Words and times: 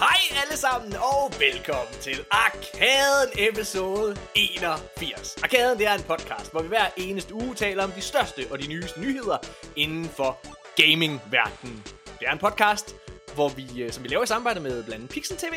Hej 0.00 0.42
alle 0.42 0.56
sammen, 0.56 0.92
og 0.92 1.32
velkommen 1.38 1.94
til 2.00 2.24
Arkaden 2.30 3.48
episode 3.48 4.16
81. 4.34 5.36
Arkaden 5.42 5.78
det 5.78 5.86
er 5.86 5.94
en 5.94 6.02
podcast, 6.02 6.52
hvor 6.52 6.62
vi 6.62 6.68
hver 6.68 6.86
eneste 6.96 7.34
uge 7.34 7.54
taler 7.54 7.84
om 7.84 7.90
de 7.90 8.00
største 8.00 8.46
og 8.50 8.62
de 8.62 8.68
nyeste 8.68 9.00
nyheder 9.00 9.38
inden 9.76 10.04
for 10.04 10.38
gaming-verdenen. 10.82 11.82
Det 12.20 12.28
er 12.28 12.32
en 12.32 12.38
podcast, 12.38 12.96
hvor 13.34 13.48
vi, 13.48 13.82
øh, 13.82 13.92
som 13.92 14.04
vi 14.04 14.08
laver 14.08 14.22
i 14.22 14.26
samarbejde 14.26 14.60
med 14.60 14.70
blandt 14.70 14.94
andet 14.94 15.10
Pixel 15.10 15.36
TV, 15.36 15.54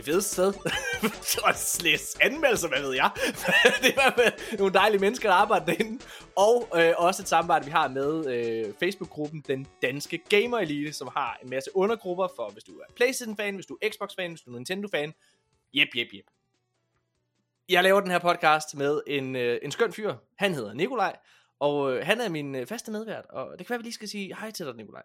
det 0.00 0.12
fedeste 0.12 0.32
sted. 0.32 0.54
og 1.46 1.54
slæs 1.54 2.16
anmeldelser, 2.20 2.68
hvad 2.68 2.82
ved 2.82 2.94
jeg. 2.94 3.10
det 3.82 3.86
er 3.86 3.90
i 3.90 3.94
hvert 3.94 4.14
fald 4.14 4.58
nogle 4.58 4.74
dejlige 4.74 5.00
mennesker, 5.00 5.28
der 5.28 5.36
arbejder 5.36 5.66
derinde. 5.66 6.04
Og 6.36 6.68
øh, 6.76 6.92
også 6.96 7.22
et 7.22 7.28
samarbejde, 7.28 7.64
vi 7.64 7.70
har 7.70 7.88
med 7.88 8.26
øh, 8.34 8.74
Facebook-gruppen 8.80 9.44
Den 9.46 9.66
Danske 9.82 10.18
Gamer 10.28 10.58
Elite, 10.58 10.92
som 10.92 11.08
har 11.16 11.38
en 11.42 11.50
masse 11.50 11.70
undergrupper 11.76 12.28
for, 12.36 12.50
hvis 12.50 12.64
du 12.64 12.72
er 12.72 12.84
Playstation-fan, 12.96 13.54
hvis 13.54 13.66
du 13.66 13.78
er 13.82 13.88
Xbox-fan, 13.88 14.30
hvis 14.30 14.40
du 14.40 14.50
er 14.50 14.54
Nintendo-fan. 14.54 15.14
Jep, 15.74 15.88
jep, 15.96 16.08
jep. 16.14 16.24
Jeg 17.68 17.82
laver 17.82 18.00
den 18.00 18.10
her 18.10 18.18
podcast 18.18 18.76
med 18.76 19.00
en, 19.06 19.36
øh, 19.36 19.58
en 19.62 19.70
skøn 19.70 19.92
fyr. 19.92 20.14
Han 20.38 20.54
hedder 20.54 20.72
Nikolaj, 20.74 21.16
og 21.58 21.92
øh, 21.92 22.06
han 22.06 22.20
er 22.20 22.28
min 22.28 22.54
øh, 22.54 22.66
faste 22.66 22.90
medvært. 22.92 23.24
Og 23.28 23.58
det 23.58 23.66
kan 23.66 23.70
være, 23.70 23.78
vi 23.78 23.84
lige 23.84 23.94
skal 23.94 24.08
sige 24.08 24.36
hej 24.40 24.50
til 24.50 24.66
dig, 24.66 24.76
Nikolaj. 24.76 25.02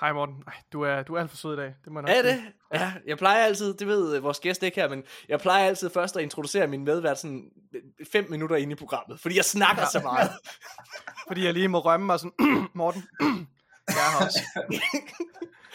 Hej 0.00 0.12
Morten. 0.12 0.34
Ej, 0.46 0.52
du 0.72 0.82
er, 0.82 1.02
du 1.02 1.14
er 1.14 1.20
alt 1.20 1.30
for 1.30 1.36
sød 1.36 1.52
i 1.52 1.56
dag. 1.56 1.74
Det 1.84 1.92
må 1.92 2.00
jeg 2.06 2.18
Er 2.18 2.22
sige. 2.22 2.32
det? 2.34 2.42
Ja, 2.74 2.92
jeg 3.06 3.18
plejer 3.18 3.44
altid, 3.44 3.74
det 3.74 3.86
ved 3.86 4.16
øh, 4.16 4.22
vores 4.22 4.40
gæst 4.40 4.62
ikke 4.62 4.80
her, 4.80 4.88
men 4.88 5.02
jeg 5.28 5.40
plejer 5.40 5.66
altid 5.66 5.90
først 5.90 6.16
at 6.16 6.22
introducere 6.22 6.66
min 6.66 6.84
medvært 6.84 7.18
sådan 7.18 7.50
øh, 7.74 8.06
fem 8.12 8.26
minutter 8.30 8.56
inde 8.56 8.72
i 8.72 8.76
programmet, 8.76 9.20
fordi 9.20 9.36
jeg 9.36 9.44
snakker 9.44 9.86
så 9.92 10.00
meget. 10.00 10.30
Fordi 11.28 11.44
jeg 11.44 11.52
lige 11.54 11.68
må 11.68 11.78
rømme 11.78 12.06
mig 12.06 12.20
sådan, 12.20 12.32
Morten, 12.74 13.02
jeg 13.88 13.94
er 13.96 14.18
her 14.18 14.26
også. 14.26 14.40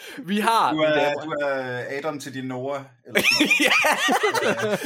Vi 0.30 0.40
har... 0.40 0.72
Du 0.72 0.78
er, 0.78 1.14
du 1.14 1.30
er 1.30 1.84
Adam 1.98 2.20
til 2.20 2.34
din 2.34 2.44
Nora. 2.44 2.84
Eller 3.06 3.20
ja, 3.66 3.72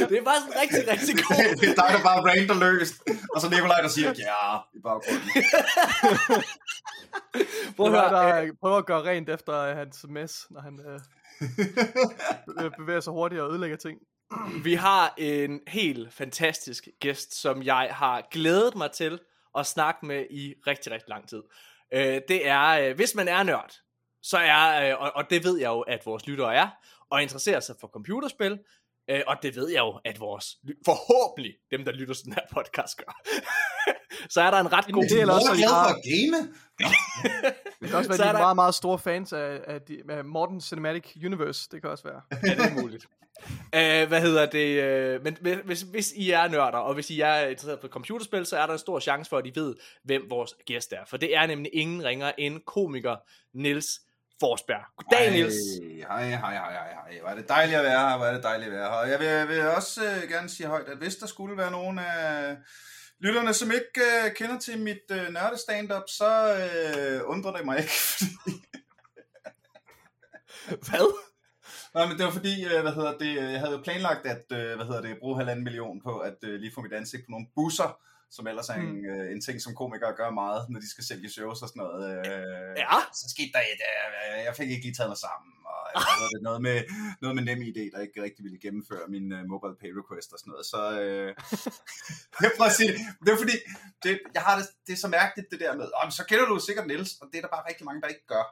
det 0.09 0.19
er 0.19 0.23
bare 0.25 0.41
sådan 0.41 0.61
rigtig, 0.63 0.89
rigtig 0.93 1.15
god. 1.25 1.57
det 1.61 1.69
er 1.69 1.75
dig, 1.75 1.89
der 1.97 2.03
bare 2.03 2.21
rander 2.21 2.55
løst. 2.55 2.95
Og 3.35 3.41
så 3.41 3.51
Nikolaj, 3.51 3.81
der 3.81 3.89
siger, 3.89 4.09
ja, 4.09 4.57
i 4.75 4.81
baggrunden. 4.83 5.31
Prøv 7.77 7.87
at 7.87 7.93
høre, 7.93 8.11
der 8.11 8.77
at 8.79 8.87
gøre 8.87 9.05
rent 9.05 9.29
efter 9.29 9.61
øh, 9.61 9.77
hans 9.77 10.07
mess, 10.09 10.47
når 10.51 10.61
han 10.61 10.81
øh, 10.87 11.01
be- 12.47 12.71
bevæger 12.79 13.01
sig 13.01 13.13
hurtigt 13.13 13.41
og 13.41 13.51
ødelægger 13.51 13.77
ting. 13.77 13.99
Vi 14.65 14.75
har 14.75 15.15
en 15.17 15.61
helt 15.67 16.15
fantastisk 16.15 16.89
gæst, 17.01 17.41
som 17.41 17.63
jeg 17.63 17.89
har 17.93 18.29
glædet 18.31 18.77
mig 18.77 18.91
til 18.91 19.19
at 19.59 19.67
snakke 19.67 20.07
med 20.07 20.27
i 20.31 20.55
rigtig, 20.67 20.93
rigtig 20.93 21.09
lang 21.09 21.29
tid. 21.29 21.43
Øh, 21.95 22.21
det 22.29 22.49
er, 22.49 22.69
øh, 22.69 22.97
hvis 22.97 23.15
man 23.15 23.29
er 23.29 23.43
nørd, 23.43 23.73
så 24.23 24.39
er, 24.39 24.91
øh, 24.93 25.01
og, 25.03 25.13
og 25.15 25.25
det 25.31 25.45
ved 25.45 25.59
jeg 25.59 25.69
jo, 25.69 25.81
at 25.81 26.07
vores 26.07 26.27
lyttere 26.27 26.55
er, 26.55 26.69
og 27.11 27.23
interesserer 27.23 27.61
sig 27.61 27.75
for 27.81 27.89
computerspil, 27.89 28.59
øh, 29.11 29.21
og 29.27 29.37
det 29.43 29.57
ved 29.57 29.69
jeg 29.69 29.79
jo, 29.79 30.01
at 30.05 30.21
vores, 30.21 30.57
forhåbentlig, 30.85 31.55
dem 31.71 31.85
der 31.85 31.93
lytter 31.93 32.15
til 32.15 32.25
den 32.25 32.33
her 32.33 32.43
podcast 32.53 32.97
gør. 32.97 33.21
så 34.35 34.41
er 34.41 34.51
der 34.51 34.59
en 34.59 34.73
ret 34.73 34.87
god... 34.93 35.03
Det 35.03 35.21
er 35.23 35.33
også, 35.33 35.53
glad 35.55 35.69
for 35.69 35.75
at 35.75 36.03
game. 36.05 36.49
Det 37.81 37.89
kan 37.89 37.99
også 37.99 38.09
være, 38.09 38.17
Så 38.19 38.23
at 38.23 38.25
er 38.25 38.25
de 38.25 38.29
er 38.29 38.33
der- 38.33 38.39
meget, 38.39 38.57
meget 38.57 38.75
store 38.75 38.99
fans 38.99 39.33
af, 39.33 39.61
af, 39.67 39.83
de, 39.83 40.03
af 40.11 40.25
Morten 40.25 40.61
Cinematic 40.61 41.17
Universe. 41.25 41.69
Det 41.73 41.81
kan 41.83 41.91
også 41.91 42.05
være. 42.05 42.21
Ja, 42.33 42.37
det 42.55 42.67
er 42.77 42.81
muligt. 42.83 43.07
Uh, 43.63 44.09
hvad 44.09 44.21
hedder 44.21 44.47
det? 44.47 45.17
Uh, 45.17 45.25
men 45.25 45.37
hvis- 45.41 45.59
hvis, 45.65 45.81
hvis 45.83 46.13
I 46.17 46.31
er 46.31 46.49
nørder, 46.49 46.79
og 46.79 46.95
hvis 46.95 47.11
I 47.11 47.21
er 47.21 47.37
interesseret 47.47 47.81
på 47.81 47.89
computerspil, 47.89 48.47
så 48.47 48.57
er 48.59 48.67
der 48.67 48.73
en 48.73 48.79
stor 48.79 49.01
chance 49.01 49.29
for, 49.29 49.39
at 49.39 49.47
I 49.47 49.53
ved, 49.55 49.75
hvem 50.05 50.31
vores 50.31 50.55
gæst 50.67 50.93
er. 50.93 51.05
For 51.07 51.17
det 51.17 51.37
er 51.37 51.47
nemlig 51.47 51.71
ingen 51.75 52.05
ringer 52.05 52.33
end 52.39 52.61
komiker 52.67 53.17
Nils 53.55 54.01
Forsberg. 54.41 54.85
Goddag, 54.97 55.31
Nils. 55.33 55.55
Hej, 56.09 56.25
hej, 56.29 56.55
hej, 56.55 56.73
hej, 56.73 56.93
hej. 56.93 57.31
Er 57.31 57.35
det 57.35 57.49
dejligt 57.49 57.79
at 57.79 57.85
være 57.85 57.99
her, 58.01 58.25
er 58.25 58.35
det 58.35 58.43
dejligt 58.43 58.67
at 58.67 58.73
være 58.75 58.91
her. 58.91 58.97
Og 58.97 59.11
jeg 59.11 59.19
vil, 59.21 59.49
vil 59.57 59.67
også 59.69 60.05
øh, 60.05 60.29
gerne 60.31 60.49
sige 60.49 60.67
højt, 60.67 60.89
at 60.89 60.99
hvis 60.99 61.17
der 61.17 61.27
skulle 61.27 61.57
være 61.57 61.71
nogen 61.71 61.99
af 61.99 62.57
lytterne, 63.21 63.55
som 63.55 63.71
ikke 63.73 64.01
øh, 64.27 64.35
kender 64.35 64.59
til 64.59 64.79
mit 64.79 65.03
øh, 65.11 65.29
nørde 65.33 65.59
stand-up, 65.59 66.03
så 66.09 66.31
øh, 66.57 67.21
undrer 67.31 67.53
det 67.57 67.65
mig 67.65 67.79
ikke. 67.79 67.91
fordi- 68.13 68.65
Hvad? 70.67 71.15
Nej, 71.95 72.07
men 72.07 72.19
det 72.19 72.25
var 72.25 72.31
fordi, 72.31 72.65
øh, 72.65 72.81
hvad 72.83 72.93
hedder 72.93 73.19
det, 73.19 73.39
øh, 73.39 73.53
jeg 73.53 73.61
havde 73.61 73.73
jo 73.73 73.83
planlagt 73.83 74.27
at, 74.27 74.45
øh, 74.53 74.77
hvad 74.77 74.87
hedder 74.87 75.01
det, 75.01 75.17
bruge 75.21 75.37
halvanden 75.37 75.65
million 75.65 76.01
på 76.03 76.19
at 76.19 76.37
lige 76.43 76.73
få 76.75 76.81
mit 76.81 76.93
ansigt 76.93 77.23
på 77.23 77.31
nogle 77.31 77.47
busser, 77.55 77.99
som 78.31 78.47
ellers 78.47 78.69
er 78.69 78.75
en, 78.75 79.05
øh, 79.13 79.33
en 79.33 79.41
ting, 79.41 79.57
som 79.63 79.75
komikere 79.75 80.15
gør 80.21 80.31
meget, 80.31 80.61
når 80.71 80.81
de 80.81 80.91
skal 80.91 81.05
sælge 81.05 81.31
shows 81.31 81.63
og 81.63 81.69
sådan 81.69 81.81
noget. 81.83 82.03
Øh, 82.19 82.73
Ja. 82.85 82.99
Så 83.21 83.25
skete 83.35 83.53
der 83.55 83.63
et, 83.73 83.81
øh, 83.91 84.45
jeg 84.49 84.55
fik 84.57 84.71
ikke 84.71 84.85
lige 84.87 84.97
taget 84.99 85.11
mig 85.15 85.21
sammen, 85.29 85.53
og 85.73 85.83
øh, 85.95 86.03
det, 86.33 86.43
noget 86.49 86.61
med, 86.67 86.79
noget 87.23 87.35
med 87.37 87.45
nem 87.49 87.61
idé, 87.71 87.85
der 87.93 88.01
ikke 88.07 88.23
rigtig 88.27 88.43
ville 88.47 88.59
gennemføre 88.65 89.05
min 89.15 89.27
øh, 89.37 89.43
mobile 89.53 89.77
pay 89.81 89.91
request 90.01 90.29
og 90.33 90.39
sådan 90.39 90.51
noget. 90.53 90.67
Så 90.75 90.81
øh, 91.03 91.31
jeg 92.43 92.51
prøver 92.57 92.71
at 92.73 92.79
sige 92.81 92.93
det. 93.25 93.31
Er 93.33 93.39
fordi, 93.45 93.57
det, 94.05 94.13
jeg 94.37 94.43
har 94.47 94.55
det, 94.59 94.67
det 94.87 94.93
er 94.97 95.01
så 95.05 95.11
mærkeligt 95.19 95.49
det 95.53 95.61
der 95.65 95.73
med, 95.81 95.89
så 96.19 96.23
kender 96.31 96.47
du 96.47 96.55
sikkert 96.69 96.87
Niels, 96.87 97.13
og 97.21 97.27
det 97.31 97.37
er 97.39 97.45
der 97.47 97.55
bare 97.57 97.69
rigtig 97.69 97.85
mange, 97.89 98.01
der 98.03 98.09
ikke 98.15 98.27
gør. 98.35 98.45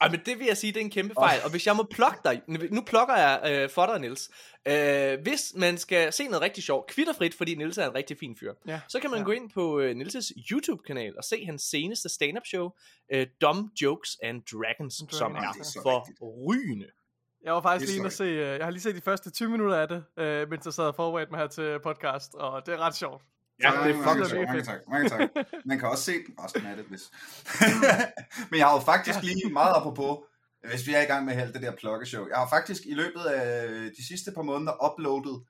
Ej, 0.00 0.10
men 0.10 0.20
det 0.26 0.38
vil 0.38 0.46
jeg 0.46 0.56
sige, 0.56 0.72
det 0.72 0.80
er 0.80 0.84
en 0.84 0.90
kæmpe 0.90 1.14
fejl. 1.14 1.40
Og 1.44 1.50
hvis 1.50 1.66
jeg 1.66 1.76
må 1.76 1.82
plukke 1.90 2.18
dig, 2.24 2.42
nu 2.70 2.80
plukker 2.82 3.16
jeg 3.16 3.40
øh, 3.62 3.70
for 3.70 3.86
dig, 3.86 4.00
Nils. 4.00 4.30
Øh, 4.68 5.20
hvis 5.22 5.52
man 5.56 5.78
skal 5.78 6.12
se 6.12 6.24
noget 6.24 6.42
rigtig 6.42 6.62
sjovt, 6.62 6.86
kvitterfrit, 6.90 7.34
fordi 7.34 7.54
Nils 7.54 7.78
er 7.78 7.88
en 7.88 7.94
rigtig 7.94 8.18
fin 8.18 8.36
fyr, 8.36 8.52
Ja. 8.68 8.80
så 8.88 9.00
kan 9.00 9.10
man 9.10 9.18
Ja. 9.18 9.24
gå 9.24 9.30
ind 9.32 9.50
på 9.50 9.78
øh, 9.80 9.96
Nils' 9.96 10.30
YouTube-kanal 10.50 11.16
og 11.18 11.24
se 11.24 11.44
hans 11.44 11.62
seneste 11.62 12.08
stand-up 12.08 12.46
show, 12.46 12.70
øh, 13.12 13.26
Dumb 13.40 13.72
Jokes 13.82 14.16
and 14.22 14.42
Dragons, 14.52 14.96
Dragons, 14.98 15.14
som 15.16 15.34
er 15.34 15.38
er 15.40 15.52
så 15.62 15.80
for 15.82 16.00
rigtigt. 16.00 16.18
rygende. 16.22 16.86
Jeg 17.44 17.52
var 17.52 17.62
faktisk 17.62 17.88
lige 17.90 17.96
inde 17.98 18.06
og 18.08 18.12
se, 18.12 18.24
øh, 18.24 18.38
jeg 18.58 18.64
har 18.66 18.70
lige 18.70 18.82
set 18.82 18.94
de 18.94 19.00
første 19.00 19.30
20 19.30 19.48
minutter 19.50 19.76
af 19.76 19.88
det, 19.88 20.04
øh, 20.18 20.50
mens 20.50 20.64
jeg 20.64 20.74
sad 20.74 20.84
og 20.84 20.94
forberedte 20.94 21.30
mig 21.32 21.40
her 21.40 21.46
til 21.46 21.78
podcast, 21.82 22.34
og 22.34 22.66
det 22.66 22.74
er 22.74 22.78
ret 22.78 22.94
sjovt. 22.96 23.22
Ja, 23.62 23.70
det 23.70 23.76
er 23.76 23.80
mange, 23.80 23.94
fucking 24.04 24.24
tak, 24.24 24.30
sjovt. 24.30 24.46
mange 24.48 24.62
tak, 24.64 24.78
mange 24.88 25.08
tak. 25.08 25.30
Man 25.64 25.78
kan 25.78 25.88
også 25.88 26.04
se 26.04 26.12
den 26.12 26.34
resten 26.44 26.66
af 26.66 26.76
det, 26.76 26.84
hvis... 26.84 27.10
Men 28.50 28.58
jeg 28.58 28.66
har 28.66 28.74
jo 28.74 28.80
faktisk 28.80 29.22
lige 29.22 29.50
meget 29.52 29.74
apropos, 29.76 30.18
hvis 30.70 30.86
vi 30.86 30.94
er 30.94 31.00
i 31.02 31.04
gang 31.04 31.24
med 31.24 31.34
alt 31.34 31.54
det 31.54 31.62
der 31.62 31.76
pluggeshow. 31.76 32.26
Jeg 32.28 32.36
har 32.36 32.48
faktisk 32.48 32.82
i 32.86 32.94
løbet 32.94 33.20
af 33.20 33.68
de 33.98 34.06
sidste 34.06 34.32
par 34.32 34.42
måneder 34.42 34.92
uploadet 34.92 35.44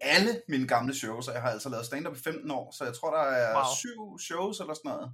alle 0.00 0.42
mine 0.48 0.68
gamle 0.68 0.94
shows, 0.94 1.28
og 1.28 1.34
jeg 1.34 1.42
har 1.42 1.50
altså 1.50 1.68
lavet 1.68 1.86
stand-up 1.86 2.16
i 2.16 2.20
15 2.20 2.50
år, 2.50 2.74
så 2.78 2.84
jeg 2.84 2.94
tror, 2.94 3.10
der 3.16 3.22
er 3.22 3.54
Wow. 3.54 3.64
syv 3.76 4.18
shows 4.18 4.60
eller 4.60 4.74
sådan 4.74 4.90
noget. 4.90 5.12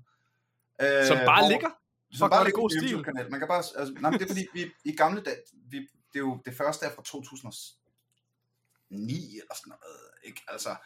Øh, 1.00 1.06
Som 1.06 1.16
bare 1.16 1.40
hvor- 1.42 1.48
ligger. 1.50 1.70
Som 2.12 2.30
bare 2.30 2.40
er 2.40 2.44
ligger 2.44 2.60
god 2.60 2.68
på 2.70 2.74
stil. 2.80 2.92
YouTube-kanal. 2.92 3.30
Man 3.30 3.40
kan 3.40 3.48
bare, 3.48 3.62
altså, 3.78 3.94
nej, 4.00 4.10
men 4.10 4.18
det 4.20 4.24
er 4.24 4.28
fordi, 4.34 4.46
vi 4.54 4.72
i 4.84 4.96
gamle 4.96 5.20
dage, 5.20 5.36
vi, 5.70 5.78
det 5.78 5.86
er 6.14 6.18
jo 6.18 6.42
det 6.44 6.56
første 6.56 6.86
er 6.86 6.90
fra 6.90 7.02
2009 7.02 9.38
eller 9.40 9.54
sådan 9.54 9.70
noget, 9.70 10.00
ikke? 10.24 10.42
Altså, 10.48 10.76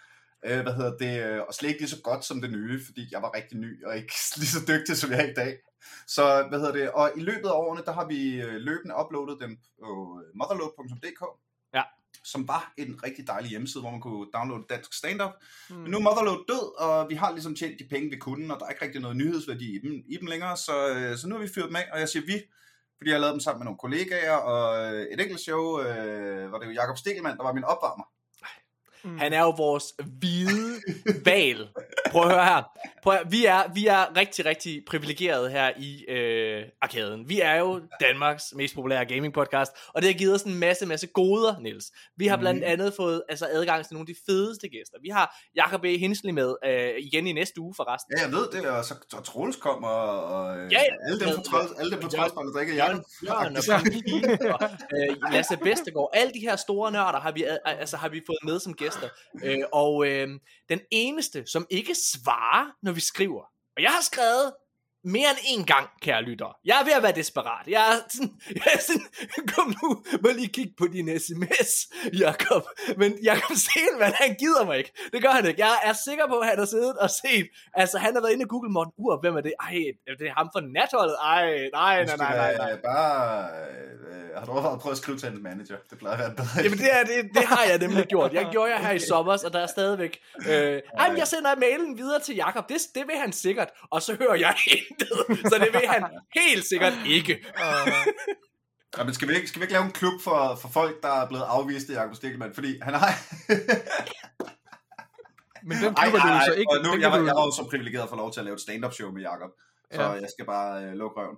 øh, 0.46 0.60
hvad 0.60 0.74
hedder 0.74 0.96
det, 0.96 1.24
øh, 1.24 1.40
og 1.48 1.54
slet 1.54 1.68
ikke 1.68 1.80
lige 1.80 1.90
så 1.90 2.02
godt 2.02 2.24
som 2.24 2.40
det 2.40 2.50
nye, 2.52 2.80
fordi 2.84 3.08
jeg 3.12 3.22
var 3.22 3.34
rigtig 3.36 3.58
ny, 3.58 3.84
og 3.86 3.96
ikke 3.96 4.14
lige 4.40 4.46
så 4.56 4.60
dygtig, 4.68 4.96
som 4.96 5.10
jeg 5.10 5.20
er 5.20 5.30
i 5.30 5.34
dag. 5.34 5.58
Så, 6.06 6.46
hvad 6.48 6.58
hedder 6.58 6.72
det, 6.72 6.90
og 6.90 7.12
i 7.16 7.20
løbet 7.20 7.48
af 7.48 7.52
årene, 7.52 7.82
der 7.84 7.92
har 7.92 8.06
vi 8.06 8.40
øh, 8.40 8.54
løbende 8.54 8.94
uploadet 9.04 9.40
dem 9.40 9.58
på 9.84 10.20
øh, 10.22 10.36
motherload.dk, 10.38 11.22
Ja. 11.74 11.82
som 12.24 12.48
var 12.48 12.72
en 12.76 13.00
rigtig 13.04 13.26
dejlig 13.26 13.50
hjemmeside, 13.50 13.80
hvor 13.82 13.90
man 13.90 14.00
kunne 14.00 14.26
downloade 14.34 14.64
dansk 14.70 14.92
stand-up. 14.94 15.30
Mm. 15.70 15.76
Men 15.76 15.90
nu 15.90 15.96
er 15.98 16.02
Motherload 16.02 16.44
død, 16.48 16.80
og 16.80 17.08
vi 17.10 17.14
har 17.14 17.30
ligesom 17.32 17.54
tjent 17.54 17.78
de 17.78 17.88
penge, 17.90 18.10
vi 18.10 18.16
kunne, 18.16 18.54
og 18.54 18.60
der 18.60 18.66
er 18.66 18.70
ikke 18.70 18.84
rigtig 18.84 19.00
noget 19.00 19.16
nyhedsværdi 19.16 19.76
i 19.76 19.78
dem, 19.84 19.92
i 20.08 20.16
dem 20.16 20.26
længere, 20.26 20.56
så, 20.56 20.74
så 21.20 21.28
nu 21.28 21.34
har 21.34 21.42
vi 21.42 21.48
fyret 21.54 21.68
dem 21.68 21.76
af, 21.76 21.86
og 21.92 22.00
jeg 22.00 22.08
siger 22.08 22.26
vi, 22.26 22.36
fordi 22.98 23.10
jeg 23.10 23.16
har 23.16 23.20
lavet 23.20 23.32
dem 23.32 23.40
sammen 23.40 23.58
med 23.60 23.64
nogle 23.64 23.78
kollegaer, 23.78 24.36
og 24.52 24.86
et 25.12 25.20
enkelt 25.20 25.40
show, 25.40 25.80
øh, 25.80 26.52
var 26.52 26.58
det 26.58 26.66
jo 26.66 26.70
Jakob 26.80 26.96
Stikkelmann, 26.98 27.36
der 27.38 27.42
var 27.44 27.52
min 27.52 27.64
opvarmer. 27.64 28.04
Mm. 29.04 29.18
Han 29.18 29.32
er 29.32 29.40
jo 29.40 29.50
vores 29.50 29.84
hvide 30.18 30.80
val. 31.24 31.68
Prøv 32.10 32.22
at 32.22 32.30
høre 32.32 32.44
her. 32.44 32.62
Prøv 33.02 33.12
at, 33.12 33.18
høre. 33.18 33.30
vi, 33.30 33.44
er, 33.46 33.62
vi 33.74 33.86
er 33.86 34.16
rigtig, 34.16 34.44
rigtig 34.46 34.82
privilegerede 34.88 35.50
her 35.50 35.70
i 35.78 36.04
øh, 36.08 36.62
Arkaden. 36.82 37.28
Vi 37.28 37.40
er 37.40 37.54
jo 37.54 37.80
Danmarks 38.00 38.44
mest 38.56 38.74
populære 38.74 39.04
gaming 39.04 39.32
podcast, 39.34 39.72
og 39.94 40.02
det 40.02 40.10
har 40.12 40.18
givet 40.18 40.34
os 40.34 40.42
en 40.42 40.54
masse, 40.54 40.86
masse 40.86 41.06
goder, 41.06 41.58
Niels. 41.60 41.86
Vi 42.16 42.26
har 42.26 42.36
blandt 42.36 42.60
Mhm. 42.60 42.70
andet 42.72 42.94
fået 42.96 43.22
altså, 43.28 43.46
adgang 43.52 43.84
til 43.86 43.94
nogle 43.94 44.02
af 44.08 44.14
de 44.14 44.20
fedeste 44.32 44.68
gæster. 44.68 44.96
Vi 45.02 45.08
har 45.08 45.36
Jacob 45.56 45.84
E. 45.84 45.98
Hinsley 45.98 46.30
med 46.32 46.54
øh, 46.64 46.90
igen 46.98 47.26
i 47.26 47.32
næste 47.32 47.60
uge 47.60 47.74
forresten. 47.76 48.12
Ja, 48.18 48.22
jeg 48.24 48.32
ved 48.32 48.48
det, 48.62 48.70
og 48.70 48.84
så 48.84 48.94
og 49.12 49.24
Troels 49.24 49.56
kom, 49.56 49.84
og, 49.84 50.24
og 50.24 50.58
øh, 50.58 50.72
Ja, 50.72 50.78
ja. 50.78 50.84
alle 51.08 51.20
dem 51.20 51.36
på 51.36 51.42
Troels, 51.42 51.70
alle 51.78 51.90
dem 51.90 52.00
på 52.00 52.08
Troels, 52.08 52.32
der 52.32 52.52
drikker 52.54 52.74
Jakob. 52.74 53.04
Øh, 54.94 55.16
Lasse 55.32 55.58
Vestergaard. 55.64 56.10
Alle 56.14 56.32
de 56.32 56.40
her 56.40 56.56
store 56.56 56.92
nørder 56.92 57.20
har 57.20 57.32
vi, 57.32 57.44
altså, 57.64 57.96
har 57.96 58.08
vi 58.08 58.22
fået 58.26 58.38
med 58.44 58.60
som 58.60 58.74
gæster. 58.74 58.89
Øh, 59.44 59.58
og 59.72 60.06
øh, 60.06 60.28
den 60.68 60.80
eneste, 60.90 61.46
som 61.46 61.66
ikke 61.70 61.94
svarer, 61.94 62.70
når 62.82 62.92
vi 62.92 63.00
skriver. 63.00 63.42
Og 63.76 63.82
jeg 63.82 63.90
har 63.90 64.02
skrevet 64.02 64.52
mere 65.04 65.30
end 65.30 65.38
en 65.60 65.64
gang, 65.64 65.86
kære 66.02 66.22
lytter. 66.22 66.56
Jeg 66.64 66.80
er 66.80 66.84
ved 66.84 66.92
at 66.92 67.02
være 67.02 67.12
desperat. 67.12 67.66
Jeg 67.68 67.82
er 67.92 67.96
sådan, 68.08 68.30
jeg 68.58 68.70
er 68.74 68.78
sådan 68.78 69.06
kom 69.54 69.74
nu, 69.82 69.88
må 70.22 70.28
lige 70.28 70.48
kigge 70.48 70.74
på 70.78 70.86
din 70.86 71.20
sms, 71.20 71.72
Jakob. 72.18 72.62
Men 72.96 73.18
Jakob 73.24 73.56
Stenvand, 73.64 74.14
han 74.14 74.36
gider 74.38 74.64
mig 74.64 74.78
ikke. 74.78 74.92
Det 75.12 75.22
gør 75.22 75.28
han 75.28 75.46
ikke. 75.46 75.60
Jeg 75.66 75.76
er 75.84 75.92
sikker 75.92 76.26
på, 76.28 76.38
at 76.38 76.48
han 76.48 76.58
har 76.58 76.66
siddet 76.66 76.98
og 76.98 77.10
set, 77.10 77.46
altså 77.74 77.98
han 77.98 78.14
har 78.14 78.20
været 78.22 78.32
inde 78.32 78.44
i 78.44 78.48
Google 78.48 78.70
Morten 78.72 78.92
Ur, 78.98 79.20
hvem 79.20 79.36
er 79.36 79.40
det? 79.40 79.52
Ej, 79.60 79.78
det 80.18 80.26
er 80.26 80.34
ham 80.36 80.48
fra 80.54 80.60
natholdet. 80.60 81.16
Ej, 81.22 81.68
nej, 81.72 82.04
nej, 82.04 82.16
nej, 82.16 82.36
nej. 82.36 82.56
nej. 82.56 82.80
Bare, 82.84 83.48
øh, 83.50 84.38
har 84.38 84.44
du 84.46 84.52
overvejet 84.52 84.74
at 84.74 84.80
prøve 84.80 84.92
at 84.92 84.98
skrive 84.98 85.18
til 85.18 85.28
en 85.28 85.42
manager? 85.42 85.76
Det 85.90 85.98
plejer 85.98 86.16
at 86.16 86.20
være 86.20 86.34
bedre. 86.36 86.62
Jamen 86.64 86.78
det, 86.78 86.90
er, 86.98 87.02
det, 87.04 87.30
det 87.34 87.44
har 87.46 87.64
jeg 87.70 87.78
nemlig 87.78 88.06
gjort. 88.06 88.32
Jeg 88.32 88.48
gjorde 88.52 88.72
jeg 88.72 88.80
her 88.86 88.92
i 88.92 88.98
sommer, 88.98 89.32
og 89.46 89.52
der 89.52 89.60
er 89.60 89.66
stadigvæk... 89.66 90.20
Øh, 90.48 90.80
ej, 90.98 91.08
men 91.08 91.18
jeg 91.18 91.28
sender 91.28 91.56
mailen 91.56 91.98
videre 91.98 92.20
til 92.20 92.34
Jakob. 92.34 92.68
Det, 92.68 92.76
det 92.94 93.06
vil 93.06 93.16
han 93.16 93.32
sikkert. 93.32 93.68
Og 93.90 94.02
så 94.02 94.14
hører 94.14 94.34
jeg 94.34 94.54
intet. 94.90 95.38
Så 95.50 95.58
det 95.58 95.68
vil 95.72 95.88
han 95.88 96.04
helt 96.34 96.64
sikkert 96.64 96.92
ikke. 97.06 97.38
Ja, 98.98 99.04
men 99.04 99.14
skal 99.14 99.28
vi, 99.28 99.34
ikke, 99.34 99.48
skal 99.48 99.60
vi 99.60 99.64
ikke 99.64 99.72
lave 99.72 99.84
en 99.84 99.92
klub 99.92 100.20
for, 100.22 100.58
for 100.62 100.68
folk, 100.68 101.02
der 101.02 101.08
er 101.22 101.28
blevet 101.28 101.44
afvist 101.48 101.90
af 101.90 101.94
Jakob 101.94 102.14
Stikkelmann? 102.14 102.54
Fordi 102.54 102.78
han 102.82 102.94
har... 102.94 103.08
Men 105.68 105.76
den 105.82 105.94
klubber 105.94 106.18
du 106.20 106.28
ej, 106.28 106.44
så 106.46 106.52
ikke. 106.52 106.70
og 106.72 106.78
nu, 106.84 106.90
jeg, 107.00 107.10
var, 107.10 107.16
jeg 107.16 107.34
var 107.38 107.44
jo 107.48 107.52
så 107.58 107.66
privilegeret 107.70 108.08
få 108.08 108.16
lov 108.16 108.32
til 108.32 108.40
at 108.40 108.44
lave 108.44 108.54
et 108.54 108.60
stand-up 108.60 108.92
show 108.92 109.10
med 109.12 109.22
Jakob. 109.22 109.50
Så 109.94 110.02
Ja. 110.02 110.08
jeg 110.10 110.28
skal 110.34 110.46
bare 110.46 110.84
øh, 110.84 110.92
lukke 111.00 111.16
røven. 111.20 111.36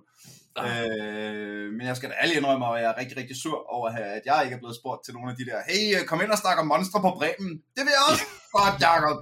Ah. 0.55 0.65
Øh, 0.65 1.71
men 1.77 1.83
jeg 1.87 1.95
skal 1.97 2.09
da 2.09 2.15
ærligt 2.21 2.37
indrømme, 2.37 2.65
at 2.67 2.81
jeg 2.83 2.89
er 2.93 2.97
rigtig, 3.01 3.17
rigtig 3.17 3.35
sur 3.43 3.59
over, 3.75 3.87
at 3.89 4.21
jeg 4.25 4.37
ikke 4.45 4.55
er 4.55 4.61
blevet 4.63 4.75
spurgt 4.81 5.01
til 5.05 5.13
nogle 5.13 5.31
af 5.31 5.37
de 5.39 5.45
der, 5.49 5.59
hey, 5.69 5.83
øh, 5.95 6.01
kom 6.09 6.21
ind 6.21 6.31
og 6.35 6.37
snak 6.43 6.57
om 6.59 6.67
monstre 6.67 6.99
på 7.05 7.09
Bremen. 7.19 7.51
Det 7.75 7.81
vil 7.85 7.93
jeg 7.97 8.03
også 8.11 8.25
godt, 8.57 8.75
Jacob. 8.87 9.17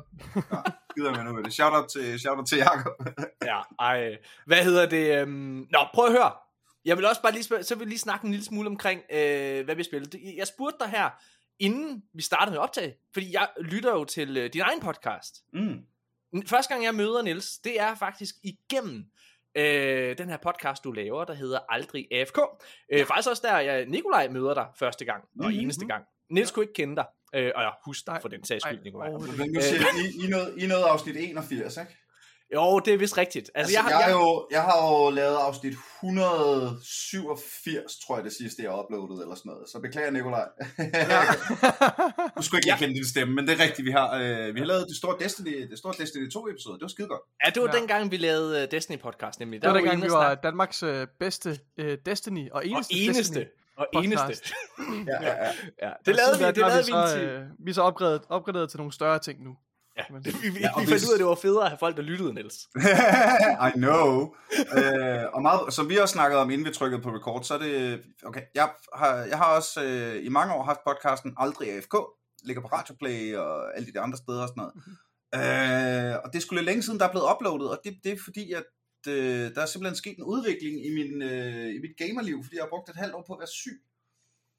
Nå, 0.54 0.60
gider 0.96 1.12
man 1.16 1.26
nu 1.26 1.34
med 1.34 1.44
det. 1.44 1.54
Shout 1.54 1.74
out 1.74 1.90
til, 1.90 2.20
shout 2.20 2.38
out 2.38 2.48
til 2.48 2.58
Jacob. 2.58 2.94
Ja, 3.46 3.60
ej. 3.80 4.18
Hvad 4.46 4.64
hedder 4.64 4.90
det? 4.90 5.22
Øhm... 5.22 5.68
Nå, 5.72 5.80
prøv 5.94 6.06
at 6.06 6.12
høre. 6.12 6.32
Jeg 6.86 6.98
vil 6.98 7.06
også 7.06 7.22
bare 7.22 7.32
lige, 7.32 7.44
så 7.64 7.76
vil 7.76 7.86
vi 7.86 7.90
lige 7.90 8.00
snakke 8.00 8.26
en 8.26 8.32
lille 8.32 8.46
smule 8.46 8.68
omkring, 8.70 9.02
øh, 9.14 9.66
hvad 9.66 9.76
vi 9.76 9.84
spillede. 9.84 10.34
Jeg 10.38 10.48
spurgte 10.48 10.78
dig 10.80 10.88
her, 10.90 11.10
inden 11.60 12.04
vi 12.14 12.22
startede 12.22 12.52
med 12.52 12.60
optag, 12.60 12.96
fordi 13.14 13.34
jeg 13.34 13.48
lytter 13.60 13.92
jo 13.92 14.06
til 14.06 14.38
øh, 14.38 14.54
din 14.54 14.62
egen 14.62 14.80
podcast. 14.80 15.36
Mm. 15.54 15.80
Første 16.48 16.74
gang 16.74 16.86
jeg 16.86 16.96
møder 16.96 17.22
Niels, 17.22 17.58
det 17.58 17.80
er 17.82 17.96
faktisk 17.96 18.36
igennem 18.44 19.06
øh, 19.56 20.18
den 20.18 20.30
her 20.30 20.38
podcast, 20.38 20.84
du 20.84 20.92
laver, 20.92 21.26
der 21.26 21.34
hedder 21.34 21.60
Aldrig 21.70 22.08
AFK. 22.12 22.38
Øh, 22.94 23.06
faktisk 23.06 23.30
også 23.30 23.42
der, 23.48 23.58
jeg, 23.60 23.86
Nikolaj 23.86 24.28
møder 24.28 24.54
dig 24.54 24.68
første 24.80 25.06
gang, 25.06 25.24
og 25.40 25.46
Mhm. 25.52 25.60
eneste 25.60 25.86
gang. 25.86 26.04
Niels 26.30 26.52
kunne 26.52 26.64
ikke 26.64 26.74
kende 26.74 26.96
dig, 26.96 27.06
øh, 27.36 27.52
og 27.56 27.64
dig 27.86 27.94
Nej. 28.08 28.22
for 28.22 28.28
den 28.30 28.44
sags 28.44 28.64
skyld, 28.64 28.86
ikke. 28.86 28.98
nu 28.98 29.62
siger 29.62 29.80
jeg, 29.80 29.88
I, 30.06 30.26
I, 30.26 30.30
nåede, 30.30 30.54
I 30.58 30.68
nåede 30.68 30.86
afsnit 30.86 31.16
81, 31.18 31.78
ikke? 31.78 31.98
Jo, 32.56 32.80
det 32.80 32.94
er 32.94 32.98
vist 32.98 33.18
rigtigt. 33.18 33.52
Altså, 33.56 33.74
jeg, 33.74 33.86
jeg, 33.90 34.04
jeg, 34.08 34.14
jo, 34.16 34.48
jeg 34.52 34.62
har 34.62 34.88
jo 34.88 35.10
lavet 35.10 35.38
afsnit 35.38 35.74
187, 35.74 38.00
tror 38.06 38.16
jeg 38.16 38.24
det 38.24 38.34
sidste, 38.34 38.64
jeg 38.64 38.72
uploadede, 38.80 39.22
eller 39.22 39.36
sådan 39.36 39.50
noget. 39.50 39.70
Så 39.70 39.80
beklager, 39.80 40.12
Nikolaj. 40.12 40.48
du 42.38 42.42
skulle 42.46 42.60
ikke 42.60 42.68
lige 42.68 42.78
kende 42.80 42.94
din 42.96 43.06
stemme, 43.08 43.36
men 43.36 43.48
det 43.48 43.60
er 43.60 43.64
rigtigt, 43.64 43.86
vi 43.86 43.92
har, 43.92 44.16
øh, 44.20 44.56
vi 44.56 44.60
har 44.60 44.66
lavet 44.68 44.86
det 44.88 44.96
store 44.98 45.16
Destiny, 45.20 45.68
det 45.70 45.78
store 45.78 45.94
Destiny 46.00 46.32
2 46.32 46.48
episode. 46.48 46.74
Det 46.76 46.82
var 46.82 46.88
skide 46.88 47.08
godt. 47.08 47.22
Ja, 47.46 47.50
det 47.50 47.62
var 47.62 47.70
Ja. 47.74 47.80
dengang, 47.80 48.12
vi 48.12 48.18
lavede 48.18 48.64
uh, 48.64 48.68
Destiny 48.72 49.00
podcast, 49.00 49.40
nemlig. 49.40 49.62
Det 49.62 49.68
var 49.70 49.76
dengang, 49.76 50.02
vi 50.02 50.08
og 50.08 50.14
var 50.14 50.36
Danmarks 50.36 50.84
øh, 50.84 51.08
bedste 51.20 51.60
øh, 51.78 51.98
Destiny, 52.06 52.50
og 52.50 52.56
og 52.56 52.66
eneste, 52.68 52.94
eneste. 52.96 53.22
Destiny 53.40 53.46
Og 53.82 53.88
podcast. 53.94 54.26
eneste. 54.26 54.54
Ja, 55.12 55.18
ja, 55.22 55.44
ja. 55.44 55.52
Ja, 55.82 55.92
det 56.06 56.16
lavede 56.16 56.38
vi, 56.38 56.44
det 56.46 56.58
er 56.58 56.68
lavede 56.68 56.86
vi 56.86 56.92
så, 56.92 57.20
øh, 57.22 57.66
Vi 57.66 57.70
er 57.72 57.74
så 57.74 57.82
opgraderet, 57.82 58.22
opgraderet 58.30 58.70
til 58.70 58.78
nogle 58.78 58.94
større 58.94 59.20
ting 59.20 59.44
nu. 59.44 59.56
Ja, 59.98 60.04
det, 60.26 60.26
vi, 60.44 60.50
vi, 60.50 60.60
Ja, 60.60 60.70
vi 60.80 60.86
fandt 60.86 61.04
ud 61.04 61.10
af, 61.10 61.14
at 61.14 61.20
det 61.20 61.26
var 61.26 61.36
federe 61.36 61.64
at 61.64 61.70
have 61.70 61.78
folk, 61.78 61.98
der 61.98 62.04
lyttede, 62.04 62.34
Niels. 62.34 62.58
I 63.68 63.72
know. 63.84 64.36
øh, 64.78 65.24
og 65.34 65.42
meget, 65.42 65.74
som 65.74 65.90
vi 65.90 65.98
også 65.98 66.14
snakket 66.14 66.40
om, 66.40 66.50
inden 66.50 66.68
vi 66.68 66.74
trykkede 66.74 67.02
på 67.02 67.10
record, 67.10 67.44
så 67.44 67.54
er 67.54 67.58
det... 67.58 68.02
Okay, 68.26 68.42
jeg 68.56 68.70
har, 68.94 69.16
jeg 69.16 69.38
har 69.38 69.56
også 69.56 69.84
øh, 69.84 70.26
i 70.26 70.30
mange 70.30 70.54
år 70.54 70.64
haft 70.64 70.80
podcasten 70.88 71.34
Aldrig 71.38 71.72
AFK. 71.72 71.96
Ligger 72.44 72.62
på 72.62 72.68
Radioplay 72.68 73.36
og 73.36 73.78
alle 73.78 73.94
de 73.94 74.00
andre 74.00 74.18
steder 74.18 74.42
og 74.42 74.48
sådan 74.48 74.62
noget. 74.64 74.74
Øh, 75.36 76.20
og 76.24 76.34
det 76.34 76.44
er 76.44 76.56
lidt 76.56 76.66
længe 76.66 76.84
siden, 76.84 77.00
der 77.00 77.08
er 77.08 77.12
blevet 77.12 77.28
uploadet, 77.32 77.70
og 77.70 77.80
det, 77.84 77.94
det 78.04 78.12
er 78.12 78.18
fordi, 78.24 78.52
at 78.52 78.64
øh, 79.08 79.56
der 79.56 79.62
er 79.62 79.66
simpelthen 79.66 79.96
sket 79.96 80.18
en 80.18 80.24
udvikling 80.24 80.86
i, 80.86 80.90
min, 80.90 81.22
øh, 81.22 81.76
i 81.76 81.80
mit 81.80 81.98
gamerliv, 81.98 82.44
fordi 82.44 82.56
jeg 82.56 82.64
har 82.64 82.70
brugt 82.70 82.90
et 82.90 82.96
halvt 82.96 83.14
år 83.14 83.24
på 83.28 83.34
at 83.34 83.40
være 83.40 83.48
syg. 83.48 83.82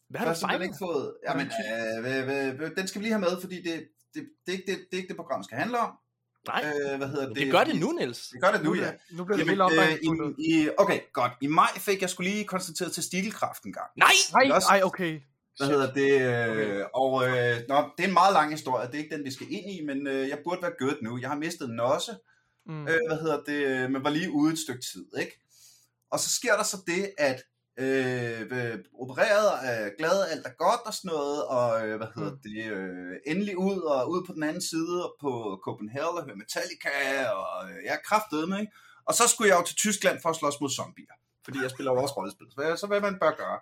Hvad 0.08 0.20
har 0.20 0.34
du 0.34 0.40
fejlet? 0.40 0.64
ikke 0.64 0.76
fået... 0.78 1.14
Jamen, 1.28 1.46
øh, 1.46 2.00
hvad, 2.02 2.52
hvad, 2.52 2.70
den 2.70 2.86
skal 2.88 2.98
vi 3.00 3.04
lige 3.04 3.12
have 3.12 3.20
med, 3.20 3.40
fordi 3.40 3.56
det, 3.62 3.88
det, 4.14 4.22
det, 4.46 4.52
er 4.52 4.52
ikke 4.58 4.72
det, 4.72 4.78
det 4.78 4.92
er 4.92 4.96
ikke 4.96 5.08
det, 5.08 5.16
program 5.16 5.42
skal 5.44 5.58
handle 5.58 5.78
om. 5.78 5.92
Nej, 6.46 6.64
Øh, 6.66 6.96
hvad 6.98 7.08
hedder 7.08 7.28
det, 7.28 7.36
det? 7.36 7.50
gør 7.50 7.64
det 7.64 7.80
nu, 7.80 7.90
Niels. 7.92 8.28
Det 8.28 8.42
gør 8.42 8.52
det 8.52 8.62
nu, 8.64 8.74
ja. 8.74 8.92
Nu 9.12 9.24
bliver 9.24 9.38
det 9.38 9.48
helt 9.48 9.60
øh, 9.62 10.44
i, 10.48 10.64
i, 10.64 10.68
okay, 10.78 11.00
godt. 11.12 11.32
I 11.40 11.46
maj 11.46 11.68
fik 11.78 12.00
jeg 12.00 12.10
skulle 12.10 12.30
lige 12.30 12.44
konstateret 12.44 12.92
testikelkræft 12.92 13.62
en 13.64 13.72
gang. 13.72 13.86
Nej! 13.96 14.12
Nej, 14.32 14.56
også- 14.56 14.68
ej, 14.70 14.80
okay. 14.84 15.20
Hvad 15.58 15.68
hedder 15.68 15.92
det? 15.92 16.12
Øh, 16.20 16.84
og 16.94 17.28
øh, 17.28 17.56
nå, 17.68 17.76
det 17.96 18.04
er 18.04 18.08
en 18.08 18.12
meget 18.12 18.32
lang 18.32 18.50
historie. 18.50 18.86
Det 18.86 18.94
er 18.94 18.98
ikke 18.98 19.16
den, 19.16 19.24
vi 19.24 19.30
skal 19.30 19.46
ind 19.50 19.70
i, 19.70 19.84
men 19.86 20.06
øh, 20.06 20.28
jeg 20.28 20.38
burde 20.44 20.62
være 20.62 20.72
gået 20.78 20.98
nu. 21.02 21.18
Jeg 21.20 21.28
har 21.28 21.36
mistet 21.36 21.68
en 21.68 21.74
nosse, 21.76 22.12
Mm. 22.66 22.82
øh, 22.88 23.00
hvad 23.08 23.18
hedder 23.20 23.42
det, 23.42 23.66
øh, 23.66 23.90
men 23.90 24.04
var 24.04 24.10
lige 24.10 24.30
ude 24.30 24.52
et 24.52 24.58
stykke 24.58 24.82
tid, 24.92 25.06
ikke? 25.20 25.40
Og 26.10 26.18
så 26.18 26.30
sker 26.30 26.56
der 26.56 26.62
så 26.62 26.76
det, 26.86 27.12
at 27.18 27.42
øh, 27.78 28.40
øh, 28.40 28.78
opereret 29.02 29.50
er 29.70 29.90
glad, 29.98 30.26
alt 30.32 30.46
er 30.46 30.54
godt 30.64 30.80
og 30.86 30.94
sådan 30.94 31.08
noget, 31.14 31.44
og 31.44 31.88
øh, 31.88 31.96
hvad 31.96 32.06
hedder 32.16 32.30
Mm. 32.32 32.42
det, 32.46 32.60
øh, 32.76 33.16
endelig 33.26 33.58
ud 33.58 33.80
og 33.80 34.10
ud 34.10 34.26
på 34.26 34.32
den 34.32 34.42
anden 34.42 34.62
side 34.62 35.04
og 35.06 35.14
på 35.20 35.60
Copenhagen 35.64 36.18
og 36.18 36.24
høre 36.24 36.36
Metallica, 36.36 36.90
og 37.30 37.70
øh, 37.70 37.76
jeg 37.86 37.92
er 37.98 38.02
kraftedeme, 38.08 38.60
ikke? 38.60 38.72
Og 39.08 39.14
så 39.14 39.24
skulle 39.28 39.48
jeg 39.50 39.58
jo 39.60 39.64
til 39.66 39.76
Tyskland 39.76 40.18
for 40.22 40.28
at 40.28 40.36
slås 40.36 40.60
mod 40.60 40.70
zombier, 40.70 41.14
fordi 41.44 41.58
jeg 41.62 41.70
spiller 41.70 41.92
jo 41.92 42.02
også 42.02 42.14
rollespil, 42.16 42.46
så, 42.50 42.76
så 42.80 42.86
hvad 42.86 43.00
man 43.00 43.18
bør 43.22 43.32
gøre. 43.42 43.58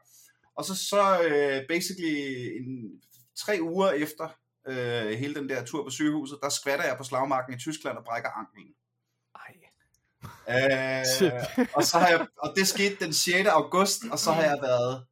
Og 0.56 0.64
så, 0.64 0.74
så 0.92 1.02
øh, 1.28 1.58
basically 1.68 2.16
en, 2.58 3.00
tre 3.44 3.58
uger 3.60 3.90
efter 3.90 4.28
øh, 4.68 5.10
hele 5.20 5.34
den 5.34 5.48
der 5.48 5.64
tur 5.64 5.84
på 5.84 5.90
sygehuset, 5.90 6.38
der 6.42 6.48
skvatter 6.48 6.84
jeg 6.84 6.96
på 6.98 7.04
slagmarken 7.04 7.54
i 7.54 7.58
Tyskland 7.58 7.98
og 7.98 8.04
brækker 8.04 8.30
anklen. 8.30 8.74
Øh, 10.50 11.32
og, 11.74 11.84
så 11.84 11.98
har 11.98 12.08
jeg, 12.08 12.26
og 12.38 12.52
det 12.56 12.68
skete 12.68 12.96
den 13.04 13.12
6. 13.12 13.48
august, 13.48 14.02
og 14.12 14.18
så 14.18 14.30
har 14.32 14.42
jeg 14.42 14.58
været 14.62 15.02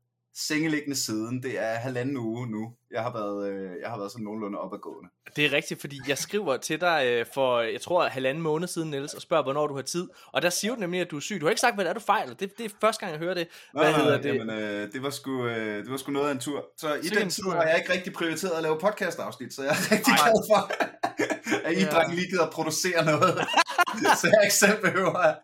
sengeliggende 0.48 0.96
siden. 0.96 1.42
Det 1.42 1.58
er 1.58 1.74
halvanden 1.74 2.16
uge 2.16 2.46
nu. 2.50 2.72
Jeg 2.90 3.02
har 3.02 3.12
været, 3.12 3.50
øh, 3.52 3.70
jeg 3.82 3.90
har 3.90 3.98
været 3.98 4.12
sådan 4.12 4.24
nogenlunde 4.24 4.58
opadgående. 4.58 5.10
Det 5.36 5.44
er 5.46 5.52
rigtigt, 5.52 5.80
fordi 5.80 6.00
jeg 6.08 6.18
skriver 6.18 6.56
til 6.56 6.80
dig 6.80 7.02
øh, 7.06 7.26
for, 7.34 7.60
jeg 7.60 7.80
tror, 7.80 8.08
halvanden 8.08 8.42
måned 8.42 8.68
siden, 8.68 8.90
Niels, 8.90 9.14
og 9.14 9.22
spørger, 9.22 9.42
hvornår 9.42 9.66
du 9.66 9.74
har 9.74 9.82
tid. 9.82 10.08
Og 10.32 10.42
der 10.42 10.50
siger 10.50 10.74
du 10.74 10.80
nemlig, 10.80 11.00
at 11.00 11.10
du 11.10 11.16
er 11.16 11.20
syg. 11.20 11.40
Du 11.40 11.46
har 11.46 11.50
ikke 11.50 11.60
sagt, 11.60 11.74
hvad 11.74 11.84
det 11.84 11.90
er, 11.90 11.94
du 11.94 12.00
fejler. 12.00 12.34
Det, 12.34 12.58
det 12.58 12.66
er 12.66 12.70
første 12.80 13.00
gang, 13.00 13.12
jeg 13.12 13.18
hører 13.18 13.34
det. 13.34 13.48
Hvad 13.72 13.92
Nå, 13.92 13.98
hedder 13.98 14.20
det? 14.22 14.34
Jamen, 14.34 14.50
øh, 14.58 14.92
det, 14.92 15.02
var 15.02 15.10
sgu, 15.10 15.46
øh, 15.46 15.82
det 15.84 15.90
var 15.90 15.96
sgu 15.96 16.12
noget 16.12 16.28
af 16.28 16.32
en 16.32 16.38
tur. 16.40 16.64
Så 16.78 16.94
i 16.94 17.02
Sikke 17.02 17.20
den 17.20 17.30
tur, 17.30 17.54
har 17.54 17.62
jeg 17.62 17.76
ikke 17.78 17.92
rigtig 17.92 18.12
prioriteret 18.12 18.52
at 18.56 18.62
lave 18.62 18.78
podcast-afsnit, 18.80 19.54
så 19.54 19.62
jeg 19.62 19.70
er 19.70 19.92
rigtig 19.92 20.12
Ej. 20.12 20.18
glad 20.30 20.42
for, 20.50 20.72
at 21.66 21.72
I 21.72 21.80
Ja. 21.80 22.14
lige 22.14 22.30
gider 22.30 22.44
at 22.44 22.50
producere 22.52 23.04
noget. 23.04 23.46
så 24.20 24.26
jeg 24.32 24.40
ikke 24.44 24.54
selv 24.54 24.80
behøver 24.82 25.16
at 25.18 25.36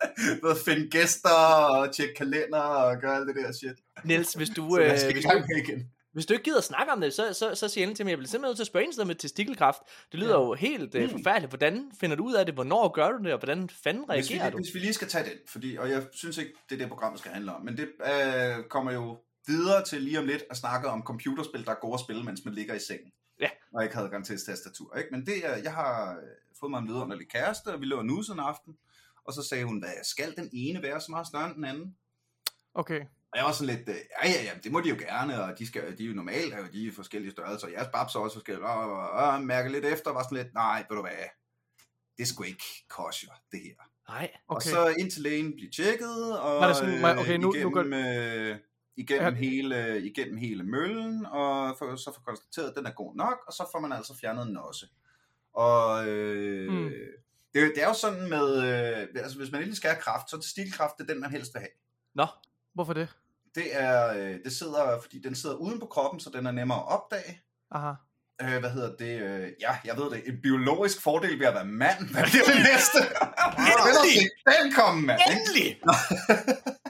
både 0.42 0.56
finde 0.64 0.90
gæster 0.90 1.30
og 1.30 1.94
tjekke 1.94 2.14
kalender 2.14 2.58
og 2.58 3.00
gøre 3.00 3.16
alt 3.16 3.26
det 3.28 3.36
der 3.36 3.52
shit. 3.52 3.78
Niels, 4.04 4.32
hvis 4.34 4.48
du, 4.50 4.62
øh, 4.78 4.90
hvis, 4.90 5.02
du, 5.24 5.42
igen. 5.56 5.90
hvis 6.12 6.26
du 6.26 6.32
ikke 6.32 6.44
gider 6.44 6.58
at 6.58 6.64
snakke 6.64 6.92
om 6.92 7.00
det, 7.00 7.12
så, 7.12 7.32
så, 7.32 7.54
så 7.54 7.68
siger 7.68 7.86
jeg 7.86 7.96
til 7.96 8.04
mig, 8.06 8.10
jeg 8.10 8.18
bliver 8.18 8.28
simpelthen 8.28 8.48
nødt 8.50 8.56
til 8.56 8.62
at 8.62 8.66
spørge 8.66 8.86
en 9.02 9.06
med 9.06 9.14
testikelkræft. 9.14 9.78
Det 10.12 10.20
lyder 10.20 10.34
Ja. 10.38 10.42
jo 10.44 10.54
helt 10.54 10.94
øh, 10.94 11.02
Mm. 11.02 11.10
forfærdeligt. 11.10 11.50
Hvordan 11.50 11.90
finder 12.00 12.16
du 12.16 12.24
ud 12.24 12.34
af 12.34 12.46
det? 12.46 12.54
Hvornår 12.54 12.88
gør 12.92 13.08
du 13.12 13.18
det? 13.24 13.32
Og 13.32 13.38
hvordan 13.38 13.68
fanden 13.84 14.04
Hvis 14.08 14.30
vi, 14.30 14.34
reagerer 14.34 14.50
du? 14.50 14.56
hvis 14.56 14.74
vi 14.74 14.78
lige 14.78 14.94
skal 14.94 15.08
tage 15.08 15.24
den, 15.24 15.32
fordi, 15.48 15.76
og 15.76 15.90
jeg 15.90 16.02
synes 16.12 16.38
ikke, 16.38 16.52
det 16.68 16.74
er 16.74 16.78
det, 16.78 16.88
programmet 16.88 17.18
skal 17.20 17.30
handle 17.32 17.54
om, 17.54 17.64
men 17.64 17.76
det 17.76 17.88
øh, 18.06 18.64
kommer 18.70 18.92
jo 18.92 19.18
videre 19.46 19.84
til 19.84 20.02
lige 20.02 20.18
om 20.18 20.26
lidt 20.26 20.42
at 20.50 20.56
snakke 20.56 20.88
om 20.88 21.02
computerspil, 21.02 21.64
der 21.64 21.70
er 21.70 21.80
gode 21.80 21.94
at 21.94 22.00
spille, 22.00 22.22
mens 22.22 22.40
man 22.44 22.54
ligger 22.54 22.74
i 22.74 22.78
sengen. 22.88 23.10
Og 23.74 23.82
ikke 23.82 23.94
havde 23.94 24.06
adgang 24.06 24.26
til 24.26 24.34
et 24.34 24.42
tastatur. 24.46 24.96
Ikke? 24.96 25.08
Men 25.10 25.26
det 25.26 25.46
er, 25.46 25.56
jeg 25.56 25.72
har 25.74 26.10
øh, 26.12 26.22
fået 26.60 26.70
mig 26.70 26.78
en 26.78 26.86
vidunderlig 26.88 27.28
kæreste, 27.28 27.66
og 27.68 27.80
vi 27.80 27.86
lå 27.86 28.02
nu 28.02 28.22
sådan 28.22 28.40
en 28.40 28.46
aften, 28.46 28.76
og 29.24 29.32
så 29.32 29.42
sagde 29.42 29.64
hun, 29.64 29.78
hvad 29.78 29.92
skal 30.02 30.36
den 30.36 30.50
ene 30.52 30.82
være 30.82 31.00
så 31.00 31.10
meget 31.10 31.26
større 31.26 31.46
end 31.46 31.54
den 31.54 31.64
anden? 31.64 31.96
Okay. 32.74 33.00
Og 33.32 33.38
jeg 33.38 33.44
var 33.44 33.52
sådan 33.52 33.76
lidt, 33.76 33.88
øh, 33.88 33.94
ja, 34.24 34.30
ja, 34.30 34.42
ja, 34.42 34.50
det 34.64 34.72
må 34.72 34.80
de 34.80 34.88
jo 34.88 34.96
gerne, 34.98 35.42
og 35.44 35.58
de, 35.58 35.66
skal, 35.66 35.98
de 35.98 36.04
er 36.04 36.08
jo 36.08 36.14
normalt, 36.14 36.54
er 36.54 36.58
jo 36.58 36.64
de 36.72 36.88
er 36.88 36.92
forskellige 36.92 37.30
størrelser, 37.30 37.66
og 37.66 37.72
jeres 37.72 37.88
babs 37.92 38.14
er 38.14 38.18
også 38.20 38.34
forskellige, 38.36 38.66
og, 38.66 38.92
og, 38.96 39.10
og 39.10 39.42
mærke 39.42 39.72
lidt 39.72 39.84
efter, 39.84 40.10
og 40.10 40.16
var 40.16 40.22
sådan 40.22 40.38
lidt, 40.38 40.54
nej, 40.54 40.84
ved 40.88 40.96
du 40.96 41.02
hvad, 41.02 41.12
det 42.18 42.28
skulle 42.28 42.48
ikke 42.48 42.64
kosher, 42.88 43.30
det 43.52 43.60
her. 43.60 43.74
Nej. 44.08 44.30
Og 44.48 44.56
Okay. 44.56 44.70
så 44.70 44.94
ind 44.98 45.10
til 45.10 45.22
lægen 45.22 45.52
blive 45.52 45.70
tjekket, 45.70 46.38
og 46.40 46.60
Var 46.60 46.66
det 46.66 46.76
sådan- 46.76 47.18
okay, 47.18 47.36
nu- 47.36 47.42
nu 47.42 47.54
igennem, 47.54 47.72
går- 47.72 48.50
øh, 48.50 48.56
igennem, 48.96 49.34
Ja. 49.34 49.38
hele, 49.40 50.00
igennem 50.02 50.36
hele 50.36 50.62
møllen, 50.64 51.26
og 51.26 51.76
for, 51.78 51.96
så 51.96 52.12
får 52.14 52.22
konstateret, 52.26 52.68
at 52.70 52.74
den 52.76 52.86
er 52.86 52.90
god 52.90 53.14
nok, 53.16 53.38
og 53.46 53.52
så 53.52 53.68
får 53.72 53.80
man 53.80 53.92
altså 53.92 54.14
fjernet 54.20 54.48
en 54.48 54.56
også. 54.56 54.86
Og 55.54 56.08
øh, 56.08 56.72
Mm. 56.72 56.90
det, 57.54 57.62
er 57.62 57.66
det 57.74 57.82
er 57.82 57.88
jo 57.88 57.94
sådan 57.94 58.28
med, 58.28 58.56
øh, 58.62 59.22
altså 59.22 59.36
hvis 59.38 59.50
man 59.52 59.60
endelig 59.60 59.76
skal 59.76 59.90
have 59.90 60.00
kraft, 60.02 60.30
så 60.30 60.36
er 60.36 60.40
testikkelkræft 60.40 60.92
det 60.98 61.04
er 61.10 61.12
den, 61.12 61.20
man 61.20 61.30
helst 61.30 61.54
vil 61.54 61.60
have. 61.60 61.70
Nå, 62.14 62.26
Hvorfor 62.74 62.92
det? 62.92 63.08
Det 63.54 63.64
er, 63.70 64.12
øh, 64.18 64.38
det 64.44 64.52
sidder, 64.52 65.00
fordi 65.02 65.18
den 65.18 65.34
sidder 65.34 65.56
uden 65.56 65.80
på 65.80 65.86
kroppen, 65.86 66.20
så 66.20 66.30
den 66.30 66.46
er 66.46 66.50
nemmere 66.52 66.78
at 66.78 66.88
opdage. 66.88 67.40
Aha. 67.70 67.92
Øh, 68.42 68.58
hvad 68.60 68.70
hedder 68.70 68.96
det? 68.96 69.22
Øh, 69.22 69.52
ja, 69.60 69.76
jeg 69.84 69.96
ved 69.96 70.10
det. 70.10 70.28
En 70.28 70.40
biologisk 70.42 71.02
fordel 71.02 71.38
ved 71.40 71.46
at 71.46 71.54
være 71.54 71.64
mand. 71.64 71.98
Hvad 72.12 72.22
bliver 72.24 72.44
det 72.44 72.56
næste? 72.72 72.98
Endelig! 73.58 74.74
Kom, 74.76 74.94
mand. 74.96 75.20
Endelig! 75.30 75.80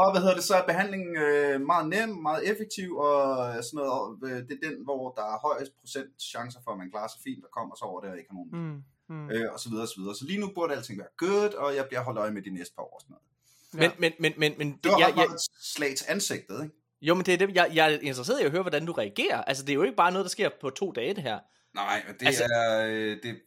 Og 0.00 0.12
hvad 0.12 0.20
hedder 0.20 0.34
det, 0.34 0.44
så 0.44 0.54
er 0.54 0.66
behandlingen 0.66 1.16
øh, 1.16 1.60
meget 1.60 1.86
nem, 1.88 2.08
meget 2.08 2.50
effektiv, 2.50 2.96
og 2.96 3.16
sådan 3.64 3.76
noget, 3.78 3.92
og, 3.92 4.18
øh, 4.24 4.36
det 4.48 4.52
er 4.58 4.68
den, 4.68 4.76
hvor 4.84 5.02
der 5.18 5.22
er 5.34 5.38
højest 5.48 5.72
procent 5.80 6.10
chancer 6.32 6.60
for, 6.64 6.70
at 6.72 6.78
man 6.78 6.90
klarer 6.90 7.08
sig 7.08 7.20
fint, 7.24 7.44
og 7.44 7.50
kommer 7.58 7.74
så 7.74 7.84
over 7.84 8.00
det, 8.00 8.10
og 8.10 8.18
ikke 8.18 8.30
har 8.30 8.38
nogen 8.40 8.52
Mm. 8.52 8.82
Mm. 9.08 9.30
øh, 9.30 9.52
og 9.52 9.60
så 9.60 9.68
videre, 9.68 9.84
og 9.84 9.88
så 9.88 9.94
videre. 10.00 10.14
Så 10.14 10.24
lige 10.26 10.40
nu 10.40 10.48
burde 10.54 10.74
alting 10.74 10.98
være 10.98 11.12
good, 11.16 11.52
og 11.54 11.76
jeg 11.76 11.84
bliver 11.88 12.02
holdt 12.02 12.18
øje 12.18 12.30
med 12.30 12.42
de 12.42 12.50
næste 12.50 12.74
par 12.76 12.82
år 12.82 12.94
og 12.94 13.00
sådan 13.00 13.14
noget. 13.14 13.24
Men, 13.72 13.90
men, 14.00 14.12
men, 14.20 14.32
men, 14.38 14.58
men 14.58 14.78
Det 14.84 14.92
var 14.92 14.98
jeg, 14.98 15.12
jeg, 15.16 15.26
slag 15.60 15.96
til 15.96 16.06
ansigtet, 16.08 16.62
ikke? 16.64 16.74
jo, 17.02 17.14
men 17.14 17.26
det 17.26 17.34
er 17.34 17.38
det, 17.38 17.54
jeg, 17.54 17.70
jeg 17.74 17.92
er 17.92 17.98
interesseret 17.98 18.40
i 18.40 18.44
at 18.44 18.50
høre, 18.50 18.62
hvordan 18.62 18.86
du 18.86 18.92
reagerer. 18.92 19.42
Altså, 19.42 19.62
det 19.64 19.70
er 19.70 19.74
jo 19.74 19.82
ikke 19.82 19.96
bare 19.96 20.12
noget, 20.12 20.24
der 20.24 20.28
sker 20.30 20.50
på 20.60 20.70
to 20.70 20.92
dage, 20.92 21.14
det 21.14 21.22
her. 21.22 21.38
Nej, 21.74 22.02
men 22.06 22.14
det 22.20 22.26
Altså- 22.26 22.42
altså... 22.42 22.56
er... 22.56 22.86
øh, 22.86 23.16
Det... 23.22 23.40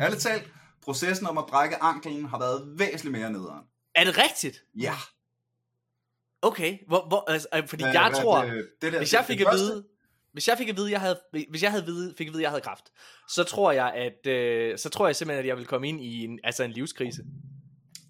Ærligt 0.00 0.20
talt, 0.22 0.48
processen 0.82 1.26
om 1.26 1.38
at 1.38 1.44
brække 1.48 1.76
anklen 1.82 2.24
har 2.24 2.38
været 2.38 2.74
væsentligt 2.78 3.12
mere 3.18 3.30
nederen. 3.32 3.64
Er 3.94 4.04
det 4.04 4.18
rigtigt? 4.18 4.56
Ja. 4.80 4.94
Okay, 6.42 6.78
hvor, 6.88 7.04
hvor, 7.08 7.30
altså, 7.30 7.48
øh, 7.54 7.68
fordi 7.68 7.82
Hvad- 7.84 7.92
jeg 7.92 8.08
hvad- 8.10 8.22
tror, 8.22 8.44
det, 8.44 8.68
det 8.82 8.92
der, 8.92 8.98
hvis 8.98 9.12
jeg 9.14 9.24
fik 9.24 9.40
at 9.40 9.46
vide, 9.52 9.84
hvis 10.32 10.48
jeg 10.48 10.58
fik 10.58 10.68
at 10.68 10.76
vide, 10.76 10.90
jeg 10.90 11.00
havde, 11.00 11.20
hvis 11.50 11.62
jeg 11.62 11.70
havde 11.70 11.84
vide, 11.84 12.14
fik 12.18 12.26
at 12.26 12.32
vide, 12.32 12.42
jeg 12.42 12.50
havde 12.50 12.60
kræft, 12.62 12.84
så 13.28 13.44
tror 13.44 13.72
jeg, 13.72 13.92
at, 13.94 14.26
øh, 14.32 14.78
så 14.78 14.88
tror 14.88 15.06
jeg 15.06 15.16
simpelthen, 15.16 15.38
at 15.44 15.46
jeg 15.48 15.56
vil 15.56 15.66
komme 15.66 15.88
ind 15.88 16.00
i 16.00 16.24
en, 16.24 16.38
altså 16.44 16.62
en 16.64 16.70
livskrise. 16.70 17.22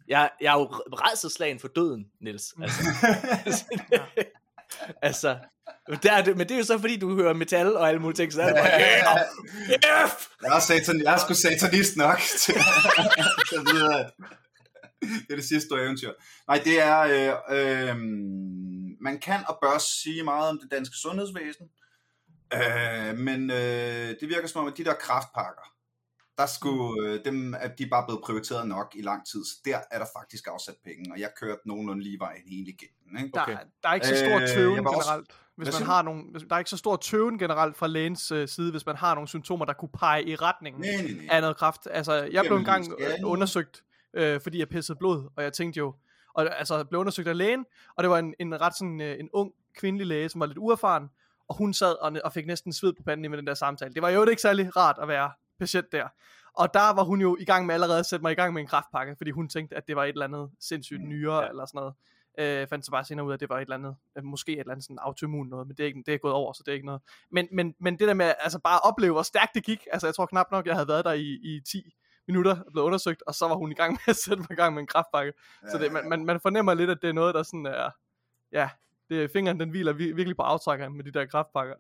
Jeg, 0.09 0.31
jeg 0.41 0.55
er 0.55 0.59
jo 0.59 0.65
redselslagen 0.93 1.59
for 1.61 1.69
døden, 1.69 2.05
Niels. 2.21 2.55
Altså, 3.45 3.65
altså 5.03 5.37
der 6.03 6.13
er 6.13 6.23
det, 6.23 6.37
men 6.37 6.49
det 6.49 6.55
er 6.55 6.59
jo 6.59 6.65
så 6.65 6.79
fordi, 6.79 6.97
du 6.97 7.15
hører 7.15 7.33
metal 7.33 7.77
og 7.77 7.89
alle 7.89 8.01
mulige 8.01 8.17
ting, 8.17 8.33
så 8.33 8.43
er 8.43 8.47
det 8.47 8.55
bare, 8.57 8.71
yeah, 8.81 10.09
F! 10.09 10.29
Jeg 10.43 10.57
er, 10.57 10.61
satan, 10.61 11.03
jeg 11.03 11.15
er 11.15 11.19
sgu 11.19 11.35
satanist 11.35 11.97
nok 11.97 12.19
til 12.41 12.55
til 13.49 13.57
at 13.57 13.75
vide, 13.75 13.95
at 13.95 14.11
det 15.03 15.31
er 15.31 15.37
det 15.37 15.45
sidste 15.45 15.67
store 15.67 15.83
eventyr. 15.85 16.13
Nej, 16.49 16.61
det 16.65 16.83
er, 16.83 17.01
øh, 17.01 17.89
øh, 17.91 17.97
man 19.01 19.19
kan 19.19 19.41
og 19.49 19.59
bør 19.63 19.79
sige 19.79 20.23
meget 20.23 20.51
om 20.51 20.59
det 20.63 20.71
danske 20.71 20.97
sundhedsvæsen, 20.97 21.67
øh, 22.55 23.19
men 23.19 23.51
øh, 23.51 24.09
det 24.21 24.29
virker 24.29 24.47
som 24.49 24.61
om, 24.61 24.67
at 24.67 24.77
de 24.77 24.85
der 24.85 24.95
kraftpakker, 24.95 25.73
der 26.39 26.47
skulle, 26.47 27.11
øh, 27.11 27.25
dem, 27.25 27.55
at 27.55 27.79
de 27.79 27.87
bare 27.87 28.05
blevet 28.07 28.23
prioriteret 28.25 28.69
nok 28.69 28.93
i 28.95 29.03
lang 29.03 29.27
tid, 29.27 29.45
så 29.45 29.53
der 29.65 29.79
er 29.91 29.99
der 29.99 30.07
faktisk 30.19 30.47
afsat 30.47 30.75
penge, 30.85 31.13
og 31.13 31.21
jeg 31.21 31.31
kørte 31.41 31.61
nogenlunde 31.69 32.03
lige 32.03 32.19
vejen 32.19 32.43
hele 32.49 32.67
igennem. 32.71 33.17
Ikke? 33.25 33.31
Der, 33.35 33.43
Okay. 33.43 33.57
der 33.83 33.89
er 33.89 33.95
ikke 33.95 34.07
så 34.07 34.17
stor 34.17 34.41
Øh, 34.41 34.49
tøven 34.49 34.87
også- 34.87 35.01
generelt. 35.11 35.31
Hvis 35.57 35.79
man 35.81 35.87
har 35.87 36.03
nogle, 36.03 36.23
der 36.49 36.55
er 36.55 36.59
ikke 36.59 36.71
så 36.71 36.77
stor 36.77 36.97
tøven 36.97 37.39
generelt 37.39 37.77
fra 37.77 37.87
lægens 37.87 38.31
øh, 38.31 38.49
side, 38.49 38.71
hvis 38.71 38.87
man 38.87 38.97
har 38.97 39.15
nogle 39.15 39.29
symptomer, 39.29 39.65
der 39.65 39.73
kunne 39.73 39.89
pege 39.99 40.25
i 40.25 40.37
retningen 40.37 40.81
Nej, 40.81 40.91
nej, 41.03 41.13
nej. 41.13 41.27
af 41.31 41.41
noget 41.41 41.57
kræft. 41.57 41.81
Altså, 41.91 42.13
jeg 42.33 42.45
blev 42.45 42.57
engang 42.57 42.93
øh, 42.99 43.15
undersøgt, 43.25 43.83
øh, 44.17 44.41
fordi 44.41 44.59
jeg 44.59 44.69
pissede 44.69 44.99
blod, 44.99 45.29
og 45.37 45.43
jeg 45.43 45.53
tænkte 45.53 45.79
jo, 45.79 45.95
og 46.35 46.59
altså 46.59 46.85
blev 46.85 47.01
undersøgt 47.01 47.29
af 47.29 47.37
lægen, 47.39 47.65
og 47.97 48.03
det 48.05 48.11
var 48.11 48.19
en, 48.19 48.35
en 48.39 48.61
ret 48.61 48.77
sådan 48.77 49.01
øh, 49.01 49.21
en 49.21 49.29
ung 49.33 49.53
kvindelig 49.77 50.07
læge, 50.07 50.29
som 50.29 50.41
var 50.41 50.47
lidt 50.47 50.59
uerfaren, 50.59 51.11
og 51.49 51.57
hun 51.57 51.75
sad 51.75 51.93
og, 52.03 52.13
og 52.25 52.33
fik 52.33 52.47
næsten 52.47 52.73
sved 52.73 52.93
på 52.93 53.03
panden 53.03 53.31
med 53.31 53.39
den 53.39 53.47
der 53.47 53.55
samtale. 53.55 53.95
Det 53.95 54.03
var 54.03 54.09
jo 54.09 54.25
ikke 54.25 54.43
særlig 54.43 54.77
rart 54.77 54.97
at 55.03 55.09
være 55.09 55.31
patient 55.59 55.93
der. 55.93 56.09
Og 56.55 56.75
der 56.75 56.95
var 56.95 57.03
hun 57.05 57.21
jo 57.21 57.37
i 57.41 57.45
gang 57.45 57.67
med 57.67 57.75
allerede 57.75 57.99
at 57.99 58.07
sætte 58.07 58.23
mig 58.23 58.33
i 58.33 58.35
gang 58.35 58.55
med 58.55 58.63
en 58.63 58.69
kraftpakke, 58.69 59.15
fordi 59.17 59.31
hun 59.31 59.49
tænkte, 59.49 59.77
at 59.77 59.89
det 59.89 59.97
var 59.97 60.05
et 60.05 60.09
eller 60.09 60.25
andet 60.25 60.51
sindssygt 60.61 61.03
nyere, 61.03 61.35
Ja. 61.37 61.43
ja. 61.43 61.49
eller 61.49 61.67
sådan 61.67 61.79
noget. 61.79 61.95
Øh, 62.39 62.69
fandt 62.69 62.85
så 62.85 62.91
bare 62.91 63.05
senere 63.05 63.27
ud 63.27 63.31
af, 63.31 63.35
at 63.35 63.41
det 63.41 63.49
var 63.49 63.57
et 63.57 63.61
eller 63.63 63.75
andet, 63.77 63.97
øh, 64.19 64.25
måske 64.25 64.53
et 64.53 64.59
eller 64.59 64.73
andet 64.73 64.85
sådan 64.85 64.99
autoimmun 64.99 65.49
noget, 65.49 65.67
men 65.67 65.77
det 65.77 65.83
er, 65.83 65.87
ikke, 65.87 66.03
det 66.07 66.15
er 66.15 66.19
gået 66.19 66.35
over, 66.35 66.53
så 66.53 66.63
det 66.67 66.73
er 66.73 66.75
ikke 66.75 66.87
noget. 66.87 67.03
Men, 67.31 67.49
men, 67.53 67.75
men 67.81 67.99
det 67.99 68.09
der 68.09 68.15
med 68.15 68.33
altså 68.41 68.59
bare 68.59 68.75
at 68.75 68.81
opleve, 68.85 69.13
hvor 69.13 69.23
stærkt 69.23 69.55
det 69.55 69.65
gik, 69.65 69.87
altså 69.93 70.07
jeg 70.07 70.15
tror 70.15 70.27
knap 70.27 70.47
nok, 70.51 70.67
jeg 70.67 70.75
havde 70.75 70.89
været 70.89 71.05
der 71.05 71.13
i, 71.13 71.39
i 71.43 71.61
10 71.61 71.95
minutter 72.29 72.57
og 72.65 72.73
blevet 72.73 72.87
undersøgt, 72.87 73.23
og 73.27 73.35
så 73.35 73.49
var 73.49 73.55
hun 73.55 73.73
i 73.73 73.75
gang 73.75 73.93
med 74.07 74.09
at 74.09 74.17
sætte 74.17 74.41
mig 74.41 74.51
i 74.53 74.55
gang 74.55 74.75
med 74.75 74.81
en 74.83 74.87
kraftpakke. 74.87 75.33
Så 75.71 75.79
det, 75.79 75.93
man, 75.93 76.09
man, 76.09 76.25
man 76.25 76.41
fornemmer 76.41 76.75
lidt, 76.75 76.91
at 76.91 76.99
det 77.03 77.09
er 77.09 77.13
noget, 77.13 77.35
der 77.35 77.43
sådan 77.43 77.67
er, 77.67 77.91
ja, 78.53 78.69
det, 79.11 79.25
er- 79.25 79.29
fingeren 79.29 79.61
den 79.61 79.71
hviler 79.71 79.93
vir- 79.93 79.97
virkelig 80.15 80.37
på 80.37 80.43
aftrækkeren 80.43 80.97
med 80.97 81.05
de 81.05 81.11
der 81.11 81.27
kraftpakker. 81.27 81.75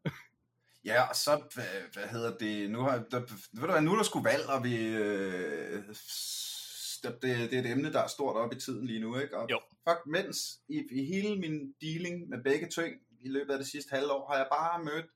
Ja, 0.85 1.03
og 1.09 1.17
så, 1.17 1.43
hvad, 1.55 1.65
hvad 1.93 2.05
hedder 2.05 2.37
det, 2.37 2.71
nu 2.71 2.81
har, 2.81 3.03
der, 3.11 3.21
ved 3.21 3.29
du 3.67 3.71
hvad, 3.73 3.81
nu 3.81 3.93
er 3.93 3.97
der 3.97 4.03
sgu 4.03 4.23
valg, 4.23 4.47
og 4.49 4.65
vi, 4.65 4.87
øh, 4.87 5.83
det, 7.03 7.23
det 7.23 7.55
er 7.55 7.59
et 7.59 7.71
emne, 7.71 7.93
der 7.93 8.01
er 8.03 8.07
stort 8.07 8.37
op 8.37 8.53
i 8.53 8.57
tiden 8.61 8.87
lige 8.87 9.01
nu, 9.01 9.19
ikke? 9.19 9.39
Og 9.39 9.51
Jo. 9.51 9.61
fuck, 9.89 9.99
mens 10.07 10.59
i, 10.69 10.83
i 10.91 11.05
hele 11.05 11.37
min 11.41 11.75
dealing 11.81 12.29
med 12.29 12.43
begge 12.45 12.69
ting 12.69 12.95
i 13.21 13.29
løbet 13.29 13.53
af 13.53 13.59
det 13.59 13.67
sidste 13.69 13.91
halve 13.95 14.13
år, 14.13 14.29
har 14.31 14.37
jeg 14.39 14.47
bare 14.53 14.85
mødt 14.85 15.07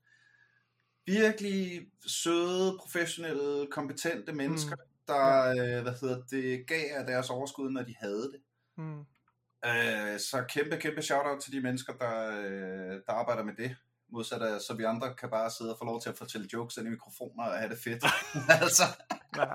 virkelig 1.05 1.87
søde, 2.07 2.77
professionelle, 2.79 3.67
kompetente 3.71 4.33
mennesker, 4.33 4.75
mm. 4.75 4.90
Der, 5.13 5.49
øh, 5.49 5.81
hvad 5.83 5.93
hedder 6.01 6.21
det, 6.31 6.67
gav 6.67 6.85
af 6.99 7.05
deres 7.05 7.29
overskud, 7.29 7.69
når 7.71 7.81
de 7.83 7.95
havde 7.99 8.21
det. 8.33 8.41
Mm. 8.77 8.99
Øh, 9.65 10.19
så 10.19 10.43
kæmpe, 10.49 10.77
kæmpe 10.77 11.01
shout-out 11.01 11.39
til 11.41 11.51
de 11.53 11.61
mennesker, 11.61 11.93
der, 11.93 12.15
øh, 12.41 12.95
der 13.07 13.13
arbejder 13.13 13.43
med 13.43 13.53
det. 13.57 13.75
Modsat 14.13 14.41
af, 14.41 14.61
så 14.61 14.73
vi 14.73 14.83
andre 14.83 15.13
kan 15.15 15.29
bare 15.29 15.49
sidde 15.51 15.71
og 15.73 15.77
få 15.79 15.85
lov 15.85 16.01
til 16.01 16.09
at 16.09 16.17
fortælle 16.17 16.47
jokes 16.53 16.77
ind 16.77 16.87
i 16.87 16.89
mikrofoner 16.89 17.43
og 17.43 17.57
have 17.57 17.69
det 17.69 17.79
fedt. 17.83 18.03
altså, 18.63 18.83
Ja. 19.37 19.45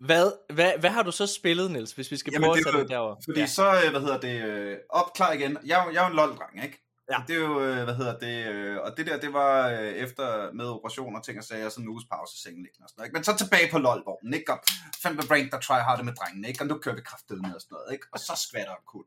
Hvad, 0.00 0.32
hvad, 0.54 0.72
hvad 0.80 0.90
har 0.90 1.02
du 1.02 1.12
så 1.12 1.26
spillet, 1.26 1.70
Niels, 1.70 1.92
hvis 1.92 2.10
vi 2.10 2.16
skal 2.16 2.32
Jamen, 2.32 2.44
prøve 2.46 2.52
at 2.52 2.56
det 2.58 2.64
tage 2.64 2.76
jo- 2.76 2.82
det 2.82 2.90
derover? 2.90 3.16
fordi 3.24 3.40
ja. 3.40 3.46
så, 3.46 3.66
øh, 3.84 3.90
hvad 3.90 4.00
hedder 4.00 4.20
det, 4.20 4.44
øh, 4.44 4.76
op 4.90 5.12
klar 5.14 5.32
igen. 5.32 5.58
Jeg, 5.64 5.86
er 5.86 5.90
jeg 5.90 6.00
er 6.04 6.08
jo 6.08 6.10
en 6.10 6.16
lol-dreng, 6.16 6.64
ikke? 6.64 6.87
Ja. 7.10 7.22
Det 7.28 7.36
er 7.36 7.40
jo, 7.40 7.60
øh, 7.64 7.84
hvad 7.84 7.94
hedder 7.94 8.18
det, 8.18 8.46
øh, 8.46 8.80
og 8.80 8.96
det 8.96 9.06
der, 9.06 9.20
det 9.20 9.32
var 9.32 9.68
øh, 9.68 9.78
efter 9.78 10.52
med 10.52 10.64
operationer, 10.64 11.20
ting 11.20 11.38
og 11.38 11.44
sager, 11.44 11.68
sådan 11.68 11.84
en 11.84 11.88
uges 11.88 12.04
pause 12.10 12.34
i 12.36 12.40
sengelæggende 12.42 12.84
og 12.84 12.88
sådan 12.88 13.00
noget, 13.00 13.08
ikke? 13.08 13.16
Men 13.16 13.24
så 13.24 13.36
tilbage 13.36 13.70
på 13.70 13.78
lol-vognen, 13.78 14.34
ikke? 14.34 14.52
Og 14.52 14.58
fandme 15.02 15.22
brain, 15.28 15.50
der 15.50 15.60
try 15.60 15.78
harder 15.78 16.02
med 16.02 16.14
drengene, 16.14 16.48
ikke? 16.48 16.62
Og 16.62 16.66
nu 16.66 16.78
kører 16.78 16.94
vi 16.94 17.00
kraftedet 17.00 17.42
med 17.42 17.54
og 17.54 17.60
sådan 17.60 17.74
noget, 17.74 17.92
ikke? 17.92 18.06
Og 18.12 18.18
så 18.18 18.34
skvatter 18.48 18.72
op 18.72 18.84
kul. 18.86 19.04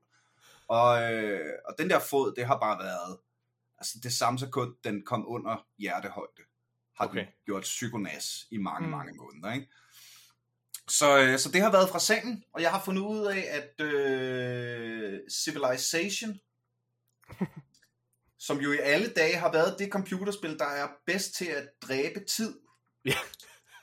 Og, 0.67 1.13
øh, 1.13 1.53
og 1.67 1.75
den 1.79 1.89
der 1.89 1.99
fod, 1.99 2.33
det 2.35 2.45
har 2.45 2.57
bare 2.59 2.79
været, 2.79 3.17
altså 3.77 3.99
det 4.03 4.13
samme 4.13 4.39
sekund, 4.39 4.75
den 4.83 5.05
kom 5.05 5.27
under 5.27 5.65
hjertehøjde, 5.77 6.43
har 6.97 7.05
okay. 7.05 7.19
Den 7.19 7.27
gjort 7.45 7.63
psykonas 7.63 8.47
i 8.51 8.57
mange, 8.57 8.87
mm. 8.87 8.91
mange 8.91 9.13
måneder, 9.13 9.53
ikke? 9.53 9.67
Så, 10.87 11.19
øh, 11.19 11.39
så 11.39 11.51
det 11.51 11.61
har 11.61 11.71
været 11.71 11.89
fra 11.89 11.99
sengen, 11.99 12.43
og 12.53 12.61
jeg 12.61 12.71
har 12.71 12.81
fundet 12.85 13.01
ud 13.01 13.25
af, 13.25 13.43
at 13.59 13.85
øh, 13.85 15.19
Civilization, 15.29 16.39
som 18.47 18.57
jo 18.57 18.71
i 18.71 18.77
alle 18.77 19.13
dage 19.13 19.35
har 19.35 19.51
været 19.51 19.79
det 19.79 19.91
computerspil, 19.91 20.59
der 20.59 20.65
er 20.65 20.87
bedst 21.05 21.35
til 21.35 21.45
at 21.45 21.69
dræbe 21.81 22.19
tid. 22.35 22.53
Ja. 23.05 23.17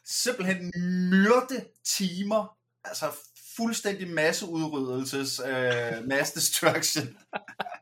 Simpelthen 0.05 0.73
myrde 1.11 1.65
timer, 1.99 2.59
altså 2.85 3.07
fuldstændig 3.57 4.11
masseudryddelses, 4.11 5.41
øh, 5.41 6.05
mass 6.09 6.33
destruction. 6.33 7.19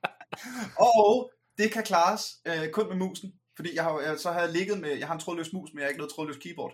og 1.00 1.30
det 1.58 1.72
kan 1.72 1.84
klares 1.84 2.22
øh, 2.46 2.70
kun 2.70 2.88
med 2.88 2.96
musen, 2.96 3.32
fordi 3.56 3.74
jeg 3.74 3.84
har, 3.84 4.00
jeg, 4.00 4.18
så 4.18 4.32
har 4.32 4.40
jeg 4.40 4.52
ligget 4.52 4.78
med, 4.78 4.90
jeg 4.90 5.06
har 5.06 5.14
en 5.14 5.20
trådløs 5.20 5.52
mus, 5.52 5.70
men 5.72 5.78
jeg 5.78 5.84
har 5.84 5.88
ikke 5.88 5.98
noget 5.98 6.14
trådløs 6.14 6.36
keyboard. 6.36 6.72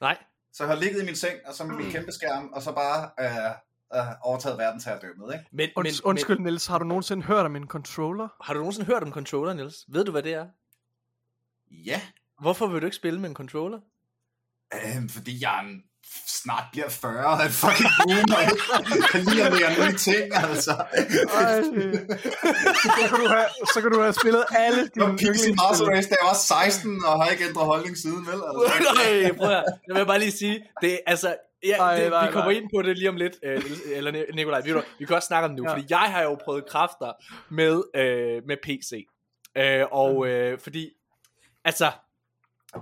Nej. 0.00 0.24
Så 0.52 0.64
jeg 0.64 0.72
har 0.72 0.80
ligget 0.80 1.02
i 1.02 1.04
min 1.04 1.16
seng, 1.16 1.38
og 1.46 1.54
så 1.54 1.64
med 1.64 1.76
min 1.76 1.90
kæmpe 1.90 2.12
skærm, 2.12 2.50
og 2.52 2.62
så 2.62 2.72
bare 2.72 3.10
øh, 3.20 3.54
øh, 3.94 4.00
overtaget 4.22 4.58
verdensherredømmet, 4.58 5.32
ikke? 5.32 5.44
Men, 5.52 5.68
Und, 5.76 5.84
men, 5.84 5.92
undskyld, 6.04 6.36
men, 6.38 6.44
Niels, 6.44 6.66
har 6.66 6.78
du 6.78 6.84
nogensinde 6.84 7.22
hørt 7.22 7.46
om 7.46 7.56
en 7.56 7.66
controller? 7.66 8.28
har 8.42 8.52
du 8.54 8.58
nogensinde 8.58 8.86
hørt 8.86 9.02
om 9.02 9.12
controller, 9.12 9.52
Niels? 9.54 9.76
Ved 9.88 10.04
du, 10.04 10.10
hvad 10.10 10.22
det 10.22 10.34
er? 10.34 10.46
Ja, 11.86 12.00
Hvorfor 12.40 12.66
vil 12.66 12.80
du 12.80 12.86
ikke 12.86 12.96
spille 12.96 13.20
med 13.20 13.28
en 13.28 13.34
controller? 13.36 13.78
øh, 14.74 15.10
fordi 15.10 15.42
jeg 15.42 15.56
er 15.58 15.60
en, 15.60 15.82
snart 16.26 16.64
bliver 16.72 16.88
40, 16.88 17.26
og 17.26 17.32
er 17.38 17.44
en 17.44 17.50
fucking 17.50 17.88
boomer, 17.98 19.06
kan 19.10 19.20
lide 19.24 19.42
at 19.46 19.52
lære 19.52 19.70
nye 19.90 19.96
ting, 19.98 20.24
altså. 20.34 20.70
Ej. 20.70 21.62
så, 22.82 22.90
kan 23.08 23.18
du 23.20 23.26
have, 23.28 23.46
så 23.74 23.80
kan 23.82 23.90
du 23.90 24.00
have 24.00 24.12
spillet 24.12 24.44
alle 24.50 24.88
dine 24.94 25.04
var 25.06 25.12
PC 25.16 25.22
Master 25.22 25.40
yndlingsspil. 25.40 25.88
Race, 25.96 26.08
da 26.08 26.14
jeg 26.20 26.26
var 26.32 26.34
16, 26.34 27.04
og 27.04 27.12
har 27.24 27.30
ikke 27.30 27.44
ændret 27.48 27.66
holdning 27.66 27.96
siden, 27.98 28.26
vel? 28.26 28.40
Altså. 28.48 28.64
Nej, 29.00 29.32
prøv 29.38 29.50
at, 29.50 29.64
jeg 29.88 29.96
vil 29.96 30.06
bare 30.06 30.18
lige 30.18 30.32
sige, 30.32 30.56
det 30.80 30.92
er 30.92 30.98
altså, 31.06 31.36
ja, 31.64 31.76
Nej, 31.76 32.00
det, 32.00 32.10
nej, 32.10 32.26
vi 32.26 32.32
kommer 32.32 32.50
nej. 32.50 32.60
ind 32.60 32.70
på 32.76 32.82
det 32.82 32.98
lige 32.98 33.08
om 33.08 33.16
lidt, 33.16 33.36
øh, 33.42 33.62
eller 33.94 34.10
Ni- 34.12 34.32
Nikolaj, 34.34 34.60
vi, 34.64 34.72
vi 34.98 35.04
kan 35.04 35.16
også 35.16 35.26
snakke 35.26 35.44
om 35.44 35.50
det 35.50 35.62
nu, 35.62 35.68
Ja. 35.68 35.74
fordi 35.74 35.86
jeg 35.90 35.98
har 35.98 36.22
jo 36.22 36.34
prøvet 36.44 36.66
kræfter 36.66 37.12
med, 37.50 37.82
øh, 37.96 38.42
med 38.46 38.56
PC, 38.62 39.06
øh, 39.56 39.86
og 39.92 40.26
øh, 40.28 40.58
fordi, 40.58 40.90
altså, 41.64 41.90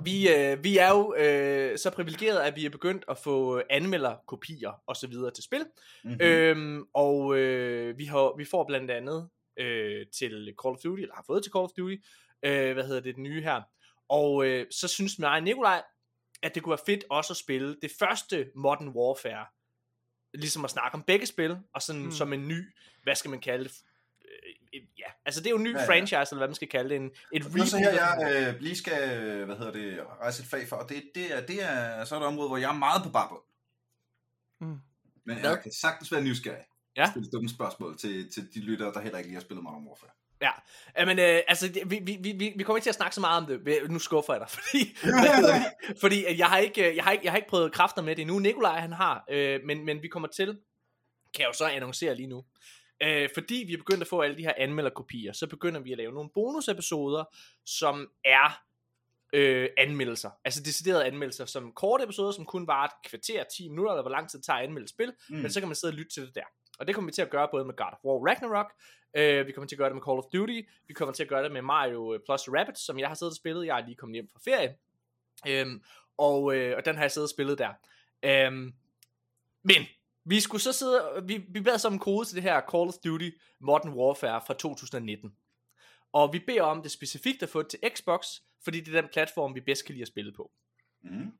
vi, 0.05 0.35
øh, 0.35 0.65
vi 0.65 0.79
er 0.79 0.89
jo 0.91 1.15
øh, 1.15 1.79
så 1.79 1.91
privilegerede, 1.91 2.45
at 2.45 2.57
vi 2.57 2.67
er 2.67 2.71
begyndt 2.71 3.05
at 3.09 3.19
få 3.19 3.63
anmelderkopier 3.71 4.83
og 4.87 4.97
så 4.97 5.07
videre 5.07 5.31
til 5.31 5.45
spil, 5.45 5.65
Mm-hmm. 6.05 6.19
Øhm, 6.21 6.85
og 6.95 7.37
øh, 7.37 7.99
vi, 7.99 8.05
har, 8.05 8.37
vi 8.37 8.45
får 8.45 8.65
blandt 8.67 8.91
andet 8.91 9.29
øh, 9.59 10.07
til 10.19 10.55
Call 10.65 10.73
of 10.75 10.79
Duty, 10.85 11.03
eller 11.03 11.15
har 11.15 11.25
fået 11.27 11.43
til 11.43 11.53
Call 11.53 11.65
of 11.65 11.71
Duty, 11.79 11.95
øh, 12.43 12.73
hvad 12.73 12.85
hedder 12.85 13.01
det, 13.01 13.15
det 13.15 13.23
nye 13.23 13.43
her. 13.43 13.63
Og 14.09 14.47
øh, 14.47 14.67
så 14.71 14.89
synes 14.89 15.19
mig 15.19 15.31
og 15.31 15.43
Nikolaj, 15.43 15.83
at 16.43 16.55
det 16.55 16.63
kunne 16.63 16.71
være 16.71 16.85
fedt 16.87 17.05
også 17.11 17.33
at 17.33 17.37
spille 17.37 17.77
det 17.83 17.91
første 17.99 18.51
Modern 18.55 18.89
Warfare. 18.89 19.47
Ligesom 20.35 20.65
at 20.65 20.71
snakke 20.71 20.95
om 20.95 21.03
begge 21.03 21.27
spil, 21.27 21.59
og 21.75 21.83
sådan 21.83 22.03
Mm. 22.05 22.13
som 22.13 22.33
en 22.33 22.49
ny, 22.49 22.75
hvad 23.03 23.15
skal 23.15 23.31
man 23.31 23.41
kalde 23.41 23.65
det, 23.65 23.83
øh, 24.75 24.81
ja, 24.99 25.05
altså 25.25 25.41
det 25.41 25.47
er 25.47 25.51
jo 25.51 25.57
en 25.57 25.63
ny 25.63 25.75
Ja, 25.75 25.81
ja, 25.81 25.87
franchise, 25.89 26.17
eller 26.17 26.37
hvad 26.39 26.49
man 26.49 26.55
skal 26.55 26.69
kalde 26.69 26.89
det, 26.89 26.97
en, 26.97 27.11
et 27.33 27.43
er 27.45 27.65
så 27.65 27.79
her, 27.79 27.89
reboot. 28.13 28.29
jeg 28.29 28.55
øh, 28.55 28.61
lige 28.61 28.77
skal, 28.77 29.23
øh, 29.23 29.45
hvad 29.47 29.57
hedder 29.57 29.73
det, 29.73 30.01
rejse 30.21 30.43
et 30.43 30.49
flag 30.49 30.69
for, 30.69 30.77
og 30.77 30.89
det, 30.89 31.03
det, 31.15 31.33
er, 31.37 31.47
det 31.47 31.63
er 31.63 32.05
så 32.05 32.17
et 32.17 32.23
område, 32.23 32.49
hvor 32.49 32.57
jeg 32.57 32.69
er 32.71 32.79
meget 32.79 33.03
på 33.03 33.11
barbund. 33.11 33.43
Mm. 34.61 34.79
Men 35.25 35.39
jeg 35.39 35.63
kan 35.63 35.73
sagtens 35.73 36.13
være 36.13 36.23
nysgerrig. 36.23 36.65
Ja. 36.97 37.11
Stille 37.11 37.31
dumme 37.31 37.49
spørgsmål 37.49 37.99
til, 37.99 38.33
til 38.33 38.55
de 38.55 38.61
lyttere, 38.61 38.93
der 38.93 39.01
heller 39.01 39.19
ikke 39.19 39.29
lige 39.29 39.37
har 39.37 39.43
spillet 39.43 39.65
Modern 39.65 39.85
Warfare. 39.87 40.11
Ja, 40.43 41.05
men 41.05 41.19
øh, 41.19 41.41
altså, 41.49 41.69
vi, 41.87 41.99
vi, 42.03 42.17
vi, 42.21 42.53
vi- 42.57 42.63
kommer 42.63 42.77
ikke 42.77 42.85
til 42.85 42.91
at 42.91 42.95
snakke 42.95 43.15
så 43.15 43.21
meget 43.21 43.43
om 43.43 43.47
det. 43.47 43.91
Nu 43.91 43.99
skuffer 43.99 44.33
jeg 44.35 44.41
dig, 44.41 44.49
fordi, 44.59 44.97
fordi 46.01 46.25
at 46.25 46.39
jeg, 46.39 46.47
har 46.47 46.59
ikke, 46.59 46.91
øh, 46.91 46.97
jeg, 46.97 47.05
har 47.05 47.13
ikke, 47.13 47.25
jeg 47.25 47.33
har 47.33 47.37
ikke 47.37 47.49
prøvet 47.49 47.73
kræfter 47.73 48.03
med 48.03 48.17
det 48.17 48.23
endnu. 48.23 48.39
Nikolaj 48.39 48.81
han 48.81 48.93
har, 48.93 49.25
øh, 49.31 49.61
men, 49.65 49.85
men 49.85 50.03
vi 50.03 50.09
kommer 50.09 50.29
til, 50.29 50.47
kan 51.35 51.41
jeg 51.41 51.47
jo 51.49 51.53
så 51.53 51.67
annoncere 51.67 52.15
lige 52.15 52.27
nu. 52.27 52.45
Øh, 53.03 53.29
fordi 53.35 53.65
vi 53.67 53.73
er 53.73 53.77
begyndt 53.79 54.03
at 54.03 54.09
få 54.09 54.21
alle 54.21 54.37
de 54.37 54.43
her 54.43 54.53
anmelderkopier, 54.57 55.33
så 55.33 55.47
begynder 55.47 55.81
vi 55.81 55.93
at 55.93 55.99
lave 55.99 56.13
nogle 56.13 56.31
bonusepisoder, 56.35 57.25
som 57.67 58.09
er 58.25 58.63
øh, 59.33 59.69
anmeldelser. 59.79 60.31
Altså 60.45 60.63
deciderede 60.63 61.05
anmeldelser, 61.05 61.47
som 61.47 61.73
korte 61.73 62.05
episoder, 62.05 62.33
som 62.33 62.45
kun 62.47 62.67
varer 62.67 62.87
et 62.87 62.93
kvarter, 63.11 63.45
10 63.57 63.69
minutter, 63.69 63.93
eller 63.93 64.03
hvor 64.03 64.11
lang 64.11 64.31
tid 64.31 64.39
det 64.39 64.47
tager 64.47 64.57
at 64.59 64.65
anmelde 64.65 64.89
spil. 64.89 65.13
Mm. 65.29 65.37
Men 65.37 65.51
så 65.53 65.61
kan 65.61 65.69
man 65.69 65.77
sidde 65.77 65.93
og 65.93 65.97
lytte 65.97 66.13
til 66.13 66.27
det 66.27 66.35
der. 66.35 66.45
Og 66.79 66.87
det 66.87 66.95
kommer 66.95 67.11
vi 67.11 67.13
til 67.13 67.23
at 67.23 67.31
gøre 67.31 67.49
både 67.51 67.65
med 67.65 67.77
God 67.77 67.87
of 67.93 68.05
War 68.05 68.29
Ragnarok, 68.29 68.73
øh, 69.17 69.47
vi 69.47 69.53
kommer 69.53 69.69
til 69.69 69.77
at 69.77 69.79
gøre 69.79 69.89
det 69.89 69.97
med 69.97 70.03
Call 70.03 70.19
of 70.19 70.25
Duty, 70.33 70.61
vi 70.89 70.95
kommer 70.95 71.13
til 71.13 71.23
at 71.23 71.29
gøre 71.29 71.45
det 71.45 71.53
med 71.53 71.63
Mario 71.63 72.19
Plus 72.27 72.49
Rabbids, 72.49 72.81
som 72.87 72.99
jeg 72.99 73.09
har 73.09 73.15
siddet 73.15 73.31
og 73.31 73.37
spillet. 73.37 73.67
Jeg 73.67 73.81
er 73.81 73.87
lige 73.87 73.97
kommet 73.97 74.15
hjem 74.15 74.29
fra 74.29 74.41
ferie. 74.45 74.77
Øhm, 75.49 75.83
og, 76.17 76.57
øh, 76.57 76.77
og 76.77 76.85
den 76.85 76.97
har 76.97 77.03
jeg 77.03 77.11
siddet 77.11 77.27
og 77.27 77.31
spillet 77.31 77.59
der. 77.59 77.73
Øhm, 78.23 78.75
men 79.63 79.83
vi 80.25 80.41
skulle 80.41 80.63
så 80.63 80.73
sidde, 80.73 81.23
vi, 81.25 81.45
vi 81.49 81.61
bad 81.61 81.79
så 81.79 81.89
om 81.89 81.95
en 81.95 81.99
kode 81.99 82.29
til 82.29 82.35
det 82.35 82.43
her 82.43 82.61
Call 82.61 82.89
of 82.89 82.95
Duty 83.05 83.31
Modern 83.61 83.93
Warfare 83.93 84.43
fra 84.47 84.55
2019. 84.55 85.37
Og 86.13 86.33
vi 86.33 86.39
beder 86.39 86.63
om 86.63 86.83
det 86.83 86.91
specifikt 86.91 87.43
at 87.43 87.49
få 87.49 87.63
det 87.63 87.71
til 87.71 87.79
Xbox, 87.95 88.27
fordi 88.65 88.81
det 88.81 88.97
er 88.97 89.01
den 89.01 89.11
platform, 89.13 89.55
vi 89.55 89.61
bedst 89.61 89.87
kan 89.87 89.93
lide 89.93 90.03
at 90.03 90.09
spille 90.09 90.33
på. 90.33 90.51
Mm. 91.03 91.33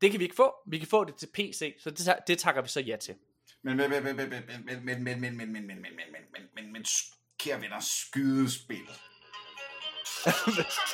Det 0.00 0.10
kan 0.10 0.20
vi 0.20 0.24
ikke 0.24 0.36
få. 0.36 0.54
Vi 0.66 0.78
kan 0.78 0.88
få 0.88 1.04
det 1.04 1.14
til 1.14 1.28
PC, 1.34 1.74
så 1.78 1.90
det, 1.90 2.18
det 2.26 2.38
takker 2.38 2.62
vi 2.62 2.68
så 2.68 2.80
ja 2.80 2.96
til. 2.96 3.14
Men, 3.62 3.76
men, 3.76 3.90
men, 3.90 4.04
men, 4.04 4.16
men, 4.16 4.30
men, 4.30 4.64
men, 4.66 4.84
men, 4.84 5.20
men, 5.20 5.20
men, 5.20 5.36
men, 5.36 5.36
men, 5.36 5.52
men, 5.52 5.66
men, 5.66 5.96
men, 5.96 6.22
men, 6.32 6.48
men, 6.54 6.72
men, 6.72 6.84
kære 7.38 7.60
venner, 7.60 7.80
skydespil. 7.80 8.88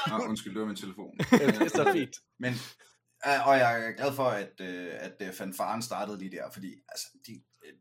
Nå, 0.08 0.18
undskyld, 0.28 0.54
det 0.54 0.60
var 0.60 0.66
min 0.66 0.76
telefon. 0.76 1.18
det 1.18 1.62
er 1.62 1.68
så 1.68 1.92
fint. 1.92 2.16
Men, 2.38 2.52
øh, 3.26 3.48
og 3.48 3.58
jeg 3.58 3.88
er 3.88 3.92
glad 3.92 4.14
for, 4.14 4.28
at, 4.28 4.60
øh, 4.60 4.92
at 4.92 5.16
øh, 5.20 5.32
fanfaren 5.32 5.82
startede 5.82 6.18
lige 6.18 6.30
der, 6.30 6.50
fordi 6.50 6.74
altså, 6.88 7.06
de, 7.26 7.42
øh, 7.64 7.74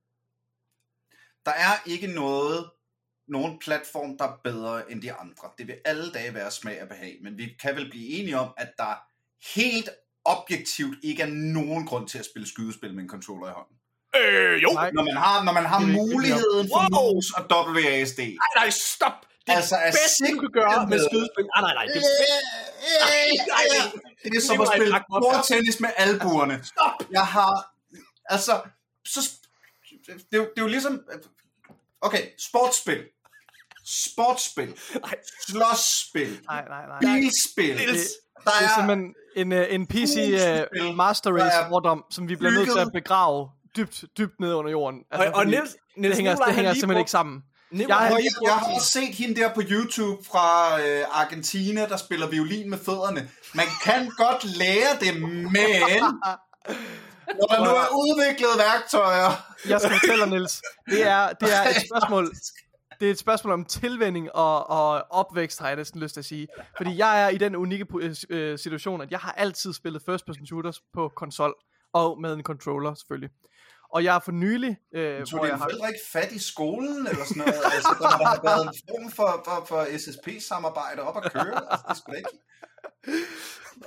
der 1.46 1.52
er 1.52 1.90
ikke 1.90 2.08
noget, 2.08 2.72
nogen 3.28 3.60
platform, 3.60 4.18
der 4.18 4.26
er 4.26 4.38
bedre 4.44 4.92
end 4.92 5.02
de 5.02 5.14
andre. 5.14 5.50
Det 5.58 5.68
vil 5.68 5.78
alle 5.86 6.12
dage 6.12 6.34
være 6.34 6.52
smag 6.52 6.82
og 6.82 6.88
behag, 6.88 7.18
men 7.22 7.38
vi 7.38 7.56
kan 7.62 7.76
vel 7.76 7.90
blive 7.90 8.08
enige 8.08 8.38
om, 8.40 8.54
at 8.58 8.74
der 8.78 8.96
helt 9.56 9.90
objektivt 10.26 10.98
ikke 11.04 11.24
er 11.24 11.28
nogen 11.54 11.86
grund 11.86 12.08
til 12.08 12.20
at 12.20 12.26
spille 12.26 12.48
skydespil 12.48 12.94
med 12.94 13.04
en 13.04 13.10
controller 13.10 13.48
i 13.48 13.54
hånden. 13.54 13.78
Øh, 14.18 14.64
jo. 14.64 14.70
Nej. 14.74 14.92
Når 14.92 15.04
man 15.04 15.18
har, 15.18 15.44
når 15.44 15.52
man 15.60 15.66
har 15.66 15.80
Det 15.80 15.90
er 15.90 15.94
muligheden 15.94 16.68
for 16.74 16.84
Wow. 16.96 17.14
mus 17.16 17.28
og 17.38 17.44
WASD. 17.76 18.20
Nej, 18.20 18.52
nej, 18.56 18.70
stop. 18.70 19.12
Det 19.46 19.52
er 19.54 19.58
Altså, 19.58 19.76
er 19.76 19.92
bedste, 19.92 20.36
du 20.36 20.40
kan 20.40 20.52
gøre 20.62 20.88
med 20.92 21.00
skydespil. 21.10 21.46
Nej, 21.56 21.62
nej, 21.68 21.74
nej. 21.74 21.86
Det 21.86 21.96
er 21.96 22.02
Det 24.24 24.36
er 24.38 24.42
som 24.42 24.62
at 24.62 24.68
spille 24.76 25.04
bordtennis 25.10 25.80
med 25.80 25.90
albuerne. 25.98 26.56
Stop! 26.64 27.08
Jeg 27.12 27.26
har, 27.28 27.74
altså, 28.30 28.62
så, 29.08 29.20
det, 30.08 30.34
er 30.34 30.38
jo, 30.38 30.44
det 30.44 30.58
er 30.58 30.62
jo 30.62 30.68
ligesom, 30.68 31.02
okay, 32.02 32.24
sportsspil, 32.50 33.04
sportsspil, 33.86 34.68
Nej. 35.02 35.16
slåsspil, 35.48 36.40
Nej, 36.50 36.64
nej, 36.68 36.86
nej. 36.88 37.00
bilspil, 37.02 37.76
Niels, 37.76 38.02
der 38.44 38.52
Det 38.52 38.52
er 38.62 38.66
er, 38.68 38.76
simpelthen 38.78 39.14
en, 39.36 39.52
øh, 39.52 39.66
en 39.70 39.88
PC 39.88 40.16
uh, 40.82 40.96
Master 40.96 41.32
Race 41.32 41.56
er 41.58 41.70
fordom, 41.70 42.04
som 42.12 42.30
vi 42.30 42.36
bliver 42.36 42.52
nødt 42.52 42.70
til 42.72 42.80
at 42.80 42.92
begrave 42.94 43.50
dybt, 43.78 44.04
dybt 44.18 44.40
ned 44.40 44.54
under 44.54 44.72
jorden. 44.72 45.00
Og, 45.12 45.20
og 45.20 45.34
fordi 45.36 45.50
Niels, 45.52 45.70
det 45.72 45.80
Niels 45.98 46.16
hænger, 46.16 46.32
Nikolaj, 46.32 46.48
det 46.48 46.56
hænger 46.56 46.74
simpelthen 46.74 46.92
ikke 46.98 47.02
brugt- 47.02 47.10
sammen. 47.12 47.44
Nikolaj, 47.72 47.98
Jeg 48.00 48.16
lige 48.16 48.24
jeg, 48.42 48.48
jeg 48.50 48.58
brugt- 48.62 48.74
har 48.74 48.80
set 48.80 49.16
hende 49.16 49.36
der 49.42 49.54
på 49.54 49.62
YouTube 49.70 50.26
fra 50.26 50.80
øh, 50.82 51.04
Argentina, 51.12 51.88
der 51.90 51.98
spiller 51.98 52.28
violin 52.30 52.70
med 52.70 52.78
fødderne. 52.78 53.30
Man 53.54 53.66
kan 53.84 54.10
godt 54.18 54.44
lære 54.58 54.92
det, 55.00 55.22
men 55.22 55.32
når 57.40 57.48
der 57.48 57.60
nu 57.60 57.70
er 57.70 57.88
udviklet 57.94 58.50
værktøjer, 58.58 59.30
Jeg 59.70 59.82
skal 59.82 59.92
fortælle 60.00 60.22
dig, 60.24 60.30
Niels. 60.30 60.62
Det 60.90 61.08
er, 61.08 61.30
det 61.34 61.50
er 61.56 61.70
et 61.70 61.76
spørgsmål, 61.90 62.32
det 63.00 63.08
er 63.08 63.12
et 63.12 63.20
spørgsmål 63.20 63.54
om 63.54 63.66
tilvænding 63.66 64.32
og, 64.36 64.70
og 64.70 65.06
opvækst, 65.10 65.60
har 65.60 65.68
jeg 65.68 65.76
næsten 65.76 66.00
lyst 66.02 66.14
til 66.14 66.22
at 66.22 66.26
sige. 66.26 66.48
Fordi 66.78 66.98
jeg 66.98 67.24
er 67.24 67.30
i 67.30 67.38
den 67.38 67.56
unikke 67.56 67.86
pu- 67.94 68.24
øh, 68.30 68.60
situation, 68.60 69.02
at 69.02 69.12
jeg 69.12 69.20
har 69.20 69.32
altid 69.32 69.74
spillet 69.74 70.02
first 70.06 70.26
person 70.26 70.46
shooters 70.46 70.82
på 70.94 71.12
konsol, 71.16 71.54
og 71.94 72.22
med 72.22 72.34
en 72.34 72.44
controller 72.44 72.94
selvfølgelig. 72.94 73.30
Og 73.96 74.04
jeg 74.04 74.16
er 74.16 74.20
for 74.20 74.32
nylig, 74.32 74.78
øh, 74.96 75.26
Tog 75.26 75.40
hvor 75.40 75.46
jeg 75.46 75.52
dine 75.52 75.58
har... 75.58 75.66
forældre 75.66 75.88
ikke 75.88 76.06
fat 76.12 76.32
i 76.32 76.40
skolen, 76.40 77.08
eller 77.08 77.26
sådan 77.26 77.38
noget? 77.38 77.62
Altså, 77.76 77.96
der 78.00 78.18
må 78.18 78.26
have 78.26 78.44
været 78.44 78.64
en 78.68 78.74
form 78.90 79.12
for, 79.12 79.32
for, 79.46 79.66
for 79.70 79.98
SSP-samarbejde 79.98 81.02
op 81.02 81.18
at 81.18 81.32
køre. 81.32 81.72
Altså, 81.72 81.86
det 81.90 81.98
skulle 81.98 82.18
ikke... 82.18 82.30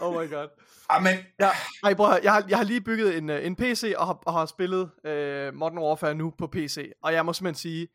Oh 0.00 0.12
my 0.14 0.30
god. 0.30 0.48
Ah, 0.88 1.02
men, 1.02 1.16
Ja, 1.40 1.50
ej, 1.84 1.94
bror, 1.94 2.18
jeg 2.22 2.32
har, 2.32 2.44
jeg 2.48 2.56
har 2.56 2.64
lige 2.64 2.80
bygget 2.80 3.16
en, 3.16 3.30
øh, 3.30 3.46
en 3.46 3.56
PC 3.56 3.94
og 3.96 4.06
har, 4.06 4.22
og 4.26 4.32
har 4.32 4.46
spillet 4.46 4.90
øh, 5.04 5.54
Modern 5.54 5.78
Warfare 5.78 6.14
nu 6.14 6.32
på 6.38 6.46
PC. 6.46 6.92
Og 7.02 7.12
jeg 7.12 7.24
må 7.24 7.32
simpelthen 7.32 7.60
sige, 7.60 7.88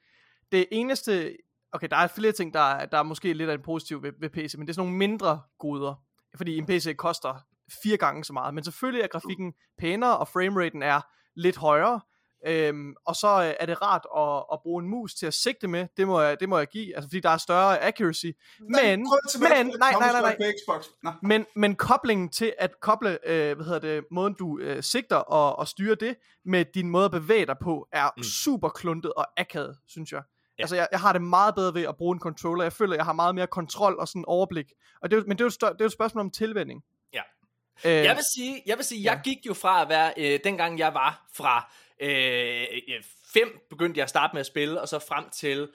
det 0.51 0.65
eneste... 0.71 1.35
Okay, 1.71 1.87
der 1.91 1.97
er 1.97 2.07
flere 2.07 2.31
ting, 2.31 2.53
der 2.53 2.59
er, 2.59 2.85
der 2.85 2.97
er 2.97 3.03
måske 3.03 3.33
lidt 3.33 3.49
af 3.49 3.53
en 3.53 3.61
positiv 3.61 4.03
ved, 4.03 4.11
ved 4.19 4.29
PC, 4.29 4.55
men 4.57 4.67
det 4.67 4.69
er 4.69 4.73
sådan 4.73 4.87
nogle 4.87 4.97
mindre 4.97 5.41
goder. 5.59 5.95
Fordi 6.37 6.57
en 6.57 6.65
PC 6.65 6.95
koster 6.95 7.45
fire 7.83 7.97
gange 7.97 8.23
så 8.23 8.33
meget. 8.33 8.53
Men 8.53 8.63
selvfølgelig 8.63 9.03
er 9.03 9.07
grafikken 9.07 9.53
pænere, 9.77 10.17
og 10.17 10.27
frameraten 10.27 10.83
er 10.83 11.01
lidt 11.35 11.57
højere. 11.57 12.01
Øhm, 12.47 12.95
og 13.05 13.15
så 13.15 13.43
øh, 13.43 13.53
er 13.59 13.65
det 13.65 13.81
rart 13.81 14.05
at, 14.17 14.43
at 14.53 14.59
bruge 14.63 14.83
en 14.83 14.89
mus 14.89 15.15
til 15.15 15.25
at 15.25 15.33
sigte 15.33 15.67
med. 15.67 15.87
Det 15.97 16.07
må 16.07 16.21
jeg, 16.21 16.39
det 16.39 16.49
må 16.49 16.57
jeg 16.57 16.67
give, 16.67 16.95
altså 16.95 17.09
fordi 17.09 17.19
der 17.19 17.29
er 17.29 17.37
større 17.37 17.83
accuracy. 17.83 18.25
Men, 18.59 19.07
tilbage 19.29 19.63
men, 19.63 19.71
til 19.71 19.79
nej, 19.79 19.91
nej, 19.99 20.21
nej, 20.21 20.35
nej. 20.39 20.51
Xbox. 20.63 20.85
Men, 21.21 21.45
men 21.55 21.75
koblingen 21.75 22.29
til 22.29 22.53
at 22.57 22.79
koble, 22.79 23.17
øh, 23.29 23.55
hvad 23.55 23.65
hedder 23.65 23.79
det, 23.79 24.05
måden 24.11 24.33
du 24.33 24.59
øh, 24.59 24.83
sigter 24.83 25.15
og, 25.15 25.59
og 25.59 25.67
styrer 25.67 25.95
det, 25.95 26.15
med 26.45 26.65
din 26.65 26.89
måde 26.89 27.05
at 27.05 27.11
bevæge 27.11 27.45
dig 27.45 27.55
på, 27.61 27.87
er 27.91 28.09
mm. 28.17 28.23
Super 28.23 28.69
kluntet 28.69 29.13
og 29.13 29.27
akavet, 29.37 29.77
synes 29.87 30.11
jeg. 30.11 30.21
Ja. 30.57 30.63
Altså, 30.63 30.75
jeg, 30.75 30.87
jeg 30.91 30.99
har 30.99 31.13
det 31.13 31.21
meget 31.21 31.55
bedre 31.55 31.73
ved 31.73 31.83
at 31.83 31.97
bruge 31.97 32.15
en 32.15 32.19
controller. 32.19 32.63
Jeg 32.63 32.73
føler, 32.73 32.95
jeg 32.95 33.05
har 33.05 33.13
meget 33.13 33.35
mere 33.35 33.47
kontrol 33.47 33.95
og 33.99 34.07
sådan 34.07 34.25
overblik. 34.27 34.73
Og 35.01 35.11
det, 35.11 35.19
er 35.19 35.23
men 35.27 35.37
det 35.37 35.41
er, 35.41 35.45
jo 35.45 35.47
et 35.47 35.61
det 35.61 35.67
er 35.67 35.75
jo 35.79 35.85
et 35.85 35.91
spørgsmål 35.91 36.21
om 36.21 36.31
tilvænning. 36.31 36.83
Ja. 37.83 37.99
Øh, 37.99 38.05
Jeg 38.05 38.15
vil 38.15 38.23
sige, 38.35 38.63
jeg, 38.65 38.77
vil 38.77 38.85
sige, 38.85 39.03
jeg 39.11 39.21
gik 39.23 39.37
jo 39.47 39.53
fra 39.53 39.81
at 39.81 39.89
være, 39.89 40.13
øh, 40.17 40.39
dengang 40.43 40.79
jeg 40.79 40.93
var 40.93 41.25
fra 41.35 41.71
5, 43.33 43.47
øh, 43.47 43.47
begyndte 43.69 43.97
jeg 43.97 44.03
at 44.03 44.09
starte 44.09 44.33
med 44.33 44.39
at 44.39 44.45
spille, 44.45 44.81
og 44.81 44.87
så 44.87 44.99
frem 44.99 45.29
til 45.29 45.69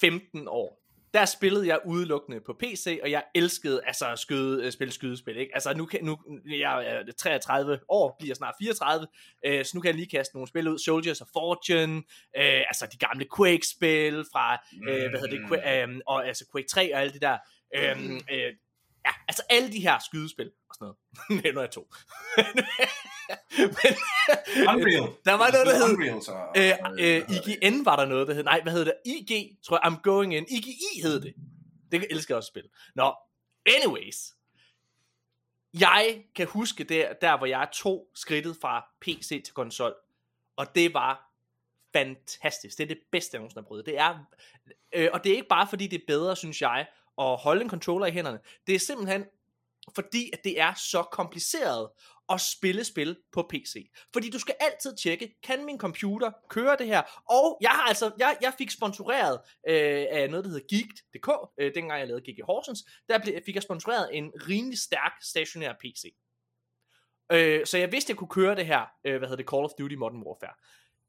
15 0.00 0.48
år. 0.48 0.84
Der 1.14 1.24
spillede 1.24 1.66
jeg 1.66 1.78
udelukkende 1.86 2.40
på 2.40 2.56
PC, 2.60 2.98
og 3.02 3.10
jeg 3.10 3.24
elskede 3.34 3.80
altså 3.86 4.06
at 4.12 4.18
skyde, 4.18 4.64
øh, 4.64 4.72
spille 4.72 4.92
skydespil. 4.92 5.36
Ikke? 5.36 5.50
Altså 5.54 5.74
nu, 5.76 5.86
kan, 5.86 6.04
nu 6.04 6.18
jeg 6.46 6.86
er 6.86 7.12
33 7.18 7.78
år, 7.88 8.16
bliver 8.18 8.34
snart 8.34 8.54
34, 8.60 9.06
øh, 9.46 9.64
så 9.64 9.70
nu 9.74 9.80
kan 9.80 9.88
jeg 9.88 9.94
lige 9.94 10.10
kaste 10.16 10.36
nogle 10.36 10.48
spil 10.48 10.68
ud. 10.68 10.78
Soldiers 10.78 11.20
of 11.20 11.26
Fortune, 11.32 11.96
øh, 12.36 12.60
altså 12.68 12.86
de 12.92 12.98
gamle 12.98 13.26
Quake-spil 13.36 14.24
fra, 14.32 14.58
øh, 14.88 15.10
hvad 15.10 15.20
hedder 15.20 15.36
det, 15.38 15.48
Quake, 15.48 15.82
øh, 15.82 16.00
og 16.06 16.26
altså 16.26 16.44
Quake 16.52 16.68
3 16.68 16.94
og 16.94 17.00
alt 17.00 17.12
det 17.12 17.22
der. 17.22 17.38
Øh, 17.76 18.12
øh, 18.32 18.52
ja, 19.08 19.14
altså 19.28 19.42
alle 19.50 19.72
de 19.72 19.80
her 19.80 19.98
skydespil 19.98 20.50
og 20.68 20.74
sådan 20.74 20.84
noget. 20.84 20.96
Nej, 21.44 21.52
nu 21.52 21.58
er 21.58 21.62
jeg 21.62 21.70
to. 21.70 21.88
Men, 23.58 23.92
Unreal. 24.68 25.08
Der 25.24 25.32
var 25.32 25.50
noget, 25.52 25.66
der 25.66 25.74
hed... 25.74 25.94
Unreal, 25.94 26.22
så... 26.22 26.32
Øh, 26.56 26.72
øh, 27.04 27.62
IGN 27.62 27.84
var 27.84 27.96
der 27.96 28.04
noget, 28.04 28.28
der 28.28 28.34
hed... 28.34 28.42
Nej, 28.42 28.60
hvad 28.62 28.72
hed 28.72 28.84
det? 28.84 28.94
IG, 29.04 29.58
tror 29.64 29.80
jeg. 29.82 29.92
I'm 29.92 30.00
going 30.00 30.34
in. 30.34 30.46
IGI 30.48 31.02
hed 31.02 31.20
det. 31.20 31.34
Det 31.92 32.06
elsker 32.10 32.34
jeg 32.34 32.36
også 32.36 32.48
at 32.48 32.52
spille. 32.52 32.70
Nå, 32.94 33.14
anyways. 33.66 34.16
Jeg 35.80 36.24
kan 36.34 36.46
huske 36.46 36.84
der, 36.84 37.12
der 37.12 37.38
hvor 37.38 37.46
jeg 37.46 37.68
tog 37.72 38.08
skridtet 38.14 38.56
fra 38.60 38.86
PC 39.00 39.28
til 39.44 39.54
konsol. 39.54 39.94
Og 40.56 40.74
det 40.74 40.94
var 40.94 41.32
fantastisk. 41.92 42.78
Det 42.78 42.84
er 42.84 42.88
det 42.88 42.98
bedste, 43.12 43.34
jeg 43.34 43.38
nogensinde 43.40 43.62
har 43.62 43.68
prøvet. 43.68 43.86
Det 43.86 43.98
er, 43.98 44.18
øh, 44.92 45.08
og 45.12 45.24
det 45.24 45.32
er 45.32 45.36
ikke 45.36 45.48
bare 45.48 45.66
fordi, 45.66 45.86
det 45.86 46.00
er 46.00 46.06
bedre, 46.06 46.36
synes 46.36 46.62
jeg, 46.62 46.86
at 47.20 47.36
holde 47.36 47.62
en 47.62 47.70
controller 47.70 48.06
i 48.06 48.10
hænderne. 48.10 48.38
Det 48.66 48.74
er 48.74 48.78
simpelthen 48.78 49.24
fordi, 49.94 50.30
at 50.32 50.44
det 50.44 50.60
er 50.60 50.74
så 50.74 51.02
kompliceret 51.02 51.88
at 52.28 52.40
spille 52.40 52.84
spil 52.84 53.16
på 53.32 53.50
PC. 53.50 53.90
Fordi 54.12 54.30
du 54.30 54.38
skal 54.38 54.54
altid 54.60 54.96
tjekke, 54.96 55.40
kan 55.42 55.64
min 55.64 55.78
computer 55.78 56.32
køre 56.48 56.76
det 56.78 56.86
her? 56.86 57.02
Og 57.30 57.58
jeg 57.60 57.70
har 57.70 57.82
altså, 57.82 58.10
jeg, 58.18 58.36
jeg 58.40 58.54
fik 58.58 58.70
sponsoreret 58.70 59.40
øh, 59.68 60.06
af 60.10 60.30
noget, 60.30 60.44
der 60.44 60.50
hedder 60.50 60.66
Geek.dk, 60.76 61.50
øh, 61.58 61.74
dengang 61.74 62.00
jeg 62.00 62.08
lavede 62.08 62.24
Geek 62.24 62.38
i 62.38 62.42
Horsens, 62.42 62.84
der 63.08 63.18
blev, 63.18 63.34
fik 63.46 63.54
jeg 63.54 63.62
sponsoreret 63.62 64.08
en 64.12 64.32
rimelig 64.48 64.78
stærk 64.78 65.12
stationær 65.22 65.72
PC. 65.72 66.14
Øh, 67.32 67.66
så 67.66 67.78
jeg 67.78 67.92
vidste, 67.92 68.10
jeg 68.10 68.16
kunne 68.16 68.28
køre 68.28 68.56
det 68.56 68.66
her, 68.66 68.86
øh, 69.04 69.18
hvad 69.18 69.28
hedder 69.28 69.42
det, 69.42 69.50
Call 69.50 69.64
of 69.64 69.70
Duty 69.78 69.94
Modern 69.94 70.22
Warfare. 70.22 70.54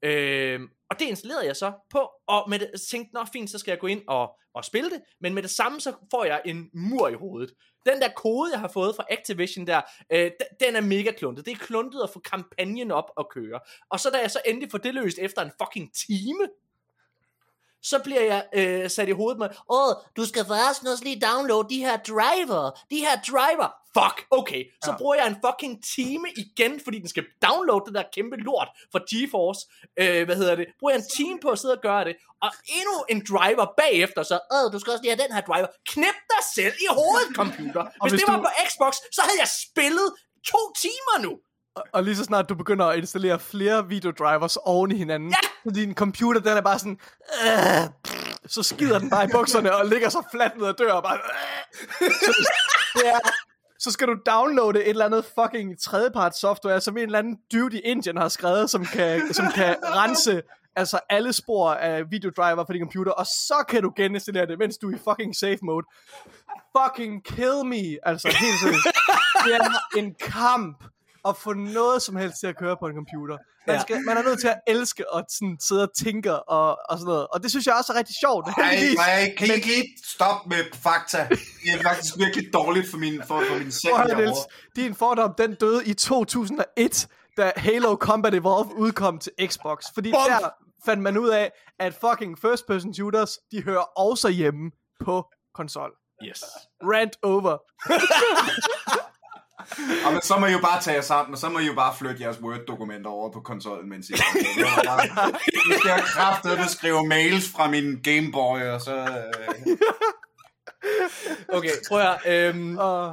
Øh, 0.02 0.60
og 0.90 0.98
det 0.98 1.04
installerede 1.04 1.46
jeg 1.46 1.56
så 1.56 1.72
på, 1.90 2.10
og 2.26 2.50
med 2.50 2.58
det, 2.58 2.70
tænkte, 2.90 3.14
nå 3.14 3.24
fint, 3.32 3.50
så 3.50 3.58
skal 3.58 3.72
jeg 3.72 3.78
gå 3.78 3.86
ind 3.86 4.02
og, 4.08 4.30
og 4.54 4.64
spille 4.64 4.90
det, 4.90 5.00
men 5.20 5.34
med 5.34 5.42
det 5.42 5.50
samme, 5.50 5.80
så 5.80 5.92
får 6.10 6.24
jeg 6.24 6.42
en 6.44 6.70
mur 6.74 7.08
i 7.08 7.14
hovedet. 7.14 7.54
Den 7.86 8.00
der 8.00 8.08
kode, 8.16 8.52
jeg 8.52 8.60
har 8.60 8.68
fået 8.68 8.96
fra 8.96 9.04
Activision 9.10 9.66
der, 9.66 9.80
øh, 10.12 10.30
den 10.60 10.76
er 10.76 10.80
mega 10.80 11.12
kluntet. 11.12 11.46
Det 11.46 11.52
er 11.52 11.56
kluntet 11.56 12.02
at 12.02 12.10
få 12.10 12.20
kampagnen 12.20 12.90
op 12.90 13.10
og 13.16 13.30
køre. 13.30 13.60
Og 13.90 14.00
så 14.00 14.10
da 14.10 14.18
jeg 14.18 14.30
så 14.30 14.40
endelig 14.46 14.70
får 14.70 14.78
det 14.78 14.94
løst 14.94 15.18
efter 15.18 15.42
en 15.42 15.52
fucking 15.62 15.94
time, 15.94 16.48
så 17.82 17.98
bliver 18.04 18.20
jeg 18.22 18.46
øh, 18.54 18.90
sat 18.90 19.08
i 19.08 19.12
hovedet 19.12 19.38
med, 19.38 19.48
åh, 19.70 19.94
du 20.16 20.24
skal 20.24 20.44
forresten 20.44 20.88
også 20.88 21.04
lige 21.04 21.20
downloade 21.20 21.68
de 21.68 21.78
her 21.78 21.96
driver, 21.96 22.70
de 22.90 22.98
her 22.98 23.20
driver. 23.30 23.79
Fuck, 23.98 24.16
okay. 24.30 24.62
Så 24.84 24.90
Ja. 24.90 24.96
bruger 24.96 25.14
jeg 25.14 25.26
en 25.26 25.36
fucking 25.46 25.74
time 25.96 26.24
igen, 26.44 26.80
fordi 26.84 26.98
den 26.98 27.08
skal 27.08 27.24
downloade 27.46 27.84
det 27.86 27.94
der 27.94 28.04
kæmpe 28.16 28.36
lort 28.36 28.68
fra 28.92 29.00
GeForce. 29.10 29.60
Øh, 30.00 30.24
hvad 30.26 30.36
hedder 30.36 30.54
det? 30.60 30.66
Bruger 30.80 30.92
jeg 30.94 30.98
en 31.04 31.08
time 31.18 31.38
på 31.42 31.48
at 31.54 31.58
sidde 31.58 31.74
og 31.78 31.82
gøre 31.82 32.04
det. 32.04 32.14
Og 32.44 32.50
endnu 32.78 32.94
en 33.12 33.18
driver 33.30 33.66
bagefter, 33.82 34.22
så, 34.22 34.36
åh, 34.54 34.72
du 34.72 34.78
skal 34.78 34.90
også 34.92 35.02
lige 35.02 35.14
have 35.16 35.22
den 35.26 35.32
her 35.36 35.40
driver. 35.50 35.68
Knip 35.92 36.18
dig 36.32 36.42
selv 36.58 36.74
i 36.86 36.88
hovedet, 36.98 37.28
computer. 37.40 37.82
Hvis, 38.02 38.12
hvis 38.12 38.20
det 38.20 38.28
var 38.32 38.36
du- 38.36 38.42
på 38.48 38.50
Xbox, 38.70 38.92
så 39.16 39.20
havde 39.26 39.38
jeg 39.44 39.50
spillet 39.66 40.08
to 40.52 40.60
timer 40.84 41.16
nu. 41.26 41.32
Og, 41.76 41.84
og 41.92 42.02
lige 42.02 42.16
så 42.16 42.24
snart 42.24 42.48
du 42.48 42.54
begynder 42.54 42.86
at 42.86 42.98
installere 42.98 43.38
flere 43.40 43.88
videodrivers 43.88 44.56
oven 44.56 44.90
i 44.90 44.96
hinanden, 44.96 45.28
Ja! 45.30 45.48
så 45.64 45.70
din 45.74 45.94
computer, 45.94 46.40
den 46.40 46.56
er 46.56 46.60
bare 46.60 46.78
sådan, 46.78 46.98
øh, 47.44 47.88
så 48.46 48.62
skider 48.62 48.98
den 48.98 49.10
bare 49.10 49.24
i 49.24 49.28
bukserne 49.32 49.74
og 49.76 49.86
ligger 49.86 50.08
så 50.08 50.22
fladt 50.32 50.56
ned 50.58 50.66
ad 50.66 50.74
dør 50.74 50.92
og 50.92 51.02
bare, 51.02 51.18
øh. 52.00 52.10
så, 52.26 52.32
det 52.94 53.08
er, 53.08 53.18
så 53.80 53.90
skal 53.90 54.06
du 54.08 54.16
downloade 54.26 54.84
et 54.84 54.88
eller 54.88 55.04
andet 55.04 55.24
fucking 55.24 55.80
tredjepart 55.80 56.36
software, 56.36 56.80
som 56.80 56.96
en 56.96 57.02
eller 57.02 57.18
anden 57.18 57.38
dude 57.52 57.78
i 57.78 57.80
Indien 57.80 58.16
har 58.16 58.28
skrevet, 58.28 58.70
som 58.70 58.84
kan, 58.84 59.34
som 59.34 59.46
kan 59.54 59.76
rense 60.00 60.42
altså 60.76 60.98
alle 61.08 61.32
spor 61.32 61.70
af 61.70 62.10
videodriver 62.10 62.64
på 62.64 62.72
din 62.72 62.82
computer, 62.82 63.12
og 63.12 63.26
så 63.26 63.64
kan 63.68 63.82
du 63.82 63.92
geninstallere 63.96 64.46
det, 64.46 64.58
mens 64.58 64.78
du 64.78 64.90
er 64.90 64.94
i 64.94 64.98
fucking 65.08 65.36
safe 65.36 65.58
mode. 65.62 65.86
Fucking 66.78 67.24
kill 67.24 67.64
me, 67.64 68.08
altså 68.08 68.28
helt 68.28 68.60
seriøst. 68.60 68.86
Det 69.44 69.54
er 69.54 69.98
en 69.98 70.14
kamp 70.14 70.84
at 71.28 71.36
få 71.36 71.52
noget 71.52 72.02
som 72.02 72.16
helst 72.16 72.36
til 72.40 72.46
at 72.46 72.56
køre 72.58 72.76
på 72.80 72.86
en 72.86 72.94
computer. 72.94 73.36
Man, 73.66 73.76
Ja. 73.76 73.82
skal, 73.82 74.00
man 74.06 74.16
er 74.16 74.22
nødt 74.22 74.40
til 74.40 74.48
at 74.48 74.60
elske 74.66 75.04
at 75.14 75.24
sådan 75.38 75.56
sidde 75.60 75.82
og 75.82 75.90
tænke 76.04 76.42
og, 76.42 76.78
og 76.88 76.98
sådan 76.98 77.04
noget. 77.06 77.26
Og 77.32 77.42
det 77.42 77.50
synes 77.50 77.66
jeg 77.66 77.74
også 77.74 77.92
er 77.92 77.96
rigtig 77.98 78.14
sjovt. 78.20 78.48
Ej, 78.48 78.74
heldigvis. 78.74 78.98
ej, 78.98 79.34
kan 79.38 79.46
I 79.48 79.50
ikke 79.52 79.66
lige 79.66 79.84
stoppe 80.04 80.48
med 80.48 80.64
fakta? 80.74 81.28
Det 81.30 81.70
er 81.78 81.82
faktisk 81.82 82.18
virkelig 82.18 82.52
dårligt 82.52 82.90
for 82.90 82.96
min, 82.98 83.22
for, 83.22 83.26
for 83.48 83.52
min 83.54 83.62
Niels, 83.62 83.80
derovre. 83.80 84.34
din 84.76 84.94
fordom, 84.94 85.34
den 85.38 85.54
døde 85.54 85.86
i 85.86 85.94
2001, 85.94 87.08
da 87.36 87.52
Halo 87.56 87.94
Combat 87.96 88.34
Evolved 88.34 88.72
udkom 88.76 89.18
til 89.18 89.32
Xbox. 89.46 89.84
Fordi 89.94 90.10
Bum! 90.12 90.20
der 90.28 90.48
fandt 90.84 91.02
man 91.02 91.18
ud 91.18 91.28
af, 91.28 91.52
at 91.78 91.94
fucking 91.94 92.38
first 92.38 92.66
person 92.66 92.94
shooters, 92.94 93.38
de 93.52 93.62
hører 93.62 93.98
også 93.98 94.28
hjemme 94.28 94.70
på 95.04 95.24
konsol. 95.54 95.90
Yes. 96.24 96.44
Rant 96.82 97.16
over. 97.22 97.58
Og 100.06 100.12
men 100.12 100.22
så 100.22 100.38
må 100.38 100.46
I 100.46 100.52
jo 100.52 100.58
bare 100.58 100.82
tage 100.82 100.94
jer 100.94 101.00
sammen, 101.02 101.32
og 101.34 101.38
så 101.38 101.48
må 101.48 101.58
I 101.58 101.66
jo 101.66 101.74
bare 101.74 101.94
flytte 101.98 102.22
jeres 102.22 102.38
Word-dokumenter 102.40 103.10
over 103.10 103.32
på 103.32 103.40
konsollen, 103.40 103.88
mens 103.88 104.10
I 104.10 104.12
Det 104.12 104.22
var 104.64 104.82
bare- 104.86 105.38
I 105.70 105.72
skal 105.80 106.68
skrive 106.68 107.06
mails 107.06 107.48
fra 107.52 107.70
min 107.70 108.00
Gameboy, 108.02 108.60
og 108.60 108.80
så... 108.80 108.94
Øh, 108.96 109.76
Okay, 111.48 111.70
prøv 111.88 112.00
at 112.00 112.18
øhm, 112.48 112.78
uh. 112.78 113.12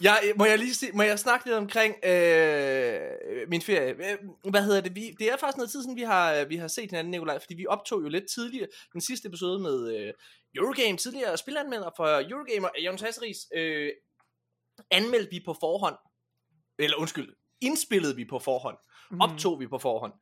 Jeg, 0.00 0.32
må 0.36 0.44
jeg 0.44 0.58
lige 0.58 0.74
sige, 0.74 0.92
må 0.94 1.02
jeg 1.02 1.18
snakke 1.18 1.46
lidt 1.46 1.56
omkring 1.56 1.94
øh, 2.04 3.00
min 3.48 3.62
ferie? 3.62 3.88
Øh, 3.90 4.18
hvad 4.50 4.62
hedder 4.62 4.80
det? 4.80 4.94
Vi, 4.94 5.16
det 5.18 5.32
er 5.32 5.36
faktisk 5.36 5.56
noget 5.56 5.70
tid 5.70 5.82
siden, 5.82 5.96
vi 5.96 6.02
har, 6.02 6.44
vi 6.44 6.56
har 6.56 6.68
set 6.68 6.90
hinanden, 6.90 7.10
Nikolaj, 7.10 7.38
fordi 7.38 7.54
vi 7.54 7.66
optog 7.68 8.02
jo 8.02 8.08
lidt 8.08 8.24
tidligere 8.34 8.66
den 8.92 9.00
sidste 9.00 9.28
episode 9.28 9.58
med 9.62 9.96
øh, 9.96 10.12
Eurogame, 10.56 10.98
tidligere 10.98 11.36
spilanmelder 11.36 11.90
for 11.96 12.06
Eurogamer, 12.30 12.68
Jonas 12.86 13.00
Hasseris, 13.00 13.36
øh, 13.56 13.88
anmeldte 14.90 15.30
vi 15.30 15.40
på 15.44 15.54
forhånd, 15.60 15.96
eller 16.78 16.96
undskyld, 16.96 17.36
indspillede 17.60 18.16
vi 18.16 18.24
på 18.24 18.38
forhånd, 18.38 18.76
Mhm. 19.10 19.20
optog 19.20 19.60
vi 19.60 19.66
på 19.66 19.78
forhånd, 19.78 20.12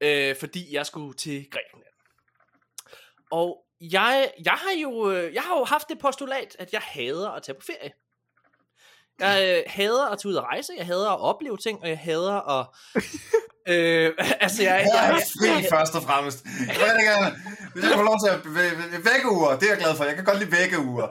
øh, 0.00 0.36
fordi 0.36 0.74
jeg 0.74 0.86
skulle 0.86 1.14
til 1.14 1.50
Grækenland. 1.50 1.94
Og 3.30 3.66
jeg, 3.80 4.32
jeg, 4.44 4.52
har 4.52 4.72
jo, 4.82 5.10
øh, 5.10 5.34
jeg 5.34 5.42
har 5.42 5.58
jo 5.58 5.64
haft 5.64 5.88
det 5.88 5.98
postulat, 5.98 6.56
at 6.58 6.72
jeg 6.72 6.80
hader 6.80 7.30
at 7.30 7.42
tage 7.42 7.58
på 7.58 7.66
ferie. 7.66 7.92
Jeg 9.20 9.56
øh, 9.56 9.62
hader 9.66 10.06
at 10.12 10.18
tage 10.18 10.30
ud 10.30 10.34
og 10.34 10.44
rejse, 10.44 10.72
jeg 10.78 10.86
hader 10.86 11.10
at 11.10 11.20
opleve 11.20 11.56
ting, 11.56 11.82
og 11.82 11.88
jeg 11.88 11.98
hader 11.98 12.60
at... 12.60 12.66
øh, 13.72 14.12
altså, 14.44 14.62
jeg, 14.62 14.70
jeg 14.70 14.88
jeg, 14.94 15.08
er 15.08 15.12
jeg, 15.14 15.22
fri 15.40 15.66
først 15.70 15.94
og 15.94 16.02
fremmest. 16.02 16.44
Jeg 16.44 16.76
rigtig 16.86 17.04
gerne, 17.10 17.36
hvis 17.74 17.84
jeg 17.84 17.92
får 17.94 18.02
lov 18.02 18.18
til 18.24 18.30
at 18.34 18.40
væ- 18.56 18.76
væ- 18.80 19.12
vækkeuger, 19.12 19.58
det 19.58 19.62
er 19.68 19.72
jeg 19.72 19.78
glad 19.78 19.96
for. 19.96 20.04
Jeg 20.04 20.14
kan 20.14 20.24
godt 20.24 20.38
lide 20.38 20.52
vækkeuger. 20.52 21.06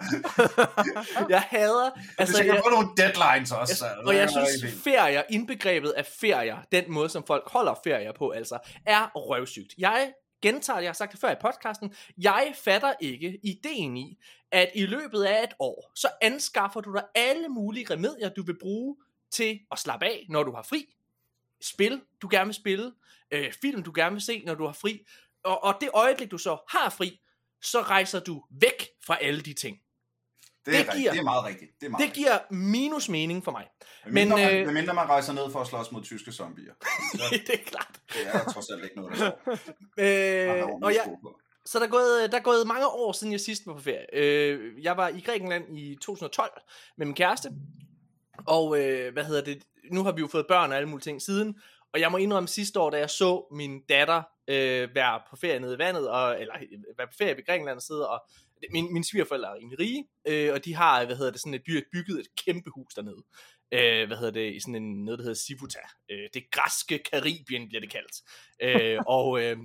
jeg 1.36 1.43
hader... 1.48 1.89
Hvis 1.95 2.06
Altså, 2.17 2.38
jeg 2.38 2.45
kan 2.45 2.56
jeg, 2.56 2.63
få 2.65 2.69
nogle 2.69 2.88
deadlines 2.98 3.52
også. 3.52 3.86
jeg, 3.86 4.08
og 4.08 4.15
jeg 4.15 4.28
rigtig 4.38 4.60
synes, 4.60 4.84
ferier, 4.84 5.24
indbegrebet 5.30 5.89
af 5.89 6.06
ferier, 6.22 6.58
den 6.72 6.84
måde, 6.88 7.10
som 7.10 7.24
folk 7.28 7.43
holder 7.52 7.74
ferier 7.84 8.12
på, 8.19 8.30
altså, 8.30 8.58
er 8.86 9.12
røvsygt. 9.15 9.74
Jeg 9.78 10.08
gentager, 10.41 10.80
jeg 10.80 10.89
har 10.89 10.93
sagt 10.93 11.12
det 11.12 11.19
før 11.19 11.32
i 11.32 11.36
podcasten, 11.41 11.95
jeg 12.17 12.54
fatter 12.56 12.93
ikke 12.99 13.39
ideen 13.43 13.97
i, 13.97 14.17
at 14.52 14.71
i 14.75 14.86
løbet 14.86 15.23
af 15.23 15.43
et 15.43 15.54
år, 15.60 15.91
så 15.95 16.08
anskaffer 16.21 16.82
du 16.82 16.93
dig 16.93 17.04
alle 17.15 17.49
mulige 17.49 17.93
remedier, 17.93 18.30
du 18.30 18.43
vil 18.43 18.60
bruge 18.60 18.95
til 19.32 19.60
at 19.71 19.80
slappe 19.80 20.06
af, 20.06 20.25
når 20.30 20.43
du 20.43 20.52
har 20.52 20.63
fri. 20.63 20.86
Spil, 21.62 22.02
du 22.21 22.28
gerne 22.32 22.45
vil 22.45 22.56
spille. 22.56 22.93
Øh, 23.32 23.54
film, 23.62 23.84
du 23.84 23.91
gerne 23.95 24.13
vil 24.13 24.21
se, 24.21 24.43
når 24.45 24.56
du 24.56 24.65
har 24.65 24.73
fri. 24.73 25.06
Og, 25.43 25.63
og 25.63 25.78
det 25.82 25.89
øjeblik, 25.93 26.32
du 26.32 26.38
så 26.38 26.58
har 26.69 26.89
fri, 26.89 27.19
så 27.62 27.82
rejser 27.82 28.19
du 28.19 28.43
væk 28.49 28.89
fra 29.06 29.17
alle 29.21 29.41
de 29.41 29.54
ting. 29.54 29.82
Det 30.65 30.74
det 30.74 30.80
rigtigt. 30.80 30.98
giver- 30.98 31.12
det 31.12 31.19
er 31.19 31.24
meget 31.24 31.45
rigtigt. 31.45 31.72
Det, 31.80 31.86
er 31.86 31.89
meget 31.89 32.06
Det 32.08 32.13
giver 32.15 32.38
minus 32.54 33.10
mening 33.10 33.43
for 33.43 33.52
mig. 33.52 33.65
rigtigt. 33.80 34.13
Men, 34.13 34.13
men, 34.30 34.38
mindre, 34.38 34.60
øh, 34.60 34.65
man, 34.65 34.74
mindre 34.74 34.93
man 34.93 35.06
rejser 35.10 35.34
ned 35.34 35.52
for 35.52 35.60
at 35.62 35.67
slås 35.67 35.91
mod 35.91 36.04
tyske 36.04 36.32
zombier. 36.32 36.74
Så 37.13 37.24
det 37.48 37.54
er 37.54 37.63
klart. 37.65 38.00
det 38.13 38.28
er 38.34 38.52
trods 38.52 38.69
alt 38.69 38.84
ikke 38.84 38.95
noget, 38.95 39.19
der. 39.19 39.32
Øh, 39.98 40.65
og 40.82 40.93
jeg, 40.93 41.15
så 41.65 41.80
der 41.80 41.86
er, 41.86 41.89
gået, 41.89 42.32
der 42.32 42.38
er 42.38 42.41
gået 42.41 42.67
mange 42.67 42.88
år 42.88 43.12
siden 43.12 43.32
jeg 43.34 43.39
sidst 43.41 43.63
var 43.67 43.74
på 43.74 43.82
ferie. 43.82 44.15
Øh, 44.15 44.84
jeg 44.84 44.98
var 44.98 45.08
i 45.08 45.19
Grækenland 45.19 45.78
i 45.78 45.95
2012 45.95 46.52
med 46.98 47.06
min 47.06 47.15
kæreste. 47.15 47.50
Og 48.48 48.80
øh, 48.82 49.13
hvad 49.13 49.24
hedder 49.24 49.43
det? 49.43 49.63
Nu 49.91 50.04
har 50.04 50.12
vi 50.12 50.22
jo 50.22 50.28
fået 50.28 50.45
børn 50.48 50.72
og 50.72 50.78
alle 50.78 50.89
mulige 50.89 51.04
ting 51.04 51.22
siden. 51.22 51.56
Og 51.93 52.00
jeg 52.00 52.12
må 52.12 52.17
indrømme 52.17 52.48
sidste 52.48 52.80
år, 52.80 52.89
da 52.89 52.98
jeg 52.98 53.10
så 53.10 53.48
min 53.52 53.82
datter 53.89 54.24
øh, 54.48 54.95
være 54.95 55.22
på 55.30 55.36
ferie 55.36 55.60
nede 55.60 55.76
i 55.76 55.78
vandet, 55.78 56.10
og, 56.10 56.41
eller 56.41 56.54
øh, 56.56 56.98
være 56.98 57.08
på 57.08 57.13
ferie 57.17 57.36
ved 57.38 57.45
Grækenland 57.45 57.76
og 57.78 57.82
sidde, 57.82 58.10
og 58.10 58.22
min, 58.72 58.93
mine 58.93 59.06
svigerforældre 59.06 59.50
er 59.50 59.56
rimelig 59.56 59.80
rige, 59.80 60.06
øh, 60.28 60.54
og 60.54 60.65
de 60.65 60.76
har, 60.76 61.06
hvad 61.06 61.15
hedder 61.15 61.32
det, 61.32 61.41
sådan 61.41 61.54
et 61.54 61.63
by, 61.65 61.84
bygget 61.93 62.19
et 62.19 62.28
kæmpe 62.45 62.69
hus 62.76 62.93
dernede. 62.93 63.24
Øh, 63.72 64.08
hvad 64.08 64.17
hedder 64.17 64.32
det, 64.32 64.54
i 64.56 64.60
sådan 64.60 64.76
en, 64.76 65.04
noget, 65.06 65.19
der 65.19 65.24
hedder 65.24 65.39
Sivuta. 65.48 65.80
Øh, 66.12 66.30
det 66.34 66.43
græske 66.52 67.00
Karibien 67.12 67.67
bliver 67.67 67.82
det 67.82 67.91
kaldt. 67.91 68.15
Øh, 68.62 69.00
og, 69.17 69.41
øh, 69.43 69.58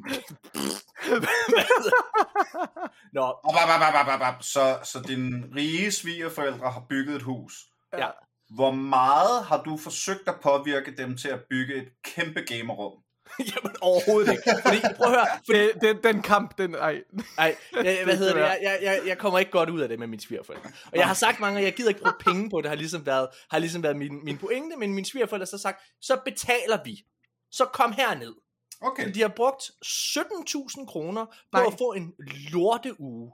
hvad 1.09 1.67
hedder- 1.83 2.91
Nå, 3.13 3.21
Op, 3.21 3.39
op, 3.45 3.55
op, 3.55 3.81
op, 3.89 3.95
op, 4.07 4.21
op, 4.21 4.35
op. 4.35 4.43
Så, 4.43 4.79
så 4.85 5.05
dine 5.09 5.47
rige 5.57 5.93
svigerforældre 5.93 6.71
har 6.71 6.87
bygget 6.89 7.17
et 7.17 7.23
hus. 7.23 7.55
Ja. 7.99 8.09
Hvor 8.55 8.71
meget 8.71 9.45
har 9.45 9.63
du 9.63 9.77
forsøgt 9.77 10.29
at 10.29 10.35
påvirke 10.43 10.97
dem 10.97 11.17
til 11.17 11.29
at 11.29 11.41
bygge 11.51 11.75
et 11.75 11.89
kæmpe 12.05 12.41
gamerrum? 12.41 13.04
Jamen 13.53 13.77
overhovedet 13.81 14.33
ikke. 14.33 14.43
Fordi, 14.63 14.81
prøv 14.97 15.07
at 15.07 15.13
høre, 15.13 15.27
fordi, 15.47 15.59
det, 15.59 15.73
det, 15.81 16.05
den 16.05 16.23
kamp, 16.23 16.59
den, 16.59 16.75
ej. 16.75 17.03
ej, 17.39 17.57
jeg, 17.85 18.01
hvad 18.05 18.17
hedder 18.17 18.33
det, 18.35 18.41
jeg, 18.41 18.59
jeg, 18.63 18.79
jeg, 18.83 19.01
jeg 19.07 19.19
kommer 19.19 19.39
ikke 19.39 19.51
godt 19.51 19.71
ud 19.71 19.81
af 19.81 19.89
det 19.89 19.99
med 19.99 20.07
mine 20.07 20.23
svigerforældre. 20.23 20.71
Og 20.93 20.99
jeg 20.99 21.07
har 21.07 21.15
sagt 21.15 21.41
mange 21.41 21.55
gange, 21.55 21.67
jeg 21.67 21.75
gider 21.75 21.89
ikke 21.89 22.01
bruge 22.01 22.15
penge 22.21 22.51
på 22.51 22.61
det, 22.61 22.69
har 22.69 22.77
ligesom 22.77 23.07
været, 23.07 23.29
har 23.51 23.59
ligesom 23.59 23.83
været 23.83 23.97
min, 23.97 24.25
min 24.25 24.39
pointe, 24.39 24.77
men 24.77 24.95
mine 24.95 25.07
svigerforældre 25.07 25.45
har 25.45 25.57
så 25.59 25.63
sagt, 25.63 25.83
så 26.01 26.19
betaler 26.25 26.79
vi. 26.85 27.05
Så 27.51 27.65
kom 27.65 27.93
herned. 27.93 28.35
Okay. 28.83 29.15
De 29.15 29.21
har 29.21 29.29
brugt 29.29 29.63
17.000 29.87 30.87
kroner 30.87 31.25
på 31.25 31.59
Nej. 31.59 31.67
at 31.67 31.73
få 31.79 31.93
en 31.93 32.13
lorteuge. 32.53 33.33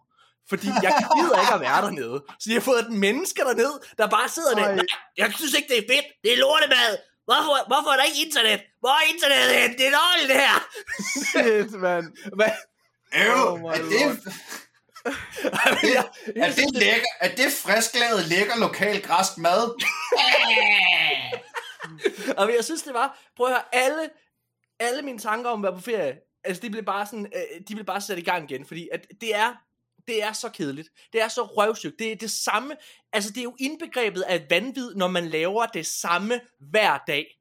Fordi 0.48 0.66
jeg 0.66 0.92
gider 1.16 1.36
ikke 1.42 1.54
at 1.54 1.60
være 1.60 1.80
dernede. 1.86 2.24
Så 2.40 2.44
de 2.50 2.54
har 2.58 2.60
fået 2.70 2.80
et 2.86 2.92
menneske 3.06 3.40
dernede, 3.48 3.76
der 3.98 4.06
bare 4.16 4.28
sidder 4.28 4.54
der. 4.54 4.74
Nej, 4.74 4.86
jeg 5.16 5.32
synes 5.38 5.54
ikke, 5.58 5.68
det 5.72 5.78
er 5.78 5.86
fedt. 5.94 6.06
Det 6.22 6.32
er 6.32 6.38
lortemad. 6.44 6.92
Hvorfor, 7.31 7.55
hvorfor 7.71 7.90
er 7.95 7.97
der 7.97 8.07
ikke 8.11 8.23
internet? 8.27 8.61
Hvor 8.81 8.95
er 9.01 9.05
internettet 9.14 9.51
hen? 9.61 9.71
Det 9.79 9.85
er 9.87 9.95
dårligt, 10.03 10.29
det 10.33 10.40
her. 10.47 10.57
Shit, 11.29 11.71
mand. 11.81 12.07
Hvad? 12.38 12.55
Øv, 13.14 13.53
Oh 13.53 13.61
er 13.66 13.73
det, 15.81 15.97
er 16.37 16.53
det 16.53 16.75
lækker, 16.75 17.07
er 17.21 17.35
det 17.35 17.53
frisklavet 17.53 18.29
lækker 18.29 18.57
lokal 18.57 19.03
græsk 19.03 19.38
mad? 19.38 19.83
Og 22.37 22.55
jeg 22.57 22.64
synes, 22.64 22.83
det 22.83 22.95
var, 22.95 23.19
prøv 23.37 23.47
at 23.47 23.53
høre, 23.53 23.62
alle, 23.73 24.11
alle 24.81 25.03
mine 25.03 25.19
tanker 25.19 25.51
om 25.51 25.64
at 25.64 25.69
være 25.69 25.75
på 25.79 25.85
ferie, 25.85 26.16
altså 26.45 26.62
de 26.62 26.71
blev 26.71 26.85
bare 26.85 27.07
sådan, 27.07 27.27
øh, 27.27 27.61
de 27.69 27.75
blev 27.75 27.87
bare 27.87 28.01
sat 28.01 28.19
i 28.19 28.23
gang 28.23 28.51
igen, 28.51 28.66
fordi 28.66 28.88
at 28.93 29.07
det 29.21 29.37
er, 29.37 29.55
det 30.06 30.22
er 30.22 30.32
så 30.32 30.48
kedeligt. 30.48 30.88
Det 31.12 31.22
er 31.22 31.28
så 31.28 31.42
røvsygt. 31.42 31.98
Det 31.98 32.12
er 32.12 32.16
det 32.16 32.30
samme, 32.30 32.76
altså 33.12 33.30
det 33.30 33.38
er 33.38 33.42
jo 33.42 33.56
indbegrebet 33.60 34.22
af 34.22 34.46
vanvid, 34.50 34.94
når 34.94 35.08
man 35.08 35.28
laver 35.28 35.66
det 35.66 35.86
samme 35.86 36.40
hver 36.60 36.98
dag. 37.06 37.39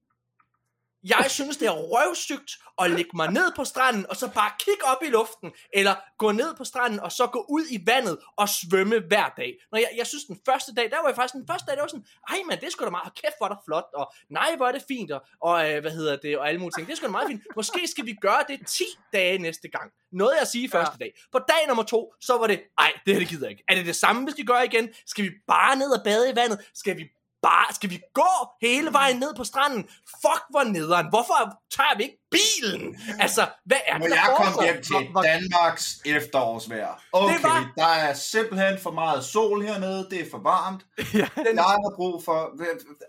Jeg 1.04 1.26
synes, 1.30 1.58
det 1.58 1.68
er 1.68 1.72
røvsygt 1.72 2.52
at 2.82 2.92
lægge 2.92 3.12
mig 3.14 3.32
ned 3.32 3.52
på 3.56 3.64
stranden, 3.64 4.06
og 4.10 4.16
så 4.16 4.28
bare 4.34 4.52
kigge 4.60 4.84
op 4.84 5.04
i 5.04 5.10
luften, 5.10 5.52
eller 5.74 5.96
gå 6.18 6.32
ned 6.32 6.56
på 6.56 6.64
stranden, 6.64 7.00
og 7.00 7.12
så 7.12 7.28
gå 7.28 7.46
ud 7.50 7.66
i 7.72 7.84
vandet 7.86 8.18
og 8.38 8.50
svømme 8.50 9.00
hver 9.00 9.30
dag. 9.38 9.54
Når 9.72 9.80
jeg, 9.80 9.90
jeg 9.98 10.08
synes, 10.08 10.24
den 10.24 10.40
første 10.46 10.74
dag, 10.76 10.92
der 10.92 10.98
var 10.98 11.08
jeg 11.08 11.16
faktisk 11.16 11.34
den 11.34 11.48
første 11.48 11.66
dag, 11.68 11.76
der 11.76 11.82
var 11.82 11.88
sådan, 11.88 12.06
ej 12.30 12.38
man, 12.48 12.62
det 12.62 12.72
sgu 12.72 12.86
da 12.86 12.90
meget, 12.90 13.14
kæft 13.14 13.34
hvor 13.38 13.48
er 13.48 13.54
der 13.54 13.62
flot, 13.68 13.90
og 13.94 14.14
nej, 14.30 14.56
hvor 14.58 14.68
er 14.68 14.72
det 14.72 14.84
fint, 14.88 15.12
og, 15.12 15.22
og 15.42 15.72
øh, 15.72 15.82
hvad 15.82 15.92
hedder 15.92 16.16
det, 16.16 16.38
og 16.38 16.48
alle 16.48 16.60
mulige 16.60 16.76
ting. 16.78 16.88
Det 16.88 16.94
er 16.94 16.98
sgu 16.98 17.06
da 17.06 17.12
meget 17.12 17.28
fint. 17.28 17.42
Måske 17.56 17.88
skal 17.88 18.06
vi 18.06 18.14
gøre 18.22 18.44
det 18.48 18.68
10 18.68 18.84
dage 19.14 19.38
næste 19.38 19.68
gang. 19.70 19.92
Noget 20.12 20.36
jeg 20.40 20.48
sige 20.48 20.70
første 20.70 20.98
dag. 21.00 21.12
På 21.32 21.40
dag 21.40 21.68
nummer 21.68 21.84
to, 21.84 22.14
så 22.22 22.38
var 22.38 22.48
det, 22.48 22.62
ej, 22.78 22.92
det 23.06 23.14
her 23.14 23.20
det 23.20 23.30
gider 23.30 23.46
jeg 23.46 23.52
ikke. 23.52 23.64
Er 23.68 23.76
det 23.76 23.86
det 23.86 23.96
samme, 23.96 24.24
hvis 24.24 24.38
vi 24.38 24.44
gør 24.44 24.62
igen? 24.62 24.90
Skal 25.06 25.24
vi 25.24 25.32
bare 25.48 25.76
ned 25.76 25.92
og 25.98 26.04
bade 26.04 26.32
i 26.32 26.36
vandet? 26.36 26.60
Skal 26.74 26.98
vi 26.98 27.04
bare, 27.42 27.74
skal 27.74 27.90
vi 27.90 28.00
gå 28.14 28.32
hele 28.62 28.94
vejen 28.94 29.20
ned 29.20 29.36
på 29.36 29.44
stranden? 29.44 29.84
Fuck, 30.24 30.44
hvor 30.50 30.64
nederen. 30.64 31.10
Hvorfor 31.10 31.40
tager 31.78 31.98
vi 31.98 32.04
ikke 32.04 32.29
bilen? 32.32 32.96
Altså, 33.20 33.48
hvad 33.66 33.78
er 33.88 33.98
Når 33.98 34.06
det, 34.08 34.16
der 34.16 34.22
jeg 34.22 34.34
kom 34.38 34.64
hjem 34.64 34.82
til 34.84 34.92
Hvor- 34.96 35.12
hvor- 35.12 35.22
Danmarks 35.22 35.86
efterårsvejr. 36.06 37.04
Okay, 37.14 37.34
Det 37.36 37.44
var- 37.44 37.72
der 37.78 37.86
er 37.88 38.14
simpelthen 38.14 38.80
for 38.84 38.92
meget 38.92 39.26
sol 39.26 39.62
hernede. 39.64 40.08
Det 40.12 40.22
er 40.22 40.26
for 40.32 40.38
varmt. 40.38 40.82
ja. 40.98 41.28
Den- 41.36 41.56
Jeg 41.56 41.64
har 41.64 41.94
brug 41.96 42.24
for... 42.26 42.40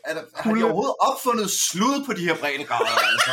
Er 0.04 0.14
der, 0.14 0.22
har 0.36 0.54
de 0.54 0.64
overhovedet 0.64 0.94
opfundet 1.00 1.50
slud 1.50 2.04
på 2.06 2.12
de 2.12 2.24
her 2.28 2.36
breddegrader? 2.36 2.84
Altså? 3.12 3.30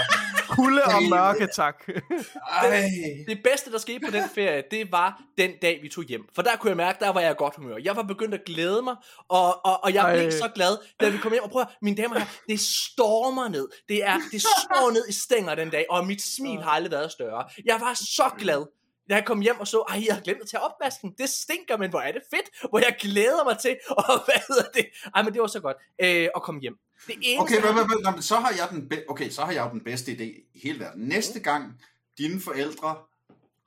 Kulde 0.50 0.84
og 0.84 1.02
Det- 1.02 1.10
mørke, 1.10 1.48
tak. 1.56 1.76
Ej. 2.62 2.90
Det 3.28 3.40
bedste, 3.44 3.72
der 3.72 3.78
skete 3.78 4.00
på 4.06 4.12
den 4.12 4.24
ferie, 4.36 4.64
det 4.72 4.92
var 4.92 5.22
den 5.38 5.52
dag, 5.62 5.80
vi 5.82 5.90
tog 5.90 6.04
hjem. 6.04 6.22
For 6.36 6.42
der 6.42 6.56
kunne 6.56 6.70
jeg 6.70 6.78
mærke, 6.78 6.98
der 7.00 7.10
var 7.10 7.20
jeg 7.22 7.32
i 7.32 7.36
godt 7.38 7.56
humør. 7.56 7.78
Jeg 7.84 7.96
var 7.96 8.04
begyndt 8.04 8.34
at 8.34 8.42
glæde 8.46 8.82
mig, 8.82 8.96
og, 9.30 9.66
og, 9.66 9.84
og 9.84 9.94
jeg 9.94 10.14
blev 10.20 10.32
så 10.32 10.50
glad, 10.56 10.78
da 11.00 11.10
vi 11.10 11.18
kom 11.18 11.32
hjem. 11.32 11.44
Og 11.44 11.50
prøv 11.50 11.62
at, 11.62 11.68
mine 11.82 11.98
damer 11.98 12.16
og 12.16 12.22
herrer, 12.22 12.32
det 12.50 12.60
stormer 12.60 13.48
ned. 13.50 13.68
Det, 13.90 14.06
er, 14.08 14.18
det 14.32 14.42
står 14.42 14.92
ned 14.92 15.08
i 15.10 15.14
stænger 15.14 15.56
den 15.56 15.70
dag, 15.70 15.77
og 15.90 16.08
mit 16.08 16.22
smil 16.22 16.62
har 16.64 16.72
aldrig 16.72 16.92
været 16.92 17.12
større. 17.12 17.50
Jeg 17.66 17.78
var 17.82 17.94
så 17.94 18.32
glad. 18.38 18.66
Da 19.10 19.16
jeg 19.16 19.26
kom 19.26 19.40
hjem 19.42 19.60
og 19.60 19.68
så, 19.68 19.84
ej, 19.90 20.04
jeg 20.08 20.16
har 20.16 20.22
glemt 20.22 20.42
at 20.42 20.48
tage 20.50 20.62
opvasken. 20.62 21.14
Det 21.18 21.30
stinker, 21.30 21.78
men 21.78 21.90
hvor 21.90 22.00
er 22.00 22.12
det 22.12 22.22
fedt. 22.34 22.70
Hvor 22.70 22.80
jeg 22.80 22.96
glæder 23.00 23.44
mig 23.44 23.58
til, 23.58 23.78
og 23.98 24.26
hvad 24.26 24.42
hedder 24.48 24.70
det? 24.74 24.86
Ej, 25.16 25.24
men 25.24 25.34
det 25.34 25.42
var 25.42 25.48
så 25.48 25.60
godt 25.60 25.78
øh, 26.02 26.30
at 26.36 26.42
komme 26.42 26.62
hjem. 26.62 26.78
Det 27.08 27.16
eneste, 27.22 27.42
Okay, 27.42 27.62
hvad, 27.62 27.74
hvad, 27.74 28.12
hvad, 28.14 28.22
så 28.22 28.36
har 28.36 28.50
jeg 28.50 28.68
den 28.72 28.90
be- 28.90 29.04
okay, 29.10 29.30
så 29.30 29.42
har 29.42 29.52
jeg 29.52 29.66
jo 29.66 29.70
den 29.72 29.84
bedste 29.84 30.12
idé 30.12 30.24
i 30.24 30.60
hele 30.64 30.80
verden. 30.80 31.04
Næste 31.08 31.40
gang 31.40 31.82
dine 32.18 32.42
forældre 32.42 32.88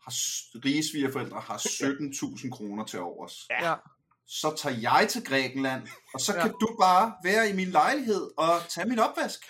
har 0.04 0.10
rige 0.64 0.84
svigerforældre 0.90 1.40
har 1.40 1.56
17.000 1.56 2.50
kroner 2.50 2.84
til 2.84 3.00
overs, 3.00 3.46
Ja. 3.50 3.74
Så 4.30 4.54
tager 4.56 4.76
jeg 4.80 5.06
til 5.10 5.24
Grækenland, 5.24 5.82
og 6.14 6.20
så 6.20 6.32
Ja. 6.34 6.42
kan 6.42 6.50
du 6.60 6.76
bare 6.80 7.12
være 7.24 7.48
i 7.50 7.52
min 7.52 7.68
lejlighed 7.68 8.30
og 8.36 8.50
tage 8.68 8.88
min 8.88 8.98
opvask. 8.98 9.40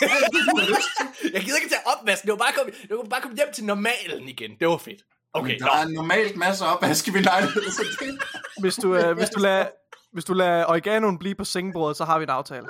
Hvad 0.00 0.08
er 0.08 0.28
det, 0.28 0.40
du 0.50 0.56
har 0.56 0.66
lyst 0.68 0.88
til? 1.20 1.30
Jeg 1.32 1.42
gider 1.42 1.56
ikke 1.56 1.68
tage 1.68 1.86
opvasken. 1.86 2.26
Det 2.26 2.32
var 2.32 2.38
bare 2.38 2.52
komme, 2.56 2.72
det 2.88 2.96
var 2.96 3.02
bare 3.10 3.20
komme 3.20 3.36
hjem 3.36 3.48
til 3.54 3.64
normalen 3.64 4.28
igen. 4.28 4.50
Det 4.60 4.68
var 4.68 4.76
fedt. 4.76 5.02
Okay, 5.32 5.50
Men 5.50 5.60
nå. 5.60 5.66
der 5.66 5.72
er 5.76 5.88
normalt 5.88 6.36
masser 6.36 6.64
af 6.64 6.74
opvask 6.74 7.08
i 7.08 7.10
min 7.10 7.22
lejlighed, 7.22 7.62
så 7.62 7.82
det... 8.00 8.18
Hvis 8.62 8.74
du, 8.74 8.96
øh, 8.96 9.16
hvis 9.16 9.28
du 9.30 9.40
lader 9.40 9.66
hvis 10.12 10.24
du 10.24 10.32
lader 10.32 10.66
oreganoen 10.66 11.18
blive 11.18 11.34
på 11.34 11.44
sengebordet, 11.44 11.96
så 11.96 12.04
har 12.04 12.18
vi 12.18 12.22
en 12.22 12.30
aftale. 12.30 12.66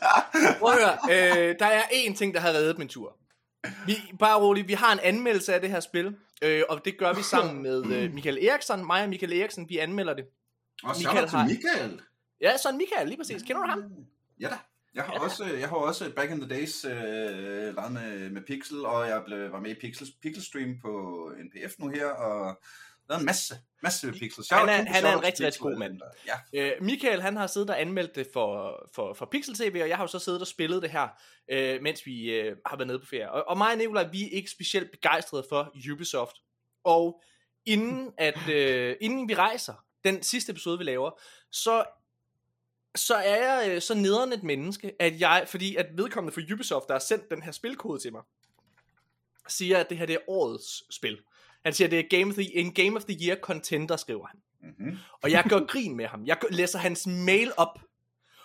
Prøv 0.60 0.72
at 0.72 0.78
høre, 0.78 0.98
øh, 1.50 1.54
der 1.58 1.66
er 1.66 1.82
én 1.82 2.14
ting, 2.16 2.34
der 2.34 2.40
har 2.40 2.48
reddet 2.48 2.78
min 2.78 2.88
tur. 2.88 3.16
Vi, 3.86 3.96
bare 4.18 4.38
roligt, 4.40 4.68
vi 4.68 4.72
har 4.72 4.92
en 4.92 4.98
anmeldelse 5.02 5.54
af 5.54 5.60
det 5.60 5.70
her 5.70 5.80
spil, 5.80 6.16
øh, 6.42 6.62
og 6.68 6.84
det 6.84 6.98
gør 6.98 7.12
vi 7.12 7.22
sammen 7.22 7.62
med 7.62 7.86
øh, 7.86 8.12
Michael 8.12 8.46
Eriksson. 8.46 8.86
Mig 8.86 9.02
og 9.02 9.08
Michael 9.08 9.32
Eriksen, 9.40 9.68
vi 9.68 9.78
anmelder 9.78 10.14
det. 10.14 10.24
Og 10.82 10.94
så 10.96 11.00
Michael 11.00 11.28
til 11.28 11.38
har- 11.38 11.46
Michael. 11.48 12.00
Ja, 12.40 12.56
sådan 12.56 12.78
Michael, 12.78 13.08
lige 13.08 13.18
præcis. 13.18 13.42
Kender 13.42 13.62
du 13.62 13.68
ham? 13.68 13.82
Ja 14.40 14.48
da. 14.48 14.56
Jeg 14.94 15.04
har, 15.04 15.12
også, 15.18 15.44
jeg 15.44 15.68
har 15.68 15.76
også 15.76 16.12
back 16.16 16.30
in 16.30 16.40
the 16.40 16.48
days 16.48 16.84
øh, 16.84 17.74
leget 17.74 17.92
med, 17.92 18.30
med 18.30 18.42
Pixel, 18.42 18.84
og 18.86 19.08
jeg 19.08 19.22
blev, 19.26 19.52
var 19.52 19.60
med 19.60 19.70
i 19.70 19.74
Pixel, 19.80 20.06
Pixel 20.22 20.44
Stream 20.44 20.78
på 20.82 21.32
NPF 21.44 21.72
nu 21.78 21.88
her, 21.88 22.06
og 22.06 22.60
lavet 23.08 23.20
en 23.20 23.26
masse, 23.26 23.54
masse 23.82 24.12
Pixel. 24.12 24.44
Han 24.50 24.68
er- 24.68 24.72
Shout- 24.72 24.76
han 24.76 24.86
er 24.86 24.98
en 24.98 25.12
shout 25.12 25.24
rigtig, 25.24 25.46
rigtig 25.46 25.60
god 25.62 25.76
mand. 25.78 26.00
Ja. 26.54 26.60
Øh, 26.76 26.82
Michael, 26.82 27.22
han 27.22 27.36
har 27.36 27.46
siddet 27.46 27.70
og 27.70 27.80
anmeldt 27.80 28.14
det 28.14 28.26
for, 28.32 28.78
for, 28.94 29.14
for 29.14 29.26
Pixel 29.26 29.54
TV, 29.54 29.78
og 29.82 29.88
jeg 29.88 29.96
har 29.96 30.04
jo 30.04 30.08
så 30.08 30.18
siddet 30.18 30.40
og 30.40 30.46
spillet 30.46 30.82
det 30.82 30.90
her, 30.90 31.08
øh, 31.50 31.82
mens 31.82 32.06
vi 32.06 32.30
øh, 32.30 32.56
har 32.66 32.76
været 32.76 32.86
nede 32.86 32.98
på 32.98 33.06
ferie. 33.06 33.30
Og, 33.32 33.48
og 33.48 33.58
mig 33.58 33.70
og 33.72 33.78
Nicolaj, 33.78 34.08
vi 34.12 34.24
er 34.24 34.30
ikke 34.32 34.50
specielt 34.50 34.90
begejstrede 34.90 35.44
for 35.48 35.72
Ubisoft. 35.92 36.36
Og 36.84 37.22
inden, 37.66 38.12
at, 38.18 38.48
øh, 38.48 38.96
inden 39.00 39.28
vi 39.28 39.34
rejser, 39.34 39.74
den 40.04 40.22
sidste 40.22 40.52
episode, 40.52 40.78
vi 40.78 40.84
laver, 40.84 41.10
så 41.50 41.84
så 42.96 43.14
er 43.14 43.36
jeg 43.36 43.70
øh, 43.70 43.82
så 43.82 43.94
nederen 43.94 44.32
et 44.32 44.42
menneske, 44.42 44.92
at 45.00 45.20
jeg, 45.20 45.44
fordi 45.48 45.76
at 45.76 45.86
vedkommende 45.96 46.34
for 46.34 46.54
Ubisoft, 46.54 46.88
der 46.88 46.94
har 46.94 46.98
sendt 46.98 47.30
den 47.30 47.42
her 47.42 47.52
spilkode 47.52 48.00
til 48.00 48.12
mig, 48.12 48.22
siger, 49.48 49.78
at 49.78 49.90
det 49.90 49.98
her 49.98 50.06
det 50.06 50.14
er 50.14 50.28
årets 50.28 50.94
spil. 50.94 51.18
Han 51.64 51.74
siger, 51.74 51.88
at 51.88 51.90
det 51.90 51.98
er 51.98 52.18
Game 52.18 52.30
of 52.30 52.34
the, 52.34 52.56
en 52.56 52.74
Game 52.74 52.96
of 52.96 53.04
the 53.04 53.18
Year 53.26 53.36
contender, 53.36 53.96
skriver 53.96 54.26
han. 54.26 54.40
Mm-hmm. 54.62 54.98
Og 55.22 55.30
jeg 55.30 55.44
gør 55.48 55.66
grin 55.66 55.96
med 55.96 56.06
ham. 56.06 56.26
Jeg 56.26 56.38
læser 56.50 56.78
hans 56.78 57.06
mail 57.06 57.52
op. 57.56 57.78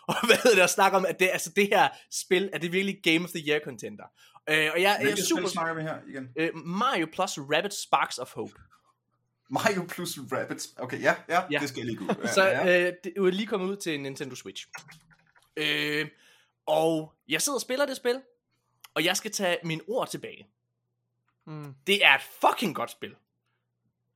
Og 0.07 0.15
hvad 0.27 0.35
hedder 0.35 0.55
det, 0.55 0.63
og 0.63 0.69
snakker 0.69 0.97
om, 0.97 1.05
at 1.05 1.19
det, 1.19 1.29
altså 1.33 1.51
det 1.55 1.67
her 1.67 1.89
spil, 2.11 2.49
er 2.53 2.57
det 2.57 2.71
virkelig 2.71 2.99
Game 3.03 3.23
of 3.23 3.29
the 3.29 3.49
Year 3.49 3.59
contender. 3.63 4.03
Øh, 4.49 4.55
og 4.55 4.57
jeg, 4.57 4.73
jeg 4.81 4.95
er 4.95 5.03
Hvilket 5.03 5.25
super... 5.25 5.47
snakker 5.47 5.73
vi 5.73 5.81
her 5.81 5.97
igen? 6.07 6.29
Øh, 6.35 6.55
Mario 6.55 7.07
plus 7.13 7.37
Rabbit 7.37 7.73
Sparks 7.73 8.17
of 8.17 8.33
Hope. 8.33 8.53
Mario 9.49 9.85
plus 9.89 10.19
Rabbids. 10.31 10.73
Okay, 10.77 11.01
ja, 11.01 11.15
ja, 11.29 11.41
Ja. 11.51 11.59
det 11.59 11.69
skal 11.69 11.79
jeg 11.79 11.85
lige 11.85 11.97
gå. 11.97 12.05
Ja, 12.23 12.27
Så 12.33 12.43
ja. 12.45 12.87
øh, 12.87 12.93
det 13.03 13.13
er 13.17 13.29
lige 13.29 13.47
kommet 13.47 13.67
ud 13.67 13.75
til 13.77 13.99
Nintendo 14.01 14.35
Switch. 14.35 14.67
Øh, 15.57 16.07
og 16.65 17.13
jeg 17.27 17.41
sidder 17.41 17.57
og 17.57 17.61
spiller 17.61 17.85
det 17.85 17.97
spil, 17.97 18.21
og 18.93 19.05
jeg 19.05 19.17
skal 19.17 19.31
tage 19.31 19.57
mine 19.63 19.81
ord 19.87 20.09
tilbage. 20.09 20.47
Mm. 21.47 21.73
Det 21.87 22.05
er 22.05 22.15
et 22.15 22.21
fucking 22.41 22.75
godt 22.75 22.91
spil. 22.91 23.15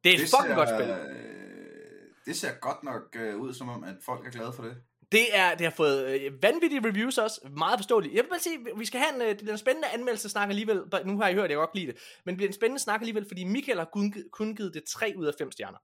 Det 0.04 0.10
er 0.10 0.14
et 0.14 0.20
det 0.20 0.30
fucking 0.40 0.56
godt 0.56 0.70
spil. 0.70 0.90
øh, 0.90 2.14
Det 2.26 2.36
ser 2.36 2.54
godt 2.54 2.84
nok 2.84 3.16
øh, 3.16 3.38
ud, 3.38 3.54
som 3.54 3.70
om, 3.70 3.84
at 3.84 3.96
folk 4.06 4.28
er 4.28 4.32
glade 4.32 4.54
for 4.54 4.64
det. 4.64 4.78
Det, 5.14 5.36
er, 5.38 5.56
det 5.56 5.62
har 5.66 5.72
fået 5.72 6.08
øh, 6.22 6.44
vanvittige 6.44 6.82
reviews 6.88 7.18
også. 7.18 7.42
Meget 7.58 7.80
forståeligt. 7.80 8.14
Jeg 8.16 8.24
vil 8.24 8.30
bare 8.30 8.40
sige, 8.40 8.60
vi 8.78 8.86
skal 8.86 9.00
have 9.00 9.16
en, 9.16 9.22
øh, 9.22 9.28
det 9.30 9.38
bliver 9.38 9.52
en 9.52 9.58
spændende 9.58 9.88
anmeldelse 9.94 10.30
snak 10.30 10.50
alligevel. 10.50 10.82
Nu 11.06 11.18
har 11.20 11.28
I 11.30 11.34
hørt, 11.34 11.50
jeg 11.50 11.58
godt 11.58 11.76
lide 11.76 11.88
det. 11.88 11.96
Men 12.26 12.34
det 12.34 12.38
bliver 12.38 12.50
en 12.50 12.54
spændende 12.54 12.82
snak 12.84 13.02
alligevel, 13.02 13.26
fordi 13.28 13.44
Michael 13.44 13.78
har 13.78 13.90
kun, 13.94 14.14
kun 14.32 14.56
givet 14.56 14.74
det 14.74 14.84
3 14.84 15.14
ud 15.18 15.26
af 15.26 15.34
5 15.38 15.52
stjerner. 15.52 15.78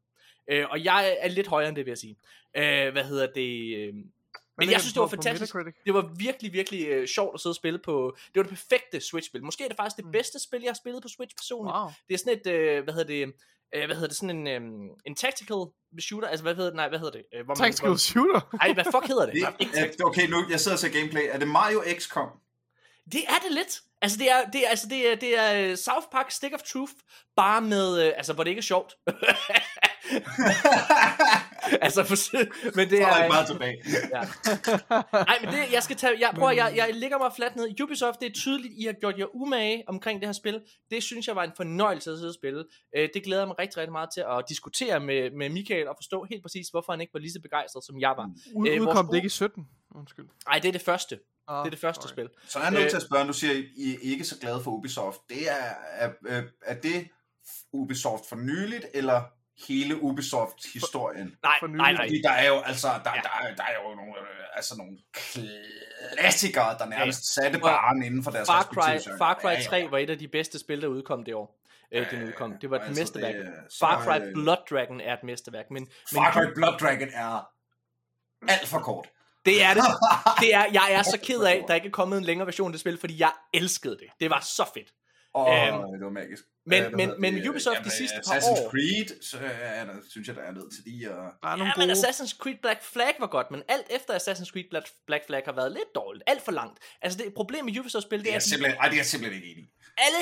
Øh, 0.52 0.66
og 0.70 0.84
jeg 0.84 1.18
er 1.20 1.28
lidt 1.28 1.48
højere 1.48 1.68
end 1.70 1.76
det, 1.76 1.86
vil 1.86 1.92
jeg 1.92 1.98
sige. 1.98 2.18
Øh, 2.58 2.92
hvad 2.92 3.04
hedder 3.04 3.28
det? 3.36 3.76
Øh, 3.78 3.94
men 4.58 4.72
jeg 4.72 4.82
synes, 4.82 4.94
det 4.94 5.02
var 5.02 5.08
fantastisk. 5.08 5.56
Det 5.86 5.94
var 5.94 6.12
virkelig, 6.18 6.54
virkelig 6.54 6.88
øh, 6.88 7.08
sjovt 7.08 7.34
at 7.34 7.40
sidde 7.40 7.52
og 7.52 7.56
spille 7.56 7.80
på. 7.80 8.16
Det 8.26 8.36
var 8.36 8.44
det 8.44 8.50
perfekte 8.50 9.00
Switch-spil. 9.02 9.44
Måske 9.44 9.64
er 9.64 9.68
det 9.68 9.78
faktisk 9.78 9.98
det 9.98 10.06
Mm. 10.06 10.12
bedste 10.12 10.40
spil, 10.40 10.62
jeg 10.62 10.70
har 10.70 10.74
spillet 10.76 11.02
på 11.02 11.08
Switch 11.10 11.36
personligt. 11.36 11.76
Wow. 11.76 11.88
Det 12.08 12.14
er 12.14 12.18
sådan 12.18 12.40
et, 12.40 12.48
øh, 12.48 12.84
hvad 12.84 12.94
hedder 12.94 13.08
det, 13.08 13.34
øh, 13.76 13.86
hvad 13.86 13.96
hedder 13.96 14.08
det, 14.08 14.18
sådan 14.18 14.38
en, 14.38 14.48
øh, 14.48 14.62
en 15.06 15.16
tactical 15.16 15.58
shooter, 16.00 16.28
altså 16.28 16.44
hvad 16.44 16.56
hedder 16.56 16.70
det, 16.70 16.76
nej, 16.76 16.90
hvad 16.90 17.00
hedder 17.00 17.12
det? 17.12 17.24
Øh, 17.34 17.46
hvor 17.46 17.56
Tactical 17.56 17.98
shooter. 17.98 18.58
Ej, 18.62 18.74
hvad 18.74 18.86
fuck 18.86 19.08
hedder 19.08 19.26
det? 19.26 19.34
det 19.34 19.42
Nej, 19.42 19.54
ikke 19.60 19.78
er, 19.78 20.06
okay, 20.06 20.28
nu 20.28 20.38
jeg 20.50 20.60
sidder 20.60 20.76
og 20.76 20.80
ser 20.80 20.90
gameplay. 20.90 21.22
Er 21.32 21.38
det 21.40 21.48
Mario 21.48 21.84
XCOM? 22.00 22.30
Det 23.12 23.24
er 23.28 23.40
det 23.44 23.52
lidt. 23.52 23.82
Altså 24.02 24.18
det 24.18 24.32
er 24.32 24.50
det 24.54 24.66
er 24.66 24.70
altså 24.70 24.88
det 24.90 25.12
er 25.12 25.16
det 25.16 25.38
er 25.38 25.72
øh, 25.72 25.78
South 25.78 26.08
Park 26.12 26.32
Stick 26.32 26.54
of 26.54 26.62
Truth 26.62 26.94
bare 27.36 27.62
med 27.62 28.06
øh, 28.06 28.14
altså 28.18 28.34
hvor 28.34 28.44
det 28.44 28.52
ikke 28.52 28.60
er 28.60 28.64
sjovt. 28.64 28.94
altså 31.86 32.04
for, 32.04 32.16
men 32.76 32.90
det 32.90 33.02
er 33.02 33.08
er 33.08 33.22
jeg 33.22 33.30
bare 33.32 33.46
tilbage. 33.46 33.78
ja. 34.16 34.22
Nej, 35.14 35.38
men 35.42 35.54
det 35.54 35.74
jeg 35.74 35.84
skal 35.84 35.96
tage 35.96 36.14
jeg 36.20 36.32
prøver 36.36 36.52
jeg 36.52 36.74
jeg 36.76 36.90
ligger 36.94 37.18
mig 37.18 37.32
fladt 37.36 37.56
ned. 37.56 37.82
Ubisoft, 37.84 38.20
det 38.20 38.28
er 38.30 38.34
tydeligt 38.34 38.74
I 38.78 38.86
har 38.86 38.94
gjort 38.94 39.18
jer 39.18 39.36
umage 39.36 39.84
omkring 39.88 40.20
det 40.22 40.28
her 40.28 40.34
spil. 40.34 40.62
Det 40.92 41.04
synes 41.04 41.28
jeg 41.28 41.36
var 41.36 41.44
en 41.44 41.52
fornøjelse 41.58 42.12
at 42.12 42.18
sidde 42.18 42.30
og 42.30 42.34
spille. 42.36 42.66
Øh, 42.98 43.10
det 43.14 43.24
glæder 43.24 43.42
jeg 43.42 43.48
mig 43.48 43.60
rigtig 43.60 43.78
rigtig 43.78 43.92
meget 43.92 44.10
til 44.14 44.22
at 44.30 44.44
diskutere 44.50 45.00
med 45.00 45.32
med 45.32 45.50
Michael 45.50 45.88
og 45.88 45.96
forstå 45.98 46.26
helt 46.30 46.42
præcis 46.42 46.68
hvorfor 46.70 46.92
han 46.94 47.02
ikke 47.02 47.14
var 47.14 47.20
lige 47.20 47.32
så 47.32 47.40
begejstret 47.42 47.84
som 47.86 48.00
jeg 48.00 48.14
var. 48.18 48.30
Ud, 48.56 48.68
Øh, 48.68 48.74
vores 48.80 48.88
udkom 48.90 49.08
det 49.08 49.16
ikke 49.16 49.26
i 49.26 49.30
17? 49.30 49.68
Undskyld. 49.96 50.26
Nej, 50.48 50.60
det 50.60 50.68
er 50.68 50.72
det 50.72 50.82
første. 50.82 51.20
Ah, 51.48 51.60
Det 51.64 51.68
er 51.68 51.70
det 51.70 51.80
første 51.80 52.02
sorry. 52.02 52.12
spil. 52.14 52.30
Så 52.48 52.60
er 52.60 52.64
jeg 52.64 52.72
nødt 52.72 52.84
Øh. 52.84 52.90
til 52.90 52.98
at 52.98 53.04
spørge, 53.04 53.26
nu 53.26 53.34
siger 53.34 53.54
I, 53.54 53.66
I 53.78 54.08
er 54.08 54.12
ikke 54.12 54.24
så 54.26 54.36
glade 54.42 54.62
for 54.64 54.72
Ubisoft. 54.72 55.18
Det 55.30 55.50
er, 55.50 55.74
er, 56.06 56.10
er, 56.28 56.42
er 56.66 56.76
det 56.76 57.08
Ubisoft 57.74 58.30
for 58.30 58.36
nyligt, 58.36 58.86
eller 58.94 59.22
hele 59.68 60.02
Ubisoft-historien? 60.02 61.36
Nej, 61.44 61.58
For 61.60 61.68
nej, 61.68 61.92
nej. 61.94 62.06
Fordi 62.08 62.22
der 62.22 62.32
er 62.32 62.48
jo, 62.48 62.60
altså, 62.60 62.88
der, 62.88 63.12
Ja. 63.16 63.22
der, 63.22 63.48
er- 63.50 63.56
der 63.56 63.64
er 63.64 63.74
jo 63.90 63.96
nogle, 63.96 64.12
øh, 64.20 64.46
altså 64.56 64.76
nogle 64.78 64.98
klassikere, 66.18 66.78
der 66.78 66.86
nærmest 66.86 67.34
satte 67.34 67.60
barren 67.60 68.04
inden 68.04 68.24
for 68.24 68.32
deres 68.32 68.48
Far 68.48 68.64
Cry. 68.64 69.18
Far 69.18 69.34
Cry 69.42 69.46
Ja, 69.48 69.52
ja. 69.60 69.64
3 69.64 69.88
var 69.92 69.98
et 69.98 70.10
af 70.10 70.18
de 70.20 70.28
bedste 70.28 70.60
spil, 70.60 70.82
der 70.82 70.88
udkom 70.88 71.24
det 71.24 71.34
år. 71.34 71.60
Øh, 71.92 72.12
den 72.12 72.24
udkom. 72.28 72.54
Det 72.62 72.70
var 72.70 72.78
et 72.78 72.82
altså, 72.88 73.02
mesterværk. 73.02 73.36
det, 73.36 73.54
Far 73.80 74.04
Cry 74.04 74.20
øh, 74.28 74.34
Blood 74.34 74.58
Dragon 74.70 75.02
er 75.02 75.14
et 75.14 75.24
mesterværk, 75.24 75.66
men, 75.72 75.84
men 75.84 76.24
Far 76.24 76.32
Cry 76.34 76.54
Blood 76.56 76.78
Dragon 76.80 77.10
er 77.14 77.50
alt 78.48 78.68
for 78.68 78.80
kort. 78.80 79.08
det 79.46 79.64
er 79.64 79.74
det. 79.74 79.84
det 80.42 80.54
er, 80.54 80.66
jeg 80.74 80.88
er 80.94 81.04
så 81.04 81.20
ked 81.24 81.42
af, 81.44 81.56
at 81.56 81.64
der 81.68 81.76
ikke 81.76 81.88
er 81.88 81.92
kommet 81.92 82.18
en 82.18 82.24
længere 82.24 82.46
version 82.46 82.68
af 82.68 82.72
det 82.74 82.80
spil, 82.82 82.98
fordi 83.00 83.20
jeg 83.22 83.32
elskede 83.54 83.98
det. 83.98 84.08
Det 84.20 84.30
var 84.30 84.40
så 84.40 84.70
fedt. 84.74 84.88
Åh, 85.36 85.68
Øhm, 85.68 85.78
oh, 85.80 85.94
det 85.98 86.06
var 86.06 86.12
magisk. 86.22 86.44
men- 86.66 86.84
Øh, 86.84 86.90
hvad 86.90 87.08
men- 87.08 87.22
men 87.22 87.34
det? 87.34 87.50
Ubisoft 87.50 87.74
de 87.74 87.80
Jamen, 87.80 87.92
sidste 87.92 88.16
par 88.26 88.34
Assassin's 88.34 88.66
år- 88.66 88.70
Creed, 88.72 89.22
så 89.24 89.38
er 89.62 89.86
der, 89.86 89.94
synes 90.10 90.28
jeg, 90.28 90.36
der 90.36 90.42
er 90.42 90.52
nødt 90.52 90.74
til 90.76 90.84
lige 90.86 91.06
at... 91.10 91.16
Der 91.16 91.48
er 91.50 91.56
nogle 91.56 91.66
Ja, 91.66 91.72
gode... 91.76 91.88
men 91.88 91.96
Assassin's 91.98 92.38
Creed 92.38 92.58
Black 92.62 92.84
Flag 92.84 93.14
var 93.20 93.28
godt, 93.28 93.52
men 93.52 93.62
alt 93.68 93.88
efter 93.90 94.12
Assassin's 94.20 94.52
Creed 94.52 94.66
Black, 94.70 94.88
Black 95.08 95.24
Flag 95.26 95.42
har 95.46 95.52
været 95.52 95.72
lidt 95.72 95.96
dårligt. 95.96 96.24
Alt 96.28 96.42
for 96.42 96.52
langt. 96.52 96.80
Altså 97.02 97.18
det 97.18 97.34
problem 97.34 97.66
med 97.66 97.80
Ubisoft-spil, 97.80 98.20
det 98.20 98.26
Det 98.26 98.30
er, 98.32 98.34
er 98.34 98.38
at 98.38 98.44
de- 98.44 98.50
simpelthen, 98.50 98.78
ej, 98.80 98.86
det 98.86 98.94
er 98.94 98.98
jeg 99.00 99.06
simpelthen 99.06 99.42
ikke 99.44 99.52
enig 99.54 99.64
i. 99.64 99.70
alle, 99.98 100.22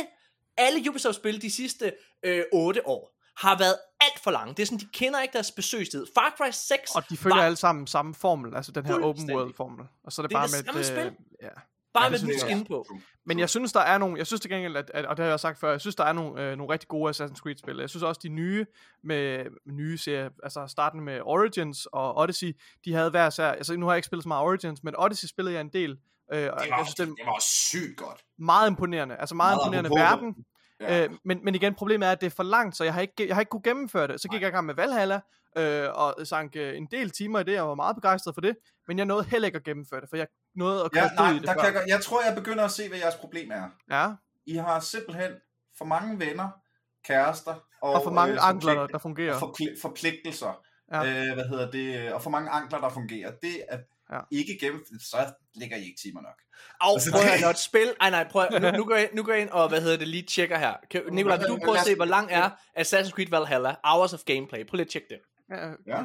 alle 0.57 0.89
Ubisoft-spil 0.89 1.41
de 1.41 1.51
sidste 1.51 1.93
øh, 2.23 2.43
8 2.53 2.87
år 2.87 3.13
har 3.37 3.57
været 3.57 3.75
alt 4.01 4.19
for 4.23 4.31
lange. 4.31 4.53
Det 4.53 4.61
er 4.61 4.65
sådan, 4.65 4.79
de 4.79 4.87
kender 4.93 5.21
ikke 5.21 5.33
deres 5.33 5.51
besøgstid. 5.51 6.05
Far 6.15 6.33
Cry 6.37 6.49
6 6.51 6.95
Og 6.95 7.03
de 7.09 7.17
følger 7.17 7.35
var 7.37 7.43
alle 7.43 7.55
sammen 7.57 7.87
samme 7.87 8.15
formel, 8.15 8.55
altså 8.55 8.71
den 8.71 8.85
her 8.85 8.93
open 8.95 9.31
world 9.33 9.53
formel. 9.57 9.85
Og 10.03 10.11
så 10.11 10.21
er 10.21 10.23
det, 10.23 10.29
Det 10.29 10.35
er 10.35 10.39
bare 10.39 10.47
det 10.47 10.55
med 10.55 10.63
samme 10.65 10.79
et, 10.79 10.85
spil. 10.85 11.05
øh, 11.05 11.11
ja. 11.43 11.49
Bare 11.93 12.09
med 12.11 12.19
jeg 12.19 12.39
skin 12.39 12.65
på. 12.65 12.85
Men 13.25 13.39
jeg 13.39 13.49
synes, 13.49 13.73
der 13.73 13.79
er 13.79 13.97
nogle, 13.97 14.17
jeg 14.17 14.27
synes 14.27 14.41
til 14.41 14.51
gengæld, 14.51 14.75
at, 14.77 14.91
at, 14.93 15.05
og 15.05 15.17
det 15.17 15.23
har 15.25 15.29
jeg 15.29 15.39
sagt 15.39 15.59
før, 15.59 15.71
jeg 15.71 15.81
synes, 15.81 15.95
der 15.95 16.03
er 16.03 16.13
nogle, 16.13 16.41
øh, 16.43 16.57
nogle 16.57 16.73
rigtig 16.73 16.87
gode 16.87 17.09
Assassin's 17.09 17.35
Creed-spil. 17.39 17.77
Jeg 17.77 17.89
synes 17.89 18.03
også, 18.03 18.19
de 18.23 18.29
nye, 18.29 18.65
med, 19.03 19.37
med 19.65 19.73
nye 19.73 19.97
serier, 19.97 20.29
altså 20.43 20.65
starten 20.67 21.01
med 21.01 21.19
Origins 21.23 21.85
og 21.85 22.17
Odyssey, 22.17 22.57
de 22.85 22.93
havde 22.93 23.09
hver 23.09 23.29
sær, 23.29 23.47
altså 23.51 23.77
nu 23.77 23.85
har 23.85 23.93
jeg 23.93 23.97
ikke 23.97 24.05
spillet 24.05 24.23
så 24.23 24.27
meget 24.27 24.43
Origins, 24.43 24.83
men 24.83 24.93
Odyssey 24.97 25.27
spillede 25.27 25.53
jeg 25.55 25.61
en 25.61 25.69
del, 25.69 25.91
øh, 25.91 25.97
og 26.29 26.37
Det 26.37 26.41
jeg 26.41 26.51
var, 26.77 26.83
synes, 26.83 26.95
det 26.95 27.07
det 27.07 27.25
var 27.25 27.39
sygt 27.41 27.97
godt. 27.97 28.21
meget 28.39 28.69
imponerende, 28.69 29.15
altså 29.15 29.35
meget, 29.35 29.55
Meget 29.57 29.83
imponerende 29.83 29.89
verden, 29.99 30.45
Ja. 30.81 31.03
Øh, 31.03 31.09
men, 31.25 31.39
men 31.43 31.55
igen, 31.55 31.75
problemet 31.75 32.07
er, 32.07 32.11
at 32.11 32.21
det 32.21 32.27
er 32.27 32.31
for 32.35 32.43
langt, 32.43 32.77
så 32.77 32.83
jeg 32.83 32.93
har 32.93 33.01
ikke, 33.01 33.27
jeg 33.27 33.35
har 33.35 33.41
ikke 33.41 33.49
kunne 33.49 33.61
gennemføre 33.63 34.07
det. 34.07 34.21
Så 34.21 34.27
gik 34.27 34.41
jeg 34.41 34.47
i 34.49 34.51
gang 34.51 34.65
med 34.65 34.75
Valhalla, 34.75 35.19
øh, 35.57 35.89
og 35.93 36.27
sank 36.27 36.55
øh, 36.55 36.77
en 36.77 36.87
del 36.91 37.09
timer 37.09 37.39
i 37.39 37.43
det, 37.43 37.59
og 37.61 37.67
var 37.67 37.75
meget 37.75 37.95
begejstret 37.95 38.33
for 38.33 38.41
det. 38.41 38.55
Men 38.87 38.97
jeg 38.97 39.05
nåede 39.05 39.23
heller 39.23 39.45
ikke 39.45 39.55
at 39.55 39.63
gennemføre 39.63 40.01
det, 40.01 40.09
for 40.09 40.17
jeg 40.17 40.27
nåede 40.55 40.83
at 40.85 40.89
Ja, 40.95 41.09
nej, 41.15 41.31
i 41.31 41.33
det 41.33 41.43
der 41.47 41.53
før. 41.53 41.61
kan 41.61 41.73
jeg, 41.73 41.83
jeg 41.87 42.01
tror, 42.01 42.21
jeg 42.25 42.35
begynder 42.35 42.63
at 42.63 42.71
se, 42.71 42.89
hvad 42.89 42.97
jeres 42.99 43.15
problem 43.15 43.51
er. 43.51 43.63
Ja, 43.91 44.09
I 44.45 44.55
har 44.55 44.79
simpelthen 44.79 45.31
for 45.77 45.85
mange 45.85 46.19
venner, 46.19 46.49
kærester 47.07 47.53
og, 47.81 47.93
og 47.93 48.03
for 48.03 48.11
mange 48.11 48.33
øh, 48.33 48.49
ankler, 48.49 48.73
der, 48.73 48.79
forpligt- 48.79 48.91
der 48.93 48.97
fungerer. 48.99 49.33
og 49.35 49.39
forpli- 49.41 49.81
forpligtelser. 49.81 50.61
Ja. 50.91 50.99
Øh, 51.05 51.33
hvad 51.33 51.43
hedder 51.49 51.71
det? 51.71 52.13
Og 52.13 52.21
for 52.21 52.29
mange 52.29 52.49
ankler, 52.49 52.79
der 52.79 52.89
fungerer. 52.89 53.31
Det 53.41 53.63
at 53.69 53.79
Ja. 54.11 54.19
ikke 54.31 54.57
gennem, 54.61 54.85
så 54.99 55.17
ligger 55.55 55.77
I 55.77 55.79
ikke 55.81 55.99
timer 56.03 56.21
nok. 56.21 56.41
Au, 56.81 56.93
Altså, 56.93 57.11
prøv 57.11 57.21
at 57.21 57.55
det- 57.55 57.57
spil... 57.57 57.93
Ej, 58.01 58.09
nej, 58.09 58.27
prøv 58.31 58.41
at, 58.51 58.61
nu, 58.61 58.71
nu, 58.71 58.85
går 58.85 58.95
jeg, 58.95 59.09
nu 59.13 59.23
går 59.23 59.31
jeg 59.33 59.41
ind 59.41 59.49
og, 59.49 59.69
hvad 59.69 59.81
hedder 59.81 59.97
det, 59.97 60.07
lige 60.07 60.23
tjekker 60.23 60.57
her. 60.57 60.73
Kan, 60.91 61.01
vil 61.05 61.25
du 61.25 61.59
prøve 61.65 61.77
at 61.77 61.83
se, 61.85 61.95
hvor 61.95 62.05
lang 62.05 62.31
er 62.31 62.49
Assassin's 62.79 63.09
Creed 63.09 63.29
Valhalla? 63.29 63.75
Hours 63.83 64.13
of 64.13 64.19
gameplay. 64.25 64.65
Prøv 64.67 64.75
lige 64.75 64.85
at 64.85 64.89
tjekke 64.91 65.07
det. 65.09 65.19
Ja, 65.49 65.65
Ja, 65.87 66.03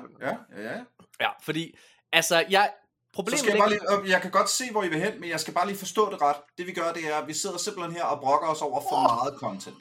ja, 0.56 0.80
ja. 1.20 1.30
fordi, 1.42 1.78
altså, 2.12 2.44
jeg... 2.50 2.70
Så 2.72 3.14
Problemet 3.14 3.38
skal 3.38 3.50
jeg, 3.50 3.58
bare 3.58 3.70
lige, 3.70 3.88
og 3.90 4.08
jeg 4.08 4.22
kan 4.22 4.30
godt 4.30 4.50
se, 4.50 4.70
hvor 4.70 4.84
I 4.84 4.88
vil 4.88 5.00
hen, 5.00 5.20
men 5.20 5.30
jeg 5.30 5.40
skal 5.40 5.54
bare 5.54 5.66
lige 5.66 5.78
forstå 5.78 6.10
det 6.10 6.22
ret. 6.22 6.36
Det 6.58 6.66
vi 6.66 6.72
gør, 6.72 6.92
det 6.92 7.08
er, 7.10 7.16
at 7.16 7.28
vi 7.28 7.32
sidder 7.32 7.58
simpelthen 7.58 7.96
her 7.96 8.04
og 8.04 8.20
brokker 8.20 8.48
os 8.48 8.62
over 8.62 8.80
for 8.80 9.02
meget 9.02 9.34
content. 9.40 9.76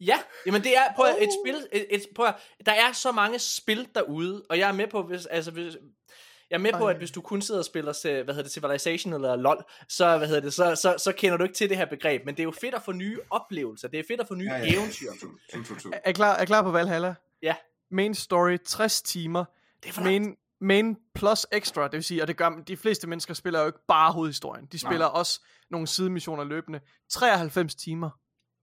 Ja, 0.00 0.18
jamen 0.46 0.62
det 0.62 0.76
er, 0.76 0.82
prøv 0.96 1.06
at, 1.06 1.22
et 1.22 1.28
spil, 1.44 1.66
et, 1.72 1.86
et, 1.90 2.06
prøv 2.14 2.26
at, 2.26 2.34
der 2.66 2.72
er 2.72 2.92
så 2.92 3.12
mange 3.12 3.38
spil 3.38 3.88
derude, 3.94 4.44
og 4.50 4.58
jeg 4.58 4.68
er 4.68 4.72
med 4.72 4.86
på, 4.86 5.02
hvis, 5.02 5.26
altså, 5.26 5.50
hvis, 5.50 5.76
jeg 6.50 6.56
er 6.56 6.60
med 6.60 6.72
på, 6.72 6.86
at 6.86 6.96
hvis 6.96 7.10
du 7.10 7.20
kun 7.20 7.42
sidder 7.42 7.60
og 7.60 7.64
spiller, 7.64 8.22
hvad 8.24 8.34
hedder 8.34 8.42
det, 8.42 8.52
Civilization 8.52 9.12
eller 9.14 9.36
LoL, 9.36 9.64
så, 9.88 10.18
hvad 10.18 10.28
hedder 10.28 10.40
det, 10.40 10.54
så, 10.54 10.74
så, 10.74 10.94
så 10.98 11.12
kender 11.12 11.36
du 11.36 11.44
ikke 11.44 11.54
til 11.54 11.68
det 11.68 11.76
her 11.76 11.86
begreb, 11.86 12.24
men 12.24 12.34
det 12.34 12.40
er 12.40 12.44
jo 12.44 12.54
fedt 12.60 12.74
at 12.74 12.82
få 12.82 12.92
nye 12.92 13.18
oplevelser, 13.30 13.88
det 13.88 14.00
er 14.00 14.04
fedt 14.08 14.20
at 14.20 14.28
få 14.28 14.34
nye 14.34 14.50
Ja, 14.50 14.58
ja, 14.58 14.74
eventyr. 14.74 15.10
Er 15.92 16.10
I 16.10 16.12
klar, 16.12 16.36
er 16.36 16.44
klar 16.44 16.62
på 16.62 16.70
Valhalla? 16.70 17.14
Ja. 17.42 17.54
Main 17.90 18.14
story, 18.14 18.56
60 18.66 19.02
timer. 19.02 19.44
Det 19.82 19.88
er 19.88 19.92
for. 19.92 20.02
Main, 20.02 20.36
main 20.60 20.96
plus 21.14 21.46
extra, 21.52 21.84
det 21.84 21.92
vil 21.92 22.04
sige, 22.04 22.22
og 22.22 22.28
det 22.28 22.36
gør, 22.36 22.50
de 22.50 22.76
fleste 22.76 23.06
mennesker 23.08 23.34
spiller 23.34 23.60
jo 23.60 23.66
ikke 23.66 23.78
bare 23.88 24.12
hovedhistorien. 24.12 24.66
De 24.66 24.78
spiller 24.78 25.06
Nej. 25.06 25.20
også 25.20 25.40
nogle 25.70 25.86
sidemissioner 25.86 26.44
løbende. 26.44 26.80
93 27.10 27.74
timer, 27.74 28.10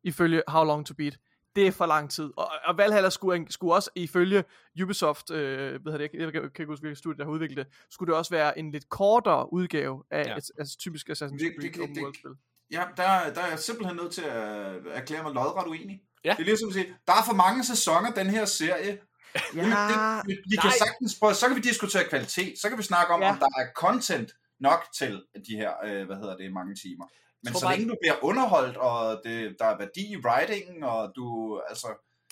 ifølge 0.03 0.43
How 0.47 0.63
Long 0.63 0.85
To 0.85 0.93
Beat. 0.93 1.17
Det 1.55 1.67
er 1.67 1.71
for 1.71 1.85
lang 1.85 2.09
tid. 2.11 2.31
Og, 2.37 2.51
og 2.65 2.77
Valhalla 2.77 3.09
skulle, 3.09 3.45
skulle 3.49 3.73
også 3.73 3.89
ifølge 3.95 4.43
Ubisoft, 4.83 5.31
øh, 5.31 5.85
ved 5.85 5.91
jeg, 5.91 5.99
det, 5.99 6.03
ikke, 6.03 6.23
jeg 6.23 6.31
kan 6.33 6.43
ikke 6.45 6.65
huske, 6.65 6.81
hvilket 6.83 6.97
studie, 6.97 7.17
der 7.17 7.23
har 7.23 7.31
udviklet 7.31 7.57
det, 7.57 7.67
skulle 7.91 8.11
det 8.11 8.17
også 8.17 8.31
være 8.31 8.59
en 8.59 8.71
lidt 8.71 8.89
kortere 8.89 9.53
udgave 9.53 10.03
af 10.11 10.25
Ja. 10.25 10.37
et, 10.37 10.51
altså, 10.59 10.77
typisk 10.77 11.09
Assassin's 11.09 11.15
Creed 11.17 11.61
det- 11.61 11.73
det- 11.73 11.81
open 11.81 11.95
det- 11.95 12.03
world 12.03 12.15
spil. 12.15 12.31
Ja, 12.71 12.83
der, 12.97 13.33
der 13.33 13.41
er 13.41 13.47
jeg 13.49 13.59
simpelthen 13.59 13.97
nødt 13.97 14.11
til 14.11 14.21
at 14.21 14.75
erklære 14.87 15.23
mig 15.23 15.31
lodret 15.33 15.67
uenig. 15.67 16.01
Ja. 16.25 16.31
Det 16.31 16.39
er 16.39 16.43
ligesom 16.43 16.67
at 16.69 16.73
sige, 16.73 16.95
der 17.07 17.13
er 17.13 17.23
for 17.25 17.33
mange 17.33 17.63
sæsoner 17.63 18.11
den 18.11 18.27
her 18.27 18.45
serie. 18.45 18.97
Ja, 19.55 19.61
det, 19.61 20.27
vi, 20.27 20.33
vi 20.49 20.55
kan 20.61 20.71
sagtens 20.83 21.15
prøve, 21.19 21.33
så 21.33 21.47
kan 21.47 21.55
vi 21.55 21.61
diskutere 21.61 22.03
kvalitet, 22.09 22.53
så 22.61 22.69
kan 22.69 22.77
vi 22.77 22.83
snakke 22.83 23.13
om, 23.13 23.21
Ja. 23.21 23.29
om 23.31 23.37
der 23.37 23.51
er 23.61 23.65
content 23.75 24.29
nok 24.59 24.81
til 24.99 25.13
de 25.47 25.53
her, 25.61 25.71
øh, 25.85 26.05
hvad 26.05 26.15
hedder 26.21 26.35
det, 26.37 26.53
mange 26.53 26.75
timer. 26.75 27.05
Men 27.43 27.53
så 27.53 27.65
længe 27.71 27.87
du 27.91 27.95
bliver 28.01 28.17
underholdt, 28.29 28.77
og 28.77 29.21
det, 29.25 29.55
der 29.59 29.65
er 29.65 29.77
værdi 29.83 30.03
i 30.15 30.17
writingen, 30.25 30.83
og 30.83 31.11
du, 31.15 31.25
altså... 31.69 31.87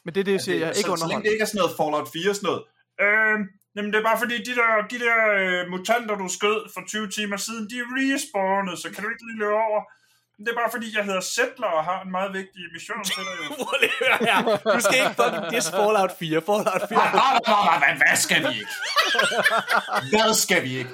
men 0.05 0.13
det 0.13 0.19
er 0.19 0.27
det, 0.29 0.31
jeg 0.37 0.41
siger, 0.41 0.57
jeg 0.59 0.69
er 0.69 0.73
så, 0.73 0.79
ikke 0.79 0.89
så 0.89 0.91
længe 0.91 1.03
underholdt. 1.03 1.25
det 1.25 1.31
ikke 1.35 1.45
er 1.47 1.51
sådan 1.51 1.61
noget 1.63 1.75
Fallout 1.79 2.09
4, 2.13 2.33
sådan 2.35 2.47
noget, 2.49 2.61
øh, 3.03 3.37
jamen 3.75 3.89
det 3.91 3.97
er 3.99 4.07
bare 4.09 4.19
fordi, 4.23 4.35
de 4.49 4.53
der, 4.59 4.69
de 4.93 4.97
der 5.05 5.19
øh, 5.41 5.61
mutanter, 5.73 6.15
du 6.23 6.27
skød 6.37 6.59
for 6.73 6.81
20 6.87 7.09
timer 7.17 7.37
siden, 7.47 7.63
de 7.71 7.75
er 7.83 7.87
respawnede, 7.97 8.77
så 8.83 8.87
kan 8.93 8.99
du 9.03 9.09
ikke 9.13 9.25
lige 9.29 9.39
løbe 9.43 9.59
over. 9.69 9.81
Det 10.37 10.47
er 10.47 10.55
bare 10.55 10.71
fordi, 10.71 10.97
jeg 10.97 11.05
hedder 11.05 11.21
Settler 11.21 11.67
og 11.67 11.83
har 11.83 12.01
en 12.01 12.11
meget 12.11 12.33
vigtig 12.33 12.61
mission 12.73 13.03
til 13.03 13.15
dig. 13.15 13.35
Du 14.75 14.79
skal 14.85 14.97
ikke 15.03 15.15
fucking 15.21 15.51
diss 15.51 15.69
Fallout 15.69 16.11
4. 16.19 16.41
Fallout 16.41 16.83
4. 16.89 16.99
Hvad, 17.81 17.95
hvad 18.01 18.17
skal 18.25 18.39
vi 18.47 18.53
ikke? 18.59 18.73
Hvad 20.11 20.33
skal 20.33 20.63
vi 20.63 20.77
ikke? 20.77 20.89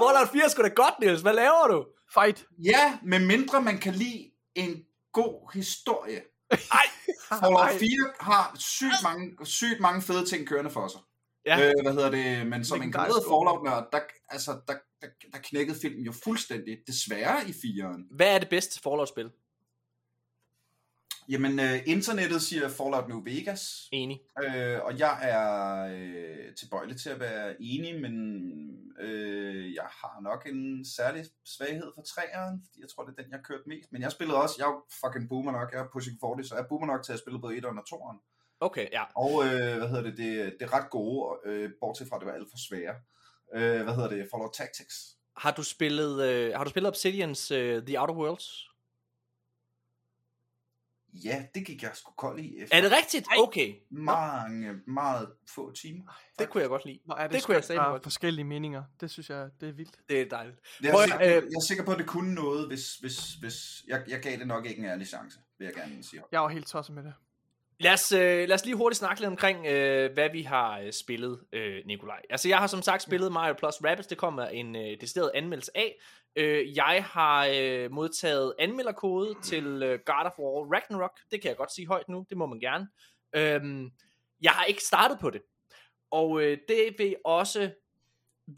Fallout 0.00 0.28
4 0.32 0.44
er 0.44 0.48
sgu 0.48 0.62
da 0.62 0.68
godt, 0.68 0.94
Niels. 1.00 1.22
Hvad 1.22 1.34
laver 1.34 1.66
du? 1.68 1.86
Fight. 2.14 2.44
Ja, 2.64 2.98
med 3.02 3.18
mindre 3.18 3.60
man 3.60 3.78
kan 3.78 3.94
lide 3.94 4.30
en 4.54 4.84
god 5.12 5.52
historie. 5.54 6.20
Ej. 6.50 6.86
Fallout 7.28 7.60
Ej. 7.60 7.78
4 7.78 7.88
har 8.20 8.56
sygt 8.58 9.02
mange, 9.02 9.36
sygt 9.44 9.80
mange 9.80 10.02
fede 10.02 10.26
ting 10.26 10.48
kørende 10.48 10.70
for 10.70 10.88
sig. 10.88 11.00
Ja. 11.46 11.56
Øh, 11.60 11.74
hvad 11.82 11.92
hedder 11.92 12.10
det? 12.10 12.46
Men 12.46 12.64
som 12.64 12.82
en 12.82 12.92
glad 12.92 13.22
Fallout-nørd, 13.30 13.88
der, 13.92 14.00
altså, 14.28 14.50
der, 14.68 14.74
der, 15.00 15.08
der 15.32 15.38
knækkede 15.38 15.78
filmen 15.82 16.04
jo 16.04 16.12
fuldstændig, 16.12 16.78
desværre 16.86 17.48
i 17.48 17.50
4'eren. 17.50 18.16
Hvad 18.16 18.34
er 18.34 18.38
det 18.38 18.48
bedste 18.48 18.80
Fallout-spil? 18.82 19.30
Jamen, 21.28 21.60
øh, 21.60 21.78
internettet 21.86 22.42
siger 22.42 22.68
Fallout 22.68 23.08
New 23.08 23.24
Vegas, 23.24 23.88
Enig. 23.92 24.20
øh, 24.44 24.78
og 24.84 24.98
jeg 24.98 25.18
er 25.22 25.84
øh, 25.96 26.54
tilbøjelig 26.54 26.96
til 27.00 27.10
at 27.10 27.20
være 27.20 27.62
enig, 27.62 28.00
men 28.00 28.14
øh, 29.00 29.74
jeg 29.74 29.84
har 29.84 30.20
nok 30.22 30.46
en 30.46 30.84
særlig 30.84 31.24
svaghed 31.44 31.92
for 31.94 32.02
træeren, 32.02 32.62
fordi 32.66 32.80
jeg 32.80 32.88
tror, 32.88 33.04
det 33.04 33.12
er 33.18 33.22
den, 33.22 33.30
jeg 33.30 33.38
har 33.38 33.42
kørt 33.42 33.66
mest. 33.66 33.92
Men 33.92 34.02
jeg 34.02 34.12
spillede 34.12 34.42
også, 34.42 34.54
jeg 34.58 34.66
er 34.66 34.84
fucking 35.00 35.28
boomer 35.28 35.52
nok, 35.52 35.72
jeg 35.72 35.80
er 35.80 35.88
pushing 35.92 36.16
40, 36.20 36.44
så 36.44 36.54
jeg 36.54 36.62
er 36.62 36.68
boomer 36.68 36.86
nok 36.86 37.02
til 37.04 37.12
at 37.12 37.18
spille 37.18 37.40
både 37.40 37.56
1'eren 37.56 37.78
og 37.78 37.86
2'eren. 37.92 38.18
Okay, 38.60 38.86
ja. 38.92 39.04
Og 39.16 39.44
øh, 39.44 39.76
hvad 39.78 39.88
hedder 39.88 40.02
det, 40.02 40.16
det, 40.16 40.54
det 40.58 40.62
er 40.62 40.72
ret 40.74 40.90
gode, 40.90 41.38
øh, 41.44 41.70
bortset 41.80 42.08
fra, 42.08 42.16
at 42.16 42.20
det 42.20 42.26
var 42.26 42.34
alt 42.34 42.50
for 42.50 42.58
svære. 42.68 42.94
Øh, 43.54 43.82
hvad 43.82 43.94
hedder 43.94 44.08
det, 44.08 44.28
Fallout 44.30 44.52
Tactics. 44.54 45.16
Har 45.36 45.50
du 45.50 45.62
spillet, 45.62 46.22
øh, 46.28 46.52
har 46.56 46.64
du 46.64 46.70
spillet 46.70 46.88
Obsidians 46.88 47.50
uh, 47.50 47.58
The 47.58 48.00
Outer 48.00 48.14
Worlds? 48.14 48.66
Ja, 51.24 51.44
det 51.54 51.66
gik 51.66 51.82
jeg 51.82 51.90
sgu 51.94 52.12
kold 52.12 52.40
i 52.40 52.58
efter 52.58 52.76
Er 52.76 52.80
det 52.80 52.92
rigtigt? 52.92 53.26
Okay. 53.38 53.74
mange, 53.90 54.72
meget 54.86 55.32
få 55.48 55.72
timer. 55.72 56.20
Det 56.38 56.50
kunne 56.50 56.60
jeg 56.60 56.68
godt 56.68 56.84
lide. 56.84 57.00
Hvor 57.04 57.14
er 57.14 57.26
det, 57.26 57.34
Det 57.36 57.44
kunne 57.44 57.54
jeg 57.68 57.76
er 57.76 57.90
godt. 57.90 58.02
forskellige 58.02 58.44
meninger. 58.44 58.82
Det 59.00 59.10
synes 59.10 59.30
jeg, 59.30 59.50
det 59.60 59.68
er 59.68 59.72
vildt. 59.72 59.98
Det 60.08 60.20
er 60.20 60.28
dejligt. 60.28 60.56
Jeg 60.82 60.90
er, 60.90 60.98
at- 60.98 61.02
sikker, 61.08 61.20
øh, 61.26 61.32
jeg 61.34 61.56
er 61.56 61.64
sikker 61.66 61.84
på, 61.84 61.92
at 61.92 61.98
det 61.98 62.06
kunne 62.06 62.34
noget, 62.34 62.66
hvis, 62.66 62.94
hvis, 62.96 63.34
hvis 63.34 63.84
jeg, 63.86 64.04
jeg 64.08 64.20
gav 64.20 64.38
det 64.38 64.46
nok 64.46 64.66
ikke 64.66 64.78
en 64.78 64.84
ærlig 64.84 65.06
chance, 65.06 65.38
vil 65.58 65.64
jeg 65.64 65.74
gerne 65.74 66.02
sige. 66.04 66.22
Jeg 66.32 66.40
var 66.40 66.48
helt 66.48 66.66
tosset 66.66 66.94
med 66.94 67.02
det. 67.04 67.14
Lad 67.80 67.92
os, 67.92 68.12
øh, 68.12 68.48
lad 68.48 68.52
os 68.52 68.64
lige 68.64 68.76
hurtigt 68.76 68.98
snakke 68.98 69.20
lidt 69.20 69.28
omkring, 69.28 69.66
øh, 69.66 70.12
hvad 70.12 70.30
vi 70.32 70.42
har 70.42 70.78
øh, 70.78 70.92
spillet, 70.92 71.40
øh, 71.52 71.82
Nikolaj. 71.86 72.22
Altså, 72.30 72.48
jeg 72.48 72.58
har 72.58 72.66
som 72.66 72.82
sagt 72.82 73.02
spillet 73.02 73.32
Mario 73.32 73.54
Plus 73.54 73.74
Rabbids. 73.84 74.06
Det 74.06 74.18
kommer 74.18 74.46
en 74.46 74.76
øh, 74.76 75.00
decideret 75.00 75.30
anmeldelse 75.34 75.70
af. 75.74 76.00
Øh, 76.36 76.76
jeg 76.76 77.04
har 77.10 77.48
øh, 77.54 77.92
modtaget 77.92 78.54
anmelderkode 78.58 79.34
til 79.42 79.82
øh, 79.82 79.98
God 80.06 80.24
of 80.24 80.38
War 80.38 80.74
Ragnarok. 80.74 81.18
Det 81.30 81.42
kan 81.42 81.48
jeg 81.48 81.56
godt 81.56 81.72
sige 81.72 81.86
højt 81.86 82.08
nu. 82.08 82.24
Det 82.28 82.36
må 82.36 82.46
man 82.46 82.60
gerne. 82.60 82.88
Øhm, 83.36 83.90
jeg 84.42 84.52
har 84.52 84.64
ikke 84.64 84.82
startet 84.82 85.18
på 85.20 85.30
det. 85.30 85.42
Og 86.10 86.42
øh, 86.42 86.58
det 86.68 86.94
vil 86.98 87.16
også 87.24 87.70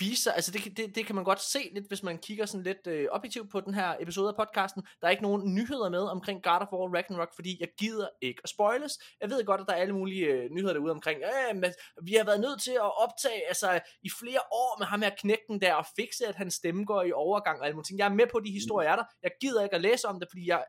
vise 0.01 0.23
sig, 0.23 0.35
altså 0.35 0.51
det, 0.51 0.63
kan- 0.63 0.75
det, 0.75 0.95
det 0.95 1.07
kan 1.07 1.15
man 1.15 1.25
godt 1.25 1.41
se 1.41 1.71
lidt, 1.75 1.89
hvis 1.89 2.03
man 2.03 2.19
kigger 2.19 2.47
sådan 2.47 2.63
lidt 2.63 2.87
øh, 2.87 3.09
objektivt 3.11 3.51
på 3.51 3.61
den 3.61 3.75
her 3.75 3.97
episode 4.01 4.29
af 4.29 4.37
podcasten. 4.37 4.83
Der 5.01 5.07
er 5.07 5.11
ikke 5.11 5.23
nogen 5.23 5.55
nyheder 5.55 5.91
med 5.91 5.99
omkring 6.01 6.43
God 6.43 6.61
of 6.61 6.73
War 6.73 6.95
Ragnarok, 6.97 7.35
fordi 7.35 7.57
jeg 7.61 7.69
gider 7.79 8.09
ikke 8.23 8.41
at 8.45 8.51
spoiles. 8.51 8.99
Jeg 9.21 9.31
ved 9.31 9.45
godt, 9.45 9.61
at 9.61 9.67
der 9.67 9.73
er 9.75 9.77
alle 9.81 9.95
mulige 9.95 10.27
øh, 10.27 10.51
nyheder 10.51 10.73
derude 10.75 10.91
omkring, 10.91 11.21
øh, 11.23 11.57
men 11.57 11.73
vi 12.03 12.15
har 12.15 12.25
været 12.25 12.41
nødt 12.41 12.63
til 12.63 12.73
at 12.73 13.03
optage 13.03 13.49
altså, 13.49 13.81
i 14.03 14.11
flere 14.21 14.41
år 14.53 14.79
med 14.79 14.87
ham 14.87 15.03
her 15.03 15.11
knægten 15.19 15.61
der, 15.61 15.75
og 15.75 15.87
fikse, 15.97 16.27
at 16.27 16.35
hans 16.35 16.55
stemme 16.55 16.85
går 16.85 17.03
i 17.03 17.13
overgang 17.13 17.61
og 17.61 17.67
alle 17.67 17.75
mulige 17.75 17.87
ting. 17.87 17.99
Jeg 17.99 18.05
er 18.07 18.15
med 18.15 18.27
på, 18.33 18.39
at 18.39 18.45
de 18.47 18.51
historier 18.53 18.91
er 18.91 18.97
der. 18.97 19.05
Jeg 19.23 19.31
gider 19.41 19.63
ikke 19.63 19.75
at 19.77 19.83
læse 19.83 20.09
om 20.09 20.21
det, 20.21 20.29
fordi 20.31 20.47
jeg, 20.49 20.65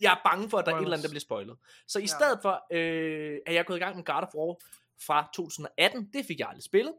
jeg 0.00 0.12
er 0.12 0.20
bange 0.30 0.50
for, 0.50 0.58
at 0.58 0.66
der 0.66 0.72
er 0.72 0.76
et 0.76 0.82
eller 0.82 0.92
andet, 0.96 1.04
der 1.04 1.10
bliver 1.10 1.20
spoilet. 1.20 1.56
Så 1.88 1.98
i 1.98 2.02
Ja. 2.02 2.06
stedet 2.06 2.38
for, 2.42 2.54
øh, 2.72 3.38
er 3.46 3.52
jeg 3.52 3.66
gået 3.66 3.76
i 3.76 3.80
gang 3.80 3.96
med 3.96 4.04
God 4.04 4.22
of 4.22 4.34
War 4.34 4.54
fra 5.06 5.30
2018. 5.34 6.10
Det 6.12 6.26
fik 6.26 6.38
jeg 6.40 6.48
aldrig 6.48 6.64
spillet 6.64 6.94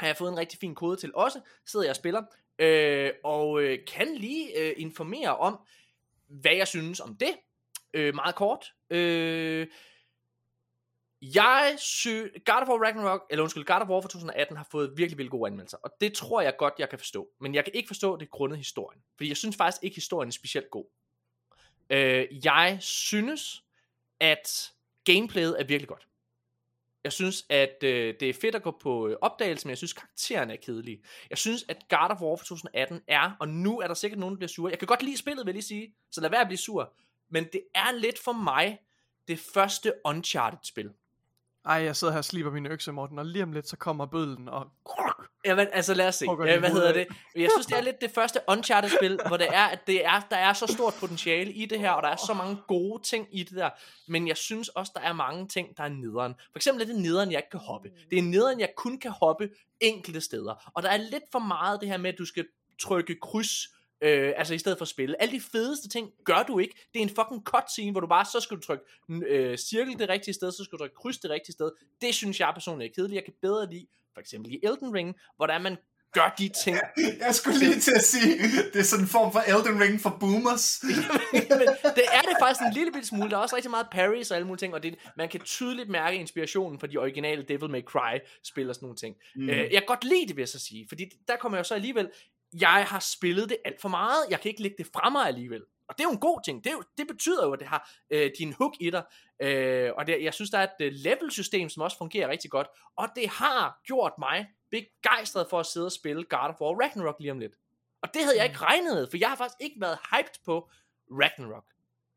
har 0.00 0.06
jeg 0.06 0.16
fået 0.16 0.32
en 0.32 0.38
rigtig 0.38 0.58
fin 0.58 0.74
kode 0.74 0.96
til 0.96 1.14
også, 1.14 1.40
sidder 1.66 1.84
jeg 1.84 1.90
og 1.90 1.96
spiller, 1.96 2.22
øh, 2.58 3.10
og 3.24 3.62
øh, 3.62 3.78
kan 3.86 4.14
lige 4.16 4.58
øh, 4.58 4.74
informere 4.76 5.36
om, 5.36 5.58
hvad 6.28 6.54
jeg 6.54 6.68
synes 6.68 7.00
om 7.00 7.16
det. 7.16 7.36
øh, 7.94 8.14
meget 8.14 8.34
kort. 8.34 8.72
Øh, 8.90 9.66
jeg 11.22 11.74
synes, 11.78 12.30
God 12.44 12.62
of 12.62 12.68
War 12.68 12.84
Ragnarok, 12.84 13.26
eller 13.30 13.42
undskyld, 13.42 13.64
God 13.64 13.80
of 13.80 13.88
War 13.88 14.00
fra 14.00 14.08
2018 14.08 14.56
har 14.56 14.68
fået 14.70 14.90
virkelig, 14.96 15.18
virkelig 15.18 15.30
gode 15.30 15.46
anmeldelser, 15.46 15.78
og 15.78 15.90
det 16.00 16.14
tror 16.14 16.40
jeg 16.40 16.56
godt, 16.56 16.74
jeg 16.78 16.88
kan 16.88 16.98
forstå. 16.98 17.28
Men 17.40 17.54
jeg 17.54 17.64
kan 17.64 17.74
ikke 17.74 17.86
forstå 17.86 18.16
det 18.16 18.30
grundet 18.30 18.58
historien, 18.58 19.02
fordi 19.16 19.28
jeg 19.28 19.36
synes 19.36 19.56
faktisk 19.56 19.84
ikke, 19.84 19.94
historien 19.94 20.28
er 20.28 20.32
specielt 20.32 20.70
god. 20.70 20.84
Øh, 21.90 22.44
jeg 22.44 22.78
synes, 22.80 23.64
at 24.20 24.72
gameplayet 25.04 25.60
er 25.60 25.64
virkelig 25.64 25.88
godt. 25.88 26.06
Jeg 27.04 27.12
synes, 27.12 27.46
at 27.48 27.76
øh, 27.82 28.14
det 28.20 28.30
er 28.30 28.34
fedt 28.34 28.54
at 28.54 28.62
gå 28.62 28.70
på 28.82 29.08
øh, 29.08 29.16
opdagelse, 29.20 29.66
men 29.66 29.70
jeg 29.70 29.78
synes, 29.78 29.92
karaktererne 29.92 30.52
er 30.52 30.56
kedelige. 30.56 31.02
Jeg 31.30 31.38
synes, 31.38 31.64
at 31.68 31.88
God 31.88 32.10
of 32.10 32.20
War 32.20 32.36
fra 32.36 32.44
2018 32.44 33.00
er, 33.08 33.36
og 33.40 33.48
nu 33.48 33.80
er 33.80 33.86
der 33.86 33.94
sikkert 33.94 34.20
nogen, 34.20 34.34
der 34.34 34.36
bliver 34.36 34.48
sure. 34.48 34.70
Jeg 34.70 34.78
kan 34.78 34.86
godt 34.86 35.02
lide 35.02 35.16
spillet, 35.16 35.46
vil 35.46 35.50
jeg 35.50 35.54
lige 35.54 35.62
sige, 35.62 35.94
så 36.10 36.20
lad 36.20 36.30
være 36.30 36.40
at 36.40 36.46
blive 36.46 36.58
sur. 36.58 36.92
Men 37.28 37.44
det 37.44 37.62
er 37.74 37.92
lidt 37.92 38.18
for 38.18 38.32
mig 38.32 38.78
det 39.28 39.38
første 39.38 39.92
Uncharted-spil. 40.04 40.90
Ej, 41.64 41.74
jeg 41.74 41.96
sidder 41.96 42.12
her 42.12 42.18
og 42.18 42.24
sliber 42.24 42.50
mine 42.50 42.68
økse, 42.68 42.92
Morten, 42.92 43.18
og 43.18 43.26
lige 43.26 43.42
om 43.42 43.52
lidt, 43.52 43.68
så 43.68 43.76
kommer 43.76 44.06
bødlen, 44.06 44.48
og... 44.48 44.66
Ja, 45.44 45.54
men, 45.54 45.66
altså 45.72 45.94
lad 45.94 46.08
os 46.08 46.14
se. 46.14 46.26
Ja, 46.46 46.58
hvad 46.58 46.70
hedder 46.70 46.92
det? 46.92 47.06
Jeg 47.36 47.50
synes, 47.54 47.66
det 47.66 47.76
er 47.76 47.80
lidt 47.80 48.00
det 48.00 48.10
første 48.10 48.40
Uncharted-spil, 48.48 49.20
hvor 49.26 49.36
det 49.36 49.46
er, 49.48 49.64
at 49.64 49.86
det 49.86 50.04
er, 50.04 50.20
der 50.30 50.36
er 50.36 50.52
så 50.52 50.66
stort 50.66 50.94
potentiale 51.00 51.52
i 51.52 51.66
det 51.66 51.80
her, 51.80 51.90
og 51.90 52.02
der 52.02 52.08
er 52.08 52.16
så 52.16 52.34
mange 52.34 52.56
gode 52.68 53.02
ting 53.02 53.26
i 53.32 53.42
det 53.42 53.56
der. 53.56 53.70
Men 54.08 54.28
jeg 54.28 54.36
synes 54.36 54.68
også, 54.68 54.92
der 54.94 55.00
er 55.00 55.12
mange 55.12 55.48
ting, 55.48 55.76
der 55.76 55.82
er 55.82 55.88
nederen. 55.88 56.34
For 56.34 56.58
eksempel 56.58 56.82
er 56.82 56.86
det 56.86 57.02
nederen, 57.02 57.32
jeg 57.32 57.38
ikke 57.38 57.50
kan 57.50 57.60
hoppe. 57.60 57.90
Det 58.10 58.18
er 58.18 58.22
nederen, 58.22 58.60
jeg 58.60 58.68
kun 58.76 58.98
kan 58.98 59.10
hoppe 59.10 59.50
enkelte 59.80 60.20
steder. 60.20 60.70
Og 60.74 60.82
der 60.82 60.88
er 60.88 60.96
lidt 60.96 61.24
for 61.32 61.38
meget 61.38 61.80
det 61.80 61.88
her 61.88 61.96
med, 61.96 62.12
at 62.12 62.18
du 62.18 62.24
skal 62.24 62.46
trykke 62.82 63.16
kryds, 63.22 63.68
Øh, 64.02 64.32
altså 64.36 64.54
i 64.54 64.58
stedet 64.58 64.78
for 64.78 64.84
at 64.84 64.88
spille. 64.88 65.22
Alle 65.22 65.34
de 65.34 65.40
fedeste 65.40 65.88
ting 65.88 66.10
gør 66.24 66.42
du 66.42 66.58
ikke. 66.58 66.74
Det 66.94 66.98
er 66.98 67.02
en 67.02 67.14
fucking 67.16 67.42
cutscene, 67.44 67.90
hvor 67.90 68.00
du 68.00 68.06
bare, 68.06 68.24
så 68.24 68.40
skal 68.40 68.56
du 68.56 68.62
trykke 68.62 68.84
øh, 69.08 69.58
cirkel 69.58 69.98
det 69.98 70.08
rigtige 70.08 70.34
sted, 70.34 70.52
så 70.52 70.64
skal 70.64 70.72
du 70.72 70.78
trykke 70.78 70.96
kryds 70.96 71.18
det 71.18 71.30
rigtige 71.30 71.52
sted. 71.52 71.70
Det 72.00 72.14
synes 72.14 72.40
jeg 72.40 72.50
personligt 72.54 72.90
er 72.90 72.94
kedeligt. 72.94 73.14
Jeg 73.14 73.24
kan 73.24 73.34
bedre 73.42 73.70
lide, 73.70 73.86
for 74.14 74.20
eksempel 74.20 74.52
i 74.52 74.60
Elden 74.62 74.94
Ring, 74.94 75.16
hvor 75.36 75.46
der 75.46 75.54
er, 75.54 75.58
man 75.58 75.76
gør 76.12 76.34
de 76.38 76.50
ting. 76.64 76.76
Jeg 77.26 77.34
skulle 77.34 77.58
lige 77.58 77.80
til 77.80 77.92
at 77.92 78.04
sige, 78.04 78.38
det 78.72 78.80
er 78.80 78.82
sådan 78.82 79.04
en 79.04 79.08
form 79.08 79.32
for 79.32 79.40
Elden 79.40 79.80
Ring 79.80 80.00
for 80.00 80.16
boomers. 80.20 80.82
Men 81.32 81.42
det 81.96 82.04
er 82.12 82.20
det 82.20 82.36
faktisk 82.40 82.60
en 82.60 82.72
lille 82.74 83.04
smule. 83.04 83.30
Der 83.30 83.36
er 83.36 83.40
også 83.40 83.56
rigtig 83.56 83.70
meget 83.70 83.86
parries 83.92 84.30
og 84.30 84.36
alle 84.36 84.46
mulige 84.46 84.60
ting, 84.60 84.74
og 84.74 84.82
det, 84.82 84.94
man 85.16 85.28
kan 85.28 85.40
tydeligt 85.40 85.88
mærke 85.88 86.16
inspirationen 86.16 86.80
fra 86.80 86.86
de 86.86 86.96
originale 86.96 87.42
Devil 87.42 87.70
May 87.70 87.82
Cry 87.82 88.18
spil 88.44 88.68
og 88.68 88.74
sådan 88.74 88.86
nogle 88.86 88.96
ting. 88.96 89.16
Mm. 89.36 89.48
Øh, 89.48 89.56
jeg 89.56 89.80
kan 89.80 89.86
godt 89.86 90.04
lide 90.04 90.26
det, 90.28 90.36
vil 90.36 90.42
jeg 90.42 90.48
så 90.48 90.58
sige, 90.58 90.86
fordi 90.88 91.04
der 91.28 91.36
kommer 91.36 91.58
jeg 91.58 91.66
så 91.66 91.74
alligevel, 91.74 92.08
jeg 92.60 92.86
har 92.88 93.00
spillet 93.00 93.48
det 93.48 93.56
alt 93.64 93.80
for 93.80 93.88
meget, 93.88 94.26
jeg 94.30 94.40
kan 94.40 94.48
ikke 94.48 94.62
lægge 94.62 94.76
det 94.78 94.86
fra 94.94 95.10
mig 95.10 95.26
alligevel. 95.26 95.62
Og 95.88 95.98
det 95.98 96.04
er 96.04 96.08
jo 96.08 96.12
en 96.12 96.20
god 96.20 96.40
ting. 96.44 96.64
Det, 96.64 96.70
er 96.70 96.74
jo, 96.74 96.82
det 96.98 97.06
betyder 97.06 97.46
jo, 97.46 97.52
at 97.52 97.58
det 97.58 97.68
har 97.68 97.90
øh, 98.10 98.30
din 98.38 98.52
hook 98.52 98.74
i 98.80 98.90
dig. 98.90 99.04
Øh, 99.42 99.92
og 99.96 100.06
det, 100.06 100.24
jeg 100.24 100.34
synes, 100.34 100.50
der 100.50 100.58
er 100.58 100.62
et 100.62 100.84
øh, 100.86 100.92
level-system, 100.92 101.68
som 101.68 101.82
også 101.82 101.98
fungerer 101.98 102.28
rigtig 102.28 102.50
godt. 102.50 102.66
Og 102.96 103.08
det 103.16 103.28
har 103.28 103.80
gjort 103.84 104.12
mig 104.18 104.46
begejstret 104.70 105.46
for 105.50 105.60
at 105.60 105.66
sidde 105.66 105.86
og 105.86 105.92
spille 105.92 106.24
God 106.24 106.48
of 106.48 106.60
War 106.60 106.80
Ragnarok 106.80 107.16
lige 107.20 107.32
om 107.32 107.38
lidt. 107.38 107.52
Og 108.02 108.14
det 108.14 108.22
havde 108.22 108.36
jeg 108.36 108.46
ikke 108.46 108.58
regnet 108.58 108.94
med, 108.94 109.06
for 109.10 109.16
jeg 109.16 109.28
har 109.28 109.36
faktisk 109.36 109.60
ikke 109.60 109.80
været 109.80 109.98
hyped 110.12 110.44
på 110.44 110.70
Ragnarok. 111.10 111.64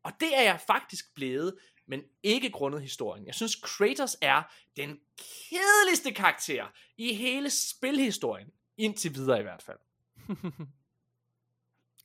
Og 0.04 0.12
det 0.20 0.38
er 0.38 0.42
jeg 0.42 0.60
faktisk 0.66 1.14
blevet, 1.14 1.58
men 1.86 2.02
ikke 2.22 2.50
grundet 2.50 2.82
historien. 2.82 3.26
Jeg 3.26 3.34
synes, 3.34 3.54
Kratos 3.54 4.16
er 4.20 4.42
den 4.76 5.00
kedeligste 5.18 6.12
karakter 6.12 6.66
i 6.96 7.14
hele 7.14 7.50
spilhistorien. 7.50 8.48
Indtil 8.76 9.14
videre 9.14 9.40
i 9.40 9.42
hvert 9.42 9.62
fald. 9.62 9.78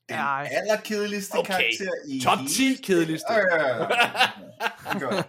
Den 0.09 0.17
Ej. 0.17 0.47
allerkedeligste 0.51 1.35
Okay, 1.37 1.47
karakter 1.53 1.91
i 2.07 2.21
top 2.23 2.37
hele- 2.37 2.49
10 2.49 2.81
kedeligste. 2.83 3.33
Øh, 3.33 3.39
Godt. 5.01 5.25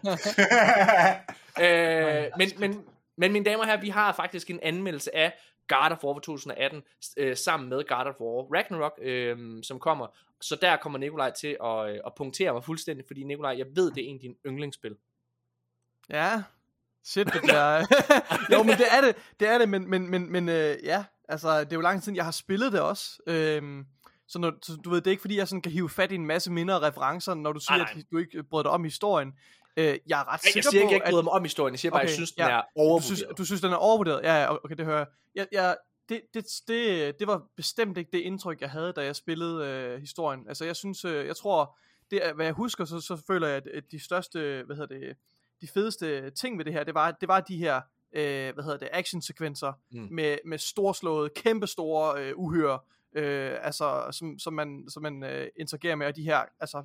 øh, 1.65 2.31
men, 2.39 2.51
men, 2.59 2.85
men 3.17 3.33
mine 3.33 3.45
damer 3.45 3.59
og 3.61 3.67
herrer, 3.67 3.81
vi 3.81 3.89
har 3.89 4.13
faktisk 4.13 4.51
en 4.51 4.61
anmeldelse 4.63 5.17
af 5.17 5.33
God 5.69 5.91
of 5.91 6.05
War 6.05 6.15
fra 6.15 6.21
2018, 6.21 6.83
øh, 7.17 7.37
sammen 7.37 7.69
med 7.69 7.85
God 7.89 8.07
of 8.07 8.15
War 8.21 8.57
Ragnarok, 8.57 8.99
øh, 9.03 9.63
som 9.63 9.79
kommer. 9.79 10.07
Så 10.41 10.57
der 10.63 10.77
kommer 10.77 10.99
Nikolaj 10.99 11.31
til 11.31 11.57
at, 11.65 11.91
øh, 11.91 11.99
at 12.07 12.13
punktere 12.17 12.53
mig 12.53 12.65
fuldstændig, 12.65 13.05
fordi 13.07 13.23
Nikolaj, 13.23 13.55
jeg 13.59 13.67
ved, 13.75 13.91
det 13.93 14.05
er 14.05 14.09
en 14.09 14.15
af 14.17 14.21
dine 14.21 14.35
yndlingsspil. 14.47 14.97
Ja, 16.11 16.43
shit, 17.05 17.27
det 17.33 17.43
bliver... 17.47 17.79
jo, 18.53 18.63
men 18.63 18.77
det 18.79 18.87
er 18.97 19.01
det, 19.01 19.17
det 19.41 19.49
er 19.49 19.59
det, 19.59 19.69
men, 19.69 19.91
men, 19.91 20.11
men, 20.11 20.33
men 20.33 20.49
øh, 20.49 20.77
ja, 20.85 21.05
altså, 21.31 21.61
det 21.61 21.73
er 21.73 21.77
jo 21.77 21.81
lang 21.81 21.99
tid 21.99 22.05
siden, 22.05 22.17
jeg 22.17 22.25
har 22.25 22.33
spillet 22.33 22.73
det 22.73 22.81
også. 22.81 23.19
Øhm, 23.27 23.87
så, 24.29 24.39
når, 24.39 24.53
så 24.63 24.77
du 24.85 24.91
ved, 24.91 25.01
det 25.01 25.07
er 25.07 25.11
ikke 25.11 25.21
fordi, 25.21 25.37
jeg 25.37 25.49
sådan 25.49 25.63
kan 25.63 25.73
hive 25.73 25.91
fat 25.91 26.13
i 26.13 26.15
en 26.15 26.27
masse 26.27 26.53
minder 26.53 26.75
og 26.75 26.83
referencer, 26.83 27.35
når 27.35 27.53
du 27.53 27.61
siger, 27.61 27.77
Nej, 27.77 27.93
nej. 27.95 28.01
at 28.01 28.07
du 28.13 28.19
ikke 28.19 28.43
brød 28.43 28.65
dig 28.65 28.71
om 28.71 28.85
historien. 28.85 29.33
Øh, 29.77 29.99
jeg 30.07 30.21
er 30.21 30.33
ret 30.33 30.33
Ej, 30.33 30.39
sikker 30.39 30.57
jeg 30.57 30.65
siger 30.65 30.81
ikke, 30.81 30.87
på, 30.87 30.91
jeg 30.91 30.97
ikke 30.97 31.11
bryder 31.11 31.23
mig 31.23 31.33
om 31.33 31.43
historien, 31.43 31.73
jeg 31.73 31.79
siger 31.79 31.93
bare, 31.93 32.01
okay, 32.01 32.09
jeg 32.09 32.15
synes, 32.15 32.33
den 32.33 32.45
ja. 32.45 32.51
er 32.51 32.61
du 32.61 32.67
overvurderet. 32.77 33.05
synes, 33.05 33.25
du 33.39 33.45
synes, 33.45 33.61
den 33.61 33.73
er 33.73 33.77
overvurderet? 33.77 34.23
Ja, 34.23 34.43
ja, 34.43 34.65
okay, 34.65 34.77
det 34.77 34.85
hører 34.85 34.99
jeg. 34.99 35.07
jeg, 35.35 35.47
jeg 35.53 35.77
det, 36.09 36.21
det, 36.35 36.47
det, 36.69 37.19
det 37.19 37.27
var 37.27 37.43
bestemt 37.57 37.99
ikke 37.99 38.11
det 38.13 38.19
indtryk, 38.19 38.61
jeg 38.61 38.71
havde, 38.71 38.93
da 38.93 39.05
jeg 39.05 39.17
spillede 39.17 39.67
øh, 39.67 40.01
historien. 40.01 40.49
Altså, 40.49 40.65
jeg 40.65 40.77
synes, 40.77 41.05
øh, 41.05 41.27
jeg 41.27 41.37
tror, 41.37 41.79
det 42.11 42.27
er, 42.27 42.33
hvad 42.35 42.45
jeg 42.47 42.55
husker, 42.55 42.85
så, 42.85 43.01
så 43.01 43.23
føler 43.27 43.47
jeg, 43.49 43.57
at, 43.57 43.67
at 43.67 43.85
de 43.91 44.05
største, 44.05 44.63
hvad 44.67 44.77
hedder 44.77 44.99
det, 44.99 45.17
de 45.61 45.69
fedeste 45.69 46.31
ting 46.31 46.59
ved 46.59 46.65
det 46.65 46.73
her, 46.73 46.85
det 46.85 46.95
var, 46.95 47.11
det 47.11 47.29
var 47.29 47.41
de 47.41 47.57
her, 47.57 47.81
øh, 48.13 48.55
hvad 48.55 48.65
hedder 48.65 48.79
det, 48.79 48.89
actionsekvenser 48.93 49.73
Mm. 49.91 50.09
med, 50.11 50.39
med 50.45 50.59
storslåede, 50.59 51.31
kæmpestore 51.37 52.23
øh, 52.25 52.33
uhyre, 52.37 52.79
øh, 53.13 53.57
altså, 53.63 54.09
som, 54.11 54.39
som 54.39 54.53
man, 54.53 54.85
som 54.89 55.03
man 55.03 55.23
øh, 55.23 55.49
interagerer 55.61 55.97
med, 55.97 56.07
og 56.07 56.17
de 56.17 56.23
her, 56.23 56.45
altså, 56.61 56.85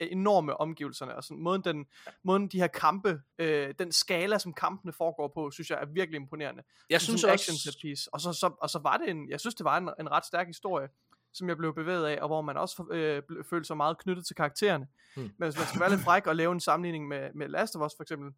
enorme 0.00 0.60
omgivelserne, 0.60 1.16
og 1.16 1.24
sådan, 1.24 1.42
måden, 1.42 1.62
den, 1.64 1.86
måden 2.22 2.48
de 2.48 2.60
her 2.60 2.66
kampe, 2.66 3.20
øh, 3.38 3.74
den 3.78 3.92
skala, 3.92 4.38
som 4.38 4.52
kampene 4.54 4.92
foregår 4.92 5.28
på, 5.28 5.50
synes 5.50 5.70
jeg 5.70 5.78
er 5.82 5.86
virkelig 5.86 6.16
imponerende. 6.16 6.62
Jeg 6.90 7.00
synes 7.00 7.20
sådan 7.20 7.34
action 7.34 7.54
også, 7.54 7.78
piece. 7.82 8.14
Og 8.14 8.20
så, 8.20 8.32
så, 8.32 8.50
og 8.60 8.70
så 8.70 8.78
var 8.78 8.96
det 8.96 9.10
en, 9.10 9.28
jeg 9.28 9.40
synes 9.40 9.54
det 9.54 9.64
var 9.64 9.78
en, 9.78 9.90
en 10.00 10.10
ret 10.10 10.26
stærk 10.26 10.46
historie, 10.46 10.88
som 11.32 11.48
jeg 11.48 11.56
blev 11.56 11.74
bevæget 11.74 12.06
af, 12.06 12.18
og 12.22 12.28
hvor 12.28 12.42
man 12.42 12.56
også 12.56 12.84
øh, 12.90 13.22
følte 13.50 13.66
sig 13.66 13.76
meget 13.76 13.98
knyttet 13.98 14.26
til 14.26 14.36
karaktererne. 14.36 14.88
Hmm. 15.16 15.22
Men 15.38 15.48
hvis 15.48 15.56
man 15.56 15.66
skal 15.66 15.80
være 15.80 15.90
lidt 15.90 16.00
fræk 16.00 16.26
og 16.26 16.36
lave 16.36 16.52
en 16.52 16.60
sammenligning 16.60 17.08
med, 17.08 17.30
med 17.34 17.48
Last 17.48 17.76
of 17.76 17.86
Us 17.86 17.92
for 17.96 18.02
eksempel, 18.02 18.32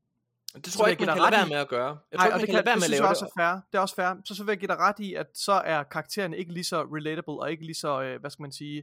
det 0.54 0.66
så 0.72 0.78
tror 0.78 0.84
vil 0.84 0.90
jeg 0.90 1.00
ikke, 1.00 1.06
man 1.06 1.14
kan 1.16 1.22
lade 1.22 1.32
være 1.32 1.46
med 1.48 1.56
at 1.56 1.68
gøre. 1.68 1.86
Jeg 1.86 2.16
Nej, 2.16 2.26
tror 2.26 2.34
og 2.34 2.40
det, 2.40 2.46
kan 2.48 2.54
lade 2.54 2.66
være 2.66 2.74
det 2.74 2.80
med 2.80 2.84
at 2.84 2.90
lave 2.90 3.02
det. 3.02 3.10
også 3.10 3.24
er 3.24 3.40
fair. 3.40 3.60
Det 3.72 3.78
er 3.78 3.80
også 3.80 3.94
fair. 3.94 4.14
Så, 4.24 4.34
så 4.34 4.44
vil 4.44 4.52
jeg 4.52 4.58
give 4.58 4.68
dig 4.68 4.78
ret 4.78 4.98
i, 4.98 5.14
at 5.14 5.26
så 5.34 5.52
er 5.52 5.82
karaktererne 5.82 6.36
ikke 6.38 6.52
lige 6.52 6.64
så 6.64 6.82
relatable, 6.82 7.34
og 7.40 7.50
ikke 7.50 7.64
lige 7.64 7.74
så, 7.74 8.02
øh, 8.02 8.20
hvad 8.20 8.30
skal 8.30 8.42
man 8.42 8.52
sige, 8.52 8.82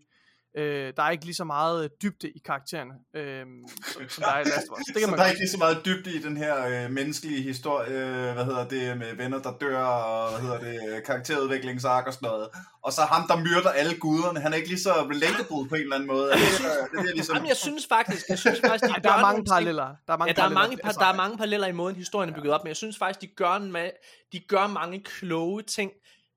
øh, 0.58 0.94
der 0.98 1.04
er 1.04 1.10
ikke 1.10 1.26
lige 1.26 1.36
så 1.36 1.44
meget 1.44 1.84
øh, 1.84 1.90
dybde 2.02 2.30
i 2.30 2.40
karaktererne, 2.46 2.94
øh, 3.16 3.46
som, 3.94 4.10
som 4.10 4.24
der 4.24 4.32
er 4.32 4.40
i 4.40 4.44
Last 4.44 4.68
of 4.72 4.78
Us. 4.80 4.86
Det 4.86 4.94
kan 4.96 5.02
så 5.06 5.10
man 5.10 5.20
der 5.20 5.26
er 5.26 5.30
ikke 5.30 5.42
lige 5.42 5.50
så 5.50 5.58
meget 5.58 5.78
dybde 5.86 6.12
i 6.14 6.20
den 6.22 6.38
her 6.38 6.84
øh, 6.86 6.92
menneskelige 6.92 7.42
historie, 7.42 7.90
øh, 7.90 8.34
hvad 8.34 8.46
hedder 8.46 8.68
det, 8.68 8.98
med 8.98 9.16
venner, 9.16 9.42
der 9.42 9.58
dør, 9.62 9.78
og 9.84 10.30
hvad 10.32 10.42
hedder 10.42 10.60
det, 10.60 10.96
øh, 10.98 11.04
karakterudviklingsark 11.04 12.08
og 12.08 12.14
sådan 12.14 12.28
noget. 12.30 12.48
Og 12.84 12.94
så 12.94 13.02
ham, 13.02 13.28
der 13.28 13.38
myrder 13.38 13.70
alle 13.70 13.98
guderne, 13.98 14.40
han 14.40 14.54
er 14.54 14.58
ikke 14.58 14.70
lige 14.70 14.80
så 14.80 14.92
relatable 14.94 15.70
på 15.70 15.76
en 15.76 15.82
eller 15.82 15.96
anden 15.96 16.08
måde. 16.08 16.32
Altså, 16.34 16.64
det 16.92 17.10
er 17.10 17.14
ligesom... 17.20 17.36
Jamen, 17.36 17.48
jeg 17.50 17.58
synes 17.58 17.88
faktisk, 17.88 18.30
jeg 18.30 18.40
synes 18.40 18.60
faktisk, 18.60 18.84
de 18.84 18.90
Ej, 18.90 19.00
der 19.00 19.12
er 19.12 19.22
mange 19.22 19.44
paralleller. 19.46 19.96
Der 20.08 20.14
er 20.14 20.18
mange 20.18 20.30
Ja, 20.30 20.34
der 20.34 20.44
er, 20.44 20.50
paralleller. 20.50 20.62
mange, 20.62 20.78
par, 20.78 20.92
der 20.92 21.06
er 21.06 21.16
mange 21.16 21.38
paralleller 21.38 21.68
i 21.68 21.72
måden, 21.72 21.96
historien 21.96 22.30
er 22.30 22.34
bygget 22.36 22.54
op, 22.54 22.64
men 22.64 22.68
jeg 22.68 22.76
synes 22.76 22.98
faktisk, 22.98 23.22
de 23.22 23.28
gør, 23.28 23.52
en 23.54 23.76
ma- 23.76 24.28
de 24.34 24.40
gør 24.40 24.68
mange 24.68 25.04
kloge 25.04 25.62
ting, 25.62 25.92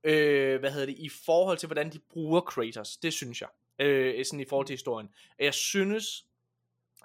øh, 0.07 0.61
hvad 0.61 0.71
hedder 0.71 0.87
det, 0.87 0.95
i 0.99 1.11
forhold 1.27 1.59
til, 1.59 1.67
hvordan 1.67 1.93
de 1.93 1.99
bruger 2.13 2.41
Kratos. 2.41 2.89
Det 3.03 3.13
synes 3.13 3.41
jeg, 3.41 3.49
øh, 3.79 4.25
sådan 4.25 4.41
i 4.41 4.45
forhold 4.49 4.67
til 4.67 4.75
historien. 4.75 5.09
Jeg 5.39 5.55
synes, 5.55 6.25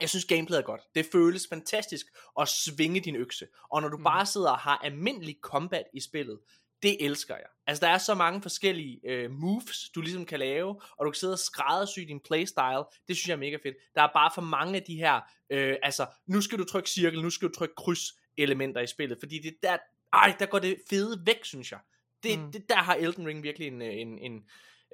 jeg 0.02 0.10
synes 0.10 0.26
gameplayet 0.26 0.62
er 0.62 0.66
godt. 0.66 0.82
Det 0.96 1.06
føles 1.12 1.48
fantastisk 1.48 2.06
at 2.40 2.48
svinge 2.48 3.00
din 3.00 3.16
økse. 3.16 3.48
Og 3.72 3.82
når 3.82 3.90
du 3.90 3.98
Mm. 3.98 4.04
bare 4.04 4.26
sidder 4.26 4.52
og 4.52 4.58
har 4.60 4.78
almindelig 4.78 5.38
combat 5.42 5.84
i 5.94 6.00
spillet, 6.00 6.40
det 6.84 7.06
elsker 7.06 7.36
jeg. 7.36 7.46
Altså, 7.68 7.86
der 7.86 7.92
er 7.92 7.98
så 7.98 8.16
mange 8.16 8.42
forskellige 8.42 9.00
øh, 9.04 9.32
moves, 9.32 9.90
du 9.96 10.02
ligesom 10.02 10.26
kan 10.26 10.40
lave, 10.40 10.82
og 10.98 11.06
du 11.06 11.12
kan 11.12 11.16
sidde 11.16 11.34
og 11.34 11.40
skræddersy 11.40 12.00
din 12.00 12.20
playstyle. 12.20 12.84
Det 13.08 13.16
synes 13.18 13.28
jeg 13.28 13.34
er 13.34 13.38
mega 13.40 13.56
fedt. 13.64 13.76
Der 13.96 14.02
er 14.02 14.10
bare 14.14 14.32
for 14.36 14.42
mange 14.42 14.76
af 14.76 14.84
de 14.84 14.96
her, 14.96 15.22
øh, 15.50 15.76
altså, 15.84 16.06
nu 16.28 16.42
skal 16.42 16.60
du 16.60 16.64
trykke 16.64 16.90
cirkel, 16.90 17.22
nu 17.22 17.30
skal 17.30 17.48
du 17.48 17.54
trykke 17.54 17.76
kryds 17.76 18.02
elementer 18.38 18.82
i 18.82 18.88
spillet, 18.88 19.18
fordi 19.22 19.40
det 19.40 19.56
der, 19.64 19.78
ej, 20.14 20.36
der 20.40 20.46
går 20.46 20.60
det 20.60 20.78
fede 20.90 21.22
væk, 21.26 21.46
synes 21.46 21.72
jeg. 21.72 21.80
Det, 22.24 22.40
mm. 22.40 22.52
Det 22.52 22.70
der 22.70 22.76
har 22.76 22.96
Elden 22.96 23.28
Ring 23.28 23.44
virkelig 23.44 23.68
en, 23.68 23.82
øh, 23.82 23.94
en, 23.94 24.20
en, 24.20 24.44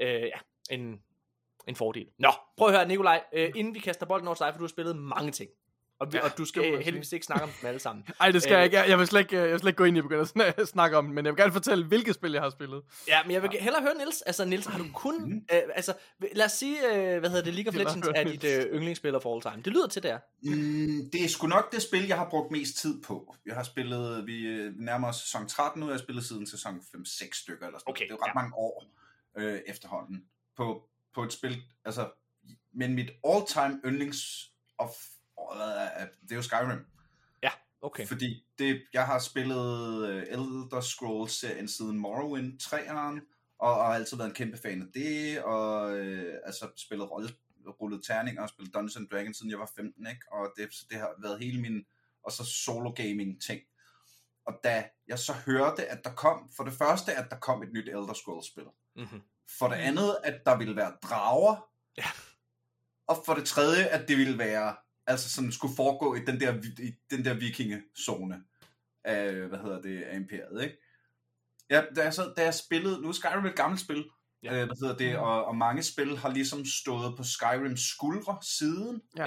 øh, 0.02 0.22
ja, 0.22 0.40
en, 0.72 1.02
en 1.68 1.76
fordel. 1.76 2.06
Nå, 2.20 2.32
prøv 2.58 2.68
at 2.68 2.74
høre, 2.76 2.88
Nikolaj, 2.88 3.24
øh, 3.34 3.52
inden 3.56 3.74
vi 3.74 3.80
kaster 3.80 4.06
bolden 4.06 4.28
over 4.28 4.36
til 4.36 4.44
dig, 4.46 4.54
for 4.54 4.58
du 4.58 4.64
har 4.64 4.70
spillet 4.70 4.96
mange 4.96 5.32
ting. 5.32 5.50
Og, 6.00 6.14
vi, 6.14 6.18
Ja, 6.18 6.24
og 6.26 6.38
du 6.38 6.42
det 6.42 6.48
skal 6.50 6.62
øh, 6.66 6.68
sige. 6.74 6.84
heldigvis 6.84 7.12
ikke 7.14 7.26
snakke 7.26 7.44
om 7.44 7.50
dem 7.62 7.68
alle 7.68 7.80
sammen. 7.80 8.06
Ej, 8.22 8.32
det 8.32 8.44
skal 8.44 8.54
Øh, 8.54 8.58
jeg 8.58 8.66
ikke. 8.66 8.78
Jeg, 8.80 9.00
vil 9.00 9.08
slet 9.08 9.20
ikke. 9.20 9.38
Jeg 9.38 9.52
vil 9.52 9.60
slet 9.60 9.70
ikke 9.70 9.78
gå 9.78 9.84
ind 9.84 9.98
i 9.98 10.02
begynde 10.02 10.22
at 10.22 10.60
sn- 10.60 10.66
snakke 10.66 10.98
om 10.98 11.06
det, 11.06 11.16
men 11.16 11.26
jeg 11.26 11.34
vil 11.34 11.38
gerne 11.42 11.52
fortælle, 11.54 11.86
hvilket 11.86 12.16
spil 12.16 12.32
jeg 12.32 12.42
har 12.42 12.50
spillet. 12.50 12.82
Ja, 13.08 13.24
men 13.24 13.32
jeg 13.32 13.42
vil 13.42 13.50
hellere 13.60 13.82
høre 13.82 13.94
Nils. 13.98 14.22
Altså, 14.22 14.46
Nils, 14.46 14.66
har 14.66 14.78
du 14.78 14.86
kun... 14.94 15.22
Mhm. 15.30 15.46
Øh, 15.54 15.62
altså, 15.76 15.94
lad 16.34 16.46
os 16.46 16.52
sige, 16.52 16.78
øh, 16.96 17.20
hvad 17.20 17.30
hedder 17.30 17.44
det, 17.44 17.54
League 17.54 17.70
of 17.70 17.76
Legends 17.76 18.08
er 18.16 18.24
dit 18.24 18.44
øh, 18.44 18.76
yndlingsspil 18.76 19.16
of 19.16 19.26
all 19.26 19.42
time. 19.42 19.62
Det 19.66 19.74
lyder 19.74 19.88
til 19.88 20.04
der. 20.04 20.20
Mm, 20.44 21.10
det 21.14 21.24
er 21.24 21.28
sgu 21.30 21.48
nok 21.48 21.72
det 21.72 21.82
spil, 21.82 22.08
jeg 22.08 22.18
har 22.18 22.30
brugt 22.30 22.52
mest 22.52 22.78
tid 22.78 23.02
på. 23.02 23.36
Jeg 23.46 23.56
har 23.56 23.64
spillet, 23.64 24.28
vi 24.28 24.46
øh, 24.46 24.74
nærmer 24.80 25.08
os 25.08 25.16
sæson 25.16 25.48
13 25.48 25.80
nu, 25.80 25.86
jeg 25.88 25.94
har 25.94 26.00
spillet 26.00 26.26
siden 26.26 26.48
sæson 26.48 26.76
5-6 26.76 27.42
stykker 27.42 27.66
eller 27.66 27.80
sådan 27.80 27.90
Okay. 27.92 28.04
Det 28.06 28.12
er 28.12 28.16
jo 28.16 28.24
ret 28.24 28.28
ja. 28.28 28.34
mange 28.42 28.56
år 28.56 28.84
øh, 29.38 29.60
efterhånden 29.68 30.24
på, 30.58 30.84
på 31.16 31.24
et 31.24 31.34
spil. 31.34 31.64
Altså, 31.86 32.12
men 32.74 32.94
mit 32.94 33.12
all-time 33.28 33.82
yndlings 33.86 34.52
of 34.78 34.92
er- 35.38 36.08
det 36.22 36.32
er 36.32 36.36
jo 36.36 36.42
Skyrim. 36.42 36.86
Ja, 37.44 37.52
okay. 37.82 38.08
Fordi 38.08 38.46
det, 38.60 38.84
jeg 38.94 39.06
har 39.06 39.20
spillet 39.20 40.08
øh, 40.10 40.24
Elder 40.28 40.82
Scrolls-serien 40.82 41.68
siden 41.68 41.98
Morrowind 42.00 42.62
3'eren, 42.64 43.36
og, 43.60 43.74
og 43.74 43.86
har 43.86 43.94
altid 43.94 44.18
været 44.18 44.30
en 44.30 44.36
kæmpe 44.36 44.58
fan 44.58 44.82
af 44.82 44.88
det, 44.94 45.44
og 45.44 45.98
øh, 45.98 46.40
altså 46.46 46.70
spillet 46.76 47.12
rolle, 47.12 47.30
rullet 47.82 48.04
terninger 48.06 48.42
og 48.42 48.50
spillet 48.50 48.74
Dungeons 48.74 48.96
and 48.96 49.10
Dragons 49.10 49.38
siden 49.38 49.52
jeg 49.52 49.60
var 49.60 49.72
15, 49.76 50.08
ikke? 50.08 50.22
Og 50.32 50.54
det, 50.58 50.74
så 50.74 50.86
det 50.90 50.98
har 51.00 51.14
været 51.22 51.40
hele 51.40 51.62
min, 51.62 51.86
og 52.24 52.32
så 52.32 52.46
solo 52.46 52.92
gaming 52.96 53.42
ting. 53.42 53.62
Og 54.48 54.60
da 54.64 54.90
jeg 55.08 55.20
så 55.20 55.34
hørte, 55.34 55.86
at 55.86 56.04
der 56.04 56.14
kom, 56.14 56.50
for 56.58 56.64
det 56.64 56.74
første, 56.74 57.14
at 57.14 57.30
der 57.30 57.40
kom 57.40 57.64
et 57.64 57.74
nyt 57.74 57.88
Elder 57.90 58.14
Scrolls-spil. 58.14 58.66
Mm-hmm. 58.96 59.22
For 59.60 59.68
det 59.68 59.76
andet, 59.76 60.18
at 60.24 60.42
der 60.46 60.58
ville 60.58 60.76
være 60.76 60.94
drager. 61.04 61.68
Ja. 61.98 62.06
Og 63.08 63.24
for 63.26 63.34
det 63.34 63.46
tredje, 63.46 63.84
at 63.86 64.08
det 64.08 64.18
ville 64.18 64.38
være, 64.38 64.76
altså 65.08 65.30
sådan 65.30 65.52
skulle 65.52 65.76
foregå 65.76 66.16
i 66.16 66.20
den 66.20 66.40
der, 66.40 66.54
i 66.80 66.94
den 67.12 67.26
der 67.26 67.34
vikingezone 67.34 68.44
af, 69.04 69.34
hvad 69.34 69.60
hedder 69.60 69.82
det, 69.82 70.04
af 70.04 70.16
imperiet, 70.16 70.64
ikke? 70.64 70.78
Ja, 71.70 71.84
da 71.96 72.04
jeg, 72.04 72.14
så, 72.14 72.34
da 72.38 72.44
jeg 72.44 72.54
spillede, 72.54 73.02
nu 73.02 73.08
er 73.08 73.12
Skyrim 73.12 73.46
et 73.46 73.56
gammelt 73.56 73.82
spil, 73.82 74.06
Ja. 74.44 74.62
øh, 74.62 74.66
hvad 74.66 74.76
hedder 74.82 74.98
det, 74.98 75.18
og, 75.18 75.46
og 75.46 75.56
mange 75.56 75.84
spil 75.84 76.18
har 76.18 76.30
ligesom 76.30 76.66
stået 76.66 77.18
på 77.18 77.24
Skyrims 77.24 77.82
skuldre 77.82 78.38
siden. 78.42 79.02
Ja. 79.18 79.26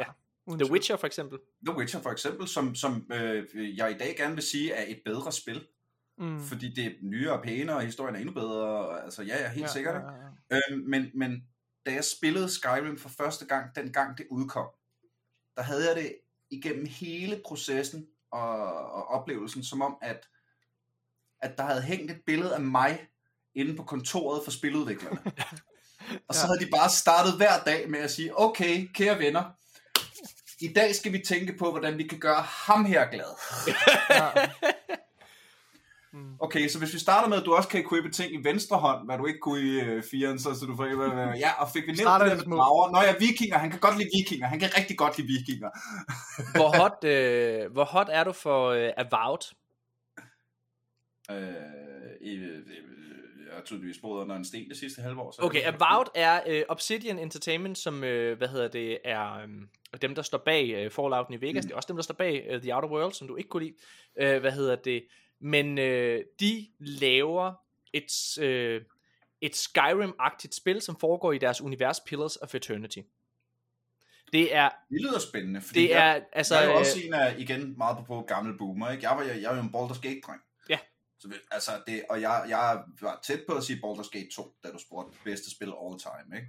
The. 0.49 0.71
Witcher 0.73 0.97
for 0.97 1.07
eksempel. 1.07 1.39
The 1.67 1.77
Witcher 1.77 2.01
for 2.01 2.11
eksempel, 2.11 2.49
som, 2.49 2.75
som 2.75 3.07
øh, 3.13 3.77
jeg 3.79 3.91
i 3.91 3.99
dag 3.99 4.17
gerne 4.17 4.35
vil 4.35 4.43
sige 4.43 4.73
er 4.73 4.85
et 4.89 5.01
bedre 5.05 5.33
spil, 5.33 5.67
Mm. 6.19 6.45
fordi 6.45 6.73
det 6.75 6.87
er 6.87 6.91
nyere 7.03 7.33
og 7.33 7.43
pænere, 7.43 7.77
og 7.77 7.83
historien 7.83 8.15
er 8.15 8.21
endnu 8.21 8.35
bedre, 8.35 8.67
og, 8.67 9.05
altså 9.05 9.23
ja, 9.23 9.43
ja, 9.43 9.49
helt 9.49 9.67
ja, 9.67 9.73
sikkert. 9.73 9.95
Ja, 9.95 10.01
ja, 10.01 10.17
ja. 10.51 10.57
Øhm, 10.71 10.85
men, 10.87 11.11
men 11.15 11.43
da 11.87 11.93
jeg 11.93 12.05
spillede 12.05 12.49
Skyrim 12.49 12.99
for 12.99 13.09
første 13.09 13.47
gang, 13.47 13.75
den 13.77 13.93
gang 13.93 14.19
det 14.19 14.27
udkom, 14.31 14.67
der 15.57 15.63
havde 15.63 15.89
jeg 15.89 15.97
det 15.97 16.15
igennem 16.51 16.87
hele 16.87 17.41
processen 17.45 18.07
og, 18.31 18.51
og 18.93 19.09
oplevelsen, 19.09 19.65
som 19.65 19.83
om, 19.83 19.97
at, 20.03 20.29
at 21.43 21.59
der 21.59 21.65
havde 21.65 21.83
hængt 21.83 22.11
et 22.11 22.21
billede 22.27 22.55
af 22.55 22.61
mig 22.61 23.09
inde 23.55 23.77
på 23.77 23.83
kontoret 23.83 24.45
for 24.45 24.51
spiludviklerne. 24.51 25.19
og 26.29 26.35
så 26.35 26.47
havde 26.47 26.67
de 26.67 26.71
bare 26.71 26.91
startet 26.91 27.37
hver 27.37 27.63
dag 27.67 27.91
med 27.91 27.99
at 27.99 28.11
sige, 28.11 28.41
okay, 28.41 28.89
kære 28.95 29.19
venner, 29.19 29.45
i 30.61 30.73
dag 30.73 30.95
skal 30.95 31.13
vi 31.13 31.19
tænke 31.19 31.57
på, 31.59 31.71
hvordan 31.71 31.99
vi 31.99 32.07
kan 32.07 32.19
gøre 32.19 32.43
ham 32.43 32.85
her 32.85 33.11
glad. 33.11 33.31
Ja. 34.11 34.51
Mm. 36.13 36.35
Okay, 36.41 36.69
så 36.69 36.79
hvis 36.79 36.95
vi 36.95 36.99
starter 36.99 37.29
med, 37.29 37.37
at 37.37 37.45
du 37.45 37.55
også 37.55 37.69
kan 37.69 37.85
equippe 37.85 38.11
ting 38.11 38.35
i 38.35 38.45
venstre 38.45 38.77
hånd, 38.77 39.07
hvad 39.07 39.19
du 39.19 39.27
ikke 39.27 39.39
kunne 39.39 39.61
i 39.61 39.81
øh, 39.81 40.03
firen, 40.11 40.39
så, 40.39 40.55
så 40.55 40.67
du 40.67 40.77
får 40.77 40.85
øh, 40.85 41.41
ja, 41.41 41.53
og 41.63 41.69
fik 41.75 41.83
vi 41.87 41.93
nævnt 41.93 42.41
det 42.41 42.49
med 42.49 42.57
drager. 42.57 42.91
Nå 42.91 42.99
ja, 42.99 43.15
vikinger, 43.19 43.59
han 43.59 43.71
kan 43.71 43.81
godt 43.81 43.99
lide 43.99 44.11
vikinger, 44.19 44.47
han 44.47 44.61
kan 44.61 44.71
rigtig 44.77 44.99
godt 44.99 45.19
lide 45.19 45.29
vikinger. 45.29 45.71
Hvor 46.59 46.71
hot, 46.81 47.05
øh, 47.05 47.73
hvor 47.73 47.85
hot 47.85 48.09
er 48.11 48.25
du 48.25 48.33
for 48.33 48.69
øh, 48.69 48.91
Avowed? 48.97 49.45
Øh, 51.31 51.39
i, 52.21 52.35
øh, 52.35 52.59
jeg 53.49 53.57
har 53.57 53.63
tydeligvis 53.63 53.99
boet 53.99 54.21
under 54.21 54.37
en 54.37 54.45
sten 54.45 54.69
det 54.69 54.77
sidste 54.77 55.03
halve 55.03 55.21
år. 55.21 55.31
Så 55.31 55.43
Okay, 55.43 55.63
Avowed 55.63 56.07
er 56.15 56.41
øh, 56.47 56.63
Obsidian 56.69 57.19
Entertainment, 57.19 57.79
som, 57.79 58.05
øh, 58.05 58.39
hvad 58.39 58.49
hedder 58.49 58.69
det, 58.69 58.99
er 59.05 59.35
øh, 59.35 59.49
dem, 60.03 60.15
der 60.15 60.23
står 60.23 60.39
bag 60.39 60.71
øh, 60.71 60.91
Fallout 60.91 61.31
New 61.31 61.41
Vegas. 61.41 61.65
Mm. 61.65 61.69
Det 61.69 61.73
er 61.73 61.77
også 61.77 61.87
dem, 61.87 61.97
der 61.97 62.03
står 62.03 62.15
bag 62.15 62.47
øh, 62.51 62.63
The 62.63 62.75
Outer 62.75 62.89
Worlds, 62.89 63.17
som 63.17 63.29
du 63.29 63.37
ikke 63.37 63.49
kunne 63.49 63.65
lide. 63.65 63.75
Øh, 64.21 64.41
hvad 64.41 64.53
hedder 64.53 64.77
det? 64.77 65.05
Men 65.41 65.79
øh, 65.79 66.25
de 66.41 66.67
laver 66.79 67.55
et, 67.93 68.39
øh, 68.39 68.83
et 69.41 69.57
Skyrim-agtigt 69.57 70.57
spil, 70.57 70.81
som 70.83 70.97
foregår 71.01 71.33
i 71.33 71.39
deres 71.39 71.61
univers 71.61 72.01
Pillars 72.01 72.37
of 72.37 72.55
Eternity. 72.55 72.99
Det 74.33 74.55
er, 74.55 74.69
Det 74.91 75.01
lyder 75.03 75.19
spændende, 75.19 75.61
fordi 75.61 75.83
det 75.83 75.89
jeg, 75.91 76.17
er, 76.17 76.21
altså, 76.33 76.55
jeg 76.55 76.65
er 76.65 76.69
jo 76.69 76.73
øh, 76.75 76.81
også 76.81 77.01
en 77.05 77.15
af, 77.15 77.35
igen, 77.39 77.75
meget 77.79 77.97
på, 77.99 78.03
på 78.05 78.23
gammel 78.23 78.59
boomer, 78.59 78.91
ikke? 78.91 79.09
Jeg 79.09 79.17
var, 79.17 79.23
jeg, 79.23 79.43
jeg 79.43 79.53
er 79.53 79.57
jo 79.57 79.63
en 79.63 79.75
Baldur's 79.77 80.01
Gate-dreng. 80.01 80.41
Ja. 80.69 80.79
Så, 81.19 81.29
altså, 81.51 81.71
det, 81.87 82.03
og 82.11 82.21
jeg, 82.21 82.45
jeg 82.49 82.83
var 83.01 83.21
tæt 83.25 83.41
på 83.49 83.55
at 83.55 83.65
sige 83.65 83.81
Baldur's 83.85 84.11
Gate 84.13 84.29
2, 84.35 84.55
da 84.65 84.69
du 84.71 84.79
spurgte 84.79 85.19
bedste 85.25 85.51
spil 85.51 85.67
all 85.85 85.99
time, 85.99 86.37
ikke? 86.37 86.49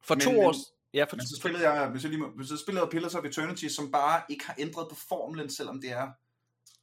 for 0.00 0.14
men- 0.14 0.20
to 0.20 0.32
men- 0.32 0.40
år... 0.40 0.54
Ja, 0.94 1.04
for, 1.04 1.16
Men 1.16 1.26
så 1.26 1.36
spillede 1.36 1.70
jeg, 1.70 1.88
hvis 1.88 2.02
jeg, 2.02 2.10
lige, 2.10 2.20
må- 2.20 2.30
hvis 2.36 2.50
jeg 2.50 2.58
spillede 2.58 2.86
Pillars 2.90 3.14
of 3.14 3.24
Eternity, 3.24 3.66
som 3.68 3.92
bare 3.92 4.22
ikke 4.28 4.46
har 4.46 4.54
ændret 4.58 4.88
på 4.88 4.94
formlen, 4.94 5.50
selvom 5.50 5.80
det 5.80 5.90
er 5.90 6.10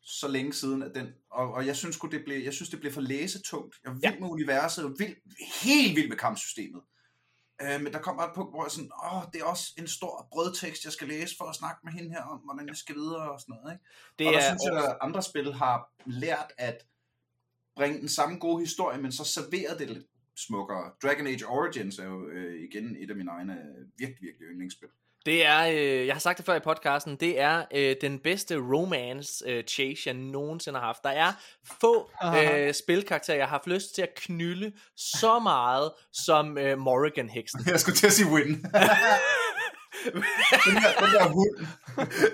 så 0.09 0.27
længe 0.27 0.53
siden 0.53 0.83
at 0.83 0.95
den, 0.95 1.07
og, 1.31 1.53
og 1.53 1.65
jeg 1.67 1.75
synes 1.75 1.99
det 1.99 2.23
blev, 2.25 2.43
jeg 2.43 2.53
synes 2.53 2.69
det 2.69 2.79
blev 2.79 2.91
for 2.91 3.01
læsetungt. 3.01 3.75
Jeg 3.83 3.89
er 3.89 3.93
vild 3.93 4.03
Ja. 4.03 4.19
med 4.19 4.29
universet, 4.29 4.85
og 4.85 4.95
vild, 4.99 5.15
helt 5.63 5.95
vild 5.95 6.09
med 6.09 6.17
kampsystemet. 6.17 6.81
Øh, 7.61 7.81
men 7.81 7.93
der 7.93 7.99
kommer 7.99 8.23
et 8.23 8.31
punkt, 8.35 8.51
hvor 8.51 8.63
jeg 8.65 8.71
sådan, 8.71 8.91
åh, 9.11 9.23
det 9.33 9.41
er 9.41 9.45
også 9.45 9.73
en 9.77 9.87
stor 9.87 10.27
brødtekst, 10.31 10.83
jeg 10.83 10.93
skal 10.93 11.07
læse 11.07 11.35
for 11.37 11.45
at 11.45 11.55
snakke 11.55 11.79
med 11.83 11.93
hende 11.93 12.09
her 12.09 12.21
om, 12.23 12.39
hvordan 12.39 12.67
jeg 12.67 12.75
skal 12.75 12.95
videre 12.95 13.31
og 13.31 13.39
sådan 13.39 13.55
noget. 13.63 13.73
Ikke? 13.75 13.85
det 14.19 14.27
og 14.27 14.33
der 14.33 14.39
er, 14.39 14.49
synes 14.49 14.63
jeg, 14.65 14.85
at 14.89 14.97
andre 15.01 15.21
spil 15.23 15.53
har 15.53 15.93
lært 16.05 16.51
at 16.57 16.85
bringe 17.75 17.99
den 17.99 18.09
samme 18.09 18.37
gode 18.39 18.59
historie, 18.59 18.97
men 19.01 19.11
så 19.11 19.23
servere 19.23 19.77
det 19.77 19.89
lidt 19.89 20.07
smukkere. 20.35 20.91
Dragon 21.03 21.27
Age 21.27 21.45
Origins 21.47 21.99
er 21.99 22.05
jo 22.05 22.27
øh, 22.27 22.63
igen 22.63 22.95
et 23.03 23.09
af 23.09 23.15
mine 23.15 23.31
egne 23.31 23.57
virkelig, 23.97 24.21
virkelig 24.21 24.47
yndlingsspil. 24.51 24.89
Det 25.29 25.45
er, 25.45 25.65
øh, 25.65 26.07
jeg 26.07 26.15
har 26.15 26.19
sagt 26.19 26.37
det 26.37 26.45
før 26.45 26.55
i 26.55 26.59
podcasten, 26.59 27.15
det 27.15 27.41
er 27.41 27.63
øh, 27.75 27.95
den 28.01 28.19
bedste 28.19 28.55
romance 28.55 29.43
øh, 29.47 29.63
chase, 29.63 30.01
jeg 30.05 30.13
nogensinde 30.13 30.79
har 30.79 30.85
haft. 30.85 31.03
Der 31.03 31.09
er 31.09 31.31
få 31.81 32.09
øh, 32.35 32.73
spilkarakterer, 32.73 33.37
jeg 33.37 33.45
har 33.45 33.49
haft 33.49 33.67
lyst 33.67 33.95
til 33.95 34.01
at 34.01 34.09
knylde 34.15 34.71
så 34.97 35.39
meget 35.39 35.91
som 36.13 36.57
øh, 36.57 36.77
Morrigan-heksen. 36.77 37.59
Jeg 37.65 37.79
skulle 37.79 37.95
til 37.95 38.07
at 38.07 38.13
sige 38.13 38.31
win. 38.31 38.47
den, 40.65 40.75
der, 40.75 40.91
den 40.99 41.13
der 41.13 41.27
hund. 41.27 41.67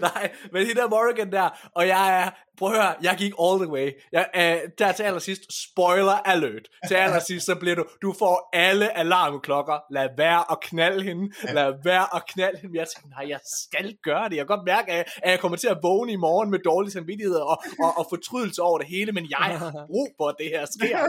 Nej, 0.01 0.31
men 0.51 0.65
hende 0.65 0.81
der 0.81 0.89
Morrigan 0.89 1.31
der, 1.31 1.69
og 1.75 1.87
jeg 1.87 2.21
er, 2.21 2.29
prøv 2.57 2.69
at 2.69 2.75
høre, 2.75 2.95
jeg 3.01 3.15
gik 3.17 3.33
all 3.41 3.59
the 3.63 3.71
way. 3.71 3.91
Jeg, 4.11 4.29
øh, 4.35 4.69
der 4.79 4.91
til 4.91 5.03
allersidst, 5.03 5.43
spoiler 5.63 6.11
alert. 6.11 6.67
Til 6.87 6.95
allersidst, 6.95 7.45
så 7.45 7.55
bliver 7.55 7.75
du, 7.75 7.85
du 8.01 8.15
får 8.19 8.49
alle 8.53 8.97
alarmklokker. 8.97 9.77
Lad 9.91 10.09
være 10.17 10.51
at 10.51 10.57
knalde 10.61 11.03
hende. 11.03 11.53
Lad 11.53 11.73
være 11.83 12.15
at 12.15 12.25
knalde 12.27 12.59
hende. 12.61 12.79
Jeg 12.79 12.87
tænkte, 12.95 13.09
nej, 13.09 13.29
jeg 13.29 13.39
skal 13.63 13.97
gøre 14.03 14.29
det. 14.29 14.35
Jeg 14.35 14.47
kan 14.47 14.57
godt 14.57 14.65
mærke, 14.65 14.91
at 14.91 15.05
at 15.25 15.31
jeg 15.31 15.39
kommer 15.39 15.57
til 15.57 15.67
at 15.67 15.77
vågne 15.83 16.11
i 16.11 16.15
morgen 16.15 16.49
med 16.51 16.59
dårlig 16.59 16.91
samvittighed 16.91 17.35
og, 17.35 17.57
og, 17.83 17.91
og 17.99 18.05
fortrydelse 18.09 18.61
over 18.61 18.77
det 18.77 18.87
hele, 18.87 19.11
men 19.11 19.25
jeg 19.29 19.37
har 19.37 19.71
brug 19.91 20.09
for, 20.17 20.27
at 20.27 20.35
det 20.39 20.47
her 20.53 20.65
sker. 20.65 20.99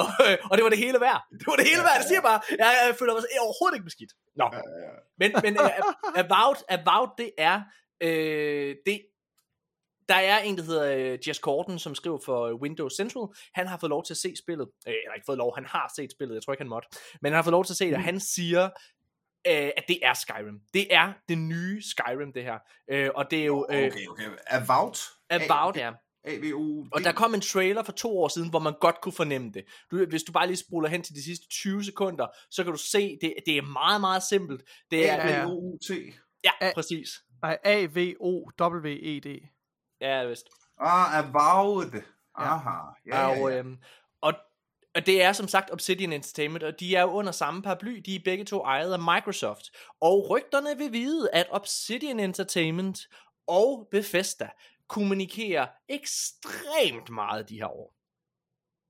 Og, 0.00 0.08
øh, 0.26 0.36
og 0.50 0.56
det 0.56 0.62
var 0.64 0.70
det 0.74 0.78
hele 0.78 1.00
værd. 1.00 1.20
Det 1.40 1.46
var 1.46 1.56
det 1.60 1.66
hele 1.70 1.82
værd. 1.88 1.98
Det 2.00 2.06
siger 2.08 2.20
jeg 2.20 2.28
bare, 2.32 2.40
jeg, 2.58 2.70
jeg 2.86 2.94
føler 2.98 3.12
mig 3.14 3.22
overhovedet 3.46 3.76
ikke 3.76 3.88
beskidt. 3.90 4.12
Nå. 4.40 4.46
Men, 5.20 5.30
men 5.44 5.52
uh, 5.60 6.20
Avowed, 6.22 6.60
Avowed, 6.76 7.10
det 7.18 7.30
er, 7.38 7.56
øh, 8.06 8.70
det, 8.86 8.96
der 10.08 10.14
er 10.14 10.38
en, 10.38 10.58
der 10.58 10.62
hedder 10.62 11.12
øh, 11.12 11.18
Jess 11.28 11.40
Corden, 11.40 11.78
som 11.78 11.94
skriver 11.94 12.18
for 12.24 12.46
øh, 12.46 12.54
Windows 12.54 12.96
Central. 12.96 13.26
Han 13.54 13.66
har 13.66 13.78
fået 13.78 13.90
lov 13.90 14.04
til 14.04 14.14
at 14.14 14.18
se 14.18 14.34
spillet. 14.36 14.68
Øh, 14.88 14.94
eller 15.04 15.14
ikke 15.14 15.26
fået 15.26 15.38
lov, 15.38 15.54
han 15.54 15.66
har 15.66 15.92
set 15.96 16.10
spillet. 16.12 16.34
Jeg 16.34 16.42
tror 16.42 16.52
ikke, 16.52 16.62
han 16.62 16.68
måtte. 16.68 16.88
Men 17.22 17.32
han 17.32 17.36
har 17.36 17.42
fået 17.42 17.52
lov 17.52 17.64
til 17.64 17.72
at 17.72 17.76
se 17.76 17.86
det, 17.86 17.94
og 17.94 18.02
han 18.02 18.20
siger, 18.20 18.64
øh, 19.46 19.70
at 19.76 19.84
det 19.88 19.98
er 20.02 20.14
Skyrim. 20.14 20.60
Det 20.74 20.94
er 20.94 21.12
det 21.28 21.38
nye 21.38 21.82
Skyrim, 21.82 22.32
det 22.32 22.42
her. 22.42 22.58
Øh, 22.90 23.10
og 23.14 23.30
det 23.30 23.40
er 23.40 23.44
jo 23.44 23.66
øh, 23.70 23.86
Okay, 23.86 24.06
okay. 24.06 24.24
Avowed. 24.46 24.96
Avowed, 25.30 25.76
ja. 25.76 25.92
AVU. 26.26 26.86
Og 26.92 27.04
der 27.04 27.12
kom 27.12 27.34
en 27.34 27.40
trailer 27.40 27.82
for 27.82 27.92
to 27.92 28.18
år 28.18 28.28
siden, 28.28 28.50
hvor 28.50 28.58
man 28.58 28.74
godt 28.80 29.00
kunne 29.00 29.12
fornemme 29.12 29.50
det. 29.54 29.64
Du, 29.90 30.06
hvis 30.06 30.22
du 30.22 30.32
bare 30.32 30.46
lige 30.46 30.56
spoler 30.56 30.88
hen 30.88 31.02
til 31.02 31.14
de 31.14 31.24
sidste 31.24 31.48
20 31.48 31.84
sekunder, 31.84 32.26
så 32.50 32.64
kan 32.64 32.72
du 32.72 32.78
se, 32.78 33.18
det, 33.20 33.34
det 33.46 33.56
er 33.56 33.62
meget, 33.62 34.00
meget 34.00 34.22
simpelt. 34.22 34.62
Det 34.90 35.10
er, 35.10 35.16
Ja, 36.44 36.50
ja. 36.66 36.72
Præcis. 36.74 37.08
Nej, 37.42 37.58
A-V-O-W-E-D. 37.64 39.28
Ja, 40.00 40.24
vist. 40.24 40.48
Ah, 40.78 41.18
Avowed. 41.18 42.02
Aha. 42.34 42.70
Ja, 43.06 43.28
ja, 43.28 43.42
Og, 43.42 43.50
ja. 43.50 43.58
øhm, 43.58 43.78
og, 44.20 44.32
og 44.94 45.06
det 45.06 45.22
er 45.22 45.32
som 45.32 45.48
sagt 45.48 45.70
Obsidian 45.70 46.12
Entertainment, 46.12 46.62
og 46.62 46.80
de 46.80 46.96
er 46.96 47.02
jo 47.02 47.10
under 47.10 47.32
samme 47.32 47.62
paraply, 47.62 48.02
de 48.06 48.14
er 48.14 48.20
begge 48.24 48.44
to 48.44 48.64
ejet 48.64 48.92
af 48.92 48.98
Microsoft. 48.98 49.64
Og 50.00 50.30
rygterne 50.30 50.78
vil 50.78 50.92
vide, 50.92 51.30
at 51.32 51.46
Obsidian 51.50 52.20
Entertainment 52.20 52.98
og 53.46 53.88
Bethesda 53.90 54.48
kommunikerer 54.88 55.66
ekstremt 55.88 57.10
meget 57.10 57.48
de 57.48 57.56
her 57.56 57.66
år. 57.66 57.94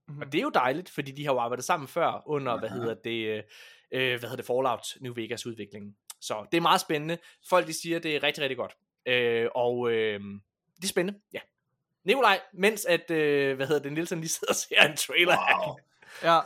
Mhm. 0.08 0.20
Og 0.20 0.32
det 0.32 0.38
er 0.38 0.42
jo 0.42 0.50
dejligt, 0.50 0.90
fordi 0.90 1.12
de 1.12 1.24
har 1.24 1.32
jo 1.32 1.38
arbejdet 1.38 1.64
sammen 1.64 1.88
før 1.88 2.22
under, 2.26 2.58
hvad 2.58 2.68
hedder 2.68 2.94
det, 2.94 3.26
øh, 3.26 3.42
øh, 3.92 4.08
hvad 4.18 4.20
hedder 4.20 4.36
det, 4.36 4.46
Fallout 4.46 4.86
New 5.00 5.14
Vegas 5.14 5.46
udviklingen. 5.46 5.96
Så 6.20 6.46
det 6.52 6.56
er 6.56 6.62
meget 6.62 6.80
spændende. 6.80 7.18
Folk 7.48 7.66
de 7.66 7.72
siger, 7.72 7.98
det 7.98 8.16
er 8.16 8.22
rigtig, 8.22 8.42
rigtig 8.42 8.56
godt. 8.56 8.76
Øh, 9.06 9.48
og 9.54 9.90
øh, 9.90 10.20
det 10.76 10.84
er 10.84 10.88
spændende, 10.88 11.20
ja. 11.32 11.38
Nikolaj, 12.04 12.40
mens 12.54 12.84
at, 12.84 13.10
øh, 13.10 13.56
hvad 13.56 13.66
hedder 13.66 13.82
det, 13.82 13.92
Nielsen 13.92 14.20
lige 14.20 14.30
sidder 14.30 14.52
og 14.52 14.56
ser 14.56 14.82
en 14.90 14.96
trailer 14.96 15.36
wow. 15.36 15.76
Ja. 16.22 16.40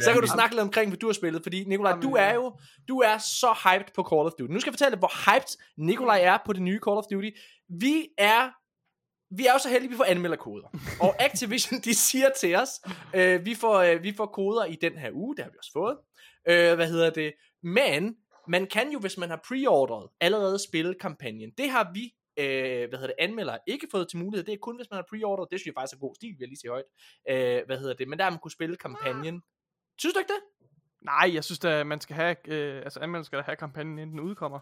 så 0.00 0.12
kan 0.12 0.20
du 0.20 0.26
snakke 0.26 0.54
lidt 0.54 0.62
omkring, 0.62 0.90
hvad 0.90 0.98
du 0.98 1.06
har 1.06 1.12
spillet, 1.12 1.42
fordi 1.42 1.64
Nikolaj, 1.64 1.90
Jamen, 1.90 2.02
du 2.02 2.14
er 2.14 2.34
jo, 2.34 2.58
du 2.88 2.98
er 2.98 3.18
så 3.18 3.56
hyped 3.64 3.94
på 3.94 4.08
Call 4.12 4.26
of 4.26 4.32
Duty. 4.38 4.52
Nu 4.52 4.60
skal 4.60 4.70
jeg 4.70 4.74
fortælle 4.74 4.90
dig, 4.90 4.98
hvor 4.98 5.32
hyped 5.32 5.58
Nikolaj 5.76 6.20
er 6.22 6.38
på 6.46 6.52
det 6.52 6.62
nye 6.62 6.80
Call 6.84 6.96
of 6.96 7.04
Duty. 7.10 7.30
Vi 7.68 8.08
er 8.18 8.50
vi 9.30 9.46
er 9.46 9.52
jo 9.52 9.58
så 9.58 9.68
heldige, 9.68 9.88
at 9.88 9.90
vi 9.90 9.96
får 9.96 10.04
anmelderkoder. 10.04 10.68
Og 11.00 11.22
Activision, 11.22 11.80
de 11.84 11.94
siger 11.94 12.28
til 12.40 12.54
os, 12.54 12.70
øh, 13.14 13.44
vi, 13.44 13.54
får, 13.54 13.78
øh, 13.78 14.02
vi 14.02 14.14
får 14.16 14.26
koder 14.26 14.64
i 14.64 14.74
den 14.74 14.98
her 14.98 15.10
uge, 15.12 15.36
det 15.36 15.44
har 15.44 15.50
vi 15.50 15.56
også 15.58 15.72
fået. 15.72 15.96
Øh, 16.48 16.74
hvad 16.74 16.88
hedder 16.88 17.10
det? 17.10 17.32
Men 17.62 18.16
man 18.48 18.66
kan 18.66 18.92
jo, 18.92 18.98
hvis 18.98 19.18
man 19.18 19.30
har 19.30 19.40
preordret, 19.48 20.08
allerede 20.20 20.58
spille 20.68 20.94
kampagnen. 20.94 21.50
Det 21.58 21.70
har 21.70 21.90
vi 21.94 22.14
øh, 22.36 22.88
hvad 22.88 22.98
hedder 22.98 23.06
det, 23.06 23.14
anmelder 23.18 23.58
ikke 23.66 23.86
fået 23.90 24.08
til 24.08 24.18
mulighed. 24.18 24.44
Det 24.46 24.54
er 24.54 24.58
kun, 24.58 24.76
hvis 24.76 24.90
man 24.90 24.96
har 24.96 25.06
preordret. 25.10 25.48
Det 25.50 25.60
synes 25.60 25.66
jeg 25.66 25.74
faktisk 25.78 25.96
er 25.96 26.00
god 26.00 26.14
stil, 26.14 26.28
vil 26.28 26.36
jeg 26.40 26.48
lige 26.48 26.58
sige 26.58 26.70
højt. 26.70 26.84
Øh, 27.30 27.66
hvad 27.66 27.78
hedder 27.78 27.94
det? 27.94 28.08
Men 28.08 28.18
der 28.18 28.24
har 28.24 28.30
man 28.30 28.40
kunne 28.40 28.50
spille 28.50 28.76
kampagnen. 28.76 29.42
Synes 29.98 30.14
du 30.14 30.18
ikke 30.18 30.32
det? 30.32 30.42
Nej, 31.00 31.30
jeg 31.34 31.44
synes 31.44 31.64
at 31.64 31.86
man 31.86 32.00
skal 32.00 32.16
have, 32.16 32.36
øh, 32.48 32.76
altså 32.76 33.00
anmelderen 33.00 33.24
skal 33.24 33.38
da 33.38 33.42
have 33.42 33.56
kampagnen, 33.56 33.98
inden 33.98 34.18
den 34.18 34.20
udkommer. 34.20 34.60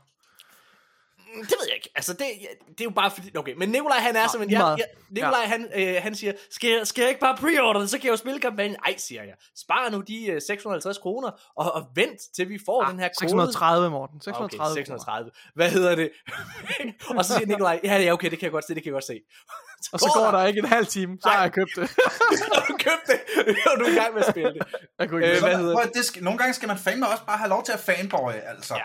Det 1.43 1.51
ved 1.61 1.67
jeg 1.69 1.77
ikke. 1.77 1.91
Altså, 1.97 2.13
det, 2.13 2.21
det 2.69 2.81
er 2.81 2.85
jo 2.85 2.91
bare 2.91 3.11
fordi... 3.11 3.37
Okay, 3.37 3.55
men 3.57 3.69
Nikolaj, 3.69 3.99
han 3.99 4.17
er 4.17 4.23
Nå, 4.23 4.29
simpelthen... 4.29 4.59
lige 4.59 4.67
Jeg, 4.69 4.79
jeg, 4.79 4.87
Nikolaj, 5.11 5.45
han, 5.47 5.69
øh, 5.75 6.03
han 6.03 6.15
siger, 6.15 6.33
skal 6.51 6.71
jeg, 6.71 6.87
skal 6.87 7.03
jeg 7.03 7.09
ikke 7.09 7.21
bare 7.21 7.37
preorder 7.37 7.81
det, 7.81 7.91
så 7.91 7.99
kan 7.99 8.05
jeg 8.05 8.13
jo 8.13 8.17
spille 8.17 8.41
kampagnen. 8.41 8.77
Ej, 8.87 8.95
siger 8.97 9.23
jeg. 9.23 9.35
Spar 9.57 9.89
nu 9.91 10.01
de 10.01 10.27
øh, 10.27 10.41
650 10.47 10.99
kroner, 10.99 11.31
og, 11.57 11.73
og 11.73 11.83
vent 11.95 12.21
til 12.37 12.49
vi 12.49 12.59
får 12.67 12.83
Ah, 12.85 12.91
den 12.91 12.99
her 13.01 13.09
kode. 13.09 13.29
630, 13.29 13.91
Morten. 13.91 14.21
Ah, 14.27 14.41
Okay, 14.43 14.57
630. 14.57 14.75
630. 14.75 15.31
Hvad 15.55 15.71
hedder 15.71 15.95
det? 15.95 16.11
og 17.19 17.25
så 17.25 17.35
siger 17.35 17.47
Nikolaj, 17.47 17.81
ja, 17.85 17.97
ja, 17.99 18.13
okay, 18.13 18.31
det 18.31 18.39
kan 18.39 18.47
jeg 18.47 18.53
godt 18.53 18.65
se, 18.67 18.75
det 18.75 18.83
kan 18.83 18.91
jeg 18.91 18.93
godt 18.93 19.05
se. 19.05 19.21
Og 19.93 20.01
så 20.01 20.11
går 20.15 20.31
der 20.39 20.47
ikke 20.47 20.59
en 20.59 20.65
halv 20.65 20.87
time, 20.87 21.19
så 21.23 21.29
har 21.29 21.43
jeg 21.43 21.53
købt 21.53 21.71
det. 21.77 21.91
har 22.55 22.65
du 22.69 22.77
købt 22.87 23.07
det, 23.07 23.21
og 23.73 23.79
du 23.81 23.85
er 23.85 23.89
i 23.93 23.95
gang 23.95 24.15
med 24.15 24.23
at 24.23 24.31
spille 24.31 24.53
det. 24.55 24.63
Jeg 24.99 25.09
kunne 25.09 25.25
ikke 25.27 25.31
Øh, 25.31 25.37
øh, 25.37 25.43
hvad 25.43 25.53
Så, 25.53 25.59
hedder 25.59 25.83
det 25.83 26.05
skal, 26.05 26.23
nogle 26.25 26.39
gange 26.39 26.55
skal 26.55 26.69
man 26.69 26.79
fandme 26.79 27.09
også 27.09 27.25
bare 27.27 27.39
have 27.39 27.49
lov 27.49 27.65
til 27.65 27.73
at 27.73 27.81
fanboy, 27.81 28.33
altså. 28.47 28.75
Ja. 28.75 28.83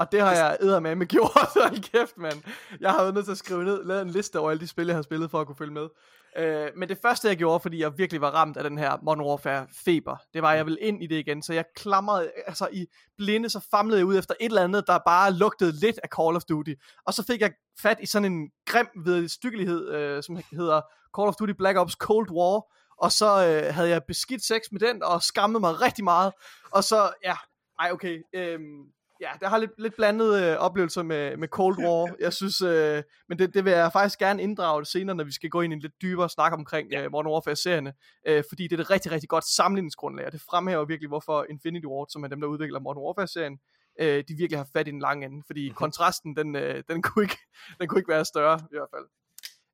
Og 0.00 0.12
det 0.12 0.20
har 0.20 0.32
jeg 0.32 0.56
eddermame 0.60 1.04
gjort, 1.04 1.48
hold 1.62 1.82
kæft, 1.92 2.18
mand. 2.18 2.42
Jeg 2.80 2.90
har 2.90 3.02
været 3.02 3.14
nødt 3.14 3.24
til 3.24 3.32
at 3.32 3.38
skrive 3.38 3.64
ned, 3.64 3.84
lavet 3.84 4.02
en 4.02 4.10
liste 4.10 4.38
over 4.38 4.50
alle 4.50 4.60
de 4.60 4.66
spil, 4.66 4.86
jeg 4.86 4.96
har 4.96 5.02
spillet, 5.02 5.30
for 5.30 5.40
at 5.40 5.46
kunne 5.46 5.56
følge 5.56 5.72
med. 5.72 5.88
Øh, 6.36 6.68
men 6.76 6.88
det 6.88 6.98
første, 7.02 7.28
jeg 7.28 7.36
gjorde, 7.36 7.60
fordi 7.60 7.80
jeg 7.80 7.98
virkelig 7.98 8.20
var 8.20 8.30
ramt 8.30 8.56
af 8.56 8.64
den 8.64 8.78
her 8.78 8.98
Modern 9.02 9.20
Warfare 9.20 9.66
feber, 9.84 10.16
det 10.34 10.42
var, 10.42 10.50
at 10.50 10.56
jeg 10.56 10.66
ville 10.66 10.80
ind 10.80 11.02
i 11.02 11.06
det 11.06 11.16
igen, 11.16 11.42
så 11.42 11.52
jeg 11.52 11.64
klamrede, 11.76 12.30
altså 12.46 12.68
i 12.72 12.86
blinde, 13.16 13.50
så 13.50 13.66
famlede 13.70 13.98
jeg 13.98 14.06
ud 14.06 14.18
efter 14.18 14.34
et 14.40 14.44
eller 14.44 14.64
andet, 14.64 14.86
der 14.86 14.98
bare 15.06 15.32
lugtede 15.32 15.72
lidt 15.72 16.00
af 16.02 16.08
Call 16.08 16.36
of 16.36 16.42
Duty. 16.48 16.72
Og 17.06 17.14
så 17.14 17.24
fik 17.26 17.40
jeg 17.40 17.52
fat 17.82 17.98
i 18.00 18.06
sådan 18.06 18.32
en 18.32 18.50
grim 18.66 18.88
ved 19.04 19.28
stykkelighed, 19.28 19.88
øh, 19.88 20.22
som 20.22 20.38
hedder 20.52 20.80
Call 21.18 21.28
of 21.28 21.34
Duty 21.34 21.52
Black 21.52 21.78
Ops 21.78 21.92
Cold 21.92 22.30
War, 22.30 22.62
og 22.98 23.12
så 23.12 23.26
øh, 23.26 23.74
havde 23.74 23.88
jeg 23.88 24.02
beskidt 24.08 24.44
sex 24.44 24.60
med 24.72 24.80
den, 24.80 25.02
og 25.02 25.22
skammede 25.22 25.60
mig 25.60 25.80
rigtig 25.80 26.04
meget, 26.04 26.32
og 26.70 26.84
så, 26.84 27.12
ja, 27.24 27.36
ej 27.78 27.90
okay, 27.92 28.22
øhm, 28.34 28.84
ja, 29.20 29.30
det 29.40 29.48
har 29.48 29.58
lidt, 29.58 29.70
lidt 29.78 29.96
blandet 29.96 30.42
øh, 30.42 30.56
oplevelser 30.56 31.02
med, 31.02 31.36
med 31.36 31.48
Cold 31.48 31.78
War. 31.78 32.14
Jeg 32.26 32.32
synes, 32.32 32.62
øh, 32.62 33.02
men 33.28 33.38
det, 33.38 33.54
det 33.54 33.64
vil 33.64 33.72
jeg 33.72 33.92
faktisk 33.92 34.18
gerne 34.18 34.42
inddrage 34.42 34.84
senere, 34.84 35.16
når 35.16 35.24
vi 35.24 35.32
skal 35.32 35.50
gå 35.50 35.60
ind 35.60 35.72
i 35.72 35.74
en 35.76 35.80
lidt 35.80 36.02
dybere 36.02 36.28
snak 36.28 36.52
omkring 36.52 36.90
Ja. 36.90 37.04
øh, 37.04 37.12
Modern 37.12 37.32
Warfare-serierne, 37.32 37.94
øh, 38.26 38.44
fordi 38.48 38.62
det 38.68 38.76
er 38.78 38.80
et 38.82 38.90
rigtig, 38.90 39.12
rigtig 39.12 39.28
godt 39.28 39.44
sammenligningsgrundlag, 39.44 40.26
og 40.26 40.32
det 40.32 40.40
fremhæver 40.40 40.84
virkelig, 40.84 41.08
hvorfor 41.08 41.46
Infinity 41.50 41.86
Ward, 41.86 42.06
som 42.10 42.24
er 42.24 42.28
dem, 42.28 42.40
der 42.40 42.48
udvikler 42.48 42.80
Modern 42.80 43.02
Warfare-serien, 43.02 43.58
øh, 44.00 44.24
de 44.28 44.34
virkelig 44.38 44.58
har 44.58 44.68
fat 44.72 44.88
i 44.88 44.90
den 44.90 45.00
lange 45.00 45.26
ende, 45.26 45.42
fordi 45.46 45.60
Mhm. 45.60 45.66
mm-hmm. 45.66 45.74
kontrasten, 45.76 46.36
den, 46.36 46.56
øh, 46.56 46.82
den, 46.88 47.02
kunne 47.06 47.22
ikke, 47.24 47.38
den 47.80 47.88
kunne 47.88 48.00
ikke 48.00 48.12
være 48.12 48.24
større, 48.24 48.58
i 48.72 48.76
hvert 48.76 48.88
fald. 48.94 49.06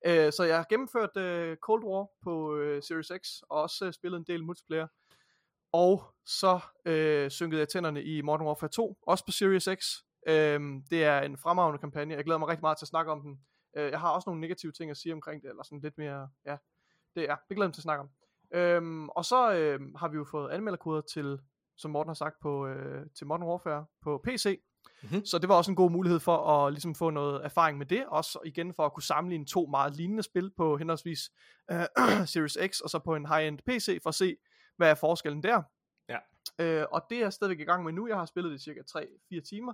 Øh, 0.06 0.32
så 0.32 0.44
jeg 0.44 0.56
har 0.56 0.66
gennemført 0.70 1.16
øh, 1.16 1.56
Cold 1.56 1.84
War 1.84 2.06
på 2.24 2.56
øh, 2.56 2.82
Series 2.82 3.12
X, 3.22 3.28
og 3.50 3.62
også 3.62 3.84
øh, 3.86 3.92
spillet 3.92 4.18
en 4.18 4.24
del 4.26 4.44
multiplayer. 4.44 4.86
Og 5.72 6.14
så 6.24 6.60
øh, 6.84 7.30
synkede 7.30 7.60
jeg 7.60 7.68
tænderne 7.68 8.02
i 8.02 8.22
Modern 8.22 8.46
Warfare 8.46 8.70
2, 8.70 8.98
også 9.06 9.24
på 9.24 9.32
Series 9.32 9.68
X. 9.74 9.86
Øhm, 10.28 10.82
det 10.90 11.04
er 11.04 11.20
en 11.20 11.36
fremragende 11.36 11.78
kampagne. 11.78 12.14
Jeg 12.14 12.24
glæder 12.24 12.38
mig 12.38 12.48
rigtig 12.48 12.62
meget 12.62 12.78
til 12.78 12.84
at 12.84 12.88
snakke 12.88 13.12
om 13.12 13.20
den. 13.20 13.40
Øh, 13.76 13.90
jeg 13.90 14.00
har 14.00 14.10
også 14.10 14.30
nogle 14.30 14.40
negative 14.40 14.72
ting 14.72 14.90
at 14.90 14.96
sige 14.96 15.12
omkring 15.12 15.42
det, 15.42 15.50
eller 15.50 15.62
sådan 15.62 15.80
lidt 15.80 15.98
mere, 15.98 16.28
ja, 16.46 16.56
det 17.16 17.30
er, 17.30 17.36
det 17.48 17.56
glæder 17.56 17.68
mig 17.68 17.74
til 17.74 17.80
at 17.80 17.82
snakke 17.82 18.00
om. 18.00 18.10
Øhm, 18.54 19.08
og 19.08 19.24
så 19.24 19.52
øh, 19.52 19.80
har 19.96 20.08
vi 20.08 20.16
jo 20.16 20.24
fået 20.30 20.50
anmelderkoder 20.50 21.00
til, 21.00 21.38
som 21.76 21.90
Morten 21.90 22.08
har 22.08 22.14
sagt, 22.14 22.34
på, 22.42 22.66
øh, 22.66 23.06
til 23.18 23.26
Modern 23.26 23.42
Warfare 23.42 23.84
på 24.02 24.20
PC. 24.24 24.60
Mhm. 25.02 25.24
Så 25.24 25.38
det 25.38 25.48
var 25.48 25.54
også 25.54 25.70
en 25.70 25.76
god 25.76 25.90
mulighed 25.90 26.20
for 26.20 26.36
at 26.36 26.72
ligesom 26.72 26.94
få 26.94 27.10
noget 27.10 27.44
erfaring 27.44 27.78
med 27.78 27.86
det, 27.86 28.06
også 28.06 28.38
igen 28.44 28.74
for 28.74 28.86
at 28.86 28.92
kunne 28.92 29.02
sammenligne 29.02 29.46
to 29.46 29.66
meget 29.66 29.96
lignende 29.96 30.22
spil 30.22 30.50
på 30.56 30.76
henholdsvis 30.76 31.30
øh, 31.70 31.86
Series 32.32 32.58
X 32.66 32.80
og 32.80 32.90
så 32.90 32.98
på 32.98 33.14
en 33.14 33.26
high-end 33.26 33.58
PC, 33.66 34.02
for 34.02 34.08
at 34.08 34.14
se, 34.14 34.36
hvad 34.76 34.90
er 34.90 34.94
forskellen 34.94 35.42
der. 35.42 35.62
Ja. 36.08 36.18
Øh, 36.58 36.86
og 36.90 37.02
det 37.10 37.18
er 37.18 37.22
jeg 37.22 37.32
stadigvæk 37.32 37.60
i 37.60 37.64
gang 37.64 37.84
med 37.84 37.92
nu. 37.92 38.08
Jeg 38.08 38.16
har 38.16 38.26
spillet 38.26 38.52
det 38.52 38.58
i 38.60 38.62
cirka 38.64 38.80
3-4 38.98 39.40
timer. 39.48 39.72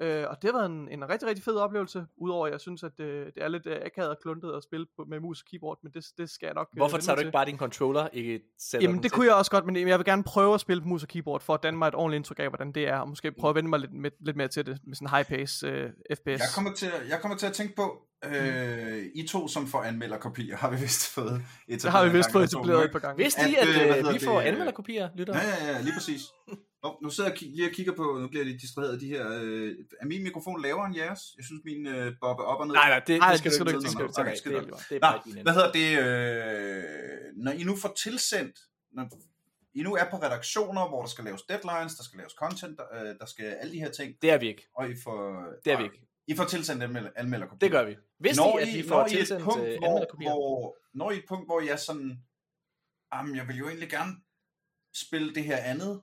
Øh, 0.00 0.24
og 0.28 0.42
det 0.42 0.50
har 0.50 0.58
været 0.58 0.70
en, 0.70 0.88
en 0.88 1.08
rigtig, 1.08 1.28
rigtig 1.28 1.44
fed 1.44 1.56
oplevelse, 1.56 2.06
udover 2.16 2.46
at 2.46 2.52
jeg 2.52 2.60
synes, 2.60 2.82
at 2.82 3.00
øh, 3.00 3.26
det 3.26 3.42
er 3.42 3.48
lidt 3.48 3.66
øh, 3.66 3.76
akavet 3.84 4.10
og 4.10 4.16
kluntet 4.22 4.52
at 4.56 4.62
spille 4.62 4.86
på, 4.96 5.04
med 5.08 5.20
mus 5.20 5.40
og 5.42 5.46
keyboard, 5.50 5.78
men 5.82 5.92
det, 5.92 6.06
det 6.18 6.30
skal 6.30 6.46
jeg 6.46 6.54
nok 6.54 6.68
øh, 6.74 6.76
Hvorfor 6.76 6.98
tager 6.98 7.16
du 7.16 7.20
ikke 7.20 7.28
til. 7.28 7.32
bare 7.32 7.44
din 7.46 7.58
controller 7.58 8.08
i 8.12 8.38
sætter 8.58 8.88
Jamen 8.88 8.96
det 8.96 9.02
til? 9.02 9.10
kunne 9.10 9.26
jeg 9.26 9.34
også 9.34 9.50
godt, 9.50 9.66
men 9.66 9.88
jeg 9.88 9.98
vil 9.98 10.04
gerne 10.04 10.22
prøve 10.24 10.54
at 10.54 10.60
spille 10.60 10.82
på 10.82 10.88
mus 10.88 11.02
og 11.02 11.08
keyboard, 11.08 11.40
for 11.40 11.54
at 11.54 11.62
danne 11.62 11.78
mig 11.78 11.88
et 11.88 11.94
ordentligt 11.94 12.18
indtryk 12.18 12.38
af, 12.38 12.48
hvordan 12.48 12.72
det 12.72 12.88
er, 12.88 12.98
og 12.98 13.08
måske 13.08 13.32
prøve 13.32 13.48
at 13.50 13.54
vende 13.54 13.70
mig 13.70 13.80
lidt, 13.80 13.92
med, 13.92 14.10
lidt 14.20 14.36
mere 14.36 14.48
til 14.48 14.66
det, 14.66 14.78
med 14.84 14.94
sådan 14.94 15.08
high 15.10 15.26
pace 15.26 15.66
øh, 15.66 15.90
FPS. 16.14 16.26
Jeg 16.26 16.40
kommer, 16.54 16.72
til, 16.74 16.86
at- 16.86 17.08
jeg 17.08 17.20
kommer 17.20 17.36
til 17.36 17.46
at 17.46 17.52
tænke 17.52 17.76
på, 17.76 18.02
øh, 18.24 19.04
I 19.14 19.26
to 19.26 19.48
som 19.48 19.66
får 19.66 19.82
anmelderkopier, 19.82 20.56
har 20.56 20.70
vi 20.70 20.76
vist 20.80 21.06
fået 21.14 21.26
etableret. 21.68 21.82
det 21.82 21.90
har 21.90 22.04
vi 22.04 22.16
vist 22.16 22.32
fået 22.32 22.44
etableret 22.44 22.84
et 22.84 22.92
par 22.92 22.98
gange. 22.98 23.22
Vidste 23.22 23.40
I, 23.50 23.54
At, 23.54 23.68
at, 23.68 23.82
øh, 23.82 23.86
hvad 24.02 24.08
øh, 24.08 24.14
vi 24.20 24.24
får 24.24 24.40
det, 24.40 24.46
anmelderkopier, 24.46 25.08
lytter? 25.16 25.34
Ja, 25.36 25.48
ja, 25.66 25.72
ja, 25.72 25.80
lige 25.80 25.92
præcis. 25.94 26.22
Oh, 26.82 26.92
nu 27.02 27.10
sidder 27.10 27.30
jeg 27.30 27.38
lige 27.42 27.68
og 27.68 27.72
kigger 27.72 27.92
på, 27.92 28.18
nu 28.20 28.28
bliver 28.28 28.42
jeg 28.44 28.50
lidt 28.52 28.62
distraheret 28.62 28.92
af 28.94 28.98
de 29.00 29.06
her, 29.06 29.26
øh, 29.42 29.74
er 30.00 30.06
min 30.06 30.22
mikrofon 30.22 30.62
lavere 30.62 30.86
end 30.86 30.96
jeres? 30.96 31.20
Jeg 31.36 31.44
synes, 31.44 31.60
min 31.64 31.86
øh, 31.86 32.12
bobber 32.20 32.44
op 32.44 32.60
og 32.60 32.66
ned. 32.66 32.74
Nej, 32.74 32.88
nej, 32.88 32.98
det, 33.06 33.18
Nej, 33.20 33.30
det 33.30 33.38
skal 33.38 33.50
det 33.52 33.60
du 33.60 33.64
skal 33.64 33.74
ikke. 33.74 33.78
du 33.78 33.80
Det 33.80 33.84
ikke. 33.84 33.90
skal 33.90 34.06
du 34.06 34.20
Okay, 34.20 34.30
ikke. 34.30 34.38
skidt 34.38 34.54
Det 34.54 34.60
er- 34.72 34.76
Det 34.88 34.90
er 34.90 34.94
Nå, 34.94 35.00
bare 35.00 35.20
din 35.24 35.42
hvad 35.42 35.52
hedder 35.58 35.72
det, 35.72 35.88
øh, 36.06 37.44
når 37.44 37.52
I 37.52 37.62
nu 37.62 37.76
får 37.76 37.92
tilsendt, 38.04 38.56
når 38.92 39.04
I 39.74 39.82
nu 39.82 39.94
er 39.94 40.04
på 40.10 40.16
redaktioner, 40.16 40.88
hvor 40.88 41.00
der 41.02 41.08
skal 41.08 41.24
laves 41.24 41.42
deadlines, 41.42 41.94
der 41.94 42.04
skal 42.04 42.16
laves 42.18 42.32
content, 42.42 42.78
der, 42.78 42.84
øh, 43.02 43.14
der 43.20 43.26
skal 43.26 43.44
alle 43.44 43.72
de 43.72 43.78
her 43.78 43.90
ting, 43.90 44.14
Det 44.22 44.30
er 44.30 44.38
vi 44.38 44.48
ikke. 44.48 44.66
og 44.76 44.90
I 44.90 44.94
får, 45.04 45.44
Det 45.64 45.72
er 45.72 45.78
vi 45.78 45.84
ikke. 45.84 46.00
I 46.26 46.36
får 46.36 46.44
tilsendt 46.44 46.82
anmeld, 46.82 47.08
anmelderkopier. 47.16 47.58
Det 47.58 47.70
gør 47.70 47.84
vi. 47.84 47.96
Hvis 48.18 48.36
når 48.36 48.58
I, 48.58 48.62
at 48.62 48.68
vi 48.68 48.82
når 48.82 48.88
får 48.88 49.00
I 49.00 49.04
et 49.04 49.10
tilsendt 49.10 49.44
punkt, 49.44 49.60
øh, 49.60 49.78
hvor, 49.78 49.86
anmelderkopier. 49.86 50.30
hvor, 50.30 50.76
når 50.94 51.10
I 51.10 51.16
et 51.16 51.24
punkt, 51.28 51.46
hvor 51.48 51.60
jeg 51.60 51.78
sådan, 51.78 52.22
jamen, 53.14 53.36
jeg 53.36 53.48
vil 53.48 53.56
jo 53.56 53.68
egentlig 53.68 53.90
gerne 53.90 54.12
spille 54.94 55.34
det 55.34 55.44
her 55.44 55.56
andet, 55.56 56.00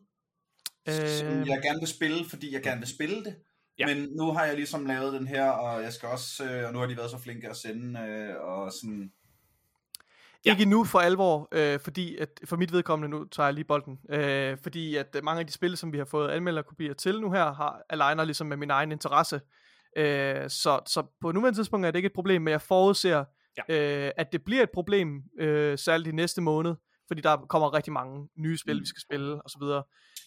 øh... 0.87 1.09
som 1.09 1.27
jeg 1.27 1.59
gerne 1.63 1.79
vil 1.79 1.87
spille, 1.87 2.25
fordi 2.29 2.53
jeg 2.53 2.63
gerne 2.63 2.79
vil 2.79 2.89
spille 2.89 3.23
det. 3.23 3.35
Ja. 3.79 3.85
Men 3.85 4.09
nu 4.17 4.31
har 4.31 4.45
jeg 4.45 4.55
ligesom 4.55 4.85
lavet 4.85 5.13
den 5.13 5.27
her, 5.27 5.49
og 5.49 5.83
jeg 5.83 5.93
skal 5.93 6.09
også, 6.09 6.45
øh, 6.45 6.67
og 6.67 6.73
nu 6.73 6.79
har 6.79 6.85
de 6.85 6.97
været 6.97 7.11
så 7.11 7.17
flinke 7.17 7.49
at 7.49 7.57
sende, 7.57 7.99
øh, 7.99 8.35
og 8.41 8.71
sådan, 8.71 9.11
Ja. 10.45 10.51
Ikke 10.51 10.65
nu 10.65 10.83
for 10.83 10.99
alvor, 10.99 11.47
øh, 11.51 11.79
fordi 11.79 12.17
at 12.17 12.29
for 12.45 12.57
mit 12.57 12.71
vedkommende, 12.71 13.17
nu 13.17 13.25
tager 13.25 13.47
jeg 13.47 13.53
lige 13.53 13.65
bolden, 13.65 13.99
øh, 14.09 14.57
fordi 14.63 14.95
at 14.95 15.17
mange 15.23 15.39
af 15.39 15.47
de 15.47 15.53
spil, 15.53 15.77
som 15.77 15.93
vi 15.93 15.97
har 15.97 16.05
fået 16.05 16.31
anmelderkopier 16.31 16.93
til 16.93 17.21
nu 17.21 17.31
her, 17.31 17.53
har 17.53 17.81
aligner 17.89 18.23
ligesom 18.23 18.47
med 18.47 18.57
min 18.57 18.69
egen 18.69 18.91
interesse. 18.91 19.41
Øh, 19.97 20.49
så, 20.49 20.79
så 20.85 21.03
på 21.21 21.31
nuværende 21.31 21.59
tidspunkt 21.59 21.85
er 21.85 21.91
det 21.91 21.99
ikke 21.99 22.07
et 22.07 22.13
problem, 22.13 22.41
men 22.41 22.51
jeg 22.51 22.61
forudser, 22.61 23.25
ja. 23.69 24.05
øh, 24.05 24.11
at 24.17 24.31
det 24.31 24.43
bliver 24.43 24.63
et 24.63 24.71
problem, 24.73 25.23
øh, 25.39 25.77
særligt 25.77 26.07
i 26.07 26.15
næste 26.15 26.41
måned, 26.41 26.75
fordi 27.07 27.21
der 27.21 27.37
kommer 27.37 27.73
rigtig 27.73 27.93
mange 27.93 28.29
nye 28.37 28.57
spil, 28.57 28.75
Mm. 28.75 28.81
vi 28.81 28.85
skal 28.85 29.01
spille 29.01 29.45
osv. 29.45 29.61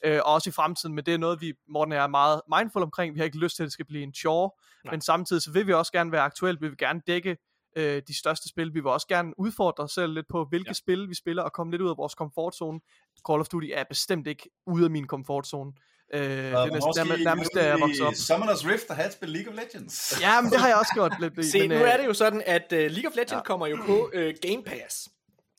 Øh, 0.05 0.21
og 0.25 0.33
også 0.35 0.51
i 0.51 0.53
fremtiden, 0.53 0.95
men 0.95 1.07
det 1.07 1.15
er 1.15 1.19
noget, 1.19 1.41
vi, 1.41 1.53
Morten 1.69 1.93
og 1.93 1.97
jeg 1.97 2.03
er 2.05 2.09
meget 2.09 2.41
mindful 2.59 2.83
omkring. 2.83 3.15
Vi 3.15 3.19
har 3.21 3.25
ikke 3.25 3.39
lyst 3.39 3.57
til, 3.57 3.63
at 3.63 3.67
det 3.67 3.73
skal 3.73 3.87
blive 3.87 4.03
en 4.03 4.15
chore, 4.15 4.51
Nej. 4.85 4.91
men 4.95 5.01
samtidig 5.01 5.43
så 5.43 5.53
vil 5.53 5.67
vi 5.67 5.73
også 5.73 5.93
gerne 5.93 6.13
være 6.13 6.23
aktuelle, 6.23 6.61
vi 6.61 6.69
vil 6.69 6.79
gerne 6.79 7.01
dække 7.07 7.37
øh, 7.77 8.03
de 8.09 8.19
største 8.19 8.49
spil. 8.49 8.75
Vi 8.75 8.81
vil 8.81 8.87
også 8.87 9.07
gerne 9.09 9.33
udfordre 9.39 9.85
os 9.85 9.93
selv 9.93 10.13
lidt 10.15 10.27
på, 10.29 10.45
hvilke 10.45 10.69
ja. 10.69 10.73
spil 10.73 11.09
vi 11.09 11.15
spiller, 11.15 11.43
og 11.43 11.53
komme 11.53 11.71
lidt 11.71 11.83
ud 11.83 11.91
af 11.91 11.97
vores 11.97 12.15
komfortzone. 12.15 12.81
Call 13.29 13.41
of 13.41 13.49
Duty 13.49 13.67
er 13.73 13.85
bestemt 13.89 14.27
ikke 14.27 14.51
ude 14.67 14.85
af 14.85 14.91
min 14.91 15.07
komfortzone. 15.07 15.73
Øh, 16.15 16.21
det 16.21 16.53
er 16.53 16.57
og 16.57 16.69
næsten, 16.69 16.93
nærmest, 16.97 17.21
I 17.21 17.25
nærmest 17.25 17.51
der, 17.55 17.67
jeg 17.67 17.79
i 17.79 17.81
voksede 17.81 18.07
op. 18.07 18.15
Summoners 18.15 18.67
Rift 18.67 18.91
og 18.91 18.97
have 18.97 19.11
spille 19.11 19.33
League 19.33 19.53
of 19.53 19.59
Legends. 19.59 19.95
Ja, 20.25 20.41
men 20.41 20.51
det 20.51 20.61
har 20.61 20.69
jeg 20.69 20.77
også 20.77 20.93
gjort 20.95 21.13
lidt. 21.21 21.47
Se, 21.47 21.59
men, 21.59 21.71
nu 21.71 21.85
øh, 21.85 21.93
er 21.93 21.97
det 21.97 22.07
jo 22.07 22.15
sådan, 22.15 22.43
at 22.47 22.73
uh, 22.73 22.79
League 22.79 23.09
of 23.11 23.17
Legends 23.17 23.33
ja. 23.33 23.43
Kommer 23.43 23.67
jo 23.67 23.77
på 23.87 24.11
uh, 24.17 24.23
Game 24.43 24.63
Pass. 24.67 25.09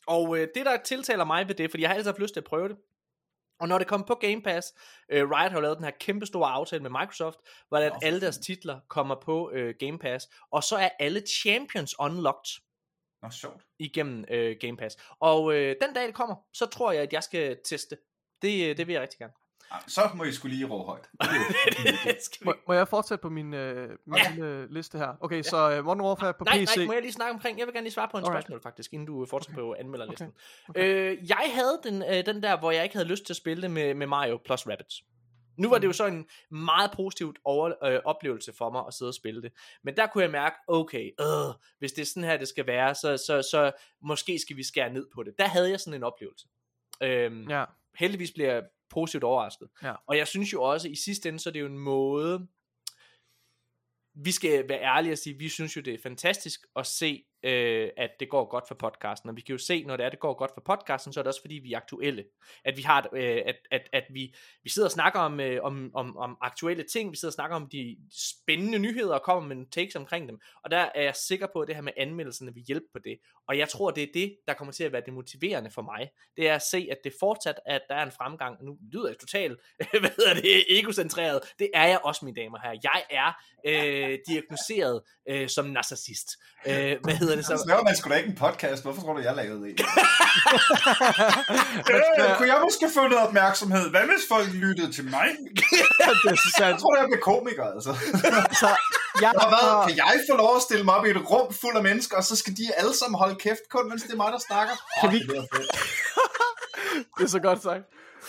Og 0.07 0.29
uh, 0.29 0.37
det, 0.37 0.65
der 0.65 0.77
tiltaler 0.85 1.25
mig 1.25 1.47
ved 1.47 1.55
det, 1.55 1.71
fordi 1.71 1.81
jeg 1.81 1.89
har 1.89 1.95
altid 1.95 2.09
haft 2.09 2.19
lyst 2.19 2.33
til 2.33 2.39
at 2.39 2.43
prøve 2.43 2.69
det, 2.69 2.77
og 3.59 3.67
når 3.67 3.77
det 3.77 3.87
kommer 3.87 4.07
på 4.07 4.15
Game 4.15 4.41
Pass, 4.41 4.73
uh, 5.13 5.17
Riot 5.17 5.51
har 5.51 5.57
jo 5.57 5.61
lavet 5.61 5.77
den 5.77 5.83
her 5.83 5.91
kæmpe 5.99 6.25
store 6.25 6.49
aftale 6.49 6.83
med 6.83 6.89
Microsoft, 6.89 7.39
hvordan 7.67 7.91
Nå, 7.91 7.99
alle 8.01 8.21
deres 8.21 8.37
titler 8.37 8.79
kommer 8.89 9.15
på 9.21 9.51
uh, 9.51 9.69
Game 9.79 9.99
Pass, 9.99 10.29
og 10.51 10.63
så 10.63 10.75
er 10.75 10.89
alle 10.99 11.23
champions 11.43 11.95
unlocked 11.99 12.61
Nå, 13.21 13.29
sjovt. 13.29 13.63
igennem 13.79 14.25
uh, 14.31 14.51
Game 14.59 14.77
Pass. 14.77 14.97
Og 15.19 15.43
uh, 15.43 15.53
den 15.53 15.93
dag 15.95 16.07
det 16.07 16.13
kommer, 16.13 16.35
så 16.53 16.65
tror 16.65 16.91
jeg, 16.91 17.01
at 17.01 17.13
jeg 17.13 17.23
skal 17.23 17.57
teste. 17.65 17.97
Det, 18.41 18.77
det 18.77 18.87
vil 18.87 18.93
jeg 18.93 19.01
rigtig 19.01 19.19
gerne. 19.19 19.33
Så 19.87 20.01
må 20.15 20.23
I 20.23 20.31
skulle 20.31 20.55
lige 20.55 20.67
råbe 20.67 20.83
højt. 20.83 21.09
må, 22.45 22.53
må 22.67 22.73
jeg 22.73 22.87
fortsætte 22.87 23.21
på 23.21 23.29
min, 23.29 23.53
øh, 23.53 23.89
min 24.05 24.17
Ja. 24.17 24.29
lille 24.31 24.73
liste 24.73 24.97
her? 24.97 25.13
Okay, 25.21 25.41
så 25.43 25.71
øh, 25.71 25.85
Modern 25.85 26.01
Warfare 26.01 26.33
på 26.33 26.43
nej, 26.43 26.65
PC. 26.65 26.75
nej, 26.77 26.85
må 26.85 26.93
jeg 26.93 27.01
lige 27.01 27.11
snakke 27.13 27.33
omkring, 27.33 27.59
jeg 27.59 27.67
vil 27.67 27.73
gerne 27.73 27.85
lige 27.85 27.93
svare 27.93 28.07
på 28.11 28.17
en 28.17 28.23
Alright. 28.23 28.43
spørgsmål 28.43 28.61
faktisk, 28.61 28.93
inden 28.93 29.07
du 29.07 29.25
fortsætter 29.25 29.61
på 29.61 29.75
anmelderlisten. 29.79 30.33
Okay. 30.69 30.83
Øh, 31.11 31.29
jeg 31.29 31.51
havde 31.53 31.79
den, 31.83 32.03
øh, 32.03 32.25
den 32.25 32.43
der, 32.43 32.57
hvor 32.59 32.71
jeg 32.71 32.83
ikke 32.83 32.95
havde 32.95 33.07
lyst 33.07 33.25
til 33.25 33.33
at 33.33 33.37
spille 33.37 33.61
det 33.61 33.71
med, 33.71 33.93
med 33.93 34.07
Mario 34.07 34.39
plus 34.45 34.67
Rabbids. 34.67 35.01
Nu 35.57 35.69
var 35.69 35.77
det 35.77 35.87
jo 35.87 35.93
så 35.93 36.05
en 36.05 36.25
meget 36.51 36.91
positivt 36.95 37.39
over, 37.45 37.71
øh, 37.83 37.99
oplevelse 38.05 38.53
for 38.57 38.71
mig 38.71 38.83
at 38.87 38.93
sidde 38.93 39.09
og 39.09 39.13
spille 39.13 39.41
det. 39.41 39.51
Men 39.83 39.95
der 39.97 40.07
kunne 40.07 40.21
jeg 40.23 40.31
mærke, 40.31 40.55
okay, 40.67 41.11
øh, 41.21 41.53
hvis 41.79 41.91
det 41.91 42.01
er 42.01 42.05
sådan 42.05 42.23
her, 42.23 42.37
det 42.37 42.47
skal 42.47 42.67
være, 42.67 42.95
så, 42.95 43.17
så, 43.27 43.41
så 43.51 43.71
måske 44.01 44.39
skal 44.39 44.57
vi 44.57 44.63
skære 44.63 44.93
ned 44.93 45.07
på 45.15 45.23
det. 45.23 45.33
Der 45.39 45.47
havde 45.47 45.69
jeg 45.69 45.79
sådan 45.79 45.93
en 45.93 46.03
oplevelse. 46.03 46.47
Øhm, 47.03 47.49
Ja. 47.49 47.63
Heldigvis 47.95 48.31
bliver 48.31 48.53
jeg 48.53 48.63
positivt 48.89 49.23
overrasket. 49.23 49.67
Ja. 49.83 49.93
Og 50.07 50.17
jeg 50.17 50.27
synes 50.27 50.53
jo 50.53 50.63
også, 50.63 50.89
i 50.89 50.95
sidste 50.95 51.29
ende, 51.29 51.39
så 51.39 51.49
er 51.49 51.53
det 51.53 51.59
jo 51.59 51.65
en 51.65 51.79
måde, 51.79 52.47
vi 54.13 54.31
skal 54.31 54.69
være 54.69 54.81
ærlige 54.81 55.13
og 55.13 55.17
sige, 55.17 55.37
vi 55.37 55.49
synes 55.49 55.75
jo, 55.75 55.81
det 55.81 55.93
er 55.93 56.01
fantastisk 56.03 56.59
at 56.75 56.85
se, 56.85 57.25
øh, 57.47 57.89
at 57.97 58.09
det 58.19 58.29
går 58.29 58.45
godt 58.45 58.67
for 58.67 58.75
podcasten. 58.75 59.29
Og 59.29 59.35
vi 59.35 59.41
kan 59.41 59.53
jo 59.53 59.57
se, 59.57 59.83
når 59.83 59.97
det 59.97 60.05
er, 60.05 60.09
det 60.09 60.19
går 60.19 60.33
godt 60.33 60.51
for 60.53 60.61
podcasten, 60.61 61.13
så 61.13 61.19
er 61.19 61.21
det 61.23 61.27
også 61.27 61.41
fordi, 61.41 61.55
vi 61.55 61.73
er 61.73 61.77
aktuelle. 61.77 62.23
At 62.65 62.77
vi 62.77 62.81
har, 62.81 63.09
øh, 63.13 63.41
at, 63.45 63.55
at, 63.71 63.89
at 63.93 64.03
vi, 64.09 64.35
vi 64.63 64.69
sidder 64.69 64.87
og 64.87 64.91
snakker 64.91 65.19
om, 65.19 65.39
øh, 65.39 65.59
om, 65.63 65.91
om, 65.93 66.17
om 66.17 66.37
aktuelle 66.41 66.83
ting, 66.83 67.11
vi 67.11 67.17
sidder 67.17 67.29
og 67.29 67.33
snakker 67.33 67.55
om 67.55 67.67
de 67.69 67.97
spændende 68.11 68.79
nyheder 68.79 69.13
og 69.13 69.21
kommer 69.21 69.47
med 69.47 69.55
nogle 69.55 69.69
takes 69.71 69.95
omkring 69.95 70.29
dem. 70.29 70.39
Og 70.63 70.71
der 70.71 70.89
er 70.95 71.01
jeg 71.01 71.15
sikker 71.15 71.47
på, 71.53 71.61
at 71.61 71.67
det 71.67 71.75
her 71.75 71.83
med 71.83 71.93
anmeldelserne 71.97 72.53
vil 72.53 72.63
hjælpe 72.67 72.85
på 72.93 72.99
det. 72.99 73.17
Og 73.47 73.57
jeg 73.57 73.69
tror, 73.69 73.91
det 73.91 74.03
er 74.03 74.07
det, 74.13 74.37
der 74.47 74.53
kommer 74.53 74.71
til 74.71 74.83
at 74.83 74.91
være 74.91 75.01
det 75.05 75.13
motiverende 75.13 75.71
for 75.71 75.81
mig. 75.81 76.09
Det 76.37 76.49
er 76.49 76.55
at 76.55 76.61
se, 76.61 76.87
at 76.91 76.97
det 77.03 77.13
fortsat, 77.19 77.59
at 77.65 77.81
der 77.89 77.95
er 77.95 78.03
en 78.05 78.11
fremgang. 78.11 78.65
Nu 78.65 78.77
lyder 78.93 79.07
jeg 79.07 79.17
totalt, 79.19 79.59
hvad 79.99 80.09
hedder 80.17 80.33
det, 80.33 80.79
egocentreret. 80.79 81.39
Det 81.59 81.69
er 81.73 81.87
jeg 81.87 81.99
også, 82.03 82.25
mine 82.25 82.41
damer 82.41 82.59
her. 82.63 82.79
Jeg 82.83 83.03
er 83.09 83.33
øh, 83.65 84.19
diagnoseret 84.27 85.01
øh, 85.29 85.49
som 85.49 85.65
narcissist. 85.65 86.29
Øh, 86.67 86.97
hvad 87.03 87.15
hedder 87.15 87.35
det 87.37 87.45
Så 87.45 87.57
så? 87.57 87.63
laver 87.67 87.83
man 87.83 87.95
sgu 87.97 88.09
da 88.09 88.15
ikke 88.15 88.29
en 88.29 88.35
podcast. 88.45 88.81
Hvorfor 88.83 89.01
tror 89.01 89.13
du, 89.13 89.21
jeg 89.27 89.35
lavede 89.35 89.69
en? 89.69 89.77
øh, 91.93 92.37
kunne 92.37 92.49
jeg 92.53 92.59
måske 92.67 92.85
få 92.97 93.01
noget 93.07 93.27
opmærksomhed? 93.27 93.89
Hvad 93.89 94.01
hvis 94.01 94.23
folk 94.33 94.47
lyttede 94.53 94.91
til 94.97 95.03
mig? 95.15 95.27
det 96.23 96.31
er 96.31 96.35
så 96.35 96.51
Jeg 96.53 96.53
sandt. 96.57 96.79
tror, 96.81 96.93
jeg 97.01 97.05
blev 97.11 97.21
komiker, 97.31 97.65
altså. 97.75 97.91
Så, 98.61 98.69
jeg, 99.21 99.31
Og 99.41 99.47
hvad? 99.51 99.87
Kan 99.87 99.95
jeg 99.97 100.13
få 100.31 100.35
lov 100.37 100.55
at 100.55 100.61
stille 100.61 100.83
mig 100.85 100.93
op 100.97 101.05
i 101.05 101.09
et 101.09 101.29
rum 101.31 101.47
fuld 101.61 101.75
af 101.77 101.83
mennesker, 101.83 102.17
og 102.17 102.23
så 102.23 102.35
skal 102.35 102.53
de 102.59 102.65
alle 102.79 102.93
sammen 102.99 103.17
holde 103.23 103.35
kæft, 103.35 103.63
kun 103.71 103.89
mens 103.89 104.03
det 104.03 104.11
er 104.11 104.15
mig, 104.23 104.31
der 104.31 104.41
snakker? 104.49 104.73
Kan 105.01 105.11
vi- 105.11 105.19
det 105.19 105.27
lyder 105.27 105.45
fedt. 105.55 105.71
Det 107.17 107.23
er 107.23 107.27
så 107.37 107.39
godt 107.39 107.63
sagt. 107.63 107.83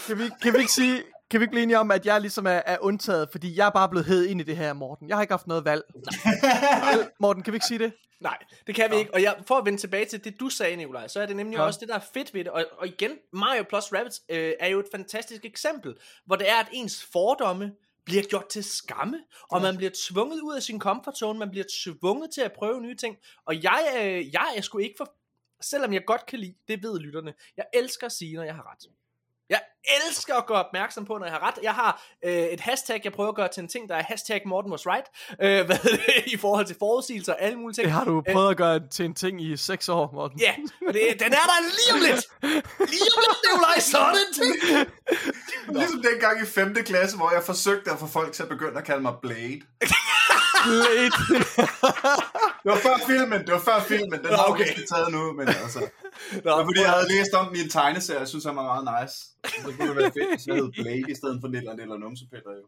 Kan 0.07 0.19
vi, 0.19 0.31
kan 0.43 0.53
vi 0.55 0.59
ikke 0.59 0.73
sige, 0.73 1.03
kan 1.31 1.41
vi 1.41 1.45
ikke 1.45 1.51
blive 1.51 1.63
enige 1.63 1.79
om, 1.79 1.91
at 1.91 2.07
jeg 2.07 2.21
ligesom 2.21 2.47
er, 2.47 2.51
er 2.51 2.79
undtaget, 2.81 3.29
fordi 3.31 3.57
jeg 3.57 3.67
er 3.67 3.71
bare 3.71 3.89
blevet 3.89 4.07
hed 4.07 4.27
ind 4.27 4.41
i 4.41 4.45
det 4.45 4.57
her, 4.57 4.73
Morten. 4.73 5.09
Jeg 5.09 5.17
har 5.17 5.23
ikke 5.23 5.33
haft 5.33 5.47
noget 5.47 5.65
valg. 5.65 5.83
Morten, 7.21 7.43
kan 7.43 7.53
vi 7.53 7.57
ikke 7.57 7.67
sige 7.67 7.79
det? 7.79 7.93
Nej, 8.21 8.39
det 8.67 8.75
kan 8.75 8.91
vi 8.91 8.97
ikke. 8.97 9.15
Og 9.15 9.23
jeg, 9.23 9.37
for 9.47 9.55
at 9.55 9.65
vende 9.67 9.79
tilbage 9.79 10.05
til 10.05 10.25
det, 10.25 10.41
du 10.41 10.49
sagde, 10.49 10.77
Nikolaj, 10.77 11.09
så 11.09 11.21
er 11.21 11.27
det 11.27 11.37
nemlig 11.37 11.57
Ja. 11.57 11.63
også 11.63 11.81
det, 11.81 11.89
der 11.89 11.95
er 11.95 12.05
fedt 12.15 12.35
ved 12.35 12.45
det. 12.45 12.53
Og, 12.53 12.65
og 12.79 12.87
igen, 12.87 13.11
Mario 13.33 13.63
plus 13.69 13.85
Rabbids 13.93 14.21
øh, 14.29 14.53
er 14.61 14.69
jo 14.69 14.79
et 14.81 14.87
fantastisk 14.93 15.45
eksempel, 15.45 15.95
hvor 16.27 16.37
det 16.37 16.51
er, 16.51 16.57
at 16.57 16.67
ens 16.73 17.05
fordomme 17.13 17.73
bliver 18.05 18.23
gjort 18.23 18.49
til 18.49 18.65
skamme, 18.65 19.19
og 19.51 19.63
man 19.63 19.77
bliver 19.77 19.91
tvunget 20.09 20.41
ud 20.41 20.55
af 20.55 20.63
sin 20.63 20.81
comfort 20.81 21.19
zone, 21.19 21.39
man 21.39 21.51
bliver 21.51 21.65
tvunget 21.85 22.31
til 22.31 22.41
at 22.41 22.53
prøve 22.53 22.81
nye 22.81 22.97
ting. 22.97 23.17
Og 23.47 23.63
jeg, 23.63 23.93
øh, 24.01 24.33
jeg 24.33 24.47
er 24.57 24.61
sgu 24.61 24.79
ikke 24.79 24.95
for... 24.99 25.13
Selvom 25.63 25.93
jeg 25.93 26.05
godt 26.05 26.27
kan 26.27 26.39
lide, 26.39 26.55
det 26.69 26.83
ved 26.83 27.01
lytterne, 27.01 27.35
jeg 27.57 27.65
elsker 27.75 28.07
at 28.07 28.13
sige, 28.13 28.37
når 28.37 28.43
jeg 28.43 28.55
har 28.55 28.73
ret. 28.73 28.87
Jeg 29.89 29.97
elsker 30.09 30.35
at 30.35 30.47
gøre 30.47 30.65
opmærksom 30.65 31.05
på, 31.05 31.19
når 31.19 31.27
jeg 31.27 31.33
har 31.33 31.47
ret. 31.49 31.55
Jeg 31.63 31.75
har 31.75 32.03
øh, 32.25 32.33
et 32.33 32.61
hashtag, 32.61 33.01
jeg 33.05 33.13
prøver 33.13 33.29
at 33.29 33.35
gøre 33.35 33.49
til 33.49 33.63
en 33.63 33.69
ting, 33.69 33.89
der 33.89 33.95
er 33.95 34.03
hashtag 34.03 34.43
Morten 34.47 34.71
was 34.71 34.87
right, 34.87 35.07
øh, 35.43 35.67
hvad 35.67 35.79
det, 35.79 36.01
i 36.35 36.37
forhold 36.37 36.67
til 36.67 36.77
forudsigelser 36.79 37.33
og 37.33 37.43
alle 37.43 37.59
mulige 37.59 37.75
ting. 37.75 37.85
Det 37.85 37.93
har 37.93 38.05
du 38.05 38.23
prøvet 38.33 38.51
at 38.51 38.57
gøre 38.57 38.81
til 38.91 39.05
en 39.05 39.15
ting 39.15 39.43
i 39.43 39.57
seks 39.57 39.89
år, 39.89 40.11
Morten. 40.15 40.41
Ja, 40.41 40.55
og 40.89 40.95
det, 40.95 41.03
den 41.19 41.33
er 41.33 41.47
der 41.51 41.59
lige 41.79 41.93
om 41.95 42.01
lidt. 42.01 42.27
Lige 42.93 43.09
om 43.17 43.23
lidt, 43.27 43.39
Nikolaj, 43.45 43.79
så 43.81 43.99
er 43.99 44.13
det 44.13 44.21
en 44.29 44.35
ting. 44.35 44.53
Ligesom 45.79 46.03
dengang 46.03 46.43
i 46.43 46.47
5. 46.47 46.75
klasse, 46.75 47.17
hvor 47.17 47.31
jeg 47.31 47.43
forsøgte 47.43 47.91
at 47.91 47.99
få 47.99 48.07
folk 48.07 48.33
til 48.33 48.43
at 48.43 48.49
begynde 48.49 48.79
at 48.79 48.85
kalde 48.85 49.03
mig 49.03 49.15
Blade. 49.23 49.61
Blade. 50.65 51.17
Det 52.63 52.69
var 52.73 52.79
før 52.89 52.97
filmen, 53.07 53.41
det 53.47 53.53
var 53.53 53.59
før 53.61 53.81
filmen. 53.81 54.19
Den 54.25 54.31
Nå, 54.31 54.37
har 54.37 54.45
okay. 54.45 54.63
okay. 54.63 54.71
ikke 54.71 54.89
taget 54.95 55.13
nu, 55.13 55.33
men 55.33 55.49
altså. 55.49 55.81
Nå, 56.45 56.51
var 56.57 56.65
fordi, 56.65 56.81
jeg 56.81 56.91
havde 56.91 57.09
læst 57.13 57.35
om 57.35 57.47
den 57.47 57.57
i 57.57 57.61
en 57.61 57.71
tegneserie, 57.71 58.21
jeg 58.21 58.29
synes, 58.29 58.45
han 58.45 58.57
var 58.57 58.63
meget 58.73 58.85
nice. 58.97 59.17
Så 59.65 59.73
kunne 59.77 59.89
det 59.89 59.97
være 59.97 60.13
fedt, 60.19 60.29
hvis 60.35 60.47
jeg 60.47 60.55
hed 60.55 60.71
Blade 60.83 61.11
i 61.13 61.15
stedet 61.15 61.39
for 61.41 61.49
Niller 61.49 61.75
Niller 61.75 61.97
Numsepiller, 61.97 62.53
jo. 62.61 62.65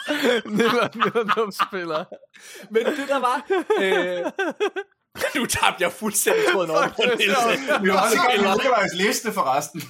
Niller, 0.58 0.86
niller. 1.72 2.04
Men 2.70 2.86
det 2.86 3.08
der 3.08 3.20
var... 3.28 3.36
Øh, 3.82 4.32
nu 5.36 5.46
tabte 5.46 5.82
jeg 5.84 5.92
fuldstændig 5.92 6.42
tråden 6.52 6.70
over 6.70 6.88
på 6.88 6.94
Fuck, 7.02 7.10
det 7.10 7.18
Niels. 7.18 7.38
sjovt. 7.38 7.82
Vi 7.82 7.88
var 7.88 8.02
også 8.02 8.18
i 8.34 8.38
Nikolajs 8.38 8.94
liste, 8.94 9.32
forresten. 9.32 9.82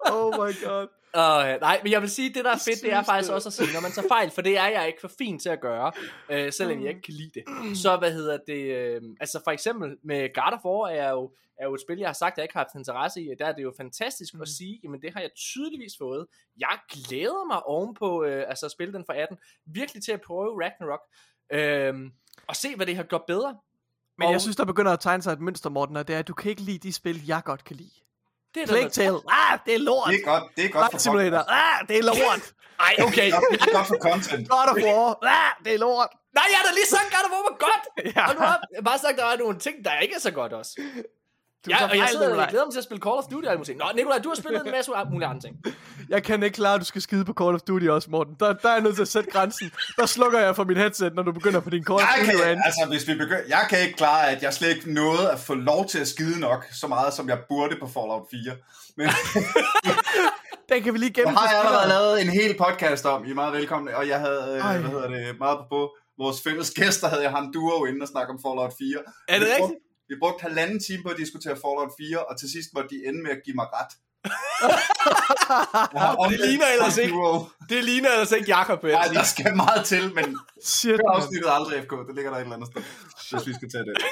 Oh 0.00 0.30
my 0.32 0.52
god. 0.64 0.88
Uh, 1.16 1.60
nej, 1.60 1.80
men 1.82 1.92
jeg 1.92 2.00
vil 2.02 2.10
sige, 2.10 2.34
det 2.34 2.44
der 2.44 2.50
er 2.50 2.56
fedt, 2.68 2.82
det 2.82 2.92
er 2.92 3.02
faktisk 3.02 3.32
også 3.32 3.48
at 3.48 3.52
sige, 3.52 3.72
når 3.74 3.80
man 3.80 3.90
tager 3.92 4.08
fejl, 4.08 4.30
for 4.30 4.42
det 4.42 4.58
er 4.58 4.66
jeg 4.66 4.86
ikke 4.86 5.00
for 5.00 5.10
fin 5.18 5.38
til 5.38 5.48
at 5.48 5.60
gøre, 5.60 5.92
øh, 6.30 6.52
selvom 6.52 6.80
jeg 6.80 6.88
ikke 6.88 7.02
kan 7.02 7.14
lide 7.14 7.30
det. 7.34 7.44
Så 7.78 7.96
hvad 7.96 8.12
hedder 8.12 8.38
det, 8.46 8.62
øh, 8.76 9.02
altså 9.20 9.40
for 9.44 9.50
eksempel 9.50 9.96
med 10.04 10.34
God 10.34 10.52
of 10.52 10.64
War 10.64 10.88
er 10.88 11.10
jo, 11.10 11.32
er 11.60 11.64
jo 11.66 11.74
et 11.74 11.80
spil, 11.80 11.98
jeg 11.98 12.08
har 12.08 12.12
sagt, 12.12 12.36
jeg 12.38 12.44
ikke 12.44 12.54
har 12.54 12.60
haft 12.64 12.74
interesse 12.78 13.22
i, 13.22 13.28
der 13.38 13.46
er 13.46 13.52
det 13.52 13.62
jo 13.62 13.72
fantastisk 13.76 14.34
at 14.42 14.48
sige, 14.48 14.80
jamen 14.84 15.02
det 15.02 15.12
har 15.14 15.20
jeg 15.20 15.30
tydeligvis 15.36 15.92
fået. 15.98 16.26
Jeg 16.58 16.78
glæder 16.92 17.46
mig 17.46 17.62
ovenpå, 17.66 18.24
øh, 18.24 18.44
altså 18.48 18.66
at 18.66 18.72
spille 18.72 18.92
den 18.94 19.04
for 19.06 19.12
18, 19.12 19.36
virkelig 19.66 20.02
til 20.04 20.12
at 20.12 20.20
prøve 20.20 20.62
Ragnarok, 20.64 21.00
øh, 21.52 22.10
og 22.48 22.56
se, 22.56 22.76
hvad 22.76 22.86
det 22.86 22.96
har 22.96 23.02
gjort 23.02 23.24
bedre. 23.26 23.56
Men 24.18 24.26
Og- 24.26 24.32
jeg 24.32 24.40
synes, 24.40 24.56
der 24.56 24.64
begynder 24.64 24.92
at 24.92 25.00
tegne 25.00 25.22
sig 25.22 25.32
et 25.32 25.40
mønster, 25.40 25.70
Morten, 25.70 25.96
og 25.96 26.08
det 26.08 26.14
er, 26.14 26.18
at 26.18 26.28
du 26.28 26.34
kan 26.34 26.50
ikke 26.50 26.62
lide 26.62 26.78
de 26.78 26.92
spil, 26.92 27.26
jeg 27.26 27.42
godt 27.44 27.64
kan 27.64 27.76
lide. 27.76 27.90
Det 28.54 28.62
er 28.62 28.66
Plague 28.66 28.90
Tale. 28.90 29.18
Ah, 29.28 29.58
det 29.66 29.74
er 29.74 29.78
lort. 29.78 30.08
Det 30.10 30.20
er 30.20 30.24
godt, 30.32 30.44
det 30.56 30.64
er 30.64 30.68
godt 30.68 30.84
for 30.84 30.90
Flight 30.90 31.02
Simulator. 31.02 31.42
Ah, 31.62 31.88
det 31.88 31.98
er 31.98 32.02
lort. 32.02 32.44
Ej, 32.80 32.94
okay. 33.06 33.26
Det 33.52 33.62
er 33.68 33.72
godt 33.78 33.86
for 33.92 34.00
content. 34.08 34.48
God 34.48 34.66
of 34.72 34.76
War. 34.86 35.08
Ah, 35.22 35.50
det 35.64 35.74
er 35.74 35.78
lort. 35.78 36.10
Nej, 36.38 36.44
jeg 36.52 36.58
har 36.58 36.64
da 36.68 36.72
lige 36.80 36.90
sagt, 36.96 37.08
God 37.14 37.24
of 37.26 37.30
War 37.34 37.42
var 37.50 37.56
godt. 37.66 37.84
Ja. 38.16 38.28
Og 38.28 38.34
nu 38.34 38.40
har 38.40 38.60
jeg 38.76 38.84
bare 38.84 38.98
sagt, 38.98 39.12
at 39.12 39.18
der 39.18 39.26
er 39.26 39.36
nogle 39.36 39.58
ting, 39.58 39.76
der 39.84 39.98
ikke 39.98 40.14
er 40.14 40.20
så 40.20 40.30
godt 40.30 40.52
også. 40.52 40.72
Du 41.66 41.70
Ja, 41.70 41.84
og 41.88 41.96
jeg 41.96 42.08
sidder 42.12 42.42
og 42.42 42.48
glæder 42.48 42.64
mig 42.64 42.72
til 42.72 42.78
at 42.78 42.84
spille 42.84 43.02
Call 43.02 43.14
of 43.22 43.24
Duty 43.24 43.46
og 43.48 43.56
muligt. 43.58 43.78
Nå, 43.78 43.84
Nikolaj, 43.94 44.18
du 44.18 44.28
har 44.28 44.36
spillet 44.36 44.66
en 44.66 44.70
masse 44.70 44.92
af 44.94 45.06
mulige 45.10 45.26
andre 45.28 45.40
ting. 45.40 45.56
Jeg 46.14 46.22
kan 46.22 46.42
ikke 46.42 46.54
klare, 46.54 46.74
at 46.74 46.80
du 46.80 46.84
skal 46.84 47.02
skide 47.02 47.24
på 47.24 47.32
Call 47.40 47.54
of 47.54 47.60
Duty 47.60 47.86
også, 47.86 48.10
Morten. 48.10 48.34
Der, 48.40 48.52
der 48.52 48.68
er 48.68 48.72
jeg 48.72 48.82
nødt 48.82 48.94
til 48.94 49.02
at 49.02 49.08
sætte 49.08 49.30
grænsen. 49.30 49.70
Der 49.96 50.06
slukker 50.06 50.38
jeg 50.40 50.56
for 50.56 50.64
mit 50.64 50.78
headset, 50.78 51.14
når 51.14 51.22
du 51.22 51.32
begynder 51.32 51.60
på 51.60 51.70
din 51.70 51.84
Call 51.84 52.00
of 52.00 52.08
Duty 52.18 52.30
kan, 52.30 52.40
rant. 52.48 52.60
altså, 52.64 52.86
hvis 52.88 53.08
vi 53.08 53.14
begynder, 53.14 53.42
jeg 53.48 53.66
kan 53.70 53.80
ikke 53.80 53.96
klare, 53.96 54.30
at 54.30 54.42
jeg 54.42 54.54
slet 54.54 54.76
ikke 54.76 54.92
nåede 54.92 55.30
at 55.30 55.38
få 55.38 55.54
lov 55.54 55.86
til 55.88 55.98
at 55.98 56.08
skide 56.08 56.40
nok, 56.40 56.64
så 56.72 56.86
meget 56.86 57.14
som 57.14 57.28
jeg 57.28 57.38
burde 57.48 57.76
på 57.80 57.86
Fallout 57.86 58.26
4. 58.30 58.52
Men 58.96 59.08
Den 60.72 60.82
kan 60.82 60.92
vi 60.94 60.98
lige 60.98 61.12
gemme 61.12 61.36
har 61.36 61.48
jeg 61.50 61.58
allerede 61.58 61.82
spilleren. 61.82 62.04
lavet 62.04 62.22
en 62.22 62.28
hel 62.40 62.56
podcast 62.58 63.04
om. 63.06 63.24
I 63.24 63.30
er 63.30 63.34
meget 63.34 63.52
velkomne. 63.52 63.96
Og 63.96 64.08
jeg 64.08 64.20
havde, 64.20 64.42
øh, 64.56 64.64
Ej. 64.64 64.78
hvad 64.78 64.90
hedder 64.90 65.08
det, 65.08 65.38
meget 65.38 65.58
på, 65.58 65.64
på 65.70 65.90
vores 66.18 66.42
fælles 66.42 66.70
gæster, 66.70 67.08
havde 67.08 67.22
jeg 67.22 67.30
han 67.30 67.52
duo 67.52 67.84
inden 67.84 68.02
og 68.02 68.08
snakke 68.08 68.32
om 68.32 68.38
Fallout 68.46 68.72
4. 68.78 68.98
Er 69.28 69.38
det 69.38 69.48
rigtigt? 69.48 69.78
Vi 70.08 70.14
brugte 70.20 70.42
halvanden 70.42 70.80
time 70.80 71.02
på 71.02 71.08
at 71.08 71.16
diskutere 71.16 71.56
Fallout 71.62 71.92
4, 71.98 72.24
og 72.24 72.38
til 72.40 72.48
sidst 72.54 72.68
måtte 72.74 72.88
de 72.94 72.98
ende 73.08 73.22
med 73.22 73.30
at 73.30 73.40
give 73.44 73.56
mig 73.60 73.66
ret. 73.78 73.92
Har 76.00 76.14
omvendt 76.16 76.46
ligner 76.46 76.66
ellers 76.74 76.96
ikke. 76.96 77.14
Det 77.68 77.84
ligner 77.84 78.10
altså 78.10 78.36
ikke 78.36 78.56
Jacob. 78.56 78.82
Nej, 78.82 79.08
der 79.12 79.22
skal 79.22 79.56
meget 79.56 79.84
til, 79.84 80.14
men 80.14 80.38
Shit, 80.64 80.90
hør 80.90 80.96
man. 81.12 81.22
afsnittet 81.22 81.50
aldrig 81.58 81.82
FK. 81.84 81.92
Det 82.08 82.14
ligger 82.14 82.30
der 82.30 82.38
et 82.38 82.42
eller 82.42 82.56
andet 82.56 82.68
sted, 82.72 82.82
hvis 83.30 83.46
vi 83.46 83.52
skal 83.52 83.70
tage 83.70 83.84
det. 83.84 83.96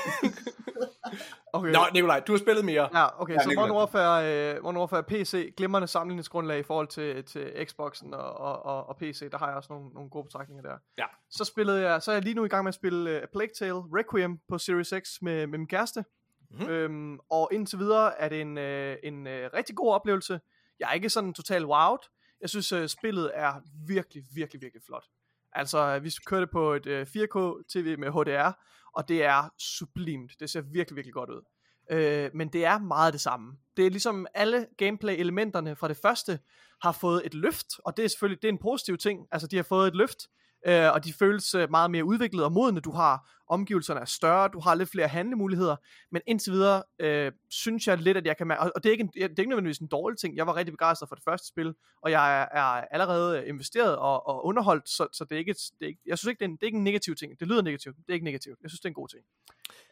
Okay. 1.54 1.72
Nå, 1.72 1.78
Nikolaj, 1.92 2.20
du 2.20 2.32
har 2.32 2.38
spillet 2.38 2.64
mere. 2.64 2.98
Ja, 2.98 3.22
okay, 3.22 3.34
Ja, 3.34 3.42
så. 3.42 3.52
Modern 3.56 3.70
Warfare, 3.70 4.54
øh, 4.54 4.62
Modern 4.62 4.76
Warfare 4.76 5.02
PC, 5.02 5.54
glimrende 5.56 5.88
sammenligningsgrundlag 5.88 6.58
i 6.58 6.62
forhold 6.62 6.88
til, 6.88 7.24
til 7.24 7.66
Xboxen 7.66 8.14
og, 8.14 8.34
og, 8.34 8.62
og, 8.66 8.88
og 8.88 8.96
PC, 8.96 9.30
der 9.30 9.38
har 9.38 9.46
jeg 9.46 9.56
også 9.56 9.72
nogle, 9.72 9.88
nogle 9.94 10.10
gode 10.10 10.24
betragtninger 10.24 10.62
der. 10.62 10.76
Ja. 10.98 11.04
Så 11.30 11.44
spillede 11.44 11.80
jeg, 11.80 12.02
så 12.02 12.10
er 12.10 12.14
jeg 12.14 12.22
lige 12.24 12.34
nu 12.34 12.44
i 12.44 12.48
gang 12.48 12.64
med 12.64 12.68
at 12.68 12.74
spille 12.74 13.16
uh, 13.16 13.28
Plague 13.32 13.52
Tale 13.58 13.74
Requiem 13.74 14.38
på 14.48 14.58
Series 14.58 14.94
X 15.04 15.22
med, 15.22 15.46
med 15.46 15.58
min 15.58 15.66
kæreste. 15.66 16.04
Mhm. 16.50 16.60
Mm-hmm. 16.60 16.72
Øhm, 16.74 17.18
og 17.30 17.48
indtil 17.52 17.78
videre 17.78 18.20
er 18.20 18.28
det 18.28 18.40
en, 18.40 18.58
øh, 18.58 18.96
en 19.02 19.26
øh, 19.26 19.50
rigtig 19.54 19.76
god 19.76 19.92
oplevelse. 19.92 20.40
Jeg 20.80 20.88
er 20.88 20.92
ikke 20.92 21.10
sådan 21.10 21.34
total 21.34 21.64
wowed. 21.66 22.08
Jeg 22.40 22.50
synes, 22.50 22.72
øh, 22.72 22.88
spillet 22.88 23.30
er 23.34 23.52
virkelig, 23.86 24.24
virkelig, 24.34 24.62
virkelig 24.62 24.82
flot. 24.86 25.04
Altså, 25.52 25.78
øh, 25.78 26.04
vi 26.04 26.12
kørte 26.26 26.46
på 26.46 26.72
et 26.72 26.86
øh, 26.86 27.06
4K 27.06 27.62
TV 27.68 27.98
med 27.98 28.10
HDR, 28.10 28.52
og 28.96 29.08
det 29.08 29.24
er 29.24 29.48
sublimt. 29.58 30.32
Det 30.40 30.50
ser 30.50 30.60
virkelig, 30.60 30.96
virkelig 30.96 31.14
godt 31.14 31.30
ud. 31.30 31.42
Øh, 31.90 32.30
men 32.34 32.48
det 32.48 32.64
er 32.64 32.78
meget 32.78 33.12
det 33.12 33.20
samme. 33.20 33.56
Det 33.76 33.86
er 33.86 33.90
ligesom 33.90 34.26
alle 34.34 34.66
gameplay-elementerne 34.78 35.76
fra 35.76 35.88
det 35.88 35.96
første 35.96 36.38
har 36.82 36.92
fået 36.92 37.22
et 37.24 37.34
løft, 37.34 37.66
og 37.84 37.96
det 37.96 38.04
er 38.04 38.08
selvfølgelig 38.08 38.42
det 38.42 38.48
er 38.48 38.52
en 38.52 38.58
positiv 38.58 38.98
ting. 38.98 39.26
Altså, 39.32 39.46
de 39.46 39.56
har 39.56 39.62
fået 39.62 39.88
et 39.88 39.96
løft, 39.96 40.18
øh, 40.66 40.92
og 40.92 41.04
de 41.04 41.12
føles 41.12 41.54
øh, 41.54 41.70
meget 41.70 41.90
mere 41.90 42.04
udviklet 42.04 42.44
og 42.44 42.52
modne. 42.52 42.80
Du 42.80 42.92
har 42.92 43.28
omgivelserne 43.48 44.00
er 44.00 44.04
større, 44.04 44.48
du 44.48 44.60
har 44.60 44.74
lidt 44.74 44.90
flere 44.90 45.08
handlemuligheder, 45.08 45.76
men 46.12 46.22
indtil 46.26 46.52
videre 46.52 46.82
øh, 46.98 47.32
synes 47.50 47.86
jeg 47.86 47.98
lidt, 47.98 48.16
at 48.16 48.26
jeg 48.26 48.36
kan 48.36 48.46
mærke, 48.46 48.60
og 48.62 48.72
og 48.74 48.82
det 48.82 48.88
er, 48.88 48.92
ikke 48.92 49.02
en, 49.02 49.08
det 49.14 49.22
er 49.22 49.28
ikke 49.38 49.48
nødvendigvis 49.48 49.78
en 49.78 49.86
dårlig 49.86 50.18
ting, 50.18 50.36
jeg 50.36 50.46
var 50.46 50.56
rigtig 50.56 50.72
begejstret 50.72 51.08
for 51.08 51.14
det 51.14 51.24
første 51.24 51.48
spil, 51.48 51.74
og 52.02 52.10
jeg 52.10 52.40
er, 52.40 52.46
er 52.60 52.64
allerede 52.90 53.38
øh, 53.40 53.48
investeret 53.48 53.96
og, 53.96 54.26
og 54.26 54.44
underholdt, 54.46 54.88
så, 54.88 55.06
så 55.12 55.24
det 55.24 55.34
er 55.34 55.38
ikke, 55.38 55.50
et, 55.50 55.56
det 55.78 55.84
er 55.84 55.88
ikke, 55.88 56.00
jeg 56.06 56.18
synes 56.18 56.30
ikke, 56.30 56.38
det 56.38 56.44
er, 56.44 56.48
en, 56.48 56.56
det 56.56 56.62
er 56.62 56.66
ikke 56.66 56.78
en 56.78 56.84
negativ 56.84 57.14
ting, 57.14 57.40
det 57.40 57.48
lyder 57.48 57.62
negativt, 57.62 57.96
det 57.96 58.04
er 58.08 58.12
ikke 58.12 58.24
negativt, 58.24 58.58
jeg 58.62 58.70
synes, 58.70 58.80
det 58.80 58.84
er 58.84 58.90
en 58.90 58.94
god 58.94 59.08
ting. 59.08 59.22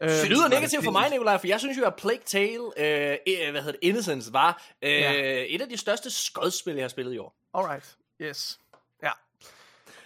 Øh, 0.03 0.09
Det 0.11 0.29
lyder 0.31 0.49
negativt 0.49 0.85
for 0.85 0.91
mig, 0.91 1.11
Nikolaj, 1.11 1.39
for 1.39 1.47
jeg 1.47 1.61
synes 1.61 1.79
jo, 1.79 1.85
at 1.85 1.97
Plague 1.97 2.23
Tale, 2.27 2.64
øh, 2.79 3.16
øh, 3.29 3.51
hvad 3.51 3.62
hedder 3.62 3.73
det, 3.73 3.79
Innocence, 3.83 4.33
var 4.33 4.62
øh, 4.83 4.91
Ja. 4.91 5.45
et 5.49 5.62
af 5.62 5.68
de 5.68 5.77
største 5.77 6.11
skodspil, 6.11 6.75
jeg 6.75 6.83
har 6.85 6.89
spillet 6.89 7.14
i 7.14 7.18
år. 7.18 7.37
Alright, 7.55 7.97
yes. 8.23 8.59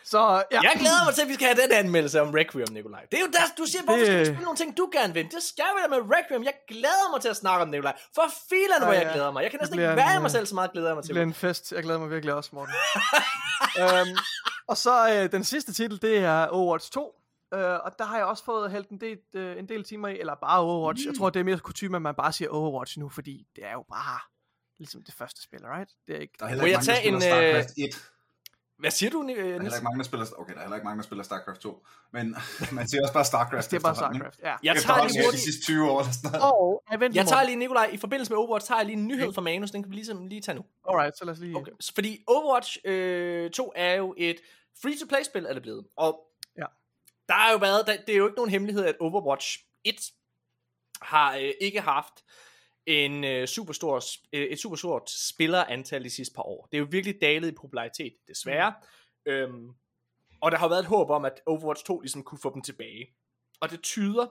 Så 0.04 0.20
ja. 0.52 0.60
Jeg 0.68 0.72
glæder 0.78 1.04
mig 1.06 1.14
til, 1.14 1.22
at 1.22 1.28
vi 1.28 1.34
skal 1.34 1.46
have 1.46 1.58
den 1.62 1.72
anmeldelse 1.72 2.20
om 2.20 2.30
Requiem, 2.30 2.68
Nikolaj. 2.70 3.02
Det 3.10 3.16
er 3.18 3.20
jo 3.20 3.26
der, 3.32 3.46
du 3.58 3.64
siger, 3.66 3.82
hvorfor 3.82 3.98
Det- 3.98 4.06
skal 4.06 4.20
vi 4.20 4.24
spille 4.24 4.42
nogle 4.42 4.56
ting, 4.56 4.76
du 4.76 4.88
gerne 4.92 5.14
vil? 5.14 5.24
Det 5.24 5.42
skal 5.42 5.64
vi 5.76 5.80
da 5.82 5.88
med 5.88 5.98
Requiem. 6.16 6.42
Jeg 6.44 6.54
glæder 6.68 7.10
mig 7.12 7.20
til 7.20 7.28
at 7.28 7.36
snakke 7.36 7.62
om 7.62 7.68
det, 7.68 7.72
Nikolaj. 7.72 7.96
For 8.14 8.22
filen, 8.48 8.82
hvor 8.82 8.92
Ja, 8.92 8.98
jeg 9.00 9.10
glæder 9.14 9.30
mig. 9.32 9.42
Jeg 9.42 9.50
kan 9.50 9.58
Det 9.60 9.64
næsten 9.64 9.78
ikke 9.78 9.96
være 9.96 10.16
en, 10.16 10.22
mig 10.22 10.30
selv, 10.30 10.46
så 10.46 10.54
meget 10.54 10.72
glæder 10.72 10.88
jeg 10.88 10.94
mig 10.96 11.02
Det 11.02 11.08
til. 11.08 11.12
bliver 11.12 11.26
en 11.26 11.34
fest. 11.34 11.72
Jeg 11.72 11.82
glæder 11.82 11.98
mig 11.98 12.10
virkelig 12.10 12.34
også, 12.34 12.50
Morten. 12.52 12.74
øhm, 13.82 14.16
og 14.66 14.76
så 14.76 15.12
øh, 15.14 15.32
den 15.32 15.44
sidste 15.44 15.72
titel, 15.72 16.02
det 16.02 16.18
er 16.18 16.46
Overwatch 16.46 16.90
2. 16.92 17.14
Øh, 17.54 17.60
og 17.60 17.98
der 17.98 18.04
har 18.04 18.16
jeg 18.16 18.26
også 18.26 18.44
fået 18.44 18.70
hældt 18.70 18.88
en 18.88 19.00
del, 19.00 19.18
øh, 19.34 19.58
en 19.58 19.68
del 19.68 19.84
timer 19.84 20.08
i, 20.08 20.18
eller 20.20 20.34
bare 20.34 20.60
Overwatch. 20.60 21.04
Mm. 21.06 21.10
Jeg 21.10 21.18
tror, 21.18 21.30
det 21.30 21.40
er 21.40 21.44
mere 21.44 21.58
kutume, 21.58 21.96
at 21.96 22.02
man 22.02 22.14
bare 22.14 22.32
siger 22.32 22.48
Overwatch 22.50 22.98
nu, 22.98 23.08
fordi 23.08 23.46
det 23.56 23.64
er 23.66 23.72
jo 23.72 23.84
bare 23.92 24.18
ligesom 24.78 25.02
det 25.02 25.14
første 25.14 25.42
spil, 25.42 25.60
right? 25.66 25.90
Det 26.06 26.16
er 26.16 26.20
ikke... 26.20 26.34
Der 26.38 26.44
er 26.44 26.48
heller 26.48 26.64
ikke 26.64 26.72
jeg 26.78 26.78
mange, 27.12 27.16
der 27.16 27.62
tage 27.62 27.78
en, 27.84 27.88
1. 27.88 28.02
Hvad 28.78 28.90
siger 28.90 29.10
du, 29.10 29.22
Ni- 29.22 29.34
Der 29.34 29.40
er 29.40 29.44
Niels? 29.44 29.62
heller 29.62 29.74
ikke 29.76 29.84
mange, 29.84 29.98
der 29.98 30.04
spiller... 30.04 30.26
Okay, 30.38 30.52
der 30.52 30.58
er 30.58 30.62
heller 30.62 30.76
ikke 30.76 30.84
mange, 30.84 30.98
der 30.98 31.04
spiller 31.04 31.24
StarCraft 31.24 31.60
2. 31.60 31.86
Men 32.12 32.36
man 32.72 32.88
siger 32.88 33.02
også 33.02 33.12
bare 33.14 33.24
StarCraft. 33.24 33.70
Det 33.70 33.76
er 33.76 33.80
bare? 33.80 33.94
StarCraft, 33.94 34.38
ja. 34.42 34.54
Jeg 34.62 34.76
tager 34.82 35.04
lige 35.08 35.18
de 35.20 35.24
hurtigt... 35.24 35.42
sidste 35.42 35.62
20 35.62 35.90
år 35.90 36.00
eller 36.00 36.12
sådan 36.12 36.30
noget. 36.40 36.52
Og 36.52 36.82
Avengers 36.90 37.16
Jeg 37.16 37.26
tager 37.26 37.42
lige, 37.44 37.56
Nikolaj, 37.56 37.90
i 37.92 37.96
forbindelse 37.96 38.32
med 38.32 38.38
Overwatch, 38.38 38.66
tager 38.68 38.78
jeg 38.78 38.86
lige 38.86 38.96
en 38.96 39.06
nyhed 39.06 39.32
fra 39.32 39.42
Manus. 39.42 39.70
Den 39.70 39.82
kan 39.82 39.90
vi 39.90 39.96
ligesom 39.96 40.26
lige 40.26 40.40
tage 40.40 40.56
nu. 40.56 40.64
Alright, 40.88 41.18
så 41.18 41.24
lad 41.24 41.32
os 41.32 41.38
lige... 41.40 41.56
Okay. 41.56 41.72
Fordi 41.94 42.24
Overwatch 42.26 42.78
øh, 42.84 43.50
2 43.50 43.72
er 43.76 43.94
jo 43.94 44.14
et 44.16 44.36
free-to-play-spil, 44.82 45.46
er 45.46 45.52
det 45.52 45.62
blevet. 45.62 45.86
Og 45.96 46.20
Ja. 46.58 46.66
der 47.28 47.34
har 47.34 47.52
jo 47.52 47.58
været, 47.58 47.86
der, 47.86 47.96
det 48.06 48.12
er 48.12 48.16
jo 48.18 48.26
ikke 48.26 48.36
nogen 48.36 48.50
hemmelighed, 48.50 48.84
at 48.84 48.96
Overwatch 49.00 49.58
1 49.84 49.94
har 51.02 51.36
øh, 51.36 51.50
ikke 51.60 51.80
haft 51.80 52.14
en 52.86 53.24
øh, 53.24 53.46
superstor, 53.46 54.02
øh, 54.32 54.42
et 54.42 54.58
super 54.58 54.76
stort 54.76 55.10
spillerantal 55.10 56.04
de 56.04 56.10
sidste 56.10 56.34
par 56.34 56.42
år. 56.42 56.68
Det 56.72 56.76
er 56.76 56.80
jo 56.80 56.88
virkelig 56.90 57.20
dalet 57.20 57.48
i 57.48 57.54
popularitet, 57.54 58.14
desværre. 58.28 58.74
Mm. 59.26 59.32
Øhm, 59.32 59.70
og 60.40 60.52
der 60.52 60.58
har 60.58 60.68
været 60.68 60.80
et 60.80 60.86
håb 60.86 61.10
om, 61.10 61.24
at 61.24 61.40
Overwatch 61.46 61.84
2 61.84 62.00
ligesom 62.00 62.22
kunne 62.22 62.38
få 62.38 62.54
dem 62.54 62.62
tilbage. 62.62 63.06
Og 63.60 63.70
det 63.70 63.82
tyder 63.82 64.26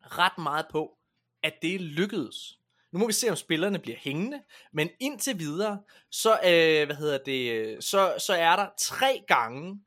ret 0.00 0.38
meget 0.38 0.66
på, 0.70 0.98
at 1.42 1.54
det 1.62 1.80
lykkedes. 1.80 2.58
Nu 2.92 2.98
må 2.98 3.06
vi 3.06 3.12
se, 3.12 3.30
om 3.30 3.36
spillerne 3.36 3.78
bliver 3.78 3.98
hængende, 3.98 4.42
men 4.72 4.88
indtil 5.00 5.38
videre, 5.38 5.82
så, 6.10 6.32
øh, 6.32 6.86
hvad 6.86 6.96
hedder 6.96 7.18
det, 7.18 7.84
så, 7.84 8.14
så 8.18 8.34
er 8.34 8.56
der 8.56 8.68
tre 8.78 9.24
gange 9.28 9.84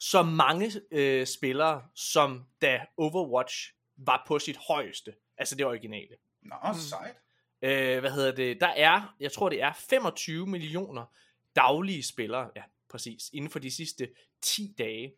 så 0.00 0.22
mange 0.22 0.72
øh, 0.90 1.26
spillere, 1.26 1.82
som 1.94 2.44
da 2.62 2.80
Overwatch 2.96 3.72
var 3.96 4.24
på 4.28 4.38
sit 4.38 4.56
højeste. 4.68 5.14
Altså 5.38 5.54
det 5.54 5.66
originale. 5.66 6.16
Nå, 6.48 6.72
sejt. 6.74 7.16
Øh, 7.62 8.00
hvad 8.00 8.10
hedder 8.10 8.34
det? 8.34 8.60
Der 8.60 8.66
er, 8.68 9.14
jeg 9.20 9.32
tror 9.32 9.48
det 9.48 9.62
er 9.62 9.72
25 9.90 10.46
millioner 10.46 11.04
daglige 11.56 12.02
spillere, 12.02 12.50
ja, 12.56 12.62
præcis, 12.90 13.22
inden 13.32 13.50
for 13.50 13.58
de 13.58 13.70
sidste 13.70 14.08
10 14.42 14.74
dage. 14.78 15.12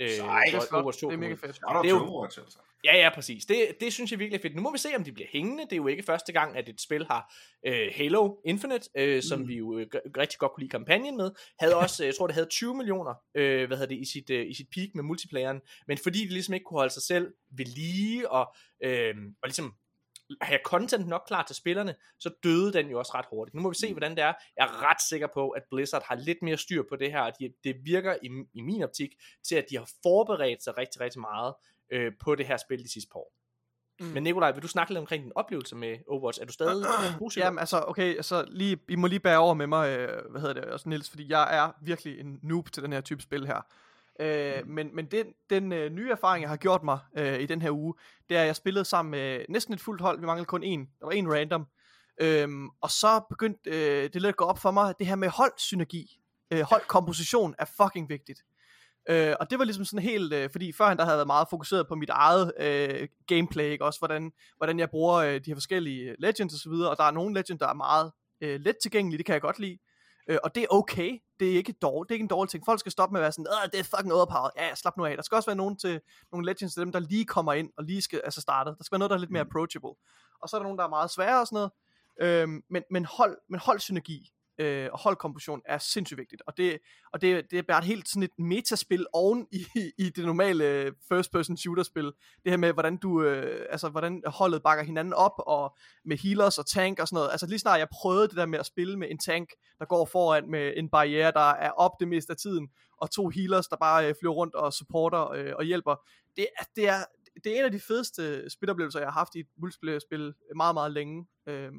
Øh, 0.00 0.08
hvor 0.20 0.38
Det 0.46 0.54
er. 0.54 0.74
Overwatch 0.74 1.00
2 1.00 1.08
Det 1.08 1.14
er 1.14 1.18
mega 1.18 1.34
fedt. 1.34 1.42
Det 1.42 1.62
er 1.62 1.88
jo 1.88 2.06
Overwatch, 2.06 2.38
altså. 2.40 2.58
Ja, 2.84 2.96
ja, 2.96 3.10
præcis. 3.14 3.46
Det, 3.46 3.76
det 3.80 3.92
synes 3.92 4.10
jeg 4.10 4.18
virkelig 4.18 4.38
er 4.38 4.42
fedt. 4.42 4.54
Nu 4.56 4.62
må 4.62 4.72
vi 4.72 4.78
se, 4.78 4.88
om 4.96 5.04
de 5.04 5.12
bliver 5.12 5.28
hængende. 5.32 5.62
Det 5.64 5.72
er 5.72 5.76
jo 5.76 5.86
ikke 5.86 6.02
første 6.02 6.32
gang, 6.32 6.56
at 6.56 6.68
et 6.68 6.80
spil 6.80 7.06
har 7.06 7.34
øh, 7.66 7.88
Halo 7.94 8.36
Infinite, 8.44 8.90
øh, 8.96 9.22
som 9.22 9.40
Mm. 9.40 9.48
vi 9.48 9.56
jo 9.56 9.78
øh, 9.78 9.86
rigtig 10.16 10.38
godt 10.38 10.52
kunne 10.52 10.62
lide 10.62 10.70
kampagnen 10.70 11.16
med, 11.16 11.30
havde 11.58 11.76
også, 11.76 12.02
øh, 12.02 12.06
jeg 12.06 12.14
tror, 12.14 12.26
det 12.26 12.34
havde 12.34 12.48
20 12.48 12.74
millioner, 12.74 13.14
øh, 13.34 13.66
hvad 13.66 13.76
hedder 13.76 13.94
det, 13.94 14.00
i 14.00 14.04
sit, 14.12 14.30
øh, 14.30 14.46
i 14.50 14.54
sit 14.54 14.66
peak 14.74 14.88
med 14.94 15.02
multiplayeren, 15.04 15.60
men 15.86 15.98
fordi 15.98 16.18
de 16.24 16.32
ligesom 16.32 16.54
ikke 16.54 16.64
kunne 16.64 16.78
holde 16.78 16.92
sig 16.92 17.02
selv 17.02 17.34
ved 17.56 17.64
lige, 17.64 18.30
og, 18.30 18.54
øh, 18.84 19.14
og 19.42 19.48
ligesom 19.48 19.74
have 20.40 20.60
content 20.64 21.06
nok 21.06 21.22
klar 21.26 21.42
til 21.42 21.56
spillerne, 21.56 21.94
så 22.18 22.30
døde 22.42 22.72
den 22.72 22.90
jo 22.90 22.98
også 22.98 23.12
ret 23.14 23.26
hurtigt. 23.30 23.54
Nu 23.54 23.62
må 23.62 23.68
vi 23.68 23.74
se, 23.74 23.92
hvordan 23.92 24.10
det 24.10 24.20
er. 24.20 24.32
Jeg 24.56 24.64
er 24.64 24.90
ret 24.90 25.02
sikker 25.08 25.26
på, 25.34 25.50
at 25.50 25.62
Blizzard 25.70 26.04
har 26.06 26.14
lidt 26.14 26.38
mere 26.42 26.56
styr 26.56 26.82
på 26.88 26.96
det 26.96 27.12
her, 27.12 27.20
og 27.20 27.32
de, 27.38 27.52
det 27.64 27.76
virker 27.84 28.16
i, 28.22 28.28
i 28.54 28.60
min 28.60 28.82
optik 28.82 29.10
til, 29.48 29.54
at 29.54 29.64
de 29.70 29.76
har 29.76 29.90
forberedt 30.02 30.64
sig 30.64 30.78
rigtig, 30.78 31.00
rigtig 31.00 31.20
meget 31.20 31.54
øh, 31.92 32.12
på 32.20 32.34
det 32.34 32.46
her 32.46 32.56
spil 32.56 32.78
de 32.84 32.92
sidste 32.92 33.10
par 33.12 33.18
år. 33.18 33.32
Mm. 34.00 34.06
Men 34.06 34.22
Nikolaj, 34.22 34.52
vil 34.52 34.62
du 34.62 34.68
snakke 34.68 34.92
lidt 34.92 34.98
omkring 34.98 35.24
din 35.24 35.32
oplevelse 35.34 35.76
med 35.76 35.98
Overwatch? 36.08 36.40
Er 36.40 36.44
du 36.44 36.52
stadig 36.52 36.86
positiv? 37.18 37.42
Jamen 37.42 37.58
altså, 37.58 37.84
okay, 37.86 38.20
så 38.20 38.44
lige, 38.48 38.78
I 38.88 38.96
må 38.96 39.06
lige 39.06 39.20
bære 39.20 39.38
over 39.38 39.54
med 39.54 39.66
mig, 39.66 39.98
øh, 39.98 40.30
hvad 40.30 40.40
hedder 40.40 40.54
det, 40.54 40.64
også 40.64 40.88
Niels, 40.88 41.10
fordi 41.10 41.30
jeg 41.30 41.56
er 41.56 41.72
virkelig 41.82 42.20
en 42.20 42.38
noob 42.42 42.70
til 42.72 42.82
den 42.82 42.92
her 42.92 43.00
type 43.00 43.22
spil 43.22 43.46
her. 43.46 43.66
Øh, 44.20 44.66
Men, 44.66 44.94
men 44.94 45.06
den, 45.06 45.26
den 45.50 45.72
øh, 45.72 45.92
nye 45.92 46.10
erfaring, 46.10 46.42
jeg 46.42 46.50
har 46.50 46.56
gjort 46.56 46.82
mig 46.82 46.98
øh, 47.18 47.40
i 47.40 47.46
den 47.46 47.62
her 47.62 47.70
uge, 47.70 47.94
det 48.28 48.36
er, 48.36 48.40
at 48.40 48.46
jeg 48.46 48.56
spillede 48.56 48.84
sammen 48.84 49.10
med 49.10 49.44
næsten 49.48 49.74
et 49.74 49.80
fuldt 49.80 50.00
hold, 50.00 50.20
vi 50.20 50.26
manglede 50.26 50.46
kun 50.46 50.62
en, 50.62 50.88
der 51.00 51.06
var 51.06 51.12
en 51.12 51.32
random, 51.32 51.66
øhm, 52.20 52.68
og 52.80 52.90
så 52.90 53.20
begyndte 53.30 53.70
øh, 53.70 54.02
det 54.02 54.14
lidt 54.14 54.26
at 54.26 54.36
gå 54.36 54.44
op 54.44 54.58
for 54.58 54.70
mig, 54.70 54.88
at 54.88 54.98
det 54.98 55.06
her 55.06 55.16
med 55.16 55.28
holdsynergi, 55.28 56.20
øh, 56.50 56.60
holdkomposition 56.60 57.54
er 57.58 57.64
fucking 57.64 58.08
vigtigt. 58.08 58.40
Øh, 59.08 59.34
og 59.40 59.50
det 59.50 59.58
var 59.58 59.64
ligesom 59.64 59.84
sådan 59.84 60.02
helt, 60.02 60.32
øh, 60.32 60.50
fordi 60.50 60.72
førhen 60.72 60.98
der 60.98 61.04
havde 61.04 61.12
jeg 61.12 61.18
været 61.18 61.26
meget 61.26 61.48
fokuseret 61.50 61.88
på 61.88 61.94
mit 61.94 62.10
eget 62.10 62.52
øh, 62.60 63.08
gameplay, 63.26 63.64
ikke? 63.64 63.84
også 63.84 63.98
hvordan, 63.98 64.32
hvordan 64.56 64.78
jeg 64.78 64.90
bruger 64.90 65.14
øh, 65.14 65.34
de 65.34 65.42
her 65.46 65.54
forskellige 65.54 66.16
legends 66.18 66.54
og 66.54 66.60
så 66.60 66.70
videre, 66.70 66.90
og 66.90 66.96
der 66.96 67.04
er 67.04 67.10
nogle 67.10 67.34
legends, 67.34 67.60
der 67.60 67.68
er 67.68 67.74
meget 67.74 68.12
øh, 68.40 68.60
let 68.60 68.76
tilgængelige, 68.82 69.18
det 69.18 69.26
kan 69.26 69.32
jeg 69.32 69.42
godt 69.42 69.58
lide, 69.58 69.78
øh, 70.28 70.38
og 70.44 70.54
det 70.54 70.62
er 70.62 70.66
okay, 70.70 71.18
det 71.40 71.52
er 71.52 71.56
ikke 71.56 71.72
dårligt, 71.72 72.08
det 72.08 72.14
er 72.14 72.16
ikke 72.16 72.22
en 72.22 72.28
dårlig 72.28 72.50
ting, 72.50 72.64
folk 72.64 72.80
skal 72.80 72.92
stoppe 72.92 73.12
med 73.12 73.20
at 73.20 73.22
være 73.22 73.32
sådan, 73.32 73.46
Åh, 73.48 73.70
det 73.72 73.80
er 73.80 73.84
fucking 73.84 74.12
overpowered, 74.12 74.50
ja, 74.56 74.74
slap 74.74 74.96
nu 74.96 75.04
af, 75.04 75.16
der 75.16 75.22
skal 75.22 75.36
også 75.36 75.48
være 75.48 75.56
nogen 75.56 75.76
til, 75.76 76.00
nogle 76.32 76.46
legends 76.46 76.74
til 76.74 76.80
dem, 76.80 76.92
der 76.92 76.98
lige 76.98 77.24
kommer 77.24 77.52
ind, 77.52 77.70
og 77.76 77.84
lige 77.84 78.02
skal, 78.02 78.20
altså 78.24 78.40
startet, 78.40 78.74
der 78.78 78.84
skal 78.84 78.94
være 78.94 78.98
noget, 78.98 79.10
der 79.10 79.16
er 79.16 79.20
lidt 79.20 79.30
mere 79.30 79.46
approachable, 79.46 79.94
og 80.42 80.48
så 80.48 80.56
er 80.56 80.58
der 80.58 80.64
nogen, 80.64 80.78
der 80.78 80.84
er 80.84 80.88
meget 80.88 81.10
svære 81.10 81.40
og 81.40 81.46
sådan 81.46 81.56
noget, 81.56 81.72
øhm, 82.20 82.62
men, 82.70 82.82
men, 82.90 83.04
hold, 83.04 83.38
men 83.48 83.60
holdsynergi, 83.60 84.32
øh, 84.62 84.88
og 84.92 84.98
holdkomposition 84.98 85.60
er 85.64 85.78
sindssygt 85.78 86.18
vigtigt. 86.18 86.42
Og 86.46 86.56
det, 86.56 86.78
og 87.12 87.20
det, 87.20 87.50
det 87.50 87.58
er 87.58 87.62
bare 87.62 87.78
et 87.78 87.84
helt 87.84 88.08
sådan 88.08 88.22
et 88.22 88.38
metaspil 88.38 89.06
oven 89.12 89.46
i, 89.52 89.66
i 89.98 90.10
det 90.10 90.24
normale 90.24 90.64
øh, 90.64 90.92
first 91.08 91.32
person 91.32 91.56
shooter 91.56 91.82
spil. 91.82 92.04
Det 92.44 92.52
her 92.52 92.56
med 92.56 92.72
hvordan 92.72 92.96
du 92.96 93.22
øh, 93.22 93.66
altså 93.70 93.88
hvordan 93.88 94.22
holdet 94.26 94.62
bakker 94.62 94.84
hinanden 94.84 95.14
op 95.14 95.34
og 95.38 95.76
med 96.04 96.16
healers 96.16 96.58
og 96.58 96.66
tank 96.66 96.98
og 96.98 97.08
sådan 97.08 97.16
noget. 97.16 97.30
Altså 97.30 97.46
lige 97.46 97.58
snart 97.58 97.78
jeg 97.78 97.88
prøvede 97.92 98.28
det 98.28 98.36
der 98.36 98.46
med 98.46 98.58
at 98.58 98.66
spille 98.66 98.98
med 98.98 99.10
en 99.10 99.18
tank 99.18 99.48
der 99.78 99.84
går 99.84 100.04
foran 100.04 100.50
med 100.50 100.72
en 100.76 100.88
barriere 100.88 101.32
der 101.32 101.50
er 101.50 101.70
op 101.70 101.92
det 102.00 102.08
meste 102.08 102.30
af 102.30 102.36
tiden 102.36 102.68
og 102.96 103.10
to 103.10 103.28
healers 103.28 103.66
der 103.66 103.76
bare 103.76 104.08
øh, 104.08 104.14
flyver 104.20 104.34
rundt 104.34 104.54
og 104.54 104.72
supporter 104.72 105.30
øh, 105.30 105.52
og 105.58 105.64
hjælper. 105.64 105.96
Det, 106.36 106.46
det 106.76 106.88
er 106.88 107.04
det 107.44 107.52
er 107.52 107.58
en 107.58 107.64
af 107.64 107.72
de 107.72 107.80
fedeste 107.80 108.50
spiloplevelser 108.50 108.98
jeg 108.98 109.06
har 109.06 109.12
haft 109.12 109.34
i 109.34 109.40
et 109.40 109.46
multiplayer-spil 109.56 110.34
meget 110.56 110.74
meget 110.74 110.92
længe. 110.92 111.26
Øh, 111.46 111.72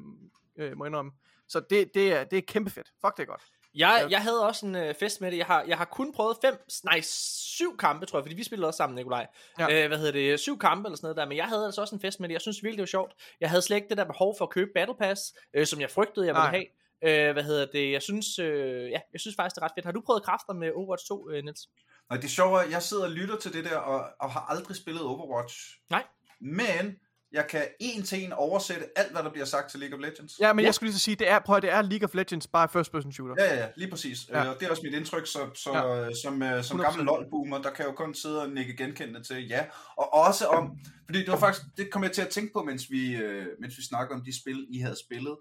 øh, 0.58 0.76
må 0.76 0.84
jeg 0.84 0.90
indrømme. 0.90 1.12
Så 1.48 1.60
det, 1.70 1.90
det, 1.94 2.12
er, 2.12 2.24
det 2.24 2.38
er 2.38 2.42
kæmpe 2.42 2.70
fedt. 2.70 2.92
Fuck 3.04 3.16
det 3.16 3.22
er 3.22 3.26
godt. 3.26 3.42
Jeg, 3.74 4.06
jeg 4.10 4.22
havde 4.22 4.46
også 4.46 4.66
en 4.66 4.74
øh, 4.76 4.94
fest 4.94 5.20
med 5.20 5.30
det. 5.30 5.38
Jeg 5.38 5.46
har, 5.46 5.62
jeg 5.62 5.78
har 5.78 5.84
kun 5.84 6.12
prøvet 6.12 6.36
fem, 6.42 6.54
nej, 6.84 7.00
syv 7.02 7.76
kampe, 7.76 8.06
tror 8.06 8.18
jeg, 8.18 8.24
fordi 8.24 8.34
vi 8.34 8.44
spillede 8.44 8.68
også 8.68 8.76
sammen, 8.76 8.94
Nikolaj. 8.94 9.26
Ja. 9.58 9.82
Øh, 9.82 9.88
hvad 9.88 9.98
hedder 9.98 10.12
det? 10.12 10.40
Syv 10.40 10.58
kampe 10.58 10.86
eller 10.86 10.96
sådan 10.96 11.06
noget 11.06 11.16
der, 11.16 11.26
men 11.26 11.36
jeg 11.36 11.46
havde 11.46 11.64
altså 11.64 11.80
også 11.80 11.94
en 11.94 12.00
fest 12.00 12.20
med 12.20 12.28
det. 12.28 12.32
Jeg 12.32 12.40
synes 12.40 12.62
virkelig, 12.62 12.76
det 12.76 12.82
var 12.82 12.86
sjovt. 12.86 13.12
Jeg 13.40 13.50
havde 13.50 13.62
slet 13.62 13.76
ikke 13.76 13.88
det 13.88 13.96
der 13.96 14.04
behov 14.04 14.34
for 14.38 14.44
at 14.44 14.50
købe 14.50 14.70
Battle 14.74 14.94
Pass, 14.94 15.34
øh, 15.54 15.66
som 15.66 15.80
jeg 15.80 15.90
frygtede, 15.90 16.26
jeg 16.26 16.34
ville 16.34 16.42
Nej. 16.42 16.66
have. 17.02 17.28
Øh, 17.28 17.32
hvad 17.32 17.42
hedder 17.42 17.66
det? 17.66 17.92
Jeg 17.92 18.02
synes, 18.02 18.38
øh, 18.38 18.90
ja, 18.90 19.00
jeg 19.12 19.20
synes 19.20 19.36
faktisk, 19.36 19.54
det 19.54 19.60
er 19.60 19.64
ret 19.64 19.72
fedt. 19.76 19.84
Har 19.84 19.92
du 19.92 20.00
prøvet 20.00 20.22
kræfter 20.22 20.52
med 20.52 20.72
Overwatch 20.72 21.06
2, 21.08 21.30
øh, 21.30 21.44
Niels? 21.44 21.68
Og 22.10 22.22
det 22.22 22.38
er, 22.38 22.44
at 22.44 22.70
jeg 22.70 22.82
sidder 22.82 23.04
og 23.04 23.10
lytter 23.10 23.36
til 23.36 23.52
det 23.52 23.64
der, 23.64 23.76
og, 23.76 24.04
og 24.20 24.30
har 24.30 24.40
aldrig 24.40 24.76
spillet 24.76 25.02
Overwatch. 25.02 25.78
Nej. 25.90 26.04
Men 26.40 26.96
jeg 27.34 27.46
kan 27.48 27.62
en 27.80 28.02
til 28.02 28.24
en 28.24 28.32
oversætte 28.32 28.98
alt, 28.98 29.12
hvad 29.12 29.22
der 29.22 29.30
bliver 29.30 29.44
sagt 29.44 29.70
til 29.70 29.80
League 29.80 29.98
of 29.98 30.02
Legends. 30.02 30.32
Ja, 30.40 30.52
men 30.52 30.62
Ja. 30.62 30.66
jeg 30.66 30.74
skulle 30.74 30.88
lige 30.88 30.98
så 30.98 31.04
sige, 31.04 31.16
det 31.16 31.28
er, 31.28 31.38
prøv 31.38 31.56
at, 31.56 31.62
det 31.62 31.70
er 31.70 31.82
League 31.82 32.04
of 32.08 32.14
Legends 32.14 32.46
bare 32.46 32.68
first 32.68 32.92
person 32.92 33.12
shooter. 33.12 33.34
Ja, 33.44 33.54
ja, 33.56 33.68
lige 33.76 33.90
præcis. 33.90 34.28
Ja. 34.28 34.40
Øh, 34.50 34.60
det 34.60 34.66
er 34.66 34.70
også 34.70 34.82
mit 34.84 34.94
indtryk, 34.94 35.26
så, 35.26 35.50
så 35.54 35.70
Ja. 35.72 35.94
ja. 36.04 36.10
som, 36.22 36.42
øh, 36.42 36.64
som 36.64 36.80
100%. 36.80 36.82
gammel 36.82 37.04
LOL-boomer, 37.06 37.62
der 37.62 37.70
kan 37.70 37.84
jeg 37.84 37.90
jo 37.90 37.96
kun 37.96 38.14
sidde 38.14 38.42
og 38.42 38.50
nikke 38.50 38.76
genkendende 38.76 39.22
til 39.22 39.48
ja. 39.48 39.66
Og 39.96 40.14
også 40.14 40.46
om, 40.46 40.78
fordi 41.06 41.18
det 41.18 41.28
var 41.28 41.36
faktisk, 41.38 41.64
det 41.76 41.90
kom 41.90 42.02
jeg 42.02 42.12
til 42.12 42.22
at 42.22 42.28
tænke 42.28 42.52
på, 42.52 42.62
mens 42.62 42.90
vi, 42.90 43.14
øh, 43.16 43.46
mens 43.60 43.78
vi 43.78 43.82
snakkede 43.82 44.14
om 44.18 44.24
de 44.24 44.40
spil, 44.40 44.66
I 44.70 44.78
havde 44.78 44.96
spillet, 45.06 45.36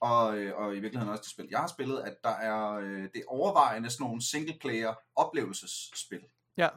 og, 0.00 0.38
øh, 0.38 0.56
og 0.56 0.76
i 0.76 0.80
virkeligheden 0.80 1.12
også 1.12 1.22
de 1.26 1.30
spil, 1.30 1.46
jeg 1.50 1.58
har 1.58 1.66
spillet, 1.66 1.98
at 2.04 2.14
der 2.24 2.30
er 2.36 2.72
øh, 2.72 3.02
det 3.02 3.16
er 3.16 3.22
overvejende 3.28 3.90
sådan 3.90 4.04
nogle 4.04 4.22
single-player 4.30 4.94
oplevelsesspil, 5.16 6.20
Ja. 6.58 6.68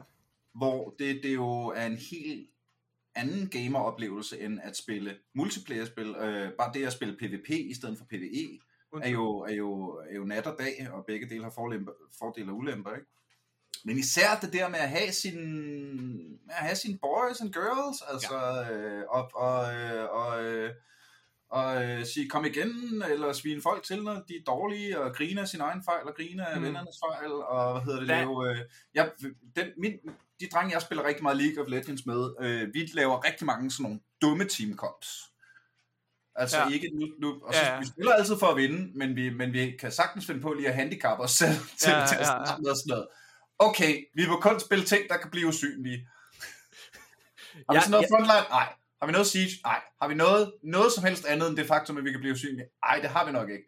hvor 0.54 0.94
det, 0.98 1.20
det 1.22 1.34
jo 1.34 1.66
er 1.66 1.86
en 1.86 1.98
helt 2.10 2.48
anden 3.14 3.48
gameroplevelse 3.48 4.40
end 4.40 4.60
at 4.62 4.76
spille 4.76 5.16
multiplayer-spil. 5.34 6.08
Øh, 6.16 6.52
bare 6.52 6.72
det 6.74 6.86
at 6.86 6.92
spille 6.92 7.16
PvP 7.16 7.50
i 7.50 7.74
stedet 7.74 7.98
for 7.98 8.04
PvE, 8.04 8.58
er 9.02 9.08
jo, 9.08 9.38
er 9.38 9.54
jo, 9.54 9.88
er 10.10 10.14
jo 10.16 10.24
nat 10.24 10.46
og 10.46 10.56
dag, 10.58 10.88
og 10.92 11.04
begge 11.06 11.28
dele 11.28 11.42
har 11.42 11.50
forlemper, 11.50 11.92
fordele 12.18 12.52
og 12.52 12.56
ulemper, 12.56 12.94
ikke? 12.94 13.06
Men 13.84 13.98
især 13.98 14.38
det 14.42 14.52
der 14.52 14.68
med 14.68 14.78
at 14.78 14.88
have 14.88 15.12
sin, 15.12 15.38
at 16.50 16.54
have 16.54 16.76
sine 16.76 16.98
boys 16.98 17.40
and 17.40 17.52
girls, 17.52 18.02
altså, 18.08 18.34
ja. 18.34 18.72
øh, 18.72 19.04
og, 19.08 19.30
og, 19.34 19.74
øh, 19.74 20.10
og, 20.10 20.44
øh, 20.44 20.74
og 21.50 21.84
øh, 21.84 22.06
sige 22.06 22.28
kom 22.28 22.44
igen, 22.44 23.02
eller 23.10 23.32
svine 23.32 23.62
folk 23.62 23.82
til, 23.84 24.02
når 24.02 24.14
de 24.28 24.34
er 24.36 24.42
dårlige, 24.46 25.00
og 25.00 25.14
grine 25.14 25.40
af 25.40 25.48
sin 25.48 25.60
egen 25.60 25.82
fejl, 25.84 26.06
og 26.06 26.14
grine 26.16 26.46
af 26.48 26.56
Mm. 26.56 26.62
vennernes 26.64 26.96
fejl, 27.06 27.32
og 27.32 27.72
hvad 27.72 27.82
hedder 27.82 27.98
det, 27.98 28.08
lave, 28.08 28.50
øh, 28.50 28.58
jeg, 28.94 29.10
den, 29.56 29.66
min, 29.78 29.92
de 30.40 30.48
drenge, 30.52 30.72
jeg 30.74 30.82
spiller 30.82 31.04
rigtig 31.04 31.22
meget 31.22 31.36
League 31.42 31.64
of 31.64 31.70
Legends 31.70 32.06
med, 32.06 32.30
øh, 32.40 32.74
vi 32.74 32.90
laver 32.94 33.24
rigtig 33.24 33.46
mange 33.46 33.70
sådan 33.70 33.82
nogle 33.82 34.00
dumme 34.22 34.44
team 34.44 34.76
comps. 34.76 35.08
Altså 36.34 36.58
Ja. 36.58 36.68
ikke 36.68 36.88
nu, 36.94 37.06
nu 37.18 37.40
og 37.42 37.54
så, 37.54 37.60
Ja, 37.60 37.72
ja, 37.74 37.78
vi 37.80 37.86
spiller 37.86 38.12
altid 38.12 38.38
for 38.38 38.46
at 38.46 38.56
vinde, 38.56 38.98
men 38.98 39.16
vi, 39.16 39.30
men 39.30 39.52
vi 39.52 39.76
kan 39.80 39.92
sagtippe 39.92 40.18
os 40.20 40.26
finde 40.26 40.40
på 40.40 40.52
lige 40.52 40.68
at 40.68 40.74
handicappe 40.74 41.22
os 41.24 41.30
selv 41.30 41.54
til, 41.78 41.90
Ja, 41.90 42.06
til 42.06 42.16
ja, 42.20 42.32
ja. 42.50 42.56
med 42.58 42.70
og 42.70 42.76
sådan 42.76 42.88
noget. 42.88 43.06
okay, 43.58 44.04
vi 44.14 44.26
må 44.28 44.40
kun 44.40 44.60
spille 44.60 44.84
ting, 44.84 45.08
der 45.08 45.16
kan 45.16 45.30
blive 45.30 45.46
usynlige. 45.48 46.08
Har 47.52 47.72
vi 47.72 47.76
Ja, 47.76 47.80
sådan 47.80 47.90
noget 47.90 48.06
ja. 48.10 48.14
frontline? 48.16 48.48
Nej. 48.50 48.68
Har 49.00 49.06
vi 49.06 49.12
noget 49.12 49.26
siege? 49.26 49.50
Nej. 49.64 49.80
Har 50.02 50.08
vi 50.08 50.14
noget, 50.14 50.52
noget 50.62 50.92
som 50.92 51.04
helst 51.04 51.26
andet 51.26 51.48
end 51.48 51.56
det 51.56 51.66
faktum, 51.66 51.96
at 51.98 52.04
vi 52.04 52.10
kan 52.10 52.20
blive 52.20 52.32
usynlige? 52.32 52.68
Nej, 52.84 52.98
det 53.02 53.10
har 53.10 53.26
vi 53.26 53.32
nok 53.32 53.50
ikke. 53.50 53.64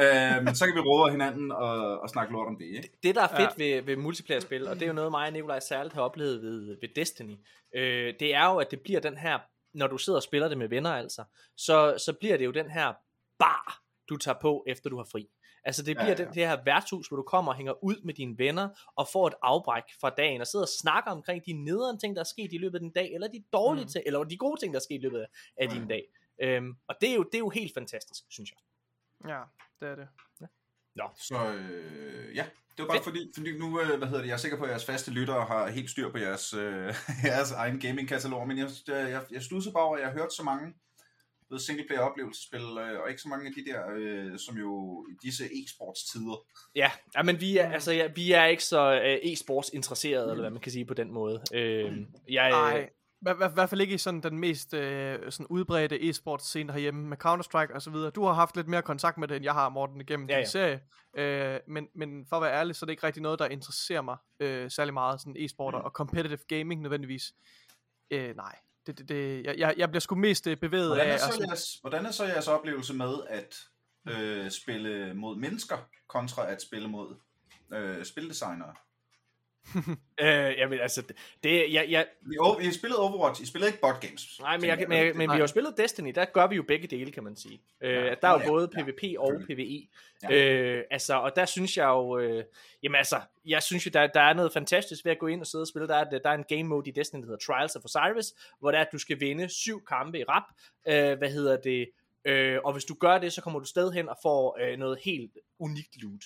Øh, 0.00 0.44
men 0.44 0.54
så 0.54 0.66
kan 0.66 0.74
vi 0.74 0.80
råde 0.80 1.10
hinanden 1.10 1.52
og, 1.52 2.00
og 2.00 2.08
snakke 2.08 2.32
lort 2.32 2.46
om 2.46 2.56
det, 2.58 2.64
ikke? 2.64 2.90
det, 3.02 3.14
der 3.14 3.22
er 3.22 3.36
fedt 3.36 3.58
ja. 3.58 3.64
ved, 3.64 3.82
ved 3.82 3.96
multiplayer-spil, 3.96 4.68
og 4.68 4.74
det 4.74 4.82
er 4.82 4.86
jo 4.86 4.92
noget, 4.92 5.10
mig 5.10 5.26
og 5.26 5.32
Nikolaj 5.32 5.60
særligt 5.60 5.94
har 5.94 6.02
oplevet 6.02 6.42
ved, 6.42 6.76
ved 6.80 6.88
Destiny, 6.96 7.36
øh, 7.76 8.14
det 8.20 8.34
er 8.34 8.44
jo, 8.44 8.56
at 8.56 8.70
det 8.70 8.80
bliver 8.80 9.00
den 9.00 9.18
her, 9.18 9.38
når 9.74 9.86
du 9.86 9.98
sidder 9.98 10.16
og 10.16 10.22
spiller 10.22 10.48
det 10.48 10.58
med 10.58 10.68
venner 10.68 10.90
altså, 10.90 11.24
så, 11.56 11.94
så 12.06 12.12
bliver 12.20 12.36
det 12.36 12.44
jo 12.44 12.50
den 12.50 12.70
her 12.70 12.92
bar, 13.38 13.82
du 14.08 14.16
tager 14.16 14.38
på, 14.40 14.64
efter 14.66 14.90
du 14.90 14.96
har 14.96 15.06
fri. 15.12 15.28
Altså 15.64 15.82
det 15.82 15.96
bliver 15.96 16.04
Ja, 16.06 16.10
ja, 16.10 16.16
ja. 16.16 16.22
ja. 16.22 16.24
Den, 16.28 16.34
det 16.34 16.48
her 16.48 16.64
værtshus, 16.64 17.08
hvor 17.08 17.16
du 17.16 17.22
kommer 17.22 17.52
og 17.52 17.56
hænger 17.56 17.84
ud 17.84 17.96
med 18.04 18.14
dine 18.14 18.38
venner, 18.38 18.68
og 18.96 19.08
får 19.12 19.26
et 19.26 19.34
afbræk 19.42 19.82
fra 20.00 20.10
dagen, 20.10 20.40
og 20.40 20.46
sidder 20.46 20.64
og 20.64 20.68
snakker 20.68 21.10
omkring 21.10 21.46
de 21.46 21.52
nederen 21.52 21.98
ting, 21.98 22.16
der 22.16 22.20
er 22.20 22.24
sket 22.24 22.52
i 22.52 22.58
løbet 22.58 22.74
af 22.74 22.80
den 22.80 22.90
dag, 22.90 23.14
eller 23.14 23.28
de 23.28 23.44
dårlige 23.52 23.84
Mm. 23.84 23.90
ting, 23.90 24.02
eller 24.06 24.24
de 24.24 24.36
gode 24.36 24.60
ting, 24.60 24.72
der 24.74 24.78
er 24.80 24.82
sket 24.82 24.94
i 24.98 25.02
løbet 25.02 25.26
af, 25.56 25.66
Ja. 25.66 25.74
din 25.74 25.88
dag. 25.88 26.04
Øhm, 26.42 26.74
og 26.88 26.94
det 27.00 27.10
er, 27.10 27.14
jo, 27.14 27.22
det 27.22 27.34
er 27.34 27.38
jo 27.38 27.48
helt 27.48 27.74
fantastisk, 27.74 28.24
synes 28.30 28.50
jeg. 28.50 28.58
Ja, 29.30 29.40
det 29.80 29.88
er 29.88 29.94
det. 29.94 30.08
Så 31.16 31.34
øh, 31.54 32.36
ja, 32.36 32.44
det 32.76 32.82
var 32.82 32.86
bare 32.86 32.96
Fedt. 32.96 33.04
fordi, 33.04 33.30
fordi 33.34 33.58
nu, 33.58 33.80
øh, 33.80 33.98
hvad 33.98 34.08
hedder 34.08 34.20
det, 34.22 34.28
jeg 34.28 34.34
er 34.34 34.38
sikker 34.38 34.58
på, 34.58 34.64
at 34.64 34.70
jeres 34.70 34.84
faste 34.84 35.10
lyttere 35.10 35.44
har 35.44 35.68
helt 35.70 35.90
styr 35.90 36.10
på 36.10 36.18
jeres, 36.18 36.54
øh, 36.54 36.94
jeres 37.24 37.52
egen 37.52 37.80
gaming-katalog, 37.80 38.48
men 38.48 38.58
jeg, 38.58 38.68
jeg, 38.88 39.22
jeg, 39.30 39.42
studser 39.42 39.72
bare 39.72 39.82
over, 39.82 39.96
at 39.96 40.02
jeg 40.02 40.10
har 40.10 40.18
hørt 40.18 40.32
så 40.32 40.42
mange 40.42 40.74
ved 41.52 41.58
singleplayer 41.58 42.00
oplevelsespil, 42.00 42.60
øh, 42.60 43.00
og 43.00 43.08
ikke 43.10 43.22
så 43.22 43.28
mange 43.28 43.46
af 43.46 43.52
de 43.56 43.64
der, 43.70 43.82
øh, 43.96 44.38
som 44.38 44.56
jo 44.56 45.06
i 45.10 45.14
disse 45.26 45.44
e-sports 45.44 46.12
tider. 46.12 46.44
Ja, 46.74 46.90
ja 47.16 47.22
men 47.22 47.40
vi 47.40 47.58
er, 47.58 47.68
Mm. 47.68 47.74
altså, 47.74 47.92
ja, 47.92 48.06
vi 48.14 48.32
er 48.32 48.44
ikke 48.44 48.64
så 48.64 48.92
uh, 48.92 49.30
e-sports 49.32 49.70
interesserede, 49.74 50.30
eller 50.30 50.42
hvad 50.42 50.50
man 50.50 50.60
kan 50.60 50.72
sige 50.72 50.84
på 50.84 50.94
den 50.94 51.12
måde. 51.12 51.40
Uh, 51.52 51.58
jeg, 52.32 52.50
Nej, 52.50 52.78
i 52.78 53.24
hver- 53.28 53.48
hvert 53.54 53.68
fald 53.70 53.80
ikke 53.80 53.94
i 53.94 53.98
sådan 53.98 54.20
den 54.20 54.38
mest 54.38 54.74
øh, 54.74 55.32
sådan 55.32 55.46
udbredte 55.46 56.00
e-sports 56.10 56.44
scene 56.44 56.72
herhjemme 56.72 57.08
med 57.08 57.16
Counter-Strike 57.26 57.74
og 57.74 57.82
så 57.82 57.90
videre. 57.90 58.10
Du 58.10 58.24
har 58.24 58.32
haft 58.32 58.56
lidt 58.56 58.68
mere 58.68 58.82
kontakt 58.82 59.18
med 59.18 59.28
det, 59.28 59.34
end 59.36 59.44
jeg 59.44 59.52
har, 59.52 59.68
Morten, 59.68 60.00
igennem 60.00 60.28
Ja, 60.28 60.34
din 60.36 60.42
ja. 60.42 60.48
serie. 60.48 60.80
Øh, 61.16 61.60
men, 61.68 61.88
men 61.94 62.26
for 62.28 62.36
at 62.36 62.42
være 62.42 62.52
ærlig, 62.52 62.76
så 62.76 62.84
er 62.84 62.86
det 62.86 62.92
ikke 62.92 63.06
rigtig 63.06 63.22
noget, 63.22 63.38
der 63.38 63.46
interesserer 63.48 64.02
mig 64.02 64.16
øh, 64.40 64.70
særlig 64.70 64.94
meget, 64.94 65.20
sådan 65.20 65.36
e-sport 65.38 65.74
Mm. 65.74 65.80
og 65.80 65.90
competitive 65.90 66.38
gaming 66.48 66.80
nødvendigvis. 66.82 67.32
Øh, 68.10 68.36
nej, 68.36 68.56
det, 68.86 68.98
det, 68.98 69.08
det, 69.08 69.44
jeg, 69.58 69.74
jeg, 69.76 69.88
bliver 69.90 70.00
sgu 70.00 70.14
mest 70.14 70.46
øh, 70.46 70.56
bevæget 70.56 70.88
Hvordan 70.88 71.06
af... 71.06 71.10
er, 71.10 71.14
at 71.14 71.20
så 71.20 71.44
jeres, 71.48 71.74
hvordan 71.80 72.06
er 72.06 72.10
så 72.10 72.24
jeres 72.24 72.48
oplevelse 72.48 72.94
med 72.94 73.14
at 73.28 73.56
øh, 74.08 74.50
spille 74.50 75.14
mod 75.14 75.36
mennesker, 75.36 75.76
kontra 76.08 76.50
at 76.50 76.62
spille 76.62 76.88
mod 76.88 77.16
øh, 77.72 78.04
spildesignere? 78.04 78.74
øh, 80.20 80.26
jamen, 80.58 80.80
altså, 80.80 81.02
det, 81.02 81.16
det, 81.44 81.72
jeg, 81.72 81.86
jeg, 81.90 82.06
I, 82.32 82.36
o- 82.40 82.60
I 82.60 82.72
spillede 82.72 83.00
Overwatch, 83.00 83.42
I 83.42 83.46
spillede 83.46 83.68
ikke 83.68 83.80
bot 83.80 84.00
games. 84.00 84.40
nej, 84.40 84.56
men, 84.56 84.66
jeg, 84.66 84.84
men, 84.88 84.98
jeg, 84.98 85.12
men 85.14 85.20
vi 85.20 85.26
har 85.32 85.38
jo 85.38 85.46
spillet 85.46 85.74
Destiny, 85.78 86.12
der 86.14 86.24
gør 86.24 86.46
vi 86.46 86.56
jo 86.56 86.62
begge 86.68 86.86
dele, 86.88 87.12
kan 87.12 87.24
man 87.24 87.36
sige. 87.36 87.60
Øh, 87.80 87.92
Ja. 87.92 88.14
der 88.22 88.28
er 88.28 88.32
jo 88.32 88.38
Ja, 88.38 88.48
både 88.48 88.68
ja, 88.76 88.82
PvP 88.84 89.02
og. 89.18 89.32
PvE. 89.46 89.88
Ja. 90.30 90.52
Øh, 90.54 90.84
altså, 90.90 91.14
og 91.14 91.36
der 91.36 91.44
synes 91.44 91.76
jeg 91.76 91.84
jo, 91.88 92.18
øh, 92.18 92.44
jamen 92.82 92.96
altså, 92.96 93.20
jeg 93.46 93.62
synes 93.62 93.86
jo, 93.86 93.90
der, 93.94 94.06
der 94.06 94.20
er 94.20 94.32
noget 94.34 94.52
fantastisk 94.52 95.04
ved 95.04 95.12
at 95.12 95.18
gå 95.18 95.26
ind 95.26 95.40
og 95.40 95.46
sidde 95.46 95.62
og 95.62 95.68
spille. 95.68 95.88
Der 95.88 95.96
er, 95.96 96.04
der 96.04 96.30
er 96.30 96.34
en 96.34 96.44
game 96.48 96.62
mode 96.64 96.88
i 96.90 96.92
Destiny, 96.92 97.20
der 97.20 97.26
hedder 97.26 97.52
Trials 97.54 97.76
of 97.76 97.84
Osiris, 97.84 98.34
hvor 98.60 98.70
det 98.70 98.78
er, 98.78 98.82
at 98.82 98.88
du 98.92 98.98
skal 98.98 99.20
vinde 99.20 99.48
syv 99.48 99.84
kampe 99.84 100.18
i 100.18 100.24
rap. 100.24 100.42
Øh, 100.88 101.18
hvad 101.18 101.30
hedder 101.30 101.56
det? 101.56 101.88
Øh, 102.24 102.58
og 102.64 102.72
hvis 102.72 102.84
du 102.84 102.94
gør 102.94 103.18
det, 103.18 103.32
så 103.32 103.40
kommer 103.42 103.60
du 103.60 103.66
sted 103.66 103.92
hen 103.92 104.08
og 104.08 104.16
får 104.22 104.58
øh, 104.60 104.78
noget 104.78 104.98
helt 105.04 105.30
unikt 105.58 106.02
loot. 106.02 106.24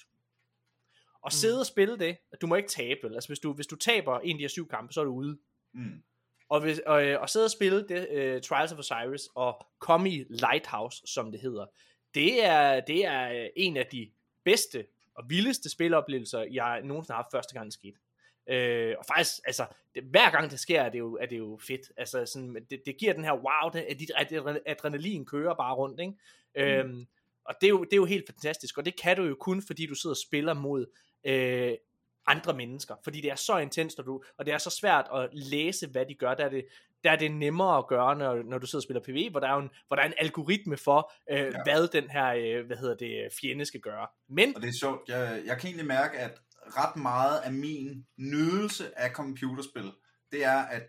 Og 1.27 1.31
Mm. 1.33 1.37
sidde 1.37 1.61
og 1.61 1.67
spille 1.67 1.99
det, 1.99 2.17
du 2.41 2.47
må 2.47 2.55
ikke 2.55 2.69
tabe. 2.69 3.01
vel? 3.03 3.15
Altså, 3.15 3.29
hvis 3.29 3.39
du, 3.39 3.53
hvis 3.53 3.67
du 3.67 3.77
taber 3.77 4.19
en 4.19 4.31
af 4.31 4.39
de 4.39 4.43
her 4.45 4.49
syv 4.49 4.69
kampe, 4.69 4.93
så 4.93 5.01
er 5.01 5.05
du 5.05 5.11
ude. 5.11 5.39
Mm. 5.75 6.03
Og, 6.49 6.61
hvis, 6.61 6.79
og, 6.79 7.05
øh, 7.07 7.21
og 7.21 7.31
sidde 7.31 7.45
og 7.45 7.51
spille 7.51 7.89
det, 7.89 8.09
uh, 8.37 8.41
Trials 8.43 8.73
of 8.73 8.79
Osiris 8.79 9.29
og 9.35 9.67
komme 9.79 10.11
i 10.11 10.25
Lighthouse, 10.29 11.03
som 11.07 11.31
det 11.33 11.41
hedder, 11.41 11.67
det 12.15 12.45
er, 12.45 12.81
det 12.81 13.05
er 13.07 13.33
øh, 13.33 13.49
en 13.57 13.77
af 13.77 13.87
de 13.87 14.11
bedste 14.45 14.87
og 15.15 15.25
vildeste 15.31 15.69
spiloplevelser, 15.71 16.41
jeg 16.53 16.81
nogensinde 16.85 17.15
har 17.17 17.23
haft 17.23 17.33
første 17.33 17.55
gang 17.55 17.65
det 17.67 17.73
skete. 17.75 17.99
Øh, 18.47 18.95
og 18.99 19.05
faktisk, 19.07 19.33
altså, 19.47 19.67
det, 19.95 20.03
hver 20.03 20.31
gang 20.31 20.51
det 20.51 20.61
sker, 20.61 20.83
er 20.83 20.89
det 20.89 20.99
jo, 20.99 21.17
er 21.21 21.27
det 21.27 21.39
jo 21.39 21.59
fedt. 21.67 21.93
Altså, 21.97 22.27
sådan, 22.27 22.67
det, 22.71 22.83
det 22.87 22.97
giver 22.97 23.13
den 23.13 23.25
her 23.25 23.33
wow, 23.33 23.71
det, 23.73 23.79
at 23.81 23.99
dit 23.99 24.11
ad- 24.17 24.61
adrenalin 24.67 25.25
kører 25.25 25.55
bare 25.55 25.75
rundt, 25.75 26.01
ikke? 26.01 26.13
Mm. 26.57 26.63
Øhm, 26.91 27.07
og 27.45 27.55
det 27.61 27.67
er, 27.67 27.71
jo, 27.71 27.85
det 27.85 27.93
er 27.93 27.97
jo 27.97 28.05
helt 28.05 28.27
fantastisk, 28.27 28.79
og 28.79 28.85
det 28.85 29.01
kan 29.01 29.17
du 29.17 29.23
jo 29.25 29.35
kun, 29.41 29.63
fordi 29.63 29.87
du 29.87 29.95
sidder 29.95 30.15
og 30.15 30.19
spiller 30.19 30.55
mod 30.55 30.87
øh, 31.27 31.73
andre 32.27 32.55
mennesker, 32.55 32.95
fordi 33.05 33.21
det 33.21 33.31
er 33.31 33.35
så 33.35 33.59
intenst, 33.59 33.99
og, 33.99 34.05
du, 34.05 34.23
og 34.39 34.47
det 34.47 34.55
er 34.55 34.59
så 34.59 34.71
svært 34.71 35.07
at 35.15 35.29
læse, 35.33 35.87
hvad 35.89 36.07
de 36.07 36.15
gør, 36.15 36.35
der 36.35 36.45
er 36.45 36.49
det, 36.49 36.67
der 37.05 37.11
er 37.11 37.17
det 37.17 37.33
nemmere 37.33 37.79
at 37.79 37.87
gøre, 37.87 38.17
når, 38.17 38.43
når 38.43 38.59
du 38.59 38.67
sidder 38.67 38.79
og 38.79 38.83
spiller 38.83 39.03
PvE, 39.03 39.31
hvor 39.31 39.41
der 39.41 39.49
er 39.49 39.57
en, 39.57 39.71
hvor 39.87 39.97
der 39.97 40.03
er 40.03 40.07
en 40.07 40.15
algoritme 40.19 40.77
for, 40.77 41.13
øh, 41.31 41.39
ja. 41.39 41.51
hvad 41.65 41.89
den 41.89 42.11
her, 42.11 42.27
øh, 42.27 42.67
hvad 42.67 42.77
hedder 42.77 42.95
det, 42.95 43.29
fjende 43.41 43.65
skal 43.65 43.81
gøre. 43.81 44.07
Men, 44.29 44.57
Og 44.57 44.63
det 44.63 44.69
er 44.69 44.79
sjovt, 44.81 45.09
jeg, 45.09 45.43
jeg 45.47 45.59
kan 45.59 45.67
egentlig 45.67 45.87
mærke, 45.87 46.19
at 46.19 46.39
ret 46.67 46.97
meget 46.97 47.39
af 47.39 47.53
min 47.53 48.07
nydelse 48.17 48.99
af 48.99 49.11
computerspil, 49.11 49.93
det 50.33 50.45
er 50.45 50.59
at 50.59 50.83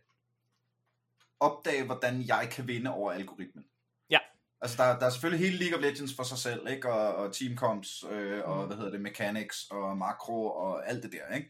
opdage, 1.39 1.85
hvordan 1.85 2.27
jeg 2.27 2.49
kan 2.51 2.67
vinde 2.67 2.93
over 2.93 3.11
algoritmen. 3.11 3.65
Altså, 4.61 4.83
der, 4.83 4.99
der 4.99 5.05
er 5.05 5.09
selvfølgelig 5.09 5.45
hele 5.49 5.57
League 5.63 5.77
of 5.77 5.83
Legends 5.83 6.15
for 6.15 6.23
sig 6.23 6.37
selv, 6.37 6.67
ikke? 6.69 6.91
Og, 6.93 7.15
og 7.15 7.33
team 7.33 7.55
comps, 7.57 8.03
øh, 8.11 8.41
og 8.43 8.65
hvad 8.67 8.77
hedder 8.77 8.91
det, 8.91 9.01
mechanics, 9.01 9.65
og 9.71 9.97
makro, 9.97 10.45
og 10.45 10.89
alt 10.89 11.03
det 11.03 11.11
der, 11.11 11.35
ikke? 11.35 11.49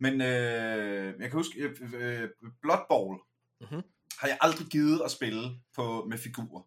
Men 0.00 0.20
øh, 0.20 1.06
jeg 1.20 1.30
kan 1.30 1.32
huske, 1.32 1.60
øh, 1.60 1.76
øh, 1.94 2.28
Blood 2.62 2.80
Bowl 2.88 3.18
Mhm. 3.60 3.82
har 4.18 4.28
jeg 4.28 4.38
aldrig 4.40 4.66
givet 4.66 5.02
at 5.04 5.10
spille 5.10 5.50
på, 5.76 6.06
med 6.10 6.18
figurer. 6.18 6.62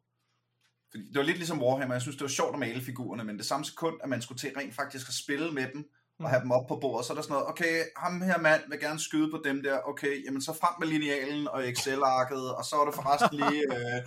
Fordi 0.92 1.08
det 1.08 1.16
var 1.18 1.24
lidt 1.24 1.38
ligesom 1.38 1.62
Warhammer, 1.64 1.96
jeg 1.96 2.02
synes, 2.02 2.16
det 2.18 2.24
var 2.24 2.30
sjovt 2.30 2.54
at 2.54 2.60
male 2.60 2.82
figurerne, 2.82 3.24
men 3.24 3.38
det 3.38 3.46
samme 3.46 3.66
sekund, 3.66 3.96
at 4.04 4.10
man 4.10 4.22
skulle 4.22 4.40
til 4.40 4.52
rent 4.58 4.76
faktisk 4.76 5.08
at 5.08 5.14
spille 5.14 5.52
med 5.52 5.68
dem, 5.74 5.90
og 6.20 6.30
have 6.30 6.42
dem 6.42 6.52
op 6.52 6.68
på 6.68 6.76
bordet, 6.82 7.06
så 7.06 7.14
er 7.14 7.16
der 7.16 7.22
sådan 7.22 7.34
noget, 7.34 7.48
okay, 7.48 7.84
ham 7.98 8.22
her 8.22 8.40
mand 8.40 8.62
vil 8.70 8.80
gerne 8.80 9.00
skyde 9.00 9.32
på 9.32 9.42
dem 9.46 9.64
der, 9.64 9.80
okay, 9.80 10.26
jamen 10.26 10.42
så 10.42 10.54
frem 10.54 10.74
med 10.80 10.88
linealen 10.88 11.48
og 11.48 11.70
Excel-arket, 11.70 12.56
og 12.56 12.66
så 12.66 12.76
er 12.82 12.86
det 12.86 12.96
forresten 12.96 13.38
lige, 13.40 13.64
øh, 13.78 14.02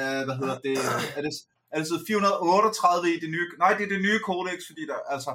øh, 0.00 0.22
hvad 0.26 0.36
hedder 0.40 0.58
det, 0.66 0.76
er 1.16 1.22
det, 1.26 1.32
er 1.72 1.78
det 1.78 1.86
side 1.86 2.04
438 2.06 3.14
i 3.16 3.18
det 3.24 3.30
nye, 3.30 3.46
nej, 3.58 3.70
det 3.76 3.84
er 3.84 3.92
det 3.94 4.00
nye 4.08 4.20
codex, 4.28 4.58
fordi 4.70 4.82
der, 4.90 4.98
altså, 5.14 5.32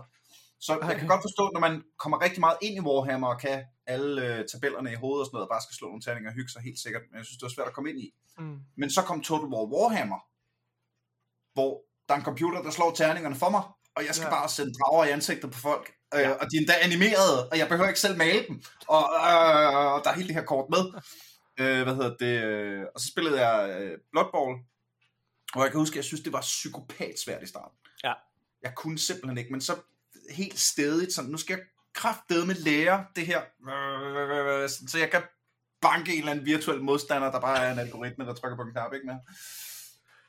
så 0.66 0.72
jeg 0.90 0.98
kan 1.00 1.08
godt 1.14 1.24
forstå, 1.28 1.44
når 1.54 1.60
man 1.68 1.74
kommer 2.04 2.18
rigtig 2.26 2.40
meget 2.40 2.58
ind 2.62 2.76
i 2.78 2.86
Warhammer, 2.88 3.28
og 3.34 3.40
kan 3.46 3.58
alle 3.94 4.12
øh, 4.28 4.40
tabellerne 4.52 4.92
i 4.92 4.96
hovedet 5.04 5.22
og 5.22 5.26
sådan 5.26 5.36
noget, 5.36 5.48
og 5.48 5.54
bare 5.56 5.66
skal 5.66 5.76
slå 5.80 5.88
nogle 5.88 6.02
terninger 6.06 6.30
og 6.32 6.36
hygge 6.40 6.52
sig 6.54 6.62
helt 6.68 6.80
sikkert, 6.86 7.04
men 7.10 7.18
jeg 7.18 7.26
synes, 7.26 7.38
det 7.40 7.46
var 7.48 7.56
svært 7.56 7.68
at 7.72 7.76
komme 7.78 7.90
ind 7.92 8.00
i. 8.06 8.08
Mm. 8.40 8.58
Men 8.78 8.88
så 8.96 9.02
kom 9.08 9.22
Total 9.22 9.50
War 9.54 9.66
Warhammer, 9.74 10.22
hvor 11.56 11.72
der 12.08 12.14
er 12.14 12.20
en 12.20 12.30
computer, 12.32 12.62
der 12.68 12.72
slår 12.78 12.92
terningerne 12.92 13.36
for 13.44 13.50
mig, 13.56 13.64
og 13.96 14.02
jeg 14.08 14.16
skal 14.16 14.30
ja. 14.32 14.36
bare 14.38 14.50
sende 14.50 14.74
drager 14.80 15.06
i 15.06 15.10
ansigtet 15.18 15.52
på 15.52 15.60
folk. 15.60 15.86
Øh, 16.16 16.20
Ja. 16.22 16.32
og 16.32 16.46
de 16.50 16.54
er 16.58 16.60
endda 16.62 16.74
animerede, 16.88 17.50
og 17.52 17.58
jeg 17.58 17.68
behøver 17.70 17.88
ikke 17.88 18.00
selv 18.08 18.18
male 18.18 18.44
dem. 18.48 18.56
Og 18.96 19.04
øh, 19.30 19.96
der 20.04 20.10
er 20.10 20.16
hele 20.16 20.28
det 20.28 20.36
her 20.36 20.44
kort 20.54 20.70
med. 20.76 20.84
Øh, 21.62 21.84
hvad 21.84 21.96
hedder 21.96 22.16
det? 22.18 22.44
øh, 22.44 22.84
Og 22.96 23.00
så 23.02 23.08
spillede 23.08 23.48
jeg 23.48 23.82
øh, 23.82 23.98
Blood 24.12 24.26
Bowl, 24.32 24.58
og 25.56 25.62
jeg 25.64 25.72
kan 25.72 25.80
huske, 25.80 25.94
at 25.94 25.98
jeg 25.98 26.04
synes, 26.04 26.22
det 26.22 26.34
var 26.34 26.42
psykopat 26.42 27.20
svært 27.20 27.44
i 27.44 27.46
starten. 27.48 27.78
Ja. 28.04 28.14
Jeg 28.64 28.74
kunne 28.76 29.00
simpelthen 29.00 29.38
ikke, 29.38 29.52
men 29.52 29.62
så 29.62 29.76
helt 30.30 30.60
stedigt, 30.60 31.14
sådan, 31.14 31.32
nu 31.32 31.38
skal 31.38 31.54
jeg 31.58 31.66
kraftedeme 31.94 32.54
lære 32.54 33.06
det 33.16 33.26
her, 33.26 33.42
så 34.88 34.98
jeg 35.00 35.10
kan 35.12 35.22
banke 35.82 36.12
en 36.14 36.20
eller 36.20 36.32
anden 36.32 36.46
virtuel 36.46 36.82
modstander, 36.82 37.32
der 37.32 37.40
bare 37.40 37.66
er 37.66 37.72
en 37.74 37.80
algoritme, 37.80 38.26
der 38.26 38.34
trykker 38.34 38.56
på 38.58 38.62
en 38.62 38.72
knap, 38.72 38.94
ikke 38.94 39.06
mere. 39.06 39.20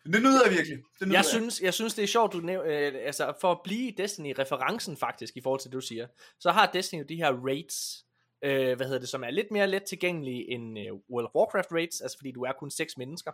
Det 0.05 0.23
nyder 0.23 0.43
jeg 0.45 0.53
virkelig. 0.53 0.79
Det 1.01 1.09
nyder 1.09 1.19
Jeg 1.19 1.25
synes, 1.25 1.61
jeg 1.61 1.75
synes, 1.75 1.95
det 1.95 2.03
er 2.03 2.07
sjovt, 2.07 2.33
du 2.33 2.41
næv- 2.41 2.63
øh, 2.67 2.93
altså 3.07 3.33
for 3.41 3.53
at 3.53 3.59
blive 3.65 3.89
i 3.89 3.95
Destiny-referencen 3.97 4.97
faktisk, 4.97 5.37
i 5.37 5.41
forhold 5.43 5.61
til 5.61 5.71
det, 5.71 5.75
du 5.75 5.81
siger, 5.81 6.07
så 6.41 6.51
har 6.51 6.67
Destiny 6.67 7.01
jo 7.01 7.07
de 7.09 7.17
her 7.17 7.33
raids, 7.47 8.05
øh, 8.43 8.77
hvad 8.77 8.87
hedder 8.87 8.99
det, 9.01 9.09
som 9.09 9.25
er 9.25 9.31
lidt 9.31 9.51
mere 9.51 9.67
let 9.67 9.83
tilgængelige 9.83 10.51
end 10.51 10.79
øh, 10.79 10.93
World 11.11 11.27
of 11.27 11.35
Warcraft 11.35 11.73
raids, 11.73 12.01
altså 12.01 12.19
fordi 12.19 12.31
du 12.33 12.43
er 12.43 12.53
kun 12.53 12.71
seks 12.71 12.97
mennesker. 12.99 13.33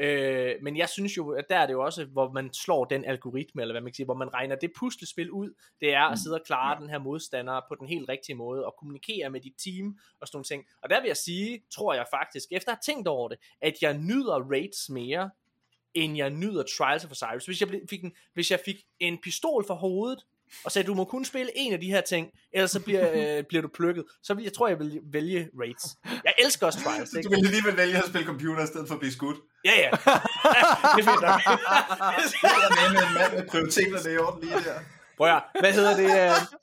Øh, 0.00 0.54
men 0.62 0.76
jeg 0.76 0.88
synes 0.88 1.16
jo, 1.16 1.30
at 1.30 1.44
der 1.48 1.56
er 1.56 1.66
det 1.66 1.72
jo 1.72 1.84
også, 1.84 2.04
hvor 2.04 2.32
man 2.32 2.52
slår 2.52 2.84
den 2.84 3.04
algoritme, 3.04 3.62
eller 3.62 3.72
hvad 3.72 3.80
man 3.80 3.90
kan 3.90 3.94
sige, 3.94 4.04
hvor 4.04 4.14
man 4.14 4.34
regner 4.34 4.56
det 4.56 4.72
puslespil 4.78 5.30
ud, 5.30 5.50
det 5.80 5.94
er 5.94 6.02
at 6.04 6.18
sidde 6.18 6.34
og 6.34 6.42
klare 6.46 6.74
Ja. 6.76 6.80
den 6.80 6.90
her 6.90 6.98
modstander 6.98 7.60
på 7.68 7.74
den 7.74 7.88
helt 7.88 8.08
rigtige 8.08 8.36
måde, 8.36 8.66
og 8.66 8.74
kommunikere 8.78 9.30
med 9.30 9.40
dit 9.40 9.54
team, 9.64 9.98
og 10.20 10.28
sådan 10.28 10.36
nogle 10.36 10.44
ting. 10.44 10.64
Og 10.82 10.90
der 10.90 11.00
vil 11.00 11.06
jeg 11.06 11.16
sige, 11.16 11.62
tror 11.74 11.94
jeg 11.94 12.06
faktisk, 12.10 12.48
efter 12.50 12.72
at 12.72 12.78
have 12.84 12.94
tænkt 12.94 13.08
over 13.08 13.28
det, 13.28 13.38
at 13.60 13.74
jeg 13.82 13.98
nyder 13.98 14.50
raids 14.50 14.90
mere, 14.90 15.30
end 15.94 16.16
jeg 16.16 16.30
nyder 16.30 16.62
Trials 16.78 17.04
of 17.04 17.10
Osiris. 17.10 17.46
Hvis 17.46 17.60
jeg, 17.60 17.68
fik 17.90 18.04
en, 18.04 18.12
hvis 18.34 18.50
jeg 18.50 18.60
fik 18.64 18.76
en 19.00 19.18
pistol 19.22 19.66
for 19.66 19.74
hovedet, 19.74 20.26
og 20.64 20.72
sagde, 20.72 20.86
du 20.86 20.94
må 20.94 21.04
kun 21.04 21.24
spille 21.24 21.50
en 21.54 21.72
af 21.72 21.80
de 21.80 21.86
her 21.86 22.00
ting, 22.00 22.30
ellers 22.52 22.70
så 22.70 22.80
bliver, 22.80 23.10
øh, 23.38 23.44
bliver 23.44 23.62
du 23.62 23.68
plukket, 23.74 24.04
så 24.22 24.34
vil 24.34 24.42
jeg 24.44 24.52
tror, 24.52 24.68
jeg 24.68 24.78
vil 24.78 25.00
vælge 25.12 25.48
Raids. 25.60 25.84
Jeg 26.24 26.34
elsker 26.44 26.66
også 26.66 26.78
Trials, 26.84 27.10
Du 27.10 27.18
ikke? 27.18 27.30
vil 27.30 27.46
alligevel 27.46 27.76
vælge 27.76 27.96
at 27.98 28.04
spille 28.08 28.26
computer 28.26 28.62
i 28.62 28.66
stedet 28.66 28.88
for 28.88 28.94
at 28.94 29.00
blive 29.00 29.12
skudt. 29.12 29.36
Ja, 29.64 29.72
ja. 29.78 29.90
det 30.96 31.00
er 31.00 31.10
fint 31.10 31.22
nok. 31.22 31.40
Jeg 32.42 32.52
er 32.66 32.92
med 32.92 33.08
en 33.08 33.14
mand 33.14 33.32
med 33.34 33.48
prioriteterne 33.48 34.14
i 34.14 34.18
orden 34.18 34.40
lige 34.40 34.54
der. 34.54 34.80
Prøv 35.16 35.28
at, 35.28 35.42
hvad 35.60 35.72
hedder 35.72 35.96
det? 35.96 36.04
øh, 36.04 36.56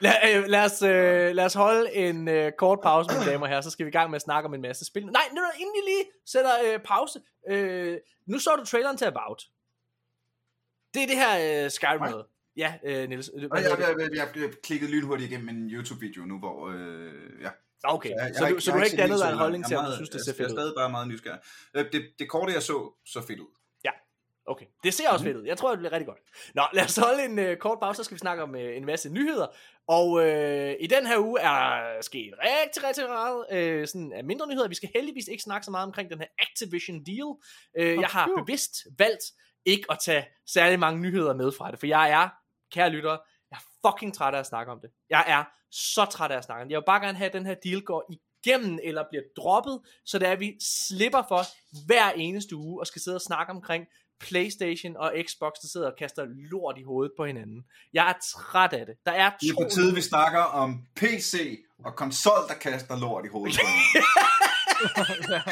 lad, 0.00 0.14
øh, 0.28 0.44
lad, 0.46 0.64
os, 0.64 0.82
øh, 0.82 1.34
lad 1.34 1.44
os 1.44 1.54
holde 1.54 1.94
en 1.94 2.28
øh, 2.28 2.52
kort 2.58 2.78
pause, 2.82 3.18
mine 3.18 3.30
damer 3.30 3.42
og 3.46 3.48
herrer, 3.48 3.60
så 3.60 3.70
skal 3.70 3.86
vi 3.86 3.88
i 3.88 3.92
gang 3.92 4.10
med 4.10 4.16
at 4.16 4.22
snakke 4.22 4.46
om 4.46 4.54
en 4.54 4.62
masse 4.62 4.84
spil. 4.84 5.06
Nej, 5.06 5.22
nu, 5.32 5.40
inden 5.58 5.74
vi 5.74 5.90
lige 5.90 6.04
sætter 6.26 6.52
øh, 6.64 6.80
pause. 6.80 7.20
Øh, 7.50 7.98
nu 8.26 8.38
så 8.38 8.50
du 8.58 8.64
traileren 8.64 8.96
til 8.96 9.04
About. 9.04 9.42
Det 10.94 11.02
er 11.02 11.06
det 11.06 11.16
her 11.16 11.64
øh, 11.64 11.70
Skyrim 11.70 12.00
noget. 12.00 12.26
Ja, 12.58 12.74
øh, 12.84 13.08
Niels. 13.08 13.30
Øh, 13.36 13.42
jeg, 13.42 13.50
jeg, 13.52 13.78
jeg, 13.98 14.08
jeg, 14.14 14.28
jeg 14.36 14.50
klikkede 14.64 14.90
lynhurtigt 14.90 15.30
igennem 15.30 15.48
en 15.48 15.70
YouTube-video 15.70 16.22
nu, 16.24 16.38
hvor... 16.38 16.68
Øh, 16.68 17.12
ja. 17.42 17.50
Okay, 17.84 18.10
jeg, 18.10 18.34
så, 18.38 18.48
du, 18.48 18.60
så 18.60 18.70
du 18.72 18.76
har 18.78 18.84
ikke 18.84 18.96
dannet 18.96 19.18
dig 19.20 19.30
en 19.32 19.38
holdning 19.38 19.62
Jeg 19.62 19.68
til, 19.68 19.74
er 19.74 19.78
om 19.78 19.84
du 19.86 19.92
synes, 19.94 20.08
det 20.08 20.14
jeg- 20.14 20.24
ser 20.24 20.32
Jeg 20.32 20.44
er 20.44 20.48
fedt 20.48 20.52
ud? 20.52 20.56
stadig 20.58 20.72
bare 20.76 20.90
meget 20.90 21.08
nysgerrig. 21.08 21.40
Øh, 21.74 21.84
Det, 21.92 22.02
det 22.18 22.28
korte, 22.28 22.52
jeg 22.52 22.62
så, 22.62 23.02
så 23.06 23.20
fedt 23.26 23.40
ud. 23.40 23.46
Okay, 24.50 24.66
det 24.84 24.94
ser 24.94 25.10
også 25.10 25.24
fedt 25.24 25.36
ud. 25.36 25.44
Jeg 25.46 25.58
tror, 25.58 25.70
det 25.70 25.78
bliver 25.78 25.92
rigtig 25.92 26.06
godt. 26.06 26.18
Nå, 26.54 26.62
lad 26.72 26.84
os 26.84 26.96
holde 26.96 27.24
en 27.24 27.38
øh, 27.38 27.56
kort 27.56 27.78
pause, 27.80 27.96
så 27.96 28.04
skal 28.04 28.14
vi 28.14 28.18
snakke 28.18 28.42
om 28.42 28.54
øh, 28.54 28.76
en 28.76 28.84
masse 28.86 29.10
nyheder. 29.10 29.46
Og 29.88 30.26
øh, 30.26 30.74
i 30.80 30.86
den 30.86 31.06
her 31.06 31.18
uge 31.18 31.40
er 31.40 31.80
sket 32.02 32.34
rigtig, 32.44 32.84
rigtig 32.88 33.04
meget 33.08 33.44
øh, 33.52 33.86
sådan, 33.88 34.12
af 34.12 34.24
mindre 34.24 34.48
nyheder. 34.48 34.68
Vi 34.68 34.74
skal 34.74 34.88
heldigvis 34.94 35.28
ikke 35.28 35.42
snakke 35.42 35.64
så 35.64 35.70
meget 35.70 35.86
omkring 35.86 36.10
den 36.10 36.18
her 36.18 36.26
Activision 36.38 37.04
deal. 37.04 37.28
Øh, 37.78 38.00
jeg 38.00 38.08
har 38.08 38.30
bevidst 38.38 38.74
valgt 38.98 39.24
ikke 39.64 39.84
at 39.90 39.98
tage 40.04 40.24
særlig 40.46 40.78
mange 40.78 41.00
nyheder 41.00 41.34
med 41.34 41.52
fra 41.52 41.70
det, 41.70 41.78
for 41.78 41.86
jeg 41.86 42.10
er, 42.10 42.28
kære 42.72 42.90
lyttere, 42.90 43.18
jeg 43.50 43.58
er 43.58 43.90
fucking 43.90 44.14
træt 44.14 44.34
af 44.34 44.38
at 44.38 44.46
snakke 44.46 44.72
om 44.72 44.80
det. 44.80 44.90
Jeg 45.10 45.24
er 45.26 45.44
så 45.70 46.04
træt 46.04 46.30
af 46.30 46.36
at 46.36 46.44
snakke 46.44 46.62
om 46.62 46.68
det. 46.68 46.72
Jeg 46.72 46.80
vil 46.80 46.86
bare 46.86 47.00
gerne 47.00 47.18
have, 47.18 47.26
at 47.26 47.32
den 47.32 47.46
her 47.46 47.54
deal 47.54 47.82
går 47.82 48.12
igennem 48.16 48.78
eller 48.82 49.04
bliver 49.10 49.22
droppet, 49.36 49.80
så 50.04 50.18
det 50.18 50.28
er, 50.28 50.32
at 50.32 50.40
vi 50.40 50.56
slipper 50.88 51.22
for 51.28 51.42
hver 51.86 52.10
eneste 52.10 52.56
uge 52.56 52.80
og 52.80 52.86
skal 52.86 53.02
sidde 53.02 53.14
og 53.14 53.20
snakke 53.20 53.52
omkring 53.52 53.84
Playstation 54.20 54.96
og 54.96 55.12
Xbox, 55.26 55.52
der 55.62 55.68
sidder 55.68 55.90
og 55.90 55.96
kaster 55.98 56.24
lort 56.50 56.78
i 56.78 56.82
hovedet 56.82 57.12
på 57.16 57.24
hinanden. 57.24 57.64
Jeg 57.92 58.08
er 58.08 58.14
træt 58.34 58.72
af 58.72 58.86
det. 58.86 58.94
Der 59.06 59.12
er 59.12 59.30
Det 59.40 59.48
er 59.48 59.54
to 59.54 59.62
på 59.62 59.68
tide, 59.70 59.94
vi 59.94 60.00
snakker 60.00 60.40
om 60.40 60.86
PC 60.96 61.58
og 61.84 61.96
konsol, 61.96 62.48
der 62.48 62.54
kaster 62.54 62.98
lort 62.98 63.24
i 63.24 63.28
hovedet 63.28 63.58
på 63.60 63.66
hinanden. 63.66 65.48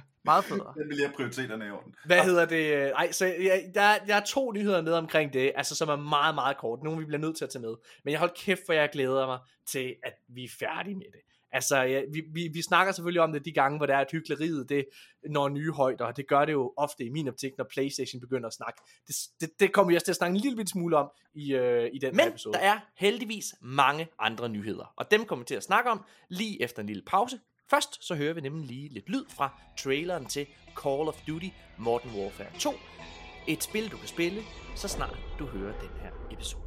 Meget 0.30 0.44
federe. 0.44 0.74
Den 0.78 0.88
vil 0.88 0.96
jeg 0.98 1.08
have 1.08 1.14
prioriteterne 1.16 1.66
i 1.66 1.70
orden. 1.70 1.94
Hvad 2.06 2.20
hedder 2.24 2.44
det? 2.46 2.90
Ej, 2.90 3.12
så 3.12 3.26
jeg, 3.26 3.70
der, 3.74 3.98
der 4.06 4.14
er 4.14 4.24
to 4.24 4.52
nyheder 4.52 4.82
med 4.82 4.92
omkring 4.92 5.32
det, 5.32 5.52
altså 5.56 5.74
som 5.74 5.88
er 5.88 5.96
meget, 5.96 6.34
meget 6.34 6.56
kort. 6.56 6.82
Nogle 6.82 6.98
vi 6.98 7.04
bliver 7.04 7.20
nødt 7.20 7.36
til 7.36 7.44
at 7.44 7.50
tage 7.50 7.62
med. 7.62 7.74
Men 8.04 8.12
jeg 8.12 8.18
hold 8.18 8.30
kæft, 8.36 8.60
for 8.66 8.72
jeg 8.72 8.88
glæder 8.92 9.26
mig 9.26 9.38
til, 9.66 9.94
at 10.02 10.12
vi 10.28 10.44
er 10.44 10.48
færdige 10.58 10.94
med 10.94 11.06
det. 11.12 11.20
Altså, 11.52 11.76
ja, 11.82 12.02
vi, 12.12 12.22
vi, 12.32 12.48
vi 12.52 12.62
snakker 12.62 12.92
selvfølgelig 12.92 13.22
om 13.22 13.32
det 13.32 13.44
de 13.44 13.52
gange, 13.52 13.76
hvor 13.78 13.86
der 13.86 13.96
er 13.96 14.00
et 14.00 14.10
hyggeleriet, 14.12 14.68
det 14.68 14.86
når 15.30 15.48
nye 15.48 15.72
højder. 15.72 16.12
Det 16.12 16.28
gør 16.28 16.44
det 16.44 16.52
jo 16.52 16.72
ofte 16.76 17.04
i 17.04 17.08
min 17.08 17.28
optik, 17.28 17.52
når 17.58 17.66
Playstation 17.72 18.20
begynder 18.20 18.46
at 18.46 18.52
snakke. 18.52 18.80
Det, 19.06 19.16
det, 19.40 19.50
det 19.60 19.72
kommer 19.72 19.90
vi 19.90 19.96
også 19.96 20.04
til 20.04 20.12
at 20.12 20.16
snakke 20.16 20.34
en 20.34 20.40
lille 20.40 20.66
smule 20.66 20.96
om 20.96 21.10
i, 21.34 21.54
øh, 21.54 21.90
i 21.92 21.98
den 21.98 22.14
her 22.14 22.24
Men 22.24 22.28
episode. 22.28 22.52
der 22.54 22.60
er 22.60 22.78
heldigvis 22.96 23.54
mange 23.60 24.08
andre 24.18 24.48
nyheder, 24.48 24.92
og 24.96 25.10
dem 25.10 25.24
kommer 25.24 25.44
vi 25.44 25.46
til 25.46 25.54
at 25.54 25.62
snakke 25.62 25.90
om 25.90 26.04
lige 26.28 26.62
efter 26.62 26.80
en 26.82 26.86
lille 26.86 27.02
pause. 27.06 27.40
Først 27.70 28.04
så 28.04 28.14
hører 28.14 28.34
vi 28.34 28.40
nemlig 28.40 28.66
lige 28.66 28.88
lidt 28.88 29.08
lyd 29.08 29.24
fra 29.28 29.50
traileren 29.76 30.26
til 30.26 30.46
Call 30.76 31.08
of 31.08 31.20
Duty 31.28 31.48
Modern 31.78 32.10
Warfare 32.16 32.58
2. 32.58 32.74
Et 33.48 33.62
spil, 33.62 33.90
du 33.90 33.96
kan 33.96 34.08
spille, 34.08 34.42
så 34.76 34.88
snart 34.88 35.18
du 35.38 35.46
hører 35.46 35.80
den 35.80 35.90
her 36.02 36.10
episode. 36.30 36.62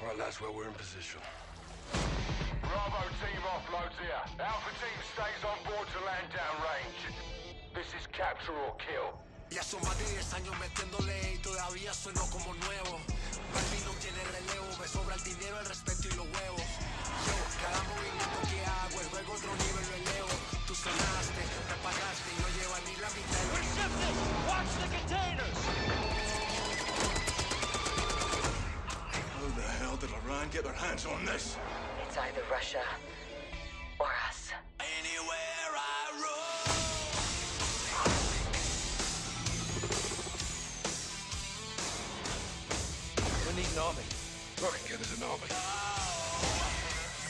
All 0.00 0.06
right, 0.08 0.18
lads, 0.18 0.40
well, 0.40 0.52
we're 0.56 0.68
in 0.68 0.74
position. 0.84 1.20
Bravo 2.62 3.02
team 3.22 3.42
offloads 3.54 3.98
here. 4.04 4.22
Alpha 4.50 4.72
team 4.82 4.98
stays 5.14 5.42
on 5.50 5.58
board 5.68 5.86
to 5.94 5.98
land 6.08 6.28
downrange. 6.40 7.00
This 7.76 7.88
is 7.98 8.04
capture 8.20 8.56
or 8.66 8.74
kill. 8.86 9.27
Ya 9.50 9.62
son 9.62 9.80
más 9.82 9.98
de 9.98 10.04
10 10.12 10.34
años 10.34 10.58
metiéndole 10.58 11.32
y 11.34 11.38
todavía 11.38 11.94
sueno 11.94 12.20
como 12.30 12.52
nuevo. 12.54 13.00
Balvin 13.54 13.84
no 13.84 13.92
tiene 13.96 14.22
relevo, 14.24 14.66
me 14.78 14.86
sobra 14.86 15.14
el 15.14 15.24
dinero, 15.24 15.58
el 15.60 15.66
respeto 15.66 16.08
y 16.08 16.16
los 16.16 16.26
huevos. 16.26 16.68
Yo, 17.24 17.34
cada 17.64 17.82
movimiento 17.88 18.38
que 18.44 18.60
hago, 18.60 19.00
el 19.00 19.08
juego 19.08 19.32
otro 19.32 19.52
nivel 19.56 19.84
lo 19.88 19.94
elevo. 19.96 20.28
Tú 20.66 20.74
sonaste, 20.74 21.42
me 21.64 21.76
pagaste 21.80 22.28
y 22.28 22.36
no 22.44 22.48
lleva 22.60 22.76
ni 22.84 22.94
la 23.00 23.08
mitad 23.08 23.40
del 23.40 23.68
How 29.32 29.46
the 29.56 29.62
hell 29.80 29.96
did 29.96 30.10
Iran 30.24 30.50
get 30.50 30.64
their 30.64 30.74
hands 30.74 31.06
on 31.06 31.24
this? 31.24 31.56
It's 32.06 32.18
either 32.18 32.42
Russia 32.50 32.84
or 33.98 34.12
us. 34.28 34.52
An 43.78 43.84
army. 43.84 44.02
Get 44.88 45.00
us 45.00 45.16
an 45.16 45.22
army. 45.22 45.48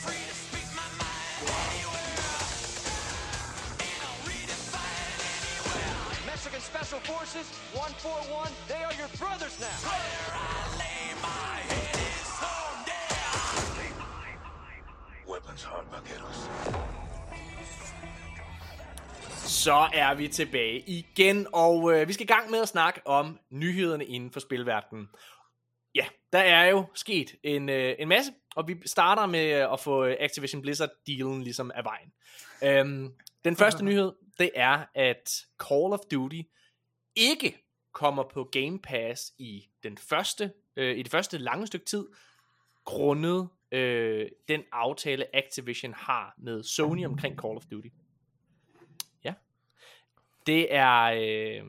Free 0.03 0.23
to 0.29 0.35
speak 0.45 0.67
my 0.81 0.89
mind 0.97 1.45
anywhere. 1.45 2.25
And 3.85 3.99
I'll 4.07 4.21
redefine 4.25 5.19
anywhere. 5.29 5.93
Mexican 6.25 6.61
Special 6.71 6.99
Forces, 7.11 7.45
141, 7.73 8.49
they 8.67 8.81
are 8.87 8.95
your 9.01 9.11
brothers 9.21 9.55
now. 9.61 9.77
Where 9.85 10.33
I 10.33 10.57
lay 10.81 11.03
my 11.29 11.55
head 11.71 11.95
is 12.13 12.29
home 12.43 12.79
there. 12.89 13.29
Weapons 15.31 15.63
hard, 15.63 15.85
vaqueros. 15.93 16.39
Så 19.35 19.87
er 19.93 20.13
vi 20.13 20.27
tilbage 20.27 20.79
igen, 20.79 21.47
og 21.53 21.93
øh, 21.93 22.07
vi 22.07 22.13
skal 22.13 22.23
i 22.23 22.27
gang 22.27 22.51
med 22.51 22.59
at 22.59 22.67
snakke 22.67 23.07
om 23.07 23.39
nyhederne 23.49 24.05
inden 24.05 24.31
for 24.31 24.39
spilverdenen. 24.39 25.09
Ja, 25.95 26.05
der 26.33 26.39
er 26.39 26.65
jo 26.65 26.85
sket 26.93 27.35
en, 27.43 27.69
øh, 27.69 27.95
en 27.99 28.07
masse, 28.07 28.31
og 28.55 28.67
vi 28.67 28.75
starter 28.85 29.25
med 29.25 29.61
øh, 29.61 29.73
at 29.73 29.79
få 29.79 30.05
øh, 30.05 30.15
Activision 30.19 30.61
Blizzard-dealen 30.61 31.43
ligesom 31.43 31.71
af 31.75 31.83
vejen. 31.83 32.13
Øhm, 32.63 33.13
den 33.45 33.55
første 33.55 33.85
nyhed, 33.85 34.11
det 34.39 34.51
er, 34.55 34.85
at 34.95 35.45
Call 35.69 35.93
of 35.93 35.99
Duty 36.11 36.41
ikke 37.15 37.57
kommer 37.93 38.23
på 38.33 38.43
Game 38.43 38.79
Pass 38.79 39.33
i 39.37 39.69
den 39.83 39.97
første, 39.97 40.53
øh, 40.75 40.97
i 40.97 41.03
det 41.03 41.11
første 41.11 41.37
lange 41.37 41.67
stykke 41.67 41.85
tid, 41.85 42.07
grundet 42.85 43.49
øh, 43.71 44.29
den 44.47 44.63
aftale 44.71 45.35
Activision 45.35 45.93
har 45.93 46.33
med 46.37 46.63
Sony 46.63 47.05
omkring 47.05 47.39
Call 47.41 47.57
of 47.57 47.65
Duty. 47.71 47.87
Ja. 49.23 49.33
Det 50.47 50.75
er 50.75 51.03
øh, 51.03 51.63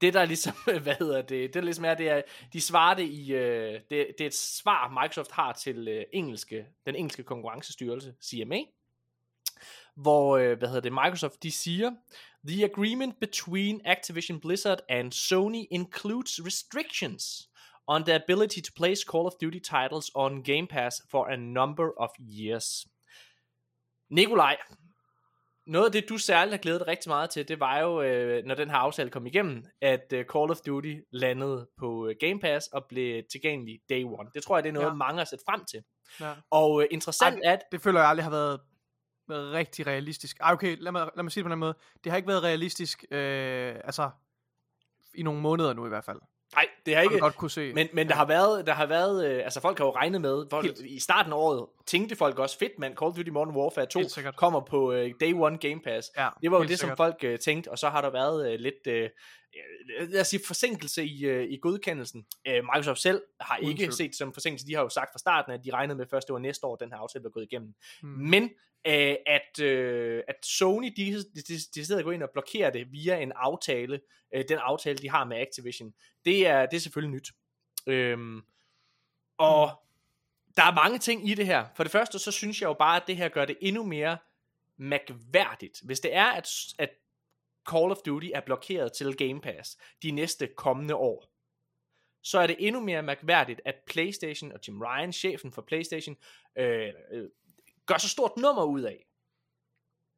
det 0.00 0.14
der 0.14 0.24
ligesom, 0.24 0.54
hvad 0.82 0.94
hedder 0.98 1.22
det, 1.22 1.30
det 1.30 1.54
der 1.54 1.60
ligesom 1.60 1.84
er, 1.84 1.94
det 1.94 2.08
er, 2.08 2.22
de 2.52 2.60
svarer 2.60 2.94
det 2.94 3.08
i, 3.08 3.32
øh, 3.32 3.72
det, 3.72 3.90
det 3.90 4.20
er 4.20 4.26
et 4.26 4.34
svar 4.34 5.02
Microsoft 5.02 5.30
har 5.30 5.52
til 5.52 5.88
øh, 5.88 6.04
engelske, 6.12 6.66
den 6.86 6.96
engelske 6.96 7.22
konkurrencestyrelse, 7.22 8.14
CMA, 8.24 8.58
hvor, 9.94 10.36
øh, 10.36 10.58
hvad 10.58 10.68
hedder 10.68 10.80
det, 10.80 10.92
Microsoft, 10.92 11.42
de 11.42 11.50
siger, 11.50 11.90
The 12.48 12.64
agreement 12.64 13.20
between 13.20 13.80
Activision 13.84 14.40
Blizzard 14.40 14.78
and 14.88 15.12
Sony 15.12 15.66
includes 15.70 16.40
restrictions 16.44 17.48
on 17.86 18.04
the 18.04 18.14
ability 18.14 18.60
to 18.60 18.72
place 18.76 19.04
Call 19.04 19.26
of 19.26 19.32
Duty 19.40 19.58
titles 19.58 20.10
on 20.14 20.42
Game 20.42 20.66
Pass 20.66 21.02
for 21.10 21.26
a 21.26 21.36
number 21.36 21.90
of 22.00 22.10
years. 22.18 22.86
Nikolaj, 24.08 24.56
noget 25.66 25.86
af 25.86 25.92
det, 25.92 26.08
du 26.08 26.18
særligt 26.18 26.52
har 26.52 26.58
glædet 26.58 26.80
dig 26.80 26.88
rigtig 26.88 27.08
meget 27.08 27.30
til, 27.30 27.48
det 27.48 27.60
var 27.60 27.78
jo, 27.78 28.02
øh, 28.02 28.44
når 28.44 28.54
den 28.54 28.70
her 28.70 28.76
aftale 28.76 29.10
kom 29.10 29.26
igennem, 29.26 29.64
at 29.80 30.12
øh, 30.12 30.24
Call 30.24 30.50
of 30.50 30.56
Duty 30.66 30.94
landede 31.10 31.68
på 31.78 32.08
øh, 32.08 32.14
Game 32.20 32.40
Pass 32.40 32.66
og 32.66 32.84
blev 32.88 33.22
tilgængelig 33.32 33.80
day 33.88 34.04
one. 34.04 34.30
Det 34.34 34.42
tror 34.42 34.56
jeg, 34.56 34.62
det 34.64 34.68
er 34.68 34.74
noget, 34.74 34.86
ja. 34.86 34.94
Mange 34.94 35.18
har 35.18 35.24
set 35.24 35.40
frem 35.48 35.64
til. 35.64 35.82
Ja. 36.20 36.34
Og 36.50 36.82
øh, 36.82 36.88
interessant 36.90 37.40
er, 37.44 37.52
at 37.52 37.60
Det 37.72 37.82
føler 37.82 38.00
jeg 38.00 38.08
aldrig 38.08 38.24
har 38.24 38.30
været 38.30 38.60
rigtig 39.28 39.86
realistisk. 39.86 40.36
Ah, 40.40 40.52
okay, 40.52 40.76
lad 40.80 40.92
mig, 40.92 41.10
lad 41.16 41.22
mig 41.22 41.32
sige 41.32 41.42
det 41.42 41.46
på 41.46 41.50
den 41.50 41.58
måde. 41.58 41.74
Det 42.04 42.12
har 42.12 42.16
ikke 42.16 42.28
været 42.28 42.42
realistisk, 42.42 43.04
øh, 43.10 43.74
altså, 43.84 44.10
i 45.14 45.22
nogle 45.22 45.40
måneder 45.40 45.72
nu 45.72 45.86
i 45.86 45.88
hvert 45.88 46.04
fald. 46.04 46.20
Nej, 46.56 46.68
det 46.86 46.94
har 46.94 47.02
Ikke, 47.02 47.14
ikke, 47.14 47.22
godt 47.22 47.36
kunne 47.36 47.50
se. 47.50 47.72
Men, 47.74 47.88
men 47.92 48.08
der 48.08 48.14
har 48.14 48.24
været, 48.26 48.66
der 48.66 48.72
har 48.72 48.86
været 48.86 49.26
øh, 49.30 49.44
altså 49.44 49.60
folk 49.60 49.78
har 49.78 49.84
jo 49.84 49.90
regnet 49.90 50.20
med, 50.20 50.46
folk, 50.50 50.66
Helt. 50.66 50.80
i 50.80 51.00
starten 51.00 51.32
af 51.32 51.36
året 51.36 51.66
tænkte 51.86 52.16
folk 52.16 52.38
også, 52.38 52.58
fedt 52.58 52.72
mand, 52.78 52.96
Call 52.96 53.08
of 53.08 53.16
Duty 53.16 53.30
Modern 53.30 53.56
Warfare 53.56 53.86
2 53.86 53.98
Helt 53.98 54.10
sikkert. 54.10 54.36
kommer 54.36 54.60
på 54.60 54.92
øh, 54.92 55.10
Day 55.20 55.32
One 55.34 55.58
Game 55.58 55.80
Pass. 55.84 56.10
ja, 56.16 56.28
Det 56.42 56.50
var 56.50 56.56
jo 56.56 56.62
det, 56.62 56.78
som 56.78 56.86
sikkert. 56.86 56.96
folk 56.96 57.16
øh, 57.24 57.38
tænkte, 57.38 57.70
og 57.70 57.78
så 57.78 57.88
har 57.88 58.00
der 58.00 58.10
været 58.10 58.52
øh, 58.52 58.58
lidt, 58.58 58.86
øh, 58.86 59.02
øh, 60.00 60.08
lad 60.08 60.20
os 60.20 60.26
sige, 60.26 60.40
forsinkelse 60.46 61.04
i, 61.04 61.24
øh, 61.24 61.44
i 61.50 61.58
godkendelsen. 61.62 62.26
Øh, 62.48 62.54
Microsoft 62.54 63.00
selv 63.00 63.22
har 63.40 63.58
Uden 63.62 63.70
ikke 63.70 63.92
set 63.92 64.14
som 64.16 64.32
forsinkelse. 64.32 64.66
De 64.66 64.74
har 64.74 64.82
jo 64.82 64.88
sagt 64.88 65.08
fra 65.12 65.18
starten, 65.18 65.52
at 65.52 65.60
de 65.64 65.70
regnede 65.70 65.98
med 65.98 66.06
først, 66.10 66.28
det 66.28 66.32
var 66.32 66.38
næste 66.38 66.66
år, 66.66 66.76
den 66.76 66.90
her 66.92 66.98
aftale 66.98 67.22
blev 67.22 67.32
gået 67.32 67.44
igennem. 67.52 67.74
Mm. 68.02 68.08
Men 68.08 68.50
øh, 68.86 69.16
at, 69.26 69.60
øh, 69.60 70.22
at 70.28 70.36
Sony, 70.42 70.92
de, 70.96 71.12
de, 71.12 71.42
de, 71.42 71.54
de 71.74 71.86
sidder 71.86 72.02
gå 72.02 72.10
ind 72.10 72.22
og 72.22 72.30
blokerer 72.30 72.70
det 72.70 72.92
via 72.92 73.16
en 73.16 73.32
aftale, 73.36 74.00
øh, 74.34 74.44
den 74.48 74.58
aftale, 74.58 74.98
de 74.98 75.10
har 75.10 75.24
med 75.24 75.36
Activision, 75.36 75.94
det 76.24 76.46
er, 76.46 76.66
det 76.66 76.76
er 76.76 76.80
selvfølgelig 76.80 77.14
nyt. 77.14 77.28
Øhm, 77.86 78.42
og 79.38 79.82
der 80.56 80.62
er 80.62 80.74
mange 80.74 80.98
ting 80.98 81.28
i 81.28 81.34
det 81.34 81.46
her. 81.46 81.66
For 81.76 81.82
det 81.82 81.92
første, 81.92 82.18
så 82.18 82.30
synes 82.30 82.60
jeg 82.60 82.68
jo 82.68 82.74
bare, 82.74 82.96
at 82.96 83.06
det 83.06 83.16
her 83.16 83.28
gør 83.28 83.44
det 83.44 83.56
endnu 83.60 83.84
mere 83.84 84.18
mærkværdigt. 84.76 85.80
Hvis 85.84 86.00
det 86.00 86.14
er, 86.14 86.26
at, 86.26 86.48
at 86.78 86.90
Call 87.70 87.90
of 87.90 87.96
Duty 88.06 88.28
er 88.34 88.40
blokeret 88.40 88.92
til 88.92 89.16
Game 89.16 89.40
Pass 89.40 89.78
de 90.02 90.10
næste 90.10 90.48
kommende 90.56 90.94
år, 90.94 91.32
så 92.22 92.38
er 92.38 92.46
det 92.46 92.56
endnu 92.58 92.80
mere 92.80 93.02
mærkværdigt, 93.02 93.60
at 93.64 93.74
PlayStation 93.86 94.52
og 94.52 94.60
Jim 94.68 94.82
Ryan, 94.82 95.12
chefen 95.12 95.52
for 95.52 95.62
PlayStation, 95.62 96.16
øh, 96.58 96.92
øh, 97.12 97.28
gør 97.86 97.98
så 97.98 98.08
stort 98.08 98.36
nummer 98.36 98.64
ud 98.64 98.82
af, 98.82 99.06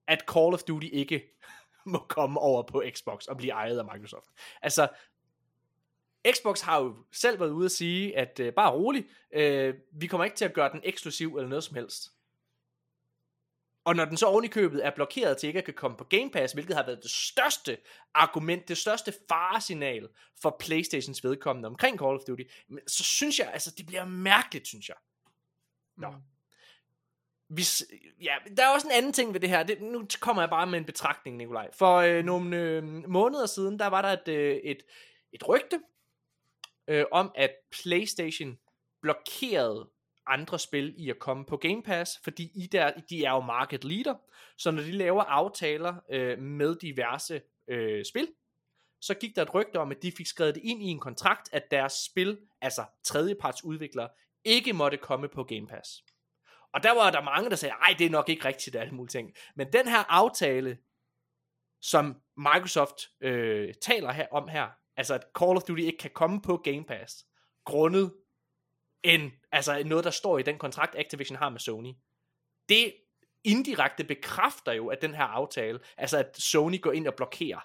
at 0.06 0.24
Call 0.28 0.54
of 0.54 0.62
Duty 0.62 0.88
ikke 0.92 1.24
må 1.92 1.98
komme 1.98 2.40
over 2.40 2.62
på 2.62 2.82
Xbox 2.94 3.26
og 3.26 3.36
blive 3.36 3.52
ejet 3.52 3.78
af 3.78 3.84
Microsoft. 3.84 4.28
Altså, 4.62 4.88
Xbox 6.32 6.60
har 6.60 6.80
jo 6.80 6.96
selv 7.12 7.40
været 7.40 7.50
ude 7.50 7.64
at 7.64 7.72
sige, 7.72 8.16
at 8.16 8.40
øh, 8.40 8.52
bare 8.52 8.72
rolig, 8.72 9.06
øh, 9.32 9.74
vi 9.92 10.06
kommer 10.06 10.24
ikke 10.24 10.36
til 10.36 10.44
at 10.44 10.54
gøre 10.54 10.72
den 10.72 10.80
eksklusiv 10.84 11.36
eller 11.36 11.48
noget 11.48 11.64
som 11.64 11.74
helst. 11.74 12.12
Og 13.84 13.96
når 13.96 14.04
den 14.04 14.16
så 14.16 14.26
oven 14.26 14.44
i 14.44 14.48
købet 14.48 14.86
er 14.86 14.90
blokeret 14.90 15.36
til 15.36 15.46
ikke 15.46 15.58
at 15.58 15.64
kan 15.64 15.74
komme 15.74 15.96
på 15.96 16.04
Game 16.04 16.30
Pass, 16.30 16.52
hvilket 16.52 16.76
har 16.76 16.86
været 16.86 17.02
det 17.02 17.10
største 17.10 17.78
argument, 18.14 18.68
det 18.68 18.78
største 18.78 19.14
faresignal 19.28 20.08
for 20.42 20.56
Playstations 20.60 21.24
vedkommende 21.24 21.66
omkring 21.66 21.98
Call 21.98 22.16
of 22.16 22.20
Duty, 22.26 22.42
så 22.86 23.04
synes 23.04 23.38
jeg, 23.38 23.50
altså 23.52 23.74
det 23.78 23.86
bliver 23.86 24.04
mærkeligt, 24.04 24.66
synes 24.66 24.88
jeg. 24.88 24.96
Nå. 25.96 26.10
Mm. 26.10 26.16
Hvis, 27.48 27.84
ja, 28.22 28.34
der 28.56 28.64
er 28.66 28.74
også 28.74 28.86
en 28.86 28.92
anden 28.92 29.12
ting 29.12 29.32
ved 29.32 29.40
det 29.40 29.48
her. 29.48 29.62
Det, 29.62 29.80
nu 29.80 30.06
kommer 30.20 30.42
jeg 30.42 30.50
bare 30.50 30.66
med 30.66 30.78
en 30.78 30.84
betragtning, 30.84 31.36
Nikolaj. 31.36 31.68
For 31.72 31.96
øh, 31.96 32.24
nogle 32.24 32.56
øh, 32.56 32.84
måneder 33.08 33.46
siden, 33.46 33.78
der 33.78 33.86
var 33.86 34.02
der 34.02 34.08
et, 34.08 34.28
øh, 34.28 34.56
et, 34.56 34.82
et 35.32 35.48
rygte 35.48 35.80
øh, 36.88 37.04
om, 37.12 37.32
at 37.34 37.50
PlayStation 37.82 38.58
blokerede 39.02 39.90
andre 40.26 40.58
spil 40.58 40.94
i 40.96 41.10
at 41.10 41.18
komme 41.18 41.44
på 41.44 41.56
Game 41.56 41.82
Pass, 41.82 42.20
fordi 42.24 42.50
I 42.54 42.66
der, 42.66 42.92
de 43.10 43.24
er 43.24 43.30
jo 43.30 43.40
market 43.40 43.84
leader, 43.84 44.14
så 44.58 44.70
når 44.70 44.82
de 44.82 44.92
laver 44.92 45.22
aftaler 45.22 45.94
øh, 46.10 46.38
med 46.38 46.76
diverse 46.76 47.40
øh, 47.68 48.04
spil, 48.04 48.28
så 49.00 49.14
gik 49.14 49.36
der 49.36 49.42
et 49.42 49.54
rygte 49.54 49.76
om, 49.76 49.90
at 49.90 50.02
de 50.02 50.12
fik 50.12 50.26
skrevet 50.26 50.54
det 50.54 50.62
ind 50.64 50.82
i 50.82 50.86
en 50.86 51.00
kontrakt, 51.00 51.48
at 51.52 51.70
deres 51.70 51.92
spil, 51.92 52.38
altså 52.60 52.84
tredjepartsudviklere, 53.04 54.08
ikke 54.44 54.72
måtte 54.72 54.96
komme 54.96 55.28
på 55.28 55.44
Game 55.44 55.66
Pass. 55.66 56.04
Og 56.78 56.84
der 56.84 56.92
var 56.92 57.10
der 57.10 57.22
mange, 57.22 57.50
der 57.50 57.56
sagde, 57.56 57.72
ej, 57.72 57.94
det 57.98 58.06
er 58.06 58.10
nok 58.10 58.28
ikke 58.28 58.44
rigtigt, 58.44 58.76
alle 58.76 58.94
mulige 58.94 59.10
ting. 59.10 59.34
Men 59.56 59.72
den 59.72 59.88
her 59.88 60.04
aftale, 60.08 60.78
som 61.80 62.22
Microsoft 62.36 62.94
øh, 63.20 63.74
taler 63.82 64.12
her, 64.12 64.26
om 64.32 64.48
her, 64.48 64.68
altså 64.96 65.14
at 65.14 65.26
Call 65.38 65.56
of 65.56 65.62
Duty 65.62 65.82
ikke 65.82 65.98
kan 65.98 66.10
komme 66.14 66.42
på 66.42 66.56
Game 66.56 66.84
Pass, 66.84 67.26
grundet 67.64 68.14
en, 69.02 69.32
altså 69.52 69.82
noget, 69.84 70.04
der 70.04 70.10
står 70.10 70.38
i 70.38 70.42
den 70.42 70.58
kontrakt, 70.58 70.94
Activision 70.98 71.38
har 71.38 71.48
med 71.48 71.60
Sony. 71.60 71.92
Det 72.68 72.94
indirekte 73.44 74.04
bekræfter 74.04 74.72
jo, 74.72 74.88
at 74.88 75.02
den 75.02 75.14
her 75.14 75.24
aftale, 75.24 75.80
altså 75.96 76.18
at 76.18 76.36
Sony 76.36 76.80
går 76.80 76.92
ind 76.92 77.06
og 77.06 77.14
blokerer 77.14 77.60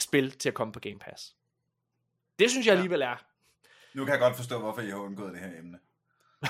spil 0.00 0.30
til 0.30 0.48
at 0.48 0.54
komme 0.54 0.72
på 0.72 0.80
Game 0.80 0.98
Pass. 0.98 1.36
Det 2.38 2.50
synes 2.50 2.66
jeg 2.66 2.74
alligevel 2.74 3.02
er. 3.02 3.26
Nu 3.94 4.04
kan 4.04 4.12
jeg 4.12 4.20
godt 4.20 4.36
forstå, 4.36 4.58
hvorfor 4.58 4.80
I 4.80 4.90
har 4.90 4.96
undgået 4.96 5.32
det 5.32 5.40
her 5.40 5.58
emne. 5.58 5.78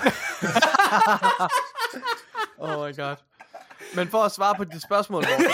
Oh 2.57 2.87
my 2.87 2.95
god. 2.95 3.15
Men 3.95 4.07
for 4.07 4.23
at 4.23 4.31
svare 4.31 4.55
på 4.55 4.63
dit 4.63 4.81
spørgsmål, 4.81 5.25
Morten. 5.29 5.45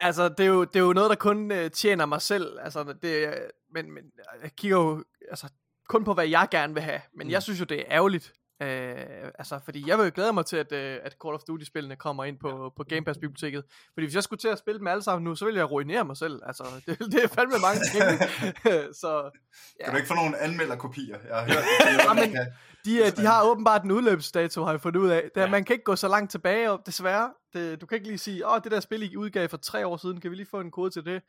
altså, 0.00 0.28
det 0.28 0.40
er, 0.40 0.48
jo, 0.48 0.64
det 0.64 0.76
er 0.76 0.80
jo 0.80 0.92
noget, 0.92 1.10
der 1.10 1.16
kun 1.16 1.52
uh, 1.52 1.70
tjener 1.70 2.06
mig 2.06 2.22
selv. 2.22 2.58
Altså, 2.60 2.94
det, 3.02 3.34
men, 3.74 3.94
men 3.94 4.04
jeg 4.42 4.56
kigger 4.56 4.78
jo 4.78 5.04
altså, 5.30 5.48
kun 5.88 6.04
på, 6.04 6.14
hvad 6.14 6.26
jeg 6.26 6.48
gerne 6.50 6.74
vil 6.74 6.82
have. 6.82 7.00
Men 7.16 7.26
mm. 7.26 7.30
jeg 7.30 7.42
synes 7.42 7.60
jo, 7.60 7.64
det 7.64 7.80
er 7.80 7.84
ærgerligt. 7.90 8.32
Uh, 8.60 8.66
altså, 9.38 9.60
fordi 9.64 9.88
jeg 9.88 9.98
vil 9.98 10.04
jo 10.04 10.10
glæde 10.14 10.32
mig 10.32 10.46
til, 10.46 10.56
at, 10.56 10.72
uh, 10.72 11.06
at 11.06 11.16
Call 11.24 11.34
of 11.34 11.40
Duty-spillene 11.48 11.96
kommer 11.96 12.24
ind 12.24 12.38
på, 12.38 12.48
ja. 12.48 12.68
på 12.68 12.84
Game 12.84 13.04
Pass-biblioteket. 13.04 13.64
Fordi 13.94 14.06
hvis 14.06 14.14
jeg 14.14 14.22
skulle 14.22 14.40
til 14.40 14.48
at 14.48 14.58
spille 14.58 14.78
dem 14.78 14.86
alle 14.86 15.02
sammen 15.02 15.24
nu, 15.24 15.34
så 15.34 15.44
ville 15.44 15.58
jeg 15.58 15.70
ruinere 15.70 16.04
mig 16.04 16.16
selv. 16.16 16.40
Altså, 16.46 16.64
det, 16.86 16.98
det 16.98 17.24
er 17.24 17.28
fandme 17.28 17.58
mange 17.58 17.80
ting. 17.92 18.04
så 19.00 19.30
Kan 19.84 19.92
du 19.92 19.96
ikke 19.96 20.08
få 20.08 20.14
nogle 20.14 20.38
anmelderkopier? 20.38 21.18
Jeg 21.28 21.36
har 21.36 21.44
hørt, 21.44 21.64
Ja, 22.06 22.26
men-. 22.26 22.36
De, 22.84 22.98
øh, 22.98 23.16
de 23.16 23.26
har 23.26 23.44
åbenbart 23.44 23.84
en 23.84 23.90
udløbsdato, 23.90 24.64
har 24.64 24.70
jeg 24.70 24.80
fundet 24.80 25.00
ud 25.00 25.10
af. 25.10 25.22
Det 25.34 25.40
er, 25.40 25.44
Ja. 25.44 25.50
Man 25.50 25.64
kan 25.64 25.74
ikke 25.74 25.84
gå 25.84 25.96
så 25.96 26.08
langt 26.08 26.30
tilbage, 26.30 26.70
og 26.70 26.82
desværre. 26.86 27.32
Det, 27.52 27.80
du 27.80 27.86
kan 27.86 27.96
ikke 27.96 28.08
lige 28.08 28.18
sige, 28.18 28.48
åh, 28.48 28.60
det 28.64 28.72
der 28.72 28.80
spil, 28.80 29.12
I 29.12 29.16
udgav 29.16 29.48
for 29.48 29.56
tre 29.56 29.86
år 29.86 29.96
siden, 29.96 30.20
kan 30.20 30.30
vi 30.30 30.36
lige 30.36 30.46
få 30.50 30.60
en 30.60 30.70
kode 30.70 30.90
til 30.90 31.04
det? 31.04 31.22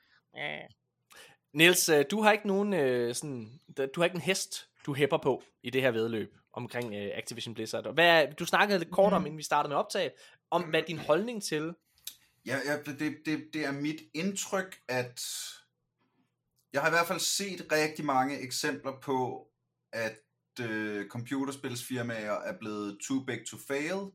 Niels, 1.54 1.90
øh, 1.90 2.06
du 2.12 2.22
har 2.22 2.32
ikke 2.32 2.48
nogen 2.48 2.74
øh, 2.74 3.16
sådan, 3.16 3.60
du 3.96 4.02
har 4.02 4.04
ikke 4.04 4.16
en 4.16 4.22
hest, 4.22 4.68
du 4.86 4.94
hæpper 4.94 5.18
på 5.18 5.44
i 5.64 5.70
det 5.70 5.82
her 5.82 5.92
vedløb 5.92 6.41
omkring 6.54 6.94
øh, 6.96 7.12
Activision 7.14 7.54
Blizzard. 7.54 7.86
Og 7.86 7.94
hvad 7.94 8.28
du 8.40 8.46
snakkede 8.46 8.80
lidt 8.80 8.92
kort 8.92 9.14
om, 9.14 9.26
inden 9.26 9.38
vi 9.38 9.44
startede 9.44 9.70
med 9.70 9.78
optag, 9.78 10.12
om 10.52 10.64
hvad 10.64 10.84
din 10.88 10.98
holdning 10.98 11.44
til 11.44 11.74
Ja, 12.46 12.60
ja 12.66 12.78
det, 12.78 13.00
det, 13.26 13.50
det 13.54 13.66
er 13.66 13.72
mit 13.72 14.02
indtryk, 14.14 14.80
at 14.88 15.22
jeg 16.74 16.82
har 16.82 16.88
i 16.88 16.92
hvert 16.92 17.08
fald 17.08 17.20
set 17.20 17.68
rigtig 17.72 18.06
mange 18.06 18.40
eksempler 18.40 19.00
på, 19.02 19.48
at 19.94 20.20
øh, 20.62 21.08
computerspilsfirmaer 21.08 22.32
er 22.32 22.58
blevet 22.58 23.00
too 23.08 23.24
big 23.26 23.48
to 23.48 23.58
fail, 23.68 24.12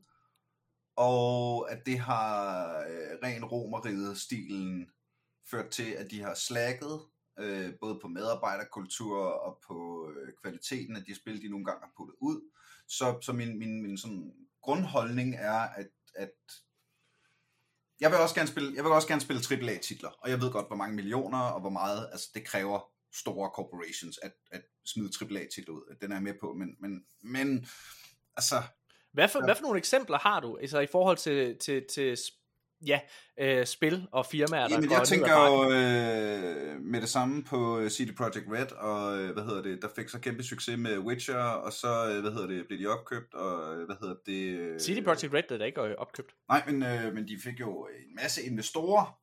og 0.95 1.71
at 1.71 1.85
det 1.85 1.99
har 1.99 2.67
øh, 2.79 3.17
ren 3.23 3.45
romeriet-stilen 3.45 4.89
ført 5.49 5.69
til, 5.69 5.91
at 5.91 6.11
de 6.11 6.21
har 6.21 6.33
slækket 6.33 6.99
øh, 7.39 7.73
både 7.81 7.99
på 8.01 8.07
medarbejderkultur 8.07 9.17
og 9.23 9.59
på 9.67 10.09
øh, 10.11 10.33
kvaliteten 10.41 10.95
af 10.95 11.03
de 11.03 11.15
spil, 11.15 11.41
de 11.41 11.49
nogle 11.49 11.65
gange 11.65 11.81
har 11.81 11.91
puttet 11.97 12.15
ud. 12.21 12.41
Så, 12.87 13.17
så 13.21 13.33
min, 13.33 13.59
min, 13.59 13.81
min 13.81 13.97
sådan 13.97 14.33
grundholdning 14.61 15.35
er, 15.35 15.59
at, 15.59 15.89
at 16.15 16.33
jeg 17.99 18.11
vil 18.11 18.19
også 18.19 18.35
gerne 18.35 18.47
spille, 18.47 18.75
jeg 18.75 18.83
vil 18.83 18.91
også 18.91 19.07
gerne 19.07 19.21
spille 19.21 19.69
AAA 19.69 19.77
titler, 19.77 20.09
og 20.09 20.29
jeg 20.29 20.41
ved 20.41 20.51
godt, 20.51 20.67
hvor 20.67 20.75
mange 20.75 20.95
millioner 20.95 21.39
og 21.39 21.61
hvor 21.61 21.69
meget 21.69 22.09
altså, 22.11 22.29
det 22.33 22.45
kræver 22.45 22.79
store 23.13 23.49
corporations 23.55 24.19
at, 24.23 24.33
at 24.51 24.61
smide 24.85 25.11
AAA 25.21 25.45
titler 25.55 25.73
ud. 25.73 25.95
Den 26.01 26.11
er 26.11 26.15
jeg 26.15 26.23
med 26.23 26.33
på, 26.39 26.53
men, 26.53 26.75
men, 26.79 27.05
men 27.21 27.67
altså, 28.35 28.55
Hvad 29.13 29.27
for, 29.27 29.39
ja. 29.39 29.45
hvad 29.45 29.55
for 29.55 29.61
nogle 29.61 29.77
eksempler 29.77 30.17
har 30.17 30.39
du 30.39 30.57
altså 30.57 30.79
i 30.79 30.87
forhold 30.87 31.17
til, 31.17 31.57
til, 31.57 31.85
til 31.93 32.17
ja, 32.85 32.99
øh, 33.39 33.65
spil 33.65 34.07
og 34.11 34.25
firmaer, 34.25 34.67
der 34.67 34.75
Jamen, 34.75 34.91
jeg 34.91 35.03
tænker 35.07 35.45
jo 35.45 35.71
øh, 35.71 36.81
med 36.81 37.01
det 37.01 37.09
samme 37.09 37.43
på 37.43 37.79
øh, 37.79 37.89
CD 37.89 38.15
Projekt 38.15 38.47
Red, 38.51 38.71
og 38.71 39.19
øh, 39.19 39.33
hvad 39.33 39.43
hedder 39.43 39.61
det, 39.61 39.81
der 39.81 39.87
fik 39.95 40.09
så 40.09 40.19
kæmpe 40.19 40.43
succes 40.43 40.77
med 40.77 40.97
Witcher, 40.97 41.37
og 41.37 41.73
så, 41.73 42.11
øh, 42.11 42.21
hvad 42.21 42.31
hedder 42.31 42.47
det, 42.47 42.67
blev 42.67 42.79
de 42.79 42.87
opkøbt, 42.87 43.33
og 43.33 43.75
hvad 43.75 43.95
hedder 44.01 44.15
det... 44.25 44.59
Øh, 44.59 44.79
CD 44.79 45.03
Projekt 45.03 45.33
Red 45.33 45.51
er 45.51 45.57
da 45.57 45.65
ikke 45.65 45.99
opkøbt. 45.99 46.35
Nej, 46.49 46.63
men, 46.67 46.83
øh, 46.83 47.13
men 47.13 47.27
de 47.27 47.39
fik 47.43 47.59
jo 47.59 47.85
en 47.85 48.15
masse 48.21 48.43
investorer, 48.43 49.19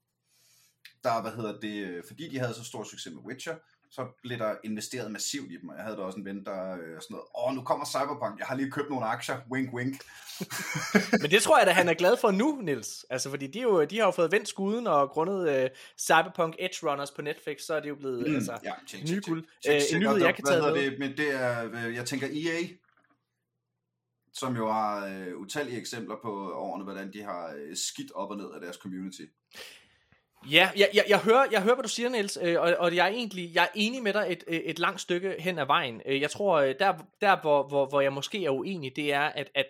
der, 1.04 1.22
hvad 1.22 1.32
hedder 1.32 1.60
det, 1.60 2.04
fordi 2.06 2.28
de 2.28 2.38
havde 2.38 2.54
så 2.54 2.64
stor 2.64 2.84
succes 2.84 3.12
med 3.12 3.22
Witcher, 3.22 3.56
så 3.94 4.06
blev 4.22 4.38
der 4.38 4.54
investeret 4.64 5.12
massivt 5.12 5.52
i 5.52 5.56
dem, 5.56 5.68
og 5.68 5.76
jeg 5.76 5.84
havde 5.84 5.96
da 5.96 6.02
også 6.02 6.18
en 6.18 6.24
ven, 6.24 6.44
der 6.44 6.72
øh, 6.72 6.78
sådan 6.78 7.06
noget, 7.10 7.24
åh, 7.38 7.54
nu 7.54 7.62
kommer 7.62 7.86
Cyberpunk, 7.86 8.38
jeg 8.38 8.46
har 8.46 8.56
lige 8.56 8.70
købt 8.70 8.90
nogle 8.90 9.06
aktier, 9.06 9.36
wink, 9.50 9.74
wink. 9.74 9.94
Men 11.22 11.30
det 11.30 11.42
tror 11.42 11.58
jeg 11.58 11.66
da, 11.66 11.72
han 11.72 11.88
er 11.88 11.94
glad 11.94 12.16
for 12.16 12.30
nu, 12.30 12.60
Nils. 12.62 13.06
Altså, 13.10 13.30
fordi 13.30 13.46
de, 13.46 13.60
jo, 13.60 13.84
de 13.84 13.98
har 13.98 14.04
jo 14.04 14.10
fået 14.10 14.32
vendt 14.32 14.48
skuden, 14.48 14.86
og 14.86 15.10
grundet 15.10 15.48
øh, 15.48 15.70
Cyberpunk 15.98 16.54
Edge 16.58 16.90
Runners 16.90 17.10
på 17.10 17.22
Netflix, 17.22 17.62
så 17.62 17.74
er 17.74 17.80
det 17.80 17.88
jo 17.88 17.94
blevet 17.94 18.28
mm, 18.28 18.34
altså, 18.34 18.58
ja, 18.64 18.72
tjek, 18.88 19.10
nye 19.10 19.20
guld. 19.26 19.44
Tjek, 19.64 19.74
Øh, 19.74 19.94
en 19.94 20.00
nyhed, 20.00 20.16
jeg 20.16 20.34
kan 20.34 20.44
tage 20.44 20.62
med. 20.62 20.74
det, 20.74 20.98
men 20.98 21.16
det 21.16 21.34
er, 21.34 21.70
øh, 21.72 21.94
jeg 21.94 22.04
tænker 22.06 22.26
EA, 22.26 22.62
som 24.32 24.56
jo 24.56 24.72
har 24.72 25.06
øh, 25.06 25.36
utallige 25.36 25.80
eksempler 25.80 26.16
på 26.22 26.52
årene, 26.52 26.84
hvordan 26.84 27.12
de 27.12 27.22
har 27.22 27.54
øh, 27.56 27.76
skidt 27.76 28.12
op 28.12 28.30
og 28.30 28.36
ned 28.36 28.50
af 28.54 28.60
deres 28.60 28.76
community. 28.76 29.22
Ja, 30.50 30.70
jeg, 30.76 30.90
jeg, 30.94 31.04
jeg, 31.08 31.20
hører, 31.20 31.46
jeg 31.50 31.62
hører, 31.62 31.74
hvad 31.74 31.82
du 31.82 31.88
siger, 31.88 32.08
Niels, 32.08 32.38
øh, 32.42 32.60
og, 32.60 32.76
og 32.78 32.96
jeg 32.96 33.06
er 33.06 33.10
egentlig 33.10 33.54
jeg 33.54 33.64
er 33.64 33.68
enig 33.74 34.02
med 34.02 34.12
dig 34.12 34.26
et, 34.30 34.44
øh, 34.46 34.56
et 34.56 34.78
langt 34.78 35.00
stykke 35.00 35.36
hen 35.38 35.58
ad 35.58 35.66
vejen. 35.66 36.02
Øh, 36.06 36.20
jeg 36.20 36.30
tror, 36.30 36.56
øh, 36.56 36.74
der, 36.78 36.94
der 37.20 37.40
hvor, 37.40 37.68
hvor, 37.68 37.86
hvor 37.86 38.00
jeg 38.00 38.12
måske 38.12 38.44
er 38.44 38.50
uenig, 38.50 38.96
det 38.96 39.12
er, 39.12 39.20
at, 39.20 39.50
at 39.54 39.66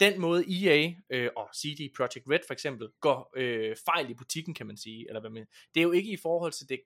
den 0.00 0.20
måde 0.20 0.44
EA 0.48 0.92
øh, 1.10 1.30
og 1.36 1.48
CD 1.56 1.90
Projekt 1.96 2.26
Red 2.30 2.40
for 2.46 2.52
eksempel 2.52 2.88
går 3.00 3.32
øh, 3.36 3.76
fejl 3.84 4.10
i 4.10 4.14
butikken, 4.14 4.54
kan 4.54 4.66
man 4.66 4.76
sige, 4.76 5.04
eller 5.08 5.20
hvad 5.20 5.30
man, 5.30 5.46
det 5.74 5.80
er 5.80 5.84
jo 5.84 5.92
ikke 5.92 6.10
i 6.10 6.18
forhold 6.22 6.52
til 6.52 6.68
det 6.68 6.80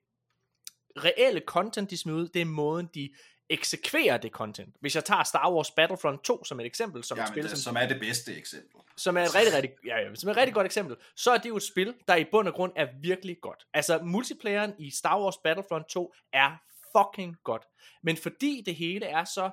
reelle 0.97 1.41
content, 1.45 1.89
de 1.89 1.97
smider 1.97 2.19
ud, 2.19 2.27
det 2.27 2.41
er 2.41 2.45
måden, 2.45 2.89
de 2.95 3.09
eksekverer 3.49 4.17
det 4.17 4.31
content. 4.31 4.75
Hvis 4.79 4.95
jeg 4.95 5.05
tager 5.05 5.23
Star 5.23 5.53
Wars 5.53 5.71
Battlefront 5.71 6.23
2 6.23 6.43
som 6.43 6.59
et 6.59 6.65
eksempel, 6.65 7.03
som 7.03 7.17
et 7.17 7.19
Jamen, 7.19 7.33
spil, 7.33 7.43
det, 7.43 7.51
som 7.51 7.57
som 7.57 7.75
er 7.75 7.87
det 7.87 7.99
bedste 7.99 8.35
eksempel. 8.35 8.81
som 8.97 9.17
er 9.17 9.21
et 9.23 9.35
rigtig, 9.35 9.53
rigtig, 9.53 9.71
ja, 9.85 9.97
ja, 9.97 10.15
som 10.15 10.27
er 10.29 10.31
et 10.31 10.37
rigtig 10.37 10.53
godt 10.53 10.65
eksempel, 10.65 10.95
så 11.15 11.31
er 11.31 11.37
det 11.37 11.49
jo 11.49 11.55
et 11.55 11.63
spil, 11.63 11.93
der 12.07 12.15
i 12.15 12.23
bund 12.31 12.47
og 12.47 12.53
grund 12.53 12.71
er 12.75 12.87
virkelig 13.01 13.37
godt. 13.41 13.67
Altså, 13.73 13.99
multiplayeren 14.03 14.73
i 14.79 14.91
Star 14.91 15.21
Wars 15.21 15.37
Battlefront 15.37 15.87
2 15.87 16.13
er 16.33 16.51
fucking 16.97 17.37
godt. 17.43 17.63
Men 18.03 18.17
fordi 18.17 18.63
det 18.65 18.75
hele 18.75 19.05
er 19.05 19.23
så 19.23 19.49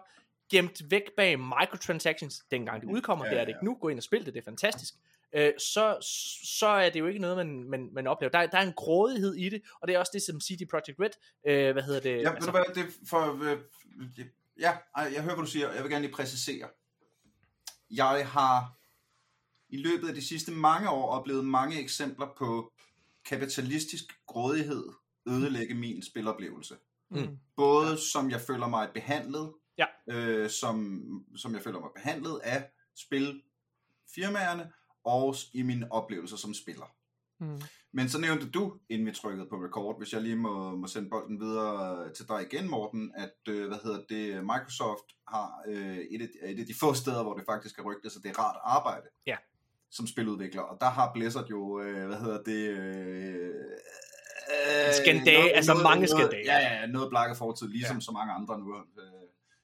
gemt 0.50 0.90
væk 0.90 1.02
bag 1.16 1.38
microtransactions, 1.38 2.42
dengang 2.50 2.80
det 2.82 2.88
udkommer, 2.88 3.24
Ja, 3.24 3.30
det 3.30 3.40
er 3.40 3.44
det 3.44 3.52
ja. 3.52 3.56
ikke 3.56 3.64
nu, 3.64 3.74
gå 3.74 3.88
ind 3.88 3.98
og 3.98 4.02
spil 4.02 4.26
det, 4.26 4.34
det 4.34 4.40
er 4.40 4.44
fantastisk, 4.44 4.94
øh, 5.35 5.52
så, 5.59 5.98
så 6.44 6.66
er 6.66 6.90
det 6.90 7.01
jo 7.01 7.07
ikke 7.07 7.20
noget, 7.20 7.36
man, 7.36 7.70
man, 7.70 7.89
man 7.93 8.07
oplever. 8.07 8.31
Der, 8.31 8.47
der 8.47 8.59
er 8.59 8.62
en 8.66 8.73
grådighed 8.77 9.35
i 9.35 9.48
det, 9.48 9.62
og 9.81 9.89
det 9.89 9.94
er 9.94 9.98
også 9.98 10.11
det, 10.15 10.23
som 10.23 10.40
CD 10.40 10.69
Projekt 10.70 11.01
Red, 11.01 11.11
øh, 11.47 11.73
hvad 11.73 11.82
hedder 11.82 12.01
det? 12.01 12.23
Ja, 12.23 12.35
altså, 12.35 12.51
hvad, 12.51 12.62
det 12.74 12.86
for... 13.09 13.43
Øh, 13.44 13.59
ja, 14.61 14.77
jeg 14.97 15.23
hører, 15.23 15.35
hvad 15.35 15.44
du 15.44 15.51
siger, 15.51 15.69
og 15.69 15.74
jeg 15.74 15.82
vil 15.82 15.90
gerne 15.90 16.05
lige 16.07 16.15
præcisere. 16.15 16.69
Jeg 17.90 18.28
har 18.28 18.77
i 19.69 19.77
løbet 19.77 20.09
af 20.09 20.15
de 20.15 20.27
sidste 20.27 20.52
mange 20.52 20.90
år 20.90 21.11
oplevet 21.11 21.44
mange 21.44 21.81
eksempler 21.81 22.27
på 22.39 22.73
kapitalistisk 23.24 24.05
grådighed 24.27 24.85
ødelægge 25.28 25.74
min 25.74 26.02
spiloplevelse. 26.02 26.77
Mm. 27.11 27.39
Både 27.57 27.98
som 27.98 28.31
jeg 28.31 28.40
føler 28.40 28.69
mig 28.69 28.89
behandlet, 28.94 29.52
Ja. 29.78 29.86
øh, 30.11 30.51
som, 30.51 31.01
som 31.36 31.55
jeg 31.55 31.62
føler 31.62 31.81
mig 31.81 31.90
behandlet 31.94 32.40
af 32.43 32.70
spilfirmaerne, 32.97 34.73
og 35.05 35.35
i 35.55 35.62
mine 35.62 35.93
oplevelser 35.93 36.36
som 36.36 36.55
spiller. 36.55 36.94
Mm. 37.40 37.60
Men 37.93 38.09
så 38.09 38.20
nævnte 38.20 38.51
du, 38.51 38.77
inden 38.89 39.06
vi 39.06 39.12
trykkede 39.12 39.47
på 39.51 39.56
record, 39.56 39.98
hvis 39.98 40.12
jeg 40.12 40.22
lige 40.22 40.36
må, 40.36 40.77
må 40.77 40.86
sende 40.86 41.10
bolden 41.10 41.40
videre 41.40 42.12
til 42.12 42.28
dig 42.28 42.47
igen, 42.52 42.70
Morten, 42.70 43.12
at 43.16 43.35
øh, 43.48 43.68
hvad 43.68 43.78
hedder 43.85 44.01
det, 44.09 44.44
Microsoft 44.44 45.05
har 45.28 45.62
øh, 45.68 45.98
et, 45.98 46.22
af, 46.22 46.51
et 46.51 46.60
af 46.60 46.66
de 46.66 46.74
få 46.81 46.94
steder, 46.94 47.22
hvor 47.22 47.35
det 47.35 47.44
faktisk 47.47 47.78
er 47.78 47.82
rygtet, 47.82 48.12
så 48.12 48.20
det 48.22 48.31
er 48.31 48.39
rart 48.39 48.56
arbejde 48.64 49.06
Ja. 49.27 49.36
som 49.90 50.06
spiludvikler. 50.06 50.62
Og 50.62 50.77
der 50.81 50.86
har 50.86 51.12
Blizzard 51.14 51.47
jo, 51.51 51.81
øh, 51.81 52.06
hvad 52.06 52.18
hedder 52.18 52.43
det... 52.43 52.68
Øh, 52.68 53.55
Skandale, 55.02 55.51
altså 55.51 55.74
mange 55.74 56.06
noget, 56.06 56.10
skandaler. 56.10 56.52
Ja, 56.52 56.81
ja, 56.81 56.86
noget 56.86 57.10
blakke 57.10 57.36
fortid, 57.36 57.68
ligesom 57.68 57.97
ja. 57.97 58.01
så 58.01 58.12
mange 58.12 58.32
andre 58.32 58.59
nu. 58.59 58.77
Øh, 58.77 58.82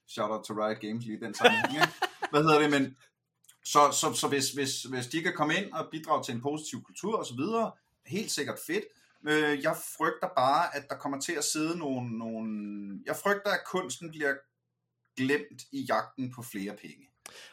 shout 0.07 0.31
out 0.31 0.43
to 0.43 0.53
Riot 0.53 0.79
Games 0.79 1.05
lige 1.05 1.19
den 1.19 1.33
sammenhæng. 1.33 1.83
hvad 2.31 2.41
hedder 2.43 2.59
det, 2.59 2.71
men 2.71 2.97
så, 3.71 3.91
så, 3.91 4.13
så 4.13 4.27
hvis, 4.27 4.51
hvis, 4.51 4.83
hvis 4.83 5.07
de 5.07 5.21
kan 5.21 5.33
komme 5.35 5.55
ind 5.55 5.71
og 5.71 5.87
bidrage 5.91 6.23
til 6.23 6.35
en 6.35 6.41
positiv 6.41 6.83
kultur 6.83 7.17
og 7.17 7.25
så 7.25 7.35
videre, 7.35 7.71
helt 8.05 8.31
sikkert 8.31 8.59
fedt. 8.67 8.85
Øh, 9.27 9.63
jeg 9.63 9.75
frygter 9.97 10.27
bare, 10.35 10.75
at 10.75 10.89
der 10.89 10.95
kommer 10.95 11.19
til 11.19 11.33
at 11.33 11.43
sidde 11.43 11.77
nogle, 11.77 12.17
nogle... 12.17 12.99
Jeg 13.05 13.15
frygter, 13.15 13.51
at 13.51 13.59
kunsten 13.65 14.09
bliver 14.09 14.35
glemt 15.17 15.61
i 15.71 15.81
jagten 15.89 16.33
på 16.35 16.41
flere 16.41 16.75
penge. 16.75 17.09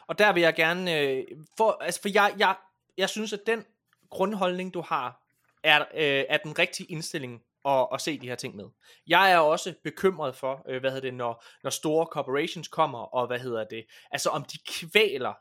Og 0.07 0.19
der 0.19 0.33
vil 0.33 0.41
jeg 0.41 0.55
gerne, 0.55 0.99
øh, 0.99 1.23
for, 1.57 1.77
altså 1.81 2.01
for 2.01 2.09
jeg, 2.09 2.35
jeg, 2.37 2.55
jeg 2.97 3.09
synes, 3.09 3.33
at 3.33 3.41
den 3.47 3.63
grundholdning, 4.09 4.73
du 4.73 4.81
har, 4.81 5.21
er, 5.63 5.81
øh, 5.81 6.23
er 6.29 6.37
den 6.37 6.59
rigtige 6.59 6.91
indstilling 6.91 7.41
at, 7.65 7.87
at 7.93 8.01
se 8.01 8.19
de 8.19 8.27
her 8.27 8.35
ting 8.35 8.55
med. 8.55 8.65
Jeg 9.07 9.31
er 9.31 9.37
også 9.37 9.73
bekymret 9.83 10.35
for, 10.35 10.63
øh, 10.69 10.79
hvad 10.79 10.91
hedder 10.91 11.07
det, 11.07 11.13
når, 11.13 11.43
når 11.63 11.69
store 11.69 12.05
corporations 12.05 12.67
kommer, 12.67 12.99
og 12.99 13.27
hvad 13.27 13.39
hedder 13.39 13.63
det, 13.63 13.85
altså 14.11 14.29
om 14.29 14.43
de 14.43 14.57
kvæler 14.67 15.33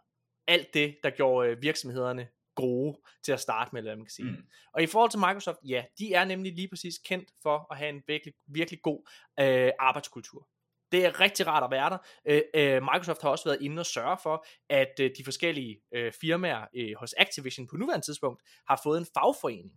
alt 0.49 0.75
det, 0.75 0.97
der 1.03 1.11
gjorde 1.11 1.51
øh, 1.51 1.63
virksomhederne 1.63 2.29
gode 2.55 3.01
til 3.25 3.33
at 3.33 3.41
starte 3.41 3.71
med, 3.73 3.81
eller 3.81 3.97
man 3.97 4.05
kan 4.05 4.11
sige. 4.11 4.31
Mm. 4.31 4.45
Og 4.75 4.83
i 4.83 4.87
forhold 4.87 5.11
til 5.11 5.21
Microsoft, 5.21 5.59
ja, 5.69 5.85
de 5.99 6.15
er 6.15 6.25
nemlig 6.25 6.55
lige 6.55 6.69
præcis 6.69 6.99
kendt 6.99 7.29
for 7.43 7.67
at 7.73 7.79
have 7.79 7.89
en 7.89 8.03
virkelig, 8.07 8.35
virkelig 8.47 8.83
god 8.83 9.11
øh, 9.41 9.71
arbejdskultur. 9.79 10.49
Det 10.93 11.05
er 11.05 11.21
rigtig 11.21 11.47
rart 11.47 11.65
at 11.65 11.71
være 11.71 11.91
der. 11.91 11.99
Øh, 12.27 12.43
øh, 12.55 12.83
Microsoft 12.83 13.23
har 13.23 13.29
også 13.29 13.45
været 13.45 13.63
inde 13.63 13.81
og 13.81 13.87
sørge 13.87 14.17
for, 14.23 14.47
at 14.69 15.01
øh, 15.01 15.11
de 15.19 15.25
forskellige 15.25 15.81
øh, 15.95 16.13
firmaer 16.21 16.67
øh, 16.77 16.95
hos 16.97 17.15
Activision 17.19 17.67
på 17.67 17.77
nuværende 17.77 18.07
tidspunkt 18.07 18.43
har 18.69 18.81
fået 18.83 18.99
en 18.99 19.07
fagforening. 19.15 19.73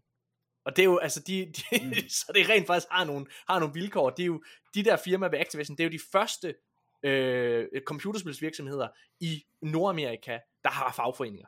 Og 0.66 0.76
det 0.76 0.82
er 0.82 0.86
jo, 0.86 0.98
altså, 0.98 1.24
de, 1.28 1.46
de, 1.46 1.86
mm. 1.86 1.94
så 2.18 2.32
det 2.36 2.50
rent 2.50 2.68
faktisk 2.68 2.88
har 2.92 3.06
nogle, 3.06 3.26
har 3.50 3.60
nogle 3.60 3.74
vilkår. 3.74 4.10
Det 4.10 4.24
er 4.24 4.28
jo, 4.28 4.44
de 4.76 4.84
der 4.84 4.98
firmaer 4.98 5.30
ved 5.30 5.40
Activision, 5.40 5.78
det 5.78 5.84
er 5.84 5.88
jo 5.88 5.92
de 5.92 6.04
første 6.12 6.56
øh, 7.04 7.68
computerspilsvirksomheder 7.86 8.88
i 9.20 9.44
Nordamerika, 9.62 10.40
der 10.64 10.70
har 10.70 10.92
fagforeninger. 10.92 11.48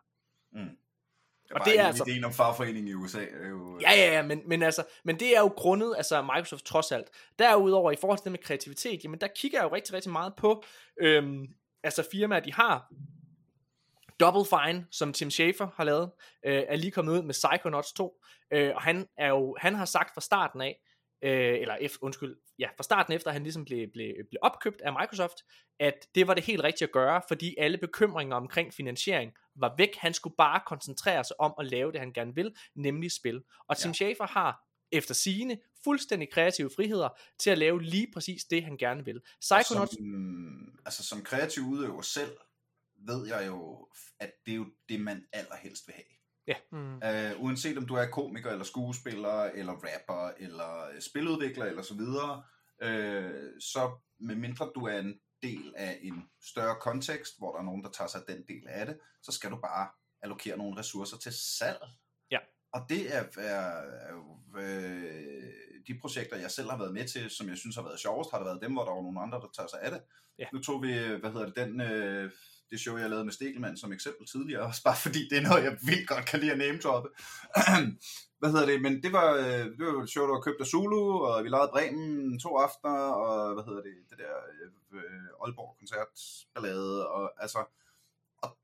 Mm. 0.51 0.77
Og 1.51 1.65
det 1.65 1.79
er 1.79 1.87
altså- 1.87 2.03
Ideen 2.07 2.23
om 2.23 2.33
fagforening 2.33 2.89
i 2.89 2.93
USA 2.93 3.19
er 3.19 3.49
jo... 3.49 3.79
Ja, 3.81 3.91
ja, 3.91 4.13
ja, 4.13 4.21
men, 4.21 4.41
men, 4.45 4.63
altså, 4.63 4.83
men 5.03 5.19
det 5.19 5.35
er 5.35 5.39
jo 5.39 5.47
grundet, 5.47 5.93
altså 5.97 6.21
Microsoft 6.21 6.65
trods 6.65 6.91
alt. 6.91 7.07
Derudover, 7.39 7.91
i 7.91 7.95
forhold 7.95 8.17
til 8.19 8.23
det 8.23 8.31
med 8.31 8.39
kreativitet, 8.39 9.03
jamen 9.03 9.21
der 9.21 9.27
kigger 9.35 9.59
jeg 9.59 9.63
jo 9.63 9.75
rigtig, 9.75 9.93
rigtig 9.93 10.11
meget 10.11 10.33
på, 10.35 10.63
øhm, 11.01 11.47
altså 11.83 12.07
firmaer, 12.11 12.39
de 12.39 12.53
har. 12.53 12.93
Double 14.19 14.45
Fine, 14.45 14.87
som 14.91 15.13
Tim 15.13 15.31
Schafer 15.31 15.67
har 15.75 15.83
lavet, 15.83 16.11
øh, 16.45 16.63
er 16.67 16.75
lige 16.75 16.91
kommet 16.91 17.13
ud 17.13 17.21
med 17.21 17.33
Psychonauts 17.33 17.93
2, 17.93 18.21
øh, 18.53 18.75
og 18.75 18.81
han, 18.81 19.07
er 19.17 19.29
jo, 19.29 19.57
han 19.59 19.75
har 19.75 19.85
sagt 19.85 20.13
fra 20.13 20.21
starten 20.21 20.61
af, 20.61 20.79
øh, 21.21 21.61
eller 21.61 21.87
F, 21.89 21.97
undskyld, 22.01 22.35
ja, 22.59 22.67
fra 22.77 22.83
starten 22.83 23.13
efter 23.13 23.31
han 23.31 23.43
ligesom 23.43 23.65
blev, 23.65 23.87
blev, 23.93 24.13
blev 24.29 24.39
opkøbt 24.41 24.81
af 24.81 24.93
Microsoft, 24.93 25.37
at 25.79 26.07
det 26.15 26.27
var 26.27 26.33
det 26.33 26.43
helt 26.43 26.63
rigtige 26.63 26.87
at 26.87 26.91
gøre, 26.91 27.21
fordi 27.27 27.55
alle 27.57 27.77
bekymringer 27.77 28.35
omkring 28.35 28.73
finansiering 28.73 29.31
var 29.55 29.75
væk. 29.77 29.95
Han 29.95 30.13
skulle 30.13 30.35
bare 30.37 30.61
koncentrere 30.67 31.23
sig 31.23 31.41
om 31.41 31.53
at 31.59 31.65
lave 31.65 31.91
det, 31.91 31.99
han 31.99 32.13
gerne 32.13 32.35
vil, 32.35 32.55
nemlig 32.75 33.11
spil. 33.11 33.41
Og 33.69 33.77
Tim 33.77 33.89
ja. 33.89 33.93
Schafer 33.93 34.27
har 34.27 34.69
efter 34.91 35.13
sine 35.13 35.57
fuldstændig 35.83 36.31
kreative 36.31 36.69
friheder 36.75 37.09
til 37.39 37.49
at 37.49 37.57
lave 37.57 37.81
lige 37.81 38.07
præcis 38.13 38.43
det, 38.43 38.63
han 38.63 38.77
gerne 38.77 39.05
vil. 39.05 39.21
Psychonauts, 39.41 39.95
Som, 39.97 40.79
altså 40.85 41.03
som 41.03 41.21
kreativ 41.21 41.63
udøver 41.63 42.01
selv, 42.01 42.37
ved 43.07 43.27
jeg 43.27 43.47
jo, 43.47 43.87
at 44.19 44.31
det 44.45 44.51
er 44.51 44.55
jo 44.55 44.65
det, 44.89 45.01
man 45.01 45.25
allerhelst 45.33 45.87
vil 45.87 45.93
have. 45.93 46.18
Mm. 46.71 46.95
Uh, 46.95 47.43
uanset 47.43 47.77
om 47.77 47.87
du 47.87 47.93
er 47.93 48.05
komiker, 48.05 48.51
eller 48.51 48.65
skuespiller, 48.65 49.43
eller 49.43 49.73
rapper, 49.73 50.31
eller 50.37 50.87
øh, 50.93 51.01
spiludvikler, 51.01 51.65
eller 51.65 51.81
så 51.81 51.93
videre, 51.93 52.43
uh, 52.85 53.59
så 53.59 53.91
medmindre 54.19 54.71
du 54.75 54.85
er 54.85 54.99
en 54.99 55.19
del 55.43 55.73
af 55.77 55.99
en 56.01 56.29
større 56.41 56.75
kontekst, 56.81 57.37
hvor 57.37 57.51
der 57.51 57.59
er 57.59 57.63
nogen, 57.63 57.83
der 57.83 57.89
tager 57.89 58.07
sig 58.07 58.21
den 58.27 58.43
del 58.47 58.67
af 58.67 58.85
det, 58.85 58.99
så 59.23 59.31
skal 59.31 59.51
du 59.51 59.55
bare 59.55 59.87
allokere 60.21 60.57
nogle 60.57 60.79
ressourcer 60.79 61.17
til 61.17 61.33
salg. 61.33 61.81
Ja. 62.31 62.39
Og 62.73 62.81
det 62.89 63.15
er, 63.15 63.23
er, 63.37 63.81
er 64.09 64.37
øh, 64.57 65.53
de 65.87 65.99
projekter, 66.01 66.37
jeg 66.37 66.51
selv 66.51 66.69
har 66.69 66.77
været 66.77 66.93
med 66.93 67.07
til, 67.07 67.29
som 67.29 67.49
jeg 67.49 67.57
synes 67.57 67.75
har 67.75 67.83
været 67.83 67.99
sjovest, 67.99 68.31
har 68.31 68.37
der 68.37 68.45
været 68.45 68.61
dem, 68.61 68.73
hvor 68.73 68.85
der 68.85 68.91
var 68.91 69.01
nogle 69.01 69.21
andre, 69.21 69.39
der 69.39 69.47
tager 69.55 69.67
sig 69.67 69.81
af 69.81 69.91
det. 69.91 70.01
Ja. 70.39 70.45
Nu 70.53 70.59
tog 70.59 70.83
vi, 70.83 70.93
hvad 70.93 71.31
hedder 71.31 71.45
det, 71.45 71.55
den, 71.55 71.81
øh, 71.81 72.31
det 72.71 72.79
show, 72.79 72.97
jeg 72.97 73.09
lavede 73.09 73.25
med 73.25 73.33
Stegelmann 73.33 73.77
som 73.77 73.93
eksempel 73.93 74.27
tidligere, 74.27 74.61
også 74.69 74.83
bare 74.83 74.95
fordi 74.95 75.27
det 75.29 75.37
er 75.37 75.41
noget, 75.49 75.63
jeg 75.63 75.77
vildt 75.81 76.07
godt 76.07 76.25
kan 76.25 76.39
lide 76.39 76.51
at 76.51 76.57
name 76.57 76.77
droppe. 76.77 77.09
hvad 78.39 78.51
hedder 78.51 78.65
det, 78.65 78.81
men 78.81 79.03
det 79.03 79.13
var, 79.13 79.33
øh, 79.33 79.65
det 79.77 79.79
var 79.85 79.91
jo 79.91 80.01
et 80.01 80.09
show, 80.09 80.25
der 80.25 80.33
var 80.33 80.41
købt 80.41 80.61
af 80.61 80.65
Zulu, 80.67 81.19
og 81.19 81.43
vi 81.43 81.49
lavede 81.49 81.69
Bremen 81.73 82.39
to 82.39 82.57
aftener, 82.57 82.99
og 82.99 83.53
hvad 83.53 83.63
hedder 83.63 83.81
det, 83.81 83.93
det 84.09 84.17
der 84.17 84.33
øh, 84.93 85.43
Aalborg 85.43 85.75
koncertballade, 85.79 87.09
og 87.09 87.31
altså, 87.41 87.65
og 88.41 88.57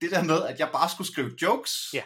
det 0.00 0.10
der 0.10 0.22
med, 0.22 0.42
at 0.42 0.58
jeg 0.60 0.68
bare 0.72 0.88
skulle 0.90 1.12
skrive 1.12 1.32
jokes, 1.42 1.94
Ja. 1.94 2.02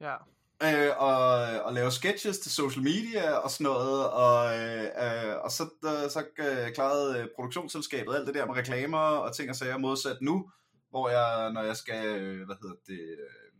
Ja. 0.00 0.16
øh, 0.62 0.92
og, 0.98 1.20
og 1.64 1.72
lave 1.72 1.90
sketches 1.90 2.38
til 2.38 2.52
social 2.52 2.84
media 2.84 3.32
og 3.32 3.50
sådan 3.50 3.64
noget, 3.64 4.10
og, 4.10 4.58
øh, 4.58 4.84
øh, 4.84 5.36
og 5.44 5.50
så, 5.50 5.62
øh, 5.84 6.10
så 6.10 6.24
øh, 6.38 6.74
klarede 6.74 7.28
produktionsselskabet 7.36 8.14
alt 8.14 8.26
det 8.26 8.34
der 8.34 8.46
med 8.46 8.54
reklamer 8.56 8.98
og 8.98 9.36
ting 9.36 9.50
og 9.50 9.56
sager 9.56 9.78
modsat 9.78 10.18
nu, 10.20 10.50
hvor 10.94 11.08
jeg, 11.08 11.52
når 11.52 11.62
jeg 11.62 11.76
skal, 11.76 12.04
hvad 12.44 12.56
hedder 12.62 12.76
det, 12.86 13.00
øh, 13.00 13.52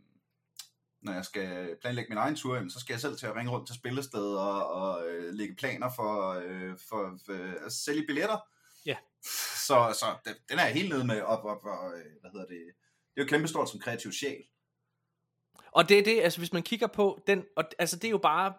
når 1.01 1.13
jeg 1.13 1.25
skal 1.25 1.77
planlægge 1.81 2.09
min 2.09 2.17
egen 2.17 2.35
tur, 2.35 2.69
så 2.69 2.79
skal 2.79 2.93
jeg 2.93 3.01
selv 3.01 3.17
til 3.17 3.27
at 3.27 3.35
ringe 3.35 3.51
rundt 3.51 3.67
til 3.67 3.75
spillesteder 3.75 4.39
og, 4.39 4.67
og 4.81 5.07
øh, 5.07 5.33
lægge 5.33 5.55
planer 5.55 5.89
for, 5.95 6.31
øh, 6.31 6.77
for 6.89 7.31
øh, 7.31 7.53
at 7.65 7.71
sælge 7.71 8.05
billetter. 8.07 8.37
Ja. 8.85 8.97
Så, 9.67 9.97
så 9.99 10.05
den, 10.25 10.35
den 10.49 10.59
er 10.59 10.65
jeg 10.65 10.73
helt 10.73 10.89
nede 10.89 11.05
med 11.05 11.21
op, 11.21 11.45
op 11.45 11.65
og, 11.65 11.97
øh, 11.97 12.11
hvad 12.21 12.31
hedder 12.31 12.47
det, 12.47 12.61
det 13.15 13.21
er 13.21 13.25
jo 13.25 13.29
kæmpestort 13.29 13.69
som 13.69 13.79
kreativ 13.79 14.11
sjæl. 14.11 14.43
Og 15.71 15.89
det 15.89 15.99
er 15.99 16.03
det, 16.03 16.21
altså 16.21 16.39
hvis 16.39 16.53
man 16.53 16.63
kigger 16.63 16.87
på 16.87 17.23
den, 17.27 17.45
og 17.55 17.63
altså 17.79 17.95
det 17.95 18.05
er 18.05 18.11
jo 18.11 18.17
bare, 18.17 18.53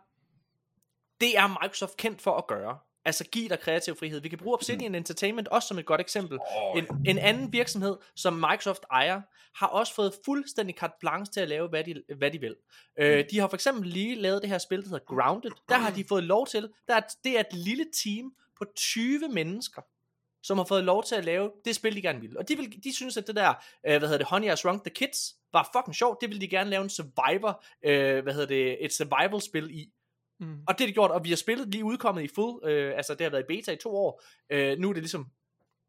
det 1.20 1.38
er 1.38 1.48
Microsoft 1.48 1.96
kendt 1.96 2.22
for 2.22 2.36
at 2.38 2.46
gøre. 2.46 2.78
Altså 3.06 3.24
give 3.24 3.48
dig 3.48 3.60
kreativ 3.60 3.96
frihed. 3.96 4.20
Vi 4.20 4.28
kan 4.28 4.38
bruge 4.38 4.54
Obsidian 4.54 4.90
mm. 4.90 4.94
Entertainment 4.94 5.48
også 5.48 5.68
som 5.68 5.78
et 5.78 5.86
godt 5.86 6.00
eksempel. 6.00 6.38
Oh, 6.40 6.78
En, 6.78 6.86
en 7.06 7.18
anden 7.18 7.52
virksomhed, 7.52 7.96
som 8.16 8.32
Microsoft 8.32 8.82
ejer, 8.90 9.20
har 9.54 9.66
også 9.66 9.94
fået 9.94 10.14
fuldstændig 10.24 10.76
carte 10.76 10.94
blanche 11.00 11.32
til 11.32 11.40
at 11.40 11.48
lave, 11.48 11.68
hvad 11.68 11.84
de, 11.84 12.02
hvad 12.16 12.30
de 12.30 12.40
vil. 12.40 12.56
Mm. 12.98 13.04
Øh, 13.04 13.24
de 13.30 13.38
har 13.38 13.48
for 13.48 13.56
eksempel 13.56 13.88
lige 13.88 14.14
lavet 14.14 14.42
det 14.42 14.50
her 14.50 14.58
spil, 14.58 14.82
der 14.82 14.88
hedder 14.88 15.04
Grounded. 15.14 15.50
Der 15.68 15.76
har 15.76 15.90
de 15.90 16.04
fået 16.08 16.24
lov 16.24 16.46
til, 16.46 16.68
der 16.88 16.94
er, 16.94 17.00
det 17.24 17.36
er 17.36 17.40
et 17.40 17.52
lille 17.52 17.86
team 18.04 18.32
på 18.58 18.64
20 18.76 19.28
mennesker, 19.28 19.82
som 20.42 20.58
har 20.58 20.64
fået 20.64 20.84
lov 20.84 21.04
til 21.04 21.14
at 21.14 21.24
lave 21.24 21.50
det 21.64 21.74
spil, 21.74 21.96
de 21.96 22.02
gerne 22.02 22.20
vil. 22.20 22.38
Og 22.38 22.48
de, 22.48 22.56
vil, 22.56 22.84
de 22.84 22.94
synes, 22.94 23.16
at 23.16 23.26
det 23.26 23.36
der, 23.36 23.48
øh, 23.86 23.98
hvad 23.98 24.00
hedder 24.00 24.18
det, 24.18 24.26
Honey, 24.26 24.52
I 24.52 24.56
Shrunk 24.56 24.82
the 24.82 24.94
Kids, 24.94 25.34
var 25.52 25.70
fucking 25.76 25.94
sjovt. 25.94 26.20
Det 26.20 26.30
vil 26.30 26.40
de 26.40 26.48
gerne 26.48 26.70
lave 26.70 26.82
en 26.82 26.90
survivor, 26.90 27.64
øh, 27.84 28.22
hvad 28.22 28.32
hedder 28.32 28.48
det, 28.48 28.84
et 28.84 28.92
survival-spil 28.92 29.70
i. 29.70 29.92
Mm. 30.40 30.58
Og 30.68 30.78
det 30.78 30.84
er 30.84 30.86
det 30.88 30.94
gjort, 30.94 31.10
og 31.10 31.24
vi 31.24 31.28
har 31.28 31.36
spillet 31.36 31.68
lige 31.68 31.84
udkommet 31.84 32.22
i 32.22 32.28
full, 32.34 32.68
øh, 32.70 32.92
altså 32.96 33.14
det 33.14 33.20
har 33.24 33.30
været 33.30 33.42
i 33.42 33.46
beta 33.48 33.72
i 33.72 33.76
to 33.76 33.96
år. 33.96 34.22
Øh, 34.52 34.78
nu 34.78 34.88
er 34.88 34.92
det 34.92 35.02
ligesom 35.02 35.26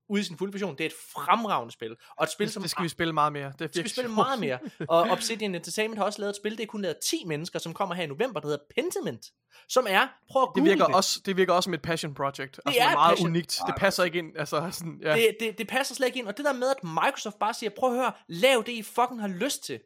ude 0.10 0.22
i 0.22 0.24
sin 0.24 0.38
fulde 0.38 0.54
version. 0.54 0.72
Det 0.78 0.82
er 0.82 0.86
et 0.86 0.96
fremragende 1.14 1.74
spil. 1.74 1.96
Og 2.18 2.24
et 2.24 2.30
spil, 2.32 2.52
som 2.52 2.62
det 2.64 2.72
skal 2.72 2.84
vi 2.84 2.90
spille 2.90 3.14
meget 3.14 3.34
mere. 3.34 3.54
Det 3.60 3.66
er 3.66 3.70
skal 3.72 3.84
vi 3.84 3.90
spille 3.90 4.12
meget 4.12 4.40
mere. 4.40 4.60
Og 4.90 5.02
Obsidian 5.02 5.56
Entertainment 5.56 5.98
har 5.98 6.06
også 6.06 6.22
lavet 6.22 6.30
et 6.30 6.36
spil, 6.36 6.52
det 6.58 6.64
er 6.64 6.68
kun 6.68 6.82
lavet 6.82 6.98
10 7.10 7.24
mennesker, 7.26 7.60
som 7.60 7.74
kommer 7.74 7.96
her 7.96 8.04
i 8.04 8.08
november, 8.08 8.40
der 8.40 8.48
hedder 8.48 8.64
Pentiment. 8.76 9.26
Som 9.70 9.86
er, 9.90 10.08
prøv 10.32 10.44
at 10.44 10.50
Det 10.56 10.64
virker, 10.64 10.86
det. 10.86 10.96
også, 10.96 11.22
det 11.26 11.38
virker 11.38 11.54
også 11.54 11.68
som 11.68 11.74
et 11.74 11.82
passion 11.82 12.14
project. 12.14 12.40
Altså, 12.40 12.62
det 12.66 12.82
er 12.82 12.86
er 12.86 12.90
et 12.90 12.94
meget 12.94 13.14
passion- 13.14 13.26
unikt. 13.28 13.60
Det 13.68 13.76
passer 13.78 14.04
ikke 14.04 14.18
ind. 14.20 14.38
Altså, 14.38 14.70
sådan, 14.72 15.00
ja. 15.04 15.16
det, 15.16 15.38
det, 15.40 15.58
det 15.58 15.68
passer 15.68 15.96
slet 15.96 16.08
ikke 16.08 16.20
ind. 16.20 16.28
Og 16.28 16.38
det 16.38 16.46
der 16.46 16.54
med, 16.54 16.68
at 16.70 16.84
Microsoft 16.84 17.40
bare 17.40 17.54
siger, 17.54 17.70
prøv 17.80 17.90
at 17.92 17.96
høre, 18.00 18.12
lav 18.28 18.64
det, 18.66 18.72
I 18.72 18.82
fucking 18.84 19.22
har 19.22 19.28
lyst 19.28 19.64
til. 19.64 19.80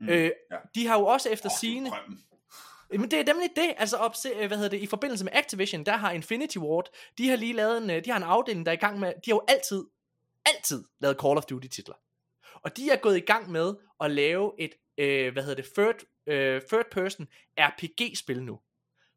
Mm, 0.00 0.08
øh, 0.08 0.24
ja. 0.24 0.30
De 0.74 0.86
har 0.86 0.98
jo 0.98 1.06
også 1.06 1.28
efter 1.28 1.48
oh, 1.48 1.50
det 1.50 1.58
sine... 1.60 1.90
Men 2.90 3.10
det 3.10 3.20
er 3.20 3.24
nemlig 3.24 3.50
det, 3.56 3.74
altså 3.78 3.96
op, 3.96 4.14
hvad 4.36 4.48
hedder 4.56 4.68
det, 4.68 4.78
i 4.80 4.86
forbindelse 4.86 5.24
med 5.24 5.32
Activision, 5.34 5.86
der 5.86 5.96
har 5.96 6.10
Infinity 6.12 6.58
Ward, 6.58 6.88
de 7.18 7.28
har 7.28 7.36
lige 7.36 7.52
lavet 7.52 7.82
en, 7.82 7.90
øh, 7.90 8.04
de 8.04 8.10
har 8.10 8.16
en 8.16 8.22
afdeling, 8.22 8.66
der 8.66 8.72
er 8.72 8.76
i 8.76 8.80
gang 8.80 8.98
med, 9.00 9.08
de 9.08 9.30
har 9.30 9.34
jo 9.36 9.42
altid, 9.48 9.84
altid 10.46 10.84
lavet 11.00 11.16
Call 11.22 11.36
of 11.38 11.44
Duty 11.44 11.68
titler. 11.68 11.94
Og 12.54 12.76
de 12.76 12.90
er 12.90 12.96
gået 12.96 13.16
i 13.16 13.20
gang 13.20 13.50
med 13.50 13.74
at 14.00 14.10
lave 14.10 14.52
et, 14.58 14.70
øh, 14.98 15.32
hvad 15.32 15.42
hedder 15.42 15.62
det, 15.62 15.72
third, 15.74 15.94
øh, 16.26 16.62
third 16.68 16.84
person 16.90 17.28
RPG 17.58 18.16
spil 18.18 18.42
nu. 18.42 18.60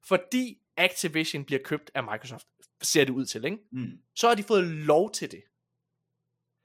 fordi 0.07 0.57
Activision 0.77 1.45
bliver 1.45 1.61
købt 1.64 1.91
af 1.94 2.03
Microsoft, 2.03 2.48
ser 2.81 3.03
det 3.06 3.14
ud 3.14 3.26
til, 3.26 3.45
ikke? 3.45 3.57
Mm. 3.72 3.91
så 4.15 4.27
har 4.27 4.35
de 4.35 4.44
fået 4.44 4.64
lov 4.64 5.11
til 5.11 5.31
det. 5.31 5.44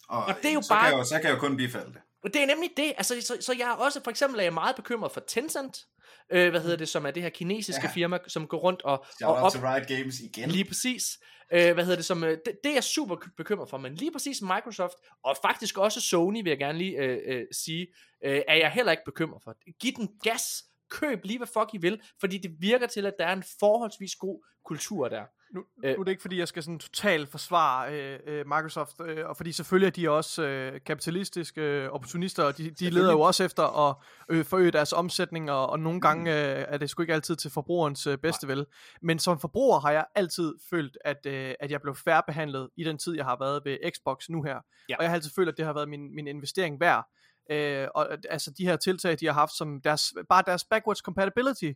Og, 0.08 0.24
Og 0.24 0.34
det 0.42 0.50
er 0.50 0.54
jo 0.54 0.62
så 0.62 0.68
bare- 0.68 0.80
Kan 0.84 0.92
jeg 0.92 0.98
jo, 0.98 1.04
så 1.04 1.14
kan 1.14 1.24
jeg 1.24 1.34
jo 1.34 1.38
kun 1.40 1.56
bifalde 1.56 1.92
det. 1.92 2.00
Og 2.22 2.34
det 2.34 2.42
er 2.42 2.46
nemlig 2.46 2.70
det, 2.76 2.92
altså, 2.96 3.20
så, 3.20 3.36
så 3.40 3.54
jeg 3.58 3.68
er 3.68 3.72
også, 3.74 4.00
for 4.04 4.10
eksempel 4.10 4.38
er 4.40 4.44
jeg 4.44 4.54
meget 4.54 4.76
bekymret 4.76 5.12
for 5.12 5.20
Tencent, 5.20 5.86
øh, 6.30 6.50
hvad 6.50 6.60
hedder 6.60 6.76
det, 6.76 6.88
som 6.88 7.06
er 7.06 7.10
det 7.10 7.22
her 7.22 7.30
kinesiske 7.30 7.84
ja. 7.84 7.92
Firma, 7.92 8.18
som 8.26 8.46
går 8.46 8.58
rundt 8.58 8.82
og, 8.82 8.98
og 8.98 9.06
Shout 9.18 9.36
op, 9.36 9.42
out 9.42 9.52
til 9.52 9.60
Riot 9.60 9.86
Games 9.86 10.20
igen. 10.20 10.50
Lige 10.50 10.64
præcis. 10.64 11.18
Øh, 11.52 11.74
hvad 11.74 11.84
hedder 11.84 11.96
det 11.96 12.04
som, 12.04 12.24
øh, 12.24 12.30
det, 12.30 12.58
det 12.64 12.70
er 12.70 12.74
jeg 12.74 12.84
super 12.84 13.16
bekymret 13.36 13.70
for, 13.70 13.78
men 13.78 13.94
lige 13.94 14.12
præcis 14.12 14.42
Microsoft, 14.42 14.94
og 15.24 15.36
faktisk 15.42 15.78
også 15.78 16.00
Sony, 16.00 16.42
vil 16.42 16.50
jeg 16.50 16.58
gerne 16.58 16.78
lige 16.78 16.96
øh, 16.96 17.18
øh, 17.26 17.44
sige, 17.52 17.86
øh, 18.24 18.42
er 18.48 18.54
jeg 18.54 18.70
heller 18.70 18.92
ikke 18.92 19.04
bekymret 19.04 19.42
for. 19.42 19.56
Giv 19.80 19.92
den 19.92 20.08
gas, 20.22 20.64
køb 21.00 21.24
lige 21.24 21.38
hvad 21.38 21.48
fuck 21.54 21.74
I 21.74 21.78
vil, 21.78 22.00
fordi 22.20 22.38
det 22.38 22.50
virker 22.60 22.86
til, 22.86 23.06
at 23.06 23.14
der 23.18 23.26
er 23.26 23.32
en 23.32 23.44
forholdsvis 23.60 24.16
god 24.16 24.44
kultur 24.64 25.08
der. 25.08 25.24
Nu, 25.54 25.64
Øh. 25.84 25.94
nu 25.94 26.00
er 26.00 26.04
det 26.04 26.10
ikke 26.10 26.22
fordi, 26.22 26.38
jeg 26.38 26.48
skal 26.48 26.62
sådan 26.62 26.78
totalt 26.78 27.28
forsvare 27.28 27.94
øh, 27.94 28.18
øh, 28.26 28.46
Microsoft, 28.46 29.00
øh, 29.04 29.28
og 29.28 29.36
fordi 29.36 29.52
selvfølgelig 29.52 29.86
er 29.86 29.90
de 29.90 30.10
også 30.10 30.42
øh, 30.42 30.80
kapitalistiske 30.86 31.60
øh, 31.60 31.90
opportunister, 31.90 32.44
og 32.44 32.58
de, 32.58 32.70
de 32.70 32.90
leder 32.90 33.12
jo 33.12 33.20
også 33.20 33.44
efter 33.44 33.88
at 33.88 33.96
øh, 34.28 34.44
forøge 34.44 34.70
deres 34.70 34.92
omsætning, 34.92 35.50
og, 35.50 35.70
og 35.70 35.80
nogle 35.80 36.00
gange 36.00 36.30
øh, 36.32 36.64
er 36.68 36.78
det 36.78 36.90
sgu 36.90 37.02
ikke 37.02 37.14
altid 37.14 37.36
til 37.36 37.50
forbrugerens 37.50 38.06
øh, 38.06 38.18
bedste 38.18 38.48
vel. 38.48 38.66
Men 39.02 39.18
som 39.18 39.40
forbruger 39.40 39.80
har 39.80 39.90
jeg 39.90 40.04
altid 40.14 40.54
følt, 40.70 40.98
at, 41.04 41.26
øh, 41.26 41.54
at 41.60 41.70
jeg 41.70 41.82
blev 41.82 41.94
færrebehandlet 41.94 42.70
i 42.76 42.84
den 42.84 42.98
tid, 42.98 43.16
jeg 43.16 43.24
har 43.24 43.36
været 43.40 43.62
ved 43.64 43.78
Xbox 43.96 44.28
nu 44.28 44.42
her. 44.42 44.60
Ja. 44.88 44.96
Og 44.96 45.02
jeg 45.02 45.10
har 45.10 45.14
altid 45.14 45.30
følt, 45.36 45.48
at 45.48 45.56
det 45.56 45.64
har 45.64 45.72
været 45.72 45.88
min, 45.88 46.14
min 46.14 46.26
investering 46.26 46.80
værd. 46.80 47.08
Øh, 47.50 47.88
og 47.94 48.08
øh, 48.10 48.18
altså 48.30 48.50
de 48.58 48.66
her 48.66 48.76
tiltag, 48.76 49.20
de 49.20 49.26
har 49.26 49.32
haft 49.32 49.52
som 49.52 49.80
deres, 49.80 50.14
bare 50.28 50.42
deres 50.46 50.64
backwards 50.64 50.98
compatibility, 50.98 51.72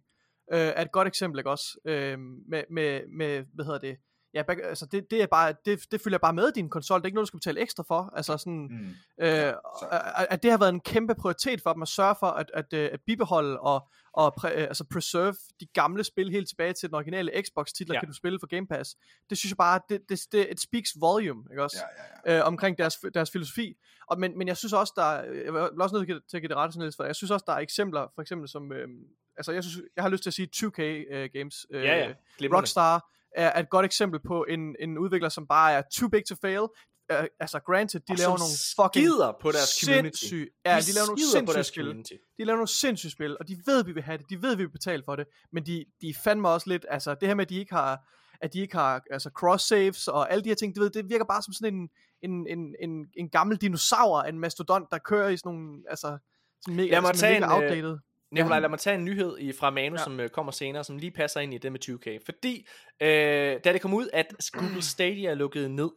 øh, 0.53 0.59
er 0.77 0.83
et 0.83 0.93
godt 0.93 1.09
eksempel, 1.09 1.39
ikke 1.39 1.51
også? 1.51 1.79
Øh, 1.85 2.19
med, 2.49 2.63
med, 2.71 3.01
med, 3.17 3.45
hvad 3.55 3.65
hedder 3.65 3.81
det? 3.81 3.97
Ja, 4.37 4.43
back, 4.43 4.61
altså 4.65 4.87
det, 4.87 5.11
det 5.11 5.23
er 5.23 5.27
bare, 5.27 5.55
det, 5.65 5.81
det 5.91 6.01
følger 6.01 6.19
bare 6.19 6.33
med 6.33 6.53
din 6.53 6.71
konsol. 6.71 6.99
Det 7.01 7.05
er 7.05 7.07
ikke 7.07 7.15
noget, 7.15 7.25
du 7.25 7.29
skal 7.29 7.39
betale 7.39 7.61
ekstra 7.61 7.85
for. 7.89 8.13
Altså 8.17 8.37
sådan, 8.39 8.69
Mm. 8.71 8.95
øh, 9.25 9.53
at, 9.93 10.27
at 10.31 10.43
det 10.43 10.51
har 10.51 10.59
været 10.59 10.69
en 10.73 10.81
kæmpe 10.81 11.15
prioritet 11.15 11.63
for 11.63 11.73
dem 11.73 11.83
at 11.83 11.89
sørge 11.89 12.15
for 12.21 12.27
at, 12.27 12.51
at, 12.55 12.73
øh, 12.73 12.89
at 12.93 13.01
bibeholde 13.07 13.61
og, 13.61 13.89
og 14.13 14.35
præ, 14.35 14.49
øh, 14.49 14.63
altså 14.63 14.85
preserve 14.93 15.35
de 15.61 15.67
gamle 15.75 16.05
spil 16.05 16.31
helt 16.31 16.49
tilbage 16.49 16.73
til 16.73 16.89
den 16.89 16.95
originale 16.95 17.43
Xbox-titler, 17.47 17.95
Ja. 17.95 18.01
kan 18.01 18.09
du 18.09 18.15
spille 18.15 18.39
for 18.41 18.47
Game 18.47 18.67
Pass. 18.67 18.97
Det 19.31 19.39
synes 19.39 19.51
jeg 19.51 19.57
bare, 19.57 19.81
det, 19.89 20.01
det, 20.09 20.21
det 20.33 20.47
it 20.51 20.61
speaks 20.61 20.91
volume, 21.01 21.45
ikke 21.51 21.63
også? 21.63 21.77
Ja, 22.25 22.31
ja, 22.31 22.33
ja. 22.35 22.41
øh, 22.41 22.47
omkring 22.47 22.79
deres, 22.79 22.97
deres 23.15 23.31
filosofi. 23.31 23.75
Og, 24.07 24.21
men, 24.21 24.39
men 24.39 24.49
jeg 24.49 24.57
synes 24.57 24.73
også, 24.73 24.93
der 24.97 25.03
er, 25.05 25.25
jeg 25.45 25.53
vil 25.53 25.61
også 25.81 25.97
nødt 25.97 26.23
til 26.31 26.37
at 26.37 26.43
give 26.43 26.49
det 26.49 26.57
ret 26.57 26.77
lidt, 26.77 26.97
for 26.97 27.05
jeg 27.05 27.17
synes 27.17 27.31
også, 27.31 27.45
der 27.47 27.53
er 27.53 27.59
eksempler, 27.59 28.07
for 28.15 28.23
eksempel 28.23 28.49
som, 28.49 28.73
øh, 28.73 28.89
altså 29.37 29.53
jeg 29.53 29.65
synes, 29.65 29.85
jeg 29.97 30.05
har 30.05 30.09
lyst 30.09 30.23
til 30.23 30.31
at 30.31 30.35
sige 30.35 30.49
2K 30.57 30.81
øh, 30.81 31.31
Games. 31.33 31.67
Øh, 31.71 31.85
Ja, 31.85 31.97
ja. 31.97 32.13
Glimrende. 32.39 32.57
Rockstar 32.59 33.11
er, 33.37 33.61
et 33.61 33.71
godt 33.71 33.87
eksempel 33.87 34.21
på 34.27 34.45
en, 34.49 34.77
en 34.81 34.99
udvikler, 34.99 35.29
som 35.29 35.47
bare 35.47 35.73
er 35.73 35.83
too 35.95 36.09
big 36.09 36.27
to 36.29 36.35
fail. 36.41 36.67
Uh, 37.13 37.25
altså 37.41 37.61
granted, 37.61 38.01
de 38.01 38.13
Og 38.13 38.17
laver 38.19 38.39
nogle 38.45 38.57
fucking 38.77 39.07
skider 39.07 39.33
på 39.43 39.53
deres 39.53 39.81
community. 39.85 40.19
sindssyge, 40.19 40.49
ja, 40.67 40.79
de, 40.87 40.93
laver 40.97 41.07
nogle 41.07 41.21
skider 41.21 41.47
på 41.47 41.53
sindssyge 41.53 41.55
deres 41.55 41.67
spil. 41.67 41.85
community. 41.85 42.13
De 42.39 42.45
laver 42.45 42.57
nogle 42.57 42.69
sindssyge 42.69 43.11
spil, 43.11 43.37
og 43.41 43.49
de 43.49 43.57
ved, 43.67 43.85
vi 43.85 43.93
vil 43.93 44.03
have 44.03 44.19
det. 44.19 44.27
De 44.31 44.43
ved, 44.43 44.57
vi 44.57 44.63
vil 44.63 44.73
betale 44.79 45.03
for 45.05 45.17
det. 45.17 45.27
Men 45.53 45.67
de, 45.67 45.85
de 46.01 46.15
fandme 46.25 46.49
også 46.49 46.69
lidt, 46.71 46.87
altså 46.89 47.15
det 47.21 47.29
her 47.29 47.35
med, 47.35 47.45
at 47.45 47.51
de 47.51 47.59
ikke 47.59 47.75
har, 47.75 47.93
at 48.41 48.53
de 48.53 48.61
ikke 48.61 48.77
har 48.77 49.03
altså 49.11 49.31
cross 49.39 49.65
saves 49.67 50.09
og 50.09 50.33
alle 50.33 50.45
de 50.45 50.49
her 50.49 50.55
ting, 50.55 50.75
det, 50.75 50.81
ved, 50.83 50.91
det 50.91 51.09
virker 51.09 51.25
bare 51.25 51.43
som 51.43 51.53
sådan 51.53 51.75
en, 51.75 51.89
en, 52.23 52.47
en, 52.47 52.75
en, 52.81 53.07
en 53.17 53.29
gammel 53.31 53.57
dinosaur, 53.57 54.23
en 54.23 54.39
mastodont, 54.39 54.87
der 54.91 54.99
kører 54.99 55.29
i 55.29 55.37
sådan 55.37 55.53
nogle, 55.53 55.83
altså 55.89 56.19
sådan 56.63 56.77
mega, 56.77 56.91
Lad 56.91 57.01
mig 57.01 57.15
som 57.15 57.21
tage 57.21 57.37
en, 57.37 57.43
øh, 57.43 57.55
outdated. 57.55 57.99
Nikolaj, 58.31 58.61
lad 58.61 58.69
mig 58.69 58.79
tage 58.79 58.97
en 58.97 59.05
nyhed 59.05 59.39
i, 59.39 59.53
fra 59.53 59.71
Manu, 59.71 59.97
ja. 59.97 60.05
Som 60.05 60.21
øh, 60.21 60.29
kommer 60.29 60.53
senere, 60.53 60.85
som 60.85 60.99
lige 60.99 61.11
passer 61.11 61.41
ind 61.41 61.55
i 61.55 61.59
det 61.59 61.73
med 61.73 61.81
2K. 61.89 62.25
Fordi, 62.25 62.67
øh, 63.01 63.61
da 63.65 63.73
det 63.73 63.81
kom 63.81 63.95
ud, 63.95 64.09
at 64.13 64.51
Google 64.53 64.83
Stadia 64.93 65.35
lukkede 65.35 65.69
ned, 65.69 65.91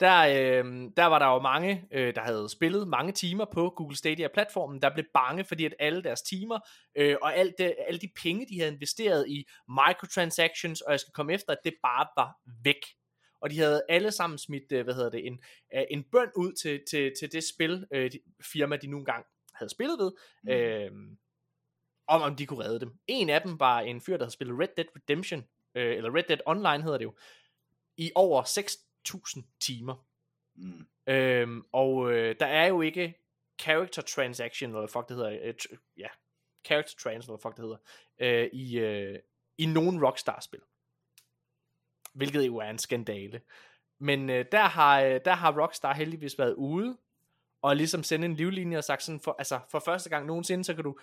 der, 0.00 0.20
øh, 0.20 0.90
der 0.96 1.04
var 1.04 1.18
der 1.18 1.26
jo 1.26 1.38
mange, 1.40 1.84
øh, 1.92 2.14
der 2.14 2.20
havde 2.20 2.48
spillet 2.48 2.88
mange 2.88 3.12
timer 3.12 3.44
på 3.52 3.70
Google 3.76 3.96
Stadia-platformen, 3.96 4.82
der 4.82 4.94
blev 4.94 5.04
bange, 5.14 5.44
fordi 5.44 5.64
at 5.64 5.74
alle 5.78 6.02
deres 6.02 6.22
timer, 6.22 6.58
øh, 6.96 7.16
og 7.22 7.36
alt 7.36 7.54
det, 7.58 7.74
alle 7.88 8.00
de 8.00 8.08
penge, 8.22 8.46
de 8.48 8.58
havde 8.60 8.72
investeret 8.72 9.28
i 9.28 9.46
microtransactions, 9.68 10.80
og 10.80 10.92
jeg 10.92 11.00
skal 11.00 11.12
komme 11.12 11.32
efter, 11.32 11.52
at 11.52 11.58
det 11.64 11.74
bare 11.82 12.06
var 12.16 12.36
væk. 12.64 12.80
Og 13.40 13.50
de 13.50 13.58
havde 13.58 13.82
alle 13.88 14.10
sammen 14.10 14.38
smidt, 14.38 14.72
øh, 14.72 14.84
hvad 14.84 14.94
hedder 14.94 15.10
det, 15.10 15.26
en, 15.26 15.38
øh, 15.74 15.82
en 15.90 16.04
bøn 16.12 16.28
ud 16.36 16.52
til, 16.52 16.80
til, 16.90 17.12
til 17.20 17.32
det 17.32 17.44
spil, 17.44 17.86
øh, 17.92 18.10
firma, 18.52 18.76
de 18.76 18.86
nu 18.86 18.98
engang 18.98 19.24
havde 19.54 19.70
spillet 19.70 19.98
ved, 19.98 20.12
Mm. 20.42 20.50
øh, 20.50 20.90
om 22.06 22.22
om 22.22 22.36
de 22.36 22.46
kunne 22.46 22.64
redde 22.64 22.80
dem. 22.80 22.98
En 23.06 23.30
af 23.30 23.42
dem 23.42 23.60
var 23.60 23.80
en 23.80 24.00
fyr, 24.00 24.16
der 24.16 24.24
havde 24.24 24.32
spillet 24.32 24.58
Red 24.58 24.68
Dead 24.76 24.86
Redemption, 24.96 25.44
øh, 25.74 25.96
eller 25.96 26.14
Red 26.14 26.22
Dead 26.22 26.40
Online 26.46 26.82
hedder 26.82 26.98
det 26.98 27.04
jo, 27.04 27.14
i 27.96 28.12
over 28.14 28.42
6.000 28.42 29.42
timer. 29.60 30.06
Mm. 30.54 30.86
Øhm, 31.06 31.64
og 31.72 32.12
øh, 32.12 32.36
der 32.40 32.46
er 32.46 32.66
jo 32.66 32.80
ikke 32.80 33.14
character 33.60 34.02
transaction, 34.02 34.74
eller 34.74 34.86
fuck 34.86 35.08
det 35.08 35.16
hedder, 35.16 35.38
øh, 35.42 35.54
tr- 35.62 35.94
ja, 35.96 36.08
character 36.66 36.94
trans, 36.98 37.26
eller 37.26 37.38
fuck 37.38 37.56
det 37.56 37.64
hedder, 37.64 37.76
øh, 38.18 38.48
i, 38.52 38.78
øh, 38.78 39.18
i 39.58 39.66
nogen 39.66 40.04
Rockstar-spil. 40.04 40.60
Hvilket 42.14 42.46
jo 42.46 42.56
er 42.56 42.70
en 42.70 42.78
skandale. 42.78 43.40
Men 43.98 44.30
øh, 44.30 44.44
der, 44.52 44.64
har, 44.64 45.00
øh, 45.00 45.20
der 45.24 45.34
har 45.34 45.60
Rockstar 45.62 45.94
heldigvis 45.94 46.38
været 46.38 46.54
ude, 46.54 46.98
og 47.62 47.76
ligesom 47.76 48.02
sendt 48.02 48.24
en 48.24 48.34
livlinje 48.34 48.78
og 48.78 48.84
sagt 48.84 49.02
sådan, 49.02 49.20
for, 49.20 49.34
altså 49.38 49.60
for 49.70 49.78
første 49.78 50.10
gang 50.10 50.26
nogensinde, 50.26 50.64
så 50.64 50.74
kan 50.74 50.84
du 50.84 50.98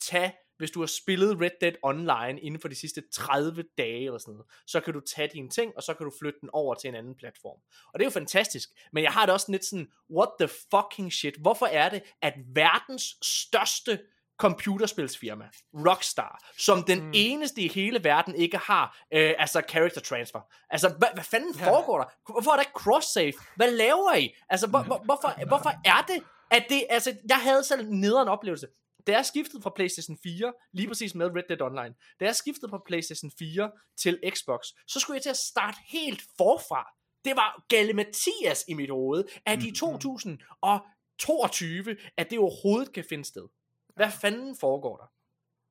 tage, 0.00 0.32
hvis 0.58 0.70
du 0.70 0.80
har 0.80 0.86
spillet 0.86 1.40
Red 1.40 1.50
Dead 1.60 1.72
Online 1.82 2.40
inden 2.40 2.60
for 2.60 2.68
de 2.68 2.74
sidste 2.74 3.02
30 3.12 3.64
dage 3.78 4.04
eller 4.04 4.18
sådan 4.18 4.34
noget, 4.34 4.46
så 4.66 4.80
kan 4.80 4.94
du 4.94 5.00
tage 5.00 5.28
dine 5.32 5.48
ting, 5.48 5.72
og 5.76 5.82
så 5.82 5.94
kan 5.94 6.04
du 6.04 6.12
flytte 6.20 6.38
den 6.40 6.50
over 6.52 6.74
til 6.74 6.88
en 6.88 6.94
anden 6.94 7.14
platform. 7.14 7.58
Og 7.92 7.98
det 7.98 8.00
er 8.00 8.06
jo 8.06 8.10
fantastisk, 8.10 8.68
men 8.92 9.04
jeg 9.04 9.12
har 9.12 9.26
det 9.26 9.32
også 9.32 9.52
lidt 9.52 9.64
sådan, 9.64 9.88
what 10.10 10.28
the 10.40 10.48
fucking 10.48 11.12
shit, 11.12 11.34
hvorfor 11.36 11.66
er 11.66 11.88
det, 11.88 12.02
at 12.22 12.34
verdens 12.54 13.16
største 13.22 13.98
computerspilsfirma, 14.40 15.48
Rockstar, 15.74 16.44
som 16.58 16.82
den 16.82 17.04
mm. 17.04 17.10
eneste 17.14 17.60
i 17.60 17.68
hele 17.68 18.04
verden 18.04 18.34
ikke 18.34 18.58
har, 18.58 18.98
øh, 19.12 19.34
altså 19.38 19.62
character 19.68 20.00
transfer. 20.00 20.40
Altså, 20.70 20.88
hvad, 20.98 21.08
hvad 21.14 21.24
fanden 21.24 21.54
Ja. 21.58 21.70
foregår 21.70 21.98
der? 21.98 22.32
Hvorfor 22.32 22.50
er 22.50 22.56
der 22.56 22.62
ikke 22.62 22.80
cross-save? 22.80 23.32
Hvad 23.56 23.70
laver 23.70 24.14
I? 24.14 24.34
Altså, 24.48 24.66
hvor, 24.66 24.82
hvor, 24.82 24.98
hvorfor, 25.04 25.46
hvorfor 25.46 25.70
er 25.84 26.04
det, 26.08 26.22
at 26.50 26.66
det, 26.68 26.84
altså, 26.90 27.16
jeg 27.28 27.36
havde 27.36 27.64
selv 27.64 27.90
nederen 27.90 28.28
oplevelse. 28.28 28.66
Da 29.10 29.14
jeg 29.14 29.26
skiftede 29.26 29.62
fra 29.62 29.72
PlayStation 29.76 30.18
4, 30.22 30.52
lige 30.72 30.88
præcis 30.88 31.14
med 31.14 31.26
Red 31.26 31.42
Dead 31.48 31.60
Online, 31.60 31.94
da 32.20 32.24
jeg 32.24 32.36
skiftede 32.36 32.70
fra 32.70 32.82
PlayStation 32.86 33.30
4 33.38 33.70
til 33.96 34.20
Xbox, 34.30 34.66
så 34.86 35.00
skulle 35.00 35.14
jeg 35.14 35.22
til 35.22 35.30
at 35.30 35.36
starte 35.36 35.78
helt 35.88 36.22
forfra. 36.36 36.86
Det 37.24 37.36
var 37.36 37.64
Galle 37.68 37.92
Mathias 37.92 38.64
i 38.68 38.74
mit 38.74 38.90
hoved, 38.90 39.24
at 39.46 39.62
i 39.62 39.72
2022, 39.72 41.96
at 42.16 42.30
det 42.30 42.38
overhovedet 42.38 42.92
kan 42.92 43.04
finde 43.08 43.24
sted. 43.24 43.48
Hvad 43.96 44.10
fanden 44.10 44.56
foregår 44.56 44.96
der? 44.96 45.06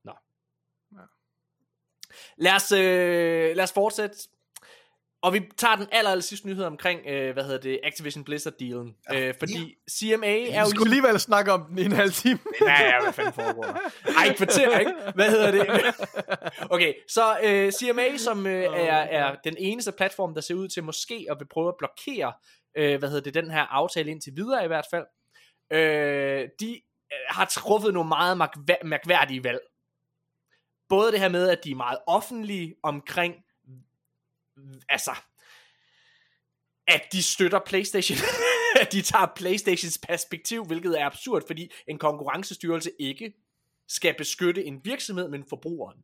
Nå. 0.04 0.14
Ja. 0.92 1.06
Lad 2.38 2.56
os, 2.56 2.72
øh, 2.72 3.56
lad 3.56 3.64
os 3.64 3.74
fortsætte. 3.74 4.18
Og 5.22 5.34
vi 5.34 5.42
tager 5.58 5.76
den 5.76 5.88
aller, 5.92 6.12
aller 6.12 6.22
sidste 6.22 6.48
nyhed 6.48 6.64
omkring, 6.64 7.02
øh, 7.08 7.34
hvad 7.34 7.44
hedder 7.44 7.60
det, 7.60 7.80
Activision 7.84 8.24
Blizzard-dealen. 8.24 8.96
Øh, 9.14 9.34
fordi 9.40 9.76
CMA 9.92 10.28
er 10.28 10.36
jo 10.36 10.46
Jeg 10.46 10.48
skulle 10.48 10.56
ligesom... 10.56 10.88
alligevel 10.88 11.20
snakke 11.20 11.52
om 11.52 11.66
den 11.70 11.78
i 11.78 11.86
en 11.86 11.92
halv 11.92 12.12
time. 12.12 12.40
Ja, 12.62 12.84
ja, 12.84 13.02
hvad 13.04 13.14
fanden 13.14 13.34
foregår? 13.34 13.64
Ej, 14.18 14.26
et 14.26 14.38
kvarter, 14.38 14.80
ikke? 14.80 14.92
Hvad 15.16 15.30
hedder 15.30 15.52
det? 15.52 15.68
Okay, 16.76 16.94
så 17.08 17.38
øh, 17.44 17.72
CMA, 17.72 18.18
som 18.18 18.48
øh, 18.48 18.64
er, 18.64 18.98
er 18.98 19.36
den 19.44 19.56
eneste 19.58 19.92
platform, 19.92 20.34
der 20.34 20.42
ser 20.42 20.56
ud 20.56 20.68
til 20.68 20.84
måske 20.84 21.26
at 21.32 21.36
vil 21.40 21.48
prøve 21.48 21.68
at 21.68 21.76
blokere, 21.80 22.34
øh, 22.78 23.00
hvad 23.00 23.10
hedder 23.10 23.24
det, 23.24 23.34
den 23.34 23.52
her 23.52 23.62
aftale 23.62 24.12
indtil 24.12 24.34
videre 24.36 24.64
i 24.64 24.68
hvert 24.68 24.86
fald, 24.92 25.06
øh, 25.72 26.50
de 26.60 26.72
øh, 27.14 27.18
har 27.30 27.46
truffet 27.46 27.94
nogle 27.94 28.08
meget 28.08 28.38
mærkvær- 28.38 28.84
mærkværdige 28.84 29.44
valg. 29.44 29.60
Både 30.90 31.12
det 31.12 31.20
her 31.20 31.30
med, 31.30 31.50
at 31.50 31.64
de 31.64 31.72
er 31.72 31.76
meget 31.76 31.98
offentlige 32.08 32.76
omkring, 32.84 33.36
altså, 34.90 35.12
at 36.88 37.02
de 37.12 37.24
støtter 37.24 37.60
PlayStation, 37.60 38.18
at 38.82 38.92
de 38.94 39.02
tager 39.02 39.26
PlayStations 39.36 39.98
perspektiv, 39.98 40.66
hvilket 40.66 41.00
er 41.02 41.06
absurd, 41.06 41.48
fordi 41.48 41.72
en 41.88 41.98
konkurrencestyrelse 41.98 42.92
ikke 43.00 43.34
skal 43.88 44.16
beskytte 44.18 44.66
en 44.66 44.86
virksomhed, 44.86 45.30
men 45.30 45.46
forbrugeren. 45.50 46.04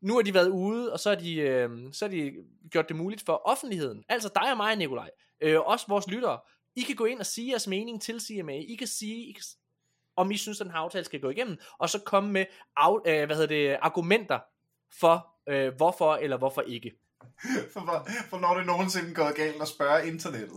Nu 0.00 0.14
har 0.14 0.22
de 0.22 0.34
været 0.34 0.48
ude, 0.48 0.92
og 0.92 1.00
så 1.00 1.08
har 1.08 1.16
de, 1.16 1.34
øh, 1.34 1.70
så 1.92 2.04
har 2.04 2.10
de 2.10 2.32
gjort 2.70 2.88
det 2.88 2.96
muligt 2.96 3.22
for 3.26 3.42
offentligheden, 3.44 4.04
altså 4.08 4.30
dig 4.34 4.50
og 4.50 4.56
mig, 4.56 4.76
Nikolaj, 4.76 5.10
øh, 5.40 5.60
også 5.60 5.86
vores 5.88 6.06
lyttere, 6.08 6.40
I 6.76 6.80
kan 6.80 6.96
gå 6.96 7.04
ind 7.04 7.20
og 7.20 7.26
sige 7.26 7.50
jeres 7.50 7.66
mening 7.66 8.02
til 8.02 8.20
CMA. 8.20 8.52
I 8.52 8.74
kan 8.74 8.86
sige, 8.86 9.28
I 9.28 9.32
kan, 9.32 9.42
om 10.16 10.30
I 10.30 10.36
synes, 10.36 10.60
at 10.60 10.64
den 10.64 10.72
her 10.72 10.78
aftale 10.78 11.04
skal 11.04 11.20
gå 11.20 11.30
igennem, 11.30 11.58
og 11.78 11.90
så 11.90 11.98
komme 11.98 12.32
med 12.32 12.46
af, 12.76 12.96
øh, 13.06 13.26
hvad 13.26 13.36
hedder 13.36 13.46
det, 13.46 13.78
argumenter 13.80 14.38
for, 15.00 15.36
øh, 15.48 15.74
hvorfor 15.74 16.14
eller 16.14 16.36
hvorfor 16.36 16.62
ikke. 16.62 16.92
For, 17.72 17.80
for, 17.80 18.06
for 18.30 18.38
når 18.38 18.54
det 18.56 18.66
nogensinde 18.66 19.14
går 19.14 19.32
galt 19.34 19.62
at 19.62 19.68
spørge 19.68 20.06
internettet. 20.06 20.56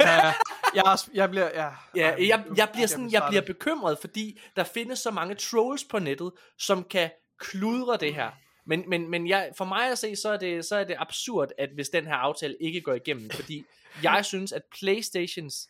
ja, 0.00 0.32
jeg, 0.74 0.98
jeg 1.14 1.30
bliver, 1.30 1.50
ja. 1.54 1.68
Ja, 1.96 2.10
Ej, 2.10 2.28
jeg, 2.28 2.44
nu- 2.48 2.54
jeg, 2.56 2.68
bliver 2.72 2.86
sådan, 2.86 3.12
jeg 3.12 3.24
bliver 3.28 3.42
bekymret, 3.42 3.98
fordi 4.00 4.40
der 4.56 4.64
findes 4.64 4.98
så 4.98 5.10
mange 5.10 5.34
trolls 5.34 5.84
på 5.84 5.98
nettet, 5.98 6.32
som 6.58 6.84
kan 6.84 7.10
kludre 7.38 7.96
det 7.96 8.14
her. 8.14 8.30
Men, 8.66 8.84
men, 8.88 9.10
men 9.10 9.28
jeg, 9.28 9.50
for 9.56 9.64
mig 9.64 9.90
at 9.90 9.98
se, 9.98 10.16
så 10.16 10.28
er, 10.28 10.36
det, 10.36 10.64
så 10.64 10.76
er 10.76 10.84
det 10.84 10.96
absurd, 10.98 11.48
at 11.58 11.68
hvis 11.74 11.88
den 11.88 12.06
her 12.06 12.14
aftale 12.14 12.56
ikke 12.60 12.80
går 12.80 12.94
igennem, 12.94 13.30
fordi 13.30 13.64
jeg 14.02 14.24
synes, 14.24 14.52
at 14.52 14.62
Playstations, 14.78 15.68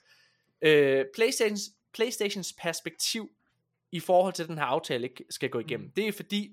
øh, 0.62 1.04
Playstations, 1.14 1.62
Playstations 1.94 2.52
perspektiv 2.62 3.30
i 3.92 4.00
forhold 4.00 4.32
til 4.32 4.48
den 4.48 4.58
her 4.58 4.64
aftale 4.64 5.06
ikke 5.08 5.24
skal 5.30 5.50
gå 5.50 5.58
igennem. 5.58 5.90
Det 5.96 6.08
er 6.08 6.12
fordi, 6.12 6.50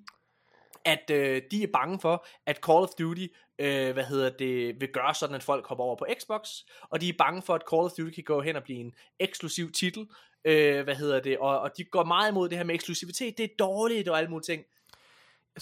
at 0.85 1.09
øh, 1.11 1.41
de 1.51 1.63
er 1.63 1.67
bange 1.73 1.99
for, 1.99 2.25
at 2.45 2.59
Call 2.65 2.83
of 2.83 2.89
Duty, 2.99 3.27
øh, 3.59 3.93
hvad 3.93 4.03
hedder 4.03 4.29
det, 4.29 4.81
vil 4.81 4.89
gøre 4.93 5.13
sådan, 5.13 5.35
at 5.35 5.43
folk 5.43 5.67
hopper 5.67 5.83
over 5.83 5.95
på 5.95 6.05
Xbox, 6.19 6.49
og 6.89 7.01
de 7.01 7.09
er 7.09 7.13
bange 7.17 7.41
for, 7.41 7.55
at 7.55 7.63
Call 7.69 7.83
of 7.83 7.91
Duty 7.91 8.15
kan 8.15 8.23
gå 8.23 8.41
hen 8.41 8.55
og 8.55 8.63
blive 8.63 8.79
en 8.79 8.93
eksklusiv 9.19 9.71
titel, 9.71 10.07
øh, 10.45 10.83
hvad 10.83 10.95
hedder 10.95 11.19
det, 11.19 11.37
og, 11.37 11.59
og 11.59 11.77
de 11.77 11.83
går 11.83 12.03
meget 12.03 12.31
imod 12.31 12.49
det 12.49 12.57
her 12.57 12.65
med 12.65 12.75
eksklusivitet, 12.75 13.37
det 13.37 13.43
er 13.43 13.55
dårligt 13.59 14.09
og 14.09 14.17
alle 14.17 14.29
mulige 14.29 14.45
ting. 14.45 14.63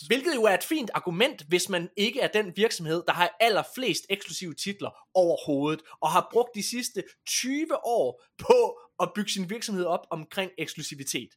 Hvilket 0.08 0.36
jo 0.36 0.44
er 0.44 0.54
et 0.54 0.64
fint 0.64 0.92
argument, 0.94 1.46
hvis 1.48 1.70
man 1.70 1.90
ikke 1.98 2.22
er 2.22 2.28
den 2.28 2.54
virksomhed, 2.56 3.04
der 3.08 3.14
har 3.14 3.38
allerflest 3.40 4.06
eksklusive 4.10 4.54
titler 4.54 4.90
overhovedet, 5.14 5.82
og 6.02 6.10
har 6.12 6.28
brugt 6.32 6.56
de 6.56 6.64
sidste 6.64 7.04
20 7.28 7.86
år 7.86 8.24
på 8.38 8.80
at 9.00 9.12
bygge 9.16 9.32
sin 9.32 9.50
virksomhed 9.50 9.86
op 9.86 10.08
omkring 10.10 10.52
eksklusivitet. 10.58 11.30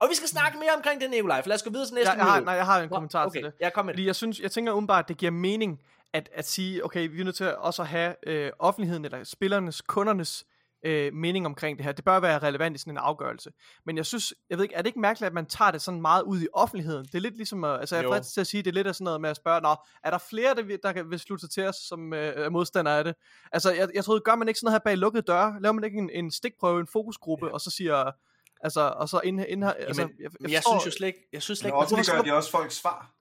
Og 0.00 0.08
vi 0.10 0.14
skal 0.14 0.28
snakke 0.28 0.58
mere 0.58 0.70
omkring 0.76 1.00
det, 1.00 1.10
Nikolaj, 1.10 1.42
for 1.42 1.48
lad 1.48 1.56
os 1.56 1.62
gå 1.62 1.70
videre 1.70 1.86
til 1.86 1.94
næste 1.94 2.10
Jeg, 2.10 2.18
jeg, 2.18 2.26
har, 2.26 2.40
nej, 2.40 2.54
jeg 2.54 2.66
har 2.66 2.80
en 2.80 2.88
Nå, 2.88 2.94
kommentar 2.94 3.26
okay, 3.26 3.36
til 3.38 3.44
det. 3.44 3.52
Ja, 3.60 3.70
kom 3.70 3.86
med 3.86 3.92
det. 3.94 3.96
Fordi 3.98 4.06
jeg 4.06 4.16
synes, 4.16 4.40
jeg 4.40 4.50
tænker 4.50 4.72
umiddelbart, 4.72 5.04
at 5.04 5.08
det 5.08 5.16
giver 5.16 5.32
mening 5.32 5.80
at, 6.12 6.28
at 6.34 6.48
sige, 6.48 6.84
okay, 6.84 7.08
vi 7.10 7.20
er 7.20 7.24
nødt 7.24 7.36
til 7.36 7.56
også 7.56 7.82
at 7.82 7.88
have 7.88 8.14
øh, 8.26 8.50
offentligheden 8.58 9.04
eller 9.04 9.24
spillernes, 9.24 9.80
kundernes 9.80 10.44
øh, 10.84 11.14
mening 11.14 11.46
omkring 11.46 11.78
det 11.78 11.84
her. 11.84 11.92
Det 11.92 12.04
bør 12.04 12.20
være 12.20 12.38
relevant 12.38 12.76
i 12.76 12.78
sådan 12.78 12.92
en 12.92 12.98
afgørelse. 12.98 13.50
Men 13.86 13.96
jeg 13.96 14.06
synes, 14.06 14.34
jeg 14.50 14.58
ved 14.58 14.64
ikke, 14.64 14.74
er 14.74 14.82
det 14.82 14.86
ikke 14.86 15.00
mærkeligt, 15.00 15.26
at 15.26 15.32
man 15.34 15.46
tager 15.46 15.70
det 15.70 15.82
sådan 15.82 16.00
meget 16.00 16.22
ud 16.22 16.40
i 16.42 16.46
offentligheden? 16.52 17.04
Det 17.04 17.14
er 17.14 17.20
lidt 17.20 17.36
ligesom, 17.36 17.64
at, 17.64 17.80
altså 17.80 17.96
jeg 17.96 18.04
er 18.04 18.20
til 18.20 18.40
at 18.40 18.46
sige, 18.46 18.62
det 18.62 18.70
er 18.70 18.74
lidt 18.74 18.86
af 18.86 18.94
sådan 18.94 19.04
noget 19.04 19.20
med 19.20 19.30
at 19.30 19.36
spørge, 19.36 19.60
Nå, 19.60 19.76
er 20.04 20.10
der 20.10 20.18
flere, 20.18 20.54
der, 20.54 20.76
der 20.82 20.92
kan- 20.92 21.10
vil 21.10 21.18
slutte 21.18 21.40
sig 21.40 21.50
til 21.50 21.66
os, 21.66 21.76
som 21.76 22.12
øh, 22.12 22.32
er 22.36 22.50
modstandere 22.50 22.98
af 22.98 23.04
det? 23.04 23.14
Altså, 23.52 23.72
jeg, 23.72 23.88
jeg 23.94 24.04
troede, 24.04 24.20
gør 24.20 24.34
man 24.34 24.48
ikke 24.48 24.60
sådan 24.60 24.66
noget 24.66 24.74
her 24.74 24.84
bag 24.84 24.96
lukkede 24.96 25.22
døre? 25.22 25.56
Laver 25.60 25.72
man 25.72 25.84
ikke 25.84 25.98
en, 25.98 26.10
en 26.10 26.30
stikprøve, 26.30 26.80
en 26.80 26.86
fokusgruppe, 26.86 27.46
ja. 27.46 27.52
og 27.52 27.60
så 27.60 27.70
siger, 27.70 28.12
altså, 28.60 28.80
og 28.96 29.08
så 29.08 29.20
ind, 29.24 29.40
ind, 29.48 29.64
altså, 29.64 30.02
Jamen, 30.02 30.16
jeg, 30.20 30.30
men 30.40 30.50
jeg 30.50 30.56
forstår- 30.58 30.78
synes 30.80 30.86
jo 30.94 30.98
slet 30.98 31.06
ikke, 31.06 31.28
jeg 31.32 31.42
synes 31.42 31.58
slet 31.58 31.72
Men 31.74 31.82
ikke, 31.82 31.94
man 31.94 32.04
skal- 32.04 32.12
offentliggør 32.14 32.32
de 32.34 32.36
også 32.38 32.50
folks 32.50 32.74
svar. 32.74 33.14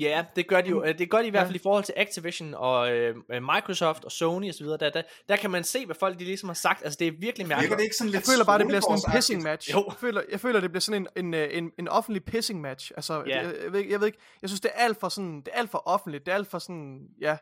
Ja, 0.00 0.24
det 0.36 0.48
gør 0.48 0.60
de 0.60 0.70
jo. 0.70 0.84
Det 0.98 1.10
gør 1.10 1.18
de 1.18 1.26
i 1.26 1.30
hvert 1.30 1.40
Ja. 1.40 1.46
fald 1.46 1.54
i 1.56 1.58
forhold 1.62 1.84
til 1.84 1.94
Activision 1.96 2.54
og 2.54 2.90
øh, 2.92 3.16
Microsoft 3.28 4.04
og 4.04 4.12
Sony 4.12 4.48
osv. 4.50 4.66
Der, 4.66 4.76
der, 4.76 5.02
der 5.28 5.36
kan 5.36 5.50
man 5.50 5.64
se, 5.64 5.86
hvad 5.86 5.96
folk 6.00 6.18
de 6.18 6.24
ligesom 6.24 6.48
har 6.48 6.54
sagt. 6.54 6.84
Altså, 6.84 6.96
det 6.98 7.06
er 7.06 7.10
virkelig 7.10 7.34
Virker 7.48 7.56
mærkeligt. 7.56 7.78
det 7.78 7.84
ikke 7.84 7.96
sådan 7.96 8.12
Jeg 8.12 8.18
lidt 8.20 8.30
føler 8.30 8.44
bare, 8.44 8.58
det 8.58 8.66
bliver 8.66 8.80
sådan 8.80 8.98
en 9.08 9.12
pissing 9.16 9.42
match. 9.42 9.72
Jo. 9.72 9.84
Jeg 9.88 9.96
føler, 9.98 10.22
jeg 10.30 10.40
føler, 10.40 10.60
det 10.60 10.70
bliver 10.70 10.80
sådan 10.80 11.02
en, 11.16 11.24
en, 11.24 11.34
øh, 11.34 11.48
en, 11.52 11.70
en 11.78 11.88
offentlig 11.88 12.24
pissing 12.24 12.60
match. 12.60 12.92
Altså, 12.96 13.14
Ja. 13.26 13.48
det, 13.48 13.56
jeg, 13.64 13.72
ved, 13.72 13.80
ikke- 13.80 13.92
jeg 13.92 14.00
ved 14.00 14.06
ikke, 14.06 14.18
jeg 14.42 14.50
synes, 14.50 14.60
det 14.60 14.70
er 14.74 14.84
alt 14.84 15.00
for 15.00 15.08
sådan, 15.08 15.36
det 15.36 15.48
er 15.52 15.58
alt 15.58 15.70
for 15.70 15.82
offentligt, 15.88 16.26
det 16.26 16.32
er 16.32 16.36
alt 16.36 16.48
for 16.50 16.58
sådan, 16.58 17.00
ja, 17.20 17.36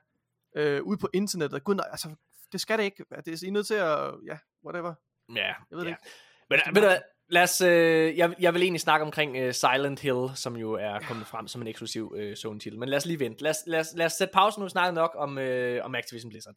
øh, 0.56 0.82
ude 0.82 0.98
på 0.98 1.09
internettet. 1.14 1.64
Gud, 1.64 1.74
nej, 1.74 1.86
altså, 1.90 2.09
det 2.52 2.60
skal 2.60 2.78
det 2.78 2.85
ikke. 2.85 3.05
Det, 3.24 3.43
I 3.43 3.47
er 3.48 3.52
nødt 3.52 3.66
til 3.66 3.74
at, 3.74 3.98
ja, 4.26 4.39
whatever. 4.66 4.94
Ja, 5.35 5.47
Jeg 5.47 5.55
ved 5.70 5.78
det 5.78 5.85
ja. 5.85 5.90
ikke. 5.90 6.02
Men 6.51 6.59
ved 6.74 6.82
du 6.82 6.89
hvad, 6.89 6.98
lad 7.28 7.42
os, 7.42 7.60
øh, 7.60 8.18
jeg, 8.18 8.34
jeg 8.40 8.55
vil 8.55 8.62
egentlig 8.62 8.80
snakke 8.80 9.06
omkring 9.06 9.36
øh, 9.36 9.55
Silent 9.55 10.01
Hill, 10.01 10.28
som 10.34 10.56
jo 10.56 10.72
er 10.72 11.01
kommet 11.01 11.26
frem 11.26 11.48
som 11.48 11.62
en 11.62 11.68
eksklusiv 11.68 12.14
øh, 12.16 12.36
Sony-titel. 12.36 12.78
Men 12.78 12.88
lad 12.88 12.96
os 12.96 13.06
lige 13.06 13.20
vente. 13.20 13.42
Lad 13.42 13.51
os, 13.51 13.56
lad 13.66 13.80
os, 13.80 13.88
lad 13.94 14.06
os 14.06 14.12
sætte 14.12 14.32
pause 14.32 14.60
nu, 14.60 14.68
snakke 14.68 14.94
nok 14.94 15.10
om, 15.14 15.38
øh, 15.38 15.84
om 15.84 15.94
Activision 15.94 16.30
Blizzard. 16.30 16.55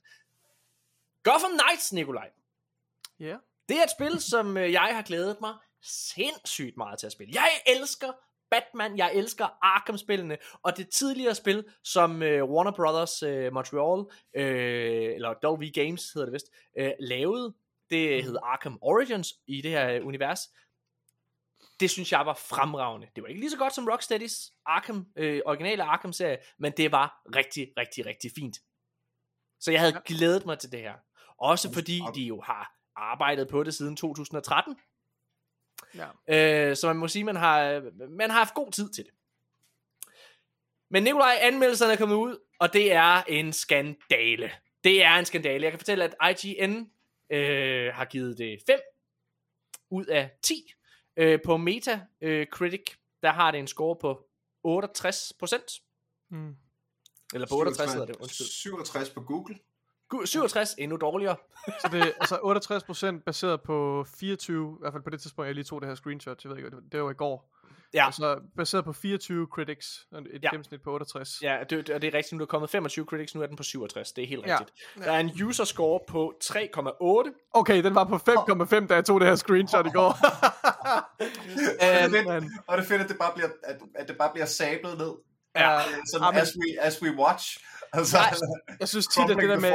Gotham 1.24 1.52
Knights, 1.52 1.94
Nikolaj. 1.94 2.30
Ja. 3.20 3.36
Det 3.70 3.78
er 3.78 3.84
et 3.84 3.92
spil, 3.92 4.22
som 4.22 4.58
øh, 4.58 4.72
jeg 4.72 4.90
har 4.94 5.02
glædet 5.02 5.38
mig 5.42 5.54
sindssygt 5.82 6.78
meget 6.78 7.00
til 7.00 7.06
at 7.06 7.12
spille. 7.12 7.34
Jeg 7.34 7.50
elsker 7.68 8.12
Batman, 8.52 8.98
jeg 8.98 9.12
elsker 9.14 9.58
Arkham-spillene, 9.62 10.38
og 10.64 10.78
det 10.78 10.90
tidligere 10.90 11.36
spil, 11.36 11.66
som 11.84 12.24
øh, 12.24 12.44
Warner 12.44 12.72
Brothers 12.72 13.24
øh, 13.24 13.54
Montreal, 13.54 14.06
øh, 14.36 15.16
eller 15.16 15.34
Dolby 15.34 15.74
Games 15.74 16.12
hedder 16.14 16.26
det 16.26 16.34
vist, 16.34 16.48
øh, 16.78 16.92
lavede, 17.00 17.54
det 17.90 18.24
hedder 18.24 18.42
Arkham 18.42 18.78
Origins 18.82 19.34
i 19.48 19.62
det 19.62 19.72
her 19.72 19.90
øh, 19.90 20.06
univers. 20.06 20.40
Det 21.80 21.90
synes 21.90 22.12
jeg 22.12 22.26
var 22.26 22.34
fremragende. 22.34 23.08
Det 23.16 23.24
var 23.24 23.28
ikke 23.30 23.40
lige 23.42 23.52
så 23.52 23.58
godt 23.58 23.76
som 23.76 23.88
Rocksteadys 23.88 24.52
Arkham, 24.66 25.08
øh, 25.16 25.42
originale 25.46 25.84
Arkham-serie, 25.84 26.38
men 26.58 26.72
det 26.78 26.92
var 26.92 27.22
rigtig, 27.36 27.68
rigtig, 27.78 28.06
rigtig 28.06 28.32
fint. 28.36 28.58
Så 29.60 29.72
jeg 29.72 29.80
havde 29.80 29.94
Ja. 29.94 30.00
glædet 30.06 30.46
mig 30.46 30.60
til 30.60 30.72
det 30.72 30.80
her. 30.80 30.94
Også 31.38 31.74
fordi 31.74 32.02
de 32.16 32.22
jo 32.22 32.42
har 32.42 32.74
arbejdet 32.96 33.48
på 33.48 33.64
det 33.64 33.74
siden 33.74 33.96
2013. 33.96 34.78
ja. 35.96 36.08
Øh, 36.70 36.76
så 36.76 36.88
man 36.88 36.96
må 36.98 37.08
sige, 37.08 37.24
man 37.24 37.36
har, 37.36 37.82
man 38.10 38.30
har 38.30 38.38
haft 38.38 38.54
god 38.54 38.72
tid 38.72 38.90
til 38.90 39.04
det. 39.06 39.14
Men 40.90 41.04
Nikolaj, 41.04 41.38
anmeldelserne 41.42 41.94
er 41.94 41.98
kommet 41.98 42.16
ud, 42.16 42.38
og 42.60 42.74
det 42.74 42.94
er 42.94 43.24
en 43.28 43.54
skandale. 43.54 44.52
Det 44.84 45.04
er 45.04 45.12
en 45.16 45.26
skandale. 45.26 45.64
Jeg 45.64 45.72
kan 45.72 45.80
fortælle, 45.80 46.04
at 46.24 46.44
IGN 46.44 46.90
øh, 47.30 47.94
har 47.94 48.06
givet 48.06 48.38
det 48.38 48.60
5 48.68 48.80
ud 49.90 50.06
af 50.06 50.32
10. 50.42 50.74
Øh, 51.18 51.40
på 51.46 51.58
Metacritic, 51.58 52.02
øh, 52.22 52.48
Critic, 52.48 52.84
der 53.24 53.32
har 53.32 53.52
det 53.52 53.60
en 53.60 53.68
score 53.68 53.96
på 53.96 54.28
68 54.64 55.34
procent. 55.40 55.72
Mm. 56.30 56.56
Eller 57.34 57.48
på 57.48 57.56
68 57.56 57.94
hedder 57.94 58.06
det, 58.06 58.16
undskyld. 58.16 58.48
67 58.48 59.10
på 59.10 59.22
Google. 59.22 59.56
Gu- 60.14 60.26
67, 60.26 60.76
endnu 60.78 60.98
dårligere. 60.98 61.36
Så 61.82 61.90
det 61.92 62.02
er 62.02 62.12
altså 62.20 63.16
68% 63.20 63.24
baseret 63.24 63.62
på 63.62 64.06
24, 64.20 64.78
i 64.78 64.80
hvert 64.80 64.94
fald 64.94 65.04
på 65.04 65.10
det 65.10 65.22
tidspunkt, 65.22 65.48
jeg 65.48 65.56
lige 65.56 65.66
tog 65.66 65.82
det 65.82 65.88
her 65.90 65.96
screenshot, 65.96 66.44
jeg 66.44 66.50
ved 66.50 66.58
ikke, 66.58 66.72
det 66.92 67.04
var 67.04 67.12
i 67.12 67.14
går. 67.14 67.57
Ja. 67.94 68.06
Altså 68.06 68.40
baseret 68.58 68.86
på 68.86 68.94
24 68.94 69.48
critics, 69.54 70.08
og 70.12 70.20
et 70.22 70.28
Ja. 70.34 70.38
ja. 70.44 70.50
gennemsnit 70.50 70.82
på 70.84 70.94
68. 70.94 71.30
Ja, 71.42 71.58
det, 71.70 71.90
og 71.90 72.02
det 72.02 72.08
er 72.08 72.18
rigtigt, 72.18 72.32
nu 72.32 72.38
er 72.38 72.46
der 72.46 72.46
kommet 72.46 72.70
25 72.70 73.06
critics, 73.06 73.36
nu 73.36 73.42
er 73.42 73.46
den 73.48 73.56
på 73.56 73.64
67, 73.64 74.12
det 74.12 74.24
er 74.24 74.28
helt 74.28 74.46
Ja. 74.48 74.60
rigtigt. 74.60 74.78
Der 75.06 75.12
er 75.12 75.20
en 75.20 75.44
user 75.44 75.64
score 75.64 76.00
på 76.08 76.34
3,8, 76.44 77.50
Okay, 77.54 77.84
den 77.84 77.96
var 77.96 78.04
på 78.04 78.16
5,5, 78.18 78.88
da 78.88 78.96
jeg 78.96 79.06
tog 79.06 79.20
det 79.20 79.28
her 79.28 79.36
screenshot 79.36 79.86
i 79.88 79.90
går. 79.90 80.18
Og 81.20 81.24
det 81.80 82.12
fedt, 82.12 82.28
man. 82.28 82.52
og 82.68 82.78
det 82.78 82.84
er 82.84 82.88
fedt, 82.88 83.02
at 83.02 83.10
det 83.10 83.18
bare 83.20 83.32
bliver, 83.36 83.50
at, 83.64 83.78
at 83.96 84.08
det 84.08 84.18
bare 84.18 84.30
bliver 84.34 84.46
sablet 84.46 84.98
ned. 84.98 85.12
Ja. 85.56 85.80
Som 86.14 86.24
Amen. 86.24 86.42
as 86.42 86.56
we, 86.58 86.82
as 86.82 87.02
we 87.02 87.16
watch. 87.20 87.58
Altså, 87.94 88.18
jeg 88.80 88.88
synes 88.88 89.08
tit, 89.08 89.30
at 89.30 89.38
det 89.38 89.50
der 89.50 89.60
med. 89.60 89.72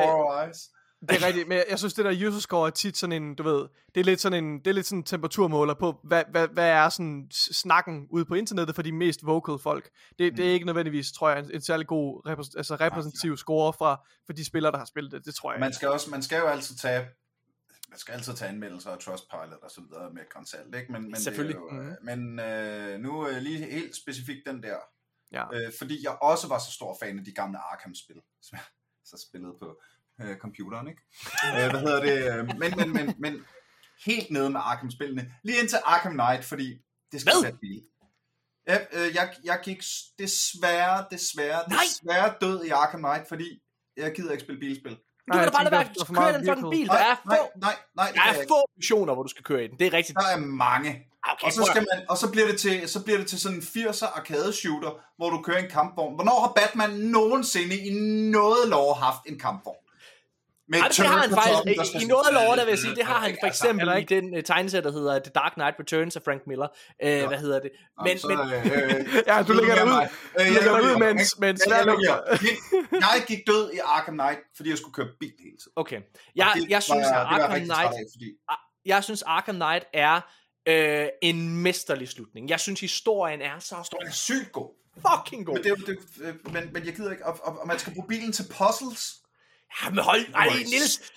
Det 1.09 1.23
er 1.23 1.27
rigtigt, 1.27 1.49
men 1.49 1.63
jeg 1.71 1.79
synes, 1.79 1.95
det 1.95 2.05
der 2.05 2.29
user 2.29 2.41
score 2.41 2.67
er 2.67 2.71
tit 2.71 2.97
sådan 2.97 3.23
en, 3.23 3.35
du 3.35 3.43
ved, 3.43 3.69
det 3.95 4.01
er 4.01 4.05
lidt 4.05 4.21
sådan 4.21 4.45
en, 4.45 4.59
det 4.59 4.67
er 4.67 4.73
lidt 4.73 4.87
sådan 4.87 4.99
en 4.99 5.05
temperaturmåler 5.05 5.75
på, 5.75 6.01
hvad, 6.05 6.25
hvad, 6.31 6.49
hvad 6.49 6.69
er 6.69 6.89
sådan 6.89 7.29
snakken 7.31 8.07
ude 8.11 8.25
på 8.25 8.35
internettet 8.35 8.75
for 8.75 8.83
de 8.83 8.93
mest 8.93 9.27
vocal 9.27 9.59
folk. 9.59 9.91
Det, 10.19 10.37
det 10.37 10.49
er 10.49 10.53
ikke 10.53 10.67
nødvendigvis, 10.67 11.13
tror 11.13 11.31
jeg, 11.31 11.39
en, 11.39 11.51
en 11.55 11.61
særlig 11.61 11.87
god 11.87 12.27
repræs- 12.27 12.57
altså 12.57 12.77
repræsentativ 12.77 13.37
score 13.37 13.73
fra, 13.73 14.07
for 14.27 14.33
de 14.33 14.45
spillere, 14.45 14.73
der 14.73 14.79
har 14.79 14.85
spillet 14.85 15.13
det. 15.13 15.25
Det 15.25 15.35
tror 15.35 15.53
jeg. 15.53 15.61
Man 15.61 15.73
skal, 15.73 15.89
også, 15.89 16.11
man 16.11 16.23
skal 16.23 16.39
jo 16.39 16.47
altid 16.47 16.77
tage 16.77 17.07
man 17.89 17.99
skal 17.99 18.13
altid 18.13 18.35
tage 18.35 18.49
anmeldelser 18.49 18.91
af 18.91 18.99
Trustpilot 18.99 19.59
og 19.63 19.71
så 19.71 19.81
videre 19.81 20.11
med 20.13 20.23
grænsalt, 20.31 20.75
ikke? 20.75 20.93
Men, 20.93 21.03
men 21.03 21.17
Selvfølgelig. 21.17 21.57
Det 21.57 21.79
er 21.79 21.85
jo, 21.85 21.91
øh, 21.91 21.97
men 22.03 22.39
øh, 22.41 23.01
nu 23.01 23.29
øh, 23.29 23.37
lige 23.37 23.59
helt 23.59 23.97
specifikt 23.97 24.41
den 24.47 24.63
der, 24.63 24.77
Ja. 25.33 25.45
øh, 25.55 25.73
fordi 25.79 26.05
jeg 26.05 26.19
også 26.23 26.49
var 26.49 26.59
så 26.59 26.73
stor 26.73 26.97
fan 27.03 27.19
af 27.19 27.25
de 27.25 27.33
gamle 27.33 27.59
Arkham-spil, 27.59 28.21
som 28.43 28.57
jeg 28.57 28.65
så 29.05 29.27
spillede 29.29 29.55
på 29.61 29.81
øh, 30.25 30.37
computeren, 30.37 30.89
ikke? 30.89 31.01
øh, 31.65 31.71
hvad 31.71 31.81
hedder 31.81 32.03
det? 32.03 32.39
øh, 32.39 32.59
Men, 32.59 32.75
men, 32.77 32.93
men, 32.93 33.15
men 33.19 33.45
helt 34.07 34.31
nede 34.31 34.51
med 34.51 34.61
Arkham-spillene, 34.65 35.33
lige 35.45 35.59
indtil 35.61 35.79
Arkham 35.85 36.13
Knight, 36.13 36.45
fordi 36.45 36.79
det 37.13 37.21
skal 37.21 37.33
Hvad? 37.33 37.43
være 37.43 37.59
bil. 37.61 37.83
Ja, 38.69 38.79
øh, 38.93 39.15
jeg, 39.15 39.35
jeg 39.45 39.61
gik 39.65 39.83
desværre, 40.19 41.05
desværre, 41.11 41.63
Nej! 41.69 41.79
desværre 41.89 42.35
død 42.41 42.65
i 42.65 42.69
Arkham 42.69 43.01
Knight, 43.01 43.29
fordi 43.29 43.63
jeg 43.97 44.13
gider 44.15 44.33
ikke 44.33 44.45
spille 44.45 44.61
bilspil. 44.61 44.97
Du 45.33 45.33
kan 45.39 45.45
da 45.45 45.51
bare 45.51 45.65
lade 45.65 45.73
være 45.73 45.81
at 45.81 46.07
køre 46.17 46.33
den 46.33 46.47
fucking 46.47 46.47
vehicle. 46.47 46.71
bil. 46.71 46.87
Der 46.87 46.95
er 46.95 47.17
nej, 47.27 47.37
få, 47.37 47.59
nej, 47.61 47.77
nej, 47.97 48.07
det 48.07 48.17
der 48.17 48.41
er 48.43 48.45
få 48.49 48.61
missioner, 48.77 49.15
hvor 49.15 49.23
du 49.23 49.29
skal 49.29 49.45
køre 49.45 49.65
i 49.65 49.69
den. 49.69 49.79
Det 49.79 49.87
er 49.87 49.93
rigtigt. 49.93 50.19
Der 50.19 50.27
er 50.27 50.37
mange. 50.37 50.91
Okay, 51.33 51.47
Og 51.47 51.53
så, 51.53 51.65
skal 51.71 51.87
man, 51.93 52.05
og 52.09 52.17
så 52.19 52.31
bliver 52.31 52.47
det 52.47 52.61
til, 52.61 52.89
så 52.89 53.05
bliver 53.05 53.19
det 53.19 53.27
til 53.27 53.41
sådan 53.41 53.57
en 53.59 53.63
80'er 53.63 54.19
arcade 54.19 54.53
shooter, 54.53 54.91
hvor 55.17 55.31
du 55.31 55.43
kører 55.43 55.59
en 55.59 55.71
kampvogn. 55.71 56.15
Hvornår 56.15 56.41
har 56.41 56.53
Batman 56.61 56.91
nogensinde 56.91 57.77
i 57.79 57.91
noget 58.31 58.69
lov 58.69 58.97
haft 58.97 59.23
en 59.27 59.39
kampvogn? 59.39 59.82
Med 60.69 60.79
Ej, 60.81 60.87
et 60.87 60.97
det 60.97 61.07
har 61.07 61.19
han 61.19 61.31
toppen, 61.31 61.75
faktisk, 61.77 61.91
skal 61.93 62.03
i 62.03 62.05
noget 62.15 62.27
af 62.31 62.35
lov, 62.35 62.57
der 62.57 62.65
vil 62.65 62.73
jeg 62.73 62.79
sige, 62.79 62.95
det 62.95 63.05
har 63.05 63.19
han 63.27 63.37
for 63.41 63.47
Altså, 63.47 63.65
eksempel 63.67 63.89
i 63.89 63.99
ikke? 64.01 64.15
den 64.17 64.37
uh, 64.37 64.43
tegneserie, 64.43 64.83
der 64.85 64.93
hedder 64.93 65.19
The 65.19 65.33
Dark 65.35 65.53
Knight 65.55 65.75
Returns 65.81 66.17
af 66.17 66.23
Frank 66.23 66.43
Miller. 66.47 66.69
Uh, 67.07 67.29
Hvad 67.31 67.39
hedder 67.39 67.61
det? 67.61 67.71
Men, 68.07 68.19
så, 68.19 68.29
men, 68.29 68.39
øh, 68.39 68.67
øh, 68.67 69.23
Ja, 69.31 69.43
du 69.49 69.53
lægger 69.53 69.75
dig 69.75 69.85
ud. 69.87 69.91
Øh, 69.93 70.09
Du 70.39 70.43
jeg 70.43 70.53
lægger 70.53 70.81
ud 70.81 70.99
med 70.99 71.09
en 71.11 71.19
Jeg 71.71 71.87
lukker. 71.87 71.93
lukker. 71.93 72.99
Jeg 73.15 73.23
gik 73.31 73.39
død 73.47 73.71
i 73.77 73.79
Arkham 73.85 74.15
Knight, 74.15 74.41
fordi 74.57 74.69
jeg 74.71 74.79
skulle 74.79 74.95
køre 74.95 75.09
bil 75.21 75.33
hele 75.47 75.57
tiden. 75.63 75.73
okay. 75.77 76.01
Jeg, 76.37 76.53
det 76.55 76.71
jeg 76.71 76.83
synes, 76.83 77.07
at 77.07 77.13
det 77.13 77.15
var 77.15 77.37
jeg 77.37 77.45
Arkham 77.45 77.61
Knight 77.61 77.93
jeg 78.87 79.05
synes 79.05 79.23
Arkham 79.23 79.55
Knight 79.55 79.85
er 79.95 80.21
øh, 80.69 81.07
en 81.23 81.57
mesterlig 81.63 82.09
slutning. 82.09 82.49
Jeg 82.51 82.61
synes 82.61 82.81
historien 82.81 83.41
er 83.43 83.59
så 83.59 83.97
den 84.01 84.09
er 84.09 84.13
sygt 84.13 84.53
god. 84.53 84.71
fucking 85.07 85.47
god. 85.47 85.55
Men, 85.55 85.63
det, 85.65 85.71
er 85.71 85.75
det, 85.75 85.99
øh, 86.23 86.35
men, 86.53 86.73
men 86.73 86.87
jeg 86.87 86.95
gider 86.97 87.11
ikke, 87.11 87.27
og, 87.27 87.39
og, 87.43 87.61
og 87.61 87.67
man 87.67 87.79
skal 87.79 87.93
bruge 87.95 88.09
bilen 88.09 88.33
til 88.33 88.45
puzzles. 88.59 89.15
Ja, 89.85 89.91
men 89.91 89.99
hold, 89.99 90.21
ej, 90.35 90.49
Niels. 90.71 91.13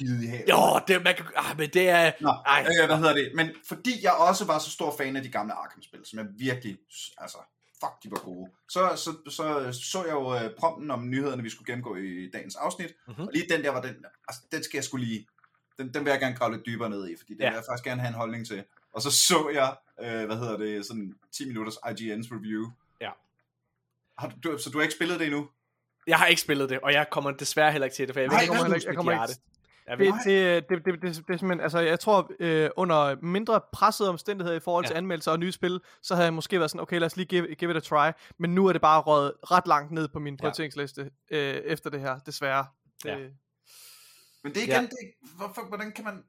Jo, 0.49 0.79
det, 0.87 1.03
man 1.03 1.15
kan, 1.15 1.25
ah, 1.35 1.57
men 1.57 1.69
det 1.69 1.89
er, 1.89 2.11
Nå, 2.21 2.29
ej, 2.29 2.67
øh, 2.81 2.85
hvad 2.85 2.97
hedder 2.97 3.13
det? 3.13 3.31
Men 3.35 3.49
fordi 3.67 4.03
jeg 4.03 4.13
også 4.13 4.45
var 4.45 4.59
så 4.59 4.71
stor 4.71 4.95
fan 4.97 5.15
af 5.15 5.23
de 5.23 5.29
gamle 5.29 5.53
Arkham-spil, 5.53 5.99
som 6.05 6.19
jeg 6.19 6.27
virkelig, 6.37 6.77
altså, 7.17 7.37
fuck, 7.79 8.03
de 8.03 8.11
var 8.11 8.17
gode. 8.17 8.51
Så 8.69 8.93
så, 8.95 9.31
så, 9.31 9.71
så 9.83 10.03
jeg 10.03 10.13
jo 10.13 10.35
øh, 10.35 10.49
prompten 10.59 10.91
om 10.91 11.09
nyhederne, 11.09 11.43
vi 11.43 11.49
skulle 11.49 11.65
gennemgå 11.73 11.95
i 11.95 12.29
dagens 12.33 12.55
afsnit, 12.55 12.87
Mhm. 12.87 12.95
mm-hmm. 13.07 13.27
og 13.27 13.33
lige 13.33 13.45
den 13.49 13.63
der 13.63 13.69
var 13.69 13.81
den, 13.81 14.05
altså, 14.27 14.41
den 14.51 14.63
skal 14.63 14.77
jeg 14.77 14.83
skulle 14.83 15.05
lige, 15.05 15.27
den, 15.77 15.93
den 15.93 16.05
vil 16.05 16.11
jeg 16.11 16.19
gerne 16.19 16.35
grave 16.35 16.53
lidt 16.53 16.65
dybere 16.65 16.89
ned 16.89 17.09
i, 17.09 17.15
fordi 17.19 17.33
den 17.33 17.41
ja. 17.41 17.49
vil 17.49 17.55
jeg 17.55 17.63
faktisk 17.69 17.83
gerne 17.85 18.01
have 18.01 18.09
en 18.09 18.15
holdning 18.15 18.47
til. 18.47 18.63
Og 18.93 19.01
så 19.01 19.11
så 19.11 19.49
jeg, 19.53 19.75
øh, 20.01 20.25
hvad 20.25 20.37
hedder 20.37 20.57
det, 20.57 20.85
sådan 20.85 21.13
10 21.31 21.45
minutters 21.47 21.75
IGN's 21.75 22.35
review. 22.35 22.71
Ja. 23.01 23.11
Har 24.17 24.29
du, 24.29 24.51
du, 24.51 24.57
så 24.57 24.69
du 24.69 24.77
har 24.77 24.83
ikke 24.83 24.95
spillet 24.95 25.19
det 25.19 25.25
endnu? 25.25 25.49
Jeg 26.07 26.17
har 26.17 26.25
ikke 26.25 26.41
spillet 26.41 26.69
det, 26.69 26.79
og 26.79 26.93
jeg 26.93 27.07
kommer 27.11 27.31
desværre 27.31 27.71
heller 27.71 27.85
ikke 27.85 27.95
til 27.95 28.07
det, 28.07 28.15
for 28.15 28.19
jeg 28.19 28.27
Nej, 28.29 28.35
ved 28.37 28.43
ikke, 28.43 28.53
jeg 28.53 28.59
om 28.61 28.65
kommer 28.65 28.71
jeg 28.71 28.75
heller 28.75 28.75
ikke- 28.75 28.87
jeg 28.89 28.95
kommer 28.95 29.11
ikke- 29.11 29.41
Jeg 29.87 29.97
Det, 29.97 30.05
ved, 30.05 30.59
det, 30.59 30.69
det, 30.69 30.85
det, 30.85 30.85
det, 30.85 31.01
det, 31.01 31.01
det 31.01 31.33
er 31.33 31.37
simpelthen, 31.37 31.59
altså 31.59 31.79
jeg 31.79 31.99
tror, 31.99 32.31
øh, 32.39 32.69
under 32.75 33.15
mindre 33.21 33.61
pressede 33.73 34.09
omstændigheder 34.09 34.57
i 34.57 34.59
forhold 34.59 34.85
til 34.85 34.93
Ja. 34.93 34.97
anmeldelser 34.97 35.31
og 35.31 35.39
nye 35.39 35.51
spil, 35.51 35.81
så 36.01 36.15
havde 36.15 36.25
jeg 36.25 36.33
måske 36.33 36.59
været 36.59 36.71
sådan, 36.71 36.81
okay, 36.81 36.99
lad 36.99 37.05
os 37.05 37.15
lige 37.17 37.25
give, 37.25 37.55
give 37.55 37.71
it 37.71 37.77
a 37.77 37.79
try, 37.79 38.11
men 38.39 38.55
nu 38.55 38.67
er 38.67 38.71
det 38.71 38.81
bare 38.81 39.01
røget 39.01 39.33
ret 39.51 39.67
langt 39.67 39.91
ned 39.91 40.07
på 40.07 40.19
min 40.19 40.37
prioriteringsliste 40.37 41.11
øh, 41.31 41.39
efter 41.55 41.89
det 41.89 41.99
her, 42.01 42.19
desværre. 42.19 42.65
Det, 43.03 43.09
Ja. 43.09 43.17
Men 44.43 44.53
det 44.55 44.63
er 44.63 44.67
Ja. 44.67 44.73
igen, 44.79 44.89
det, 44.89 44.97
hvorfor, 45.37 45.67
hvordan 45.67 45.91
kan 45.91 46.03
man 46.05 46.23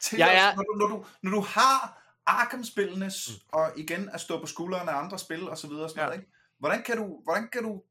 til 0.00 0.20
er- 0.20 0.26
er... 0.26 0.54
når, 0.56 0.62
du, 0.62 0.72
når, 0.78 0.86
du, 0.86 1.04
når 1.22 1.30
du 1.30 1.40
har 1.40 2.02
Arkham-spillene, 2.26 3.06
mm. 3.06 3.34
og 3.52 3.72
igen 3.76 4.08
at 4.12 4.20
stå 4.20 4.40
på 4.40 4.46
skuldrene 4.46 4.90
af 4.90 4.98
andre 5.04 5.18
spil, 5.18 5.48
og 5.48 5.58
så 5.58 5.68
videre, 5.68 5.84
og 5.84 5.90
sådan 5.90 6.00
Ja. 6.00 6.04
ja. 6.04 6.08
noget, 6.08 6.20
ikke? 6.20 6.32
Hvordan 6.58 6.82
kan, 6.82 6.96
du, 6.96 7.20
hvordan 7.24 7.48
kan 7.52 7.62
du 7.62 7.82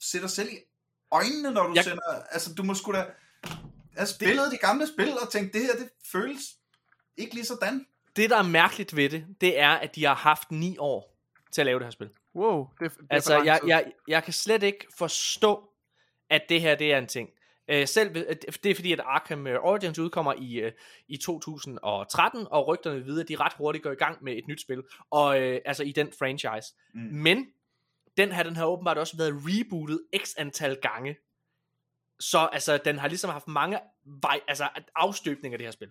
se 0.00 0.20
dig 0.20 0.30
selv 0.30 0.48
i 0.48 0.56
øjnene, 1.12 1.50
når 1.50 1.66
du 1.66 1.72
Jeg- 1.74 1.84
sender, 1.84 2.02
altså 2.30 2.54
du 2.54 2.62
må 2.62 2.74
sgu 2.74 2.92
da 2.92 3.06
have 3.96 4.06
spillet 4.06 4.52
de 4.52 4.56
gamle 4.56 4.86
spil, 4.86 5.12
og 5.22 5.32
tænke, 5.32 5.52
det 5.52 5.60
her, 5.66 5.72
det 5.72 5.88
føles 6.12 6.42
ikke 7.16 7.34
lige 7.34 7.44
sådan. 7.44 7.86
det, 8.16 8.30
der 8.30 8.36
er 8.36 8.42
mærkeligt 8.42 8.96
ved 8.96 9.08
det, 9.10 9.26
det 9.40 9.60
er, 9.60 9.70
at 9.70 9.94
de 9.94 10.04
har 10.04 10.14
haft 10.14 10.50
ni 10.50 10.76
år 10.78 11.16
til 11.52 11.60
at 11.60 11.66
lave 11.66 11.78
det 11.78 11.86
her 11.86 11.90
spil. 11.90 12.10
wow, 12.34 12.66
det, 12.80 12.90
det 12.92 12.98
er 13.10 13.14
Altså, 13.14 13.42
jeg, 13.42 13.60
jeg, 13.66 13.92
jeg 14.08 14.24
kan 14.24 14.32
slet 14.32 14.62
ikke 14.62 14.86
forstå, 14.98 15.70
at 16.30 16.42
det 16.48 16.60
her 16.60 16.74
det 16.74 16.92
er 16.92 16.98
en 16.98 17.06
ting. 17.06 17.30
Øh, 17.68 17.88
selv, 17.88 18.14
det 18.62 18.66
er 18.70 18.74
fordi, 18.74 18.92
at 18.92 19.00
Arkham 19.04 19.46
øh, 19.46 19.60
Origins 19.64 19.98
udkommer 19.98 20.34
i, 20.38 20.54
øh, 20.54 20.72
i 21.08 21.16
2013, 21.16 22.46
og 22.50 22.66
rygterne 22.68 23.04
videre, 23.04 23.20
at 23.22 23.28
de 23.28 23.36
ret 23.36 23.52
hurtigt 23.52 23.84
går 23.84 23.90
i 23.92 23.94
gang 23.94 24.24
med 24.24 24.32
et 24.36 24.44
nyt 24.48 24.60
spil, 24.60 24.82
og 25.10 25.40
øh, 25.40 25.60
altså 25.64 25.82
i 25.82 25.92
den 25.92 26.12
franchise. 26.18 26.74
Mm. 26.94 27.00
Men 27.00 27.46
den 28.16 28.32
her, 28.32 28.42
den 28.42 28.56
har 28.56 28.66
åbenbart 28.66 28.98
også 28.98 29.16
været 29.16 29.34
rebootet 29.34 30.00
x 30.16 30.34
antal 30.38 30.76
gange. 30.76 31.16
Så 32.20 32.38
altså, 32.38 32.78
den 32.84 32.98
har 32.98 33.08
ligesom 33.08 33.30
haft 33.30 33.48
mange 33.48 33.78
vej, 34.22 34.40
altså, 34.48 34.68
afstøbninger 34.96 35.54
af 35.54 35.58
det 35.58 35.66
her 35.66 35.72
spil. 35.72 35.90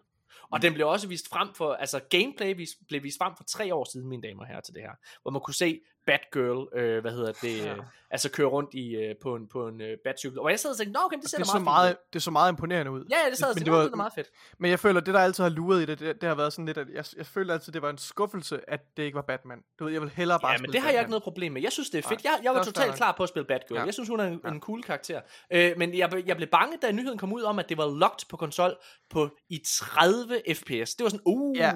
Og 0.50 0.62
den 0.62 0.74
blev 0.74 0.88
også 0.88 1.08
vist 1.08 1.30
frem 1.30 1.54
for, 1.54 1.74
altså 1.74 2.00
gameplay 2.10 2.56
vis, 2.56 2.70
blev 2.88 3.04
vist 3.04 3.18
frem 3.18 3.36
for 3.38 3.44
tre 3.44 3.76
år 3.76 3.92
siden, 3.92 4.10
mine 4.10 4.22
damer 4.22 4.42
og 4.42 4.48
herrer, 4.48 4.62
til 4.62 4.74
det 4.74 4.82
her. 4.82 4.96
Hvor 5.22 5.32
man 5.32 5.42
kunne 5.42 5.54
se 5.54 5.82
Batgirl, 6.06 6.80
øh, 6.80 7.02
hvad 7.02 7.12
hedder 7.12 7.32
det, 7.42 7.58
Ja. 7.66 7.76
altså 8.12 8.30
køre 8.32 8.48
rundt 8.48 8.74
i, 8.74 8.96
øh, 8.96 9.16
på 9.22 9.36
en, 9.36 9.48
på 9.48 9.68
en 9.68 9.82
øh, 9.82 9.98
batcykel. 10.04 10.40
Og 10.40 10.50
jeg 10.52 10.60
sad 10.60 10.72
og 10.72 10.78
tænkte, 10.78 10.94
nå 10.94 11.00
okay, 11.06 11.18
det 11.22 11.30
ser 11.30 11.38
det, 11.38 11.46
da 11.48 11.52
så 11.52 11.60
meget, 11.60 11.64
meget, 11.64 11.92
ud. 11.94 11.98
det 12.14 12.22
så 12.24 12.32
meget 12.32 12.52
imponerende 12.52 12.92
ud. 12.92 13.06
Ja, 13.12 13.16
ja, 13.26 13.30
det 13.30 13.38
sad 13.38 13.48
og 13.48 13.50
Men 13.52 13.56
tænkte, 13.58 13.72
det 13.72 13.78
var- 13.78 13.84
det 13.84 13.92
er 13.92 13.96
meget 13.96 14.14
fedt. 14.16 14.28
Men 14.60 14.72
jeg 14.72 14.80
føler, 14.80 15.00
at 15.00 15.06
det 15.06 15.14
der 15.14 15.20
altid 15.20 15.44
har 15.44 15.50
luret 15.50 15.82
i 15.82 15.86
det, 15.86 16.00
det, 16.00 16.22
det 16.22 16.30
har 16.30 16.36
været 16.36 16.54
sådan 16.54 16.66
lidt, 16.66 16.78
at 16.78 16.88
jeg, 16.94 17.06
jeg 17.18 17.26
føler 17.26 17.54
altid, 17.54 17.74
det 17.74 17.82
var 17.82 17.90
en 17.90 17.98
skuffelse, 17.98 18.70
at 18.70 18.80
det 18.98 19.04
ikke 19.04 19.16
var 19.16 19.22
Batman. 19.22 19.60
Du 19.80 19.84
ved, 19.86 19.92
jeg 19.94 20.02
vil 20.02 20.10
hellere 20.10 20.40
bare 20.40 20.52
Ja, 20.52 20.58
men 20.58 20.72
det 20.72 20.82
har 20.82 20.90
jeg 20.90 21.00
ikke 21.00 21.12
noget 21.12 21.24
problem 21.24 21.52
med. 21.52 21.62
Jeg 21.62 21.72
synes, 21.72 21.90
det 21.90 22.06
er 22.06 22.10
fedt. 22.10 22.24
Jeg, 22.24 22.40
jeg 22.44 22.54
var 22.54 22.64
totalt 22.64 22.96
klar 22.96 23.12
på 23.18 23.24
at 23.24 23.30
spille 23.30 23.46
Batgirl. 23.48 23.78
Ja. 23.78 23.84
Jeg 23.86 23.94
synes, 23.94 24.10
hun 24.10 24.20
er 24.20 24.24
en, 24.26 24.42
Ja. 24.44 24.50
en 24.50 24.60
cool 24.62 24.84
karakter. 24.84 25.22
Øh, 25.52 25.72
men 25.78 25.98
jeg, 25.98 26.24
jeg 26.26 26.36
blev 26.38 26.50
bange, 26.50 26.78
da 26.82 26.92
nyheden 26.92 27.18
kom 27.18 27.34
ud 27.34 27.42
om, 27.42 27.60
at 27.60 27.70
det 27.70 27.78
var 27.78 27.88
locked 28.00 28.30
på 28.30 28.38
konsol 28.38 28.76
på 29.10 29.30
i 29.50 29.62
30 29.68 30.42
fps. 30.54 30.96
Det 30.96 31.04
var 31.04 31.10
sådan, 31.10 31.22
uh. 31.26 31.58
Ja. 31.58 31.74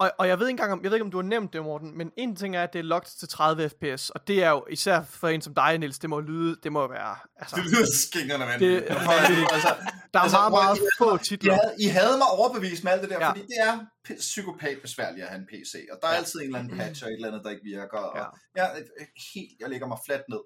Og, 0.00 0.10
og 0.18 0.28
jeg 0.28 0.38
ved 0.38 0.46
ikke 0.46 0.50
engang, 0.52 0.72
om, 0.72 0.82
jeg 0.82 0.90
ved 0.90 0.96
ikke, 0.96 1.04
om 1.04 1.10
du 1.10 1.16
har 1.16 1.28
nævnt 1.34 1.52
det, 1.52 1.62
Morten, 1.62 1.98
men 1.98 2.10
en 2.16 2.36
ting 2.36 2.56
er, 2.56 2.62
at 2.62 2.72
det 2.72 2.78
er 2.78 2.82
locked 2.82 3.18
til 3.18 3.28
30 3.28 3.68
fps, 3.68 4.10
og 4.10 4.28
det 4.28 4.42
er 4.44 4.50
jo, 4.50 4.64
især 4.70 5.02
for 5.02 5.28
en 5.28 5.42
som 5.42 5.54
dig, 5.54 5.78
Niels, 5.78 5.98
det 5.98 6.10
må 6.10 6.20
lyde, 6.20 6.56
det 6.62 6.72
må 6.72 6.88
være, 6.88 7.16
altså, 7.36 7.56
Det 7.56 7.64
lyder 7.64 7.86
skingerne, 8.04 8.44
mand. 8.46 8.60
Det- 8.60 8.84
altså, 9.56 9.74
der 10.12 10.18
er 10.18 10.22
altså, 10.22 10.38
meget, 10.38 10.52
meget 10.52 10.76
I 10.78 10.80
få 10.98 11.16
titler. 11.16 11.52
I 11.54 11.56
havde, 11.56 11.74
I 11.78 11.86
havde 11.98 12.16
mig 12.22 12.26
overbevist 12.38 12.84
med 12.84 12.92
alt 12.92 13.02
det 13.02 13.10
der, 13.10 13.18
Ja. 13.20 13.28
fordi 13.30 13.40
det 13.42 13.58
er 13.68 13.74
p- 14.08 14.18
psykopat 14.18 14.78
besværligt 14.82 15.22
at 15.24 15.28
have 15.32 15.40
en 15.40 15.46
PC, 15.52 15.72
og 15.92 15.98
der 16.02 16.08
er 16.08 16.12
Ja. 16.12 16.18
altid 16.18 16.40
en 16.40 16.46
eller 16.46 16.58
anden 16.58 16.78
patch 16.78 17.04
og 17.04 17.08
et 17.10 17.14
eller 17.14 17.28
andet, 17.28 17.42
der 17.44 17.50
ikke 17.50 17.64
virker, 17.64 17.98
og 17.98 18.12
Ja. 18.18 18.24
jeg, 18.56 18.66
helt, 19.34 19.52
jeg 19.60 19.68
lægger 19.68 19.86
mig 19.86 19.98
fladt 20.06 20.22
ned. 20.28 20.42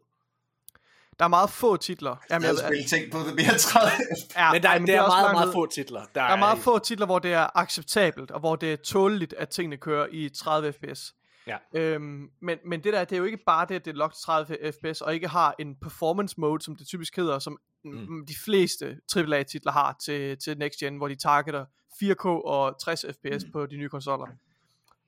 Der 1.18 1.24
er 1.24 1.28
meget 1.28 1.50
få 1.50 1.76
titler. 1.76 2.10
Jeg 2.10 2.18
Jamen, 2.30 2.44
havde 2.44 2.58
spillet 2.58 2.86
ting 2.86 3.12
på 3.12 3.18
det 3.18 3.34
mere 3.34 3.52
end 3.52 3.58
30 3.58 3.90
ja, 4.36 4.52
Men 4.52 4.62
der, 4.62 4.68
ej, 4.68 4.78
det 4.78 4.88
er, 4.88 5.02
også 5.02 5.16
meget, 5.16 5.32
meget 5.32 5.52
få 5.52 5.66
titler. 5.66 6.00
Der, 6.00 6.06
Der 6.14 6.22
er 6.22 6.36
meget 6.36 6.58
få 6.58 6.78
titler, 6.78 7.06
hvor 7.06 7.18
det 7.18 7.32
er 7.32 7.56
acceptabelt, 7.56 8.30
og 8.30 8.40
hvor 8.40 8.56
det 8.56 8.72
er 8.72 8.76
tåleligt, 8.76 9.32
at 9.32 9.48
tingene 9.48 9.76
kører 9.76 10.06
i 10.10 10.28
30 10.28 10.72
fps. 10.72 11.14
Ja. 11.46 11.56
Øhm, 11.74 12.30
men, 12.40 12.58
men 12.64 12.84
det 12.84 12.92
der, 12.92 13.04
det 13.04 13.16
er 13.16 13.18
jo 13.18 13.24
ikke 13.24 13.44
bare 13.46 13.66
det, 13.68 13.74
at 13.74 13.84
det 13.84 13.90
er 13.90 13.94
locked 13.94 14.16
30 14.24 14.72
fps, 14.72 15.00
og 15.00 15.14
ikke 15.14 15.28
har 15.28 15.54
en 15.58 15.76
performance 15.82 16.34
mode, 16.38 16.62
som 16.62 16.76
det 16.76 16.86
typisk 16.86 17.16
hedder, 17.16 17.38
som 17.38 17.58
mm. 17.84 18.26
de 18.26 18.34
fleste 18.44 18.98
AAA-titler 19.16 19.72
har 19.72 19.96
til, 20.04 20.38
til 20.38 20.58
Next 20.58 20.78
Gen, 20.78 20.96
hvor 20.96 21.08
de 21.08 21.14
targeter 21.14 21.64
4K 22.02 22.26
og 22.26 22.80
60 22.80 23.04
fps 23.10 23.44
mm. 23.44 23.52
på 23.52 23.66
de 23.66 23.76
nye 23.76 23.88
konsoller. 23.88 24.26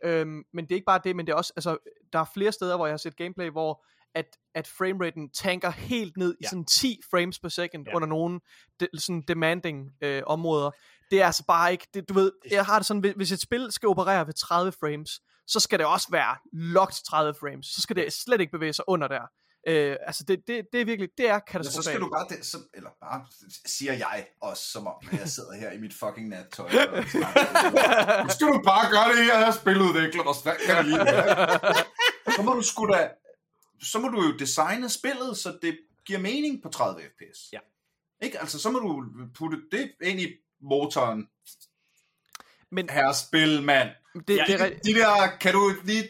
Øhm, 0.05 0.45
men 0.53 0.65
det 0.65 0.73
er 0.73 0.75
ikke 0.75 0.87
bare 0.87 1.01
det, 1.05 1.17
men 1.17 1.27
det 1.27 1.33
er 1.33 1.37
også, 1.37 1.53
altså, 1.57 1.77
der 2.13 2.19
er 2.19 2.25
flere 2.35 2.53
steder, 2.53 2.77
hvor 2.77 2.87
jeg 2.87 2.93
har 2.93 2.99
set 2.99 3.17
gameplay, 3.17 3.51
hvor 3.51 3.85
at, 4.17 4.27
at 4.55 4.67
frameraten 4.67 5.31
tanker 5.31 5.71
helt 5.71 6.17
ned 6.17 6.35
i 6.35 6.37
Ja. 6.43 6.49
sådan 6.49 6.65
10 6.65 7.01
frames 7.11 7.39
per 7.39 7.49
second 7.49 7.87
Ja. 7.87 7.95
under 7.97 8.09
nogle 8.09 8.41
de, 8.81 8.89
sådan 8.99 9.23
demanding 9.29 9.91
øh, 10.03 10.23
områder. 10.27 10.71
Det 11.11 11.23
er 11.23 11.27
altså 11.27 11.45
bare 11.49 11.73
ikke, 11.73 11.87
det, 11.95 12.09
du 12.09 12.15
ved, 12.15 12.33
jeg 12.51 12.65
har 12.67 12.79
det 12.79 12.87
sådan, 12.87 13.13
hvis- 13.17 13.33
et 13.33 13.41
spil 13.41 13.73
skal 13.73 13.89
operere 13.89 14.27
ved 14.27 14.35
30 14.35 14.73
frames, 14.73 15.11
så 15.47 15.61
skal 15.61 15.79
det 15.79 15.87
også 15.87 16.09
være 16.11 16.37
locked 16.53 17.05
30 17.11 17.35
frames. 17.41 17.67
Så 17.67 17.83
skal 17.83 17.97
det 17.97 18.13
slet 18.13 18.41
ikke 18.41 18.53
bevæge 18.53 18.73
sig 18.73 18.85
under 18.89 19.09
der. 19.09 19.23
Øh, 19.69 19.97
altså 20.07 20.25
det, 20.29 20.39
det, 20.47 20.67
det 20.73 20.81
er 20.81 20.85
virkelig, 20.85 21.09
det 21.19 21.29
er 21.29 21.33
Ja, 21.33 21.39
så 21.39 21.45
katastrofalt. 21.53 21.85
skal 21.85 22.01
du 22.01 22.09
bare, 22.17 22.27
det, 22.29 22.47
så, 22.47 22.59
eller 22.75 22.91
bare, 23.01 23.27
siger 23.67 23.93
jeg 23.93 24.27
også, 24.43 24.63
som 24.71 24.87
om 24.87 24.95
jeg 25.13 25.29
sidder 25.29 25.55
her 25.61 25.71
i 25.73 25.79
mit 25.79 25.95
fucking 25.95 26.29
nattøj. 26.29 26.65
og 26.67 27.05
snakker. 27.15 28.23
Nu 28.25 28.29
skal 28.31 28.47
du 28.47 28.63
bare 28.65 28.91
gøre 28.91 29.09
det 29.17 29.25
her, 29.25 29.39
jeg 29.39 29.49
er 29.49 29.53
spiludvikler, 29.53 30.23
og 30.23 30.35
jeg 30.69 30.85
lige 30.85 30.99
det 30.99 31.09
her? 31.09 31.83
Så 32.37 32.43
må 32.43 32.53
du 32.55 32.63
sgu 32.63 32.87
da, 32.87 33.09
så 33.83 33.99
må 33.99 34.09
du 34.09 34.23
jo 34.23 34.37
designe 34.37 34.89
spillet, 34.89 35.37
så 35.37 35.59
det 35.63 35.79
giver 36.07 36.19
mening 36.19 36.63
på 36.63 36.69
30 36.69 37.01
fps. 37.03 37.39
Ja. 37.53 37.59
Ikke? 38.23 38.41
Altså, 38.41 38.59
så 38.59 38.71
må 38.71 38.79
du 38.79 39.05
putte 39.35 39.59
det 39.73 39.93
ind 40.03 40.21
i 40.21 40.27
motoren. 40.63 41.29
Men 42.71 42.91
Herre 42.91 43.15
spil, 43.15 43.63
mand. 43.63 43.89
det, 44.15 44.27
det, 44.27 44.39
er, 44.39 44.69
De, 44.69 44.75
de 44.85 44.95
der, 44.95 45.37
kan 45.41 45.53
du 45.53 45.73
lige, 45.85 46.09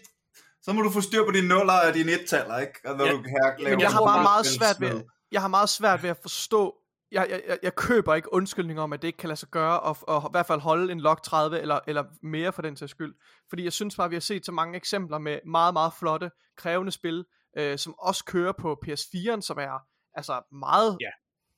så 0.63 0.73
må 0.73 0.83
du 0.83 0.91
få 0.91 1.01
styr 1.01 1.25
på 1.25 1.31
dine 1.31 1.49
nuller 1.49 1.89
og 1.89 1.95
dine 1.95 2.13
et-taller, 2.13 2.59
ikke? 2.59 2.81
Og 2.85 2.97
når 2.97 3.05
Ja. 3.05 3.13
du 3.13 3.23
her 3.23 3.59
laver 3.59 3.71
Men 3.77 3.81
jeg 3.81 3.91
har 3.93 4.05
bare 4.05 4.23
meget 4.23 4.47
svært 4.47 4.77
ved, 4.81 5.05
jeg 5.33 5.41
har 5.41 5.49
meget 5.49 5.69
svært 5.69 6.03
ved 6.03 6.11
at 6.11 6.17
forstå, 6.23 6.75
jeg, 7.13 7.27
jeg, 7.31 7.43
jeg, 7.49 7.59
jeg 7.63 7.75
køber 7.75 8.15
ikke 8.15 8.33
undskyldninger 8.33 8.83
om, 8.83 8.93
at 8.93 9.03
det 9.03 9.09
ikke 9.09 9.17
kan 9.17 9.29
lade 9.29 9.41
sig 9.41 9.49
gøre, 9.49 9.81
og, 9.81 9.97
og 10.03 10.23
i 10.23 10.33
hvert 10.33 10.47
fald 10.47 10.61
holde 10.61 10.93
en 10.93 11.01
log 11.01 11.23
30, 11.23 11.61
eller, 11.61 11.81
eller 11.87 12.05
mere 12.23 12.53
for 12.53 12.63
den 12.63 12.77
sags 12.77 12.91
skyld. 12.91 13.15
Fordi 13.49 13.65
jeg 13.65 13.73
synes 13.73 13.97
bare, 13.97 14.05
at 14.05 14.11
vi 14.11 14.17
har 14.17 14.21
set 14.21 14.47
så 14.47 14.53
mange 14.53 14.77
eksempler 14.77 15.19
med 15.19 15.39
meget, 15.47 15.73
meget 15.73 15.93
flotte, 15.99 16.31
krævende 16.57 16.93
spil, 16.93 17.25
øh, 17.57 17.79
som 17.79 17.95
også 17.99 18.25
kører 18.25 18.53
på 18.53 18.79
PS4'en, 18.87 19.41
som 19.41 19.59
er 19.59 19.87
altså 20.15 20.43
meget, 20.53 20.97
Ja. 21.01 21.11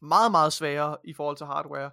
meget, 0.03 0.31
meget 0.31 0.53
sværere 0.53 0.97
i 1.05 1.15
forhold 1.15 1.37
til 1.37 1.47
hardware. 1.47 1.91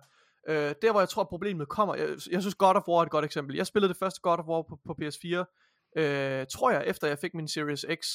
Øh, 0.49 0.75
der 0.81 0.91
hvor 0.91 1.01
jeg 1.01 1.09
tror 1.09 1.23
problemet 1.23 1.69
kommer, 1.69 1.95
jeg, 1.95 2.09
jeg 2.31 2.41
synes 2.41 2.55
God 2.55 2.75
of 2.75 2.87
War 2.87 2.99
er 2.99 3.03
et 3.03 3.09
godt 3.09 3.25
eksempel. 3.25 3.55
Jeg 3.55 3.67
spillede 3.67 3.89
det 3.93 3.97
første 3.99 4.21
God 4.21 4.39
of 4.39 4.45
War 4.45 4.61
på, 4.61 4.79
på 4.85 4.95
PS4, 5.01 5.99
øh, 6.01 6.45
tror 6.47 6.71
jeg, 6.71 6.83
efter 6.85 7.07
jeg 7.07 7.19
fik 7.19 7.33
min 7.33 7.47
Series 7.47 7.85
X. 8.01 8.07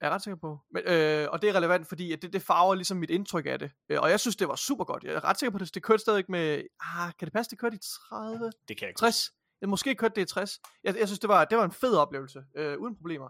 Er 0.00 0.06
jeg 0.06 0.10
ret 0.14 0.22
sikker 0.22 0.36
på. 0.40 0.58
Men, 0.70 0.82
øh, 0.86 1.28
og 1.30 1.42
det 1.42 1.50
er 1.50 1.54
relevant, 1.54 1.88
fordi 1.88 2.12
at 2.12 2.22
det, 2.22 2.32
det 2.32 2.42
farver 2.42 2.74
ligesom 2.74 2.96
mit 2.96 3.10
indtryk 3.10 3.46
af 3.46 3.58
det. 3.58 3.70
Øh, 3.88 4.00
og 4.00 4.10
jeg 4.10 4.20
synes, 4.20 4.36
det 4.36 4.48
var 4.48 4.54
super 4.54 4.84
godt. 4.84 5.04
Jeg 5.04 5.14
er 5.14 5.24
ret 5.24 5.38
sikker 5.38 5.50
på, 5.50 5.56
at 5.56 5.60
det, 5.60 5.74
det 5.74 5.82
kørte 5.82 5.98
stadig 5.98 6.24
med... 6.28 6.62
Ah, 6.80 7.12
kan 7.18 7.26
det 7.26 7.32
passe, 7.32 7.50
det 7.50 7.58
kørte 7.58 7.76
i 7.76 7.78
30? 8.10 8.44
Det 8.68 8.76
kan 8.76 8.82
jeg 8.84 8.88
ikke 8.88 8.98
60? 8.98 9.30
Jeg 9.60 9.68
måske 9.68 9.94
kørte 9.94 10.14
det 10.14 10.22
i 10.22 10.32
60. 10.32 10.60
Jeg, 10.84 10.96
jeg 10.98 11.08
synes, 11.08 11.18
det 11.18 11.28
var, 11.28 11.44
det 11.44 11.58
var 11.58 11.64
en 11.64 11.72
fed 11.72 11.96
oplevelse, 11.96 12.44
øh, 12.56 12.78
uden 12.78 12.96
problemer. 12.96 13.28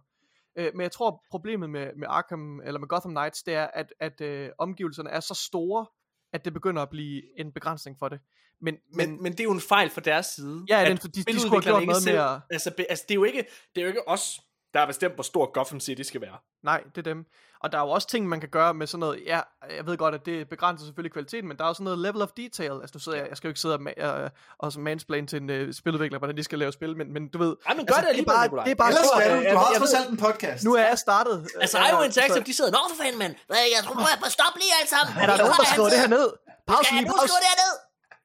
Øh, 0.56 0.70
men 0.74 0.80
jeg 0.80 0.92
tror, 0.92 1.24
problemet 1.30 1.70
med, 1.70 1.90
med 1.96 2.06
Arkham, 2.10 2.60
eller 2.64 2.80
med 2.80 2.88
Gotham 2.88 3.10
Knights, 3.10 3.42
det 3.42 3.54
er, 3.54 3.66
at, 3.74 3.92
at 4.00 4.20
øh, 4.20 4.50
omgivelserne 4.58 5.10
er 5.10 5.20
så 5.20 5.34
store, 5.34 5.86
at 6.32 6.44
det 6.44 6.52
begynder 6.52 6.82
at 6.82 6.90
blive 6.90 7.22
en 7.40 7.52
begrænsning 7.52 7.98
for 7.98 8.08
det. 8.08 8.20
Men, 8.60 8.76
men, 8.94 9.10
Men, 9.10 9.22
men 9.22 9.32
det 9.32 9.40
er 9.40 9.44
jo 9.44 9.52
en 9.52 9.60
fejl 9.60 9.90
fra 9.90 10.00
deres 10.00 10.26
side. 10.26 10.64
Ja, 10.68 10.80
at 10.82 10.88
den- 10.88 10.96
de- 10.96 11.08
de 11.32 11.40
skulle 11.40 11.50
have 11.50 11.62
gjort 11.62 11.86
noget 11.86 12.02
selv- 12.02 12.16
mere- 12.16 12.40
Altså, 12.50 12.70
be, 12.76 12.90
altså 12.90 13.04
det, 13.08 13.14
er 13.14 13.18
jo 13.18 13.24
ikke, 13.24 13.46
det 13.74 13.80
er 13.80 13.82
jo 13.82 13.88
ikke 13.88 14.08
os, 14.08 14.40
der 14.76 14.80
har 14.82 14.86
bestemt, 14.86 15.14
hvor 15.14 15.22
stor 15.22 15.52
Gotham 15.52 15.80
City 15.80 16.02
skal 16.02 16.20
være. 16.20 16.36
Nej, 16.70 16.80
det 16.94 16.98
er 16.98 17.02
dem. 17.12 17.24
Og 17.64 17.72
der 17.72 17.78
er 17.78 17.82
jo 17.82 17.90
også 17.90 18.08
ting, 18.08 18.28
man 18.28 18.40
kan 18.40 18.48
gøre 18.58 18.74
med 18.74 18.86
sådan 18.86 19.00
noget, 19.00 19.16
ja, 19.26 19.40
jeg 19.76 19.86
ved 19.86 19.96
godt, 20.04 20.14
at 20.14 20.26
det 20.26 20.48
begrænser 20.48 20.84
selvfølgelig 20.86 21.12
kvaliteten, 21.12 21.46
men 21.48 21.56
der 21.58 21.64
er 21.64 21.68
jo 21.72 21.74
sådan 21.74 21.84
noget 21.84 21.98
level 22.06 22.22
of 22.22 22.28
detail. 22.42 22.72
Altså, 22.82 22.92
du 22.96 22.98
sidder, 22.98 23.18
jeg 23.30 23.36
skal 23.38 23.48
jo 23.48 23.50
ikke 23.50 23.60
sidde 23.64 23.74
og, 23.74 23.80
ma- 23.88 24.30
og 24.58 24.72
så 24.72 24.80
mansplain 24.80 25.26
til 25.26 25.36
en 25.42 25.50
øh, 25.50 25.74
spiludvikler, 25.80 26.18
hvordan 26.18 26.36
de 26.36 26.44
skal 26.48 26.58
lave 26.58 26.72
spil, 26.72 26.96
men, 26.96 27.06
men 27.12 27.22
du 27.34 27.38
ved... 27.44 27.52
Ej, 27.66 27.74
men 27.74 27.86
gør 27.86 27.94
det 27.94 28.04
er 28.04 28.08
alligevel, 28.08 28.34
bare, 28.34 28.44
Nikolaj. 28.46 28.64
det 28.64 28.70
er 28.76 28.80
bare 28.82 28.90
Ellers 28.90 29.06
skal 29.16 29.30
du, 29.30 29.36
jeg- 29.42 29.52
du 29.52 29.58
har 29.58 29.70
jeg 29.72 29.78
trods 29.80 29.94
alt 30.00 30.08
en 30.14 30.16
podcast. 30.26 30.60
Nu 30.68 30.72
er 30.80 30.84
jeg 30.92 30.98
startet. 31.06 31.36
Altså, 31.64 31.76
IO 31.90 32.02
Interactive, 32.08 32.44
de 32.50 32.54
sidder, 32.58 32.70
Nå 32.76 32.78
for 32.90 32.96
fanden, 33.02 33.18
mand. 33.24 33.32
Jeg 33.76 33.82
tror, 33.84 34.26
at 34.26 34.32
stoppe 34.38 34.56
lige 34.62 34.72
alt 34.80 34.90
sammen. 34.94 35.10
Er 35.22 35.26
der 35.30 35.36
nogen, 35.42 35.56
der 35.62 35.66
skriver 35.74 35.88
det 35.94 36.00
her 36.04 36.10
ned? 36.18 36.28
Pause 36.70 36.84
Skal 36.84 36.94
lige, 36.96 37.04
jeg 37.06 37.12
pause. 37.14 37.28
skrive 37.28 37.40
det 37.44 37.50
her 37.52 37.58
ned? 37.64 37.74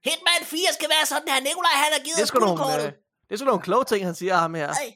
Hitman 0.07 0.41
4 0.55 0.73
skal 0.77 0.89
være 0.95 1.05
sådan 1.13 1.27
her. 1.33 1.39
Nikolaj, 1.49 1.75
han 1.85 1.91
har 1.95 2.01
givet 2.07 2.17
Det 2.19 2.25
er 2.29 2.39
os 2.39 2.57
nogle, 2.59 2.75
øh, 2.75 2.91
det 3.27 3.33
er 3.33 3.37
sgu 3.39 3.45
nogle 3.51 3.63
kloge 3.67 3.85
ting, 3.91 4.01
han 4.09 4.15
siger 4.21 4.35
ham 4.45 4.53
her. 4.61 4.69
Ej. 4.83 4.89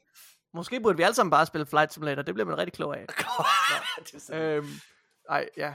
Måske 0.56 0.80
burde 0.80 0.98
vi 0.98 1.04
alle 1.04 1.16
sammen 1.16 1.32
bare 1.32 1.46
spille 1.46 1.66
Flight 1.66 1.94
Simulator, 1.94 2.22
det 2.22 2.34
bliver 2.34 2.48
man 2.48 2.58
rigtig 2.58 2.74
klog 2.74 2.98
af. 2.98 3.06
sådan, 4.20 4.42
øhm, 4.42 4.68
ej, 5.30 5.50
ja. 5.58 5.74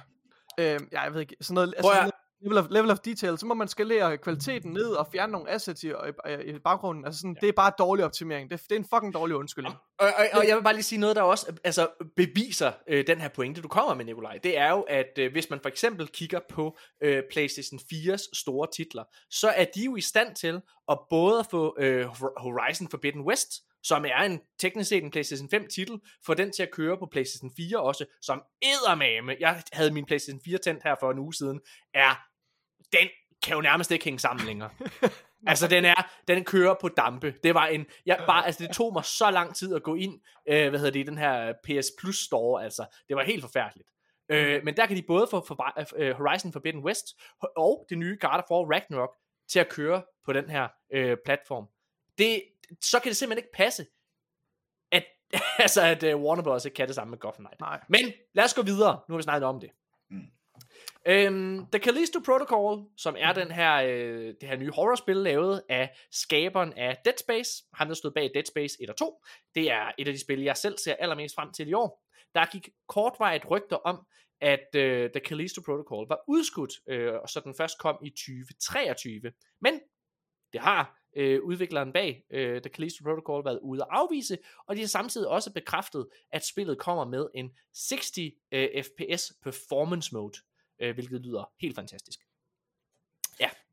Øhm, 0.59 0.89
ja, 0.93 1.01
jeg 1.01 1.15
ved 1.15 1.21
ikke, 1.21 1.37
sådan 1.41 1.55
noget, 1.55 1.69
altså 1.69 1.83
Prøv 1.83 1.93
sådan 1.93 2.03
noget 2.03 2.15
level, 2.41 2.59
of, 2.59 2.67
level 2.71 2.91
of 2.91 2.99
detail, 2.99 3.39
så 3.39 3.47
må 3.47 3.55
man 3.55 3.69
skalere 3.69 4.19
kvaliteten 4.19 4.73
ned 4.73 4.89
og 4.89 5.09
fjerne 5.13 5.33
nogle 5.33 5.51
assets 5.51 5.85
i, 5.85 5.89
i, 5.89 5.93
i 6.45 6.59
baggrunden. 6.59 7.05
Altså 7.05 7.21
sådan, 7.21 7.37
det 7.41 7.49
er 7.49 7.53
bare 7.53 7.73
dårlig 7.79 8.05
optimering. 8.05 8.51
Det, 8.51 8.63
det 8.63 8.73
er 8.73 8.77
en 8.77 8.87
fucking 8.95 9.15
dårlig 9.15 9.37
undskyldning. 9.37 9.77
Og, 9.99 10.07
og, 10.07 10.25
og 10.33 10.49
jeg 10.49 10.57
vil 10.57 10.63
bare 10.63 10.75
lige 10.75 10.83
sige 10.83 10.99
noget, 10.99 11.17
der 11.17 11.23
også 11.23 11.53
altså, 11.65 11.89
beviser 12.17 12.73
øh, 12.89 13.07
den 13.07 13.21
her 13.21 13.29
pointe, 13.29 13.63
du 13.63 13.69
kommer 13.69 13.95
med, 13.95 14.05
Nikolaj. 14.05 14.39
Det 14.43 14.59
er 14.59 14.71
jo, 14.71 14.81
at 14.81 15.19
øh, 15.19 15.33
hvis 15.33 15.51
man 15.51 15.61
for 15.63 15.69
eksempel 15.69 16.09
kigger 16.09 16.41
på 16.49 16.77
øh, 17.03 17.23
PlayStation 17.31 17.81
4's 17.93 18.31
store 18.33 18.69
titler, 18.77 19.05
så 19.31 19.49
er 19.49 19.65
de 19.75 19.85
jo 19.85 19.97
i 19.97 20.01
stand 20.01 20.35
til 20.35 20.61
at 20.91 20.99
både 21.11 21.45
få 21.51 21.77
øh, 21.79 22.07
Horizon 22.37 22.89
Forbidden 22.89 23.21
West, 23.21 23.53
som 23.83 24.05
er 24.05 24.23
en 24.23 24.41
teknisk 24.59 24.89
set 24.89 25.05
en 25.05 25.11
PlayStation 25.11 25.51
5 25.51 25.69
titel, 25.69 26.01
få 26.27 26.35
den 26.35 26.53
til 26.53 26.63
at 26.63 26.71
køre 26.71 26.99
på 26.99 27.07
PlayStation 27.07 27.51
4 27.57 27.81
også, 27.81 28.05
som 28.23 28.43
eddermame, 28.63 29.37
jeg 29.41 29.63
havde 29.73 29.91
min 29.91 30.07
PlayStation 30.07 30.41
4 30.45 30.59
tændt 30.59 30.83
her 30.83 30.95
for 31.01 31.11
en 31.11 31.19
uge 31.19 31.35
siden, 31.35 31.61
er, 31.95 32.27
den 32.93 33.09
kan 33.43 33.55
jo 33.55 33.61
nærmest 33.61 33.91
ikke 33.91 34.05
hænge 34.05 34.19
sammen 34.19 34.47
længere. 34.47 34.71
altså 35.47 35.69
den 35.69 35.85
er, 35.85 36.11
den 36.29 36.45
kører 36.45 36.75
på 36.81 36.89
dampe. 36.89 37.35
Det 37.43 37.55
var 37.55 37.67
en, 37.67 37.87
jeg 38.07 38.25
bare, 38.27 38.47
altså 38.47 38.63
det 38.67 38.75
tog 38.75 38.93
mig 38.93 39.05
så 39.05 39.31
lang 39.31 39.57
tid 39.57 39.75
at 39.75 39.83
gå 39.83 39.95
ind, 39.95 40.21
øh, 40.49 40.69
hvad 40.69 40.79
hedder 40.79 40.93
det, 40.93 41.07
den 41.07 41.19
her 41.19 41.53
PS 41.53 41.89
Plus 41.99 42.17
store, 42.17 42.65
altså. 42.65 42.87
Det 43.09 43.17
var 43.17 43.25
helt 43.25 43.43
forfærdeligt. 43.43 43.89
Øh, 44.29 44.65
men 44.65 44.77
der 44.77 44.87
kan 44.87 44.97
de 44.97 45.03
både 45.03 45.27
få 45.31 45.47
for, 45.47 45.97
øh, 45.97 46.17
Horizon 46.17 46.53
Forbidden 46.53 46.85
West 46.85 47.07
og 47.57 47.87
det 47.89 47.99
nye 47.99 48.19
God 48.21 48.31
of 48.39 48.51
War 48.51 48.75
Ragnarok 48.75 49.17
til 49.49 49.59
at 49.59 49.69
køre 49.69 50.03
på 50.25 50.33
den 50.33 50.51
her 50.51 50.69
øh, 50.93 51.17
platform. 51.25 51.69
Det, 52.19 52.43
så 52.83 53.01
kan 53.01 53.09
det 53.09 53.17
simpelthen 53.17 53.45
ikke 53.45 53.53
passe, 53.55 53.87
at, 54.93 55.05
altså, 55.65 55.83
at 55.83 56.15
uh, 56.15 56.23
Warner 56.23 56.43
Bros. 56.43 56.65
ikke 56.65 56.75
kan 56.75 56.87
det 56.87 56.95
samme 56.95 57.11
med 57.11 57.19
Gotham 57.19 57.45
Knight. 57.45 57.61
Nej. 57.61 57.81
Men 57.89 58.13
lad 58.35 58.45
os 58.45 58.55
gå 58.55 58.63
videre. 58.63 59.01
Nu 59.09 59.13
har 59.13 59.17
vi 59.17 59.23
snakket 59.23 59.49
om 59.49 59.61
det. 59.61 59.71
Mm. 60.11 60.27
Øhm, 61.07 61.67
The 61.73 61.81
Callisto 61.81 62.21
Protocol, 62.21 62.85
som 62.97 63.17
er 63.19 63.33
den 63.33 63.51
her, 63.51 63.75
øh, 63.75 64.35
det 64.41 64.49
her 64.49 64.57
nye 64.57 64.71
horrorspil 64.71 65.17
lavet 65.17 65.63
af 65.69 65.97
skaberen 66.11 66.73
af 66.73 66.97
Dead 67.05 67.15
Space, 67.19 67.65
ham 67.75 67.89
der 67.89 67.95
stod 67.95 68.11
bag 68.11 68.31
Dead 68.35 68.45
Space 68.45 68.77
1 68.83 68.91
og 68.91 68.97
2, 68.97 69.23
det 69.55 69.71
er 69.71 69.93
et 69.99 70.09
af 70.09 70.15
de 70.15 70.21
spil, 70.21 70.43
jeg 70.43 70.57
selv 70.57 70.79
ser 70.79 70.95
allermest 70.95 71.35
frem 71.35 71.53
til 71.53 71.69
i 71.69 71.73
år. 71.73 72.05
Der 72.35 72.47
gik 72.53 72.69
kortvarigt 72.89 73.51
rygter 73.51 73.77
om, 73.77 74.07
at 74.41 74.75
øh, 74.75 75.11
The 75.11 75.21
Callisto 75.21 75.63
Protocol 75.67 76.09
var 76.09 76.21
udskudt, 76.29 76.73
øh, 76.89 77.15
og 77.15 77.29
så 77.29 77.41
den 77.41 77.55
først 77.55 77.79
kom 77.79 77.99
i 78.05 78.11
2023. 78.11 79.33
Men 79.61 79.81
det 80.53 80.61
har 80.61 81.01
øh, 81.17 81.43
udvikleren 81.43 81.93
bag 81.93 82.25
øh, 82.31 82.63
The 82.63 82.71
Callisto 82.71 83.05
Protocol 83.05 83.45
været 83.45 83.59
ude 83.63 83.83
at 83.83 83.89
afvise, 83.91 84.39
og 84.67 84.77
de 84.77 84.81
har 84.81 84.89
samtidig 84.89 85.29
også 85.29 85.53
bekræftet, 85.53 86.07
at 86.33 86.47
spillet 86.47 86.79
kommer 86.79 87.05
med 87.05 87.27
en 87.35 87.51
60 87.75 88.19
øh, 88.53 88.85
FPS 88.85 89.33
performance 89.43 90.15
mode, 90.15 90.39
øh, 90.81 90.95
hvilket 90.95 91.21
lyder 91.21 91.53
helt 91.61 91.75
fantastisk. 91.75 92.21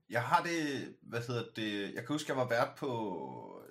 Jeg 0.09 0.23
har 0.23 0.43
det, 0.43 0.95
hvad 1.01 1.21
hedder 1.27 1.43
det, 1.55 1.81
jeg 1.83 2.05
kan 2.05 2.07
huske, 2.07 2.29
jeg 2.29 2.37
var 2.37 2.47
vært 2.47 2.75
på 2.77 3.63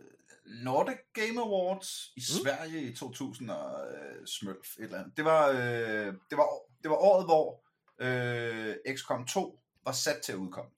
Nordic 0.46 0.98
Game 1.12 1.40
Awards 1.40 2.12
i 2.16 2.20
Mm. 2.20 2.42
Sverige 2.42 2.82
i 2.82 2.94
2000 2.94 3.50
og 3.50 3.94
øh, 3.94 4.26
smølf 4.26 4.76
et 4.78 4.84
eller 4.84 4.98
andet. 4.98 5.16
Det 5.16 5.24
var, 5.24 5.48
øh, 5.48 6.14
det 6.30 6.38
var, 6.38 6.46
det 6.82 6.90
var 6.90 6.96
året, 6.96 7.24
hvor 7.24 7.62
øh, 7.98 8.96
XCOM 8.96 9.26
2 9.26 9.60
var 9.84 9.92
sat 9.92 10.22
til 10.22 10.32
at 10.32 10.38
udkomme. 10.38 10.70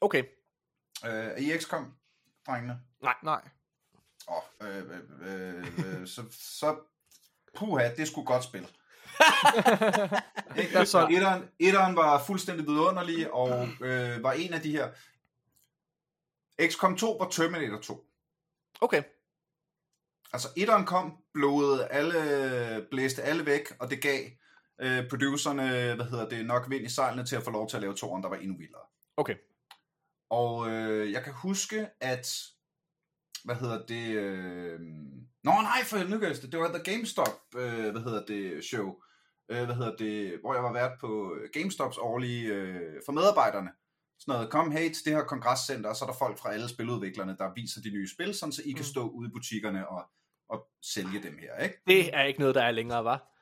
Okay, 0.00 0.24
Øh, 1.06 1.12
er 1.12 1.36
I 1.36 1.58
XCOM, 1.58 1.94
drengene? 2.46 2.80
Nej. 3.22 3.40
Åh, 4.28 4.68
øh, 4.68 4.76
øh, 4.76 5.00
øh, 5.20 6.00
øh, 6.00 6.06
så, 6.06 6.22
så 6.30 6.76
puha, 7.56 7.94
det 7.96 8.08
skulle 8.08 8.26
godt 8.26 8.44
spille. 8.44 8.68
Ikke? 10.62 10.86
Solgt. 10.86 11.12
Etteren, 11.12 11.48
etteren 11.58 11.96
var 11.96 12.24
fuldstændig 12.24 12.66
vidunderlig, 12.66 13.32
og 13.32 13.68
øh, 13.80 14.22
var 14.22 14.32
en 14.32 14.52
af 14.52 14.60
de 14.60 14.70
her... 14.70 14.88
XCOM 16.68 16.96
2 16.96 17.16
var 17.20 17.28
Terminator 17.28 17.80
2. 17.80 18.06
okay. 18.80 19.02
Altså, 20.32 20.48
etteren 20.56 20.86
kom, 20.86 21.16
blodede 21.34 21.86
alle, 21.86 22.86
blæste 22.90 23.22
alle 23.22 23.46
væk, 23.46 23.72
og 23.78 23.90
det 23.90 24.02
gav 24.02 24.20
øh, 24.80 25.08
producerne, 25.08 25.94
hvad 25.94 26.06
hedder 26.06 26.28
det, 26.28 26.46
nok 26.46 26.70
vind 26.70 26.84
i 26.84 26.88
sejlene 26.88 27.26
til 27.26 27.36
at 27.36 27.42
få 27.42 27.50
lov 27.50 27.68
til 27.68 27.76
at 27.76 27.80
lave 27.80 27.94
toeren, 27.94 28.22
der 28.22 28.28
var 28.28 28.36
endnu 28.36 28.56
vildere. 28.58 28.82
Okay. 29.16 29.34
Og 30.30 30.70
øh, 30.70 31.12
jeg 31.12 31.24
kan 31.24 31.32
huske, 31.32 31.88
at, 32.00 32.28
hvad 33.44 33.56
hedder 33.56 33.86
det, 33.86 34.06
øh... 34.14 34.80
Nå 35.44 35.52
nej, 35.52 35.84
for 35.84 36.08
nu 36.08 36.18
kan 36.18 36.28
det, 36.34 36.52
det 36.52 36.60
var 36.60 36.68
The 36.78 36.92
GameStop, 36.92 37.40
øh, 37.56 37.90
hvad 37.90 38.02
hedder 38.02 38.24
det, 38.26 38.64
show, 38.64 38.94
øh, 39.50 39.64
hvad 39.64 39.74
hedder 39.74 39.96
det, 39.96 40.38
hvor 40.40 40.54
jeg 40.54 40.62
var 40.62 40.72
vært 40.72 40.92
på 41.00 41.36
GameStops 41.52 41.98
årlige, 41.98 42.46
øh, 42.54 42.92
for 43.06 43.12
medarbejderne. 43.12 43.70
Sådan 44.18 44.32
noget, 44.34 44.50
kom 44.50 44.70
hey 44.70 44.92
til 44.92 45.04
det 45.04 45.12
her 45.12 45.22
kongresscenter, 45.24 45.90
og 45.90 45.96
så 45.96 46.04
er 46.04 46.08
der 46.08 46.16
folk 46.18 46.38
fra 46.38 46.52
alle 46.52 46.68
spiludviklerne, 46.68 47.36
der 47.38 47.52
viser 47.54 47.80
de 47.80 47.90
nye 47.90 48.08
spil, 48.14 48.34
sådan 48.34 48.52
så 48.52 48.62
I 48.64 48.70
kan 48.72 48.78
Mm. 48.80 48.84
stå 48.84 49.08
ude 49.08 49.28
i 49.28 49.32
butikkerne 49.32 49.88
og, 49.88 50.02
og 50.48 50.66
sælge 50.82 51.22
dem 51.22 51.38
her, 51.38 51.64
ikke? 51.64 51.82
Det 51.86 52.14
er 52.16 52.22
ikke 52.22 52.40
noget, 52.40 52.54
der 52.54 52.62
er 52.62 52.70
længere, 52.70 53.04
var. 53.04 53.35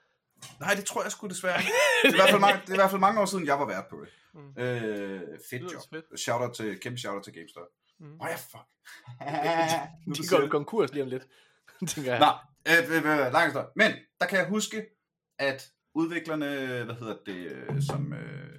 Nej, 0.61 0.75
det 0.75 0.85
tror 0.85 1.03
jeg 1.03 1.13
sgu 1.13 1.27
desværre 1.27 1.61
ikke. 1.61 1.73
Det 2.03 2.09
er, 2.11 2.13
i 2.13 2.17
hvert 2.17 2.31
fald 2.31 2.41
mange, 2.41 2.61
det 2.61 2.69
er 2.69 2.75
i 2.75 2.77
hvert 2.77 2.91
fald 2.91 3.01
mange 3.01 3.21
år 3.21 3.25
siden, 3.25 3.47
jeg 3.47 3.59
var 3.59 3.67
vært 3.67 3.85
på 3.91 4.01
det. 4.05 4.11
Mm. 4.35 4.63
Øh, 4.63 5.39
fedt 5.51 5.73
job. 5.73 5.83
fedt. 5.93 6.21
Shout 6.21 6.55
til, 6.55 6.81
kæmpe 6.81 6.99
shout 6.99 7.25
til 7.25 7.33
GameStop. 7.33 7.67
Mm. 8.01 8.07
Åh 8.13 8.21
oh, 8.21 8.29
ja, 8.31 8.37
fuck. 8.37 8.67
Nu 10.07 10.13
De 10.15 10.19
du 10.23 10.25
går 10.31 10.41
det. 10.41 10.51
konkurs 10.51 10.93
lige 10.93 11.03
om 11.03 11.09
lidt. 11.09 11.27
tænker 11.91 12.11
jeg. 12.15 12.21
Nå, 12.21 12.33
øh, 12.73 12.97
øh, 12.97 13.27
øh, 13.27 13.33
langt 13.33 13.45
historie. 13.45 13.67
Men 13.77 13.93
der 14.21 14.27
kan 14.27 14.39
jeg 14.39 14.49
huske, 14.49 14.87
at 15.39 15.71
udviklerne, 15.95 16.47
hvad 16.85 16.95
hedder 16.95 17.17
det, 17.27 17.37
øh, 17.53 17.83
som, 17.83 18.13
øh, 18.13 18.51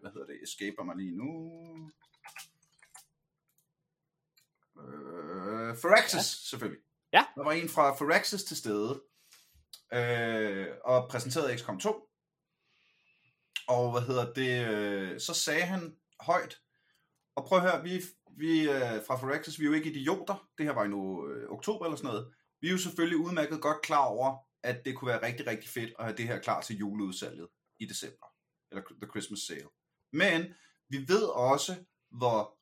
hvad 0.00 0.10
hedder 0.12 0.26
det, 0.26 0.38
escaper 0.42 0.82
mig 0.84 0.96
lige 0.96 1.16
nu. 1.16 1.30
Øh, 4.82 5.76
Firaxis, 5.76 6.14
ja. 6.14 6.20
selvfølgelig. 6.50 6.82
Ja. 7.12 7.24
Der 7.34 7.44
var 7.44 7.52
en 7.52 7.68
fra 7.68 7.94
Firaxis 7.94 8.44
til 8.44 8.56
stede, 8.56 9.02
øh, 9.92 10.66
og 10.84 11.08
præsenterede 11.10 11.58
XCOM 11.58 11.80
2. 11.80 12.08
Og 13.68 13.92
hvad 13.92 14.02
hedder 14.02 14.32
det, 14.32 14.66
øh, 14.68 15.20
så 15.20 15.34
sagde 15.34 15.62
han 15.62 15.96
højt, 16.20 16.58
og 17.36 17.44
prøv 17.44 17.58
at 17.58 17.70
høre, 17.70 17.82
vi, 17.82 18.02
vi 18.36 18.60
øh, 18.60 19.04
fra 19.06 19.16
Firaxis, 19.16 19.58
vi 19.58 19.64
er 19.64 19.68
jo 19.68 19.74
ikke 19.74 19.90
idioter, 19.90 20.48
det 20.58 20.66
her 20.66 20.72
var 20.72 20.84
i 20.84 20.88
nu 20.88 21.28
øh, 21.28 21.50
oktober 21.50 21.84
eller 21.84 21.96
sådan 21.96 22.10
noget, 22.10 22.34
vi 22.60 22.68
er 22.68 22.72
jo 22.72 22.78
selvfølgelig 22.78 23.18
udmærket 23.18 23.60
godt 23.60 23.82
klar 23.82 24.04
over, 24.04 24.36
at 24.62 24.84
det 24.84 24.96
kunne 24.96 25.08
være 25.08 25.26
rigtig, 25.26 25.46
rigtig 25.46 25.70
fedt 25.70 25.92
at 25.98 26.04
have 26.04 26.16
det 26.16 26.26
her 26.26 26.38
klar 26.38 26.60
til 26.60 26.76
juleudsalget 26.76 27.48
i 27.80 27.86
december, 27.86 28.26
eller 28.70 28.82
The 29.02 29.10
Christmas 29.10 29.40
Sale. 29.40 29.68
Men 30.12 30.54
vi 30.88 30.98
ved 31.08 31.24
også, 31.24 31.84
hvor 32.10 32.57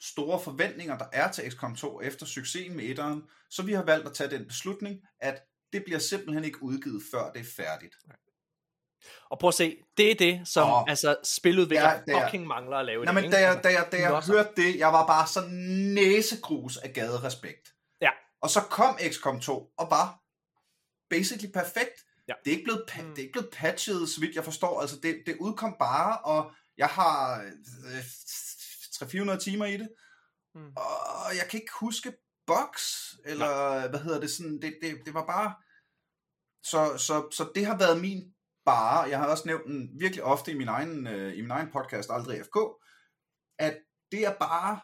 store 0.00 0.40
forventninger 0.40 0.98
der 0.98 1.06
er 1.12 1.32
til 1.32 1.50
XCOM 1.50 1.76
2 1.76 2.00
efter 2.00 2.26
succesen 2.26 2.76
med 2.76 2.84
etteren, 2.84 3.22
så 3.50 3.62
vi 3.62 3.72
har 3.72 3.82
valgt 3.82 4.06
at 4.06 4.14
tage 4.14 4.30
den 4.30 4.46
beslutning, 4.46 5.00
at 5.20 5.42
det 5.72 5.84
bliver 5.84 5.98
simpelthen 5.98 6.44
ikke 6.44 6.62
udgivet, 6.62 7.02
før 7.10 7.32
det 7.32 7.40
er 7.40 7.44
færdigt. 7.56 7.94
Og 9.30 9.38
prøv 9.38 9.48
at 9.48 9.54
se, 9.54 9.76
det 9.96 10.10
er 10.10 10.14
det, 10.14 10.48
som 10.48 10.70
oh. 10.70 10.82
altså, 10.88 11.16
spiludviklere 11.24 12.02
Ja, 12.08 12.12
er- 12.18 12.26
fucking 12.26 12.46
mangler 12.46 12.76
at 12.76 12.86
lave. 12.86 13.04
dag, 13.04 13.14
men 13.14 13.24
ikke? 13.24 13.36
da 13.36 13.40
jeg, 13.40 13.48
Altså, 13.50 13.62
da 13.62 13.68
jeg, 13.74 13.88
da 13.92 13.96
jeg 14.00 14.10
losser. 14.10 14.32
hørte 14.32 14.50
det, 14.56 14.78
jeg 14.78 14.92
var 14.92 15.06
bare 15.06 15.26
så 15.26 15.40
næsegrus 15.94 16.76
af 16.76 16.92
gaderespekt. 16.92 17.74
Ja. 18.00 18.10
Og 18.42 18.50
så 18.50 18.60
kom 18.60 18.98
XCOM 19.10 19.40
2 19.40 19.72
og 19.78 19.90
var 19.90 20.20
basically 21.10 21.52
perfekt. 21.52 22.04
Ja. 22.28 22.34
Det, 22.44 22.50
er 22.50 22.54
ikke 22.56 22.64
blevet, 22.64 22.84
Mm. 22.96 23.08
det 23.10 23.18
er 23.18 23.22
ikke 23.22 23.32
blevet 23.32 23.50
patchet, 23.52 24.08
så 24.08 24.20
vidt 24.20 24.34
jeg 24.36 24.44
forstår. 24.44 24.80
Altså, 24.80 24.96
det, 25.02 25.22
det 25.26 25.36
udkom 25.40 25.76
bare, 25.78 26.18
og 26.18 26.50
jeg 26.78 26.86
har 26.88 27.42
øh, 27.94 28.02
300-400 29.02 29.38
timer 29.38 29.66
i 29.66 29.76
det. 29.76 29.88
Mm. 30.54 30.72
Og 30.76 31.36
jeg 31.38 31.46
kan 31.50 31.60
ikke 31.60 31.72
huske 31.80 32.12
box, 32.46 33.04
eller 33.24 33.88
hvad 33.88 34.00
hedder 34.00 34.20
det 34.20 34.30
sådan, 34.30 34.62
det, 34.62 34.78
det, 34.82 35.02
det 35.06 35.14
var 35.14 35.26
bare... 35.26 35.54
Så, 36.62 36.98
så, 36.98 37.28
så 37.30 37.52
det 37.54 37.66
har 37.66 37.78
været 37.78 38.00
min 38.00 38.34
bare, 38.64 39.08
jeg 39.08 39.18
har 39.18 39.30
også 39.30 39.46
nævnt 39.46 39.66
den 39.66 40.00
virkelig 40.00 40.24
ofte 40.24 40.52
i 40.52 40.54
min 40.54 40.68
egen, 40.68 41.06
øh, 41.06 41.38
i 41.38 41.40
min 41.40 41.50
egen 41.50 41.70
podcast, 41.72 42.10
Aldrig 42.10 42.44
FK, 42.44 42.56
at 43.58 43.78
det 44.12 44.26
er 44.26 44.34
bare, 44.38 44.80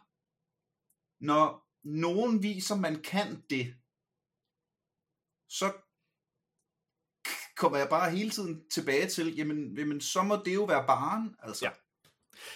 når 1.20 1.66
nogen 1.84 2.42
viser, 2.42 2.76
man 2.76 3.02
kan 3.02 3.42
det, 3.50 3.74
så 5.48 5.72
kommer 7.56 7.78
jeg 7.78 7.88
bare 7.88 8.10
hele 8.10 8.30
tiden 8.30 8.70
tilbage 8.70 9.08
til, 9.08 9.36
jamen, 9.36 9.78
jamen 9.78 10.00
så 10.00 10.22
må 10.22 10.36
det 10.44 10.54
jo 10.54 10.64
være 10.64 10.86
baren, 10.86 11.36
altså. 11.38 11.64
Ja. 11.64 11.72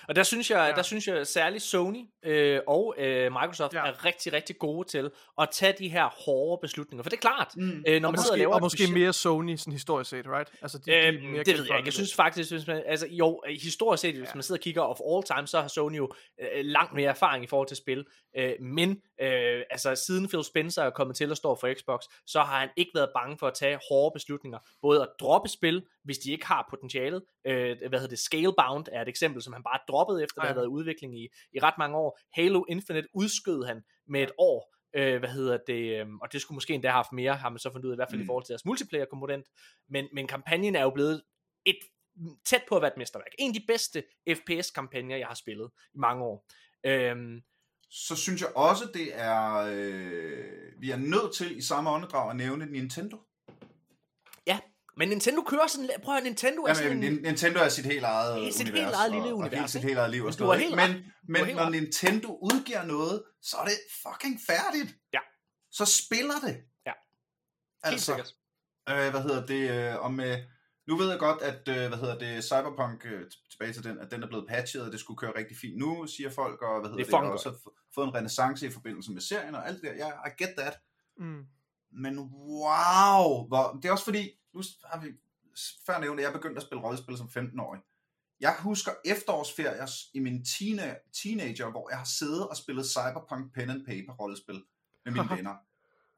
Og 0.08 0.16
der 0.16 0.22
synes 0.22 0.50
jeg, 0.50 0.68
ja. 0.70 0.76
Der 0.76 0.82
synes 0.82 1.08
jeg 1.08 1.26
særligt 1.26 1.62
Sony 1.64 2.04
øh, 2.24 2.60
og 2.66 2.94
øh, 2.98 3.32
Microsoft 3.32 3.74
ja. 3.74 3.86
Er 3.86 4.04
rigtig, 4.04 4.32
rigtig 4.32 4.58
gode 4.58 4.88
til 4.88 5.10
at 5.40 5.48
tage 5.52 5.74
de 5.78 5.88
her 5.88 6.08
hårde 6.24 6.60
beslutninger. 6.62 7.02
For 7.02 7.10
det 7.10 7.16
er 7.16 7.20
klart, 7.20 7.48
Mm. 7.56 7.84
øh, 7.88 8.00
når 8.00 8.08
Og 8.08 8.12
man 8.12 8.18
sidder 8.18 8.18
og 8.18 8.18
måske, 8.18 8.38
laver 8.38 8.54
og 8.54 8.60
måske 8.60 8.82
budget- 8.82 8.92
mere 8.94 9.12
Sony 9.12 9.56
sådan 9.56 9.72
historisk 9.72 10.10
set, 10.10 10.26
right? 10.26 10.50
Altså, 10.62 10.78
de, 10.78 10.84
de 10.84 10.92
er 10.96 11.08
Øhm, 11.12 11.22
mere 11.24 11.42
det 11.44 11.58
ved 11.58 11.64
jeg 11.68 11.76
ikke. 11.76 11.86
Jeg 11.86 11.92
synes 11.92 12.14
faktisk, 12.14 12.50
hvis 12.52 12.66
man, 12.66 12.82
altså 12.86 13.06
jo, 13.10 13.42
historisk 13.60 14.00
set, 14.00 14.14
hvis 14.16 14.28
Ja. 14.28 14.34
man 14.34 14.42
sidder 14.42 14.58
og 14.58 14.62
kigger 14.62 14.82
of 14.82 14.98
all 15.10 15.22
time, 15.36 15.46
så 15.46 15.60
har 15.60 15.68
Sony 15.68 15.96
jo 15.96 16.10
øh, 16.40 16.46
langt 16.64 16.92
mere 16.92 17.10
erfaring 17.10 17.44
i 17.44 17.46
forhold 17.46 17.68
til 17.68 17.76
spil. 17.76 18.06
Øh, 18.38 18.52
men 18.60 18.90
øh, 19.22 19.62
altså 19.70 19.94
siden 20.06 20.28
Phil 20.28 20.44
Spencer 20.44 20.82
er 20.82 20.90
kommet 20.90 21.16
til 21.16 21.30
at 21.30 21.36
stå 21.36 21.54
for 21.60 21.74
Xbox, 21.78 22.00
så 22.26 22.40
har 22.42 22.58
han 22.60 22.68
ikke 22.76 22.90
været 22.94 23.10
bange 23.14 23.38
for 23.38 23.46
at 23.46 23.54
tage 23.54 23.78
hårde 23.90 24.12
beslutninger. 24.14 24.58
Både 24.82 25.02
at 25.02 25.08
droppe 25.20 25.48
spil, 25.48 25.82
hvis 26.04 26.18
de 26.18 26.32
ikke 26.32 26.46
har 26.46 26.66
potentialet. 26.70 27.22
Øh, 27.46 27.76
hvad 27.88 27.98
hedder 27.98 28.08
det? 28.08 28.18
Scalebound 28.18 28.86
er 28.92 29.02
et 29.02 29.08
eksempel, 29.08 29.42
som 29.42 29.52
han 29.52 29.62
bare 29.70 29.80
droppede 29.88 30.22
efter, 30.24 30.40
der 30.40 30.46
Ja. 30.46 30.52
havde 30.52 30.56
været 30.62 30.66
udvikling 30.78 31.10
i, 31.20 31.24
i 31.56 31.58
ret 31.66 31.74
mange 31.78 31.96
år. 31.96 32.18
Halo 32.32 32.64
Infinite 32.68 33.08
udskød 33.14 33.64
han 33.66 33.82
med 34.08 34.22
et 34.22 34.32
år. 34.38 34.74
Øh, 34.96 35.18
hvad 35.18 35.28
hedder 35.28 35.58
det? 35.66 36.00
øhm, 36.00 36.20
Og 36.20 36.32
det 36.32 36.40
skulle 36.40 36.56
måske 36.56 36.74
endda 36.74 36.88
have 36.88 36.94
haft 37.02 37.12
mere, 37.12 37.34
har 37.36 37.48
man 37.48 37.58
så 37.58 37.70
fundet 37.72 37.84
ud 37.86 37.90
af, 37.90 37.94
i 37.94 38.00
hvert 38.00 38.08
fald 38.10 38.18
mm. 38.18 38.22
i 38.22 38.24
Mm. 38.24 38.26
forhold 38.26 38.44
til 38.44 38.52
deres 38.52 38.64
multiplayer-komponent. 38.64 39.46
Men, 39.88 40.08
men 40.12 40.26
kampagnen 40.26 40.76
er 40.76 40.82
jo 40.82 40.90
blevet 40.90 41.22
et 41.66 41.78
tæt 42.46 42.62
på 42.68 42.76
at 42.76 42.82
være 42.82 42.90
et 42.90 42.96
mesterværk. 42.96 43.32
En 43.38 43.50
af 43.50 43.54
de 43.60 43.64
bedste 43.66 44.04
FPS-kampagner, 44.28 45.16
jeg 45.16 45.26
har 45.26 45.34
spillet 45.34 45.70
i 45.94 45.98
mange 45.98 46.24
år. 46.24 46.46
Øhm, 46.86 47.40
Så 47.90 48.16
synes 48.16 48.40
jeg 48.40 48.56
også, 48.56 48.84
det 48.94 49.08
er... 49.14 49.56
Øh, 49.72 50.72
vi 50.80 50.90
er 50.90 50.96
nødt 50.96 51.34
til 51.34 51.58
i 51.58 51.62
samme 51.62 51.90
åndedrag 51.90 52.30
at 52.30 52.36
nævne 52.36 52.66
Nintendo. 52.66 53.16
Men 55.00 55.08
Nintendo 55.08 55.40
kører 55.42 55.66
sådan... 55.66 55.90
Prøv 56.04 56.16
at 56.16 56.22
Nintendo 56.22 56.62
er 56.62 56.74
sådan... 56.74 57.02
Jamen, 57.02 57.18
Nin- 57.18 57.22
Nintendo 57.22 57.58
er 57.60 57.68
sit 57.68 57.84
helt 57.84 58.04
eget 58.04 58.36
Det 58.36 58.48
er 58.48 58.52
sit 58.52 58.68
univers. 58.68 58.84
helt 58.84 58.94
eget 59.00 59.12
lille 59.12 59.26
og, 59.28 59.32
Og 59.32 59.38
univers, 59.38 59.58
helt 59.58 59.70
sit 59.70 59.82
helt 59.82 59.98
eget 59.98 60.10
liv 60.10 60.22
og 60.22 60.24
Men 60.26 60.32
sådan 60.32 60.44
noget. 60.46 60.60
helt. 60.60 60.76
Men, 60.76 60.90
men 61.28 61.44
helt 61.44 61.56
når 61.56 61.64
ret. 61.64 61.72
Nintendo 61.72 62.38
udgiver 62.42 62.84
noget, 62.84 63.22
så 63.42 63.56
er 63.56 63.64
det 63.64 63.78
fucking 64.04 64.40
færdigt. 64.50 64.90
Ja. 65.16 65.20
Så 65.78 65.84
spiller 66.00 66.38
det. 66.46 66.56
Ja. 66.86 66.92
Altså, 67.82 68.04
sikkert. 68.06 68.30
øh, 68.90 69.10
hvad 69.10 69.22
hedder 69.22 69.46
det, 69.46 69.62
øh, 69.70 70.04
om, 70.06 70.20
øh, 70.20 70.38
nu 70.88 70.96
ved 70.96 71.10
jeg 71.10 71.18
godt, 71.18 71.42
at, 71.42 71.62
øh, 71.68 71.88
hvad 71.88 71.98
hedder 71.98 72.18
det, 72.18 72.44
Cyberpunk, 72.44 73.06
øh, 73.06 73.20
tilbage 73.50 73.72
til 73.72 73.84
den, 73.84 73.98
at 73.98 74.10
den 74.10 74.22
er 74.22 74.26
blevet 74.26 74.46
patchet, 74.48 74.82
og 74.86 74.92
det 74.92 75.00
skulle 75.00 75.18
køre 75.18 75.32
rigtig 75.40 75.56
fint 75.56 75.78
nu, 75.78 76.06
siger 76.06 76.30
folk, 76.30 76.62
og 76.62 76.80
hvad 76.80 76.90
hedder 76.90 77.04
Det 77.04 77.12
det, 77.12 77.46
og 77.46 77.54
f- 77.60 77.90
fået 77.94 78.06
en 78.06 78.14
renaissance 78.14 78.66
i 78.66 78.70
forbindelse 78.70 79.12
med 79.12 79.20
serien 79.20 79.54
og 79.54 79.68
alt 79.68 79.82
det 79.82 79.90
der. 79.90 79.96
Ja, 80.06 80.08
I 80.28 80.30
get 80.44 80.54
that. 80.58 80.74
Mm. 81.18 81.42
Men 81.92 82.18
wow, 82.18 83.46
hvor, 83.48 83.78
det 83.82 83.88
er 83.88 83.92
også 83.92 84.04
fordi, 84.04 84.30
nu 84.54 84.62
har 84.84 85.00
vi 85.00 85.08
før 85.86 85.98
nævnt, 86.00 86.20
at 86.20 86.24
jeg 86.24 86.32
begyndte 86.32 86.56
at 86.56 86.62
spille 86.62 86.82
rollespil 86.84 87.16
som 87.16 87.26
15-årig. 87.36 87.80
Jeg 88.40 88.56
husker 88.58 88.92
efterårsferier 89.04 89.90
i 90.14 90.18
min 90.18 90.42
teen- 90.42 91.10
teenager, 91.22 91.70
hvor 91.70 91.90
jeg 91.90 91.98
har 91.98 92.04
siddet 92.04 92.48
og 92.48 92.56
spillet 92.56 92.86
Cyberpunk 92.86 93.54
Pen 93.54 93.70
and 93.70 93.86
Paper 93.86 94.12
rollespil 94.12 94.62
med 95.04 95.12
mine 95.12 95.30
venner. 95.36 95.54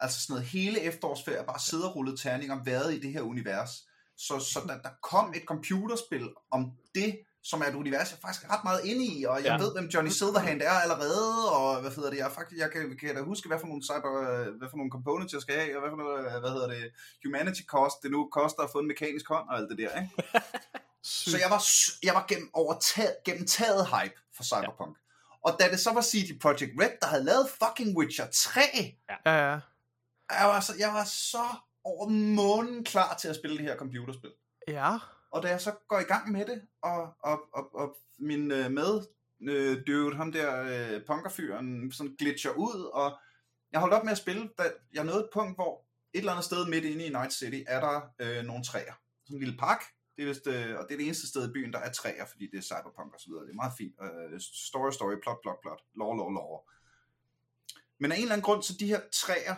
Altså 0.00 0.20
sådan 0.20 0.32
noget 0.34 0.46
hele 0.48 0.80
efterårsferie, 0.80 1.46
bare 1.46 1.60
sidde 1.60 1.88
og 1.88 1.96
rulle 1.96 2.16
terninger, 2.16 2.64
været 2.64 2.94
i 2.94 3.00
det 3.00 3.12
her 3.12 3.20
univers. 3.22 3.70
Så, 4.16 4.38
så 4.38 4.60
der, 4.68 4.82
der 4.82 4.90
kom 5.02 5.34
et 5.36 5.42
computerspil 5.46 6.30
om 6.50 6.72
det, 6.94 7.20
som 7.44 7.60
er 7.60 7.64
et 7.66 7.74
univers, 7.74 8.10
jeg 8.10 8.16
er 8.16 8.20
faktisk 8.26 8.50
ret 8.50 8.64
meget 8.64 8.84
inde 8.84 9.04
i, 9.04 9.24
og 9.24 9.36
jeg 9.36 9.44
Ja. 9.44 9.52
ja. 9.52 9.58
ved, 9.62 9.72
hvem 9.72 9.86
Johnny 9.94 10.10
Silverhand 10.10 10.62
er 10.62 10.70
allerede, 10.70 11.52
og 11.52 11.80
hvad 11.80 11.90
hedder 11.90 12.10
det, 12.10 12.18
jeg, 12.18 12.30
faktisk, 12.32 12.58
jeg 12.60 12.70
kan, 12.72 12.96
kan 13.00 13.14
da 13.14 13.22
huske, 13.22 13.48
hvad 13.48 13.58
for 13.60 13.66
nogle 13.66 13.82
cyber, 13.82 14.10
hvad 14.58 14.68
for 14.70 14.76
nogle 14.76 14.90
components 14.92 15.32
jeg 15.34 15.40
skal 15.42 15.54
have, 15.60 15.76
og 15.76 15.80
hvad 15.80 15.90
for 15.90 15.96
noget, 15.96 16.40
hvad 16.40 16.50
hedder 16.50 16.68
det, 16.68 16.82
humanity 17.24 17.62
cost, 17.74 17.96
det 18.02 18.10
nu 18.10 18.28
koster 18.32 18.62
at 18.62 18.70
få 18.72 18.78
en 18.78 18.88
mekanisk 18.88 19.28
hånd, 19.28 19.48
og 19.48 19.56
alt 19.56 19.68
det 19.70 19.78
der, 19.78 19.90
ikke? 20.00 20.10
Så 21.30 21.38
jeg 21.38 21.50
var, 21.50 21.62
jeg 22.02 22.14
var 22.14 22.24
gennem, 22.28 22.50
overtaget, 22.54 23.14
gennem 23.24 23.46
taget 23.46 23.86
hype 23.86 24.14
for 24.36 24.42
Cyberpunk. 24.44 24.96
Ja. 24.96 25.50
Og 25.50 25.56
da 25.60 25.70
det 25.70 25.80
så 25.80 25.92
var 25.92 26.02
CD 26.02 26.40
Projekt 26.40 26.72
Red, 26.80 26.90
der 27.00 27.06
havde 27.06 27.24
lavet 27.24 27.46
fucking 27.62 27.96
Witcher 27.98 28.26
3, 28.34 28.60
Ja, 29.26 29.32
ja. 29.34 29.58
jeg 30.30 30.46
var, 30.52 30.60
så, 30.60 30.72
jeg 30.78 30.88
var 30.94 31.04
så 31.04 31.44
over 31.84 32.08
månen 32.08 32.84
klar 32.84 33.14
til 33.14 33.28
at 33.28 33.36
spille 33.36 33.56
det 33.58 33.64
her 33.66 33.76
computerspil. 33.76 34.30
Ja. 34.68 34.96
Og 35.32 35.42
da 35.42 35.48
jeg 35.48 35.60
så 35.60 35.72
går 35.88 35.98
i 36.00 36.02
gang 36.12 36.32
med 36.32 36.46
det, 36.46 36.62
og, 36.82 37.14
og, 37.20 37.40
og, 37.52 37.74
og 37.74 37.96
min 38.18 38.50
øh, 38.50 38.70
med 38.70 39.00
øh, 39.42 39.82
dude, 39.86 40.16
ham 40.16 40.32
der 40.32 40.62
øh, 40.62 41.06
punkerfyren, 41.06 41.92
sådan 41.92 42.16
glitcher 42.18 42.50
ud, 42.50 42.90
og 42.92 43.18
jeg 43.72 43.80
holdt 43.80 43.94
op 43.94 44.04
med 44.04 44.12
at 44.12 44.18
spille, 44.18 44.50
da 44.58 44.62
jeg 44.94 45.04
nåede 45.04 45.20
et 45.20 45.30
punkt, 45.32 45.56
hvor 45.56 45.86
et 46.12 46.18
eller 46.18 46.32
andet 46.32 46.44
sted 46.44 46.68
midt 46.68 46.84
inde 46.84 47.06
i 47.06 47.08
Night 47.08 47.32
City, 47.32 47.62
er 47.66 47.80
der 47.80 48.00
øh, 48.18 48.44
nogle 48.44 48.64
træer. 48.64 48.94
Sådan 49.24 49.36
en 49.36 49.44
lille 49.44 49.58
park, 49.58 49.82
det 50.16 50.22
er 50.22 50.26
vist, 50.26 50.46
øh, 50.46 50.78
og 50.78 50.84
det 50.88 50.94
er 50.94 50.98
det 50.98 51.06
eneste 51.06 51.28
sted 51.28 51.48
i 51.48 51.52
byen, 51.52 51.72
der 51.72 51.78
er 51.78 51.92
træer, 51.92 52.26
fordi 52.26 52.46
det 52.50 52.58
er 52.58 52.62
cyberpunk 52.62 53.14
og 53.14 53.20
så 53.20 53.28
videre. 53.28 53.44
Det 53.44 53.50
er 53.50 53.62
meget 53.62 53.72
fint. 53.78 53.94
Øh, 54.02 54.40
story, 54.40 54.90
story, 54.90 55.14
plot, 55.22 55.38
plot, 55.42 55.60
plot, 55.62 55.80
Lov, 55.94 56.16
lov, 56.16 56.32
lov. 56.32 56.68
Men 57.98 58.12
af 58.12 58.16
en 58.16 58.22
eller 58.22 58.32
anden 58.34 58.44
grund, 58.44 58.62
så 58.62 58.76
de 58.80 58.86
her 58.86 59.00
træer, 59.12 59.56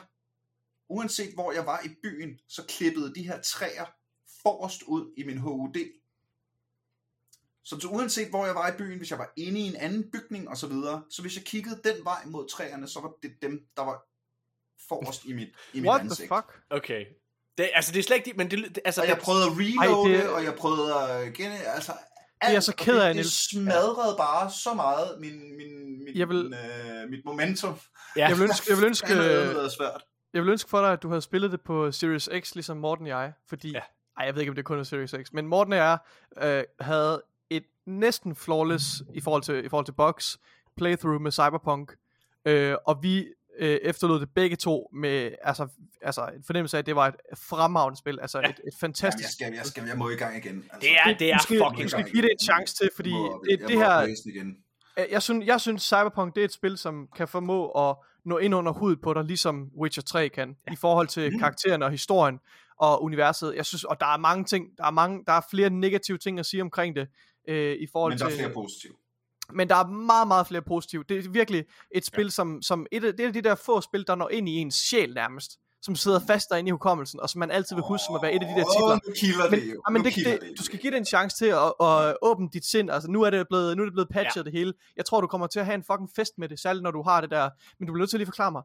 uanset 0.89 1.35
hvor 1.35 1.53
jeg 1.53 1.67
var 1.67 1.81
i 1.85 1.89
byen, 2.03 2.41
så 2.49 2.65
klippede 2.69 3.15
de 3.15 3.23
her 3.23 3.43
træer 3.43 3.87
forrest 4.47 4.83
ud 4.83 5.13
i 5.17 5.23
min 5.25 5.39
HUD. 5.39 5.77
Så, 7.65 7.81
så 7.81 7.89
uanset 7.89 8.29
hvor 8.29 8.47
jeg 8.47 8.55
var 8.55 8.69
i 8.69 8.77
byen, 8.79 8.99
hvis 8.99 9.11
jeg 9.11 9.19
var 9.19 9.33
inde 9.37 9.61
i 9.61 9.63
en 9.63 9.77
anden 9.77 10.11
bygning 10.13 10.49
og 10.49 10.57
så 10.57 10.67
videre, 10.67 11.03
så 11.11 11.23
hvis 11.23 11.37
jeg 11.37 11.45
kiggede 11.45 11.81
den 11.85 12.05
vej 12.05 12.23
mod 12.27 12.49
træerne, 12.49 12.89
så 12.89 13.01
var 13.01 13.13
det 13.23 13.33
dem, 13.43 13.67
der 13.77 13.83
var 13.85 14.03
forrest 14.89 15.25
i 15.25 15.33
mit, 15.33 15.49
i 15.73 15.81
mit 15.81 15.89
What 15.89 16.01
the 16.01 16.09
ansigt. 16.11 16.29
fuck? 16.29 16.61
Okay. 16.71 17.05
Det, 17.59 17.71
altså, 17.75 17.93
det 17.93 17.99
er 17.99 18.03
slet 18.03 18.17
ikke... 18.17 18.33
Men 18.37 18.51
det, 18.51 18.59
det- 18.59 18.79
altså, 18.85 19.01
Og 19.03 19.09
jeg 19.09 19.19
prøvede 19.19 19.45
at 19.45 19.51
reloade, 19.59 20.15
Ej, 20.17 20.21
det- 20.23 20.31
og 20.31 20.45
jeg 20.45 20.55
prøvede 20.55 20.95
at 20.95 21.35
gen... 21.35 21.53
Altså, 21.53 21.93
er 22.41 22.51
jeg 22.51 22.63
så 22.63 22.71
alt, 22.71 22.81
og 22.81 22.85
ked 22.85 22.99
af, 23.01 23.15
det, 23.15 23.25
det 23.25 23.33
smadrede 23.33 24.17
bare 24.17 24.51
så 24.51 24.75
meget 24.75 25.21
min, 25.21 25.57
min, 25.57 26.05
min, 26.05 26.17
Jeg 26.17 26.29
vil- 26.29 26.45
min, 26.45 26.55
øh, 26.55 27.11
mit 27.11 27.25
momentum. 27.25 27.79
ja. 28.17 28.29
Jeg 28.29 28.37
vil 28.39 28.43
ønske, 28.45 28.67
jeg 28.71 28.77
vil 28.79 28.85
ønske, 28.93 29.15
Det 29.19 29.65
øh, 29.65 29.71
svært. 29.71 30.05
jeg 30.33 30.43
vil 30.43 30.51
ønske 30.51 30.71
for 30.71 30.81
dig, 30.81 30.93
at 30.93 31.03
du 31.03 31.09
havde 31.09 31.23
spillet 31.23 31.53
det 31.53 31.61
på 31.61 31.93
Series 31.93 32.29
X, 32.41 32.55
ligesom 32.55 32.77
Morten 32.77 33.05
og 33.07 33.11
jeg, 33.11 33.33
fordi, 33.49 33.71
Ja. 33.73 33.81
Ej, 34.19 34.27
jeg 34.27 34.35
ved 34.35 34.43
ikke, 34.43 34.51
om 34.51 34.57
det 34.57 34.65
kun 34.65 34.79
er 34.79 34.83
Series 34.83 35.15
X, 35.23 35.33
men 35.33 35.47
Morten 35.47 35.73
og 35.73 35.79
jeg 35.79 35.99
øh, 36.43 36.65
havde 36.81 37.23
et 37.51 37.65
næsten 37.87 38.35
flawless 38.37 39.03
i 39.15 39.21
forhold 39.21 39.43
til, 39.43 39.65
i 39.65 39.69
forhold 39.69 39.85
til 39.85 39.93
box 39.93 40.37
playthrough 40.77 41.21
med 41.21 41.33
Cyberpunk, 41.33 41.93
øh, 42.45 42.75
og 42.87 43.03
vi 43.03 43.27
øh, 43.59 43.79
efterlod 43.83 44.21
det 44.21 44.29
begge 44.35 44.57
to 44.57 44.91
med 44.93 45.33
altså, 45.43 45.69
altså 46.03 46.31
en 46.37 46.43
fornemmelse 46.47 46.77
af, 46.77 46.79
at 46.79 46.87
det 46.87 46.97
var 46.97 47.07
et 47.09 47.15
fremragende 47.39 47.99
spil, 47.99 48.21
altså 48.21 48.39
Ja. 48.39 48.45
et, 48.45 48.51
et 48.51 48.59
Jamen, 48.59 48.73
fantastisk 48.81 49.41
jeg, 49.41 49.47
skal, 49.47 49.55
jeg, 49.57 49.67
skal, 49.67 49.85
jeg 49.87 49.99
må 49.99 50.11
i 50.11 50.15
gang 50.15 50.37
igen. 50.37 50.57
Altså, 50.73 50.79
Det 50.81 50.91
er, 51.13 51.19
det 51.19 51.33
er 51.33 51.39
skal, 51.39 51.59
fucking... 51.59 51.83
du 51.83 51.89
skal 51.89 52.11
give 52.11 52.23
det 52.23 52.31
en 52.31 52.39
chance 52.39 52.75
til, 52.77 52.91
fordi 52.97 53.13
må, 53.13 53.45
det, 53.45 53.61
jeg 53.61 53.69
det 53.69 53.77
må 53.77 53.83
her, 53.83 54.17
igen. 54.27 54.57
Øh, 54.99 55.05
jeg 55.11 55.23
synes, 55.23 55.47
jeg 55.47 55.61
synes 55.61 55.83
Cyberpunk 55.83 56.35
det 56.35 56.41
er 56.41 56.45
et 56.45 56.53
spil, 56.53 56.79
som 56.79 57.09
kan 57.17 57.29
formå 57.29 57.71
at 57.71 57.97
nå 58.25 58.39
ind 58.39 58.55
under 58.55 58.73
huden 58.73 58.99
på 59.03 59.15
dig, 59.15 59.25
ligesom 59.25 59.71
Witcher 59.81 60.03
3 60.03 60.29
kan, 60.29 60.57
ja. 60.67 60.73
i 60.73 60.77
forhold 60.77 61.09
til 61.09 61.33
karaktererne 61.41 61.85
og 61.85 61.91
historien 61.91 62.41
og 62.79 63.03
universet. 63.03 63.55
Jeg 63.57 63.67
synes, 63.67 63.85
og 63.85 64.01
der 64.01 64.07
er 64.07 64.17
mange 64.17 64.45
ting, 64.45 64.67
der 64.79 64.85
er 64.85 64.91
mange, 64.91 65.25
der 65.27 65.33
er 65.33 65.41
flere 65.51 65.71
negative 65.71 66.19
ting 66.19 66.39
at 66.39 66.47
sige 66.47 66.63
omkring 66.63 66.97
det, 66.97 67.09
øh, 67.49 67.77
i 67.81 67.87
forhold 67.93 68.13
Men 68.13 68.19
der 68.19 68.27
er 68.27 68.31
flere 68.31 68.51
positive. 68.53 68.93
men 69.53 69.69
der 69.69 69.77
er 69.77 69.87
meget, 69.87 70.29
meget 70.29 70.47
flere 70.47 70.63
positive. 70.63 71.05
Det 71.09 71.25
er 71.25 71.31
virkelig 71.31 71.65
et 71.95 72.05
spil, 72.05 72.25
ja. 72.25 72.31
som, 72.31 72.63
som 72.63 72.87
et, 72.93 73.05
af, 73.05 73.15
det 73.15 73.27
er 73.27 73.33
de 73.33 73.43
der 73.43 73.55
få 73.55 73.81
spil, 73.81 74.07
der 74.07 74.15
når 74.15 74.29
ind 74.29 74.49
i 74.49 74.53
ens 74.53 74.75
sjæl 74.75 75.15
nærmest, 75.15 75.59
som 75.83 75.97
sidder 75.97 76.21
fast 76.27 76.51
derinde 76.51 76.69
i 76.69 76.71
hukommelsen, 76.71 77.21
og 77.21 77.31
som 77.31 77.39
man 77.39 77.51
altid 77.51 77.77
vil 77.77 77.83
huske 77.83 78.05
som 78.07 78.15
at 78.15 78.23
være 78.23 78.33
et 78.33 78.43
af 78.43 78.49
de 78.49 78.61
der 78.61 78.67
titler. 78.75 78.93
Åh, 78.93 78.99
nu 79.07 79.13
kilder 79.17 79.51
Men, 79.51 79.61
det 79.61 79.67
jo. 79.67 79.83
ja, 79.89 79.93
men 79.93 80.05
det, 80.05 80.13
kilder 80.13 80.31
det, 80.31 80.53
du 80.59 80.63
skal 80.63 80.79
give 80.79 80.91
det 80.91 80.99
en 80.99 81.05
chance 81.05 81.37
til 81.37 81.47
at, 81.47 81.73
at 81.81 82.17
åbne 82.23 82.49
dit 82.53 82.65
sind. 82.67 82.91
Altså, 82.91 83.11
nu 83.11 83.23
er 83.23 83.31
det 83.31 83.47
blevet, 83.49 83.77
nu 83.77 83.83
er 83.83 83.87
det 83.87 83.93
blevet 83.93 84.09
patchet 84.09 84.37
ja. 84.37 84.43
det 84.43 84.53
hele. 84.53 84.73
Jeg 84.97 85.05
tror, 85.05 85.21
du 85.21 85.27
kommer 85.27 85.47
til 85.47 85.61
at 85.61 85.67
have 85.67 85.75
en 85.75 85.85
fucking 85.85 86.11
fest 86.17 86.33
med 86.39 86.49
det, 86.49 86.61
særligt 86.61 86.83
når 86.83 86.91
du 86.91 87.03
har 87.03 87.21
det 87.21 87.31
der. 87.31 87.51
Men 87.79 87.87
du 87.87 87.93
bliver 87.93 88.03
nødt 88.03 88.11
til 88.11 88.17
at 88.17 88.21
lige 88.21 88.27
forklare 88.27 88.53
mig. 88.53 88.63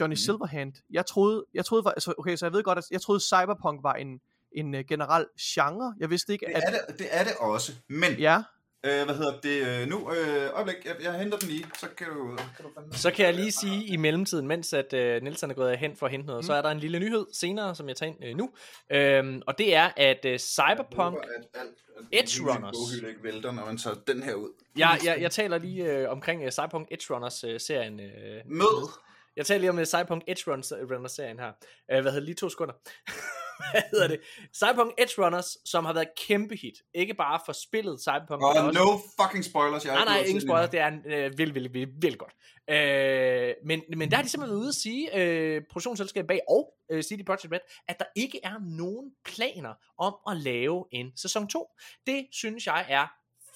Johnny 0.00 0.12
Mhm. 0.12 0.12
mm. 0.12 0.16
Silverhand. 0.16 0.72
Jeg 0.90 1.06
troede, 1.06 1.44
jeg 1.54 1.64
troede, 1.64 1.84
var, 1.84 1.90
altså, 1.90 2.14
okay, 2.18 2.36
så 2.36 2.46
jeg 2.46 2.52
ved 2.52 2.62
godt, 2.62 2.78
at 2.78 2.84
jeg 2.90 3.00
troede 3.00 3.20
Cyberpunk 3.20 3.82
var 3.82 3.92
en, 3.94 4.20
en 4.52 4.74
uh, 4.74 4.80
generel 4.88 5.26
genre. 5.40 5.94
Jeg 5.98 6.10
vidste 6.10 6.32
ikke, 6.32 6.46
Det 6.46 6.52
at... 6.54 6.62
er 6.66 6.70
det, 6.88 6.98
det 6.98 7.06
er 7.10 7.24
det 7.24 7.32
også. 7.38 7.72
Men, 7.88 8.12
Ja, 8.18 8.36
øh, 8.84 9.04
hvad 9.04 9.14
hedder 9.14 9.40
det 9.40 9.66
øh, 9.82 9.88
nu? 9.88 10.12
Øh, 10.12 10.50
øjeblik, 10.54 10.76
jeg, 10.84 10.96
jeg 11.02 11.12
henter 11.18 11.38
den 11.38 11.48
lige, 11.48 11.64
så 11.80 11.86
kan 11.96 12.06
du... 12.06 12.36
Kan 12.36 12.64
du 12.64 12.96
Så 12.96 13.10
kan 13.10 13.26
jeg 13.26 13.34
lige 13.34 13.52
sige 13.52 13.84
i 13.84 13.96
mellemtiden, 13.96 14.46
mens 14.48 14.72
at 14.72 14.92
øh, 14.92 15.22
Nielsen 15.22 15.50
er 15.50 15.54
gået 15.54 15.78
hen 15.78 15.96
for 15.96 16.06
at 16.06 16.12
hente 16.12 16.26
noget, 16.26 16.38
mm. 16.44 16.46
så 16.46 16.54
er 16.54 16.62
der 16.62 16.70
en 16.70 16.78
lille 16.78 16.98
nyhed 16.98 17.26
senere, 17.32 17.74
som 17.74 17.88
jeg 17.88 17.96
tager 17.96 18.12
ind 18.12 18.24
øh, 18.24 18.36
nu. 18.36 18.50
Øhm, 18.90 19.42
og 19.46 19.58
det 19.58 19.74
er, 19.74 19.90
at 19.96 20.24
øh, 20.24 20.38
Cyberpunk... 20.38 20.98
Jeg 20.98 21.04
håber, 21.04 21.18
at 21.54 21.60
alt- 21.60 21.68
at 22.12 22.18
Edge 22.24 22.42
Runners. 22.52 22.72
boghylde 22.76 23.08
ikke 23.08 23.22
vælter, 23.22 23.52
når 23.52 23.64
man 23.66 23.78
tager 23.78 23.96
den 24.06 24.22
her 24.22 24.34
ud. 24.34 24.48
Jeg, 24.76 24.98
jeg, 25.04 25.20
jeg 25.20 25.30
taler 25.30 25.58
lige 25.58 25.84
øh, 25.84 26.10
omkring 26.10 26.42
øh, 26.44 26.50
Cyberpunk 26.50 26.88
Edge 26.90 27.14
Runners 27.14 27.44
øh, 27.44 27.60
serien. 27.60 28.00
Øh, 28.00 28.40
Mød! 28.46 28.88
Jeg 29.36 29.46
taler 29.46 29.60
lige 29.60 29.70
om 29.70 29.78
øh, 29.78 29.86
Cyberpunk 29.86 30.22
Edge 30.26 30.50
Runners, 30.50 30.72
Runners 30.72 31.12
serien 31.12 31.38
her. 31.38 31.52
Øh, 31.92 32.00
hvad 32.00 32.12
hedder? 32.12 32.24
Lige 32.24 32.34
to 32.34 32.48
sekunder. 32.48 32.74
hvad 33.72 33.82
hedder 33.90 34.08
det? 34.08 34.20
Cyberpunk 34.54 34.94
Edge 34.98 35.24
Runners, 35.24 35.56
som 35.64 35.84
har 35.84 35.92
været 35.92 36.06
et 36.06 36.26
kæmpe 36.26 36.56
hit. 36.56 36.74
Ikke 36.94 37.14
bare 37.14 37.40
for 37.46 37.52
spillet 37.52 38.00
Cyberpunk, 38.00 38.42
Og 38.42 38.54
men 38.54 38.66
også 38.66 38.78
no 38.78 38.98
fucking 39.20 39.44
spoilers, 39.44 39.84
jeg 39.84 39.94
Nej, 39.94 40.04
nej, 40.04 40.18
ingen 40.18 40.40
spoiler. 40.40 40.66
Det 40.66 40.80
er 40.80 40.90
øh, 41.06 41.38
vildt, 41.38 41.54
vildt, 41.54 41.74
vildt, 41.74 42.02
vildt 42.02 42.18
godt. 42.18 42.32
Øh, 42.70 43.54
men, 43.64 43.82
men 43.96 44.10
der 44.10 44.16
har 44.16 44.22
de 44.22 44.28
simpelthen 44.28 44.54
været 44.54 44.60
ude 44.60 44.68
at 44.68 44.74
sige, 44.74 45.16
øh, 45.16 45.62
produktionsselskabet 45.70 46.28
bag 46.28 46.40
og 46.48 46.74
øh, 46.90 47.02
CD 47.02 47.24
Projekt 47.26 47.52
Red, 47.52 47.60
at 47.88 47.98
der 47.98 48.04
ikke 48.16 48.40
er 48.44 48.58
nogen 48.60 49.12
planer 49.24 49.74
om 49.98 50.14
at 50.30 50.36
lave 50.36 50.84
en 50.92 51.12
sæson 51.16 51.48
2. 51.48 51.68
Det 52.06 52.26
synes 52.32 52.66
jeg 52.66 52.86
er 52.88 53.06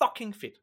fucking 0.03 0.37
fedt. 0.37 0.55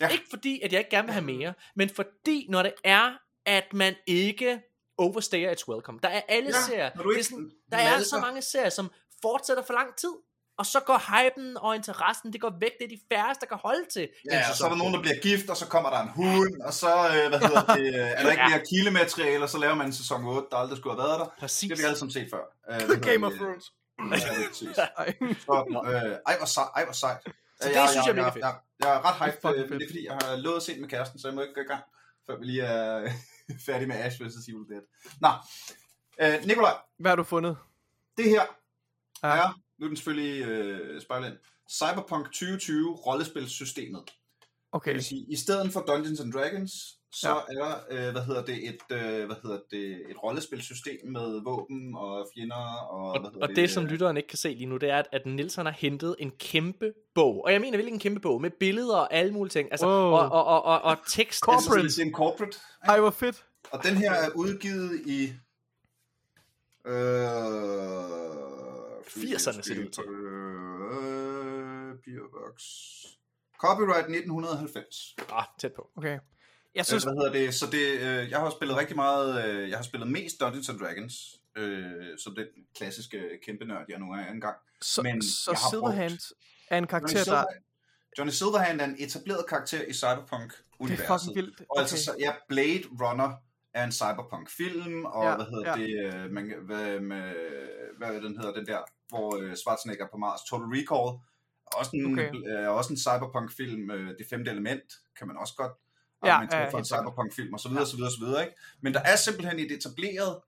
Ja. 0.00 0.08
Ikke 0.08 0.24
fordi, 0.30 0.60
at 0.60 0.72
jeg 0.72 0.78
ikke 0.78 0.90
gerne 0.90 1.06
vil 1.06 1.12
have 1.12 1.24
mere, 1.24 1.54
men 1.76 1.88
fordi, 1.88 2.46
når 2.48 2.62
det 2.62 2.72
er, 2.84 3.12
at 3.46 3.72
man 3.72 3.94
ikke 4.06 4.60
overstayer 4.98 5.50
its 5.50 5.68
welcome. 5.68 5.98
Der 6.02 6.08
er 6.08 6.20
alle 6.28 6.48
Ja, 6.50 6.62
serier. 6.66 6.90
det 6.90 7.00
er 7.00 7.10
ikke 7.10 7.24
sådan, 7.24 7.50
der 7.72 7.78
er 7.78 8.00
så 8.02 8.18
mange 8.20 8.42
serier, 8.42 8.68
som 8.70 8.90
fortsætter 9.22 9.62
for 9.62 9.72
lang 9.72 9.96
tid. 9.96 10.12
og 10.58 10.66
så 10.66 10.80
går 10.80 10.98
hypen 11.12 11.56
og 11.56 11.76
interessen, 11.76 12.32
det 12.32 12.40
går 12.40 12.52
væk, 12.60 12.70
det 12.78 12.84
er 12.84 12.88
de 12.88 13.00
færreste, 13.12 13.40
der 13.40 13.46
kan 13.46 13.58
holde 13.62 13.84
til. 13.92 14.08
Ja, 14.30 14.42
og 14.50 14.56
så 14.56 14.64
er 14.64 14.68
der 14.68 14.76
nogen, 14.76 14.94
der 14.94 15.00
bliver 15.00 15.16
gift, 15.22 15.50
og 15.50 15.56
så 15.56 15.66
kommer 15.66 15.90
der 15.90 16.00
en 16.00 16.08
hund, 16.08 16.60
og 16.68 16.72
så 16.72 16.92
øh, 17.14 17.28
hvad 17.28 17.40
hedder 17.40 17.74
det, 17.74 17.86
øh, 17.86 17.94
er 18.18 18.22
der 18.22 18.30
ikke 18.30 18.42
Ja. 18.42 18.48
mere 18.48 18.62
kildemateriale, 18.70 19.42
og 19.44 19.48
så 19.48 19.58
laver 19.58 19.74
man 19.74 19.86
en 19.86 19.92
sæson 19.92 20.24
8, 20.24 20.48
der 20.50 20.56
aldrig 20.56 20.78
skulle 20.78 20.94
have 21.00 21.08
været 21.08 21.20
der. 21.20 21.28
Præcis. 21.38 21.68
Det 21.68 21.78
har 21.78 21.82
vi 21.82 21.86
alle 21.86 21.98
sammen 21.98 22.12
set 22.12 22.28
før. 22.34 22.44
Hedder 22.80 23.00
Game 23.10 23.26
of 23.26 23.32
det? 23.32 23.40
Thrones. 23.40 23.64
Ja, 23.98 24.16
det 24.34 24.44
er 24.44 24.48
præcis. 24.48 24.68
Så, 25.46 25.54
øh, 25.86 26.12
ej, 26.26 26.36
hvor 26.38 26.46
sejt. 26.46 26.68
Ej, 26.76 26.84
hvor 26.84 26.92
sejt. 27.04 27.18
Så 27.60 27.68
det 27.68 27.74
jeg, 27.74 27.88
synes 27.90 28.06
jeg 28.06 28.10
er 28.12 28.14
mega 28.16 28.24
jeg, 28.24 28.32
fedt. 28.32 28.44
Jeg, 28.44 28.54
jeg, 28.84 28.90
er 28.96 29.00
ret 29.08 29.16
hyped, 29.22 29.50
øh, 29.64 29.68
det 29.78 29.82
er 29.82 29.88
fordi, 29.92 30.02
jeg 30.10 30.16
har 30.22 30.36
lovet 30.36 30.56
at 30.56 30.62
se 30.62 30.72
det 30.72 30.80
med 30.80 30.88
kæresten, 30.88 31.18
så 31.20 31.28
jeg 31.28 31.34
må 31.34 31.40
ikke 31.40 31.54
gå 31.54 31.60
i 31.60 31.70
gang, 31.72 31.82
før 32.26 32.38
vi 32.38 32.44
lige 32.44 32.62
er 32.62 33.10
færdige 33.66 33.86
med 33.88 33.96
Ash 33.96 34.20
vs. 34.20 34.48
Evil 34.48 34.66
Dead. 34.68 34.82
Nå, 35.20 35.28
øh, 36.22 36.46
Nikolaj, 36.46 36.76
Hvad 36.98 37.10
har 37.10 37.16
du 37.16 37.22
fundet? 37.24 37.56
det 38.16 38.24
her 38.24 38.42
Ja. 39.22 39.28
er, 39.28 39.60
nu 39.78 39.84
er 39.86 39.88
den 39.88 39.96
selvfølgelig 39.96 40.42
øh, 40.44 41.02
spejlet 41.02 41.38
Cyberpunk 41.70 42.26
2020 42.26 42.94
rollespilssystemet. 42.94 44.02
Det 44.06 44.12
Okay. 44.72 44.92
vil 44.92 45.04
sige, 45.04 45.26
i 45.28 45.36
stedet 45.36 45.72
for 45.72 45.80
Dungeons 45.80 46.20
and 46.20 46.32
Dragons, 46.32 46.72
så 47.14 47.28
Ja. 47.28 47.34
er 47.34 47.64
der, 47.64 48.06
øh, 48.06 48.12
hvad 48.12 48.22
hedder 48.22 48.44
det, 48.44 48.68
et, 48.68 48.78
øh, 48.90 49.26
hvad 49.26 49.36
hedder 49.42 49.58
det, 49.70 50.10
et 50.10 50.22
rollespilsystem 50.22 51.00
med 51.04 51.42
våben 51.44 51.94
og 51.96 52.28
fjender 52.34 52.56
og, 52.90 53.12
Og, 53.12 53.20
hvad 53.20 53.30
hedder 53.30 53.46
og 53.46 53.56
det, 53.56 53.70
som 53.70 53.84
øh, 53.84 53.90
lytteren 53.90 54.16
ikke 54.16 54.28
kan 54.28 54.38
se 54.38 54.48
lige 54.48 54.66
nu, 54.66 54.76
det 54.76 54.90
er, 54.90 54.96
at, 54.98 55.08
at 55.12 55.26
Nils 55.26 55.54
han 55.54 55.66
har 55.66 55.72
hentet 55.72 56.16
en 56.18 56.30
kæmpe 56.30 56.92
bog. 57.14 57.44
Og 57.44 57.52
jeg 57.52 57.60
mener 57.60 57.76
virkelig 57.78 57.92
en 57.92 58.00
kæmpe 58.00 58.20
bog, 58.20 58.40
med 58.40 58.50
billeder 58.50 58.96
og 58.96 59.12
alle 59.14 59.32
mulige 59.32 59.50
ting. 59.50 59.68
Altså, 59.72 59.86
Wow. 59.86 59.94
og, 59.94 60.32
og, 60.32 60.44
og, 60.46 60.62
og, 60.62 60.82
og 60.82 60.96
tekst. 61.08 61.40
Corporate. 61.40 61.80
Altså, 61.82 61.96
det 61.96 62.02
er 62.02 62.06
en 62.06 62.14
corporate, 62.14 62.58
Ej, 62.84 63.00
hvor 63.00 63.10
fedt. 63.10 63.44
Og 63.70 63.82
den 63.84 63.96
her 63.96 64.12
er 64.12 64.28
udgivet 64.34 65.00
i... 65.06 65.32
Øh, 66.86 66.94
80'erne 69.06 69.62
ser 69.62 69.74
det 69.74 69.84
ud 69.84 69.90
til. 69.90 70.04
Øh. 70.04 70.64
Copyright 73.58 74.06
1990. 74.08 75.14
ah, 75.32 75.44
tæt 75.58 75.72
på. 75.72 75.90
Okay. 75.96 76.18
Jeg 76.74 76.80
Øh, 76.80 76.84
synes, 76.84 77.04
hvad 77.04 77.12
hedder 77.12 77.32
det? 77.32 77.54
Så 77.54 77.66
det, 77.66 78.00
øh, 78.00 78.30
jeg 78.30 78.38
har 78.40 78.50
spillet 78.50 78.76
rigtig 78.76 78.96
meget... 78.96 79.44
Øh, 79.44 79.70
jeg 79.70 79.78
har 79.78 79.82
spillet 79.84 80.10
mest 80.10 80.40
Dungeons 80.40 80.68
and 80.68 80.78
Dragons. 80.78 81.40
Øh, 81.56 82.18
som 82.18 82.34
den 82.34 82.46
klassiske 82.76 83.22
kæmpe 83.46 83.64
nørd, 83.64 83.84
jeg 83.88 83.98
nu 83.98 84.12
er 84.12 84.26
engang. 84.26 84.56
så, 84.82 85.02
men 85.02 85.22
så 85.22 85.50
jeg 85.50 85.58
har 85.58 85.70
Silverhand 85.70 86.18
er 86.70 86.78
en 86.78 86.84
Johnny, 86.84 86.86
karakter, 86.90 87.24
der... 87.34 87.44
Johnny 88.18 88.30
Silverhand 88.32 88.80
er 88.80 88.84
en 88.84 88.96
etableret 88.98 89.46
karakter 89.48 89.78
i 89.78 89.80
Det 89.80 89.88
er 89.88 89.92
Cyberpunk-universet. 89.94 91.06
fucking 91.20 91.36
vildt. 91.36 91.62
Og 91.70 91.80
altså, 91.80 92.04
så, 92.04 92.16
ja, 92.18 92.32
Blade 92.48 92.82
Runner 93.02 93.32
er 93.74 93.84
en 93.84 93.92
cyberpunk-film, 93.92 95.04
og 95.04 95.24
Ja, 95.24 95.36
hvad 95.36 95.46
hedder 95.46 95.78
ja. 95.78 95.84
det, 95.84 96.14
øh, 96.24 96.30
man, 96.30 96.54
hvad, 96.62 97.00
med, 97.00 97.34
hvad 97.98 98.14
den 98.14 98.36
hedder, 98.36 98.52
den 98.54 98.66
der, 98.66 98.78
hvor 99.08 99.36
øh, 99.42 99.54
Schwarzenegger 99.56 100.04
er 100.04 100.08
på 100.10 100.16
Mars, 100.16 100.40
Total 100.50 100.66
Recall, 100.66 101.08
også 101.78 101.90
en, 101.94 102.12
Okay. 102.12 102.28
okay. 102.28 102.62
øh, 102.64 102.70
også 102.70 102.92
en 102.92 102.98
cyberpunk-film, 102.98 103.90
øh, 103.90 104.08
Det 104.18 104.26
femte 104.30 104.50
element, 104.50 104.82
kan 105.18 105.26
man 105.28 105.36
også 105.36 105.54
godt 105.56 105.72
Ja, 106.26 106.32
argumentere 106.32 106.60
ja, 106.60 106.68
for 106.68 106.78
en 106.78 106.84
cyberpunk-film, 106.84 107.54
og 107.54 107.60
så 107.60 107.68
videre, 107.68 107.86
så 107.86 107.96
videre, 107.96 108.10
så 108.10 108.18
videre, 108.24 108.44
ikke? 108.44 108.56
Men 108.80 108.94
der 108.94 109.00
er 109.00 109.16
simpelthen 109.16 109.58
et 109.58 109.72
etableret 109.72 110.40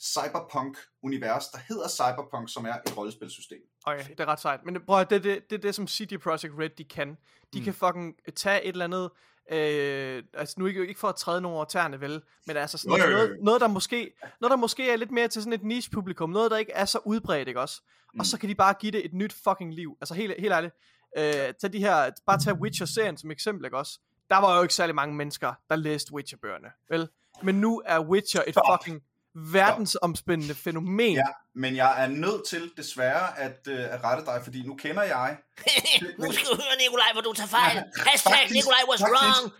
cyberpunk-univers, 0.00 1.48
der 1.48 1.58
hedder 1.68 1.88
Cyberpunk, 1.88 2.52
som 2.52 2.64
er 2.64 2.74
et 2.86 2.96
rollespilsystem. 2.96 3.58
Okay, 3.86 4.04
det 4.10 4.20
er 4.20 4.26
ret 4.26 4.40
sejt. 4.40 4.60
Men 4.64 4.80
prøv 4.86 5.00
at, 5.00 5.10
det, 5.10 5.24
det, 5.24 5.50
det 5.50 5.56
er 5.56 5.60
det, 5.60 5.74
som 5.74 5.86
CD 5.86 6.18
Projekt 6.18 6.54
Red, 6.58 6.70
de 6.78 6.84
kan. 6.84 7.08
De 7.52 7.58
mm. 7.58 7.64
kan 7.64 7.74
fucking 7.74 8.14
tage 8.36 8.64
et 8.64 8.68
eller 8.68 8.84
andet, 8.84 9.10
øh, 9.52 10.22
altså 10.34 10.54
nu 10.58 10.66
ikke, 10.66 10.86
ikke 10.86 11.00
for 11.00 11.08
at 11.08 11.16
træde 11.16 11.40
nogen 11.40 11.56
over 11.56 11.64
tæerne, 11.64 12.00
vel, 12.00 12.22
men 12.46 12.56
altså 12.56 12.78
sådan 12.78 12.98
jo. 12.98 13.10
noget, 13.10 13.36
noget, 13.42 13.60
der 13.60 13.68
måske, 13.68 14.12
noget, 14.40 14.50
der 14.50 14.56
måske 14.56 14.90
er 14.90 14.96
lidt 14.96 15.10
mere 15.10 15.28
til 15.28 15.42
sådan 15.42 15.52
et 15.52 15.62
niche 15.62 15.90
publikum, 15.90 16.30
noget, 16.30 16.50
der 16.50 16.56
ikke 16.56 16.72
er 16.72 16.84
så 16.84 16.98
udbredt, 17.04 17.48
ikke 17.48 17.60
også? 17.60 17.82
Mm. 18.14 18.20
Og 18.20 18.26
så 18.26 18.38
kan 18.38 18.48
de 18.48 18.54
bare 18.54 18.74
give 18.80 18.92
det 18.92 19.04
et 19.04 19.12
nyt 19.12 19.32
fucking 19.32 19.74
liv. 19.74 19.96
Altså 20.00 20.14
helt, 20.14 20.34
helt 20.38 20.52
ærligt, 20.52 20.74
øh, 21.18 21.54
tag 21.60 21.72
de 21.72 21.78
her, 21.78 22.10
bare 22.26 22.38
tag 22.38 22.54
Witcher-serien 22.54 23.16
som 23.16 23.30
eksempel, 23.30 23.64
ikke 23.64 23.78
også? 23.78 24.00
Der 24.30 24.36
var 24.36 24.56
jo 24.56 24.62
ikke 24.62 24.74
særlig 24.74 24.94
mange 24.94 25.14
mennesker, 25.14 25.52
der 25.70 25.76
læste 25.76 26.12
Witcher-bøgerne, 26.14 26.68
vel? 26.90 27.08
Men 27.42 27.54
nu 27.60 27.82
er 27.86 28.00
Witcher 28.00 28.42
et 28.46 28.54
Stop. 28.54 28.64
fucking 28.80 29.02
verdensomspændende 29.34 30.54
fænomen. 30.54 31.12
Ja, 31.14 31.22
men 31.54 31.76
jeg 31.76 32.02
er 32.02 32.06
nødt 32.06 32.48
til 32.48 32.70
desværre 32.76 33.38
at, 33.38 33.58
øh, 33.68 33.78
at 33.94 34.04
rette 34.04 34.24
dig, 34.24 34.40
fordi 34.44 34.66
nu 34.66 34.74
kender 34.74 35.02
jeg 35.02 35.36
nu 36.18 36.32
skal 36.32 36.46
du 36.46 36.54
høre, 36.54 36.76
Nikolaj, 36.80 37.06
hvor 37.12 37.20
du 37.22 37.32
tager 37.32 37.48
fejl. 37.48 37.82
Hashtag 38.06 38.32
Faktisk- 38.32 38.54
Nikolaj 38.54 38.78
was 38.90 39.00
faktisk- 39.00 39.52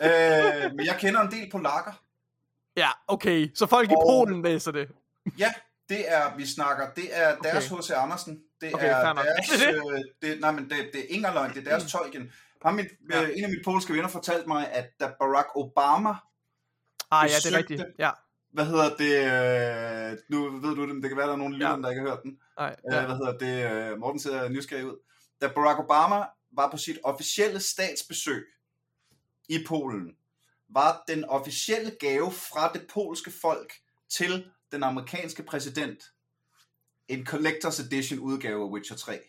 wrong. 0.00 0.64
Øh, 0.66 0.74
men 0.76 0.86
jeg 0.86 0.96
kender 1.00 1.20
en 1.20 1.30
del 1.30 1.50
polakker. 1.50 1.92
Ja, 2.76 2.88
okay. 3.08 3.50
Så 3.54 3.66
folk 3.66 3.90
i 3.90 3.94
Og- 3.94 4.04
Polen 4.08 4.42
læser 4.42 4.70
det. 4.72 4.88
Ja, 5.38 5.52
det 5.88 6.12
er, 6.12 6.36
vi 6.36 6.46
snakker, 6.46 6.90
det 6.96 7.08
er 7.12 7.36
deres 7.36 7.70
Okay. 7.72 7.82
H.C. 7.82 7.90
Andersen. 7.90 8.40
Det 8.60 8.74
Okay, 8.74 8.86
er 8.90 9.12
deres, 9.14 9.62
Er 9.62 9.66
det 9.72 9.82
øh, 9.92 10.00
det, 10.30 10.40
nej, 10.40 10.50
men 10.50 10.64
det, 10.70 10.76
det 10.92 11.00
er 11.00 11.04
ingen 11.08 11.32
løgn, 11.34 11.54
det 11.54 11.66
er 11.66 11.70
deres 11.70 11.92
Tolkien. 11.92 12.32
Ham, 12.62 12.74
mit, 12.74 12.86
Ja. 13.10 13.22
øh, 13.22 13.30
en 13.36 13.44
af 13.44 13.50
mine 13.50 13.62
polske 13.64 13.92
venner 13.92 14.08
fortalte 14.08 14.48
mig, 14.48 14.72
at 14.72 14.90
da 15.00 15.12
Barack 15.20 15.48
Obama, 15.54 16.14
Ah, 17.10 17.30
ja, 17.30 17.36
det 17.36 17.52
er 17.54 17.58
rigtigt. 17.58 17.82
Ja. 17.98 18.10
hvad 18.52 18.66
hedder 18.66 18.96
det, 18.96 19.12
øh, 20.12 20.18
nu 20.30 20.50
ved 20.50 20.74
du 20.76 20.86
det, 20.86 20.94
men 20.94 21.02
det 21.02 21.10
kan 21.10 21.16
være, 21.16 21.26
der 21.26 21.32
er 21.32 21.36
nogen 21.36 21.52
lytter, 21.54 21.70
Ja. 21.70 21.76
der 21.76 21.90
ikke 21.90 22.02
har 22.02 22.08
hørt 22.08 22.22
den. 22.22 22.38
Nej, 22.58 22.76
Ja. 22.92 22.96
ja. 22.96 23.06
hvad 23.06 23.16
hedder 23.16 23.38
det, 23.38 23.70
øh, 23.92 23.98
Morten 23.98 24.20
ser 24.20 24.48
nysgerrig 24.48 24.86
ud. 24.86 24.96
Da 25.40 25.48
Barack 25.48 25.78
Obama 25.78 26.24
var 26.52 26.70
på 26.70 26.76
sit 26.76 26.98
officielle 27.04 27.60
statsbesøg 27.60 28.44
i 29.48 29.64
Polen, 29.68 30.16
var 30.68 31.04
den 31.08 31.24
officielle 31.24 31.90
gave 32.00 32.32
fra 32.32 32.72
det 32.72 32.86
polske 32.94 33.32
folk 33.42 33.72
til 34.10 34.50
den 34.72 34.82
amerikanske 34.82 35.42
præsident 35.42 36.04
en 37.08 37.26
Collector's 37.28 37.86
Edition 37.86 38.18
udgave 38.18 38.64
af 38.64 38.68
Witcher 38.70 38.96
3. 38.96 39.12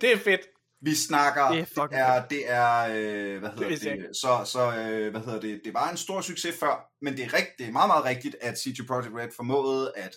det 0.00 0.12
er 0.12 0.18
fedt. 0.18 0.40
Vi 0.80 0.94
snakker, 0.94 1.48
Det 1.48 1.58
er 1.60 1.86
det 1.88 1.98
er, 1.98 2.26
det 2.28 2.50
er, 2.50 3.34
øh, 3.34 3.38
hvad 3.40 3.50
hedder 3.50 3.90
jeg 3.90 3.98
det, 3.98 4.16
så, 4.16 4.42
så 4.44 4.76
øh, 4.76 5.10
hvad 5.10 5.20
hedder 5.20 5.40
det, 5.40 5.60
det 5.64 5.74
var 5.74 5.90
en 5.90 5.96
stor 5.96 6.20
succes 6.20 6.58
før, 6.58 6.90
men 7.00 7.16
det 7.16 7.24
er, 7.24 7.34
rigt, 7.34 7.50
det 7.58 7.66
er 7.66 7.72
meget, 7.72 7.88
meget 7.88 8.04
rigtigt, 8.04 8.36
at 8.40 8.58
CG 8.58 8.86
Projekt 8.86 9.14
Red 9.14 9.28
formåede, 9.36 9.92
at 9.96 10.16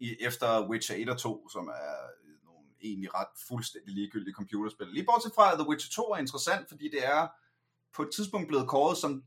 i, 0.00 0.16
efter 0.20 0.68
Witcher 0.68 0.96
1 0.96 1.08
og 1.08 1.18
2, 1.18 1.48
som 1.48 1.68
er 1.68 1.96
nogle 2.44 2.66
egentlig 2.82 3.14
ret 3.14 3.28
fuldstændig 3.48 3.94
ligegyldige 3.94 4.34
computerspil, 4.34 4.86
lige 4.88 5.04
bortset 5.04 5.32
fra, 5.34 5.52
at 5.52 5.58
The 5.58 5.68
Witcher 5.68 5.90
2 5.90 6.02
er 6.02 6.16
interessant, 6.16 6.68
fordi 6.68 6.88
det 6.88 7.06
er 7.06 7.28
på 7.96 8.02
et 8.02 8.08
tidspunkt 8.14 8.48
blevet 8.48 8.68
kåret 8.68 8.98
som 8.98 9.24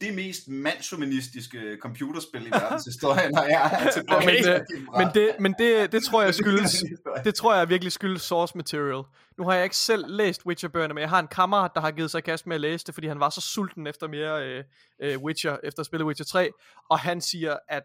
det 0.00 0.14
mest 0.14 0.48
mandsjuvenistiske 0.48 1.76
computerspil 1.82 2.46
i 2.46 2.50
verdenshistorien, 2.50 3.38
og 3.38 3.44
jeg 3.50 3.70
er 3.72 4.14
Okay, 4.16 4.26
men, 4.26 4.64
din 4.70 4.86
men, 4.96 5.08
det, 5.14 5.30
men 5.40 5.54
det, 5.58 5.92
det 5.92 6.02
tror 6.02 6.22
jeg 6.22 6.34
skyldes, 6.34 6.84
det 7.24 7.34
tror 7.34 7.54
jeg 7.54 7.68
virkelig 7.68 7.92
skyldes 7.92 8.22
source 8.22 8.56
material. 8.56 9.02
Nu 9.38 9.44
har 9.44 9.54
jeg 9.54 9.64
ikke 9.64 9.76
selv 9.76 10.04
læst 10.08 10.46
Witcher-bøgerne, 10.46 10.94
men 10.94 11.00
jeg 11.00 11.10
har 11.10 11.18
en 11.18 11.26
kammerat, 11.26 11.70
der 11.74 11.80
har 11.80 11.90
givet 11.90 12.10
sig 12.10 12.24
kast 12.24 12.46
med 12.46 12.54
at 12.54 12.60
læse 12.60 12.86
det, 12.86 12.94
fordi 12.94 13.06
han 13.06 13.20
var 13.20 13.30
så 13.30 13.40
sulten 13.40 13.86
efter 13.86 14.08
mere 14.08 14.46
øh, 14.46 14.64
øh, 15.02 15.18
Witcher, 15.22 15.56
efter 15.64 15.80
at 15.80 15.86
spille 15.86 16.06
Witcher 16.06 16.24
3, 16.26 16.50
og 16.90 16.98
han 16.98 17.20
siger, 17.20 17.56
at 17.68 17.82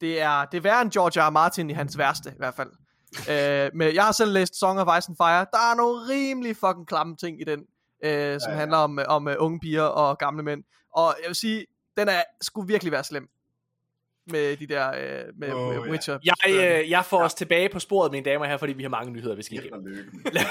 det 0.00 0.20
er, 0.20 0.44
det 0.44 0.56
er 0.56 0.62
værre 0.62 0.82
end 0.82 0.90
George 0.90 1.20
R. 1.20 1.26
R. 1.26 1.30
Martin 1.30 1.70
i 1.70 1.72
hans 1.72 1.98
værste, 1.98 2.30
i 2.30 2.38
hvert 2.38 2.54
fald. 2.54 2.70
øh, 3.30 3.70
men 3.74 3.94
jeg 3.94 4.04
har 4.04 4.12
selv 4.12 4.32
læst 4.32 4.58
Song 4.58 4.80
of 4.80 4.98
Ice 4.98 5.08
and 5.08 5.16
Fire. 5.16 5.46
Der 5.52 5.70
er 5.72 5.76
nogle 5.76 6.08
rimelig 6.08 6.56
fucking 6.56 6.86
klamme 6.86 7.16
ting 7.16 7.40
i 7.40 7.44
den, 7.44 7.60
øh, 8.04 8.40
som 8.40 8.50
Ja, 8.50 8.52
ja. 8.52 8.58
handler 8.58 8.76
om, 8.78 8.98
om 9.08 9.26
uh, 9.26 9.32
unge 9.38 9.60
piger 9.60 9.82
og 9.82 10.18
gamle 10.18 10.42
mænd. 10.42 10.64
Og 10.94 11.16
jeg 11.22 11.28
vil 11.28 11.36
sige, 11.36 11.66
den 11.96 12.08
er 12.08 12.22
skulle 12.40 12.68
virkelig 12.68 12.92
være 12.92 13.04
slem 13.04 13.28
med 14.26 14.56
de 14.56 14.66
der 14.66 14.88
øh, 14.88 15.24
med, 15.38 15.52
Åh, 15.52 15.74
med 15.74 15.84
ja. 15.84 15.90
Witcher. 15.90 16.18
Jeg, 16.24 16.34
øh, 16.48 16.90
jeg 16.90 17.04
får 17.04 17.22
os 17.22 17.34
tilbage 17.34 17.68
på 17.68 17.78
sporet, 17.78 18.12
mine 18.12 18.24
damer 18.24 18.40
og 18.40 18.46
herrer, 18.46 18.58
fordi 18.58 18.72
vi 18.72 18.82
har 18.82 18.90
mange 18.90 19.12
nyheder, 19.12 19.34
vi 19.34 19.42
skal 19.42 19.58
igennem. 19.58 19.80
Okay. 20.26 20.44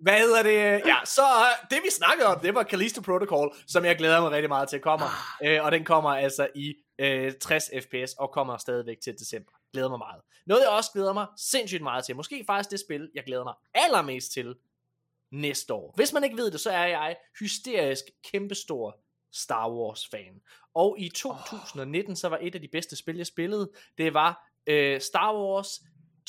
Hvad 0.02 0.18
hedder 0.18 0.42
det? 0.42 0.82
Ja, 0.86 0.96
så 1.04 1.22
øh, 1.22 1.68
det 1.70 1.78
vi 1.84 1.90
snakkede 1.90 2.26
om, 2.26 2.40
det 2.40 2.54
var 2.54 2.62
Callisto 2.62 3.00
Protocol, 3.00 3.54
som 3.66 3.84
jeg 3.84 3.96
glæder 3.96 4.20
mig 4.20 4.30
rigtig 4.30 4.48
meget 4.48 4.68
til 4.68 4.80
kommer. 4.80 5.36
Øh, 5.44 5.64
og 5.64 5.72
den 5.72 5.84
kommer 5.84 6.10
altså 6.10 6.48
i 6.54 6.74
øh, 6.98 7.32
60 7.40 7.70
fps 7.82 8.12
og 8.12 8.30
kommer 8.30 8.56
stadigvæk 8.56 8.96
til 9.00 9.12
december. 9.18 9.52
Glæder 9.72 9.88
mig 9.88 9.98
meget. 9.98 10.22
Noget 10.46 10.62
jeg 10.62 10.68
også 10.68 10.90
glæder 10.92 11.12
mig 11.12 11.26
sindssygt 11.36 11.82
meget 11.82 12.04
til, 12.04 12.16
måske 12.16 12.44
faktisk 12.46 12.70
det 12.70 12.80
spil, 12.80 13.10
jeg 13.14 13.24
glæder 13.26 13.44
mig 13.44 13.54
allermest 13.74 14.32
til 14.32 14.54
næste 15.30 15.74
år. 15.74 15.92
Hvis 15.96 16.12
man 16.12 16.24
ikke 16.24 16.36
ved 16.36 16.50
det, 16.50 16.60
så 16.60 16.70
er 16.70 16.86
jeg 16.86 17.16
hysterisk 17.40 18.04
kæmpestor 18.32 19.00
Star 19.32 19.70
Wars 19.70 20.08
fan. 20.08 20.40
Og 20.74 20.96
i 20.98 21.08
2019, 21.08 22.16
så 22.16 22.28
var 22.28 22.38
et 22.40 22.54
af 22.54 22.60
de 22.60 22.68
bedste 22.68 22.96
spil, 22.96 23.16
jeg 23.16 23.26
spillede, 23.26 23.70
det 23.98 24.14
var 24.14 24.48
øh, 24.66 25.00
Star 25.00 25.34
Wars 25.34 25.80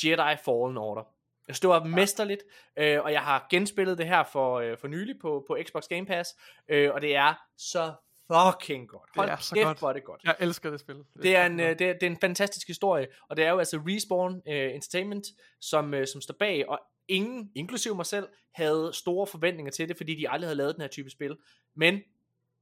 Jedi 0.03 0.37
Fallen 0.45 0.77
Order. 0.77 1.03
Jeg 1.47 1.55
stod 1.55 1.71
op 1.71 1.85
mesterligt, 1.85 2.43
øh, 2.77 3.01
og 3.03 3.11
jeg 3.11 3.21
har 3.21 3.47
genspillet 3.49 3.97
det 3.97 4.07
her 4.07 4.23
for, 4.23 4.59
øh, 4.59 4.77
for 4.77 4.87
nylig 4.87 5.15
på, 5.21 5.43
på 5.47 5.57
Xbox 5.67 5.87
Game 5.87 6.05
Pass, 6.05 6.35
øh, 6.67 6.93
og 6.93 7.01
det 7.01 7.15
er 7.15 7.33
så 7.57 7.93
fucking 8.27 8.89
godt. 8.89 9.09
Hold 9.15 9.29
er 9.29 9.35
så 9.37 9.55
kæft, 9.55 9.65
godt. 9.65 9.79
hvor 9.79 9.93
det 9.93 10.03
godt. 10.03 10.23
Jeg 10.23 10.35
elsker 10.39 10.69
det 10.69 10.79
spil. 10.79 10.95
Det 11.23 11.35
er, 11.35 11.45
en, 11.45 11.59
øh, 11.59 11.79
det, 11.79 11.89
er, 11.89 11.93
det 11.93 12.03
er 12.03 12.07
en 12.07 12.17
fantastisk 12.21 12.67
historie, 12.67 13.07
og 13.29 13.37
det 13.37 13.45
er 13.45 13.49
jo 13.49 13.59
altså 13.59 13.81
Respawn 13.87 14.33
uh, 14.33 14.41
Entertainment, 14.45 15.27
som, 15.61 15.93
uh, 15.93 16.05
som 16.11 16.21
står 16.21 16.35
bag, 16.39 16.69
og 16.69 16.79
ingen, 17.07 17.51
inklusive 17.55 17.95
mig 17.95 18.05
selv, 18.05 18.27
havde 18.53 18.91
store 18.93 19.27
forventninger 19.27 19.71
til 19.71 19.89
det, 19.89 19.97
fordi 19.97 20.15
de 20.15 20.29
aldrig 20.29 20.47
havde 20.47 20.57
lavet 20.57 20.75
den 20.75 20.81
her 20.81 20.87
type 20.87 21.09
spil. 21.09 21.37
Men, 21.75 22.01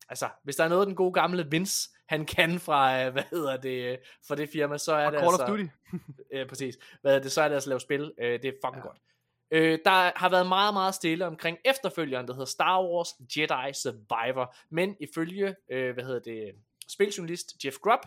altså, 0.10 0.30
hvis 0.44 0.56
der 0.56 0.64
er 0.64 0.70
noget, 0.70 0.88
den 0.88 0.96
gode 0.96 1.14
gamle 1.14 1.48
Vince, 1.52 1.90
han 2.08 2.26
kan 2.26 2.60
fra, 2.60 3.06
øh, 3.06 3.12
hvad 3.12 3.24
hedder 3.32 3.58
det, 3.58 3.92
øh, 3.92 3.98
fra 4.28 4.36
det 4.36 4.50
firma, 4.50 4.78
så 4.78 4.94
er 4.94 5.06
Og 5.06 5.12
det 5.12 5.20
Call 5.20 5.32
altså... 5.32 5.44
of 5.44 5.50
Duty. 5.50 5.66
Ja, 6.34 6.46
præcis. 6.46 6.78
Hvad 7.02 7.16
er 7.16 7.20
det, 7.20 7.32
så 7.32 7.42
er 7.42 7.48
det 7.48 7.56
altså 7.56 7.68
at 7.68 7.72
lave 7.72 7.80
spil. 7.80 8.14
Øh, 8.20 8.42
det 8.42 8.46
er 8.46 8.52
fucking 8.66 8.84
ja. 8.84 8.88
godt. 8.88 8.98
Øh, 9.52 9.80
der 9.86 10.20
har 10.20 10.30
været 10.30 10.48
meget, 10.48 10.74
meget 10.74 10.96
stille 10.96 11.26
omkring 11.26 11.58
efterfølgeren, 11.66 12.28
der 12.28 12.34
hedder 12.34 12.46
Star 12.46 12.84
Wars 12.84 13.10
Jedi 13.38 13.74
Survivor. 13.74 14.56
Men 14.70 14.96
ifølge, 15.00 15.56
øh, 15.72 15.94
hvad 15.94 16.04
hedder 16.04 16.20
det, 16.20 16.52
spiljournalist 16.88 17.66
Jeff 17.66 17.78
Grubb, 17.78 18.02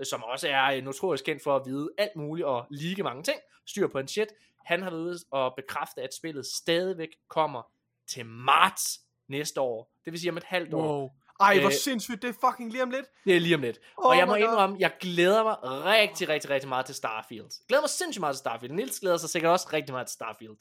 øh, 0.00 0.06
som 0.06 0.22
også 0.22 0.48
er 0.48 0.64
øh, 0.64 0.84
notorisk 0.84 1.24
kendt 1.24 1.42
for 1.42 1.56
at 1.56 1.62
vide 1.66 1.90
alt 1.98 2.16
muligt 2.16 2.46
og 2.46 2.66
lige 2.70 3.02
mange 3.02 3.22
ting, 3.22 3.38
styr 3.66 3.86
på 3.88 3.98
en 3.98 4.08
shit, 4.08 4.28
han 4.64 4.82
har 4.82 4.90
været 4.90 5.00
ude 5.00 5.18
og 5.30 5.54
bekræfte, 5.56 6.02
at 6.02 6.14
spillet 6.14 6.46
stadigvæk 6.46 7.08
kommer 7.28 7.62
til 8.06 8.26
marts 8.26 9.00
næste 9.28 9.60
år. 9.60 9.92
Det 10.04 10.12
vil 10.12 10.20
sige 10.20 10.30
om 10.30 10.36
et 10.36 10.44
halvt 10.44 10.74
år. 10.74 10.98
Wow. 10.98 11.10
Ej, 11.40 11.58
hvor 11.60 11.68
Øh, 11.68 11.74
sindssygt, 11.74 12.22
det 12.22 12.28
er 12.28 12.50
fucking 12.50 12.70
lige 12.70 12.82
om 12.82 12.90
lidt. 12.90 13.06
Det 13.24 13.36
er 13.36 13.40
lige 13.40 13.54
om 13.54 13.60
lidt. 13.60 13.78
Oh 13.96 14.06
og 14.06 14.16
jeg 14.16 14.26
må 14.26 14.34
indrømme, 14.34 14.76
jeg 14.78 14.92
glæder 15.00 15.42
mig 15.42 15.56
rigtig, 15.62 16.28
rigtig, 16.28 16.50
rigtig 16.50 16.68
meget 16.68 16.86
til 16.86 16.94
Starfield. 16.94 17.42
Jeg 17.42 17.66
glæder 17.68 17.82
mig 17.82 17.90
sindssygt 17.90 18.20
meget 18.20 18.34
til 18.34 18.38
Starfield. 18.38 18.72
Nils 18.72 19.00
glæder 19.00 19.16
sig 19.16 19.30
sikkert 19.30 19.52
også 19.52 19.68
rigtig 19.72 19.92
meget 19.92 20.06
til 20.06 20.14
Starfield. 20.14 20.56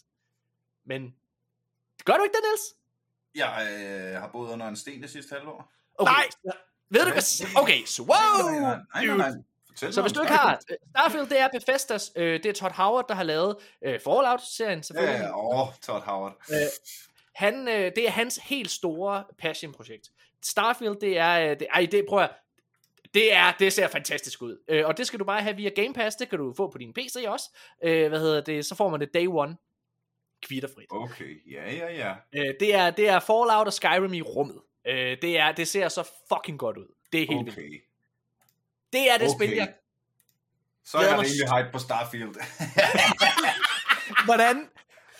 Men, 0.86 1.16
gør 2.06 2.14
du 2.14 2.24
ikke 2.24 2.34
det, 2.34 2.44
Nils? 2.52 2.76
Jeg 3.36 3.68
øh, 4.14 4.22
har 4.22 4.30
boet 4.32 4.52
under 4.52 4.68
en 4.68 4.76
sten 4.76 5.02
det 5.02 5.10
sidste 5.10 5.36
halvår. 5.36 5.72
Okay. 5.98 6.12
Nej. 6.12 6.28
Ved 6.90 7.06
du 7.06 7.12
hvad? 7.12 7.62
Okay, 7.64 7.86
så 7.86 8.02
wow! 8.02 8.52
Nej, 8.52 9.06
nej, 9.06 9.18
nej. 9.18 9.32
Fortæl 9.78 9.94
Så 9.94 10.02
hvis 10.02 10.14
du 10.14 10.22
ikke 10.22 10.34
har... 10.34 10.62
øh, 10.72 10.78
Starfield, 10.90 11.30
det 11.30 11.40
er 11.40 11.48
Bethesdas. 11.48 12.12
Øh, 12.16 12.34
det 12.34 12.46
er 12.46 12.54
Todd 12.54 12.74
Howard, 12.74 13.06
der 13.08 13.16
har 13.16 13.24
lavet 13.24 13.56
øh, 13.82 14.00
Fallout-serien, 14.00 14.84
selvfølgelig. 14.84 15.20
ja, 15.20 15.62
åh, 15.62 15.68
Todd 15.82 16.04
Howard. 16.04 16.38
Han, 17.36 17.68
øh, 17.68 17.92
det 17.96 18.08
er 18.08 18.12
hans 18.12 18.40
helt 18.44 18.72
store 18.72 19.24
passion-projekt. 19.40 20.10
Starfield, 20.44 20.96
det 21.02 21.18
er... 21.18 21.40
Øh, 21.40 21.60
det, 21.60 21.68
ej, 21.74 21.88
det 21.92 22.06
prøver. 22.10 22.28
Det, 23.14 23.34
er, 23.34 23.52
det 23.60 23.74
ser 23.74 23.88
fantastisk 23.88 24.42
ud. 24.42 24.64
Øh, 24.68 24.86
og 24.86 24.98
det 24.98 25.08
skal 25.08 25.20
du 25.20 25.26
bare 25.26 25.42
have 25.42 25.56
via 25.56 25.70
Game 25.70 25.94
Pass. 25.94 26.16
Det 26.16 26.30
kan 26.30 26.40
du 26.40 26.54
få 26.58 26.72
på 26.72 26.78
din 26.78 26.94
PC 26.94 27.16
også. 27.28 27.58
Øh, 27.84 28.10
hvad 28.10 28.20
hedder 28.20 28.42
det? 28.42 28.66
Så 28.66 28.76
får 28.76 28.90
man 28.90 29.00
det 29.00 29.14
day 29.14 29.28
one. 29.28 29.58
Kvitterfrit. 30.44 30.88
Okay, 30.90 31.52
ja, 31.52 31.74
ja, 31.74 31.94
ja. 31.94 32.14
Øh, 32.36 32.54
det, 32.60 32.76
er, 32.76 32.90
det 32.90 33.10
er 33.10 33.20
Fallout 33.20 33.68
og 33.68 33.74
Skyrim 33.74 34.14
i 34.14 34.22
rummet. 34.22 34.62
Øh, 34.88 35.18
det, 35.22 35.40
er, 35.40 35.52
det 35.52 35.68
ser 35.68 35.88
så 35.88 36.10
fucking 36.34 36.60
godt 36.60 36.78
ud. 36.78 36.96
Det 37.12 37.22
er 37.22 37.28
helt 37.28 37.58
vildt. 37.58 37.84
Det 38.94 39.12
er 39.12 39.18
det 39.18 39.28
Okay. 39.28 39.38
spil, 39.38 39.50
jeg... 39.56 39.74
Så 40.86 40.98
er 40.98 41.02
jeg 41.02 41.12
rimelig 41.14 41.50
hype 41.58 41.70
på 41.74 41.80
Starfield. 41.80 42.36
Hvordan? 44.28 44.70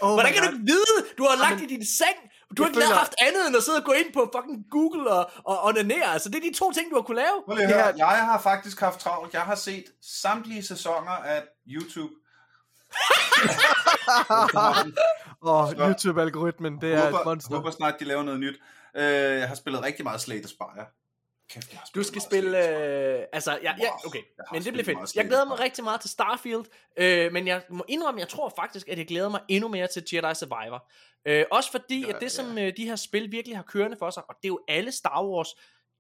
Oh 0.02 0.14
Hvordan 0.14 0.34
kan 0.34 0.44
du 0.44 0.48
God. 0.50 0.54
ikke 0.54 0.66
vide? 0.66 0.96
Du 1.18 1.24
har 1.24 1.36
lagt 1.50 1.62
i 1.62 1.66
din 1.66 1.86
seng. 1.86 2.18
Du 2.58 2.64
har 2.64 2.70
Jeg 2.70 2.76
ikke 2.76 2.82
føler- 2.88 2.96
haft 2.98 3.16
andet 3.22 3.48
end 3.48 3.56
at 3.58 3.64
sidde 3.64 3.78
og 3.78 3.84
gå 3.86 3.92
ind 3.92 4.14
på 4.14 4.32
fucking 4.36 4.66
Google 4.72 5.12
og, 5.12 5.32
og 5.46 5.66
onanere. 5.66 6.06
Altså, 6.14 6.30
det 6.30 6.36
er 6.36 6.50
de 6.52 6.58
to 6.58 6.72
ting, 6.72 6.92
du 6.92 6.96
har 6.96 7.02
kunne 7.02 7.22
lave. 7.26 7.44
Høre, 7.48 7.68
her- 7.68 7.94
jeg 7.98 8.08
har 8.26 8.42
faktisk 8.42 8.80
haft 8.80 9.00
travlt. 9.00 9.34
Jeg 9.34 9.42
har 9.42 9.56
set 9.56 9.86
samtlige 10.22 10.64
sæsoner 10.64 11.12
af 11.12 11.44
YouTube. 11.68 12.14
Åh, 15.42 15.64
oh, 15.64 15.72
YouTube-algoritmen, 15.72 16.82
det 16.82 16.94
er 16.94 16.98
et 16.98 17.04
håber, 17.12 17.24
monster. 17.26 17.56
håber 17.56 17.72
snart, 17.72 17.94
de 18.00 18.06
laver 18.06 18.24
noget 18.24 18.40
nyt. 18.40 18.56
Øh, 18.96 19.04
jeg 19.40 19.48
har 19.48 19.56
spillet 19.56 19.84
rigtig 19.84 20.04
meget 20.04 20.22
Slay 20.22 20.38
the 20.40 20.48
Spire. 20.48 20.86
Kæft, 21.50 21.74
jeg 21.74 21.80
Du 21.96 22.04
skal 22.04 22.22
spille... 22.22 22.58
Øh, 22.58 23.26
altså, 23.34 23.60
ja, 23.64 23.76
ja, 23.80 23.90
okay. 24.06 24.22
Men 24.54 24.64
det 24.64 24.74
bliver 24.74 24.86
fedt. 24.86 25.16
Jeg 25.16 25.26
glæder 25.26 25.46
mig 25.46 25.60
rigtig 25.60 25.84
meget 25.84 26.02
til 26.02 26.10
Starfield. 26.10 26.66
Øh, 26.98 27.34
men 27.34 27.48
jeg 27.48 27.62
må 27.70 27.86
indrømme, 27.88 28.20
jeg 28.20 28.28
tror 28.28 28.54
faktisk, 28.56 28.90
at 28.90 28.98
jeg 28.98 29.08
glæder 29.08 29.30
mig 29.30 29.42
endnu 29.48 29.68
mere 29.70 29.88
til 29.88 30.04
Jedi 30.14 30.36
Survivor. 30.36 30.90
Øh, 31.26 31.46
også 31.52 31.72
fordi, 31.72 32.02
Ja, 32.02 32.16
at 32.16 32.22
det 32.22 32.32
som 32.32 32.58
ja. 32.58 32.68
øh, 32.68 32.78
de 32.78 32.86
her 32.86 32.96
spil 32.96 33.32
virkelig 33.32 33.58
har 33.58 33.64
kørende 33.64 33.98
for 33.98 34.10
sig, 34.10 34.24
og 34.30 34.36
det 34.36 34.46
er 34.46 34.50
jo 34.50 34.60
alle 34.68 34.92
Star 34.92 35.26
Wars 35.26 35.56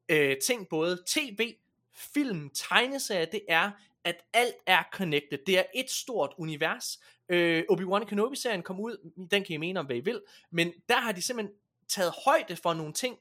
øh, 0.09 0.35
ting, 0.45 0.67
både 0.69 1.03
tv, 1.07 1.53
film, 1.95 2.49
tegneserier, 2.49 3.25
det 3.25 3.41
er, 3.49 3.71
at 4.03 4.15
alt 4.33 4.55
er 4.65 4.83
connected. 4.91 5.37
Det 5.45 5.59
er 5.59 5.63
et 5.75 5.91
stort 5.91 6.33
univers. 6.37 6.99
Øh, 7.29 7.63
Obi-Wan 7.71 8.05
Kenobi-serien 8.05 8.63
kom 8.63 8.79
ud, 8.79 9.27
den 9.31 9.43
kan 9.43 9.53
I 9.53 9.57
mene 9.57 9.79
om, 9.79 9.85
hvad 9.85 9.95
I 9.95 9.99
vil, 9.99 10.21
men 10.51 10.73
der 10.89 10.97
har 10.97 11.11
de 11.11 11.21
simpelthen 11.21 11.55
taget 11.87 12.13
højde 12.25 12.55
for 12.55 12.73
nogle 12.73 12.93
ting, 12.93 13.17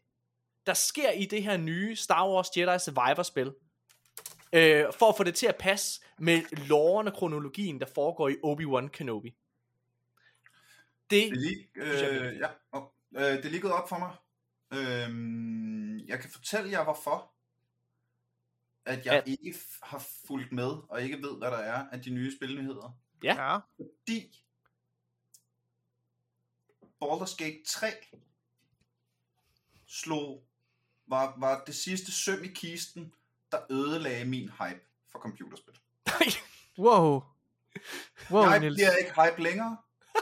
der 0.67 0.75
sker 0.75 1.11
i 1.11 1.25
det 1.25 1.43
her 1.43 1.57
nye 1.57 1.97
Star 1.97 2.29
Wars 2.29 2.57
Jedi 2.57 2.79
Survivor-spil. 2.79 3.55
Øh, 4.53 4.85
for 4.99 5.09
at 5.09 5.17
få 5.17 5.25
det 5.25 5.35
til 5.35 5.47
at 5.47 5.57
passe 5.61 6.01
med 6.19 6.67
loven 6.69 7.07
og 7.09 7.15
kronologien, 7.15 7.81
der 7.81 7.87
foregår 7.95 8.29
i 8.29 8.37
Obi-Wan 8.45 8.89
Kenobi. 8.89 9.37
Det, 11.11 11.31
Det 11.33 11.69
er 11.77 12.23
øh, 12.31 12.37
ja, 12.39 12.49
oh, 12.73 12.83
øh, 13.17 13.23
det 13.43 13.45
lige 13.45 13.61
gået 13.61 13.73
op 13.75 13.89
for 13.89 13.99
mig. 13.99 14.17
Øhm, 14.73 15.99
jeg 15.99 16.21
kan 16.21 16.31
fortælle 16.31 16.71
jer, 16.71 16.85
hvorfor 16.85 17.33
at 18.87 19.07
jeg 19.07 19.15
At- 19.15 19.29
ikke 19.29 19.51
f- 19.59 19.79
har 19.83 20.07
fulgt 20.27 20.53
med, 20.53 20.71
og 20.91 21.03
ikke 21.03 21.23
ved, 21.23 21.39
hvad 21.39 21.51
der 21.51 21.57
er 21.59 21.89
af 21.89 22.03
de 22.03 22.11
nye 22.11 22.37
spilnyheder. 22.37 22.99
Ja. 23.23 23.59
Fordi 23.77 24.43
Baldur's 27.05 27.37
Gate 27.37 27.63
3 27.67 27.87
slog, 29.87 30.46
var, 31.09 31.35
var 31.39 31.63
det 31.67 31.75
sidste 31.75 32.13
søm 32.13 32.45
i 32.45 32.49
kisten, 32.49 33.13
der 33.53 33.59
ødelagde 33.71 34.25
min 34.25 34.51
hype 34.61 34.81
for 35.13 35.19
computerspil. 35.19 35.75
Wow. 36.79 37.23
Wow, 38.31 38.43
jeg 38.43 38.61
Niels. 38.61 38.77
bliver 38.77 38.97
ikke 38.97 39.23
hype 39.23 39.43
længere. 39.43 39.77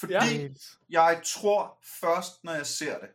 Fordi 0.00 0.12
Ja. 0.12 0.20
Niels. 0.32 0.78
jeg 0.90 1.20
tror 1.24 1.78
først, 2.00 2.44
når 2.44 2.52
jeg 2.52 2.66
ser 2.66 2.98
det. 2.98 3.08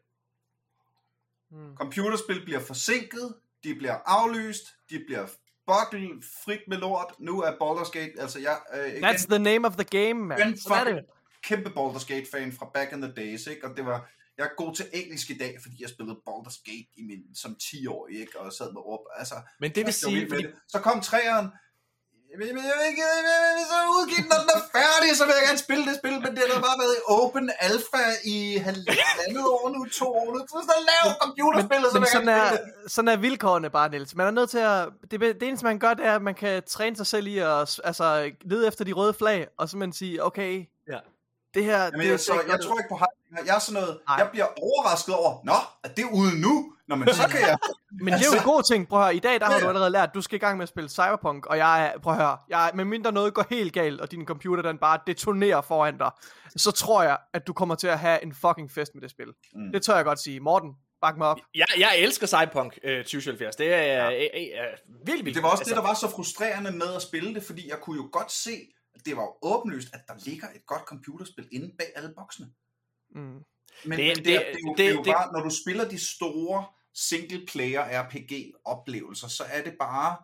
Mm. 1.52 1.76
Computerspil 1.76 2.46
bliver 2.46 2.60
forsinket, 2.60 3.36
de 3.64 3.76
bliver 3.76 3.98
aflyst, 4.06 4.64
de 4.90 5.04
bliver 5.08 5.28
buggle 5.66 6.22
frit 6.44 6.62
med 6.68 6.78
lort. 6.78 7.14
Nu 7.20 7.42
er 7.42 7.52
Baldur's 7.52 7.92
Gate, 7.92 8.14
altså 8.22 8.40
jeg 8.40 8.60
øh, 8.74 8.88
igen, 8.90 9.06
That's 9.06 9.26
the 9.30 9.40
name 9.40 9.68
of 9.68 9.74
the 9.76 9.84
game, 9.84 10.26
man. 10.26 10.48
en 10.48 10.58
Sådan 10.60 10.88
er 10.88 10.94
det. 10.94 11.06
kæmpe 11.44 11.70
Baldur's 11.70 12.06
Gate 12.08 12.28
fan 12.32 12.54
fra 12.54 12.70
back 12.74 12.92
in 12.94 13.02
the 13.02 13.12
days, 13.12 13.48
ikke? 13.48 13.68
Og 13.68 13.78
det 13.78 13.86
var, 13.86 14.10
jeg 14.40 14.46
er 14.46 14.56
god 14.64 14.76
til 14.76 14.86
engelsk 14.94 15.30
i 15.30 15.38
dag, 15.38 15.54
fordi 15.62 15.76
jeg 15.82 15.90
spillede 15.90 16.18
Baldur's 16.28 16.62
Gate 16.66 16.90
i 16.98 17.04
min, 17.10 17.22
som 17.36 17.56
10 17.56 17.88
år, 17.88 18.08
ikke? 18.08 18.40
Og 18.40 18.54
sad 18.54 18.72
med 18.74 18.82
råb, 18.90 19.04
altså. 19.20 19.36
men 19.60 19.76
det 19.76 19.86
vil 19.86 19.94
sige, 19.94 20.28
fordi, 20.30 20.44
det. 20.44 20.54
Så 20.68 20.80
kom 20.80 21.02
træeren, 21.02 21.48
men 22.38 22.48
jeg 22.48 22.56
vil 22.56 22.64
ikke, 22.92 23.04
så 23.72 23.78
udgive 23.98 24.22
den, 24.24 24.30
når 24.34 24.40
den 24.44 24.52
er 24.60 24.64
færdig, 24.78 25.10
så 25.18 25.24
vil 25.26 25.34
jeg 25.40 25.46
gerne 25.48 25.62
spille 25.68 25.84
det 25.90 25.96
spil, 26.02 26.16
men 26.24 26.32
det 26.36 26.44
har 26.54 26.62
bare 26.70 26.80
været 26.84 26.96
i 27.00 27.02
open 27.20 27.46
alpha 27.60 28.04
i 28.36 28.38
halvandet 28.68 29.46
år 29.56 29.66
nu, 29.76 29.80
to 30.00 30.08
år 30.22 30.30
nu, 30.34 30.40
så 30.70 30.76
lav 30.92 31.06
computerspil, 31.24 31.86
og 31.86 31.92
så 31.92 31.98
Men 31.98 32.02
vil 32.02 32.10
jeg 32.14 32.18
sådan 32.20 32.28
gerne 32.28 32.42
er, 32.42 32.52
det. 32.52 32.92
sådan 32.92 33.08
er 33.08 33.18
vilkårene 33.18 33.70
bare, 33.70 33.90
Niels. 33.90 34.16
Man 34.16 34.28
er 34.28 34.32
nødt 34.32 34.50
til 34.50 34.58
at... 34.74 34.88
Det, 35.12 35.22
det 35.22 35.44
eneste, 35.44 35.66
man 35.66 35.80
gør, 35.80 35.94
det 35.94 36.06
er, 36.06 36.16
at 36.16 36.22
man 36.22 36.36
kan 36.36 36.64
træne 36.68 36.96
sig 36.96 37.08
selv 37.08 37.28
i 37.28 37.38
at 37.38 37.80
altså, 37.84 38.32
lede 38.42 38.68
efter 38.68 38.86
de 38.86 38.94
røde 38.94 39.14
flag, 39.14 39.48
og 39.58 39.70
så 39.70 39.78
man 39.78 39.94
sige, 39.94 40.24
okay. 40.24 40.66
Det 41.54 41.64
her... 41.64 41.84
Jamen, 41.84 42.00
det 42.00 42.08
jeg, 42.08 42.20
så, 42.20 42.26
ser 42.26 42.34
jeg 42.34 42.60
tror 42.64 42.78
ikke 42.80 42.90
på 42.90 42.96
hype. 42.96 43.46
Jeg 43.46 43.56
er 43.56 43.60
sådan 43.60 43.82
noget, 43.82 44.00
Nej. 44.08 44.18
jeg 44.18 44.30
bliver 44.32 44.46
overrasket 44.62 45.16
over, 45.16 45.42
nå, 45.44 45.54
er 45.84 45.90
det 45.90 46.06
ude 46.12 46.42
nu? 46.42 46.74
Nå, 46.88 46.96
men 46.96 47.14
så 47.14 47.28
kan 47.32 47.40
jeg... 47.42 47.58
Men 47.92 48.14
det 48.14 48.22
er 48.22 48.26
jo 48.32 48.38
en 48.38 48.44
god 48.44 48.64
ting. 48.64 48.88
Prøv 48.88 49.00
at 49.00 49.06
høre, 49.06 49.16
i 49.16 49.20
dag 49.20 49.40
der 49.40 49.46
har 49.46 49.60
du 49.60 49.68
allerede 49.68 49.90
lært, 49.90 50.10
at 50.10 50.16
du 50.16 50.22
skal 50.22 50.36
i 50.36 50.40
gang 50.40 50.58
med 50.58 50.64
at 50.64 50.70
spille 50.70 50.90
Cyberpunk, 50.90 51.46
og 51.46 51.58
jeg 51.58 51.86
er, 51.86 52.00
prøv 52.00 52.14
at 52.14 52.20
høre, 52.20 52.38
jeg, 52.50 52.72
med 52.74 52.86
mindre 52.86 53.12
noget 53.12 53.34
går 53.34 53.46
helt 53.50 53.74
galt, 53.74 54.02
og 54.02 54.12
din 54.12 54.26
computer 54.26 54.64
den 54.64 54.78
bare 54.78 55.00
detonerer 55.08 55.62
foran 55.62 55.98
dig, 55.98 56.12
så 56.58 56.72
tror 56.72 57.04
jeg, 57.04 57.18
at 57.34 57.48
du 57.48 57.54
kommer 57.54 57.76
til 57.76 57.88
at 57.88 58.00
have 58.00 58.24
en 58.24 58.34
fucking 58.34 58.72
fest 58.72 58.92
med 58.96 59.02
det 59.02 59.12
spil. 59.12 59.28
Mm. 59.54 59.72
Det 59.74 59.82
tør 59.82 59.96
jeg 59.96 60.06
godt 60.06 60.20
sige. 60.20 60.40
Morten, 60.40 60.70
bak 61.02 61.18
mig 61.18 61.28
op. 61.28 61.38
jeg, 61.56 61.68
jeg 61.78 61.98
elsker 61.98 62.28
Cyberpunk 62.28 62.80
øh, 62.84 62.98
2077. 62.98 63.56
Det 63.56 63.74
er, 63.74 63.82
ja. 63.82 64.12
øh, 64.12 64.22
øh, 64.22 64.28
virkelig 65.06 65.26
vildt. 65.26 65.36
Det 65.36 65.44
var 65.44 65.50
også 65.50 65.62
altså, 65.62 65.76
det, 65.76 65.82
der 65.82 65.88
var 65.88 65.94
så 65.94 66.10
frustrerende 66.10 66.72
med 66.72 66.96
at 66.96 67.02
spille 67.02 67.34
det, 67.34 67.44
fordi 67.44 67.70
jeg 67.70 67.78
kunne 67.82 67.96
jo 67.96 68.10
godt 68.12 68.32
se, 68.32 68.52
det 69.06 69.18
var 69.18 69.24
jo 69.24 69.36
åbenlyst, 69.42 69.88
at 69.94 70.02
der 70.08 70.14
ligger 70.26 70.48
et 70.56 70.66
godt 70.66 70.82
computerspil 70.82 71.48
inde 71.52 71.72
bag 71.78 71.88
alle 71.96 72.14
boksene. 72.18 72.48
Mm. 73.16 73.22
Men 73.86 74.00
Det- 74.00 74.00
det, 74.00 74.00
men 74.00 74.00
det, 74.00 74.16
det- 74.16 74.26
det, 74.26 74.36
er, 74.36 74.42
jo, 74.52 74.70
det- 74.70 74.78
det, 74.78 74.86
er 74.86 74.92
jo 74.94 75.04
det- 75.04 75.14
bare, 75.14 75.32
når 75.34 75.44
du 75.44 75.50
spiller 75.64 75.90
de 75.90 76.00
store 76.16 76.66
single-player 76.94 78.02
RPG-oplevelser, 78.04 79.28
så 79.28 79.44
er 79.52 79.64
det 79.64 79.74
bare... 79.80 80.18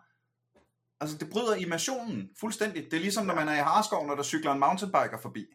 Altså, 1.00 1.18
det 1.18 1.30
bryder 1.30 1.54
immersionen 1.54 2.30
fuldstændig. 2.40 2.84
Det 2.84 2.94
er 2.96 3.00
ligesom, 3.00 3.26
når 3.26 3.34
man 3.34 3.48
er 3.48 3.54
i 3.54 3.62
Harskov, 3.62 4.06
når 4.06 4.14
der 4.14 4.22
cykler 4.22 4.52
en 4.52 4.58
mountainbiker 4.60 5.18
forbi. 5.22 5.46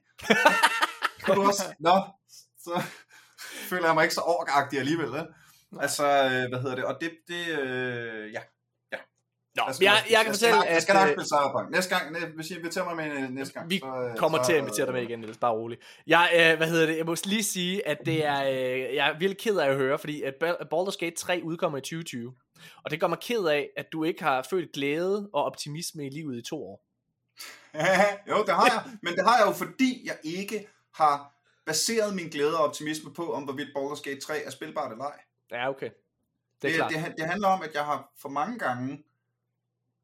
kan 1.26 1.36
du 1.36 1.44
også... 1.44 1.76
Nå, 1.80 2.02
så 2.60 2.82
føler 3.70 3.86
jeg 3.86 3.96
mig 3.96 4.04
ikke 4.04 4.16
så 4.16 4.22
overgagtig 4.22 4.80
alligevel, 4.80 5.12
vel? 5.12 5.28
Altså, 5.80 6.04
øh, 6.06 6.50
hvad 6.50 6.62
hedder 6.62 6.76
det? 6.76 6.86
Og 6.86 6.98
det, 7.02 7.12
det 7.28 7.60
øh, 7.60 8.32
ja. 8.34 8.42
Nå, 9.56 9.64
Jeg, 9.68 9.76
skal 9.76 9.86
jeg, 9.86 9.94
nok- 9.94 10.12
jeg 10.12 10.24
kan 10.26 10.34
fortælle, 10.34 10.56
nok- 10.56 10.66
Jeg 10.66 10.82
skal 10.82 10.96
at 10.96 11.02
nok 11.02 11.08
spille 11.10 11.26
Cyberpunk. 11.26 11.70
Næste 11.72 11.96
gang, 11.96 12.34
hvis 12.36 12.52
I 12.52 12.56
inviterer 12.58 12.86
mig 12.86 12.96
med 12.96 13.24
øh, 13.24 13.30
næste 13.30 13.54
gang, 13.54 13.70
vi 13.70 13.80
så, 13.80 13.86
øh, 14.10 14.18
kommer 14.18 14.38
så, 14.38 14.46
til 14.46 14.54
at 14.54 14.60
invitere 14.60 14.86
dig 14.86 14.94
med 14.94 15.02
igen, 15.04 15.20
Niels, 15.20 15.38
bare 15.38 15.52
rolig. 15.52 15.78
Jeg, 16.08 16.30
øh, 16.36 16.58
hvad 16.58 16.68
hedder 16.68 16.86
det, 16.86 16.98
jeg 16.98 17.06
må 17.06 17.16
lige 17.26 17.44
sige, 17.44 17.88
at 17.88 17.98
det 18.06 18.26
er, 18.26 18.44
øh, 18.44 18.96
jeg 18.96 19.10
er 19.10 19.14
virkelig 19.20 19.38
ked 19.38 19.58
af 19.58 19.70
at 19.70 19.76
høre, 19.76 20.00
fordi 20.00 20.22
at 20.22 20.34
Bal- 20.44 20.62
Baldur's 20.74 20.98
Gate 21.00 21.16
3 21.16 21.42
udkommer 21.44 21.78
i 21.78 21.82
2020. 21.82 22.34
Og 22.84 22.92
det 22.92 23.00
gør 23.00 23.08
mig 23.08 23.20
ked 23.20 23.46
af, 23.46 23.70
at 23.78 23.86
du 23.92 24.04
ikke 24.04 24.24
har 24.24 24.48
følt 24.50 24.72
glæde 24.74 25.30
og 25.34 25.44
optimisme 25.44 26.06
i 26.06 26.10
livet 26.10 26.38
i 26.38 26.42
to 26.50 26.64
år. 26.64 26.86
jo, 28.30 28.44
det 28.46 28.54
har 28.54 28.66
jeg. 28.66 28.84
Men 29.04 29.14
det 29.16 29.24
har 29.28 29.38
jeg 29.38 29.48
jo, 29.48 29.52
fordi 29.52 30.02
jeg 30.06 30.18
ikke 30.24 30.68
har 30.96 31.34
baseret 31.66 32.16
min 32.16 32.28
glæde 32.30 32.58
og 32.58 32.64
optimisme 32.64 33.14
på, 33.14 33.34
om 33.34 33.44
hvorvidt 33.44 33.70
Baldur's 33.78 34.02
Gate 34.10 34.20
3 34.22 34.38
er 34.46 34.50
spilbart 34.50 34.92
eller 34.92 35.06
ej. 35.06 35.20
Ja, 35.52 35.70
okay. 35.70 35.90
Det 36.62 36.68
er 36.68 36.68
det, 36.68 36.76
klart. 36.76 36.92
det, 36.92 37.14
det 37.18 37.26
handler 37.26 37.48
om, 37.48 37.62
at 37.62 37.70
jeg 37.74 37.84
har 37.86 38.12
for 38.22 38.30
mange 38.30 38.60
gange 38.60 39.04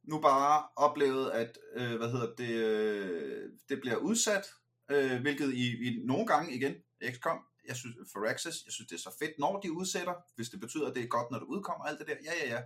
nu 0.07 0.19
bare 0.19 0.63
oplevet, 0.75 1.31
at 1.31 1.57
øh, 1.75 1.97
hvad 1.97 2.11
hedder 2.11 2.35
det, 2.37 2.49
øh, 2.49 3.49
det 3.69 3.81
bliver 3.81 3.95
udsat, 3.95 4.47
øh, 4.91 5.21
hvilket 5.21 5.53
i, 5.53 5.87
i 5.87 5.99
nogle 6.05 6.27
gange 6.27 6.53
igen, 6.53 6.75
XCOM, 7.13 7.39
jeg 7.67 7.75
synes, 7.75 7.95
Firaxis, 8.13 8.55
jeg 8.65 8.73
synes, 8.73 8.87
det 8.89 8.95
er 8.95 8.99
så 8.99 9.15
fedt, 9.19 9.31
når 9.39 9.59
de 9.59 9.71
udsætter, 9.71 10.13
hvis 10.35 10.49
det 10.49 10.59
betyder, 10.59 10.87
at 10.87 10.95
det 10.95 11.03
er 11.03 11.07
godt, 11.07 11.31
når 11.31 11.39
det 11.39 11.45
udkommer, 11.45 11.85
alt 11.85 11.99
det 11.99 12.07
der, 12.07 12.15
ja, 12.23 12.31
ja, 12.45 12.55
ja. 12.55 12.61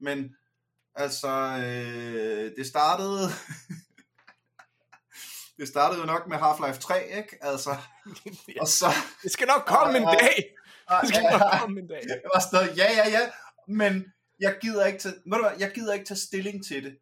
Men 0.00 0.36
altså, 0.94 1.28
øh, 1.58 2.56
det 2.56 2.66
startede, 2.66 3.28
det 5.58 5.68
startede 5.68 6.00
jo 6.00 6.06
nok 6.06 6.26
med 6.28 6.36
Half-Life 6.36 6.80
3, 6.80 7.16
ikke? 7.16 7.38
Altså, 7.40 7.76
og 8.60 8.68
så, 8.68 8.86
Det 9.22 9.32
skal 9.32 9.46
nok 9.46 9.64
komme 9.66 9.98
en 9.98 10.02
Ja, 10.04 10.10
ja. 10.10 10.18
dag. 10.18 10.54
Det 11.00 11.08
skal 11.08 11.22
nok 11.22 11.42
komme 11.60 11.80
en 11.80 11.86
dag. 11.88 12.02
Jeg 12.08 12.30
var 12.34 12.40
sådan 12.40 12.64
noget, 12.66 12.78
ja, 12.78 12.92
ja, 12.92 13.08
ja, 13.10 13.30
men 13.68 14.12
jeg 14.42 14.58
gider 14.60 14.86
ikke 14.86 14.98
tage, 14.98 15.14
ved 15.14 15.38
du 15.38 15.42
hvad, 15.42 15.58
jeg 15.58 15.72
gider 15.74 15.92
ikke 15.92 16.04
tage 16.04 16.18
stilling 16.18 16.64
til 16.64 16.84
det, 16.84 16.98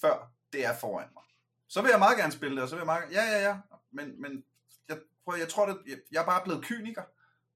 før 0.00 0.32
det 0.52 0.66
er 0.66 0.74
foran 0.80 1.08
mig. 1.14 1.22
Så 1.68 1.82
vil 1.82 1.90
jeg 1.90 1.98
meget 1.98 2.18
gerne 2.18 2.32
spille 2.32 2.56
det, 2.56 2.62
og 2.62 2.68
så 2.68 2.74
vil 2.74 2.80
jeg 2.80 2.86
meget 2.86 3.02
gerne, 3.02 3.14
ja, 3.14 3.24
ja, 3.32 3.48
ja, 3.48 3.56
men, 3.92 4.22
men 4.22 4.44
jeg, 4.88 4.98
prøv, 5.24 5.38
jeg 5.38 5.48
tror, 5.48 5.66
det, 5.66 5.76
jeg, 5.86 5.98
jeg 6.12 6.20
er 6.22 6.26
bare 6.26 6.42
blevet 6.44 6.64
kyniker, 6.64 7.02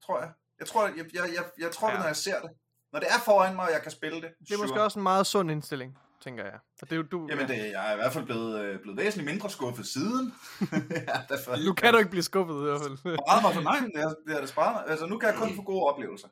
tror 0.05 0.19
jeg. 0.19 0.31
Jeg 0.59 0.67
tror, 0.67 0.87
jeg, 0.87 1.05
jeg, 1.13 1.23
jeg, 1.35 1.43
jeg 1.59 1.71
tror 1.71 1.87
ja. 1.87 1.93
det, 1.93 1.99
når 1.99 2.07
jeg 2.07 2.15
ser 2.15 2.41
det. 2.41 2.51
Når 2.93 2.99
det 2.99 3.09
er 3.09 3.19
foran 3.25 3.55
mig, 3.55 3.65
og 3.65 3.71
jeg 3.71 3.81
kan 3.81 3.91
spille 3.91 4.21
det. 4.21 4.29
Det 4.39 4.51
er 4.51 4.57
måske 4.57 4.81
også 4.81 4.99
en 4.99 5.03
meget 5.03 5.27
sund 5.27 5.51
indstilling, 5.51 5.97
tænker 6.21 6.43
jeg. 6.43 6.53
Og 6.81 6.89
det 6.89 6.91
er 6.91 6.95
jo, 6.95 7.03
du, 7.03 7.27
Jamen, 7.29 7.47
ja. 7.47 7.53
det, 7.53 7.71
jeg 7.71 7.89
er 7.89 7.93
i 7.93 7.95
hvert 7.95 8.13
fald 8.13 8.25
blevet, 8.25 8.59
øh, 8.59 8.79
blevet 8.81 8.97
væsentligt 8.97 9.31
mindre 9.31 9.49
skuffet 9.49 9.87
siden. 9.87 10.33
ja, 11.09 11.17
derfor, 11.29 11.65
Nu 11.65 11.73
kan 11.73 11.93
du 11.93 11.99
ikke 11.99 12.11
blive 12.11 12.23
skuffet 12.23 12.55
i 12.55 12.63
hvert 12.63 12.81
fald. 12.81 12.97
Meget 13.03 13.41
mig 13.41 13.53
for 13.53 13.61
nej, 13.61 13.79
det 14.25 14.35
er, 14.35 14.39
det 14.41 14.49
sparet. 14.49 14.89
Altså, 14.91 15.05
nu 15.05 15.17
kan 15.17 15.29
jeg 15.29 15.37
kun 15.37 15.55
få 15.55 15.61
gode 15.61 15.83
oplevelser. 15.83 16.27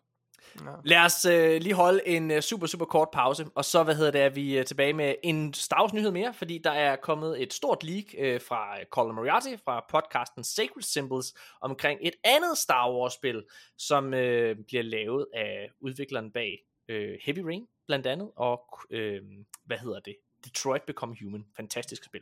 Lad 0.84 1.06
os 1.06 1.26
øh, 1.26 1.62
lige 1.62 1.74
holde 1.74 2.08
en 2.08 2.32
øh, 2.32 2.42
super, 2.42 2.68
super 2.68 2.86
kort 2.86 3.08
pause, 3.14 3.46
og 3.56 3.66
så, 3.66 3.84
hvad 3.84 3.96
hedder 3.96 4.12
det, 4.12 4.22
er 4.22 4.30
vi 4.30 4.58
øh, 4.58 4.66
tilbage 4.66 4.94
med 4.94 5.16
en 5.24 5.54
Stavs 5.54 5.94
nyhed 5.94 6.12
mere, 6.12 6.34
fordi 6.34 6.58
der 6.58 6.72
er 6.72 6.96
kommet 6.96 7.42
et 7.42 7.54
stort 7.54 7.84
leak 7.84 8.06
øh, 8.18 8.42
fra 8.42 8.80
øh, 8.80 8.86
Colin 8.86 9.16
Moriarty 9.16 9.56
fra 9.66 9.86
podcasten 9.90 10.44
Sacred 10.44 10.84
Symbols 10.84 11.34
omkring 11.62 12.00
et 12.04 12.14
andet 12.24 12.58
Star 12.58 12.92
Wars 12.92 13.14
spil, 13.14 13.44
som 13.78 14.14
øh, 14.14 14.56
bliver 14.68 14.84
lavet 14.84 15.26
af 15.34 15.70
udvikleren 15.80 16.32
bag 16.32 16.60
øh, 16.90 17.18
Heavy 17.24 17.40
Rain, 17.40 17.68
blandt 17.88 18.08
andet, 18.08 18.32
og 18.36 18.80
øh, 18.90 19.22
hvad 19.66 19.78
hedder 19.78 20.00
det? 20.00 20.16
Detroit 20.46 20.84
Become 20.84 21.16
Human. 21.22 21.46
Fantastisk 21.58 22.04
spil. 22.04 22.22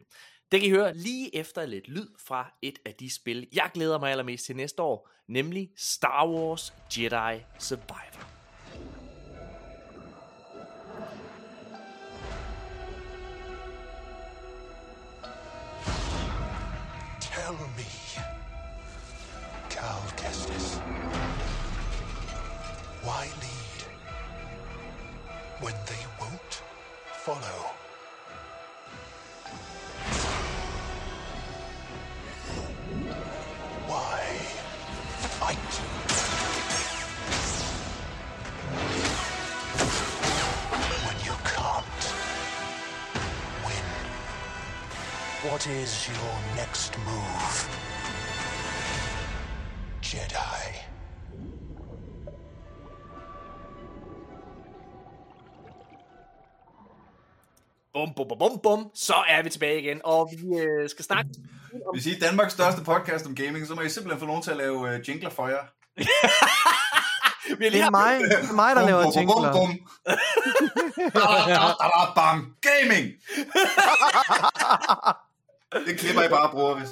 Det 0.51 0.61
kan 0.61 0.69
I 0.69 0.71
høre 0.71 0.93
lige 0.93 1.35
efter 1.35 1.65
lidt 1.65 1.87
lyd 1.87 2.07
fra 2.19 2.53
et 2.61 2.79
af 2.85 2.93
de 2.93 3.13
spil, 3.13 3.47
jeg 3.53 3.69
glæder 3.73 3.99
mig 3.99 4.11
allermest 4.11 4.45
til 4.45 4.55
næste 4.55 4.81
år, 4.81 5.09
nemlig 5.27 5.69
Star 5.75 6.27
Wars 6.27 6.73
Jedi 6.97 7.43
Survivor. 7.59 8.27
Tell 17.21 17.57
me, 17.77 17.89
Cal 19.69 20.03
Kestis, 20.17 20.77
why 23.03 23.25
lead 23.41 23.79
when 25.61 25.75
they 25.85 26.05
won't 26.19 26.61
follow? 27.25 27.82
What 45.43 45.67
is 45.67 46.07
your 46.07 46.55
next 46.55 46.97
move? 46.97 47.67
Jedi. 50.01 50.83
Bum, 57.93 58.13
bum, 58.13 58.27
bum, 58.27 58.37
bum, 58.37 58.59
bum. 58.63 58.89
Så 58.95 59.13
er 59.29 59.41
vi 59.43 59.49
tilbage 59.49 59.81
igen, 59.81 60.01
og 60.03 60.29
vi 60.31 60.57
øh, 60.57 60.89
skal 60.89 61.05
snakke... 61.05 61.29
Hvis 61.93 62.05
I 62.05 62.15
er 62.15 62.19
Danmarks 62.19 62.53
største 62.53 62.83
podcast 62.83 63.25
om 63.25 63.35
gaming, 63.35 63.67
så 63.67 63.75
må 63.75 63.81
I 63.81 63.89
simpelthen 63.89 64.19
få 64.19 64.25
nogen 64.25 64.41
til 64.41 64.51
at 64.51 64.57
lave 64.57 64.77
uh, 64.77 65.09
jingler 65.09 65.29
for 65.29 65.47
jer. 65.47 65.63
Vi 67.59 67.69
Det 67.69 67.81
er 67.81 67.89
mig, 67.89 68.19
det 68.19 68.49
er 68.49 68.53
mig 68.53 68.75
der 68.75 68.85
laver 68.85 69.11
jingler. 69.17 69.51
Bum, 69.51 69.53
bum. 69.53 69.79
Bam. 72.15 72.55
Gaming! 72.61 73.13
det 75.87 75.99
klipper 75.99 76.23
I 76.23 76.29
bare 76.29 76.49
bruger, 76.51 76.75
hvis, 76.79 76.89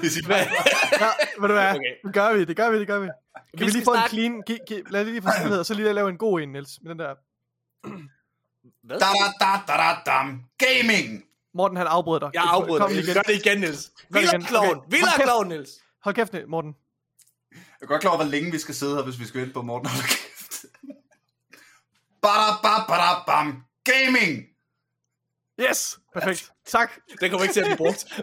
hvis 0.00 0.16
I 0.16 0.22
bare... 0.22 0.38
Ja, 0.38 1.10
ved 1.40 1.48
du 1.48 1.54
hvad? 1.54 1.70
Okay. 1.74 1.94
Det 2.04 2.14
gør 2.14 2.32
vi, 2.32 2.44
det 2.44 2.56
gør 2.56 2.70
vi, 2.70 2.78
det 2.78 2.86
gør 2.86 2.98
vi. 2.98 3.06
Kan 3.06 3.66
vi, 3.66 3.70
skal 3.70 3.72
lige 3.72 3.84
få 3.84 3.94
snakke- 3.94 4.16
en 4.16 4.42
clean... 4.42 4.42
Gi, 4.46 4.58
gi, 4.74 4.82
lad 4.90 5.00
os 5.00 5.06
lige 5.06 5.22
få 5.22 5.28
stillhed, 5.38 5.58
og 5.58 5.66
så 5.66 5.74
lige 5.74 5.92
lave 5.92 6.08
en 6.10 6.18
god 6.18 6.40
en, 6.40 6.52
Niels. 6.52 6.70
Med 6.82 6.90
den 6.90 6.98
der. 6.98 7.14
Hvad? 8.82 8.98
Da, 8.98 9.06
da, 9.06 9.46
da, 9.46 9.72
da, 9.72 9.82
da, 9.82 9.96
dam. 10.06 10.42
Gaming! 10.58 11.22
Morten, 11.54 11.76
han 11.76 11.86
afbryder 11.86 12.18
dig. 12.18 12.30
Jeg 12.34 12.42
afbryder 12.46 12.80
Kom 12.80 12.90
dig. 12.92 13.02
igen. 13.02 13.14
Gør 13.14 13.22
det 13.22 13.46
igen, 13.46 13.58
Niels. 13.58 13.88
Gør 13.88 13.94
det 14.08 14.14
Vildere 14.20 14.36
igen. 14.36 14.46
kloven. 14.46 14.76
Okay. 14.76 14.90
Vildere 14.90 15.08
Hold 15.10 15.16
kæft. 15.18 15.26
kloven, 15.26 15.48
Niels. 15.48 15.70
Hold 16.04 16.14
kæft, 16.14 16.34
Morten. 16.48 16.74
Jeg 17.52 17.58
er 17.82 17.86
godt 17.86 18.00
klar 18.00 18.10
over, 18.10 18.22
hvor 18.22 18.30
længe 18.30 18.50
vi 18.52 18.58
skal 18.58 18.74
sidde 18.74 18.94
her, 18.96 19.02
hvis 19.02 19.18
vi 19.20 19.24
skal 19.24 19.42
ind 19.42 19.52
på 19.52 19.62
Morten. 19.62 19.88
Hold 19.88 20.02
kæft. 20.02 20.66
Bada, 22.22 22.50
ba, 22.62 22.74
bada, 22.88 23.10
bam. 23.26 23.64
Gaming! 23.84 24.44
Yes! 25.60 25.98
Perfekt. 26.14 26.52
Tak. 26.66 26.90
Den 27.20 27.30
kommer 27.30 27.44
ikke 27.44 27.52
til 27.54 27.60
at 27.60 27.66
blive 27.66 27.76
brugt. 27.76 28.04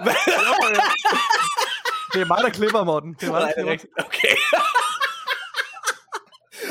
Det 2.14 2.22
er 2.22 2.26
mig, 2.26 2.38
der 2.44 2.50
klipper, 2.50 2.84
Morten. 2.84 3.14
Det 3.14 3.24
er 3.28 3.32
mig, 3.32 3.42
Nej, 3.42 3.52
der 3.58 3.64
det 3.64 3.72
er 3.74 3.78
klipper. 3.78 4.06
rigtigt. 4.06 4.06
Okay. 4.06 4.36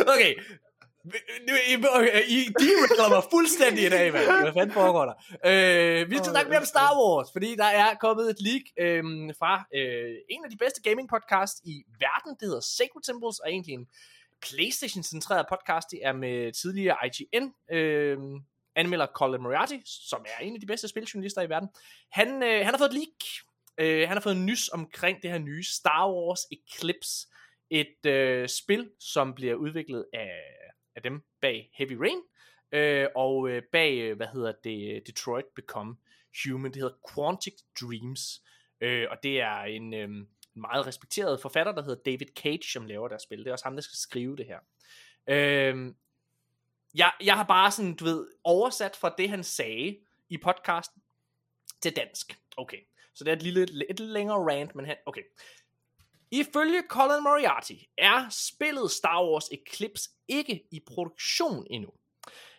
okay. 0.15 0.35
Okay, 1.05 2.23
I 2.29 2.39
derailer 2.59 3.09
mig 3.09 3.23
fuldstændig 3.31 3.87
i 3.87 3.89
dag, 3.89 4.13
mand. 4.13 4.27
Hvad 4.43 4.53
fanden 4.53 4.73
foregår 4.73 5.05
der? 5.05 5.15
Øh, 5.51 6.11
vi 6.11 6.17
skal 6.17 6.31
snakke 6.31 6.49
mere 6.51 6.59
om 6.59 6.65
Star 6.65 6.91
Wars, 7.01 7.29
fordi 7.33 7.57
der 7.57 7.65
er 7.65 7.95
kommet 7.95 8.31
et 8.31 8.37
leak 8.41 8.63
øh, 8.79 9.05
fra 9.39 9.65
øh, 9.75 10.15
en 10.31 10.45
af 10.45 10.51
de 10.51 10.57
bedste 10.57 10.83
gaming 10.83 11.09
podcasts 11.09 11.61
i 11.65 11.83
verden. 11.99 12.31
Det 12.41 12.47
hedder 12.49 12.61
Sacred 12.61 13.03
Symbols, 13.05 13.39
og 13.39 13.51
egentlig 13.51 13.75
en 13.75 13.87
Playstation-centreret 14.43 15.47
podcast. 15.49 15.87
Det 15.91 16.01
er 16.03 16.13
med 16.13 16.53
tidligere 16.63 16.97
IGN 17.07 17.47
øh, 17.77 18.19
anmelder 18.77 19.07
Colin 19.07 19.43
Moriarty, 19.43 19.79
som 19.85 20.25
er 20.39 20.45
en 20.45 20.55
af 20.55 20.61
de 20.61 20.67
bedste 20.67 20.89
spiljournalister 20.89 21.43
i 21.43 21.49
verden. 21.49 21.69
Han, 22.11 22.43
øh, 22.43 22.65
han 22.65 22.67
har 22.67 22.79
fået 22.79 22.89
et 22.89 22.95
leak. 22.95 23.49
Øh, 23.79 24.09
han 24.09 24.17
har 24.17 24.21
fået 24.21 24.37
nys 24.37 24.69
omkring 24.69 25.23
det 25.23 25.31
her 25.31 25.39
nye 25.39 25.65
Star 25.65 26.13
Wars 26.13 26.41
Eclipse. 26.51 27.29
Et 27.71 28.07
øh, 28.07 28.49
spil, 28.49 28.91
som 28.99 29.35
bliver 29.35 29.55
udviklet 29.55 30.07
af, 30.13 30.31
af 30.97 31.03
dem 31.03 31.23
bag 31.41 31.71
Heavy 31.75 31.93
Rain. 31.93 32.21
Øh, 32.73 33.09
og 33.15 33.49
øh, 33.49 33.63
bag, 33.73 33.99
øh, 33.99 34.17
hvad 34.17 34.27
hedder 34.27 34.53
det, 34.65 35.03
Detroit 35.07 35.45
Become 35.57 35.97
Human. 36.45 36.73
Det 36.73 36.83
hedder 36.83 37.15
Quantic 37.15 37.55
Dreams. 37.81 38.43
Øh, 38.81 39.07
og 39.11 39.17
det 39.23 39.41
er 39.41 39.61
en 39.61 39.95
øh, 39.95 40.09
meget 40.55 40.87
respekteret 40.87 41.41
forfatter, 41.41 41.73
der 41.73 41.83
hedder 41.83 42.03
David 42.03 42.27
Cage, 42.37 42.73
som 42.73 42.87
laver 42.87 43.09
deres 43.09 43.23
spil. 43.23 43.39
Det 43.39 43.47
er 43.47 43.53
også 43.53 43.65
ham, 43.65 43.75
der 43.75 43.83
skal 43.83 43.97
skrive 43.97 44.37
det 44.37 44.47
her. 44.47 44.59
Øh, 45.29 45.95
jeg, 46.95 47.13
jeg 47.23 47.37
har 47.37 47.45
bare 47.45 47.71
sådan, 47.71 47.95
du 47.95 48.05
ved, 48.05 48.29
oversat 48.45 48.97
fra 48.97 49.15
det, 49.19 49.29
han 49.29 49.45
sagde 49.45 49.99
i 50.29 50.39
podcasten 50.39 51.03
til 51.83 51.97
dansk. 51.97 52.39
Okay, 52.57 52.79
så 53.15 53.25
det 53.25 53.31
er 53.31 53.37
et 53.37 53.43
lille, 53.43 53.65
lidt 53.65 54.01
længere 54.01 54.51
rant, 54.51 54.75
men 54.75 54.85
han, 54.85 54.97
okay. 55.07 55.23
Ifølge 56.31 56.83
Colin 56.89 57.23
Moriarty 57.23 57.75
er 57.99 58.29
spillet 58.31 58.91
Star 58.91 59.25
Wars 59.25 59.49
Eclipse 59.53 60.11
ikke 60.29 60.65
i 60.71 60.81
produktion 60.87 61.67
endnu. 61.71 61.91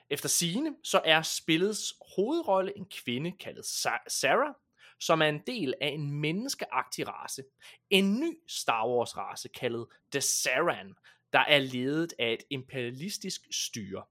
Efter 0.09 0.29
sigende, 0.29 0.75
så 0.83 1.01
er 1.05 1.21
spillets 1.21 1.93
hovedrolle 2.15 2.77
en 2.77 2.85
kvinde 2.85 3.31
kaldet 3.31 3.65
Sarah, 4.07 4.53
som 4.99 5.21
er 5.21 5.25
en 5.25 5.41
del 5.47 5.73
af 5.81 5.87
en 5.87 6.11
menneskeagtig 6.11 7.07
race. 7.07 7.43
En 7.89 8.19
ny 8.19 8.39
Star 8.47 8.87
Wars 8.87 9.17
race 9.17 9.49
kaldet 9.49 9.87
The 10.11 10.21
Saran, 10.21 10.93
der 11.33 11.39
er 11.39 11.59
ledet 11.59 12.13
af 12.19 12.33
et 12.33 12.43
imperialistisk 12.49 13.41
styre. 13.51 14.03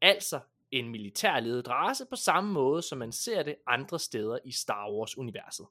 Altså 0.00 0.40
en 0.70 0.88
militærledet 0.88 1.68
race 1.68 2.06
på 2.06 2.16
samme 2.16 2.52
måde, 2.52 2.82
som 2.82 2.98
man 2.98 3.12
ser 3.12 3.42
det 3.42 3.56
andre 3.66 3.98
steder 3.98 4.38
i 4.44 4.52
Star 4.52 4.90
Wars-universet. 4.90 5.66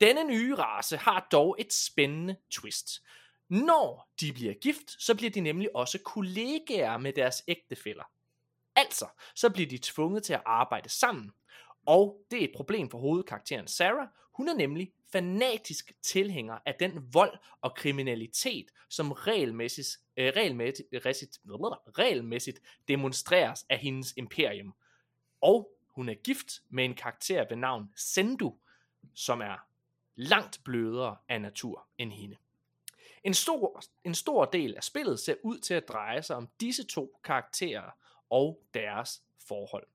Denne 0.00 0.24
nye 0.24 0.54
race 0.54 0.96
har 0.96 1.28
dog 1.32 1.56
et 1.58 1.72
spændende 1.72 2.36
twist. 2.50 3.02
Når 3.48 4.08
de 4.20 4.32
bliver 4.32 4.54
gift, 4.54 5.02
så 5.02 5.14
bliver 5.14 5.30
de 5.30 5.40
nemlig 5.40 5.76
også 5.76 5.98
kollegaer 6.04 6.96
med 6.96 7.12
deres 7.12 7.42
ægtefæller. 7.48 8.04
Altså, 8.76 9.06
så 9.34 9.50
bliver 9.50 9.68
de 9.68 9.78
tvunget 9.78 10.22
til 10.22 10.32
at 10.32 10.42
arbejde 10.46 10.88
sammen. 10.88 11.32
Og 11.86 12.24
det 12.30 12.40
er 12.40 12.44
et 12.44 12.54
problem 12.56 12.90
for 12.90 12.98
hovedkarakteren 12.98 13.66
Sarah. 13.66 14.08
Hun 14.32 14.48
er 14.48 14.54
nemlig 14.54 14.92
fanatisk 15.12 15.92
tilhænger 16.02 16.58
af 16.66 16.74
den 16.80 17.08
vold 17.12 17.38
og 17.60 17.74
kriminalitet, 17.74 18.66
som 18.88 19.12
regelmæssigt, 19.12 19.88
øh, 20.16 20.32
regelmæssigt, 20.36 21.38
regelmæssigt 21.98 22.60
demonstreres 22.88 23.66
af 23.68 23.78
hendes 23.78 24.14
imperium. 24.16 24.74
Og 25.40 25.70
hun 25.86 26.08
er 26.08 26.14
gift 26.14 26.62
med 26.68 26.84
en 26.84 26.94
karakter 26.94 27.46
ved 27.48 27.56
navn 27.56 27.92
Sendu, 27.96 28.58
som 29.14 29.40
er 29.40 29.66
langt 30.14 30.60
blødere 30.64 31.16
af 31.28 31.40
natur 31.40 31.88
end 31.98 32.12
hende. 32.12 32.36
En 33.24 33.34
stor, 33.34 33.82
en 34.04 34.14
stor 34.14 34.44
del 34.44 34.76
af 34.76 34.84
spillet 34.84 35.20
ser 35.20 35.34
ud 35.42 35.58
til 35.58 35.74
at 35.74 35.88
dreje 35.88 36.22
sig 36.22 36.36
om 36.36 36.48
disse 36.60 36.86
to 36.86 37.20
karakterer 37.24 37.90
og 38.30 38.62
deres 38.74 39.22
forhold. 39.48 39.86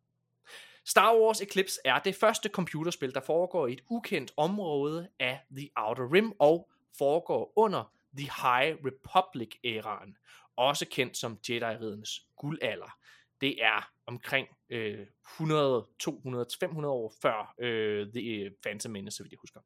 Star 0.88 1.18
Wars 1.18 1.42
Eclipse 1.42 1.80
er 1.86 2.00
det 2.00 2.16
første 2.16 2.50
computerspil, 2.50 3.14
der 3.14 3.22
foregår 3.22 3.68
i 3.68 3.74
et 3.74 3.84
ukendt 3.90 4.32
område 4.38 5.10
af 5.20 5.40
The 5.52 5.70
Outer 5.76 6.14
Rim 6.14 6.34
og 6.40 6.70
foregår 6.98 7.54
under 7.56 7.94
The 8.18 8.30
High 8.42 8.78
Republic-æraen, 8.86 10.18
også 10.56 10.86
kendt 10.92 11.18
som 11.18 11.40
Jedi-ridens 11.50 12.30
guldalder. 12.36 12.98
Det 13.42 13.64
er 13.64 13.92
omkring 14.06 14.48
øh, 14.70 15.08
100, 15.36 15.88
200, 16.00 16.46
500 16.60 16.94
år 16.94 17.14
før 17.22 17.56
øh, 17.60 18.08
The 18.14 18.46
øh, 18.46 18.52
Phantom 18.64 18.92
Menace, 18.92 19.18
så 19.18 19.24
vidt 19.24 19.32
jeg 19.32 19.40
husker. 19.42 19.60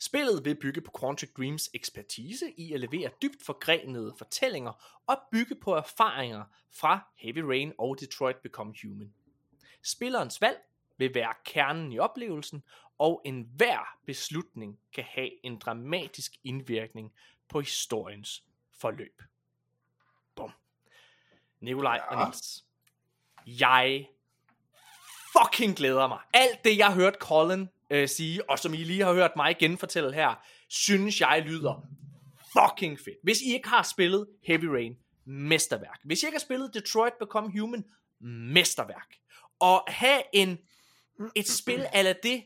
Spillet 0.00 0.44
vil 0.44 0.60
bygge 0.60 0.80
på 0.80 0.90
Quantic 1.00 1.30
Dreams 1.36 1.70
ekspertise 1.74 2.52
i 2.56 2.72
at 2.72 2.80
levere 2.80 3.10
dybt 3.22 3.42
forgrenede 3.42 4.14
fortællinger 4.18 5.02
og 5.06 5.16
bygge 5.32 5.54
på 5.54 5.74
erfaringer 5.74 6.44
fra 6.72 7.12
Heavy 7.16 7.38
Rain 7.38 7.72
og 7.78 8.00
Detroit 8.00 8.36
Become 8.36 8.74
Human. 8.82 9.14
Spillerens 9.84 10.40
valg 10.40 10.58
vil 10.98 11.14
være 11.14 11.34
kernen 11.44 11.92
i 11.92 11.98
oplevelsen, 11.98 12.62
og 12.98 13.22
enhver 13.24 13.98
beslutning 14.06 14.78
kan 14.92 15.04
have 15.04 15.46
en 15.46 15.58
dramatisk 15.58 16.32
indvirkning 16.44 17.12
på 17.48 17.60
historiens 17.60 18.44
forløb. 18.80 19.22
Bum. 20.34 20.52
Nikolaj 21.60 21.94
ja. 21.94 22.16
og 22.16 22.26
Niels. 22.26 22.64
Jeg 23.46 24.08
fucking 25.32 25.76
glæder 25.76 26.08
mig. 26.08 26.18
Alt 26.32 26.64
det, 26.64 26.78
jeg 26.78 26.86
har 26.86 26.94
hørt 26.94 27.14
Colin 27.14 27.68
øh, 27.90 28.08
sige, 28.08 28.50
og 28.50 28.58
som 28.58 28.74
I 28.74 28.76
lige 28.76 29.04
har 29.04 29.12
hørt 29.12 29.36
mig 29.36 29.56
genfortælle 29.58 30.14
her, 30.14 30.34
synes 30.68 31.20
jeg 31.20 31.42
lyder 31.46 31.86
fucking 32.52 32.98
fedt. 32.98 33.18
Hvis 33.22 33.40
I 33.40 33.54
ikke 33.54 33.68
har 33.68 33.82
spillet 33.82 34.26
Heavy 34.42 34.64
Rain, 34.64 34.98
mesterværk. 35.24 36.00
Hvis 36.04 36.22
I 36.22 36.26
ikke 36.26 36.36
har 36.36 36.40
spillet 36.40 36.74
Detroit 36.74 37.12
Become 37.20 37.60
Human, 37.60 37.84
mesterværk. 38.20 39.14
Og 39.60 39.84
have 39.88 40.22
en, 40.32 40.58
et 41.34 41.48
spil 41.48 41.86
ala 41.92 42.14
det 42.22 42.44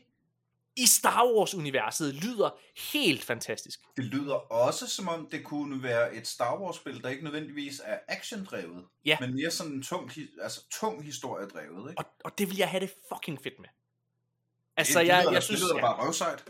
i 0.75 0.85
Star 0.85 1.25
Wars-universet 1.25 2.13
lyder 2.15 2.49
helt 2.93 3.23
fantastisk. 3.23 3.79
Det 3.97 4.05
lyder 4.05 4.33
også 4.35 4.87
som 4.87 5.07
om, 5.07 5.29
det 5.29 5.43
kunne 5.43 5.83
være 5.83 6.15
et 6.15 6.27
Star 6.27 6.61
Wars-spil, 6.61 7.03
der 7.03 7.09
ikke 7.09 7.23
nødvendigvis 7.23 7.81
er 7.85 7.99
action-drevet, 8.07 8.85
Ja. 9.05 9.17
men 9.19 9.35
mere 9.35 9.51
sådan 9.51 9.73
en 9.73 9.83
tung, 9.83 10.11
altså, 10.41 10.61
tung 10.71 11.03
historie-drevet. 11.03 11.89
Ikke? 11.89 11.99
Og, 11.99 12.05
og 12.23 12.37
det 12.37 12.49
vil 12.49 12.57
jeg 12.57 12.69
have 12.69 12.81
det 12.81 12.93
fucking 13.13 13.41
fedt 13.43 13.59
med. 13.59 13.69
Altså, 14.77 14.99
det, 14.99 15.07
jeg, 15.07 15.21
lyder, 15.21 15.31
jeg 15.31 15.43
synes... 15.43 15.61
det 15.61 15.67
lyder 15.67 15.75
ja. 15.75 15.81
bare 15.81 16.05
røvsejt. 16.05 16.45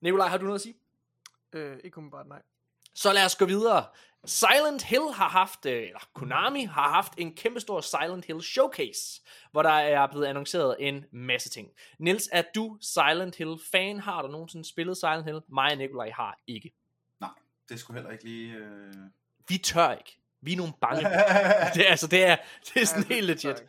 Nikolaj, 0.00 0.28
har 0.28 0.38
du 0.38 0.44
noget 0.44 0.58
at 0.58 0.62
sige? 0.62 0.74
Øh, 1.52 1.78
ikke 1.84 1.98
umiddelbart, 1.98 2.26
nej. 2.28 2.42
Så 2.96 3.12
lad 3.12 3.24
os 3.24 3.36
gå 3.36 3.44
videre. 3.44 3.84
Silent 4.24 4.82
Hill 4.82 5.02
har 5.14 5.28
haft, 5.28 5.66
øh, 5.66 5.82
eller 5.82 6.08
Konami 6.14 6.64
har 6.64 6.88
haft 6.88 7.12
en 7.18 7.34
kæmpestor 7.34 7.80
Silent 7.80 8.24
Hill 8.24 8.42
showcase, 8.42 9.22
hvor 9.52 9.62
der 9.62 9.70
er 9.70 10.06
blevet 10.06 10.26
annonceret 10.26 10.76
en 10.78 11.04
masse 11.12 11.48
ting. 11.48 11.68
Nils, 11.98 12.28
er 12.32 12.42
du 12.54 12.78
Silent 12.80 13.36
Hill 13.36 13.56
fan? 13.72 14.00
Har 14.00 14.22
du 14.22 14.28
nogensinde 14.28 14.68
spillet 14.68 14.96
Silent 14.96 15.24
Hill? 15.24 15.40
Mig 15.48 15.70
og 15.72 15.76
Nikolaj 15.78 16.10
har 16.10 16.38
ikke. 16.46 16.72
Nej, 17.20 17.30
det 17.68 17.80
skulle 17.80 17.96
heller 18.00 18.12
ikke 18.12 18.24
lige... 18.24 18.54
Øh... 18.54 18.94
Vi 19.48 19.58
tør 19.58 19.92
ikke. 19.92 20.18
Vi 20.40 20.52
er 20.52 20.56
nogle 20.56 20.72
bange. 20.80 21.00
det, 21.74 21.86
er, 21.86 21.90
altså, 21.90 22.06
det 22.06 22.24
er, 22.24 22.36
det 22.74 22.82
er 22.82 22.86
sådan 22.86 23.04
Ja, 23.08 23.14
helt 23.14 23.26
legit. 23.26 23.64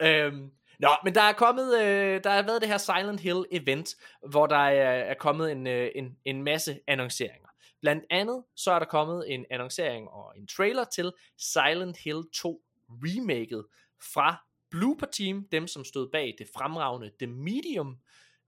Øhm, 0.00 0.50
nå, 0.78 0.88
men 1.04 1.14
der 1.14 1.22
er 1.22 1.32
kommet, 1.32 1.78
øh, 1.78 2.24
der 2.24 2.30
har 2.30 2.42
været 2.42 2.60
det 2.60 2.68
her 2.68 2.78
Silent 2.78 3.20
Hill 3.20 3.44
event, 3.50 3.94
hvor 4.28 4.46
der 4.46 4.56
er, 4.56 5.04
er 5.04 5.14
kommet 5.14 5.52
en, 5.52 5.66
øh, 5.66 5.90
en, 5.94 6.16
en 6.24 6.42
masse 6.42 6.80
annonceringer. 6.86 7.47
Blandt 7.80 8.04
andet 8.10 8.44
så 8.54 8.72
er 8.72 8.78
der 8.78 8.86
kommet 8.86 9.34
en 9.34 9.46
annoncering 9.50 10.08
og 10.08 10.38
en 10.38 10.46
trailer 10.46 10.84
til 10.84 11.12
Silent 11.36 11.96
Hill 11.96 12.22
2 12.34 12.62
remaket 12.88 13.66
fra 14.12 14.46
Blooper 14.70 15.06
Team, 15.06 15.48
dem 15.52 15.66
som 15.66 15.84
stod 15.84 16.10
bag 16.10 16.34
det 16.38 16.48
fremragende 16.54 17.10
The 17.18 17.26
Medium. 17.26 17.98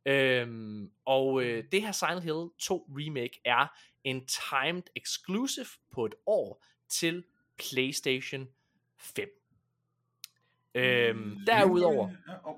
Øhm, 0.07 0.90
og 1.05 1.43
øh, 1.43 1.65
det 1.73 1.82
her 1.82 1.93
Silent 1.93 2.23
Hill 2.23 2.48
2 2.59 2.86
remake 2.90 3.40
er 3.44 3.66
en 4.05 4.27
timed 4.27 4.82
exclusive 4.97 5.66
på 5.90 6.07
et 6.07 6.15
år 6.27 6.65
til 6.89 7.24
PlayStation 7.59 8.48
5. 8.98 9.28
Øhm, 10.74 11.36
derudover, 11.47 12.11
Ja, 12.28 12.35
oh. 12.44 12.57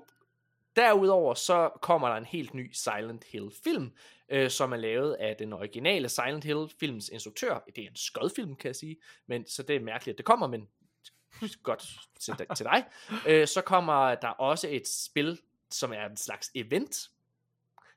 Derudover 0.75 1.33
så 1.33 1.69
kommer 1.81 2.09
der 2.09 2.15
en 2.15 2.25
helt 2.25 2.53
ny 2.53 2.71
Silent 2.71 3.23
Hill 3.23 3.51
film, 3.63 3.91
øh, 4.33 4.49
som 4.49 4.73
er 4.73 4.77
lavet 4.77 5.13
af 5.13 5.35
den 5.35 5.53
originale 5.53 6.09
Silent 6.09 6.43
Hill 6.43 6.69
films 6.79 7.09
instruktør. 7.09 7.63
Det 7.75 7.83
er 7.83 7.89
en 7.89 7.95
skodfilm, 7.95 8.55
kan 8.55 8.67
jeg 8.67 8.75
sige, 8.75 8.97
men 9.27 9.47
så 9.47 9.63
det 9.63 9.75
er 9.75 9.79
mærkeligt, 9.79 10.13
at 10.13 10.17
det 10.17 10.25
kommer, 10.25 10.47
men 10.47 10.67
godt 11.63 11.89
til, 12.19 12.33
til 12.55 12.65
dig. 12.65 12.85
Øh, 13.27 13.47
så 13.47 13.61
kommer 13.61 14.15
der 14.15 14.27
også 14.27 14.67
et 14.67 14.87
spil, 14.87 15.39
som 15.71 15.93
er 15.93 16.05
en 16.05 16.17
slags 16.17 16.51
event, 16.55 17.09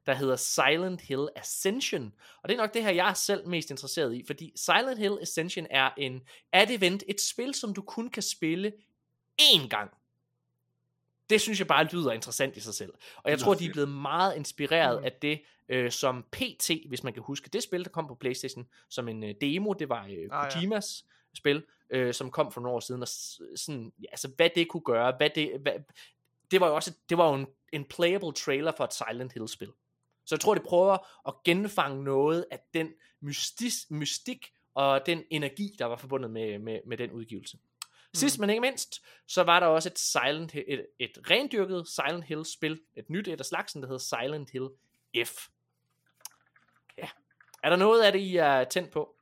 der 0.07 0.15
hedder 0.15 0.37
Silent 0.37 1.01
Hill 1.01 1.29
Ascension. 1.37 2.15
Og 2.43 2.49
det 2.49 2.55
er 2.55 2.59
nok 2.59 2.75
det 2.75 2.83
her, 2.83 2.91
jeg 2.91 3.11
er 3.11 3.15
selv 3.15 3.49
mest 3.49 3.71
interesseret 3.71 4.15
i, 4.15 4.25
fordi 4.27 4.53
Silent 4.57 4.99
Hill 4.99 5.19
Ascension 5.21 5.67
er 5.71 5.91
en 5.99 6.23
ad 6.53 6.71
event, 6.71 7.05
et 7.09 7.21
spil, 7.21 7.55
som 7.55 7.75
du 7.75 7.83
kun 7.83 8.09
kan 8.09 8.23
spille 8.23 8.73
én 9.43 9.69
gang. 9.69 9.91
Det 11.31 11.41
synes 11.41 11.59
jeg 11.59 11.67
bare 11.67 11.85
lyder 11.85 12.13
interessant 12.13 12.57
i 12.57 12.61
sig 12.61 12.75
selv. 12.75 12.93
Og 13.17 13.31
jeg 13.31 13.39
tror, 13.39 13.55
de 13.55 13.67
er 13.67 13.73
blevet 13.73 13.89
meget 13.89 14.37
inspireret 14.37 14.99
Mm. 14.99 15.05
af 15.05 15.13
det, 15.13 15.41
øh, 15.69 15.91
som 15.93 16.25
PT, 16.33 16.71
hvis 16.89 17.03
man 17.05 17.13
kan 17.13 17.23
huske, 17.23 17.49
det 17.53 17.63
spil, 17.63 17.85
der 17.85 17.91
kom 17.91 18.07
på 18.07 18.15
Playstation 18.15 18.67
som 18.89 19.09
en 19.09 19.25
øh, 19.25 19.35
demo, 19.41 19.73
det 19.73 19.89
var 19.89 20.05
øh, 20.05 20.11
Ah, 20.11 20.19
ja. 20.31 20.51
Kojimas 20.51 21.05
spil, 21.35 21.63
øh, 21.91 22.15
som 22.15 22.31
kom 22.31 22.53
for 22.53 22.61
nogle 22.61 22.77
år 22.77 22.81
siden, 22.81 23.03
og 23.03 23.09
sådan, 23.57 23.93
ja, 24.03 24.07
altså 24.11 24.31
hvad 24.37 24.51
det 24.55 24.69
kunne 24.69 24.81
gøre, 24.85 25.15
hvad 25.17 25.31
det, 25.31 25.61
hvad, 25.61 25.73
det 26.51 26.61
var 26.61 26.69
jo 26.69 26.75
også, 26.75 26.93
det 27.09 27.19
var 27.19 27.29
jo 27.29 27.35
en, 27.35 27.47
en 27.73 27.85
playable 27.85 28.33
trailer 28.33 28.73
for 28.77 28.85
et 28.85 28.95
Silent 28.95 29.33
Hill 29.33 29.49
spil. 29.49 29.69
Så 30.27 30.35
jeg 30.35 30.41
tror, 30.41 30.55
det 30.55 30.63
prøver 30.63 30.99
at 31.29 31.35
genfange 31.45 32.05
noget 32.05 32.45
af 32.51 32.61
den 32.75 32.89
mystis, 33.21 33.87
mystik 33.91 34.47
og 34.75 35.07
den 35.07 35.23
energi, 35.31 35.77
der 35.79 35.85
var 35.85 35.97
forbundet 35.97 36.31
med, 36.31 36.59
med, 36.59 36.81
med 36.87 36.97
den 36.97 37.11
udgivelse. 37.11 37.59
Sidst 38.17 38.39
men 38.39 38.51
ikke 38.51 38.61
mindst, 38.61 39.03
så 39.27 39.43
var 39.43 39.61
der 39.61 39.67
også 39.67 39.89
et, 39.89 39.99
Silent 39.99 40.55
et, 40.55 40.87
et 40.99 41.19
rendyrket 41.31 41.89
Silent 41.89 42.25
Hill 42.25 42.45
spil, 42.45 42.81
et 42.97 43.11
nyt 43.11 43.29
et 43.29 43.41
af 43.41 43.47
slagsen, 43.47 43.83
der 43.83 43.89
hedder 43.89 44.23
Silent 44.23 44.51
Hill 44.51 44.69
F. 45.27 45.49
Ja. 46.99 47.09
Er 47.63 47.71
der 47.71 47.77
noget 47.77 48.03
af 48.03 48.13
det, 48.13 48.19
I 48.19 48.37
er 48.37 48.65
tændt 48.65 48.91
på? 48.91 49.17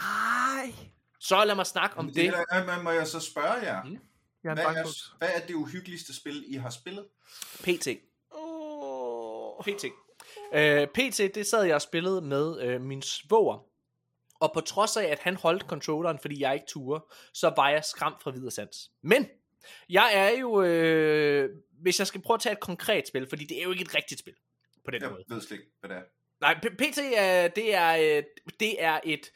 Ej, 0.00 0.72
Så 1.20 1.44
lad 1.44 1.54
mig 1.54 1.66
snakke 1.66 1.96
om 1.96 2.06
det, 2.06 2.16
det. 2.16 2.44
det 2.52 2.84
må 2.84 2.90
jeg 2.90 3.06
så 3.06 3.20
spørge 3.20 3.52
jer. 3.52 3.84
Mm. 3.84 3.98
jeg 4.44 4.50
er 4.50 4.54
Hvad 4.54 4.64
er, 4.64 5.18
hvad 5.18 5.28
er 5.34 5.46
det 5.46 5.54
uhyggeligste 5.54 6.16
spil, 6.16 6.44
I 6.48 6.54
har 6.54 6.70
spillet? 6.70 7.06
PT. 7.62 7.88
Oh. 8.30 9.64
PT. 9.64 9.84
Øh, 10.54 10.86
PT, 10.86 11.18
det 11.34 11.46
sad 11.46 11.64
jeg 11.64 11.74
og 11.74 11.82
spillede 11.82 12.20
med 12.20 12.60
øh, 12.62 12.80
min 12.80 13.02
svoger. 13.02 13.66
Og 14.40 14.50
på 14.54 14.60
trods 14.60 14.96
af, 14.96 15.04
at 15.04 15.18
han 15.18 15.36
holdt 15.36 15.62
controlleren, 15.62 16.18
fordi 16.18 16.40
jeg 16.40 16.54
ikke 16.54 16.66
turde, 16.68 17.04
så 17.32 17.52
var 17.56 17.70
jeg 17.70 17.84
skræmt 17.84 18.22
fra 18.22 18.30
videre 18.30 18.50
sans. 18.50 18.90
Men, 19.02 19.26
jeg 19.88 20.10
er 20.14 20.40
jo, 20.40 20.62
øh, 20.62 21.50
hvis 21.70 21.98
jeg 21.98 22.06
skal 22.06 22.20
prøve 22.22 22.34
at 22.34 22.40
tage 22.40 22.52
et 22.52 22.60
konkret 22.60 23.08
spil, 23.08 23.28
fordi 23.28 23.44
det 23.44 23.58
er 23.58 23.62
jo 23.62 23.70
ikke 23.70 23.82
et 23.82 23.94
rigtigt 23.94 24.20
spil, 24.20 24.34
på 24.84 24.90
den 24.90 25.02
Jeg 25.02 25.10
måde. 25.10 25.24
ved 25.28 25.40
slet 25.40 25.58
ikke, 25.58 25.70
hvad 25.80 25.90
det 25.90 25.96
er. 25.96 26.02
Nej, 26.40 26.54
PT 26.60 26.96
det 27.56 27.74
er, 27.74 28.16
øh, 28.16 28.22
det 28.60 28.82
er 28.82 29.00
et, 29.04 29.30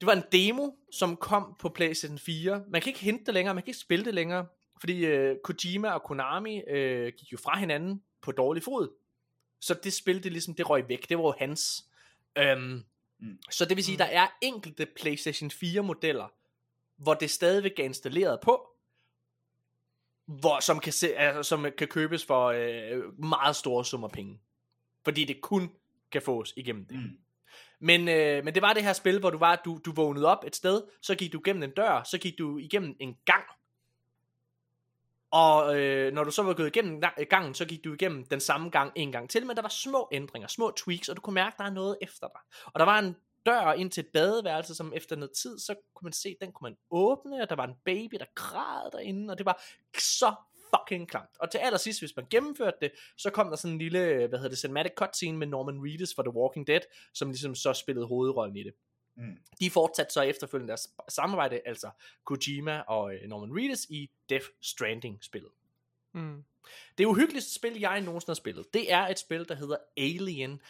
det 0.00 0.06
var 0.06 0.12
en 0.12 0.22
demo, 0.32 0.70
som 0.92 1.16
kom 1.16 1.56
på 1.58 1.68
PlayStation 1.68 2.18
4. 2.18 2.64
Man 2.68 2.80
kan 2.80 2.90
ikke 2.90 3.00
hente 3.00 3.24
det 3.24 3.34
længere, 3.34 3.54
man 3.54 3.62
kan 3.62 3.68
ikke 3.68 3.78
spille 3.78 4.04
det 4.04 4.14
længere, 4.14 4.46
fordi 4.80 5.06
øh, 5.06 5.36
Kojima 5.44 5.90
og 5.90 6.02
Konami 6.02 6.60
øh, 6.60 7.12
gik 7.18 7.32
jo 7.32 7.38
fra 7.38 7.58
hinanden 7.58 8.02
på 8.22 8.32
dårlig 8.32 8.62
fod. 8.62 8.88
Så 9.60 9.74
det 9.84 9.92
spil, 9.92 10.24
det 10.24 10.32
ligesom, 10.32 10.54
det 10.54 10.70
røg 10.70 10.88
væk. 10.88 11.08
Det 11.08 11.18
var 11.18 11.24
jo 11.24 11.34
hans. 11.38 11.84
Øhm, 12.38 12.84
Mm. 13.22 13.38
Så 13.50 13.64
det 13.64 13.76
vil 13.76 13.84
sige, 13.84 13.94
Mm. 13.94 13.98
der 13.98 14.04
er 14.04 14.26
enkelte 14.42 14.86
PlayStation 14.86 15.50
4 15.50 15.82
modeller, 15.82 16.28
hvor 16.96 17.14
det 17.14 17.30
stadigvæk 17.30 17.78
er 17.78 17.84
installeret 17.84 18.40
på, 18.40 18.68
hvor, 20.26 20.60
som, 20.60 20.80
kan 20.80 20.92
se, 20.92 21.14
altså, 21.14 21.42
som 21.42 21.66
kan 21.78 21.88
købes 21.88 22.24
for 22.24 22.46
øh, 22.46 23.18
meget 23.18 23.56
store 23.56 23.84
summer 23.84 24.08
penge. 24.08 24.40
Fordi 25.04 25.24
det 25.24 25.40
kun 25.40 25.70
kan 26.12 26.22
fås 26.22 26.52
igennem 26.56 26.84
det. 26.86 26.96
Mm. 26.98 27.18
Men, 27.80 28.08
øh, 28.08 28.44
men 28.44 28.54
det 28.54 28.62
var 28.62 28.72
det 28.72 28.82
her 28.82 28.92
spil, 28.92 29.18
hvor 29.18 29.30
du 29.30 29.38
var, 29.38 29.62
du, 29.64 29.80
du 29.84 29.92
vågnede 29.92 30.26
op 30.26 30.44
et 30.46 30.56
sted, 30.56 30.82
så 31.02 31.14
gik 31.14 31.32
du 31.32 31.40
gennem 31.44 31.62
en 31.62 31.70
dør, 31.70 32.02
så 32.02 32.18
gik 32.18 32.38
du 32.38 32.58
igennem 32.58 32.96
en 33.00 33.16
gang. 33.24 33.44
Og 35.32 35.80
øh, 35.80 36.12
når 36.12 36.24
du 36.24 36.30
så 36.30 36.42
var 36.42 36.54
gået 36.54 36.66
igennem 36.66 37.02
gangen, 37.30 37.54
så 37.54 37.64
gik 37.64 37.84
du 37.84 37.92
igennem 37.92 38.26
den 38.26 38.40
samme 38.40 38.70
gang 38.70 38.92
en 38.94 39.12
gang 39.12 39.30
til, 39.30 39.46
men 39.46 39.56
der 39.56 39.62
var 39.62 39.68
små 39.68 40.08
ændringer, 40.12 40.48
små 40.48 40.72
tweaks, 40.76 41.08
og 41.08 41.16
du 41.16 41.20
kunne 41.20 41.34
mærke, 41.34 41.54
at 41.54 41.58
der 41.58 41.64
er 41.64 41.70
noget 41.70 41.96
efter 42.02 42.26
dig. 42.28 42.40
Og 42.66 42.80
der 42.80 42.84
var 42.84 42.98
en 42.98 43.16
dør 43.46 43.72
ind 43.72 43.90
til 43.90 44.00
et 44.00 44.10
badeværelse, 44.12 44.74
som 44.74 44.92
efter 44.96 45.16
noget 45.16 45.32
tid, 45.42 45.58
så 45.58 45.74
kunne 45.94 46.06
man 46.06 46.12
se, 46.12 46.28
at 46.28 46.46
den 46.46 46.52
kunne 46.52 46.70
man 46.70 46.76
åbne, 46.90 47.42
og 47.42 47.48
der 47.48 47.56
var 47.56 47.66
en 47.66 47.74
baby, 47.84 48.16
der 48.18 48.24
græd 48.34 48.90
derinde, 48.92 49.32
og 49.32 49.38
det 49.38 49.46
var 49.46 49.62
så 49.98 50.34
fucking 50.76 51.08
klamt. 51.08 51.30
Og 51.40 51.50
til 51.50 51.58
allersidst, 51.58 52.00
hvis 52.00 52.16
man 52.16 52.26
gennemførte 52.30 52.76
det, 52.80 52.92
så 53.18 53.30
kom 53.30 53.48
der 53.48 53.56
sådan 53.56 53.72
en 53.72 53.78
lille, 53.78 54.26
hvad 54.26 54.38
hedder 54.38 54.48
det, 54.48 54.58
cinematic 54.58 54.92
cutscene 54.96 55.38
med 55.38 55.46
Norman 55.46 55.80
Reedus 55.84 56.14
fra 56.14 56.22
The 56.22 56.34
Walking 56.34 56.66
Dead, 56.66 56.80
som 57.14 57.28
ligesom 57.28 57.54
så 57.54 57.72
spillede 57.72 58.06
hovedrollen 58.06 58.56
i 58.56 58.62
det. 58.62 58.72
Mm. 59.16 59.38
De 59.60 59.70
fortsatte 59.70 60.12
så 60.12 60.20
efterfølgende 60.20 60.68
deres 60.68 60.90
samarbejde, 61.08 61.60
altså 61.64 61.90
Kojima 62.24 62.80
og 62.80 63.14
øh, 63.14 63.28
Norman 63.28 63.58
Reedus 63.58 63.86
i 63.90 64.10
Death 64.28 64.46
Stranding-spillet. 64.60 65.50
Mm. 66.14 66.44
Det 66.98 67.04
uhyggeligste 67.04 67.54
spil, 67.54 67.80
jeg 67.80 68.00
nogensinde 68.00 68.30
har 68.30 68.34
spillet, 68.34 68.74
det 68.74 68.92
er 68.92 69.06
et 69.06 69.18
spil, 69.18 69.48
der 69.48 69.54
hedder 69.54 69.76
Alien 69.96 70.60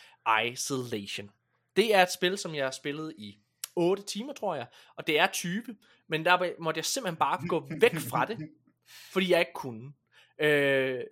Isolation. 0.44 1.30
Det 1.76 1.94
er 1.94 2.02
et 2.02 2.12
spil, 2.12 2.38
som 2.38 2.54
jeg 2.54 2.64
har 2.64 2.70
spillet 2.70 3.14
i 3.18 3.38
8 3.76 4.02
timer, 4.02 4.32
tror 4.32 4.54
jeg, 4.54 4.66
og 4.96 5.06
det 5.06 5.18
er 5.18 5.26
20, 5.26 5.62
men 6.06 6.24
der 6.24 6.62
måtte 6.62 6.78
jeg 6.78 6.84
simpelthen 6.84 7.16
bare 7.16 7.48
gå 7.48 7.68
væk 7.80 7.94
fra 7.94 8.24
det, 8.24 8.50
fordi 9.12 9.30
jeg 9.30 9.40
ikke 9.40 9.52
kunne. 9.54 9.92
Øh, 10.38 11.04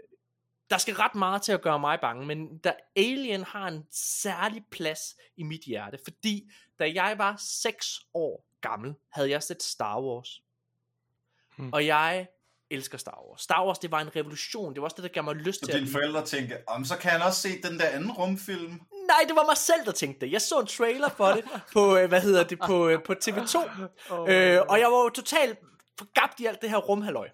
der 0.71 0.79
skal 0.79 0.95
ret 0.95 1.15
meget 1.15 1.43
til 1.43 1.53
at 1.53 1.63
gøre 1.63 1.79
mig 1.79 1.99
bange, 2.01 2.27
men 2.27 2.59
der 2.59 2.73
Alien 2.97 3.43
har 3.43 3.69
en 3.69 3.87
særlig 3.91 4.65
plads 4.71 5.17
i 5.37 5.43
mit 5.43 5.61
hjerte, 5.61 5.99
fordi 6.05 6.51
da 6.81 6.93
jeg 6.95 7.15
var 7.19 7.37
6 7.63 8.01
år 8.15 8.47
gammel, 8.61 8.95
havde 9.13 9.31
jeg 9.31 9.43
set 9.43 9.63
Star 9.63 10.01
Wars. 10.01 10.41
Hmm. 11.59 11.73
Og 11.73 11.87
jeg 11.87 12.27
elsker 12.71 12.99
Star 12.99 13.23
Wars. 13.29 13.41
Star 13.41 13.67
Wars, 13.67 13.79
det 13.79 13.91
var 13.91 14.01
en 14.01 14.17
revolution. 14.17 14.75
Det 14.75 14.81
var 14.81 14.85
også 14.85 14.95
det, 14.97 15.03
der 15.03 15.09
gav 15.09 15.25
mig 15.25 15.35
lyst 15.35 15.61
Så 15.61 15.67
til 15.67 15.73
at 15.73 15.79
dine 15.79 15.91
forældre 15.91 16.25
tænker, 16.25 16.57
om 16.67 16.85
så 16.85 16.97
kan 16.97 17.11
han 17.11 17.23
også 17.23 17.41
se 17.41 17.63
den 17.63 17.79
der 17.79 17.87
anden 17.87 18.13
rumfilm. 18.13 18.71
Nej, 19.07 19.25
det 19.29 19.37
var 19.37 19.47
mig 19.47 19.57
selv, 19.57 19.85
der 19.85 19.93
tænkte 19.93 20.27
det. 20.27 20.33
Jeg 20.33 20.43
så 20.43 20.61
en 20.61 20.67
trailer 20.67 21.09
for 21.09 21.27
det 21.27 21.45
på, 21.73 21.97
øh, 21.97 22.09
hvad 22.09 22.21
hedder 22.21 22.45
det, 22.45 22.59
på, 22.67 22.89
øh, 22.89 23.03
på 23.03 23.13
TV2. 23.25 23.57
Oh, 24.11 24.29
Øh, 24.29 24.61
og 24.69 24.81
jeg 24.81 24.89
var 24.91 25.03
jo 25.05 25.11
totalt 25.15 25.59
forgabt 26.01 26.41
i 26.41 26.47
alt 26.47 26.63
det 26.63 26.71
her 26.71 26.77
rumhalløj. 26.77 27.29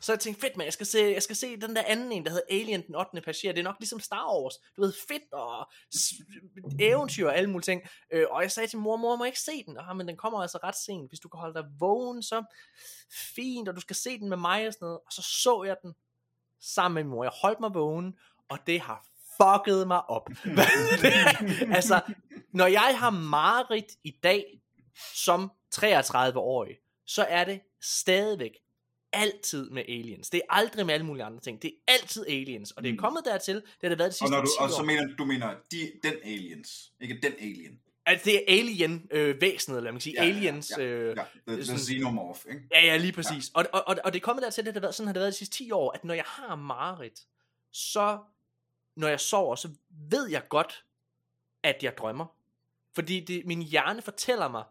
Så 0.00 0.12
jeg 0.12 0.20
tænkte, 0.20 0.40
fedt 0.40 0.56
man, 0.56 0.64
jeg 0.64 0.72
skal, 0.72 0.86
se, 0.86 0.98
jeg 0.98 1.22
skal 1.22 1.36
se 1.36 1.60
den 1.60 1.76
der 1.76 1.82
anden 1.86 2.12
en, 2.12 2.24
der 2.24 2.30
hedder 2.30 2.46
Alien, 2.50 2.86
den 2.86 2.94
8. 2.94 3.20
passager. 3.20 3.52
Det 3.52 3.60
er 3.60 3.64
nok 3.64 3.76
ligesom 3.78 4.00
Star 4.00 4.26
Wars. 4.34 4.54
Du 4.76 4.82
ved, 4.82 4.92
fedt 5.08 5.32
og 5.32 5.70
eventyr 6.80 7.26
og 7.26 7.36
alle 7.36 7.50
mulige 7.50 7.64
ting. 7.64 7.82
Øh, 8.12 8.26
og 8.30 8.42
jeg 8.42 8.50
sagde 8.50 8.66
til 8.68 8.78
mor, 8.78 8.96
mor, 8.96 9.16
må 9.16 9.24
jeg 9.24 9.28
ikke 9.28 9.40
se 9.40 9.64
den? 9.66 9.76
Ah, 9.78 9.96
men 9.96 10.08
den 10.08 10.16
kommer 10.16 10.38
altså 10.38 10.58
ret 10.64 10.76
sent. 10.76 11.10
Hvis 11.10 11.20
du 11.20 11.28
kan 11.28 11.40
holde 11.40 11.54
dig 11.54 11.64
vågen, 11.80 12.22
så 12.22 12.44
fint, 13.34 13.68
og 13.68 13.76
du 13.76 13.80
skal 13.80 13.96
se 13.96 14.18
den 14.18 14.28
med 14.28 14.36
mig 14.36 14.66
og 14.66 14.72
sådan 14.72 14.86
noget. 14.86 14.98
Og 15.06 15.12
så 15.12 15.22
så 15.22 15.62
jeg 15.66 15.76
den 15.82 15.94
sammen 16.60 16.94
med 16.94 17.04
min 17.04 17.10
mor. 17.10 17.24
Jeg 17.24 17.32
holdt 17.42 17.60
mig 17.60 17.74
vågen, 17.74 18.18
og 18.48 18.58
det 18.66 18.80
har 18.80 19.06
fucket 19.42 19.86
mig 19.86 20.10
op. 20.10 20.28
Altså, 21.76 22.00
når 22.52 22.66
jeg 22.66 22.96
har 22.98 23.10
mareridt 23.10 23.92
i 24.04 24.10
dag, 24.22 24.60
som 25.14 25.50
33-årig, 25.74 26.76
så 27.14 27.22
er 27.28 27.44
det 27.44 27.60
stadigvæk 27.82 28.52
altid 29.12 29.70
med 29.70 29.82
aliens. 29.88 30.30
Det 30.30 30.38
er 30.38 30.54
aldrig 30.54 30.86
med 30.86 30.94
alle 30.94 31.06
mulige 31.06 31.24
andre 31.24 31.40
ting. 31.40 31.62
Det 31.62 31.68
er 31.88 31.92
altid 31.92 32.26
aliens. 32.28 32.70
Og 32.70 32.82
det 32.82 32.88
er 32.88 32.92
Mm. 32.92 32.98
kommet 32.98 33.24
dertil, 33.24 33.54
det 33.54 33.64
har 33.82 33.88
det 33.88 33.98
været 33.98 34.08
de 34.08 34.12
Og, 34.12 34.14
sidste 34.14 34.30
når 34.30 34.40
du, 34.40 34.46
10 34.46 34.50
og 34.60 34.70
så 34.70 34.80
år. 34.80 34.84
mener 34.84 35.16
du 35.16 35.24
mener 35.24 35.54
de, 35.72 35.92
den 36.02 36.14
aliens, 36.24 36.92
ikke 37.00 37.18
den 37.22 37.32
alien. 37.40 37.80
At 38.06 38.24
det 38.24 38.34
er 38.36 38.40
alien-væsenet, 38.58 39.76
eller 39.76 39.90
man 39.90 39.94
kan 39.94 40.00
sige. 40.00 40.22
Ja, 40.22 40.28
aliens. 40.28 40.72
ja, 40.78 40.82
øh, 40.82 41.16
Ja, 41.16 41.22
the, 41.46 41.54
the 41.56 41.64
sådan- 41.64 41.78
xenomorph, 41.80 42.40
ikke? 42.48 42.60
Ja, 42.72 42.86
ja, 42.86 42.96
lige 42.96 43.12
præcis. 43.12 43.50
Ja. 43.56 43.58
Og, 43.60 43.66
og, 43.72 43.84
og, 43.86 43.96
og 44.04 44.12
det 44.12 44.18
er 44.18 44.24
kommet 44.24 44.42
dertil, 44.42 44.64
det 44.64 44.72
har 44.72 44.80
været, 44.80 44.94
sådan 44.94 45.06
har 45.06 45.12
det 45.12 45.20
været 45.20 45.32
de 45.32 45.38
sidste 45.38 45.56
10 45.56 45.70
år, 45.70 45.92
at 45.92 46.04
når 46.04 46.14
jeg 46.14 46.24
har 46.26 46.56
mareridt, 46.56 47.20
så 47.72 48.18
når 48.96 49.08
jeg 49.08 49.20
sover, 49.20 49.54
så 49.56 49.68
ved 50.10 50.28
jeg 50.30 50.42
godt, 50.48 50.84
at 51.64 51.82
jeg 51.82 51.96
drømmer. 51.98 52.26
Fordi 52.94 53.20
det, 53.20 53.46
min 53.46 53.62
hjerne 53.62 54.02
fortæller 54.02 54.48
mig, 54.48 54.64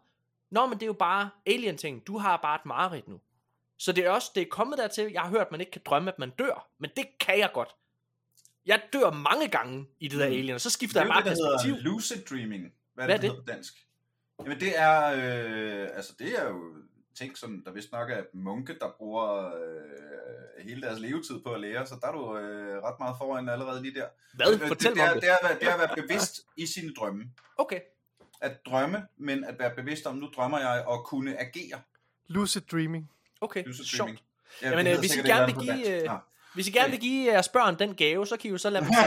Nå, 0.50 0.66
men 0.66 0.74
det 0.74 0.82
er 0.82 0.86
jo 0.86 0.92
bare 0.92 1.30
alien-ting. 1.46 2.06
Du 2.06 2.18
har 2.18 2.36
bare 2.36 2.54
et 2.56 2.66
mareridt 2.66 3.08
nu. 3.08 3.20
Så 3.78 3.92
det 3.92 4.06
er 4.06 4.10
også, 4.10 4.30
det 4.34 4.40
er 4.40 4.46
kommet 4.50 4.78
dertil, 4.78 5.12
jeg 5.12 5.22
har 5.22 5.28
hørt, 5.28 5.40
at 5.46 5.50
man 5.50 5.60
ikke 5.60 5.72
kan 5.72 5.82
drømme, 5.84 6.12
at 6.12 6.18
man 6.18 6.30
dør. 6.30 6.68
Men 6.78 6.90
det 6.96 7.04
kan 7.20 7.38
jeg 7.38 7.50
godt. 7.54 7.74
Jeg 8.66 8.82
dør 8.92 9.10
mange 9.10 9.48
gange 9.48 9.86
i 10.00 10.08
det 10.08 10.18
der 10.20 10.26
Mm. 10.26 10.32
alien, 10.32 10.54
og 10.54 10.60
så 10.60 10.66
Det 10.66 10.72
skifter 10.72 11.00
er 11.00 11.04
jeg 11.04 11.08
bare 11.12 11.22
det, 11.30 11.38
der 11.38 11.52
perspektiv. 11.56 11.74
hedder 11.74 11.90
lucid 11.90 12.16
dreaming. 12.30 12.72
Hvad 12.94 13.04
er 13.04 13.08
Hvad 13.08 13.18
det, 13.18 13.28
er 13.30 13.34
det? 13.34 13.44
på 13.46 13.52
dansk? 13.52 13.86
Jamen 14.44 14.60
det 14.60 14.78
er, 14.78 15.06
øh, 15.82 15.88
altså 15.96 16.12
det 16.18 16.38
er 16.40 16.48
jo 16.48 16.74
ting, 17.14 17.36
som 17.38 17.62
der 17.64 17.72
vist 17.72 17.92
nok 17.92 18.10
er 18.10 18.22
munke, 18.34 18.78
der 18.78 18.88
bruger 18.98 19.46
øh, 19.46 20.64
hele 20.64 20.82
deres 20.82 21.00
levetid 21.00 21.40
på 21.42 21.52
at 21.54 21.60
lære, 21.60 21.86
så 21.86 21.94
der 22.00 22.08
er 22.08 22.12
du 22.12 22.36
øh, 22.38 22.82
ret 22.82 22.94
meget 22.98 23.14
foran 23.18 23.48
allerede 23.48 23.82
lige 23.82 23.94
der. 23.94 24.06
Hvad? 24.34 24.54
Øh, 24.54 24.68
Fortæl 24.68 24.90
det, 24.90 24.96
det, 24.96 25.04
er, 25.06 25.12
det. 25.12 25.22
det, 25.22 25.30
er, 25.30 25.36
at 25.36 25.48
være- 25.48 25.58
det 25.58 25.68
er 25.68 25.72
at 25.74 25.78
være 25.80 25.94
bevidst 25.96 26.40
i 26.56 26.66
sine 26.66 26.94
drømme. 26.94 27.24
Okay. 27.58 27.80
At 28.40 28.52
drømme, 28.66 29.02
men 29.18 29.44
at 29.44 29.54
være 29.58 29.70
bevidst 29.76 30.06
om, 30.06 30.16
nu 30.16 30.28
drømmer 30.36 30.58
jeg, 30.58 30.84
og 30.86 31.04
kunne 31.04 31.40
agere. 31.40 31.80
Lucid 32.28 32.60
dreaming. 32.60 33.10
Okay, 33.40 33.64
Lucid 33.66 33.84
sjovt. 33.84 34.06
dreaming. 34.06 34.20
Ja, 34.62 34.70
Jamen, 34.70 34.86
øh, 34.86 34.98
hvis 34.98 35.16
I 35.16 35.20
gerne 35.20 35.46
vil 35.46 35.54
give, 35.54 36.02
øh. 36.02 36.10
Hvis 36.54 36.68
I 36.68 36.70
gerne 36.70 36.90
vil 36.90 37.00
give 37.00 37.32
jeres 37.32 37.48
børn 37.48 37.78
den 37.78 37.94
gave, 37.94 38.26
så 38.26 38.36
kan 38.36 38.48
I 38.48 38.52
jo 38.52 38.58
så 38.58 38.70
lade 38.70 38.84
dem 38.84 38.92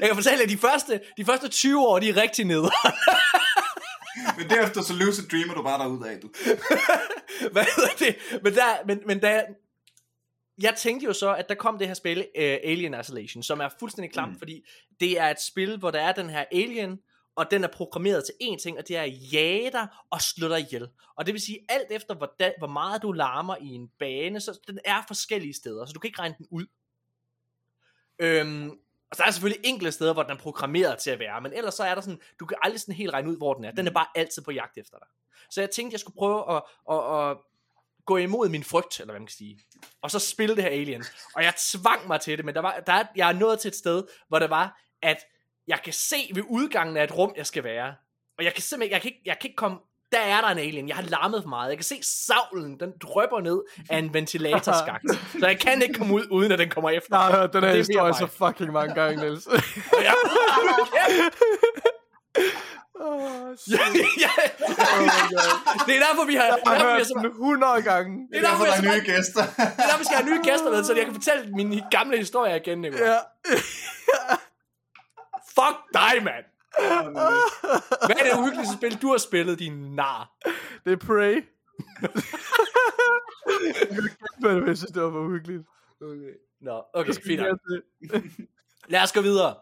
Jeg 0.00 0.08
kan 0.08 0.14
fortælle, 0.14 0.42
at 0.42 0.48
de 0.48 0.58
første, 0.58 1.00
de 1.16 1.24
første 1.24 1.48
20 1.48 1.86
år, 1.86 1.98
de 1.98 2.08
er 2.08 2.16
rigtig 2.16 2.44
nede. 2.44 2.70
Men 4.38 4.50
derefter 4.50 4.82
så 4.82 4.94
lucid 4.94 5.28
dreamer 5.28 5.54
du 5.54 5.62
bare 5.62 5.78
derud 5.78 6.04
af, 6.04 6.20
du. 6.20 6.28
Hvad 7.52 7.64
hedder 7.76 7.94
det? 7.98 8.16
Men, 8.42 8.54
der, 8.54 8.86
men, 8.86 9.00
men 9.06 9.22
der, 9.22 9.42
jeg 10.62 10.74
tænkte 10.76 11.06
jo 11.06 11.12
så, 11.12 11.34
at 11.34 11.48
der 11.48 11.54
kom 11.54 11.78
det 11.78 11.86
her 11.86 11.94
spil, 11.94 12.18
uh, 12.18 12.24
Alien 12.42 13.00
Isolation, 13.00 13.42
som 13.42 13.60
er 13.60 13.68
fuldstændig 13.78 14.12
klamt, 14.12 14.28
mm. 14.28 14.34
Mm. 14.34 14.38
fordi 14.38 14.64
det 15.00 15.18
er 15.18 15.30
et 15.30 15.40
spil, 15.40 15.78
hvor 15.78 15.90
der 15.90 16.00
er 16.00 16.12
den 16.12 16.30
her 16.30 16.44
alien, 16.52 16.98
og 17.36 17.50
den 17.50 17.64
er 17.64 17.68
programmeret 17.68 18.24
til 18.24 18.34
én 18.42 18.62
ting, 18.62 18.78
og 18.78 18.88
det 18.88 18.96
er 18.96 19.02
at 19.02 19.32
jage 19.32 19.70
dig 19.70 19.86
og 20.10 20.20
slå 20.20 20.48
dig 20.48 20.60
ihjel. 20.60 20.88
Og 21.16 21.26
det 21.26 21.34
vil 21.34 21.40
sige, 21.40 21.58
alt 21.68 21.90
efter 21.90 22.14
hvor, 22.14 22.34
da, 22.38 22.52
hvor 22.58 22.66
meget 22.66 23.02
du 23.02 23.12
larmer 23.12 23.56
i 23.60 23.68
en 23.68 23.88
bane, 23.98 24.40
så 24.40 24.58
den 24.66 24.78
er 24.84 25.02
forskellige 25.08 25.54
steder, 25.54 25.86
så 25.86 25.92
du 25.92 26.00
kan 26.00 26.08
ikke 26.08 26.20
regne 26.20 26.34
den 26.38 26.46
ud. 26.50 26.66
Øhm, 28.18 28.70
og 29.10 29.16
så 29.16 29.22
er 29.22 29.26
der 29.26 29.32
selvfølgelig 29.32 29.68
enkelte 29.68 29.92
steder, 29.92 30.12
hvor 30.12 30.22
den 30.22 30.32
er 30.32 30.36
programmeret 30.36 30.98
til 30.98 31.10
at 31.10 31.18
være, 31.18 31.40
men 31.40 31.52
ellers 31.52 31.74
så 31.74 31.84
er 31.84 31.94
der 31.94 32.02
sådan, 32.02 32.20
du 32.40 32.46
kan 32.46 32.56
aldrig 32.62 32.80
sådan 32.80 32.94
helt 32.94 33.12
regne 33.12 33.30
ud, 33.30 33.36
hvor 33.36 33.54
den 33.54 33.64
er. 33.64 33.70
Den 33.70 33.86
er 33.86 33.90
bare 33.90 34.06
altid 34.14 34.42
på 34.42 34.50
jagt 34.50 34.78
efter 34.78 34.98
dig. 34.98 35.06
Så 35.50 35.60
jeg 35.60 35.70
tænkte, 35.70 35.94
jeg 35.94 36.00
skulle 36.00 36.16
prøve 36.16 36.56
at, 36.56 36.62
at, 36.90 37.30
at 37.30 37.36
gå 38.06 38.16
imod 38.16 38.48
min 38.48 38.64
frygt, 38.64 39.00
eller 39.00 39.12
hvad 39.12 39.20
man 39.20 39.26
kan 39.26 39.36
sige. 39.36 39.58
Og 40.02 40.10
så 40.10 40.18
spille 40.18 40.56
det 40.56 40.64
her 40.64 40.70
Alien. 40.70 41.04
Og 41.34 41.42
jeg 41.42 41.54
tvang 41.58 42.06
mig 42.06 42.20
til 42.20 42.36
det, 42.36 42.44
men 42.44 42.54
der 42.54 42.60
var, 42.60 42.80
der 42.86 42.92
er, 42.92 43.04
jeg 43.16 43.28
er 43.28 43.32
nået 43.32 43.58
til 43.60 43.68
et 43.68 43.74
sted, 43.74 44.04
hvor 44.28 44.38
det 44.38 44.50
var, 44.50 44.80
at 45.02 45.18
jeg 45.66 45.80
kan 45.84 45.92
se 45.92 46.16
ved 46.34 46.42
udgangen 46.48 46.96
af 46.96 47.04
et 47.04 47.16
rum, 47.18 47.32
jeg 47.36 47.46
skal 47.46 47.64
være. 47.64 47.94
Og 48.38 48.44
jeg 48.44 48.54
kan 48.54 48.62
simpelthen, 48.62 48.92
jeg 48.92 49.00
kan 49.02 49.10
ikke, 49.10 49.22
jeg 49.24 49.38
kan 49.40 49.48
ikke 49.48 49.56
komme, 49.56 49.78
der 50.12 50.18
er 50.18 50.40
der 50.40 50.48
en 50.48 50.58
alien. 50.58 50.88
Jeg 50.88 50.96
har 50.96 51.02
larmet 51.02 51.42
for 51.42 51.48
meget. 51.48 51.68
Jeg 51.68 51.78
kan 51.78 51.84
se 51.84 51.98
savlen, 52.02 52.80
den 52.80 52.92
drøber 53.02 53.40
ned 53.40 53.62
af 53.90 53.98
en 53.98 54.14
ventilatorskagt. 54.14 55.04
så 55.40 55.46
jeg 55.46 55.60
kan 55.60 55.82
ikke 55.82 55.94
komme 55.94 56.14
ud, 56.14 56.26
uden 56.30 56.52
at 56.52 56.58
den 56.58 56.70
kommer 56.70 56.90
efter. 56.90 57.16
Har 57.16 57.36
hørt 57.40 57.52
den 57.52 57.62
her 57.62 57.68
Det 57.68 57.74
er 57.74 57.84
historie 57.84 58.14
så 58.14 58.26
fucking 58.26 58.72
mange 58.72 58.94
gange, 58.94 59.22
Niels. 59.22 59.48
Jeg, 60.06 60.14
oh, 62.94 63.56
ja, 63.70 63.84
ja, 64.24 64.30
det 65.86 65.92
er 65.96 66.00
derfor, 66.06 66.24
vi 66.26 66.34
har... 66.34 66.44
jeg 66.44 66.58
det 66.64 66.66
har 66.66 66.74
derfor, 66.74 66.74
vi 66.74 66.80
har 66.80 66.98
hørt 66.98 67.06
den 67.16 67.24
100 67.26 67.82
gange. 67.82 68.28
Det 68.32 68.38
er 68.38 68.42
er 68.42 68.46
derfor, 68.48 68.64
vi 68.64 68.70
der 68.70 68.76
er 68.76 68.82
nye 68.94 69.04
gæster. 69.12 69.42
Det 69.42 69.50
er 69.78 69.86
derfor, 69.88 69.98
vi 69.98 70.04
skal 70.04 70.16
have 70.16 70.30
nye 70.30 70.40
gæster 70.44 70.70
med, 70.70 70.84
så 70.84 70.94
jeg 70.94 71.04
kan 71.04 71.14
fortælle 71.14 71.52
mine 71.52 71.84
gamle 71.90 72.18
historier 72.18 72.54
igen, 72.54 72.80
Nicolai. 72.80 73.08
Ja. 73.08 73.18
Fuck 75.56 75.76
dig, 75.94 76.24
mand! 76.24 76.44
Hvad 78.06 78.16
er 78.18 78.24
det 78.24 78.32
uhyggeligste 78.38 78.74
spil, 78.74 79.02
du 79.02 79.10
har 79.10 79.18
spillet, 79.18 79.58
din 79.58 79.72
nar? 79.72 80.30
Det 80.84 80.92
er 80.92 80.96
Prey. 80.96 81.42
Men 84.42 84.68
jeg 84.68 84.76
synes, 84.76 84.92
det 84.92 85.02
var 85.02 85.10
for 85.10 85.18
uhyggeligt. 85.18 85.62
Okay. 86.00 86.34
Nå, 86.60 86.82
okay, 86.94 87.12
fint. 87.26 87.42
Lad 88.92 89.02
os 89.02 89.12
gå 89.12 89.20
videre. 89.20 89.54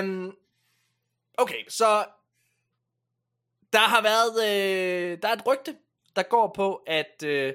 Um, 0.00 0.34
okay, 1.38 1.64
så 1.68 2.04
der 3.72 3.78
har 3.78 4.02
været, 4.02 4.34
øh, 4.44 5.18
der 5.22 5.28
er 5.28 5.32
et 5.32 5.46
rygte, 5.46 5.76
der 6.16 6.22
går 6.22 6.52
på, 6.56 6.74
at 6.74 7.22
øh, 7.24 7.54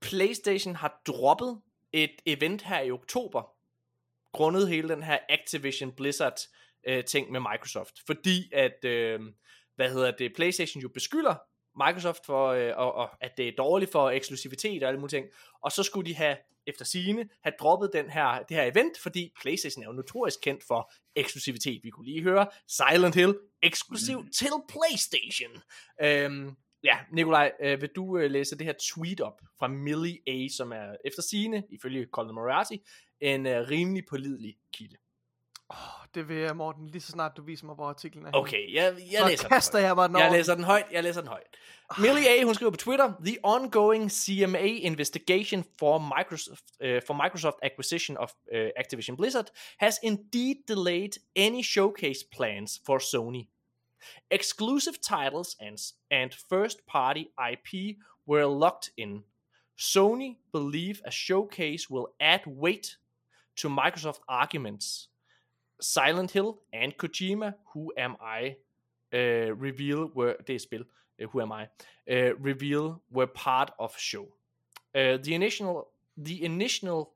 PlayStation 0.00 0.76
har 0.76 1.02
droppet 1.06 1.60
et 1.92 2.22
event 2.26 2.62
her 2.62 2.80
i 2.80 2.90
oktober, 2.90 3.42
grundet 4.32 4.68
hele 4.68 4.88
den 4.88 5.02
her 5.02 5.18
Activision 5.28 5.92
Blizzard 5.92 6.38
øh, 6.86 7.04
ting 7.04 7.32
med 7.32 7.40
Microsoft, 7.40 7.94
fordi 8.06 8.50
at, 8.52 8.84
øh, 8.84 9.20
hvad 9.76 9.90
hedder 9.90 10.10
det, 10.10 10.34
PlayStation 10.36 10.82
jo 10.82 10.88
beskylder 10.88 11.34
Microsoft 11.86 12.26
for, 12.26 12.48
øh, 12.48 12.72
og, 12.76 12.94
og, 12.94 13.10
at 13.20 13.36
det 13.36 13.48
er 13.48 13.52
dårligt 13.58 13.92
for 13.92 14.10
eksklusivitet 14.10 14.82
og 14.82 14.88
alle 14.88 15.00
mulige 15.00 15.18
ting, 15.18 15.26
og 15.62 15.72
så 15.72 15.82
skulle 15.82 16.10
de 16.10 16.14
have, 16.14 16.36
efter 16.66 16.84
sigende, 16.84 17.28
have 17.42 17.52
droppet 17.60 17.90
den 17.92 18.10
her, 18.10 18.42
det 18.42 18.56
her 18.56 18.64
event, 18.64 18.98
fordi 18.98 19.32
PlayStation 19.40 19.82
er 19.82 19.86
jo 19.86 19.92
notorisk 19.92 20.40
kendt 20.42 20.64
for 20.68 20.92
eksklusivitet. 21.16 21.80
Vi 21.82 21.90
kunne 21.90 22.06
lige 22.06 22.22
høre 22.22 22.46
Silent 22.68 23.14
Hill 23.14 23.34
eksklusiv 23.62 24.20
mm. 24.20 24.30
til 24.30 24.52
PlayStation. 24.68 25.62
Øhm, 26.02 26.56
Ja, 26.84 26.98
Nikolaj, 27.12 27.52
øh, 27.60 27.80
vil 27.80 27.90
du 27.96 28.18
øh, 28.18 28.30
læse 28.30 28.58
det 28.58 28.66
her 28.66 28.74
tweet 28.80 29.20
op 29.20 29.40
fra 29.58 29.68
Millie 29.68 30.18
A, 30.26 30.48
som 30.56 30.72
er 30.72 30.96
efter 31.04 31.22
sine, 31.22 31.62
ifølge 31.70 32.06
Colin 32.12 32.34
Moriarty, 32.34 32.76
en 33.20 33.46
øh, 33.46 33.70
rimelig 33.70 34.04
pålidelig 34.10 34.56
kilde. 34.72 34.96
Oh, 35.68 35.97
det 36.18 36.28
vil 36.28 36.36
jeg, 36.36 36.56
Morten, 36.56 36.86
lige 36.86 37.02
så 37.02 37.12
snart 37.12 37.36
du 37.36 37.42
viser 37.42 37.66
mig, 37.66 37.74
hvor 37.74 37.88
artiklen 37.88 38.26
er. 38.26 38.30
Okay, 38.32 38.74
jeg, 38.74 38.94
jeg 39.12 39.20
så 39.20 39.28
læser 39.28 39.42
den 39.42 39.48
kaster 39.48 39.78
højt. 39.78 39.86
jeg 39.86 39.96
mig 39.96 40.08
den 40.08 40.16
Jeg 40.16 40.32
læser 40.32 40.54
den 40.54 40.64
højt, 40.64 40.86
jeg 40.92 41.02
læser 41.02 41.20
den 41.20 41.28
højt. 41.28 41.46
Millie 41.98 42.28
A, 42.28 42.44
hun 42.44 42.54
skriver 42.54 42.70
på 42.70 42.76
Twitter, 42.76 43.12
The 43.24 43.38
ongoing 43.42 44.10
CMA 44.10 44.58
investigation 44.58 45.64
for 45.78 45.98
Microsoft, 45.98 46.64
uh, 46.84 47.00
for 47.06 47.14
Microsoft 47.14 47.56
acquisition 47.62 48.16
of 48.16 48.30
uh, 48.54 48.58
Activision 48.58 49.16
Blizzard 49.16 49.50
has 49.78 49.98
indeed 50.02 50.56
delayed 50.68 51.12
any 51.36 51.62
showcase 51.62 52.24
plans 52.36 52.80
for 52.86 52.98
Sony. 52.98 53.48
Exclusive 54.30 54.96
titles 55.00 55.56
and, 55.60 55.78
and 56.10 56.30
first-party 56.48 57.24
IP 57.52 57.96
were 58.26 58.46
locked 58.46 58.90
in. 58.96 59.22
Sony 59.78 60.36
believe 60.52 61.00
a 61.04 61.10
showcase 61.10 61.88
will 61.90 62.08
add 62.20 62.42
weight 62.46 62.96
to 63.56 63.68
Microsoft 63.68 64.20
arguments. 64.28 65.07
Silent 65.80 66.30
Hill 66.32 66.58
and 66.72 66.92
Kojima, 66.96 67.52
Who 67.74 67.92
Am 67.96 68.16
I, 68.20 68.56
uh, 69.14 69.52
reveal 69.62 70.10
were 70.14 70.34
det 70.46 70.54
er 70.54 70.58
spil, 70.58 70.84
uh, 71.22 71.26
Who 71.28 71.40
Am 71.40 71.52
I, 71.52 71.66
uh, 72.10 72.32
reveal 72.44 73.00
were 73.10 73.26
part 73.26 73.70
of 73.78 73.94
show. 73.98 74.26
Uh, 74.94 75.16
the 75.22 75.34
initial 75.34 75.88
the 76.26 76.44
initial 76.44 77.10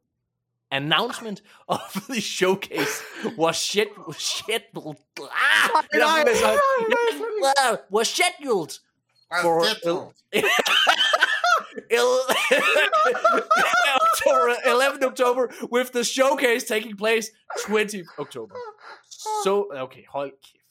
announcement 0.70 1.42
of 1.68 2.06
the 2.08 2.20
showcase 2.20 3.02
was 3.36 3.56
shit 3.56 3.88
scheduled. 4.18 4.96
Ah, 5.20 5.84
nej, 5.94 6.24
det 6.24 6.36
så- 6.36 6.60
nej, 6.88 7.76
was 7.90 8.08
scheduled 8.08 8.78
for 9.42 9.64
el- 9.64 10.12
October, 14.32 14.54
11 14.66 15.04
October 15.10 15.42
with 15.72 15.88
the 15.96 16.04
showcase 16.04 16.64
taking 16.74 16.96
place 16.96 17.26
20 17.66 18.04
October. 18.18 18.54
Så, 19.44 19.52
okay, 19.86 20.04
hold 20.14 20.32
kæft. 20.46 20.62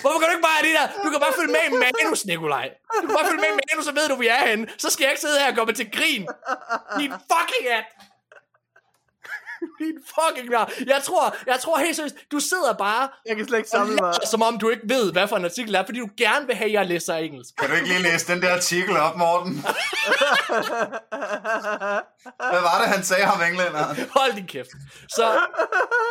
Hvorfor 0.00 0.18
kan 0.18 0.28
du 0.28 0.32
ikke 0.36 0.48
bare 0.50 0.62
det 0.66 0.74
der? 0.78 0.86
Du 1.04 1.10
kan 1.10 1.20
bare 1.20 1.34
følge 1.40 1.52
med 1.56 1.64
i 1.70 1.72
manus, 1.84 2.20
Nikolaj. 2.26 2.68
Du 3.00 3.06
kan 3.06 3.16
bare 3.18 3.26
følge 3.30 3.42
med 3.44 3.50
i 3.54 3.58
manus, 3.68 3.84
så 3.84 3.92
ved 3.92 4.02
du, 4.08 4.14
hvor 4.14 4.22
vi 4.26 4.28
er 4.28 4.44
henne. 4.50 4.68
Så 4.78 4.90
skal 4.90 5.04
jeg 5.04 5.12
ikke 5.12 5.20
sidde 5.20 5.38
her 5.38 5.50
og 5.50 5.56
gå 5.56 5.64
med 5.64 5.74
til 5.74 5.88
grin. 5.96 6.22
Din 7.00 7.12
fucking 7.32 7.66
at. 7.78 7.86
Din 9.80 9.98
fucking 10.14 10.50
nar. 10.50 10.72
Jeg 10.86 11.00
tror, 11.04 11.36
jeg 11.46 11.58
tror 11.60 11.78
helt 11.78 11.96
seriøst, 11.96 12.16
du 12.32 12.40
sidder 12.40 12.72
bare 12.72 13.08
Jeg 13.26 13.36
kan 13.36 13.46
slet 13.46 13.58
ikke 13.58 13.70
samle 13.70 13.96
mig. 13.96 14.14
som 14.30 14.42
om 14.42 14.58
du 14.58 14.68
ikke 14.68 14.82
ved, 14.88 15.12
hvad 15.12 15.28
for 15.28 15.36
en 15.36 15.44
artikel 15.44 15.74
er, 15.74 15.84
fordi 15.84 15.98
du 15.98 16.08
gerne 16.16 16.46
vil 16.46 16.56
have, 16.56 16.66
at 16.68 16.72
jeg 16.72 16.86
læser 16.86 17.14
engelsk. 17.14 17.56
Kan 17.56 17.68
du 17.68 17.74
ikke 17.74 17.88
lige 17.88 18.02
læse 18.02 18.32
den 18.32 18.42
der 18.42 18.52
artikel 18.54 18.96
op, 18.96 19.16
Morten? 19.16 19.52
Hvad 22.52 22.60
var 22.68 22.78
det, 22.80 22.88
han 22.88 23.02
sagde 23.04 23.24
ham, 23.24 23.42
englænderen? 23.50 23.96
Hold 24.16 24.32
din 24.36 24.46
kæft. 24.46 24.70
Så, 25.08 25.38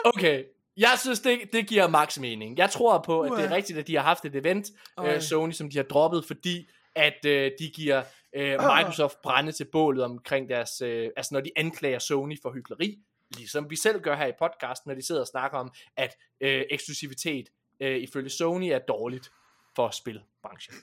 okay. 0.06 0.44
Jeg 0.78 0.96
synes, 1.00 1.20
det, 1.20 1.40
det 1.54 1.68
giver 1.68 1.88
max 1.88 2.18
mening. 2.20 2.58
Jeg 2.58 2.70
tror 2.70 3.04
på, 3.06 3.22
at 3.22 3.32
det 3.38 3.46
er 3.46 3.52
rigtigt, 3.52 3.80
at 3.80 3.88
de 3.88 3.96
har 3.96 4.04
haft 4.04 4.26
et 4.26 4.36
event, 4.36 4.68
Ej. 4.98 5.16
uh, 5.16 5.22
Sony, 5.22 5.52
som 5.52 5.70
de 5.70 5.78
har 5.78 5.84
droppet, 5.84 6.26
fordi 6.28 6.70
at 6.96 7.18
uh, 7.26 7.32
de 7.32 7.72
giver 7.76 8.02
uh, 8.38 8.76
Microsoft 8.78 9.18
brænde 9.24 9.52
til 9.52 9.68
bålet 9.72 10.04
omkring 10.04 10.50
deres, 10.50 10.82
uh, 10.82 10.88
altså 11.18 11.30
når 11.32 11.42
de 11.42 11.50
anklager 11.56 12.00
Sony 12.00 12.38
for 12.42 12.52
hykleri, 12.54 12.98
ligesom 13.36 13.70
vi 13.70 13.76
selv 13.76 14.02
gør 14.02 14.16
her 14.16 14.26
i 14.28 14.34
podcasten, 14.40 14.90
når 14.90 14.96
de 14.96 15.08
sidder 15.08 15.22
og 15.22 15.28
snakker 15.28 15.58
om, 15.58 15.74
at 15.98 16.18
uh, 16.42 16.48
eksklusivitet 16.48 17.50
uh, 17.80 17.88
ifølge 17.88 18.30
Sony 18.30 18.66
er 18.66 18.80
dårligt 18.80 19.32
for 19.76 19.90
spilbranchen. 19.90 20.76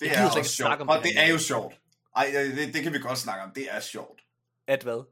Det 0.00 0.08
er 0.18 0.24
også 0.24 0.34
sjovt. 0.34 0.46
snakke 0.46 0.82
om 0.82 0.88
Og 0.88 0.96
det 0.96 1.04
det 1.04 1.18
er 1.18 1.26
jo 1.26 1.38
sjovt. 1.38 1.80
Ej, 2.16 2.26
det, 2.56 2.74
det 2.74 2.82
kan 2.82 2.92
vi 2.92 2.98
godt 2.98 3.18
snakke 3.18 3.42
om. 3.44 3.52
Det 3.54 3.74
er 3.74 3.80
sjovt. 3.80 4.20
At 4.66 4.82
hvad? 4.82 5.04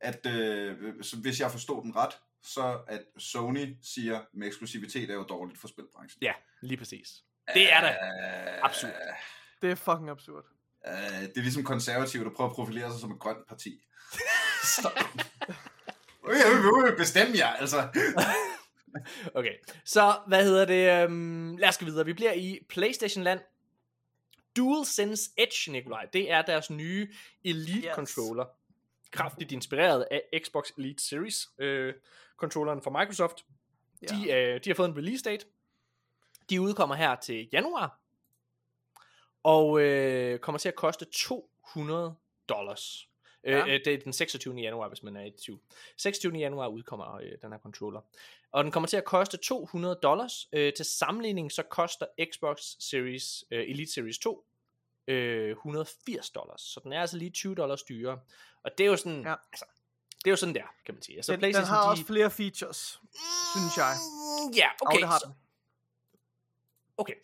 At 0.00 0.26
øh, 0.26 0.94
hvis 1.22 1.40
jeg 1.40 1.50
forstår 1.50 1.82
den 1.82 1.96
ret, 1.96 2.18
så 2.42 2.80
at 2.86 3.00
Sony 3.18 3.76
siger, 3.82 4.18
at 4.18 4.42
eksklusivitet 4.42 5.10
er 5.10 5.14
jo 5.14 5.22
dårligt 5.22 5.60
for 5.60 5.68
spilbranchen. 5.68 6.22
Ja, 6.22 6.32
lige 6.62 6.76
præcis. 6.76 7.08
Det 7.54 7.72
er 7.72 7.80
da 7.80 7.88
Øh, 7.88 8.58
absurd. 8.62 8.92
Det 9.62 9.70
er 9.70 9.74
fucking 9.74 10.10
absurd. 10.10 10.44
Øh, 10.86 11.22
det 11.22 11.36
er 11.36 11.42
ligesom 11.42 11.64
konservative, 11.64 12.24
der 12.24 12.30
prøver 12.30 12.50
at 12.50 12.56
profilere 12.56 12.90
sig 12.90 13.00
som 13.00 13.12
et 13.12 13.18
grønt 13.18 13.46
parti. 13.48 13.84
Så. 14.62 14.90
Jeg 16.28 16.84
vil 16.86 16.96
bestemme 16.96 17.36
jer, 17.36 17.48
altså. 17.48 17.88
Okay, 19.34 19.54
så 19.84 20.18
hvad 20.26 20.44
hedder 20.44 20.64
det? 20.64 21.06
Um, 21.06 21.56
lad 21.56 21.68
os 21.68 21.78
gå 21.78 21.84
videre. 21.84 22.04
Vi 22.04 22.12
bliver 22.12 22.32
i 22.32 22.58
PlayStation-land. 22.68 23.40
DualSense 24.56 25.30
Edge, 25.36 25.72
Nikolaj, 25.72 26.06
det 26.12 26.30
er 26.30 26.42
deres 26.42 26.70
nye 26.70 27.08
Elite 27.44 27.88
Yes. 28.00 28.18
Kraftigt 29.10 29.52
inspireret 29.52 30.06
af 30.10 30.22
Xbox 30.44 30.64
Elite 30.78 31.04
Series 31.04 31.48
øh, 31.58 31.94
controlleren 32.36 32.82
fra 32.82 33.00
Microsoft. 33.00 33.44
Ja. 34.02 34.06
De, 34.06 34.30
øh, 34.32 34.60
de 34.64 34.70
har 34.70 34.74
fået 34.74 34.88
en 34.88 34.96
release 34.96 35.24
date. 35.24 35.46
De 36.50 36.60
udkommer 36.60 36.94
her 36.94 37.16
til 37.16 37.48
januar. 37.52 38.00
Og 39.44 39.80
øh, 39.80 40.38
kommer 40.38 40.58
til 40.58 40.68
at 40.68 40.74
koste 40.74 41.04
200 41.12 42.14
dollars. 42.48 43.08
Ja. 43.44 43.50
Ja. 43.58 43.66
Øh, 43.66 43.80
det 43.84 43.86
er 43.94 43.98
den 43.98 44.12
26. 44.12 44.54
januar, 44.54 44.88
hvis 44.88 45.02
man 45.02 45.16
er 45.16 45.24
i 45.24 45.30
tvivl. 45.30 45.60
26. 45.96 46.36
januar 46.38 46.68
udkommer 46.68 47.14
øh, 47.14 47.32
den 47.42 47.52
her 47.52 47.58
controller. 47.58 48.00
Og 48.52 48.64
den 48.64 48.72
kommer 48.72 48.86
til 48.88 48.96
at 48.96 49.04
koste 49.04 49.36
200 49.36 49.98
dollars. 50.02 50.48
Øh, 50.52 50.72
til 50.72 50.84
sammenligning 50.84 51.52
så 51.52 51.62
koster 51.62 52.06
Xbox 52.32 52.58
Series 52.78 53.44
øh, 53.50 53.70
Elite 53.70 53.92
Series 53.92 54.18
2 54.18 54.44
øh, 55.08 55.50
180 55.50 56.30
dollars. 56.30 56.60
Så 56.60 56.80
den 56.84 56.92
er 56.92 57.00
altså 57.00 57.16
lige 57.16 57.30
20 57.30 57.54
dollars 57.54 57.82
dyrere. 57.82 58.20
Og 58.62 58.70
det 58.78 58.86
er 58.86 58.90
jo 58.90 58.96
sådan, 58.96 59.22
Ja. 59.22 59.34
altså, 59.52 59.64
det 60.18 60.26
er 60.26 60.30
jo 60.30 60.36
sådan 60.36 60.54
der, 60.54 60.74
kan 60.86 60.94
man 60.94 61.02
sige. 61.02 61.16
Altså, 61.16 61.32
Den, 61.36 61.40
den 61.54 61.54
har 61.64 61.82
de, 61.84 61.90
også 61.90 62.04
flere 62.04 62.30
features, 62.30 63.00
synes 63.56 63.76
jeg. 63.76 63.94
Mm, 63.96 64.52
Ja, 64.56 64.68
okay. 64.80 64.94
Og 64.96 65.00
det 65.00 65.08
har 65.08 65.18
den. 65.18 65.34
Okay. 66.96 67.14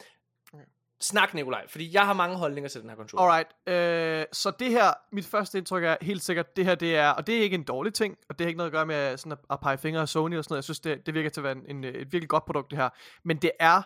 Snak, 1.00 1.34
Nikolaj, 1.34 1.68
fordi 1.68 1.94
jeg 1.94 2.06
har 2.06 2.12
mange 2.12 2.36
holdninger 2.36 2.68
til 2.68 2.80
den 2.80 2.88
her 2.88 2.96
controller. 2.96 3.32
Alright, 3.32 4.20
øh, 4.20 4.26
så 4.32 4.52
det 4.58 4.70
her, 4.70 4.92
mit 5.12 5.26
første 5.26 5.58
indtryk 5.58 5.84
er 5.84 5.96
helt 6.00 6.22
sikkert, 6.22 6.56
det 6.56 6.64
her 6.64 6.74
det 6.74 6.96
er, 6.96 7.10
og 7.10 7.26
det 7.26 7.38
er 7.38 7.42
ikke 7.42 7.54
en 7.54 7.62
dårlig 7.62 7.94
ting, 7.94 8.18
og 8.28 8.38
det 8.38 8.44
har 8.44 8.48
ikke 8.48 8.58
noget 8.58 8.70
at 8.70 8.72
gøre 8.72 8.86
med 8.86 9.16
sådan 9.16 9.32
at, 9.32 9.38
at 9.50 9.60
pege 9.60 9.78
fingre 9.78 10.00
af 10.00 10.08
Sony 10.08 10.38
og 10.38 10.44
sådan 10.44 10.52
noget, 10.52 10.58
jeg 10.58 10.64
synes, 10.64 10.80
det, 10.80 11.06
det 11.06 11.14
virker 11.14 11.30
til 11.30 11.40
at 11.40 11.44
være 11.44 11.52
en, 11.52 11.76
en, 11.76 11.84
et 11.84 12.12
virkelig 12.12 12.28
godt 12.28 12.44
produkt 12.44 12.70
det 12.70 12.78
her, 12.78 12.88
men 13.24 13.36
det 13.36 13.50
er 13.60 13.82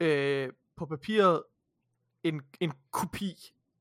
øh, 0.00 0.48
på 0.76 0.86
papiret 0.86 1.42
en, 2.24 2.42
en 2.60 2.72
kopi 2.92 3.34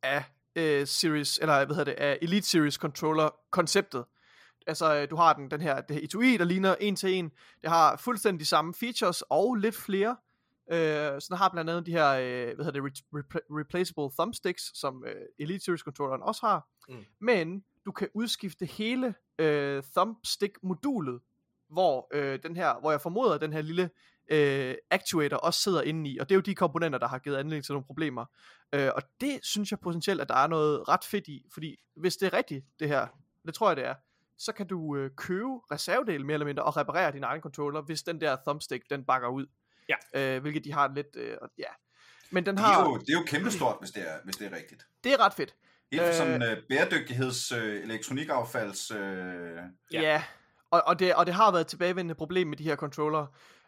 af 0.04 0.24
øh, 0.56 0.88
Series, 0.88 1.38
eller 1.38 1.66
hvad 1.66 1.76
hedder 1.76 1.92
det, 1.92 2.00
af 2.00 2.18
Elite 2.22 2.48
Series 2.48 2.74
controller 2.74 3.30
konceptet. 3.52 4.06
Altså, 4.68 4.96
øh, 4.96 5.10
du 5.10 5.16
har 5.16 5.34
den, 5.34 5.52
den 5.52 5.62
her, 5.62 5.82
det 5.82 5.96
her 5.96 6.04
etui, 6.04 6.38
der 6.38 6.46
ligner 6.46 6.76
en 6.80 6.96
til 6.96 7.14
en. 7.14 7.32
Det 7.62 7.70
har 7.70 7.98
fuldstændig 7.98 8.40
de 8.40 8.46
samme 8.46 8.74
features 8.74 9.24
og 9.30 9.56
lidt 9.56 9.76
flere. 9.76 10.18
Øh, 10.72 11.22
så 11.22 11.28
den 11.30 11.38
har 11.38 11.50
blandt 11.50 11.70
andet 11.70 11.86
de 11.86 11.92
her, 11.92 12.10
øh, 12.10 12.56
hvad 12.56 12.66
hedder 12.66 12.82
det, 12.82 12.90
re- 12.90 13.20
repla- 13.20 13.60
replaceable 13.60 14.10
thumbsticks, 14.20 14.80
som 14.80 15.06
øh, 15.08 15.22
Elite 15.40 15.64
Series 15.64 15.82
controlleren 15.82 16.22
også 16.22 16.46
har. 16.46 16.68
Mm. 16.90 17.06
Men 17.22 17.64
du 17.86 17.92
kan 17.92 18.10
udskifte 18.14 18.66
hele 18.66 19.16
øh, 19.40 19.84
thumbstick-modulet, 19.98 21.20
hvor 21.70 22.08
øh, 22.14 22.40
den 22.44 22.56
her, 22.56 22.80
hvor 22.80 22.92
jeg 22.92 23.02
formoder, 23.02 23.34
at 23.34 23.42
den 23.42 23.54
her 23.54 23.62
lille 23.62 23.90
øh, 24.32 24.76
actuator 24.92 25.38
også 25.38 25.60
sidder 25.60 25.82
inde 25.82 26.10
i, 26.10 26.18
og 26.18 26.30
det 26.30 26.36
er 26.36 26.38
jo 26.38 26.42
de 26.42 26.56
komponenter, 26.56 27.00
der 27.00 27.08
har 27.08 27.20
givet 27.20 27.36
anledning 27.36 27.66
til 27.66 27.74
nogle 27.74 27.86
problemer. 27.86 28.26
Øh, 28.74 28.90
og 28.96 29.02
det 29.22 29.40
synes 29.44 29.72
jeg 29.72 29.80
potentielt, 29.80 30.22
at 30.22 30.30
der 30.30 30.36
er 30.36 30.48
noget 30.48 30.90
ret 30.90 31.04
fedt 31.04 31.28
i, 31.28 31.46
fordi 31.54 31.76
hvis 31.96 32.18
det 32.18 32.26
er 32.26 32.34
rigtigt, 32.34 32.66
det 32.80 32.88
her, 32.88 33.08
det 33.46 33.54
tror 33.54 33.70
jeg 33.70 33.78
det 33.78 33.86
er, 33.86 33.96
så 34.38 34.52
kan 34.52 34.68
du 34.68 34.96
øh, 34.96 35.12
købe 35.18 35.50
reservedele 35.72 36.24
mere 36.24 36.34
eller 36.34 36.46
mindre, 36.46 36.64
og 36.64 36.78
reparere 36.78 37.12
din 37.12 37.24
egen 37.24 37.42
controller, 37.42 37.82
hvis 37.82 38.04
den 38.04 38.22
der 38.22 38.38
thumbstick, 38.48 38.90
den 38.90 39.06
bakker 39.06 39.28
ud. 39.28 39.46
Ja. 39.90 40.36
Øh, 40.36 40.42
hvilket 40.42 40.64
de 40.64 40.74
har 40.74 40.92
lidt, 40.96 41.08
øh, 41.16 41.38
og- 41.42 41.50
ja. 41.58 41.64
Men 42.32 42.46
den 42.46 42.56
Det 42.58 42.66
har, 42.66 42.80
er 42.86 42.90
jo, 42.90 42.98
det 42.98 43.10
er 43.10 43.14
jo 43.20 43.24
kæmpestort, 43.28 43.76
hvis 43.80 43.92
det 43.92 44.10
er, 44.10 44.16
hvis 44.24 44.36
det 44.36 44.48
er 44.52 44.56
rigtigt. 44.56 44.86
det 45.04 45.14
er 45.14 45.20
ret 45.26 45.34
fedt. 45.34 45.56
Helt 45.92 46.04
Øh. 46.04 46.14
sådan 46.14 46.42
uh, 46.42 46.58
bæredygtigheds, 46.70 47.52
uh, 47.52 47.58
elektronikaffalds... 47.64 48.92
Uh, 48.92 48.98
Ja. 49.00 50.02
Ja. 50.02 50.24
Og, 50.72 50.84
og, 50.88 51.00
det, 51.00 51.16
og 51.16 51.26
det 51.26 51.34
har 51.34 51.52
været 51.52 51.62
et 51.62 51.68
tilbagevendende 51.68 52.16
problem 52.16 52.48
med 52.48 52.58
de 52.58 52.64
her 52.64 52.76
controller. 52.76 53.26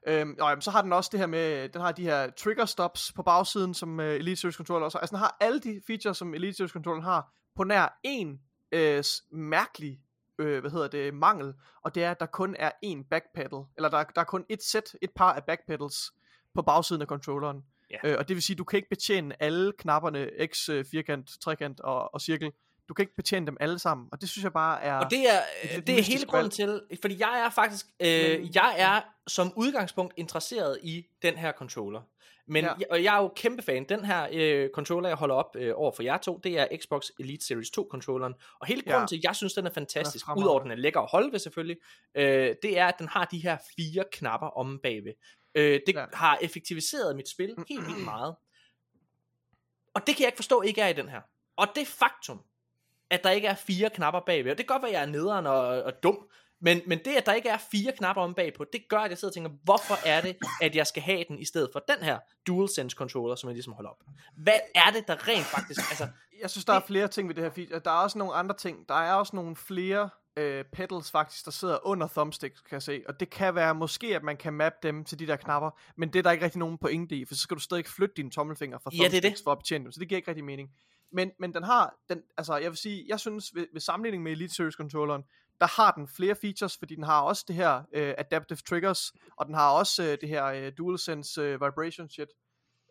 Øhm, 0.07 0.35
og 0.41 0.49
jamen, 0.49 0.61
så 0.61 0.71
har 0.71 0.81
den 0.81 0.93
også 0.93 1.09
det 1.11 1.19
her 1.19 1.27
med, 1.27 1.69
den 1.69 1.81
har 1.81 1.91
de 1.91 2.03
her 2.03 2.29
trigger 2.29 2.65
stops 2.65 3.11
på 3.15 3.23
bagsiden, 3.23 3.73
som 3.73 3.99
uh, 3.99 4.05
Elite 4.05 4.41
Series 4.41 4.55
Controller 4.55 4.85
også 4.85 4.97
har. 4.97 5.01
Altså 5.01 5.11
den 5.15 5.19
har 5.19 5.37
alle 5.39 5.59
de 5.59 5.81
features, 5.87 6.17
som 6.17 6.33
Elite 6.33 6.53
Series 6.57 6.71
Controller 6.71 7.03
har, 7.03 7.33
på 7.55 7.63
nær 7.63 7.99
en 8.03 8.39
øh, 8.71 9.03
mærkelig, 9.31 9.99
øh, 10.39 10.59
hvad 10.59 10.71
hedder 10.71 10.87
det, 10.87 11.13
mangel, 11.13 11.53
og 11.81 11.95
det 11.95 12.03
er, 12.03 12.11
at 12.11 12.19
der 12.19 12.25
kun 12.25 12.55
er 12.59 12.71
én 12.85 13.07
backpedal, 13.09 13.63
eller 13.75 13.89
der, 13.89 14.03
der 14.03 14.21
er 14.21 14.25
kun 14.25 14.45
et 14.49 14.63
sæt, 14.63 14.95
et 15.01 15.11
par 15.11 15.33
af 15.33 15.43
backpedals 15.43 16.13
på 16.53 16.61
bagsiden 16.61 17.01
af 17.01 17.07
controlleren. 17.07 17.65
Ja. 17.91 17.97
Øh, 18.03 18.15
og 18.19 18.27
det 18.27 18.35
vil 18.35 18.43
sige, 18.43 18.55
du 18.55 18.63
kan 18.63 18.77
ikke 18.77 18.89
betjene 18.89 19.43
alle 19.43 19.71
knapperne 19.77 20.29
X, 20.45 20.69
øh, 20.69 20.85
firkant, 20.91 21.29
trekant 21.41 21.79
og, 21.79 22.13
og 22.13 22.21
cirkel 22.21 22.51
du 22.89 22.93
kan 22.93 23.03
ikke 23.03 23.15
betjene 23.15 23.45
dem 23.45 23.57
alle 23.59 23.79
sammen, 23.79 24.07
og 24.11 24.21
det 24.21 24.29
synes 24.29 24.43
jeg 24.43 24.53
bare 24.53 24.81
er... 24.81 24.93
Og 24.93 25.11
det 25.11 25.19
er, 25.29 25.39
lidt 25.75 25.87
det 25.87 25.99
er 25.99 26.03
hele 26.03 26.25
grunden 26.25 26.51
til, 26.51 26.81
fordi 27.01 27.19
jeg 27.19 27.39
er 27.45 27.49
faktisk, 27.49 27.85
øh, 27.99 28.55
jeg 28.55 28.75
er 28.77 29.01
som 29.27 29.53
udgangspunkt 29.55 30.13
interesseret 30.17 30.79
i 30.83 31.05
den 31.21 31.37
her 31.37 31.51
controller. 31.51 32.01
Men 32.47 32.63
Ja. 32.65 32.71
ja. 32.79 32.85
og 32.91 33.03
jeg 33.03 33.15
er 33.17 33.21
jo 33.21 33.31
kæmpe 33.35 33.63
fan. 33.63 33.83
Den 33.89 34.05
her 34.05 34.27
øh, 34.31 34.69
controller, 34.69 35.09
jeg 35.09 35.17
holder 35.17 35.35
op 35.35 35.55
øh, 35.55 35.73
over 35.75 35.91
for 35.95 36.03
jer 36.03 36.17
to, 36.17 36.39
det 36.43 36.59
er 36.59 36.67
Xbox 36.81 37.07
Elite 37.19 37.45
Series 37.45 37.69
2 37.69 37.87
controlleren. 37.91 38.33
Og 38.59 38.67
hele 38.67 38.81
grunden 38.81 39.01
Ja. 39.01 39.07
til, 39.07 39.17
at 39.17 39.23
jeg 39.23 39.35
synes, 39.35 39.53
den 39.53 39.65
er 39.65 39.69
fantastisk, 39.69 40.25
fremragende. 40.25 40.45
udover 40.45 40.59
at 40.59 40.63
den 40.63 40.71
er 40.71 40.75
lækker 40.75 40.99
at 40.99 41.09
holde 41.11 41.31
ved 41.31 41.39
selvfølgelig, 41.39 41.77
øh, 42.15 42.55
det 42.61 42.79
er, 42.79 42.87
at 42.87 42.99
den 42.99 43.07
har 43.07 43.25
de 43.25 43.37
her 43.39 43.57
fire 43.77 44.03
knapper 44.11 44.47
om 44.47 44.79
bagved. 44.83 45.13
Øh, 45.55 45.79
det 45.87 45.95
ja. 45.95 46.05
har 46.13 46.37
effektiviseret 46.41 47.15
mit 47.15 47.29
spil 47.29 47.55
helt 47.69 47.87
vildt 47.87 48.03
meget. 48.13 48.35
Og 49.93 50.07
det 50.07 50.15
kan 50.15 50.19
jeg 50.23 50.27
ikke 50.27 50.37
forstå 50.37 50.61
ikke 50.61 50.81
er 50.81 50.87
i 50.87 50.93
den 50.93 51.09
her. 51.09 51.21
Og 51.57 51.67
det 51.75 51.87
faktum, 51.87 52.41
at 53.09 53.23
der 53.23 53.29
ikke 53.31 53.47
er 53.47 53.55
fire 53.55 53.89
knapper 53.89 54.19
bagved, 54.25 54.51
og 54.51 54.57
det 54.57 54.67
kan 54.67 54.73
godt 54.73 54.81
være, 54.81 54.91
at 54.91 54.95
jeg 54.95 55.01
er 55.01 55.11
nederen 55.11 55.47
og, 55.47 55.59
og 55.83 56.03
dum, 56.03 56.17
men, 56.61 56.81
men 56.87 56.99
det, 57.05 57.15
at 57.15 57.25
der 57.25 57.33
ikke 57.33 57.49
er 57.49 57.57
fire 57.71 57.91
knapper 57.97 58.21
om 58.23 58.33
bagpå, 58.33 58.65
det 58.73 58.81
gør, 58.89 58.97
at 58.97 59.09
jeg 59.09 59.17
sidder 59.17 59.29
og 59.31 59.33
tænker, 59.33 59.49
hvorfor 59.63 60.07
er 60.07 60.21
det, 60.21 60.37
at 60.61 60.75
jeg 60.75 60.87
skal 60.87 61.03
have 61.03 61.23
den 61.27 61.39
i 61.39 61.45
stedet 61.45 61.69
for 61.73 61.83
den 61.87 62.03
her 62.05 62.19
DualSense 62.47 62.95
controller, 62.97 63.35
som 63.35 63.49
jeg 63.49 63.53
ligesom 63.53 63.73
holder 63.73 63.89
op. 63.89 64.03
Hvad 64.37 64.59
er 64.75 64.91
det, 64.93 65.07
der 65.07 65.27
rent 65.27 65.45
faktisk, 65.45 65.79
altså, 65.89 66.07
Jeg 66.41 66.49
synes, 66.49 66.65
der 66.65 66.73
er 66.73 66.79
flere 66.87 67.07
ting 67.07 67.27
ved 67.27 67.35
det 67.35 67.43
her 67.43 67.51
feature. 67.51 67.79
Der 67.79 67.91
er 67.91 67.95
også 67.95 68.17
nogle 68.17 68.33
andre 68.33 68.55
ting. 68.55 68.89
Der 68.89 68.95
er 68.95 69.13
også 69.13 69.35
nogle 69.35 69.55
flere 69.55 70.09
øh, 70.37 70.65
pedals 70.73 71.11
faktisk, 71.11 71.45
der 71.45 71.51
sidder 71.51 71.87
under 71.87 72.07
thumbsticks, 72.07 72.61
kan 72.61 72.73
jeg 72.73 72.81
se. 72.83 73.03
Og 73.07 73.19
det 73.19 73.29
kan 73.29 73.55
være 73.55 73.75
måske, 73.75 74.15
at 74.15 74.23
man 74.23 74.37
kan 74.37 74.53
mappe 74.53 74.77
dem 74.83 75.03
til 75.05 75.19
de 75.19 75.27
der 75.27 75.35
knapper, 75.35 75.69
men 75.97 76.13
det 76.13 76.19
er 76.19 76.23
der 76.23 76.31
ikke 76.31 76.43
rigtig 76.45 76.59
nogen 76.59 76.77
pointe 76.77 77.15
i, 77.15 77.25
for 77.25 77.35
så 77.35 77.41
skal 77.41 77.55
du 77.55 77.61
stadig 77.61 77.85
flytte 77.85 78.13
dine 78.17 78.31
tommelfinger 78.31 78.77
fra 78.77 78.91
Ja, 78.93 79.03
det 79.03 79.11
det. 79.11 79.21
thumbsticks 79.21 79.43
for 79.43 79.51
at 79.51 79.57
betjene 79.57 79.83
dem, 79.83 79.91
så 79.91 79.99
det 79.99 80.07
giver 80.09 80.17
ikke 80.17 80.27
rigtig 80.29 80.45
mening. 80.45 80.69
Men, 81.11 81.31
men 81.39 81.53
den 81.53 81.63
har, 81.63 81.95
den, 82.09 82.21
altså 82.37 82.57
jeg 82.57 82.69
vil 82.69 82.77
sige, 82.77 83.05
jeg 83.07 83.19
synes 83.19 83.55
ved, 83.55 83.67
ved 83.73 83.81
sammenligning 83.81 84.23
med 84.23 84.31
Elite 84.31 84.53
Series 84.53 84.73
controlleren, 84.73 85.23
der 85.61 85.81
har 85.81 85.91
den 85.91 86.07
flere 86.07 86.35
features, 86.35 86.77
fordi 86.77 86.95
den 86.95 87.03
har 87.03 87.21
også 87.21 87.45
det 87.47 87.55
her 87.55 87.83
øh, 87.93 88.13
adaptive 88.17 88.57
triggers, 88.57 89.13
og 89.37 89.45
den 89.45 89.55
har 89.55 89.71
også 89.71 90.03
øh, 90.03 90.17
det 90.21 90.29
her 90.29 90.45
øh, 90.45 90.71
DualSense 90.77 91.41
øh, 91.41 91.53
vibration 91.53 92.09
shit. 92.09 92.27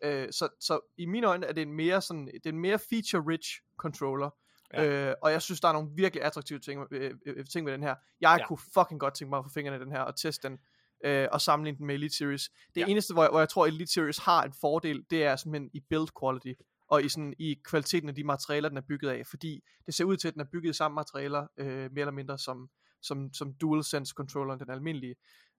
Øh, 0.03 0.27
så, 0.31 0.49
så 0.59 0.79
i 0.97 1.05
mine 1.05 1.27
øjne 1.27 1.45
er 1.45 1.53
det 1.53 1.61
en 1.61 1.73
mere 1.73 2.01
sådan, 2.01 2.27
det 2.27 2.45
er 2.45 2.49
en 2.49 2.59
mere 2.59 2.79
feature-rich 2.79 3.61
controller. 3.77 4.29
Ja. 4.73 5.09
Øh, 5.09 5.15
og 5.21 5.31
jeg 5.31 5.41
synes, 5.41 5.61
der 5.61 5.67
er 5.67 5.73
nogle 5.73 5.89
virkelig 5.95 6.23
attraktive 6.23 6.59
ting, 6.59 6.87
øh, 6.91 7.13
øh, 7.25 7.45
ting 7.45 7.65
ved 7.65 7.73
den 7.73 7.83
her. 7.83 7.95
Jeg 8.21 8.37
Ja. 8.39 8.47
kunne 8.47 8.59
fucking 8.73 8.99
godt 8.99 9.13
tænke 9.13 9.29
mig 9.29 9.39
at 9.39 9.45
få 9.45 9.49
fingrene 9.53 9.77
i 9.77 9.79
den 9.79 9.91
her 9.91 10.01
og 10.01 10.15
teste 10.15 10.47
den. 10.49 10.59
Øh, 11.05 11.27
og 11.31 11.41
sammenligne 11.41 11.77
den 11.77 11.85
med 11.87 11.95
Elite 11.95 12.15
Series. 12.15 12.49
Det 12.75 12.81
ja. 12.81 12.85
eneste, 12.85 13.13
hvor 13.13 13.23
jeg, 13.23 13.29
hvor 13.29 13.39
jeg 13.39 13.49
tror, 13.49 13.65
Elite 13.65 13.91
Series 13.93 14.17
har 14.17 14.43
en 14.43 14.53
fordel, 14.61 15.05
det 15.09 15.23
er 15.23 15.35
simpelthen 15.35 15.69
i 15.73 15.79
build 15.89 16.07
quality. 16.19 16.53
Og 16.87 17.03
i, 17.03 17.09
sådan, 17.09 17.33
i 17.39 17.55
kvaliteten 17.63 18.09
af 18.09 18.15
de 18.15 18.23
materialer, 18.23 18.69
den 18.69 18.77
er 18.77 18.81
bygget 18.81 19.09
af. 19.09 19.27
Fordi 19.27 19.61
det 19.85 19.93
ser 19.93 20.05
ud 20.05 20.17
til, 20.17 20.27
at 20.27 20.33
den 20.33 20.41
er 20.41 20.45
bygget 20.51 20.69
i 20.69 20.73
samme 20.73 20.95
materialer, 20.95 21.47
øh, 21.57 21.67
mere 21.67 22.01
eller 22.01 22.11
mindre 22.11 22.37
som, 22.37 22.69
som, 23.01 23.33
som 23.33 23.53
DualSense 23.53 24.13
controlleren, 24.17 24.59
den 24.59 24.69
almindelige. 24.69 25.15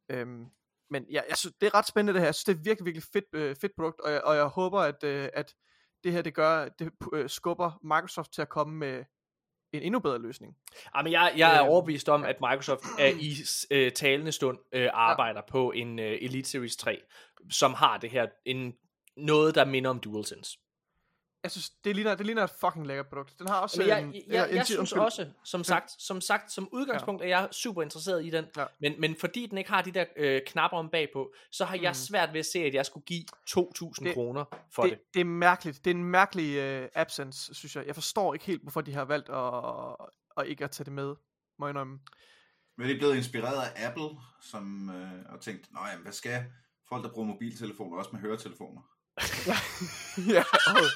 Øhm, 0.08 0.46
men 0.90 1.04
ja, 1.10 1.20
jeg 1.28 1.36
synes, 1.36 1.54
det 1.60 1.66
er 1.66 1.74
ret 1.74 1.86
spændende 1.86 2.12
det 2.12 2.20
her. 2.20 2.26
Jeg 2.26 2.34
synes, 2.34 2.44
det 2.44 2.54
er 2.54 2.64
virkelig, 2.64 2.84
virkelig 2.86 3.04
fedt, 3.12 3.24
øh, 3.32 3.56
fedt 3.56 3.72
produkt, 3.76 4.00
og 4.00 4.12
jeg, 4.12 4.22
og 4.22 4.36
jeg 4.36 4.44
håber, 4.44 4.80
at, 4.80 5.04
øh, 5.04 5.28
at 5.34 5.54
det 6.04 6.12
her, 6.12 6.22
det 6.22 6.34
gør, 6.34 6.68
det 6.68 6.90
øh, 7.12 7.30
skubber 7.30 7.80
Microsoft 7.82 8.32
til 8.32 8.42
at 8.42 8.48
komme 8.48 8.76
med 8.76 9.04
en 9.72 9.82
endnu 9.82 10.00
bedre 10.00 10.18
løsning. 10.18 10.56
Jamen, 10.96 11.12
jeg, 11.12 11.32
jeg 11.36 11.56
er 11.56 11.62
Øhm, 11.62 11.70
overbevist 11.70 12.08
om, 12.08 12.24
at 12.24 12.36
Microsoft 12.40 12.82
er 12.98 13.12
i 13.20 13.34
øh, 13.70 13.92
talende 13.92 14.32
stund 14.32 14.58
øh, 14.72 14.88
arbejder 14.92 15.40
ja. 15.46 15.50
på 15.50 15.70
en 15.70 15.98
øh, 15.98 16.18
Elite 16.20 16.48
Series 16.48 16.76
3, 16.76 17.02
som 17.50 17.74
har 17.74 17.98
det 17.98 18.10
her, 18.10 18.26
en, 18.44 18.74
noget, 19.16 19.54
der 19.54 19.64
minder 19.64 19.90
om 19.90 20.00
DualSense. 20.00 20.58
Jeg 21.46 21.50
synes, 21.50 21.70
det 21.70 21.94
ligner, 21.96 22.14
det 22.14 22.26
ligner 22.26 22.44
et 22.44 22.50
fucking 22.60 22.86
lækkert 22.86 23.06
produkt. 23.08 23.38
Den 23.38 23.48
har 23.48 23.60
også 23.60 23.78
Men 23.80 23.88
jeg, 23.88 24.02
en, 24.02 24.14
jeg, 24.14 24.22
jeg, 24.28 24.48
en- 24.50 24.56
jeg 24.56 24.64
synes 24.66 24.78
undskyld. 24.78 25.00
også, 25.00 25.26
som 25.44 25.64
sagt, 25.64 25.90
som 25.98 26.20
sagt, 26.20 26.52
som 26.52 26.68
udgangspunkt 26.72 27.22
er 27.22 27.26
jeg 27.26 27.48
super 27.52 27.82
interesseret 27.82 28.24
i 28.26 28.30
den, 28.30 28.44
Ja. 28.56 28.64
men, 28.80 29.00
men 29.00 29.16
fordi 29.20 29.46
den 29.46 29.58
ikke 29.58 29.70
har 29.70 29.82
de 29.82 29.90
der 29.90 30.04
øh, 30.16 30.40
knapper 30.46 30.78
om 30.78 30.88
bagpå, 30.90 31.32
så 31.52 31.64
har 31.64 31.76
jeg 31.76 31.90
Mm. 31.90 31.94
svært 31.94 32.32
ved 32.32 32.40
at 32.40 32.46
se, 32.46 32.58
at 32.58 32.74
jeg 32.74 32.86
skulle 32.86 33.04
give 33.06 33.24
2.000 33.46 34.04
Det- 34.04 34.14
kroner 34.14 34.44
for 34.72 34.82
det. 34.82 34.90
det, 34.92 35.00
det 35.14 35.20
er 35.20 35.24
mærkeligt. 35.24 35.84
Det 35.84 35.90
er 35.90 35.94
en 35.94 36.04
mærkelig 36.04 36.56
øh, 36.56 36.88
absence, 36.94 37.54
synes 37.54 37.76
jeg. 37.76 37.86
Jeg 37.86 37.94
forstår 37.94 38.34
ikke 38.34 38.46
helt, 38.46 38.62
hvorfor 38.62 38.80
de 38.80 38.92
har 38.94 39.04
valgt 39.04 39.28
at, 39.28 40.06
at 40.36 40.46
ikke 40.50 40.64
at 40.64 40.70
tage 40.70 40.84
det 40.84 40.92
med, 40.92 41.14
må 41.58 41.66
jeg 41.66 41.70
indrømme. 41.70 41.98
Men 42.78 42.88
det 42.88 42.94
er 42.94 42.98
blevet 42.98 43.16
inspireret 43.16 43.62
af 43.76 43.86
Apple, 43.88 44.08
som 44.40 44.90
øh, 44.90 45.30
har 45.30 45.38
tænkt, 45.40 45.72
nej, 45.72 45.96
hvad 46.02 46.12
skal 46.12 46.44
folk, 46.88 47.04
der 47.04 47.10
bruger 47.10 47.28
mobiltelefoner, 47.28 47.96
også 47.98 48.10
med 48.12 48.20
høretelefoner? 48.20 48.80
ja, 50.34 50.42
oh. 50.66 50.86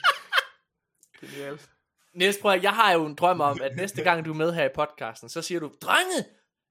Genialt. 1.20 1.68
Niels, 2.14 2.38
prøv 2.42 2.52
at, 2.52 2.62
jeg 2.62 2.72
har 2.72 2.92
jo 2.92 3.06
en 3.06 3.14
drøm 3.14 3.40
om, 3.40 3.60
at 3.62 3.76
næste 3.76 4.02
gang 4.02 4.24
du 4.24 4.30
er 4.32 4.36
med 4.36 4.52
her 4.52 4.64
i 4.64 4.68
podcasten, 4.74 5.28
så 5.28 5.42
siger 5.42 5.60
du, 5.60 5.70
drenge, 5.82 6.24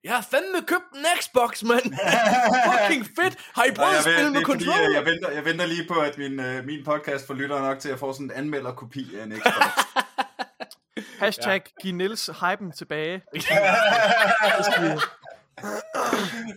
jeg 0.03 0.13
har 0.13 0.21
fandme 0.31 0.67
købt 0.67 0.83
en 0.95 1.05
Xbox, 1.21 1.63
mand. 1.63 1.83
Fucking 2.69 3.05
fedt. 3.19 3.37
Har 3.53 3.65
I 3.65 3.71
prøvet 3.71 3.89
at 3.89 4.05
jeg, 4.05 4.13
spille 4.13 4.31
med 4.31 4.41
controller? 4.41 4.89
øh, 4.89 4.95
jeg, 4.95 5.05
venter, 5.05 5.31
jeg 5.31 5.45
venter 5.45 5.65
lige 5.65 5.87
på, 5.87 5.99
at 5.99 6.17
min, 6.17 6.39
øh, 6.39 6.65
min 6.65 6.85
podcast 6.85 7.27
får 7.27 7.33
lyttere 7.33 7.61
nok 7.61 7.79
til 7.79 7.89
at 7.89 7.99
få 7.99 8.13
sådan 8.13 8.25
en 8.25 8.31
anmelderkopi 8.31 9.15
af 9.19 9.23
en 9.23 9.31
Xbox. 9.31 9.71
Hashtag 11.19 11.61
ja. 11.65 11.81
giv 11.81 11.93
Niels 11.93 12.29
hypen 12.41 12.71
tilbage. 12.71 13.13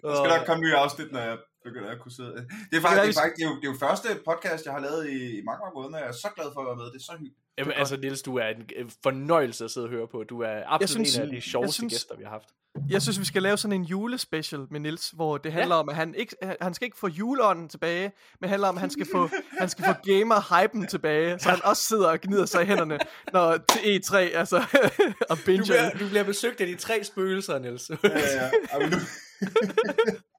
Der 0.03 0.15
skal 0.17 0.39
nok 0.39 0.47
komme 0.47 0.63
nye 0.65 0.77
afsnit, 0.77 1.13
når 1.13 1.21
jeg 1.21 1.39
begynder 1.65 1.91
at 1.91 2.01
kunne 2.03 2.13
sidde. 2.13 2.35
Det 2.71 2.77
er 2.77 2.81
faktisk, 2.81 3.03
det 3.03 3.17
er, 3.17 3.21
faktisk, 3.21 3.37
det 3.37 3.45
er, 3.45 3.49
jo, 3.51 3.55
det 3.61 3.67
er 3.69 3.73
jo 3.73 3.79
første 3.87 4.09
podcast, 4.31 4.65
jeg 4.67 4.73
har 4.73 4.81
lavet 4.81 5.03
i, 5.11 5.39
i 5.39 5.43
mange, 5.49 5.61
mange 5.65 5.75
måneder. 5.75 5.99
Jeg 5.99 6.09
er 6.09 6.13
så 6.13 6.29
glad 6.37 6.47
for 6.55 6.61
at 6.61 6.67
være 6.67 6.77
med. 6.77 6.85
Det 6.85 6.99
er 7.03 7.07
så 7.11 7.13
hyggeligt. 7.13 7.37
Jamen, 7.59 7.73
altså, 7.77 7.97
Niels, 7.97 8.23
du 8.23 8.37
er 8.37 8.47
en 8.49 8.63
øh, 8.77 8.91
fornøjelse 9.03 9.65
at 9.65 9.71
sidde 9.71 9.87
og 9.87 9.91
høre 9.91 10.07
på. 10.09 10.25
Du 10.25 10.41
er 10.41 10.63
absolut 10.67 10.91
synes- 11.09 11.17
en 11.17 11.23
af 11.23 11.29
de 11.29 11.41
sjoveste 11.41 11.75
synes- 11.75 11.93
gæster, 11.93 12.17
vi 12.17 12.25
har 12.25 12.31
haft. 12.31 12.49
Jeg 12.91 13.03
synes, 13.03 13.21
vi 13.21 13.25
skal 13.25 13.43
lave 13.43 13.57
sådan 13.57 13.73
en 13.81 13.85
julespecial 13.85 14.67
med 14.71 14.81
Nils, 14.81 15.11
hvor 15.11 15.39
det 15.39 15.53
handler 15.53 15.75
ja. 15.75 15.81
om, 15.81 15.89
at 15.89 15.95
han, 15.97 16.15
ikke, 16.15 16.37
han 16.61 16.75
skal 16.75 16.85
ikke 16.85 16.99
få 16.99 17.09
juleånden 17.09 17.69
tilbage, 17.69 18.13
men 18.41 18.51
handler 18.51 18.69
om, 18.69 18.75
at 18.77 18.81
han 18.81 18.91
skal 18.91 19.07
få, 19.13 19.29
han 19.61 19.69
skal 19.69 19.85
få 19.85 19.93
gamer-hypen 19.93 20.87
tilbage, 20.87 21.39
så 21.39 21.49
han 21.51 21.59
også 21.65 21.83
sidder 21.83 22.09
og 22.09 22.21
gnider 22.21 22.47
sig 22.47 22.63
i 22.63 22.67
hænderne, 22.67 22.99
når 23.33 23.57
til 23.57 23.79
E3, 24.01 24.17
altså, 24.17 24.57
og 25.31 25.37
Du 25.37 25.43
binge. 25.47 25.63
bliver, 25.65 25.91
du 25.91 26.09
bliver 26.09 26.25
besøgt 26.25 26.61
af 26.61 26.67
de 26.67 26.75
tre 26.75 27.05
spøgelser, 27.05 27.59
Niels. 27.59 27.91
Ja, 27.91 27.97
ja. 28.09 28.89
Nu, 28.89 28.97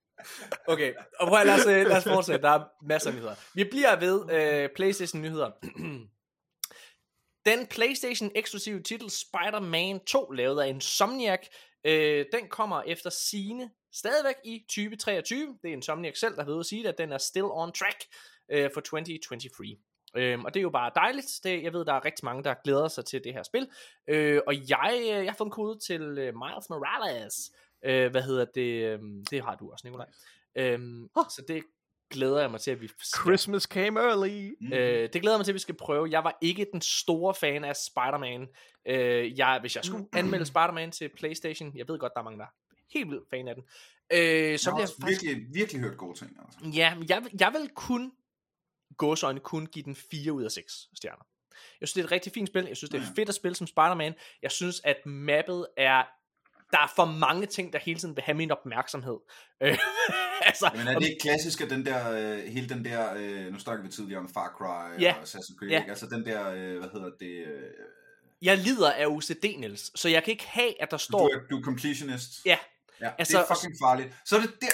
Okay, 0.68 0.94
og 1.20 1.28
prøv 1.28 1.40
at 1.40 1.45
lad 1.45 1.56
os, 1.56 1.66
øh, 1.66 1.88
lad 1.88 1.98
os 1.98 2.04
fortsætte. 2.04 2.41
Der 2.41 2.50
er 2.50 2.64
masser 2.88 3.10
af 3.10 3.16
nyheder. 3.16 3.36
Vi 3.54 3.64
bliver 3.64 4.00
ved 4.00 4.32
øh, 4.32 4.70
PlayStation-nyheder. 4.76 5.52
Den 7.45 7.68
PlayStation 7.68 8.32
eksklusive 8.35 8.82
titel 8.82 9.10
Spider-Man 9.10 10.00
2, 10.00 10.32
lavet 10.32 10.61
af 10.61 10.68
Insomniac, 10.68 11.48
øh, 11.85 12.26
den 12.34 12.50
kommer 12.50 12.82
efter 12.82 13.10
sine 13.10 13.69
stadigvæk 13.93 14.35
i 14.45 14.60
2023. 14.69 15.58
Det 15.64 15.69
er 15.69 15.74
Insomniac 15.74 16.19
selv, 16.19 16.35
der 16.35 16.45
ved 16.45 16.60
at 16.60 16.66
sige 16.66 16.88
at 16.88 16.98
den 16.98 17.11
er 17.11 17.18
still 17.18 17.45
on 17.45 17.72
track 17.72 17.98
øh, 18.52 18.69
for 18.74 18.82
2023. 18.82 19.77
Øhm, 20.16 20.45
og 20.45 20.53
det 20.53 20.60
er 20.60 20.61
jo 20.61 20.69
bare 20.69 20.92
dejligt. 20.95 21.40
Det, 21.43 21.64
jeg 21.64 21.74
ved, 21.74 21.85
der 21.85 21.93
er 21.93 22.06
rigtig 22.06 22.26
mange, 22.26 22.43
der 22.43 22.56
glæder 22.64 22.88
sig 22.88 23.06
til 23.06 23.24
det 23.24 23.34
her 23.34 23.43
spil. 23.43 23.68
Øh, 24.08 24.42
og 24.48 24.69
jeg, 24.69 24.98
øh, 25.00 25.08
jeg 25.08 25.32
har 25.32 25.35
fået 25.38 25.48
en 25.48 25.52
kode 25.52 25.80
til 25.80 26.02
øh, 26.02 26.34
Miles 26.35 26.69
Morales. 26.69 27.52
Øh, 27.86 28.12
hvad 28.12 28.22
hedder 28.22 28.45
det? 28.45 28.84
øhm, 28.84 29.26
det 29.26 29.42
har 29.44 29.56
du 29.56 29.72
også, 29.72 29.88
Nikolaj. 29.88 30.08
Øhm, 30.56 31.10
så 31.16 31.44
det 31.48 31.64
glæder 32.12 32.40
jeg 32.42 32.52
mig 32.52 32.60
til, 32.62 32.72
at 32.72 32.82
vi 32.82 32.88
skal 32.88 33.22
Christmas 33.22 33.64
came 33.64 34.00
early. 34.00 34.56
Øh, 34.74 35.10
det 35.14 35.22
glæder 35.22 35.32
jeg 35.36 35.40
mig 35.40 35.45
til, 35.45 35.52
at 35.52 35.56
vi 35.56 35.60
skal 35.60 35.76
prøve. 35.76 36.08
Jeg 36.12 36.24
var 36.24 36.38
ikke 36.42 36.68
den 36.74 36.82
store 36.82 37.34
fan 37.34 37.64
af 37.64 37.76
Spider-Man. 37.76 38.48
Øh, 38.86 39.38
jeg, 39.40 39.58
hvis 39.62 39.76
jeg 39.76 39.84
skulle 39.86 40.06
anmelde 40.14 40.45
Spider-Man 40.45 40.92
til 40.92 41.10
Playstation, 41.10 41.78
jeg 41.78 41.88
ved 41.88 42.00
godt, 42.00 42.14
der 42.14 42.20
er 42.20 42.24
mange, 42.24 42.40
der 42.40 42.45
er 42.45 42.50
helt 42.94 43.10
vildt 43.10 43.30
fan 43.30 43.48
af 43.48 43.56
den. 43.56 43.64
Øh, 44.14 44.18
så 44.18 44.20
jeg 44.20 44.60
bliver 44.60 44.72
har 44.72 44.78
jeg 44.78 44.82
også 44.84 44.95
faktisk... 45.02 45.24
virkelig, 45.24 45.48
virkelig 45.53 45.82
hørt 45.82 45.98
gode 45.98 46.18
ting. 46.20 46.38
Altså. 46.45 46.60
Ja, 46.80 46.95
men 46.95 47.10
jeg, 47.10 47.24
vil- 47.24 47.32
jeg 47.40 47.53
vil 47.53 47.70
kun 47.76 48.12
gåsøjne 48.98 49.40
kun 49.40 49.66
give 49.66 49.84
den 49.86 49.95
4 49.95 50.32
ud 50.34 50.44
af 50.44 50.52
6 50.52 50.88
stjerner. 50.95 51.24
Jeg 51.82 51.88
synes, 51.88 51.94
det 51.94 52.02
er 52.02 52.06
et 52.06 52.12
rigtig 52.12 52.32
fint 52.34 52.48
spil. 52.50 52.66
Jeg 52.66 52.78
synes, 52.78 52.90
det 52.90 52.98
er 52.98 53.02
Ja. 53.02 53.12
fedt 53.16 53.30
at 53.30 53.36
spille 53.36 53.56
som 53.56 53.68
Spider-Man. 53.68 54.14
Jeg 54.42 54.52
synes, 54.52 54.82
at 54.84 55.06
mappet 55.06 55.68
er... 55.78 56.03
Der 56.74 56.80
er 56.80 56.92
for 56.95 57.06
mange 57.06 57.45
ting, 57.45 57.74
der 57.74 57.80
hele 57.80 58.00
tiden 58.00 58.16
vil 58.16 58.24
have 58.24 58.35
min 58.38 58.52
opmærksomhed. 58.52 59.18
Øh, 59.64 59.77
altså, 60.50 60.72
Men 60.76 60.88
er 60.88 61.00
det 61.00 61.08
ikke 61.10 61.22
klassisk, 61.22 61.61
at 61.61 61.69
den 61.69 61.85
der, 61.85 62.11
øh, 62.11 62.43
hele 62.43 62.69
den 62.69 62.85
der, 62.85 63.14
øh, 63.18 63.52
nu 63.53 63.60
snakker 63.60 63.84
vi 63.85 63.90
tidligere 63.92 64.19
om 64.19 64.30
Far 64.34 64.53
Cry 64.58 65.02
Ja. 65.02 65.14
og 65.18 65.24
Assassin's 65.24 65.58
Creed, 65.60 65.72
Ja. 65.72 65.80
ikke? 65.80 65.90
altså 65.90 66.06
den 66.06 66.26
der, 66.26 66.50
øh, 66.52 66.80
hvad 66.80 66.90
hedder 66.93 67.10
det, 67.19 67.48
øh, 67.48 67.69
jeg 68.42 68.58
lider 68.58 68.92
af 68.92 69.08
OCD, 69.08 69.45
Niels, 69.60 70.00
så 70.00 70.10
jeg 70.10 70.24
kan 70.24 70.32
ikke 70.32 70.48
have, 70.48 70.82
at 70.82 70.92
der 70.92 70.98
du, 70.98 71.03
står... 71.03 71.30
er, 71.35 71.40
du 71.50 71.58
er 71.60 71.64
completionist. 71.64 72.32
Ja, 72.45 72.58
ja 73.02 73.11
altså- 73.18 73.38
det 73.38 73.43
er 73.50 73.56
fucking 73.56 73.76
farligt. 73.84 74.14
Så 74.26 74.38
er 74.38 74.42
det 74.42 74.52
der, 74.61 74.72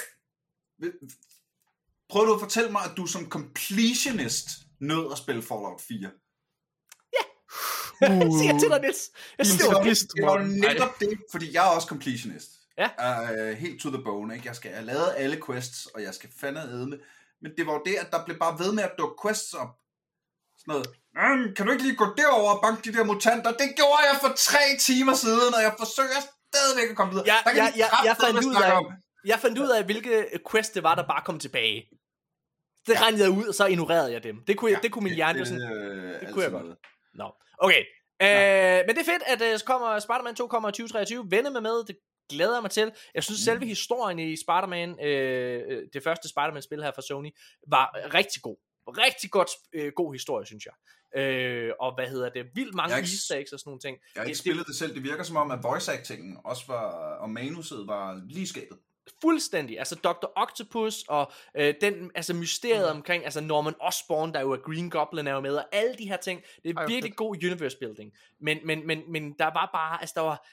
prøv 2.09 2.25
du 2.27 2.33
at 2.33 2.39
fortælle 2.39 2.71
mig, 2.71 2.81
at 2.91 2.97
du 2.97 3.05
som 3.05 3.29
completionist 3.29 4.47
nød 4.79 5.11
at 5.11 5.17
spille 5.17 5.41
Fallout 5.41 5.81
4. 5.87 6.11
uh. 8.01 8.39
siger 8.39 8.51
jeg 8.51 8.59
til 8.61 8.69
dig, 8.69 8.81
Niels. 8.81 9.01
Jeg 9.37 9.45
siger, 9.45 9.83
det 9.83 9.99
Det 10.15 10.23
var 10.25 10.27
Morten. 10.37 10.49
netop 10.51 10.99
det, 10.99 11.17
fordi 11.31 11.53
jeg 11.53 11.65
er 11.67 11.69
også 11.75 11.87
completionist. 11.87 12.49
Ja. 12.77 12.89
Uh, 13.51 13.57
helt 13.57 13.81
to 13.81 13.89
the 13.89 14.03
bone, 14.03 14.33
ikke? 14.35 14.47
Jeg 14.47 14.55
skal 14.55 14.71
have 14.71 14.85
lavet 14.85 15.13
alle 15.17 15.41
quests, 15.45 15.85
og 15.85 16.01
jeg 16.03 16.13
skal 16.13 16.29
fandme 16.39 16.61
æde 16.61 16.87
med. 16.87 16.97
Men 17.41 17.51
det 17.57 17.65
var 17.67 17.73
jo 17.73 17.81
det, 17.85 17.95
at 17.95 18.07
der 18.11 18.25
blev 18.25 18.39
bare 18.39 18.59
ved 18.59 18.71
med 18.71 18.83
at 18.83 18.91
dukke 18.97 19.15
quests 19.25 19.53
op. 19.53 19.67
noget, 20.67 20.87
"Øhm, 21.23 21.55
kan 21.55 21.65
du 21.65 21.71
ikke 21.71 21.83
lige 21.83 21.95
gå 21.95 22.05
derover 22.17 22.51
og 22.55 22.61
banke 22.61 22.91
de 22.91 22.97
der 22.97 23.03
mutanter? 23.03 23.51
Det 23.51 23.69
gjorde 23.75 24.01
jeg 24.11 24.17
for 24.21 24.31
tre 24.37 24.63
timer 24.79 25.13
siden, 25.13 25.53
og 25.57 25.61
jeg 25.61 25.73
forsøger 25.79 26.19
stadigvæk 26.53 26.89
at 26.89 26.95
komme 26.95 27.11
videre. 27.13 27.25
Ja, 27.27 27.37
Der 27.43 27.49
kan 27.55 27.63
ja, 27.63 27.71
ja, 27.77 27.87
jeg 28.09 28.15
fandt 28.23 28.45
ud 28.45 28.55
af- 28.63 28.77
om. 28.77 28.85
Jeg 29.25 29.39
fandt 29.39 29.57
ud 29.59 29.69
af, 29.69 29.83
hvilke 29.85 30.39
quest 30.51 30.73
det 30.75 30.83
var, 30.83 30.95
der 30.95 31.07
bare 31.07 31.21
kom 31.25 31.39
tilbage. 31.39 31.85
Det 32.87 32.93
ja. 32.93 33.01
regnede 33.01 33.23
jeg 33.23 33.31
ud, 33.31 33.43
og 33.47 33.53
så 33.55 33.65
ignorerede 33.65 34.11
jeg 34.13 34.23
dem. 34.23 34.35
Det 34.47 34.57
kunne, 34.57 34.71
ja, 34.71 34.77
det 34.83 34.91
kunne 34.91 35.03
min 35.03 35.13
hjerne 35.13 35.39
jo 35.39 35.45
sådan... 35.45 35.61
øh, 35.71 36.21
det 36.21 36.33
kunne 36.33 36.43
jeg 36.43 36.51
godt. 36.51 36.63
noget. 36.63 36.77
Nå, 37.13 37.31
okay. 37.57 37.83
Øh, 38.21 38.83
men 38.87 38.95
det 38.95 39.01
er 39.07 39.11
fedt, 39.13 39.23
at 39.27 39.41
uh, 39.53 39.59
kommer, 39.65 39.99
Spider-Man 39.99 40.35
2 40.35 40.47
kommer 40.47 40.69
i 40.69 40.71
2023. 40.71 41.25
Vende 41.31 41.51
med 41.51 41.61
med, 41.61 41.83
det 41.87 41.97
glæder 42.29 42.53
jeg 42.55 42.61
mig 42.61 42.71
til. 42.71 42.91
Jeg 43.15 43.23
synes, 43.23 43.39
selve 43.39 43.65
historien 43.65 44.19
i 44.19 44.35
Spider-Man, 44.35 45.05
øh, 45.05 45.63
øh, 45.69 45.83
det 45.93 46.03
første 46.03 46.29
Spider-Man-spil 46.29 46.83
her 46.83 46.91
fra 46.95 47.01
Sony, 47.01 47.29
var 47.67 48.13
rigtig 48.13 48.41
god. 48.41 48.57
Rigtig 48.87 49.31
godt, 49.31 49.49
øh, 49.73 49.91
god 49.95 50.13
historie, 50.13 50.45
synes 50.45 50.65
jeg. 50.65 50.73
Øh, 51.21 51.71
og 51.79 51.95
hvad 51.95 52.07
hedder 52.07 52.29
det? 52.29 52.45
Vildt 52.55 52.75
mange 52.75 52.95
ikke- 52.97 53.05
easter 53.09 53.35
eggs 53.35 53.51
og 53.51 53.59
sådan 53.59 53.69
nogle 53.69 53.79
ting. 53.81 53.97
Jeg 54.15 54.21
har 54.21 54.25
ikke 54.25 54.33
Det- 54.33 54.39
spillet 54.39 54.67
det 54.67 54.75
selv. 54.75 54.93
Det 54.95 55.03
virker 55.03 55.23
som 55.23 55.35
om, 55.35 55.51
at 55.51 55.59
voice 55.63 55.91
actingen 55.93 56.37
også 56.43 56.63
var, 56.67 57.15
og 57.15 57.29
manuset 57.29 57.87
var 57.87 58.21
lige 58.29 58.47
skabet. 58.47 58.77
Fuldstændig, 59.21 59.79
altså 59.79 59.95
Dr. 59.95 60.25
Octopus 60.35 61.03
og 61.03 61.31
øh, 61.55 61.73
den, 61.81 62.11
altså 62.15 62.33
mysteriet 62.33 62.93
mm. 62.93 62.97
omkring, 62.97 63.23
altså 63.23 63.41
Norman 63.41 63.75
Osborn, 63.79 64.33
der 64.33 64.41
jo 64.41 64.51
er 64.51 64.57
Green 64.57 64.89
Goblin 64.89 65.27
er 65.27 65.31
jo 65.31 65.39
med, 65.39 65.55
og 65.55 65.65
alle 65.71 65.95
de 65.95 66.09
her 66.09 66.17
ting, 66.17 66.43
det 66.63 66.69
er 66.69 66.79
Ej, 66.79 66.85
virkelig 66.85 67.09
fedt. 67.09 67.15
god 67.15 67.35
universe 67.35 67.77
building, 67.77 68.13
men, 68.39 68.59
men, 68.63 68.87
men, 68.87 69.11
men 69.11 69.33
der 69.39 69.45
var 69.45 69.69
bare, 69.73 70.01
altså 70.01 70.13
der 70.15 70.21
var, 70.21 70.47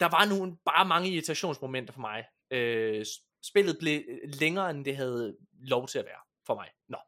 der 0.00 0.08
var 0.08 0.24
nogle, 0.24 0.56
bare 0.64 0.84
mange 0.84 1.08
irritationsmomenter 1.08 1.92
for 1.92 2.00
mig, 2.00 2.24
øh, 2.50 3.06
spillet 3.42 3.78
blev 3.78 4.02
længere, 4.24 4.70
end 4.70 4.84
det 4.84 4.96
havde 4.96 5.36
lov 5.60 5.88
til 5.88 5.98
at 5.98 6.04
være 6.04 6.20
for 6.46 6.54
mig, 6.54 6.68
nå. 6.88 6.98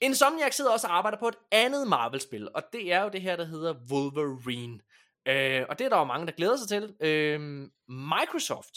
Insomniac 0.00 0.54
sidder 0.54 0.70
også 0.70 0.86
og 0.86 0.96
arbejder 0.96 1.18
på 1.18 1.28
et 1.28 1.36
andet 1.52 1.88
Marvel-spil, 1.88 2.48
og 2.54 2.62
det 2.72 2.92
er 2.92 3.02
jo 3.02 3.08
det 3.08 3.22
her, 3.22 3.36
der 3.36 3.44
hedder 3.44 3.74
Wolverine. 3.90 4.80
Øh, 5.26 5.66
og 5.68 5.78
det 5.78 5.84
er 5.84 5.88
der 5.88 5.98
jo 5.98 6.04
mange, 6.04 6.26
der 6.26 6.32
glæder 6.32 6.56
sig 6.56 6.68
til. 6.68 6.94
Øh, 7.00 7.40
Microsoft 7.88 8.76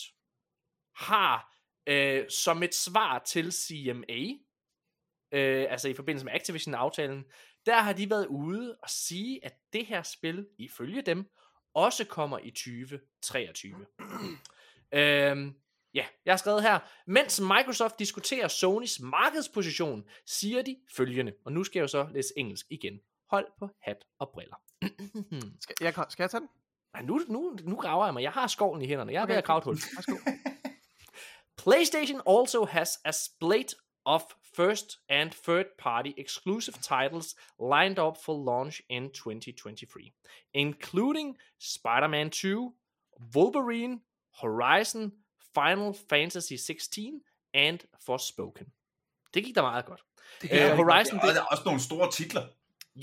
har 0.98 1.58
øh, 1.88 2.30
som 2.30 2.64
et 2.64 2.76
svar 2.76 3.20
til 3.20 3.52
CMA, 3.52 4.22
øh, 5.32 5.66
altså 5.70 5.90
i 5.90 5.94
forbindelse 5.94 6.26
med 6.26 6.34
Activision-aftalen, 6.34 7.26
der 7.66 7.78
har 7.82 7.94
de 7.94 8.10
været 8.10 8.26
ude 8.26 8.78
og 8.84 8.90
sige, 8.90 9.46
at 9.46 9.54
det 9.74 9.86
her 9.86 10.04
spil, 10.04 10.48
ifølge 10.58 11.02
dem, 11.02 11.26
også 11.74 12.06
kommer 12.06 12.40
i 12.40 12.52
2023. 12.52 13.86
øhm, 14.94 15.56
ja, 15.94 16.06
jeg 16.26 16.32
har 16.32 16.38
skrevet 16.38 16.62
her, 16.62 16.80
mens 17.08 17.42
Microsoft 17.42 18.00
diskuterer 18.00 18.48
Sonys 18.48 19.00
markedsposition, 19.00 20.04
siger 20.26 20.62
de 20.62 20.78
følgende, 20.96 21.34
og 21.46 21.52
nu 21.52 21.64
skal 21.64 21.80
jeg 21.80 21.82
jo 21.82 21.88
så 21.88 22.08
læse 22.12 22.34
engelsk 22.38 22.66
igen. 22.70 23.00
Hold 23.30 23.48
på 23.60 23.70
hat 23.82 24.06
og 24.20 24.30
briller. 24.34 24.56
Skal 25.62 25.76
jeg, 25.82 25.94
skal 26.10 26.24
jeg 26.24 26.30
tage 26.30 26.42
den? 26.42 26.50
Nej, 26.94 27.02
nu, 27.02 27.20
nu, 27.28 27.58
nu 27.64 27.76
graver 27.76 28.06
jeg 28.06 28.14
mig. 28.14 28.24
Jeg 28.24 28.32
har 28.32 28.48
skovlen 28.48 28.82
i 28.82 28.88
hænderne. 28.88 29.12
Jeg 29.12 29.20
er 29.20 29.24
okay. 29.24 29.32
ved 29.32 29.38
at 29.38 29.44
grave 29.44 29.58
et 29.58 29.64
hul. 29.64 29.78
PlayStation 31.58 32.22
also 32.26 32.66
has 32.66 33.00
a 33.06 33.12
split 33.12 33.74
of 34.06 34.24
first 34.56 35.00
and 35.10 35.34
third 35.34 35.66
party 35.78 36.14
exclusive 36.18 36.76
titles 36.82 37.36
lined 37.60 38.00
up 38.00 38.18
for 38.26 38.34
launch 38.34 38.82
in 38.90 39.10
2023, 39.10 40.14
including 40.54 41.36
Spider 41.60 42.08
Man 42.08 42.30
2, 42.30 42.74
Wolverine, 43.36 44.02
Horizon, 44.42 45.12
Final 45.54 45.94
Fantasy 45.94 46.56
16 46.56 47.22
and 47.54 47.80
Forspoken. 48.06 48.68
Det 49.34 49.44
gik 49.44 49.56
da 49.56 49.62
meget 49.62 49.86
godt. 49.86 50.04
Det 50.42 50.50
Øh, 50.52 50.76
Horizon, 50.78 51.20
Og 51.20 51.28
det, 51.28 51.36
der 51.36 51.42
er 51.42 51.46
også 51.46 51.64
nogle 51.66 51.80
store 51.80 52.12
titler. 52.12 52.48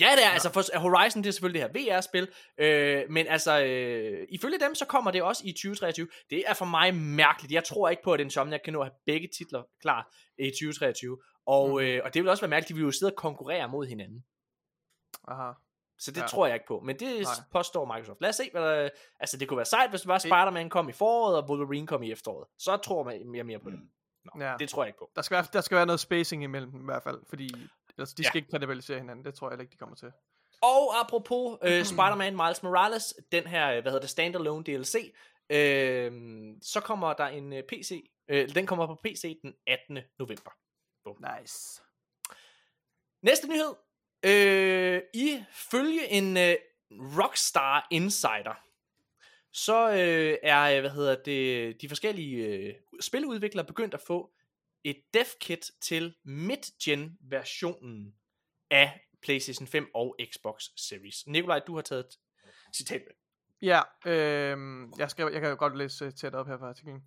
Ja, 0.00 0.08
det 0.16 0.24
er, 0.26 0.30
altså 0.30 0.52
for 0.52 0.78
Horizon, 0.78 1.22
det 1.22 1.28
er 1.28 1.32
selvfølgelig 1.32 1.62
det 1.74 1.80
her 1.86 1.96
VR-spil, 1.96 2.28
øh, 2.58 3.02
men 3.10 3.26
altså, 3.26 3.64
øh, 3.64 4.26
ifølge 4.30 4.58
dem, 4.60 4.74
så 4.74 4.86
kommer 4.86 5.10
det 5.10 5.22
også 5.22 5.42
i 5.46 5.52
2023. 5.52 6.08
Det 6.30 6.42
er 6.46 6.54
for 6.54 6.64
mig 6.64 6.94
mærkeligt. 6.94 7.52
Jeg 7.52 7.64
tror 7.64 7.88
ikke 7.88 8.02
på, 8.02 8.12
at 8.12 8.20
Insomniac 8.20 8.60
kan 8.64 8.72
nå 8.72 8.80
at 8.80 8.86
have 8.86 8.94
begge 9.06 9.28
titler 9.38 9.62
klar 9.82 10.14
i 10.38 10.50
2023. 10.50 11.18
Og, 11.46 11.68
Mhm. 11.70 11.78
øh, 11.80 12.00
og 12.04 12.14
det 12.14 12.22
vil 12.22 12.30
også 12.30 12.40
være 12.42 12.48
mærkeligt, 12.50 12.68
de 12.68 12.74
vil 12.74 12.82
jo 12.84 12.90
sidde 12.90 13.12
og 13.12 13.16
konkurrere 13.16 13.68
mod 13.68 13.86
hinanden. 13.86 14.24
Aha. 15.28 15.52
Så 15.98 16.10
det 16.10 16.20
Ja. 16.20 16.26
tror 16.26 16.46
jeg 16.46 16.54
ikke 16.54 16.66
på. 16.66 16.80
Men 16.80 16.98
det 16.98 17.20
Nej. 17.22 17.32
påstår 17.52 17.94
Microsoft. 17.94 18.20
Lad 18.20 18.28
os 18.30 18.36
se, 18.36 18.48
hvad 18.52 18.62
der, 18.62 18.88
Altså, 19.20 19.36
det 19.36 19.48
kunne 19.48 19.56
være 19.56 19.64
sejt, 19.66 19.90
hvis 19.90 20.00
det 20.00 20.08
var 20.08 20.18
Spider-Man 20.18 20.70
kom 20.70 20.88
i 20.88 20.92
foråret, 20.92 21.36
og 21.36 21.48
Wolverine 21.50 21.86
kom 21.86 22.02
i 22.02 22.12
efteråret. 22.12 22.48
Så 22.58 22.76
tror 22.76 23.02
man 23.04 23.46
mere 23.46 23.58
på 23.58 23.70
det. 23.70 23.78
Nå, 24.34 24.44
Ja. 24.44 24.54
Det 24.58 24.68
tror 24.68 24.82
jeg 24.82 24.88
ikke 24.88 24.98
på. 24.98 25.10
Der 25.16 25.22
skal, 25.22 25.34
være, 25.34 25.46
der 25.52 25.60
skal 25.60 25.76
være 25.76 25.86
noget 25.86 26.00
spacing 26.00 26.42
imellem 26.44 26.80
i 26.80 26.84
hvert 26.84 27.02
fald, 27.02 27.18
fordi 27.28 27.48
altså, 27.98 28.14
de 28.18 28.22
Ja. 28.22 28.28
skal 28.28 28.38
ikke 28.38 28.50
kannibalisere 28.50 28.98
hinanden. 28.98 29.24
Det 29.24 29.34
tror 29.34 29.50
jeg 29.50 29.60
ikke, 29.60 29.72
de 29.72 29.76
kommer 29.76 29.96
til. 29.96 30.12
Og 30.62 31.00
apropos 31.00 31.58
øh, 31.62 31.84
Spider-Man 31.92 32.36
Miles 32.36 32.62
Morales, 32.62 33.14
den 33.32 33.46
her, 33.46 33.66
øh, 33.70 33.82
hvad 33.82 33.92
hedder 33.92 34.00
det, 34.00 34.10
standalone 34.10 34.64
DLC, 34.64 35.14
øh, 35.50 36.12
så 36.62 36.80
kommer 36.80 37.12
der 37.12 37.26
en 37.26 37.52
øh, 37.52 37.62
PC, 37.62 38.10
øh, 38.28 38.54
den 38.54 38.66
kommer 38.66 38.86
på 38.86 38.94
PC 39.04 39.38
den 39.42 39.54
18. 39.66 39.98
november. 40.18 40.50
Nice. 41.40 41.82
Næste 43.22 43.48
nyhed. 43.48 43.74
Øh, 44.26 45.02
ifølge 45.14 46.08
en 46.10 46.36
øh, 46.36 46.54
Rockstar 46.90 47.86
Insider, 47.90 48.60
så 49.52 49.90
øh, 49.90 50.38
er, 50.42 50.62
øh, 50.76 50.80
hvad 50.80 50.90
hedder 50.90 51.14
det, 51.22 51.82
de 51.82 51.88
forskellige 51.88 52.46
øh, 52.46 52.74
spiludviklere 53.00 53.66
begyndt 53.66 53.94
at 53.94 54.00
få 54.00 54.30
et 54.84 54.96
dev 55.14 55.26
kit 55.40 55.70
til 55.80 56.14
mid-gen 56.24 57.18
versionen 57.20 58.14
af 58.70 59.00
PlayStation 59.22 59.66
5 59.66 59.90
og 59.94 60.16
Xbox 60.32 60.62
Series. 60.76 61.26
Nikolaj, 61.26 61.58
du 61.66 61.74
har 61.74 61.82
taget 61.82 62.04
et 62.04 62.18
citat 62.76 63.02
med. 63.06 63.14
Ja, 63.62 63.80
øh, 64.06 64.88
jeg, 64.98 65.10
skal, 65.10 65.32
jeg 65.32 65.40
kan 65.40 65.50
jo 65.50 65.56
godt 65.58 65.76
læse 65.76 66.04
øh, 66.04 66.12
tæt 66.12 66.34
op 66.34 66.46
her 66.46 66.58
fra 66.58 66.68
artiklen. 66.68 67.02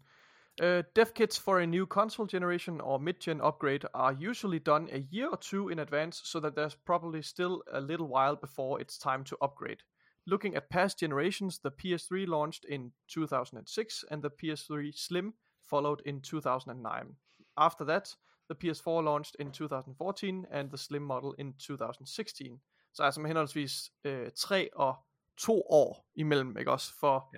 Uh, 0.62 0.68
øh, 0.68 0.84
dev 0.96 1.06
kits 1.16 1.40
for 1.40 1.58
a 1.58 1.66
new 1.66 1.86
console 1.86 2.30
generation 2.30 2.82
or 2.82 2.98
mid-gen 2.98 3.42
upgrade 3.42 3.88
are 3.94 4.30
usually 4.30 4.60
done 4.66 4.92
a 4.92 5.02
year 5.14 5.30
or 5.30 5.36
two 5.36 5.70
in 5.70 5.80
advance 5.80 6.22
so 6.26 6.40
that 6.40 6.54
there's 6.56 6.76
probably 6.86 7.22
still 7.22 7.62
a 7.72 7.80
little 7.80 8.08
while 8.08 8.36
before 8.36 8.82
it's 8.82 8.98
time 8.98 9.24
to 9.26 9.36
upgrade. 9.42 9.78
Looking 10.26 10.56
at 10.56 10.70
past 10.70 11.00
generations, 11.00 11.60
the 11.60 11.72
PS3 11.72 12.28
launched 12.28 12.66
in 12.66 12.92
2006 13.08 14.04
and 14.12 14.24
the 14.24 14.30
PS3 14.30 14.92
Slim 14.96 15.34
followed 15.70 16.02
in 16.06 16.22
2009. 16.22 17.16
After 17.58 17.86
that, 17.86 18.16
the 18.52 18.56
PS4 18.64 19.04
launched 19.04 19.36
in 19.40 19.52
2014 19.52 20.46
and 20.52 20.70
the 20.70 20.78
Slim 20.78 21.02
model 21.02 21.34
in 21.40 21.54
2016. 21.54 22.62
Så 22.94 23.04
altså 23.04 23.22
med 23.22 23.30
henholdsvis 23.30 23.92
øh, 24.04 24.32
3 24.36 24.70
og 24.76 24.96
2 25.38 25.62
år 25.70 26.12
imellem, 26.16 26.58
ikke 26.58 26.72
også, 26.72 26.94
for, 27.00 27.36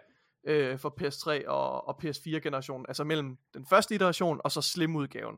ja. 0.47 0.51
øh, 0.53 0.79
for 0.79 0.95
PS3 1.01 1.47
og, 1.47 1.87
og 1.87 1.95
PS4-generationen, 2.03 2.85
altså 2.87 3.03
mellem 3.03 3.37
den 3.53 3.65
første 3.65 3.95
iteration 3.95 4.41
og 4.43 4.51
så 4.51 4.61
Slim-udgaven. 4.61 5.37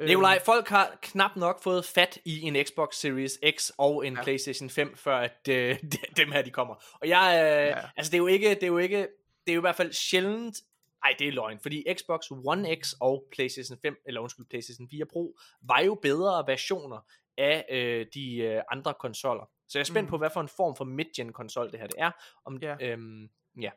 Øh, 0.00 0.06
Nikolaj, 0.06 0.42
folk 0.44 0.68
har 0.68 0.98
knap 1.02 1.36
nok 1.36 1.62
fået 1.62 1.84
fat 1.84 2.18
i 2.24 2.40
en 2.40 2.66
Xbox 2.66 2.94
Series 2.94 3.38
X 3.56 3.70
og 3.78 4.06
en 4.06 4.14
Ja. 4.14 4.22
PlayStation 4.22 4.70
5, 4.70 4.96
før 4.96 5.18
at, 5.18 5.48
øh, 5.48 5.78
dem 6.16 6.32
her 6.32 6.42
de 6.42 6.50
kommer. 6.50 6.74
Og 7.00 7.08
jeg, 7.08 7.32
øh, 7.34 7.66
ja. 7.66 7.88
altså 7.96 8.10
det 8.10 8.14
er 8.14 8.18
jo 8.18 8.26
ikke, 8.26 8.50
det 8.50 8.62
er 8.62 8.66
jo 8.66 8.78
ikke, 8.78 8.98
det 9.46 9.52
er 9.52 9.54
jo 9.54 9.60
i 9.60 9.66
hvert 9.66 9.76
fald 9.76 9.92
sjældent, 9.92 10.56
ej 11.04 11.14
det 11.18 11.28
er 11.28 11.32
løgn, 11.32 11.58
fordi 11.60 11.84
Xbox 11.98 12.30
One 12.30 12.76
X 12.82 12.92
og 13.00 13.24
PlayStation 13.32 13.78
5, 13.82 13.96
eller 14.06 14.20
undskyld, 14.20 14.46
PlayStation 14.50 14.88
4 14.90 15.06
Pro, 15.06 15.36
var 15.62 15.80
jo 15.80 15.94
bedre 16.02 16.44
versioner 16.46 17.06
af 17.38 17.64
øh, 17.70 18.06
de 18.14 18.36
øh, 18.36 18.62
andre 18.70 18.94
konsoller. 19.00 19.50
Så 19.68 19.78
jeg 19.78 19.80
er 19.80 19.84
spændt 19.84 20.06
Mm. 20.06 20.10
på, 20.10 20.18
hvad 20.18 20.30
for 20.32 20.40
en 20.40 20.48
form 20.48 20.76
for 20.76 20.84
mid-gen 20.84 21.32
konsol 21.32 21.70
det 21.72 21.80
her 21.80 21.86
det 21.86 21.96
er. 21.98 22.10
Om, 22.44 22.58
Ja. 22.62 22.76
øhm, 22.80 23.28
ja. 23.60 23.70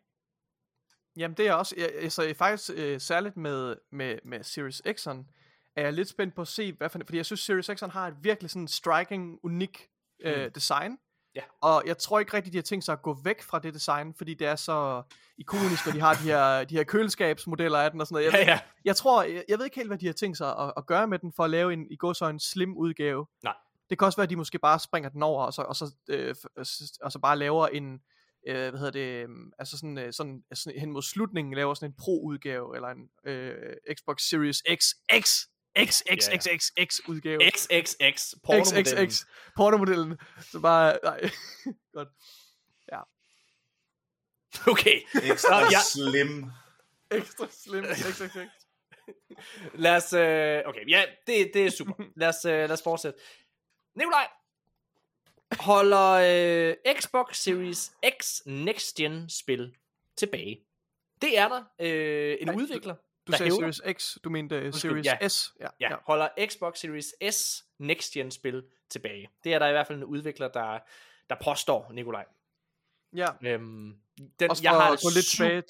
Jamen 1.17 1.37
det 1.37 1.47
er 1.47 1.53
også, 1.53 1.75
jeg, 1.77 1.91
jeg, 2.01 2.11
så 2.11 2.23
jeg, 2.23 2.35
faktisk 2.35 2.71
øh, 2.75 2.99
særligt 3.01 3.37
med, 3.37 3.75
med, 3.91 4.19
med 4.23 4.43
Series 4.43 4.81
X'eren, 4.87 5.33
er 5.75 5.81
jeg 5.81 5.93
lidt 5.93 6.07
spændt 6.07 6.35
på 6.35 6.41
at 6.41 6.47
se, 6.47 6.73
hvad 6.73 6.89
for, 6.89 6.99
fordi 7.05 7.17
jeg 7.17 7.25
synes 7.25 7.39
Series 7.39 7.69
X'eren 7.69 7.89
har 7.89 8.07
et 8.07 8.15
virkelig 8.21 8.49
sådan 8.51 8.67
striking, 8.67 9.39
unik 9.43 9.87
øh, 10.19 10.45
Mm. 10.45 10.51
design. 10.51 10.97
Ja. 11.35 11.41
Og 11.61 11.83
jeg 11.85 11.97
tror 11.97 12.19
ikke 12.19 12.33
rigtigt, 12.33 12.53
de 12.53 12.57
har 12.57 12.63
tænkt 12.63 12.85
sig 12.85 12.93
at 12.93 13.01
gå 13.01 13.17
væk 13.23 13.41
fra 13.43 13.59
det 13.59 13.73
design, 13.73 14.13
fordi 14.17 14.33
det 14.33 14.47
er 14.47 14.55
så 14.55 15.01
ikonisk, 15.37 15.87
og 15.87 15.93
de 15.93 15.99
har 15.99 16.13
de 16.13 16.19
her, 16.19 16.63
de 16.63 16.75
her 16.75 16.83
køleskabsmodeller 16.83 17.79
af 17.79 17.91
den 17.91 18.01
og 18.01 18.07
sådan 18.07 18.15
noget. 18.25 18.33
Jeg, 18.33 18.45
Ja, 18.47 18.51
ja. 18.51 18.59
jeg 18.85 18.95
tror, 18.95 19.23
jeg, 19.23 19.43
jeg 19.47 19.57
ved 19.57 19.65
ikke 19.65 19.75
helt, 19.77 19.89
hvad 19.89 19.97
de 19.97 20.05
har 20.05 20.13
tænkt 20.13 20.37
sig 20.37 20.59
at, 20.59 20.73
at 20.77 20.85
gøre 20.85 21.07
med 21.07 21.19
den, 21.19 21.33
for 21.35 21.43
at 21.43 21.49
lave 21.49 21.73
en, 21.73 21.87
i 21.91 21.95
går 21.95 22.13
så 22.13 22.25
en 22.25 22.39
slim 22.39 22.77
udgave. 22.77 23.25
Nej. 23.43 23.53
Det 23.89 23.99
kan 23.99 24.05
også 24.05 24.17
være, 24.17 24.23
at 24.23 24.29
de 24.29 24.35
måske 24.35 24.59
bare 24.59 24.79
springer 24.79 25.09
den 25.09 25.23
over, 25.23 25.43
og 25.45 25.53
så, 25.53 25.61
og 25.61 25.75
så, 25.75 25.91
øh, 26.09 26.35
s- 26.65 26.97
og 27.01 27.11
så 27.11 27.19
bare 27.19 27.37
laver 27.37 27.67
en, 27.67 27.93
øh, 28.47 28.69
hvad 28.69 28.79
hedder 28.79 28.91
det, 28.91 29.23
øh, 29.23 29.29
altså 29.59 29.77
sådan, 29.77 29.97
øh, 29.97 30.13
sådan, 30.13 30.43
sådan 30.53 30.79
hen 30.79 30.91
mod 30.91 31.01
slutningen, 31.01 31.53
laver 31.53 31.73
sådan 31.73 31.89
en 31.89 31.95
pro-udgave, 31.99 32.75
eller 32.75 32.87
en 32.89 33.09
øh, 33.25 33.55
Xbox 33.97 34.21
Series 34.21 34.57
X, 34.75 34.85
X, 35.23 35.27
X, 35.85 36.03
X, 36.19 36.29
Ja. 36.29 36.37
X, 36.37 36.47
X, 36.59 36.71
X 36.87 36.99
udgave. 37.07 37.39
XXX, 37.51 38.33
pornomodellen. 38.43 39.09
XXX, 39.09 39.25
pornomodellen. 39.55 40.17
Så 40.51 40.59
bare, 40.59 40.99
nej, 41.03 41.29
godt. 41.93 42.09
Okay, 44.67 45.01
Ekstra 45.23 45.61
ja. 45.61 45.79
slim. 45.93 46.45
Ekstra 47.11 47.47
slim, 47.51 47.83
XXX. 47.83 48.37
lad 49.83 49.95
os, 49.95 50.13
øh, 50.13 50.61
okay, 50.65 50.89
ja, 50.89 51.05
det, 51.27 51.51
det 51.53 51.65
er 51.65 51.69
super. 51.69 51.93
Lad 52.21 52.27
os, 52.27 52.45
øh, 52.45 52.51
lad 52.51 52.71
os 52.71 52.81
fortsætte. 52.83 53.19
Nikolaj, 53.95 54.27
holder 55.59 56.11
øh, 56.11 56.95
Xbox 56.99 57.37
Series 57.37 57.91
X 58.21 58.41
Next 58.45 58.95
Gen 58.95 59.29
spil 59.29 59.75
tilbage. 60.17 60.65
Det 61.21 61.37
er 61.37 61.47
der 61.47 61.63
øh, 61.79 62.37
en 62.39 62.47
Nej, 62.47 62.55
udvikler, 62.55 62.95
Du 63.27 63.31
der 63.31 63.37
sagde 63.37 63.51
hævder. 63.51 63.71
Series 63.71 63.97
X, 64.01 64.17
du 64.23 64.29
mente 64.29 64.67
uh, 64.67 64.73
Series 64.73 65.05
ja. 65.05 65.27
S. 65.27 65.53
Ja, 65.59 65.67
Ja, 65.79 65.95
holder 66.05 66.27
Xbox 66.47 66.77
Series 66.79 67.15
S 67.35 67.65
Next 67.79 68.11
Gen 68.13 68.31
spil 68.31 68.63
tilbage. 68.89 69.29
Det 69.43 69.53
er 69.53 69.59
der 69.59 69.67
i 69.67 69.71
hvert 69.71 69.87
fald 69.87 69.97
en 69.97 70.03
udvikler, 70.03 70.47
der, 70.47 70.79
der 71.29 71.35
påstår, 71.43 71.91
Nikolaj. 71.93 72.25
ja. 73.15 73.27
Øhm, 73.43 73.95
den, 74.39 74.49
Også 74.49 74.63
jeg 74.63 74.71
har 74.71 74.89
gå 75.03 75.09
lidt 75.15 75.25
tilbage 75.25 75.63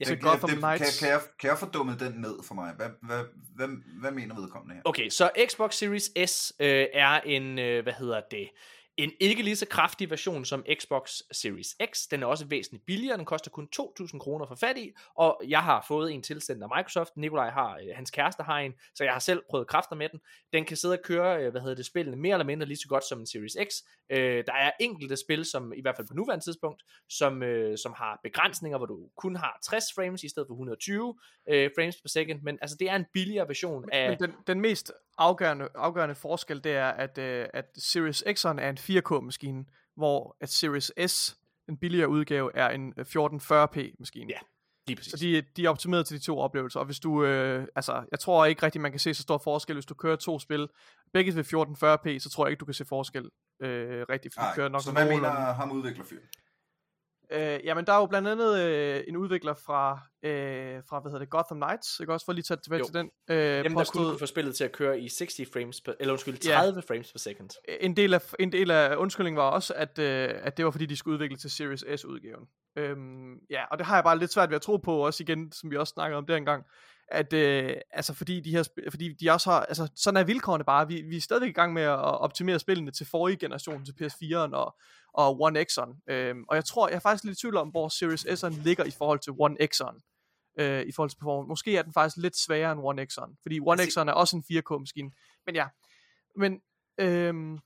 Ja, 0.00 0.04
til 0.04 0.14
Det- 0.16 0.22
Gotham 0.24 0.50
det, 0.50 0.58
Knights. 0.58 0.98
Kan, 0.98 1.06
kan, 1.06 1.12
jeg, 1.12 1.20
kan 1.38 1.48
jeg 1.48 1.58
fordumme 1.58 1.96
den 1.98 2.12
ned 2.12 2.42
for 2.44 2.54
mig? 2.54 2.72
Hvad, 2.74 2.88
hvad, 3.02 3.24
hvad, 3.56 3.68
hvad 4.00 4.10
mener 4.10 4.34
vedkommende 4.40 4.74
her? 4.74 4.82
Okay, 4.84 5.08
så 5.08 5.30
Xbox 5.48 5.74
Series 5.74 6.30
S 6.30 6.52
øh, 6.60 6.86
er 6.92 7.20
en, 7.20 7.58
øh, 7.58 7.82
hvad 7.82 7.92
hedder 7.92 8.20
det, 8.30 8.48
en 8.96 9.12
ikke 9.20 9.42
lige 9.42 9.56
så 9.56 9.66
kraftig 9.66 10.10
version 10.10 10.44
som 10.44 10.64
Xbox 10.80 11.20
Series 11.32 11.76
X. 11.90 12.08
Den 12.10 12.22
er 12.22 12.26
også 12.26 12.44
væsentligt 12.44 12.86
billigere, 12.86 13.16
den 13.16 13.24
koster 13.24 13.50
kun 13.50 13.68
2.000 13.76 14.18
kroner 14.18 14.46
for 14.46 14.54
fat 14.54 14.78
i, 14.78 14.92
og 15.14 15.40
jeg 15.48 15.62
har 15.62 15.84
fået 15.88 16.12
en 16.12 16.22
tilsendt 16.22 16.62
af 16.62 16.68
Microsoft. 16.76 17.16
Nikolaj 17.16 17.50
har, 17.50 17.76
øh, 17.76 17.94
hans 17.94 18.10
kæreste 18.10 18.42
har 18.42 18.58
en, 18.58 18.72
så 18.94 19.04
jeg 19.04 19.12
har 19.12 19.20
selv 19.20 19.42
prøvet 19.50 19.66
kræfter 19.66 19.96
med 19.96 20.08
den. 20.08 20.20
Den 20.52 20.64
kan 20.64 20.76
sidde 20.76 20.94
og 20.94 21.00
køre, 21.04 21.44
øh, 21.44 21.50
hvad 21.50 21.60
hedder 21.60 21.74
det, 21.74 21.86
spillene 21.86 22.16
mere 22.16 22.34
eller 22.34 22.46
mindre 22.46 22.66
lige 22.66 22.76
så 22.76 22.88
godt 22.88 23.04
som 23.08 23.20
en 23.20 23.26
Series 23.26 23.56
X. 23.68 23.74
Øh, 24.10 24.44
der 24.46 24.52
er 24.52 24.70
enkelte 24.80 25.16
spil, 25.16 25.44
som 25.44 25.72
i 25.72 25.80
hvert 25.80 25.96
fald 25.96 26.08
på 26.08 26.14
nuværende 26.14 26.44
tidspunkt, 26.44 26.82
som, 27.08 27.42
øh, 27.42 27.78
som 27.78 27.92
har 27.96 28.20
begrænsninger, 28.22 28.78
hvor 28.78 28.86
du 28.86 29.08
kun 29.16 29.36
har 29.36 29.58
60 29.64 29.84
frames 29.94 30.24
i 30.24 30.28
stedet 30.28 30.46
for 30.46 30.54
120 30.54 31.18
øh, 31.48 31.70
frames 31.76 31.96
per 31.96 32.08
second, 32.08 32.42
men 32.42 32.58
altså 32.62 32.76
det 32.80 32.90
er 32.90 32.96
en 32.96 33.06
billigere 33.12 33.48
version 33.48 33.84
af... 33.92 34.08
Men 34.08 34.18
den, 34.18 34.32
den 34.46 34.60
mest 34.60 34.92
afgørende, 35.18 35.68
afgørende 35.74 36.14
forskel, 36.14 36.64
det 36.64 36.72
er, 36.72 36.88
at, 36.88 37.18
øh, 37.18 37.46
at 37.54 37.64
Series 37.76 38.22
X'eren 38.22 38.60
er 38.60 38.70
en 38.70 38.78
4K-maskine, 38.78 39.64
hvor 39.96 40.36
at 40.40 40.48
Series 40.48 40.92
S, 41.06 41.36
den 41.66 41.76
billigere 41.76 42.08
udgave, 42.08 42.50
er 42.56 42.68
en 42.68 42.94
øh, 42.96 43.04
1440p-maskine. 43.08 44.28
Ja, 44.28 44.38
lige 44.86 44.96
præcis. 44.96 45.10
Så 45.10 45.16
de, 45.16 45.42
de 45.56 45.64
er 45.64 45.70
optimeret 45.70 46.06
til 46.06 46.18
de 46.18 46.22
to 46.22 46.38
oplevelser, 46.38 46.80
og 46.80 46.86
hvis 46.86 47.00
du, 47.00 47.24
øh, 47.24 47.66
altså, 47.76 48.04
jeg 48.10 48.20
tror 48.20 48.44
ikke 48.44 48.62
rigtig, 48.62 48.80
man 48.80 48.90
kan 48.90 49.00
se 49.00 49.14
så 49.14 49.22
stor 49.22 49.38
forskel, 49.38 49.76
hvis 49.76 49.86
du 49.86 49.94
kører 49.94 50.16
to 50.16 50.38
spil, 50.38 50.68
begge 51.12 51.34
ved 51.36 51.44
1440p, 51.44 52.18
så 52.18 52.30
tror 52.30 52.46
jeg 52.46 52.50
ikke, 52.50 52.60
du 52.60 52.64
kan 52.64 52.74
se 52.74 52.84
forskel 52.84 53.30
øh, 53.62 54.06
rigtigt, 54.08 54.34
for 54.34 54.40
du 54.42 54.48
kører 54.54 54.68
nok 54.68 54.82
så 54.82 54.92
hvad 54.92 55.08
mener 55.08 55.30
ham 55.30 55.72
udviklerfyren? 55.72 56.24
Øh, 57.32 57.60
jamen, 57.64 57.84
der 57.86 57.92
er 57.92 57.98
jo 57.98 58.06
blandt 58.06 58.28
andet 58.28 58.58
øh, 58.60 59.04
en 59.08 59.16
udvikler 59.16 59.54
fra, 59.54 60.00
øh, 60.22 60.82
fra, 60.88 61.00
hvad 61.00 61.10
hedder 61.10 61.18
det, 61.18 61.30
Gotham 61.30 61.56
Knights, 61.60 62.00
ikke 62.00 62.12
også, 62.12 62.26
for 62.26 62.32
lige 62.32 62.40
at 62.40 62.44
tage 62.44 62.58
tilbage 62.64 62.78
Jo. 62.78 62.84
til 62.84 62.94
den. 62.94 63.10
Øh, 63.30 63.36
der 63.36 63.62
kun 63.62 63.72
påstod- 63.74 64.04
kunne 64.10 64.18
få 64.18 64.26
spillet 64.26 64.54
til 64.56 64.64
at 64.64 64.72
køre 64.72 65.00
i 65.00 65.08
60 65.08 65.40
frames 65.52 65.80
per, 65.80 65.92
eller 66.00 66.12
undskyld, 66.12 66.38
Ja. 66.46 66.54
30 66.60 66.82
frames 66.88 67.12
per 67.12 67.18
second. 67.18 67.50
en 67.80 67.96
del 67.96 68.14
af, 68.14 68.20
en 68.38 68.52
del 68.52 68.70
af 68.70 68.96
undskyldningen 68.96 69.36
var 69.36 69.50
også, 69.50 69.74
at, 69.74 69.98
øh, 69.98 70.28
at 70.42 70.56
det 70.56 70.64
var 70.64 70.70
fordi, 70.70 70.86
de 70.86 70.96
skulle 70.96 71.14
udvikle 71.14 71.36
til 71.36 71.50
Series 71.50 71.84
S-udgaven. 72.00 72.44
Øhm, 72.76 73.34
ja, 73.50 73.64
og 73.70 73.78
det 73.78 73.86
har 73.86 73.96
jeg 73.96 74.04
bare 74.04 74.18
lidt 74.18 74.32
svært 74.32 74.48
ved 74.48 74.56
at 74.56 74.62
tro 74.62 74.76
på, 74.76 75.06
også 75.06 75.22
igen, 75.22 75.52
som 75.52 75.70
vi 75.70 75.76
også 75.76 75.92
snakkede 75.92 76.18
om 76.18 76.26
dengang, 76.26 76.64
at 77.12 77.32
øh, 77.32 77.76
altså 77.90 78.14
fordi 78.14 78.40
de 78.40 78.50
her, 78.50 78.68
fordi 78.90 79.12
de 79.12 79.30
også 79.30 79.50
har, 79.50 79.60
altså 79.60 79.88
sådan 79.94 80.20
er 80.20 80.24
vilkårene 80.24 80.64
bare, 80.64 80.88
vi, 80.88 81.02
vi 81.02 81.16
er 81.16 81.20
stadigvæk 81.20 81.50
i 81.50 81.52
gang 81.52 81.72
med 81.72 81.82
at 81.82 81.98
optimere 81.98 82.58
spillene 82.58 82.90
til 82.90 83.06
forrige 83.06 83.36
generation, 83.36 83.84
til 83.84 83.92
PS4'eren 83.92 84.54
og, 84.54 84.76
og 85.14 85.40
One 85.40 85.60
X'eren, 85.70 86.12
øhm, 86.12 86.44
og 86.48 86.56
jeg 86.56 86.64
tror, 86.64 86.88
jeg 86.88 86.96
er 86.96 87.00
faktisk 87.00 87.24
lidt 87.24 87.38
i 87.38 87.40
tvivl 87.40 87.56
om, 87.56 87.68
hvor 87.68 87.88
Series 87.88 88.26
S'eren 88.26 88.62
ligger 88.62 88.84
i 88.84 88.90
forhold 88.90 89.18
til 89.18 89.32
One 89.38 89.56
X'eren, 89.60 90.00
øh, 90.58 90.82
i 90.82 90.92
forhold 90.92 91.10
til 91.10 91.16
performance. 91.16 91.48
Måske 91.48 91.76
er 91.76 91.82
den 91.82 91.92
faktisk 91.92 92.16
lidt 92.16 92.36
sværere 92.36 92.72
end 92.72 92.80
One 92.82 93.06
X'eren, 93.12 93.34
fordi 93.42 93.60
One 93.60 93.82
X'eren 93.82 94.08
er 94.08 94.12
også 94.12 94.36
en 94.36 94.44
4K-maskine, 94.50 95.10
men 95.46 95.54
ja, 95.54 95.66
men 96.36 96.60
øhm, 96.98 97.58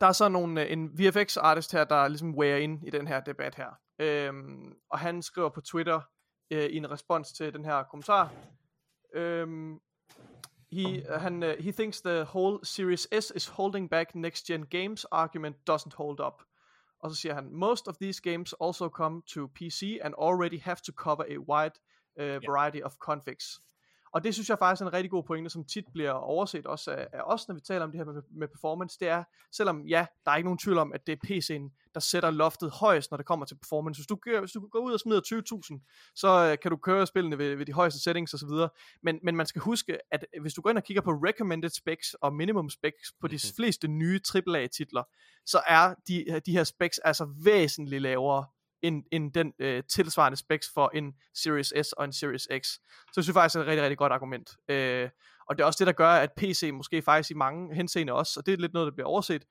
der 0.00 0.06
er 0.06 0.12
så 0.12 0.28
nogle, 0.28 0.62
øh, 0.62 0.72
en 0.72 0.98
VFX-artist 0.98 1.72
her, 1.72 1.84
der 1.84 2.08
ligesom 2.08 2.34
weigher 2.34 2.56
ind 2.56 2.86
i 2.86 2.90
den 2.90 3.08
her 3.08 3.20
debat 3.20 3.54
her. 3.54 3.70
Øhm, 3.98 4.74
og 4.90 4.98
han 4.98 5.22
skriver 5.22 5.48
på 5.48 5.60
Twitter 5.60 6.00
øh, 6.50 6.64
i 6.64 6.76
en 6.76 6.90
respons 6.90 7.32
til 7.32 7.52
den 7.52 7.64
her 7.64 7.82
kommentar. 7.82 8.32
Øhm, 9.16 9.80
he, 10.72 11.02
uh, 11.08 11.20
han, 11.20 11.42
uh, 11.42 11.56
he 11.58 11.72
thinks 11.72 12.00
the 12.00 12.24
whole 12.24 12.58
Series 12.62 13.08
S 13.12 13.32
is 13.34 13.46
holding 13.46 13.90
back 13.90 14.14
next 14.14 14.46
gen 14.46 14.66
games 14.66 15.04
argument 15.04 15.56
doesn't 15.66 15.94
hold 15.94 16.20
up. 16.20 16.42
Og 16.98 17.10
så 17.10 17.16
siger 17.16 17.34
han, 17.34 17.48
most 17.52 17.88
of 17.88 17.96
these 17.96 18.20
games 18.22 18.54
also 18.60 18.88
come 18.88 19.22
to 19.34 19.46
PC 19.46 19.98
and 20.02 20.14
already 20.14 20.60
have 20.60 20.76
to 20.76 20.92
cover 20.92 21.24
a 21.24 21.38
wide 21.38 21.76
uh, 22.20 22.40
variety 22.48 22.82
of 22.84 22.92
configs. 23.08 23.60
Og 24.16 24.24
det 24.24 24.34
synes 24.34 24.48
jeg 24.48 24.58
faktisk 24.58 24.82
er 24.82 24.86
en 24.86 24.92
rigtig 24.92 25.10
god 25.10 25.22
pointe, 25.22 25.50
som 25.50 25.64
tit 25.64 25.84
bliver 25.92 26.10
overset 26.10 26.66
også 26.66 26.90
af, 26.90 27.08
af 27.12 27.20
os, 27.24 27.48
når 27.48 27.54
vi 27.54 27.60
taler 27.60 27.84
om 27.84 27.90
det 27.90 27.98
her 27.98 28.04
med, 28.04 28.22
med 28.30 28.48
performance. 28.48 28.98
Det 29.00 29.08
er, 29.08 29.24
selvom 29.52 29.86
ja, 29.86 30.06
der 30.24 30.30
er 30.30 30.36
ikke 30.36 30.46
nogen 30.46 30.58
tvivl 30.58 30.78
om, 30.78 30.92
at 30.92 31.06
det 31.06 31.12
er 31.12 31.16
PC'en, 31.26 31.90
der 31.94 32.00
sætter 32.00 32.30
loftet 32.30 32.70
højst, 32.70 33.10
når 33.10 33.16
det 33.16 33.26
kommer 33.26 33.46
til 33.46 33.54
performance. 33.54 33.98
Hvis 33.98 34.06
du, 34.06 34.16
gør, 34.16 34.40
hvis 34.40 34.52
du 34.52 34.68
går 34.68 34.78
ud 34.78 34.92
og 34.92 35.00
smider 35.00 35.20
20.000, 35.80 36.12
så 36.14 36.50
øh, 36.50 36.58
kan 36.62 36.70
du 36.70 36.76
køre 36.76 37.06
spillene 37.06 37.38
ved, 37.38 37.56
ved 37.56 37.66
de 37.66 37.72
højeste 37.72 38.00
settings 38.00 38.34
osv. 38.34 38.48
Men, 39.02 39.18
men 39.22 39.36
man 39.36 39.46
skal 39.46 39.62
huske, 39.62 39.98
at 40.12 40.26
hvis 40.40 40.54
du 40.54 40.60
går 40.62 40.70
ind 40.70 40.78
og 40.78 40.84
kigger 40.84 41.02
på 41.02 41.10
recommended 41.10 41.70
specs 41.70 42.14
og 42.14 42.34
minimum 42.34 42.70
specs 42.70 43.12
på 43.20 43.28
de 43.28 43.38
fleste 43.56 43.88
nye 43.88 44.20
AAA-titler, 44.34 45.02
så 45.46 45.60
er 45.68 45.94
de, 46.08 46.40
de 46.46 46.52
her 46.52 46.64
specs 46.64 46.98
altså 46.98 47.28
væsentligt 47.44 48.02
lavere 48.02 48.44
end, 48.82 49.02
end 49.12 49.32
den 49.32 49.52
øh, 49.58 49.82
tilsvarende 49.90 50.36
specs 50.38 50.66
for 50.74 50.90
en 50.94 51.12
Series 51.34 51.72
S 51.82 51.92
og 51.92 52.04
en 52.04 52.12
Series 52.12 52.48
X. 52.58 52.66
Så 52.66 53.12
jeg 53.16 53.24
synes 53.24 53.34
faktisk, 53.34 53.54
det 53.54 53.60
er 53.60 53.64
et 53.64 53.68
rigtig, 53.68 53.82
rigtig 53.82 53.98
godt 53.98 54.12
argument. 54.12 54.50
Øh, 54.68 55.08
og 55.48 55.56
det 55.56 55.62
er 55.62 55.66
også 55.66 55.78
det, 55.78 55.86
der 55.86 55.92
gør, 55.92 56.08
at 56.08 56.30
PC 56.36 56.70
måske 56.74 57.02
faktisk 57.02 57.30
i 57.30 57.34
mange 57.34 57.74
henseende 57.74 58.12
også, 58.12 58.40
og 58.40 58.46
det 58.46 58.52
er 58.52 58.58
lidt 58.58 58.72
noget, 58.72 58.86
der 58.86 58.92
bliver 58.92 59.08
overset, 59.08 59.44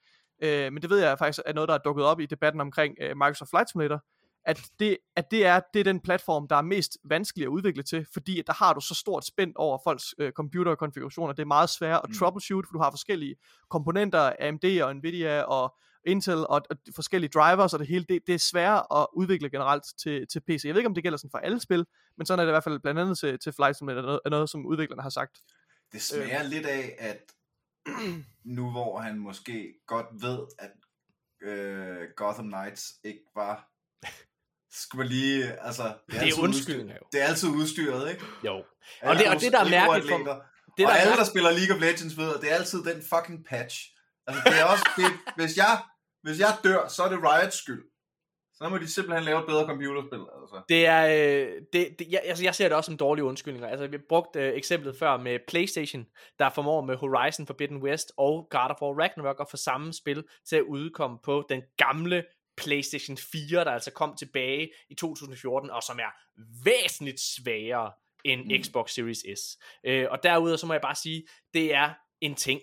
øh, 0.44 0.74
men 0.74 0.82
det 0.82 0.90
ved 0.90 1.00
jeg 1.00 1.18
faktisk 1.18 1.40
er 1.46 1.54
noget, 1.54 1.68
der 1.68 1.74
er 1.74 1.80
dukket 1.86 2.06
op 2.06 2.20
i 2.20 2.26
debatten 2.26 2.62
omkring 2.62 2.96
øh, 3.02 3.18
Microsoft 3.18 3.50
Flight 3.50 3.70
Simulator, 3.70 4.04
at 4.46 4.62
det, 4.80 4.98
at 5.16 5.32
det 5.32 5.46
er 5.46 5.60
det 5.74 5.80
er 5.80 5.84
den 5.84 6.00
platform, 6.00 6.48
der 6.48 6.56
er 6.56 6.62
mest 6.62 6.98
vanskelig 7.06 7.46
at 7.46 7.50
udvikle 7.50 7.84
til, 7.84 8.06
fordi 8.14 8.40
at 8.40 8.48
der 8.48 8.54
har 8.54 8.74
du 8.74 8.82
så 8.82 8.96
stort 8.96 9.26
spænd 9.26 9.52
over 9.56 9.78
folks 9.84 10.16
øh, 10.18 10.32
computerkonfigurationer. 10.32 11.34
Det 11.34 11.42
er 11.42 11.46
meget 11.48 11.70
svært 11.70 12.02
at 12.04 12.10
Mm. 12.10 12.16
troubleshoot, 12.16 12.66
for 12.68 12.72
du 12.74 12.80
har 12.80 12.92
forskellige 12.92 13.36
komponenter, 13.70 14.34
AMD 14.40 14.82
og 14.84 14.96
Nvidia 14.96 15.42
og 15.42 15.76
Intel 16.06 16.38
og, 16.48 16.62
og 16.70 16.78
forskellige 16.96 17.30
drivers 17.30 17.74
og 17.74 17.80
det 17.80 17.88
hele. 17.88 18.06
Det, 18.10 18.20
det 18.28 18.36
er 18.36 18.40
svært 18.40 18.86
at 18.96 19.08
udvikle 19.14 19.50
generelt 19.50 19.84
til, 20.04 20.28
til 20.28 20.40
PC. 20.40 20.62
Jeg 20.66 20.74
ved 20.74 20.82
ikke, 20.82 20.88
om 20.88 20.94
det 20.94 21.04
gælder 21.04 21.18
sådan 21.18 21.32
for 21.32 21.38
alle 21.38 21.60
spil, 21.60 21.86
men 22.18 22.26
sådan 22.26 22.40
er 22.40 22.44
det 22.46 22.52
i 22.52 22.54
hvert 22.54 22.64
fald 22.64 22.80
blandt 22.80 23.00
andet 23.00 23.18
til, 23.20 23.40
til 23.40 23.54
Flight 23.54 23.78
Simulator, 23.78 24.02
noget, 24.02 24.20
er 24.26 24.30
noget, 24.30 24.50
som 24.50 24.66
udviklerne 24.66 25.02
har 25.02 25.10
sagt. 25.10 25.38
Det 25.92 26.02
smager 26.02 26.44
øh. 26.44 26.50
lidt 26.50 26.66
af, 26.66 26.96
at 27.00 27.22
nu 28.44 28.72
hvor 28.72 29.00
han 29.00 29.20
måske 29.20 29.74
godt 29.88 30.06
ved, 30.22 30.40
at 30.60 30.72
øh, 31.50 31.98
Gotham 32.16 32.46
Knights 32.48 32.94
ikke 33.04 33.24
var... 33.36 33.70
Skulle 34.72 35.00
man 35.04 35.08
lige... 35.08 35.60
Altså, 35.60 35.84
det 35.84 36.20
Det 36.22 36.30
er 36.30 36.42
udstyret- 36.48 36.90
jo. 36.90 37.06
Det 37.12 37.22
er 37.22 37.26
altid 37.26 37.50
udstyret, 37.50 38.12
ikke? 38.12 38.24
Jo. 38.46 38.56
Og 39.02 39.16
det- 39.16 39.28
og 39.28 39.42
det, 39.42 39.52
der 39.52 39.60
er 39.60 39.70
mærkeligt 39.70 40.10
for-. 40.10 40.18
Det, 40.78 40.86
og 40.86 40.92
der 40.92 40.98
er 40.98 41.02
alle, 41.02 41.16
der 41.16 41.24
spiller 41.24 41.52
League 41.52 41.76
of 41.76 41.82
Legends 41.82 42.18
ved, 42.18 42.36
at 42.36 42.42
det 42.42 42.52
er 42.52 42.56
altid 42.56 42.84
den 42.84 43.02
fucking 43.14 43.46
patch. 43.46 43.76
Altså, 44.28 44.42
det 44.46 44.60
er 44.60 44.66
også... 44.66 44.86
Det, 44.98 45.06
hvis, 45.36 45.58
jeg, 45.58 45.84
hvis 46.26 46.40
jeg 46.40 46.58
dør, 46.64 46.88
så 46.88 47.04
er 47.04 47.10
det 47.10 47.20
Riots 47.24 47.58
skyld. 47.58 47.84
Så 48.54 48.70
må 48.70 48.78
de 48.78 48.88
simpelthen 48.88 49.26
lave 49.26 49.40
et 49.40 49.46
bedre 49.46 49.66
computerspil, 49.66 50.20
altså. 50.42 50.62
Det 50.70 50.86
er, 50.86 51.04
øh, 51.06 51.62
det, 51.74 52.00
det, 52.00 52.08
jeg, 52.10 52.22
altså 52.24 52.44
jeg 52.44 52.56
ser 52.56 52.68
det 52.68 52.78
også 52.78 52.86
som 52.86 52.98
dårlige 52.98 53.26
undskyldninger. 53.26 53.70
Altså, 53.70 53.88
vi 53.88 53.98
har 53.98 54.04
brugt 54.10 54.36
øh, 54.36 54.54
eksemplet 54.54 54.96
før 55.00 55.18
med 55.18 55.40
PlayStation, 55.48 56.06
der 56.40 56.50
formår 56.50 56.82
med 56.82 56.96
Horizon 56.96 57.48
Forbidden 57.48 57.78
West 57.78 58.12
og 58.18 58.48
God 58.50 58.70
of 58.70 58.82
War 58.82 59.02
Ragnarok 59.02 59.40
at 59.40 59.48
få 59.52 59.58
samme 59.58 59.94
spil 59.94 60.24
til 60.50 60.56
at 60.56 60.62
udkomme 60.62 61.18
på 61.24 61.46
den 61.50 61.62
gamle 61.78 62.24
PlayStation 62.58 63.18
4, 63.18 63.64
der 63.66 63.72
altså 63.72 63.92
kom 63.92 64.16
tilbage 64.18 64.70
i 64.90 64.96
2014, 64.96 65.70
og 65.70 65.84
som 65.84 66.00
er 66.00 66.12
væsentligt 66.66 67.20
svagere 67.20 67.92
end. 68.24 68.46
Mm. 68.46 68.64
Xbox 68.64 68.92
Series 68.92 69.40
S. 69.40 69.58
Øh, 69.86 70.08
og 70.12 70.24
derudover 70.24 70.58
så 70.58 70.66
må 70.66 70.74
jeg 70.74 70.82
bare 70.82 70.96
sige, 70.96 71.28
det 71.54 71.74
er 71.74 71.94
en 72.22 72.36
ting, 72.36 72.62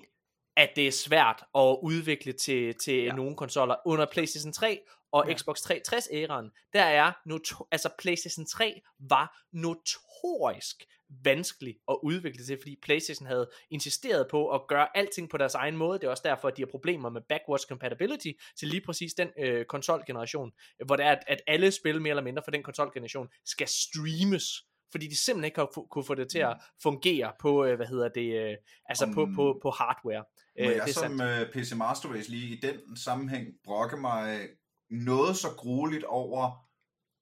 at 0.56 0.70
det 0.76 0.86
er 0.86 0.92
svært 0.92 1.44
at 1.54 1.78
udvikle 1.82 2.32
til, 2.32 2.74
til 2.74 2.94
ja. 3.04 3.12
nogle 3.12 3.36
konsoller 3.36 3.76
under 3.86 4.06
PlayStation 4.12 4.52
3 4.52 4.80
og 5.12 5.28
Ja. 5.28 5.34
Xbox 5.34 5.58
360-æraen, 5.58 6.68
der 6.72 6.82
er 6.82 7.12
noto- 7.28 7.68
altså 7.70 7.88
PlayStation 7.98 8.46
3 8.46 8.80
var 8.98 9.38
notorisk 9.52 10.84
vanskelig 11.24 11.76
at 11.88 11.98
udvikle 12.02 12.44
til, 12.44 12.58
fordi 12.62 12.76
PlayStation 12.82 13.26
havde 13.26 13.50
insisteret 13.70 14.26
på 14.30 14.48
at 14.50 14.60
gøre 14.68 14.96
alting 14.96 15.30
på 15.30 15.36
deres 15.36 15.54
egen 15.54 15.76
måde. 15.76 15.98
Det 15.98 16.06
er 16.06 16.10
også 16.10 16.22
derfor, 16.26 16.48
at 16.48 16.56
de 16.56 16.62
har 16.62 16.66
problemer 16.66 17.10
med 17.10 17.20
backwards 17.28 17.62
compatibility 17.62 18.30
til 18.58 18.68
lige 18.68 18.80
præcis 18.86 19.14
den 19.14 19.28
øh, 19.38 19.64
konsolgeneration, 19.64 20.52
hvor 20.86 20.96
det 20.96 21.06
er, 21.06 21.10
at, 21.10 21.24
at 21.26 21.40
alle 21.46 21.70
spil 21.70 22.00
mere 22.00 22.10
eller 22.10 22.22
mindre 22.22 22.42
for 22.44 22.50
den 22.50 22.62
konsolgeneration 22.62 23.28
skal 23.44 23.68
streames 23.68 24.44
fordi 24.92 25.06
de 25.06 25.16
simpelthen 25.16 25.44
ikke 25.44 25.58
har 25.60 25.66
kunne 25.90 26.04
få 26.04 26.14
det 26.14 26.30
til 26.30 26.38
at 26.38 26.56
fungere 26.82 27.32
på, 27.40 27.64
øh, 27.64 27.76
hvad 27.76 27.86
hedder 27.86 28.08
det, 28.08 28.50
øh, 28.50 28.56
altså 28.86 29.10
på, 29.14 29.22
Om- 29.22 29.34
på, 29.34 29.58
på 29.62 29.70
hardware. 29.70 30.24
Må 30.58 30.64
Øh, 30.70 30.76
jeg 30.76 30.86
det 30.86 30.94
som 30.94 31.18
sandt. 31.18 31.48
uh, 31.56 31.62
PC 31.62 31.72
Master 31.72 32.08
Race 32.08 32.30
lige 32.30 32.56
i 32.56 32.60
den 32.60 32.96
sammenhæng 32.96 33.46
brokke 33.64 33.96
mig 33.96 34.48
noget 34.90 35.36
så 35.36 35.48
grueligt 35.56 36.04
over 36.04 36.68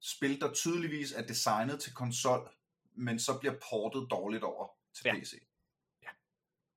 spil, 0.02 0.40
der 0.40 0.52
tydeligvis 0.52 1.12
er 1.12 1.22
designet 1.26 1.80
til 1.80 1.94
konsol, 1.94 2.48
men 2.96 3.18
så 3.18 3.38
bliver 3.38 3.54
portet 3.70 4.06
dårligt 4.10 4.42
over 4.44 4.68
til 4.96 5.02
Ja. 5.04 5.20
PC. 5.20 5.32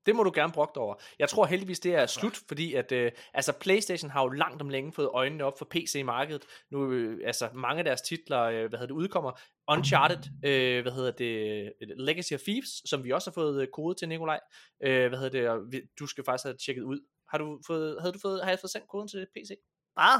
Det 0.05 0.15
må 0.15 0.23
du 0.23 0.31
gerne 0.35 0.53
brokke 0.53 0.79
over. 0.79 0.95
Jeg 1.19 1.29
tror 1.29 1.45
heldigvis, 1.45 1.79
det 1.79 1.95
er 1.95 2.05
slut, 2.05 2.41
fordi 2.47 2.73
at, 2.73 2.91
øh, 2.91 3.11
altså 3.33 3.51
Playstation 3.59 4.11
har 4.11 4.21
jo 4.23 4.29
langt 4.29 4.61
om 4.61 4.69
længe 4.69 4.93
fået 4.93 5.09
øjnene 5.13 5.43
op 5.43 5.57
for 5.57 5.65
PC-markedet. 5.71 6.45
Nu, 6.71 6.91
øh, 6.91 7.19
altså 7.27 7.49
mange 7.53 7.79
af 7.79 7.83
deres 7.85 8.01
titler, 8.01 8.41
øh, 8.41 8.53
hvad 8.69 8.79
hedder 8.79 8.85
det, 8.85 8.91
udkommer. 8.91 9.31
Uncharted, 9.67 10.17
øh, 10.45 10.81
hvad 10.81 10.91
hedder 10.91 11.11
det, 11.11 11.73
Legacy 11.97 12.33
of 12.33 12.39
Thieves, 12.41 12.89
som 12.89 13.03
vi 13.03 13.11
også 13.11 13.29
har 13.29 13.33
fået 13.33 13.61
øh, 13.61 13.67
kode 13.73 13.95
til, 13.95 14.09
Nikolaj. 14.09 14.39
Øh, 14.83 15.07
hvad 15.07 15.19
hedder 15.19 15.39
det, 15.39 15.49
og 15.49 15.71
vi- 15.71 15.81
du 15.99 16.07
skal 16.07 16.23
faktisk 16.23 16.43
have 16.45 16.57
tjekket 16.65 16.83
ud. 16.83 16.99
Har 17.29 17.37
du 17.37 17.61
fået, 17.67 18.01
havde 18.01 18.13
du 18.13 18.19
fået, 18.19 18.43
har 18.43 18.49
jeg 18.49 18.59
fået 18.59 18.71
sendt 18.71 18.87
koden 18.87 19.07
til 19.07 19.27
PC? 19.35 19.51
Ah! 19.97 20.19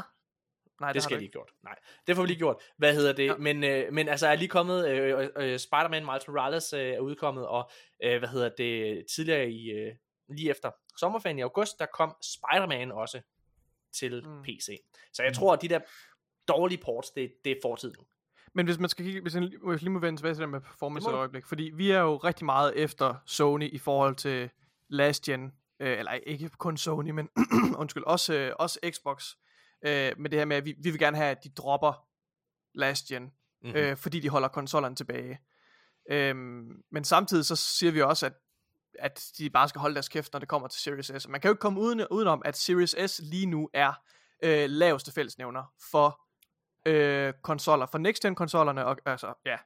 Nej, 0.82 0.90
det, 0.90 0.94
det, 0.96 1.04
skal 1.04 1.14
jeg 1.16 1.20
lige 1.22 1.32
gjort. 1.32 1.52
Nej, 1.64 1.76
det 2.08 2.16
får 2.16 2.22
vi 2.24 2.28
lige 2.28 2.38
gjort. 2.38 2.62
Hvad 2.78 2.94
hedder 2.96 3.14
det? 3.14 3.26
Ja. 3.26 3.36
Men, 3.38 3.64
øh, 3.64 3.94
men 3.94 4.08
altså, 4.10 4.28
er 4.28 4.36
lige 4.36 4.48
kommet, 4.48 4.88
øh, 4.90 5.20
øh, 5.20 5.30
øh, 5.36 5.60
Spider-Man 5.60 6.06
Miles 6.06 6.28
Morales 6.28 6.74
øh, 6.74 6.80
er 6.94 7.00
udkommet, 7.00 7.48
og 7.48 7.72
øh, 8.04 8.20
hvad 8.20 8.30
hedder 8.30 8.50
det, 8.58 9.06
tidligere 9.16 9.50
i, 9.50 9.70
øh, 9.72 9.96
lige 10.30 10.50
efter 10.50 10.72
sommerferien 11.00 11.40
i 11.40 11.42
august, 11.42 11.80
der 11.80 11.86
kom 11.86 12.16
Spider-Man 12.22 12.92
også 12.92 13.22
til 14.00 14.28
mm. 14.28 14.44
PC. 14.44 14.78
Så 15.14 15.24
jeg 15.24 15.34
tror, 15.34 15.54
at 15.54 15.62
de 15.62 15.68
der 15.68 15.80
dårlige 16.48 16.82
ports, 16.84 17.12
det, 17.12 17.34
det 17.44 17.52
er 17.52 17.56
fortid 17.62 17.94
nu. 17.98 18.04
Men 18.56 18.66
hvis 18.66 18.80
man 18.80 18.90
skal 18.90 19.06
kigge, 19.06 19.22
hvis 19.22 19.36
jeg 19.36 19.44
lige- 19.44 19.90
må 19.90 20.00
vende 20.00 20.20
tilbage 20.20 20.34
til 20.36 20.42
det 20.42 20.50
med 20.50 20.62
performance 20.62 21.10
et 21.10 21.14
øjeblik, 21.20 21.46
fordi 21.46 21.72
vi 21.76 21.92
er 21.92 22.00
jo 22.00 22.18
rigtig 22.18 22.46
meget 22.46 22.74
efter 22.76 23.16
Sony 23.26 23.70
i 23.74 23.78
forhold 23.78 24.16
til 24.16 24.50
last 24.90 25.24
gen, 25.24 25.52
øh, 25.80 26.00
eller 26.00 26.12
ikke 26.12 26.50
kun 26.50 26.78
Sony, 26.78 27.10
men 27.10 27.30
undskyld, 27.82 28.04
også, 28.04 28.34
øh, 28.34 28.54
også 28.60 28.80
Xbox, 28.92 29.36
øh, 29.86 30.12
med 30.18 30.30
det 30.30 30.40
her 30.40 30.46
med, 30.46 30.56
at 30.58 30.66
vi, 30.66 30.76
vi 30.84 30.90
vil 30.90 31.00
gerne 31.00 31.18
have, 31.18 31.30
at 31.32 31.44
de 31.44 31.50
dropper 31.50 32.06
last 32.74 33.06
gen, 33.06 33.24
Mhm. 33.24 33.32
mm-hmm. 33.64 33.78
øh, 33.80 33.98
fordi 33.98 34.20
de 34.20 34.30
holder 34.30 34.48
konsollerne 34.48 34.96
tilbage. 34.96 35.40
Øhm, 36.12 36.72
men 36.92 37.04
samtidig 37.04 37.46
så 37.46 37.56
siger 37.56 37.92
vi 37.92 38.02
også, 38.02 38.26
at, 38.26 38.34
at 39.00 39.26
de 39.38 39.50
bare 39.50 39.70
skal 39.70 39.82
holde 39.82 39.94
deres 39.96 40.10
kæft, 40.10 40.34
når 40.34 40.40
det 40.40 40.50
kommer 40.50 40.68
til 40.68 40.82
Series 40.82 41.12
S. 41.24 41.28
Man 41.28 41.42
kan 41.42 41.50
jo 41.50 41.54
ikke 41.54 41.60
komme 41.62 41.80
uden, 41.80 42.08
udenom, 42.12 42.42
at 42.46 42.58
Series 42.58 42.96
S 43.12 43.22
lige 43.24 43.46
nu 43.46 43.70
er 43.74 43.94
øh, 44.44 44.70
laveste 44.70 45.12
fællesnævner 45.12 45.64
for 45.92 46.22
øh, 46.86 47.34
konsoller, 47.44 47.86
for 47.86 47.98
next 47.98 48.22
gen 48.22 48.36
konsollerne, 48.36 48.86
og 48.86 48.98
altså, 49.06 49.34
ja. 49.45 49.58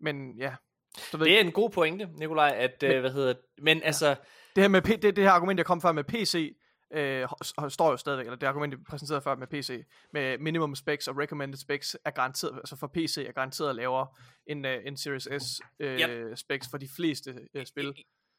Men 0.00 0.38
ja, 0.38 0.54
så 0.96 1.16
ved 1.16 1.26
Det 1.26 1.36
er 1.36 1.40
en 1.40 1.52
god 1.52 1.70
pointe, 1.70 2.08
Nikolaj, 2.18 2.52
at, 2.56 2.82
øh, 2.82 3.00
hvad 3.00 3.12
hedder 3.12 3.34
men 3.62 3.82
altså, 3.82 4.16
det 4.56 4.64
her 4.64 4.68
med 4.68 4.82
det, 4.82 5.16
det 5.16 5.24
her 5.24 5.30
argument, 5.30 5.58
jeg 5.58 5.66
kom 5.66 5.80
før 5.80 5.92
med 5.92 6.04
PC, 6.04 6.56
øh, 6.94 7.28
står 7.68 7.90
jo 7.90 7.96
stadigvæk, 7.96 8.26
eller 8.26 8.36
det 8.38 8.46
argument, 8.46 8.72
jeg 8.72 8.80
præsenterede 8.88 9.22
før 9.22 9.34
med 9.36 9.46
PC, 9.46 9.84
med 10.12 10.38
minimum 10.38 10.74
specs 10.74 11.08
og 11.08 11.18
recommended 11.18 11.58
specs, 11.58 11.96
er 12.04 12.10
garanteret, 12.10 12.54
altså 12.56 12.76
for 12.76 12.86
PC 12.94 13.24
er 13.28 13.32
garanteret 13.32 13.76
lavere 13.76 14.06
end, 14.46 14.66
øh, 14.66 14.80
end 14.86 14.96
Series 14.96 15.28
S 15.42 15.60
øh, 15.80 16.00
Yep. 16.00 16.36
specs 16.38 16.68
for 16.70 16.78
de 16.78 16.88
fleste 16.96 17.34
øh, 17.54 17.66
spil. 17.66 17.94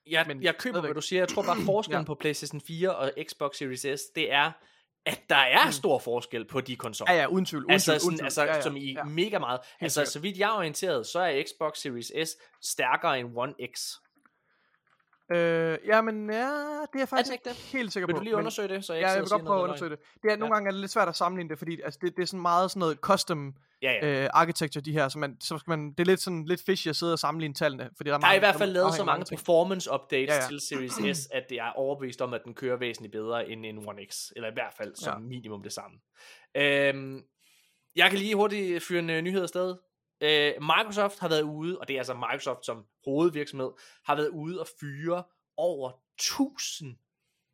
jeg, 0.09 0.25
Men 0.27 0.43
jeg 0.43 0.57
køber, 0.57 0.81
hvad 0.81 0.93
du 0.93 1.01
siger. 1.01 1.21
Jeg 1.21 1.29
tror 1.29 1.43
bare, 1.43 1.57
forskellen 1.71 2.01
Ja. 2.01 2.05
på 2.05 2.15
PlayStation 2.15 2.61
4 2.61 2.95
og 2.95 3.11
Xbox 3.29 3.55
Series 3.55 3.79
S, 3.99 4.03
det 4.15 4.31
er, 4.33 4.51
at 5.05 5.19
der 5.29 5.35
er 5.35 5.71
stor 5.71 5.99
forskel 5.99 6.45
på 6.45 6.61
de 6.61 6.75
konsoller. 6.75 7.13
Ja, 7.13 7.19
ja, 7.19 7.27
uden 7.27 7.45
tvivl. 7.45 7.63
Uden 7.63 7.71
Altså, 7.71 7.85
sådan, 7.85 8.07
uden 8.07 8.17
tvivl. 8.17 8.25
altså 8.25 8.43
ja, 8.43 8.55
ja, 8.55 8.61
som 8.61 8.75
i 8.75 8.93
ja. 8.93 9.03
mega 9.03 9.39
meget. 9.39 9.59
altså, 9.79 9.99
sikkert. 9.99 10.11
så 10.11 10.19
vidt 10.19 10.37
jeg 10.37 10.49
er 10.49 10.57
orienteret, 10.57 11.07
så 11.07 11.19
er 11.19 11.43
Xbox 11.43 11.77
Series 11.77 12.29
S 12.29 12.37
stærkere 12.61 13.19
end 13.19 13.29
One 13.35 13.53
X. 13.75 13.91
Øh, 15.31 15.77
ja, 15.87 16.01
men 16.01 16.29
ja, 16.29 16.49
det 16.93 17.01
er 17.01 17.05
faktisk 17.05 17.33
ikke 17.33 17.49
ikke 17.49 17.61
helt 17.61 17.93
sikker 17.93 18.07
Vil 18.07 18.13
på. 18.13 18.17
du 18.17 18.23
lige 18.23 18.33
men- 18.33 18.39
undersøge 18.39 18.67
det, 18.67 18.85
så 18.85 18.93
jeg 18.93 19.01
Ja, 19.01 19.07
ikke 19.07 19.13
jeg 19.13 19.21
vil 19.21 19.29
godt 19.29 19.45
prøve 19.45 19.59
at 19.59 19.63
undersøge 19.63 19.89
det. 19.91 19.99
det 20.23 20.31
er, 20.31 20.35
nogle 20.37 20.53
Ja. 20.53 20.55
gange 20.55 20.67
er 20.67 20.71
det 20.71 20.79
lidt 20.81 20.91
svært 20.91 21.07
at 21.07 21.15
sammenligne 21.15 21.49
det, 21.49 21.57
fordi 21.57 21.81
altså, 21.81 21.99
det, 22.03 22.15
det 22.15 22.21
er 22.23 22.27
sådan 22.27 22.41
meget 22.41 22.71
sådan 22.71 22.79
noget 22.79 22.97
custom 22.97 23.53
Ja, 23.81 23.91
ja. 23.91 24.23
øh, 24.23 24.29
architecture, 24.33 24.81
de 24.83 24.91
her, 24.93 25.09
så, 25.09 25.19
man, 25.19 25.37
så 25.41 25.57
skal 25.57 25.71
man, 25.71 25.89
det 25.89 25.99
er 25.99 26.05
lidt 26.05 26.21
sådan 26.21 26.45
lidt 26.45 26.61
fishy 26.65 26.87
at 26.87 26.95
sidde 26.95 27.13
og 27.13 27.19
sammenligne 27.19 27.55
tallene, 27.55 27.89
fordi 27.97 28.09
der 28.09 28.15
er, 28.15 28.19
Der 28.19 28.25
er 28.25 28.29
mange, 28.29 28.35
i 28.35 28.39
hvert 28.39 28.55
fald 28.55 28.71
lavet 28.71 28.93
så 28.93 29.03
mange 29.03 29.25
ting. 29.25 29.39
performance 29.39 29.91
updates 29.93 30.27
Ja, 30.29 30.33
ja, 30.33 30.39
ja. 30.39 30.43
ja. 30.43 30.47
til 30.49 30.59
Series 30.59 31.17
S, 31.17 31.27
at 31.37 31.43
det 31.49 31.57
er 31.59 31.69
overbevist 31.75 32.21
om, 32.21 32.33
at 32.33 32.41
den 32.45 32.53
kører 32.53 32.77
væsentligt 32.77 33.11
bedre 33.11 33.49
end 33.49 33.65
en 33.65 33.77
One 33.77 34.05
X. 34.11 34.29
Eller 34.35 34.49
i 34.49 34.53
hvert 34.53 34.73
fald 34.77 34.95
som 34.95 35.13
Ja. 35.21 35.27
minimum 35.27 35.63
det 35.63 35.73
samme. 35.73 35.97
Øhm, 36.57 37.21
jeg 37.95 38.09
kan 38.09 38.19
lige 38.19 38.35
hurtigt 38.35 38.83
fyre 38.83 38.99
en 38.99 39.09
uh, 39.09 39.15
nyhed 39.15 39.41
afsted. 39.41 39.75
Øh, 40.21 40.53
Microsoft 40.61 41.19
har 41.19 41.29
været 41.29 41.41
ude, 41.41 41.79
og 41.79 41.87
det 41.87 41.93
er 41.93 41.99
altså 41.99 42.13
Microsoft 42.13 42.65
som 42.65 42.85
hovedvirksomhed, 43.05 43.71
har 44.05 44.15
været 44.15 44.29
ude 44.29 44.59
og 44.59 44.67
fyre 44.79 45.23
over 45.57 45.91
1000 46.19 46.97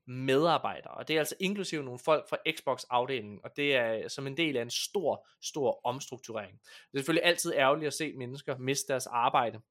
medarbejdere, 0.07 0.93
og 0.93 1.07
det 1.07 1.15
er 1.15 1.19
altså 1.19 1.35
inklusive 1.39 1.83
nogle 1.83 1.99
folk 1.99 2.29
fra 2.29 2.37
Xbox 2.51 2.83
afdelingen, 2.89 3.39
og 3.43 3.51
det 3.55 3.75
er 3.75 3.93
øh, 3.93 4.09
som 4.09 4.27
en 4.27 4.37
del 4.37 4.57
af 4.57 4.61
en 4.61 4.69
stor, 4.69 5.27
stor 5.41 5.81
omstrukturering. 5.83 6.59
Det 6.61 6.93
er 6.93 6.97
selvfølgelig 6.97 7.25
altid 7.25 7.53
ærgerligt 7.55 7.87
at 7.87 7.93
se 7.93 8.13
mennesker 8.13 8.57
miste 8.57 8.93
deres 8.93 9.07
arbejde. 9.07 9.61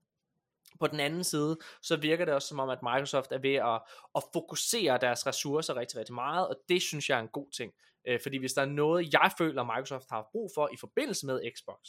På 0.81 0.87
den 0.87 1.01
anden 1.01 1.25
side, 1.25 1.59
så 1.83 1.97
virker 1.97 2.25
det 2.25 2.35
også 2.35 2.49
som 2.49 2.59
om, 2.59 2.69
at 2.69 2.83
Microsoft 2.83 3.33
er 3.33 3.39
ved 3.39 3.55
at, 3.55 3.83
at 4.15 4.23
fokusere 4.33 4.99
deres 5.01 5.27
ressourcer 5.27 5.77
rigtig, 5.77 5.99
rigtig 5.99 6.15
meget, 6.15 6.49
og 6.49 6.57
det 6.69 6.83
synes 6.83 7.09
jeg 7.09 7.19
er 7.19 7.23
en 7.23 7.29
god 7.29 7.51
ting. 7.51 7.73
Øh, 8.09 8.21
fordi 8.23 8.39
hvis 8.39 8.53
der 8.53 8.63
er 8.63 8.67
noget, 8.67 9.13
jeg 9.13 9.33
føler, 9.39 9.65
Microsoft 9.65 10.07
har 10.11 10.29
brug 10.33 10.51
for 10.55 10.69
i 10.73 10.77
forbindelse 10.77 11.27
med 11.27 11.41
Xbox, 11.57 11.89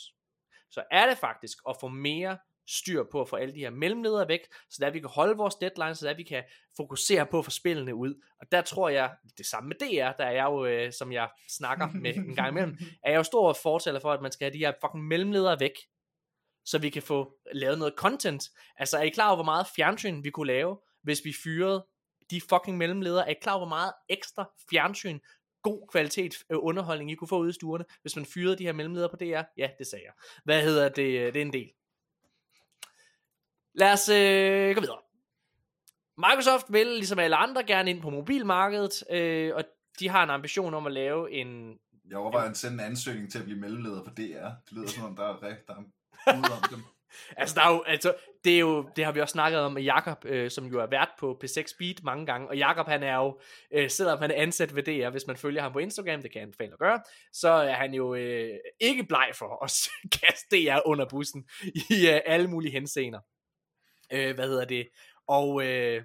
så 0.72 0.84
er 0.92 1.10
det 1.10 1.18
faktisk 1.18 1.58
at 1.70 1.76
få 1.82 1.88
mere 1.88 2.38
styr 2.70 3.04
på 3.12 3.22
at 3.22 3.30
få 3.30 3.36
alle 3.36 3.54
de 3.54 3.60
her 3.60 3.70
mellemledere 3.70 4.28
væk, 4.28 4.40
så 4.70 4.78
der 4.82 4.90
vi 4.90 5.00
kan 5.00 5.10
holde 5.10 5.38
vores 5.38 5.56
deadlines, 5.56 5.98
så 5.98 6.08
der 6.08 6.14
vi 6.14 6.24
kan 6.24 6.44
fokusere 6.78 7.26
på 7.26 7.40
at 7.40 7.46
få 7.46 7.52
spillene 7.52 7.96
ud. 7.96 8.22
Og 8.42 8.52
der 8.52 8.62
tror 8.62 8.90
jeg, 8.90 9.16
det 9.38 9.46
samme 9.46 9.68
med 9.68 9.76
DR, 9.76 10.18
der 10.18 10.26
er 10.26 10.32
jeg 10.32 10.46
jo, 10.46 10.66
øh, 10.66 10.94
som 10.94 11.12
jeg 11.12 11.30
snakker 11.50 11.88
med 11.94 12.16
en 12.16 12.36
gang 12.36 12.50
imellem, 12.50 12.78
er 13.04 13.12
jeg 13.12 13.18
jo 13.18 13.24
stor 13.24 13.54
fortæller 13.54 14.00
for, 14.00 14.12
at 14.12 14.22
man 14.22 14.32
skal 14.32 14.46
have 14.46 14.54
de 14.54 14.66
her 14.66 14.74
fucking 14.82 15.08
mellemledere 15.08 15.60
væk, 15.60 15.74
så 16.66 16.78
vi 16.78 16.90
kan 16.90 17.02
få 17.02 17.34
lavet 17.54 17.80
noget 17.80 17.94
content. 17.98 18.44
Altså 18.76 18.98
er 18.98 19.02
I 19.02 19.10
klar 19.10 19.28
over, 19.28 19.36
hvor 19.36 19.46
meget 19.46 19.68
fjernsyn 19.76 20.24
vi 20.24 20.30
kunne 20.30 20.48
lave, 20.48 20.80
hvis 21.02 21.26
vi 21.26 21.34
fyrede 21.44 21.86
de 22.32 22.42
fucking 22.50 22.78
mellemledere? 22.78 23.28
Er 23.28 23.32
I 23.32 23.40
klar 23.42 23.54
over, 23.54 23.60
hvor 23.60 23.76
meget 23.76 23.94
ekstra 24.10 24.50
fjernsyn, 24.70 25.20
god 25.62 25.88
kvalitet 25.92 26.36
øh, 26.50 26.58
underholdning, 26.62 27.12
I 27.12 27.16
kunne 27.16 27.28
få 27.28 27.40
ude 27.40 27.50
i 27.50 27.54
stuerne, 27.54 27.86
hvis 28.02 28.16
man 28.16 28.26
fyrede 28.26 28.58
de 28.58 28.64
her 28.64 28.74
mellemledere 28.74 29.10
på 29.10 29.16
DR? 29.16 29.42
Ja, 29.58 29.70
det 29.80 29.88
sagde 29.88 30.06
jeg. 30.06 30.14
Hvad 30.44 30.64
hedder 30.64 30.90
det? 30.90 31.34
Det 31.34 31.36
er 31.36 31.42
en 31.42 31.54
del. 31.54 31.72
Lad 33.74 33.94
os 33.94 34.10
øh, 34.10 34.76
gå 34.76 34.82
videre. 34.82 35.00
Microsoft 36.18 36.66
vil, 36.70 36.88
ligesom 36.88 37.20
alle 37.20 37.36
andre, 37.36 37.64
gerne 37.64 37.90
ind 37.90 38.02
på 38.02 38.10
mobilmarkedet, 38.10 39.04
øh, 39.12 39.56
og 39.56 39.64
de 40.00 40.10
har 40.10 40.24
en 40.24 40.30
ambition 40.30 40.74
om 40.74 40.88
at 40.88 40.92
lave 40.92 41.32
en 41.32 41.80
Jeg 42.10 42.18
overvejer 42.18 42.50
at 42.50 42.58
sende 42.58 42.74
en 42.74 42.80
ansøgning 42.80 43.32
til 43.32 43.40
at 43.40 43.46
blive 43.46 43.60
mellemleder 43.60 44.04
på 44.04 44.10
DR. 44.10 44.50
Det 44.66 44.72
lyder 44.72 44.88
som 44.88 45.04
om, 45.04 45.16
der 45.16 45.24
er 45.24 45.44
rigtig 45.44 45.68
der 45.68 45.74
er 45.74 45.82
om 46.64 46.64
dem. 46.70 46.84
Altså, 47.38 47.56
der 47.56 47.62
er 47.62 47.74
jo, 47.74 47.84
altså, 47.88 48.14
det, 48.44 48.56
er 48.56 48.60
jo, 48.60 48.90
det 48.96 49.06
har 49.06 49.12
vi 49.12 49.22
også 49.22 49.32
snakket 49.32 49.60
om 49.60 49.74
med 49.74 49.82
Jakob, 49.82 50.26
øh, 50.26 50.52
som 50.52 50.66
jo 50.66 50.80
er 50.80 50.86
vært 50.86 51.10
på 51.20 51.40
P6 51.44 51.68
Speed 51.68 51.96
mange 52.04 52.26
gange, 52.26 52.48
og 52.48 52.58
Jakob 52.58 52.88
han 52.88 53.04
er 53.04 53.16
jo, 53.16 53.40
øh, 53.74 53.90
selvom 53.90 54.20
han 54.20 54.32
er 54.32 54.36
ansat 54.36 54.76
ved 54.76 54.84
DR, 54.84 55.10
hvis 55.10 55.28
man 55.28 55.38
følger 55.38 55.62
ham 55.62 55.74
på 55.74 55.80
Instagram, 55.80 56.22
det 56.22 56.32
kan 56.32 56.40
jeg 56.40 56.44
anbefale 56.44 56.74
at 56.74 56.80
gøre, 56.80 57.02
så 57.34 57.50
er 57.50 57.74
han 57.74 57.94
jo 57.94 58.16
øh, 58.16 58.58
ikke 58.80 59.04
bleg 59.04 59.32
for 59.34 59.64
at 59.64 59.72
kaste 60.22 60.56
DR 60.56 60.80
under 60.86 61.06
bussen 61.10 61.50
i 61.90 62.10
øh, 62.14 62.22
alle 62.26 62.48
mulige 62.48 62.72
henseender. 62.72 63.20
Øh, 64.14 64.36
hvad 64.36 64.48
hedder 64.48 64.66
det? 64.66 64.88
Og 65.28 65.64
øh, 65.66 66.04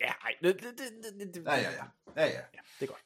ja, 0.00 0.12
ej, 0.22 0.34
det, 0.42 0.54
det, 0.54 0.62
det, 0.62 1.20
det, 1.20 1.34
det, 1.34 1.44
Ja, 1.46 1.54
ja, 1.54 1.70
ja. 1.70 1.84
Ja, 2.16 2.24
ja. 2.24 2.40
Ja, 2.54 2.60
det 2.80 2.82
er 2.82 2.86
godt. 2.86 3.05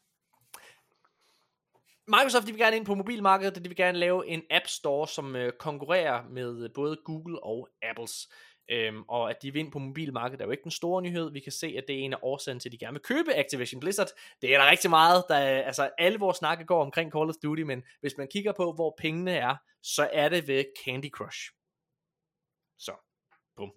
Microsoft 2.10 2.46
de 2.46 2.52
vil 2.52 2.60
gerne 2.60 2.76
ind 2.76 2.86
på 2.86 2.94
mobilmarkedet, 2.94 3.56
og 3.56 3.64
de 3.64 3.68
vil 3.68 3.76
gerne 3.76 3.98
lave 3.98 4.26
en 4.26 4.42
App 4.50 4.66
Store, 4.66 5.08
som 5.08 5.36
øh, 5.36 5.52
konkurrerer 5.58 6.28
med 6.28 6.64
øh, 6.64 6.70
både 6.74 7.00
Google 7.04 7.44
og 7.44 7.68
Apples. 7.82 8.28
Øhm, 8.70 9.02
og 9.08 9.30
at 9.30 9.36
de 9.42 9.52
vil 9.52 9.60
ind 9.60 9.72
på 9.72 9.78
mobilmarkedet 9.78 10.40
er 10.40 10.44
jo 10.44 10.50
ikke 10.50 10.62
den 10.62 10.70
store 10.70 11.02
nyhed. 11.02 11.32
Vi 11.32 11.40
kan 11.40 11.52
se, 11.52 11.66
at 11.78 11.84
det 11.88 11.96
er 11.96 12.00
en 12.00 12.12
af 12.12 12.18
årsagen 12.22 12.60
til, 12.60 12.68
at 12.68 12.72
de 12.72 12.78
gerne 12.78 12.92
vil 12.92 13.02
købe 13.02 13.34
Activision 13.34 13.80
Blizzard. 13.80 14.08
Det 14.42 14.54
er 14.54 14.58
der 14.58 14.70
rigtig 14.70 14.90
meget. 14.90 15.24
Der 15.28 15.34
er, 15.34 15.62
altså, 15.62 15.90
alle 15.98 16.18
vores 16.18 16.36
snakke 16.36 16.64
går 16.64 16.82
omkring 16.82 17.12
Call 17.12 17.28
of 17.28 17.34
Duty, 17.42 17.62
men 17.62 17.82
hvis 18.00 18.14
man 18.18 18.28
kigger 18.28 18.52
på, 18.52 18.72
hvor 18.72 18.94
pengene 18.98 19.32
er, 19.32 19.56
så 19.82 20.08
er 20.12 20.28
det 20.28 20.48
ved 20.48 20.64
Candy 20.84 21.10
Crush. 21.10 21.40
Så, 22.78 22.94
bum. 23.56 23.72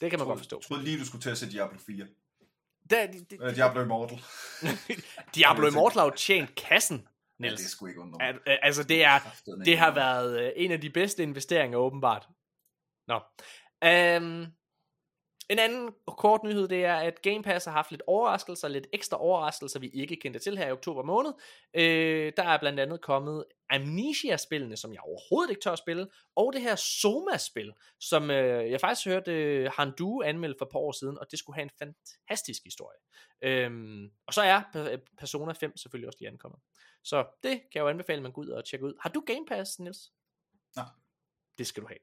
Det 0.00 0.10
kan 0.10 0.18
man 0.18 0.28
godt 0.28 0.38
forstå. 0.38 0.56
Jeg 0.56 0.62
troede 0.62 0.84
lige, 0.84 0.98
du 0.98 1.06
skulle 1.06 1.22
til 1.22 1.30
at 1.30 1.38
se 1.38 1.50
Diablo 1.50 1.78
4. 1.78 2.06
Det, 2.90 3.10
det, 3.12 3.30
det, 3.30 3.38
Øh, 3.42 3.56
Diablo 3.56 3.82
Immortal. 3.82 4.18
Diablo 5.34 5.66
Immortal 5.66 5.98
har 6.00 6.04
jo 6.06 6.14
tjent 6.16 6.54
kassen, 6.54 7.08
Ja, 7.40 7.42
Niels. 7.42 7.60
det 7.60 7.70
skulle 7.70 7.90
ikke 7.90 8.00
undre 8.00 8.28
øh, 8.28 8.58
altså, 8.62 8.82
det 8.82 9.04
er, 9.04 9.18
det 9.64 9.78
har 9.78 9.94
været 9.94 10.40
øh, 10.40 10.52
en 10.56 10.72
af 10.72 10.80
de 10.80 10.90
bedste 10.90 11.22
investeringer, 11.22 11.78
åbenbart. 11.78 12.28
Nå. 13.08 13.14
Um, 13.84 14.46
en 15.50 15.58
anden 15.58 15.92
kort 16.06 16.42
nyhed, 16.44 16.68
det 16.68 16.84
er, 16.84 16.96
at 16.96 17.22
Game 17.22 17.42
Pass 17.42 17.64
har 17.64 17.72
haft 17.72 17.90
lidt 17.90 18.02
overraskelser, 18.06 18.68
lidt 18.68 18.86
ekstra 18.92 19.20
overraskelser, 19.20 19.80
vi 19.80 19.88
ikke 19.88 20.16
kendte 20.16 20.40
til 20.40 20.58
her 20.58 20.66
i 20.68 20.72
oktober 20.72 21.02
måned. 21.02 21.32
Øh, 21.74 22.32
der 22.36 22.42
er 22.42 22.58
blandt 22.58 22.80
andet 22.80 23.00
kommet 23.00 23.44
Amnesia-spillene, 23.70 24.76
som 24.76 24.92
jeg 24.92 25.00
overhovedet 25.00 25.50
ikke 25.50 25.60
tør 25.62 25.70
at 25.72 25.78
spille, 25.78 26.08
og 26.36 26.52
det 26.52 26.62
her 26.62 26.76
Soma-spil, 26.76 27.72
som 28.00 28.30
øh, 28.30 28.70
jeg 28.70 28.80
faktisk 28.80 29.06
hørte 29.06 29.32
øh, 29.32 29.70
Handu 29.76 30.22
anmelde 30.22 30.54
for 30.58 30.64
et 30.64 30.70
par 30.72 30.78
år 30.78 30.92
siden, 30.92 31.18
og 31.18 31.30
det 31.30 31.38
skulle 31.38 31.54
have 31.54 31.62
en 31.62 31.70
fantastisk 31.78 32.64
historie. 32.64 32.98
Øhm, 33.42 34.10
og 34.26 34.34
så 34.34 34.42
er 34.42 34.60
Pe- 34.60 35.14
Persona 35.18 35.52
5 35.52 35.76
selvfølgelig 35.76 36.06
også 36.08 36.18
lige 36.20 36.28
ankommet. 36.28 36.60
Så 37.04 37.26
det 37.42 37.50
kan 37.52 37.70
jeg 37.74 37.80
jo 37.80 37.88
anbefale, 37.88 38.16
at 38.16 38.22
man 38.22 38.32
går 38.32 38.42
ud 38.42 38.48
og 38.48 38.64
tjekker 38.64 38.86
ud. 38.86 38.94
Har 39.00 39.10
du 39.10 39.20
Game 39.20 39.46
Pass, 39.48 39.78
Niels? 39.78 40.12
Nej. 40.76 40.84
Det 41.58 41.66
skal 41.66 41.82
du 41.82 41.88
have. 41.88 41.98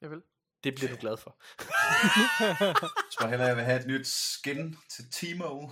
Jeg 0.00 0.10
vil. 0.10 0.22
Det 0.64 0.74
bliver 0.74 0.90
du 0.90 0.96
glad 1.00 1.16
for. 1.16 1.36
Jeg 2.64 2.74
tror 3.18 3.26
hellere, 3.28 3.48
jeg 3.48 3.56
vil 3.56 3.64
have 3.64 3.80
et 3.80 3.86
nyt 3.86 4.06
skin 4.06 4.76
til 4.90 5.04
Timo. 5.12 5.44
oh, 5.54 5.70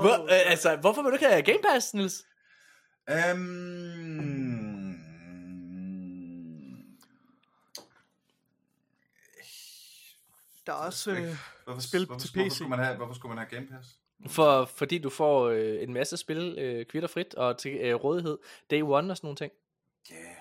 Hvor, 0.00 0.22
øh, 0.24 0.50
altså, 0.50 0.76
hvorfor 0.76 1.02
vil 1.02 1.10
du 1.10 1.14
ikke 1.14 1.28
have 1.28 1.42
Game 1.42 1.58
Pass, 1.72 1.94
Niels? 1.94 2.24
Øhm... 3.10 4.98
der 10.66 10.72
er 10.72 10.76
også... 10.76 11.10
Øh, 11.10 11.36
Hvorfor, 11.64 11.80
Spil 11.80 12.06
hvorfor, 12.06 12.20
til 12.20 12.32
hvorfor 12.32 12.48
PC. 12.48 12.54
Skulle 12.56 12.70
man 12.70 12.78
have, 12.78 12.96
hvorfor 12.96 13.14
skulle 13.14 13.34
man 13.34 13.46
have 13.46 13.56
Game 13.56 13.66
Pass? 13.66 13.88
For, 14.26 14.64
fordi 14.64 14.98
du 14.98 15.10
får 15.10 15.48
øh, 15.48 15.82
en 15.82 15.92
masse 15.92 16.16
spil 16.16 16.54
øh, 16.58 16.86
kvitterfrit 16.86 17.34
og 17.34 17.58
til 17.58 17.76
øh, 17.76 17.94
rådighed. 17.94 18.38
Day 18.70 18.82
one 18.82 19.12
og 19.12 19.16
sådan 19.16 19.26
nogle 19.26 19.36
ting. 19.36 19.52
Ja, 20.10 20.14
yeah. 20.14 20.36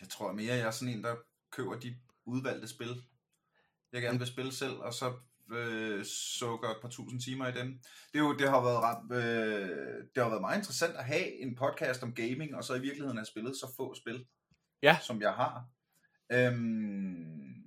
Jeg 0.00 0.08
tror 0.08 0.32
mere, 0.32 0.54
jeg 0.54 0.66
er 0.66 0.70
sådan 0.70 0.94
en, 0.94 1.04
der 1.04 1.16
køber 1.50 1.78
de 1.78 1.96
udvalgte 2.24 2.68
spil. 2.68 3.02
Jeg 3.92 4.02
gerne 4.02 4.18
vil 4.18 4.26
spille 4.28 4.52
selv, 4.52 4.72
og 4.72 4.94
så 4.94 5.12
øh, 5.52 6.04
sukker 6.04 6.68
et 6.68 6.76
par 6.82 6.88
tusind 6.88 7.20
timer 7.20 7.46
i 7.46 7.52
dem. 7.52 7.66
Det, 8.12 8.18
er 8.18 8.24
jo, 8.24 8.36
det, 8.36 8.48
har 8.48 8.60
været 8.60 8.80
ret, 8.80 9.24
øh, 9.24 10.04
det 10.14 10.22
har 10.22 10.28
været 10.28 10.40
meget 10.40 10.58
interessant 10.58 10.96
at 10.96 11.04
have 11.04 11.42
en 11.42 11.56
podcast 11.56 12.02
om 12.02 12.14
gaming, 12.14 12.56
og 12.56 12.64
så 12.64 12.74
i 12.74 12.80
virkeligheden 12.80 13.16
have 13.16 13.26
spillet 13.26 13.56
så 13.56 13.72
få 13.76 13.94
spil, 13.94 14.26
Ja. 14.82 14.98
som 15.02 15.20
jeg 15.20 15.32
har. 15.32 15.64
Øhm, 16.32 17.62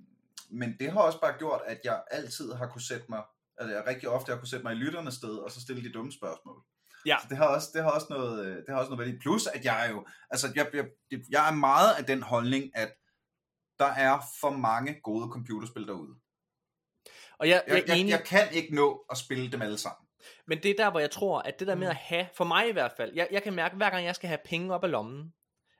men 0.50 0.76
det 0.80 0.92
har 0.92 1.00
også 1.00 1.20
bare 1.20 1.38
gjort, 1.38 1.60
at 1.66 1.80
jeg 1.84 2.04
altid 2.10 2.52
har 2.52 2.66
kunne 2.68 2.82
sætte 2.82 3.06
mig, 3.08 3.22
altså 3.58 3.76
jeg 3.76 3.86
rigtig 3.86 4.08
ofte 4.08 4.32
har 4.32 4.38
kunne 4.38 4.48
sætte 4.48 4.62
mig 4.62 4.72
i 4.72 4.78
lytternes 4.78 5.14
sted, 5.14 5.36
og 5.36 5.50
så 5.50 5.60
stille 5.60 5.82
de 5.88 5.92
dumme 5.92 6.12
spørgsmål. 6.12 6.62
Ja. 7.06 7.16
Så 7.22 7.26
det 7.28 7.36
har 7.36 7.46
også, 7.46 7.68
det 7.74 7.82
har 7.82 7.90
også 7.90 8.06
noget, 8.10 8.46
øh, 8.46 8.56
det 8.56 8.64
har 8.68 8.76
også 8.76 8.90
noget 8.90 9.06
værdi. 9.06 9.18
Plus, 9.18 9.46
at 9.46 9.64
jeg 9.64 9.86
er 9.86 9.90
jo, 9.90 10.06
altså 10.30 10.52
jeg, 10.54 10.66
jeg, 10.74 10.86
jeg 11.30 11.48
er 11.48 11.52
meget 11.52 11.94
af 11.98 12.04
den 12.04 12.22
holdning, 12.22 12.76
at 12.76 12.94
der 13.78 13.84
er 13.86 14.20
for 14.40 14.50
mange 14.50 15.00
gode 15.02 15.30
computerspil 15.32 15.86
derude. 15.86 16.14
Og 17.38 17.48
jeg, 17.48 17.62
jeg, 17.66 17.74
Jeg, 17.76 17.84
jeg, 17.88 17.98
enig, 17.98 18.10
jeg 18.10 18.24
kan 18.24 18.52
ikke 18.52 18.74
nå 18.74 19.04
at 19.10 19.16
spille 19.16 19.52
dem 19.52 19.62
alle 19.62 19.78
sammen. 19.78 20.08
men 20.46 20.62
det 20.62 20.70
er 20.70 20.84
der, 20.84 20.90
hvor 20.90 21.00
jeg 21.00 21.10
tror, 21.10 21.40
at 21.40 21.58
det 21.60 21.66
der 21.66 21.74
med 21.74 21.88
at 21.88 21.96
have, 21.96 22.28
for 22.36 22.44
mig 22.44 22.68
i 22.68 22.72
hvert 22.72 22.92
fald, 22.96 23.12
jeg, 23.14 23.28
jeg 23.30 23.42
kan 23.42 23.52
mærke, 23.54 23.76
hver 23.76 23.90
gang 23.90 24.04
jeg 24.04 24.14
skal 24.14 24.28
have 24.28 24.38
penge 24.44 24.74
op 24.74 24.84
af 24.84 24.90
lommen, 24.90 25.32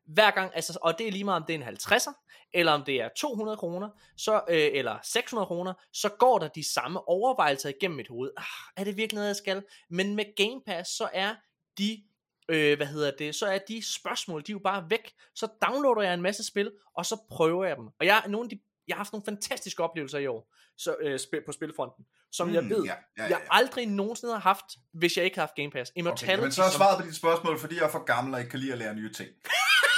hver 0.07 0.31
gang, 0.31 0.51
altså, 0.55 0.79
og 0.83 0.99
det 0.99 1.09
er 1.09 1.13
lige 1.13 1.25
meget 1.25 1.41
om 1.41 1.47
det 1.47 1.55
er 1.55 1.69
en 1.69 1.75
50'er, 1.75 2.25
eller 2.55 2.73
om 2.73 2.85
det 2.85 3.01
er 3.01 3.09
200 3.17 3.57
kroner, 3.57 3.89
så, 4.17 4.43
øh, 4.49 4.71
eller 4.73 4.99
600 5.03 5.47
kroner, 5.47 5.75
så 5.93 6.09
går 6.09 6.39
der 6.39 6.49
de 6.49 6.73
samme 6.73 7.09
overvejelser 7.09 7.69
igennem 7.69 7.97
mit 7.97 8.09
hoved. 8.09 8.31
Ah, 8.37 8.45
er 8.77 8.85
det 8.85 8.97
virkelig 8.97 9.15
noget, 9.15 9.29
jeg 9.29 9.37
skal? 9.37 9.63
Men 9.91 10.17
med 10.17 10.25
Game 10.37 10.61
Pass, 10.67 10.91
så 10.91 11.09
er 11.13 11.35
de, 11.79 12.03
øh, 12.49 12.77
hvad 12.77 12.87
hedder 12.87 13.11
det, 13.19 13.35
så 13.35 13.47
er 13.47 13.59
de 13.69 13.95
spørgsmål, 13.95 14.41
de 14.47 14.53
er 14.53 14.55
jo 14.55 14.61
bare 14.65 14.91
væk. 14.91 15.13
Så 15.35 15.49
downloader 15.67 16.03
jeg 16.03 16.15
en 16.15 16.23
masse 16.23 16.45
spil, 16.45 16.73
og 16.97 17.07
så 17.07 17.17
prøver 17.31 17.65
jeg 17.65 17.77
dem. 17.77 17.87
Og 18.01 18.07
jeg, 18.07 18.23
nogle 18.29 18.47
af 18.47 18.51
de, 18.51 18.61
jeg 18.89 18.95
har 18.95 18.99
haft 18.99 19.13
nogle 19.13 19.25
fantastiske 19.25 19.83
oplevelser 19.83 20.19
i 20.19 20.27
år, 20.27 20.55
så, 20.79 20.97
øh, 21.01 21.19
spil, 21.19 21.41
på 21.47 21.53
spilfronten, 21.53 22.05
som 22.33 22.49
mm, 22.49 22.55
jeg 22.55 22.65
ved, 22.65 22.85
ja, 22.85 22.95
ja, 23.19 23.23
ja, 23.23 23.29
jeg 23.29 23.47
aldrig 23.51 23.87
nogensinde 23.87 24.33
har 24.33 24.41
haft, 24.41 24.65
hvis 24.93 25.17
jeg 25.17 25.25
ikke 25.25 25.37
har 25.37 25.43
haft 25.43 25.55
Game 25.55 25.71
Pass. 25.71 25.91
Okay, 25.91 25.99
Immortality, 25.99 26.43
men 26.43 26.53
så 26.53 26.63
er 26.63 26.71
svaret 26.71 27.01
på 27.01 27.07
dit 27.07 27.17
spørgsmål, 27.17 27.59
fordi 27.59 27.77
jeg 27.77 27.85
er 27.85 27.91
for 27.91 28.05
gammel 28.05 28.35
og 28.35 28.41
ikke 28.41 28.51
kan 28.51 28.61
lide 28.61 28.73
at 28.73 28.79
lære 28.79 28.95
nye 28.95 29.13
ting. 29.13 29.31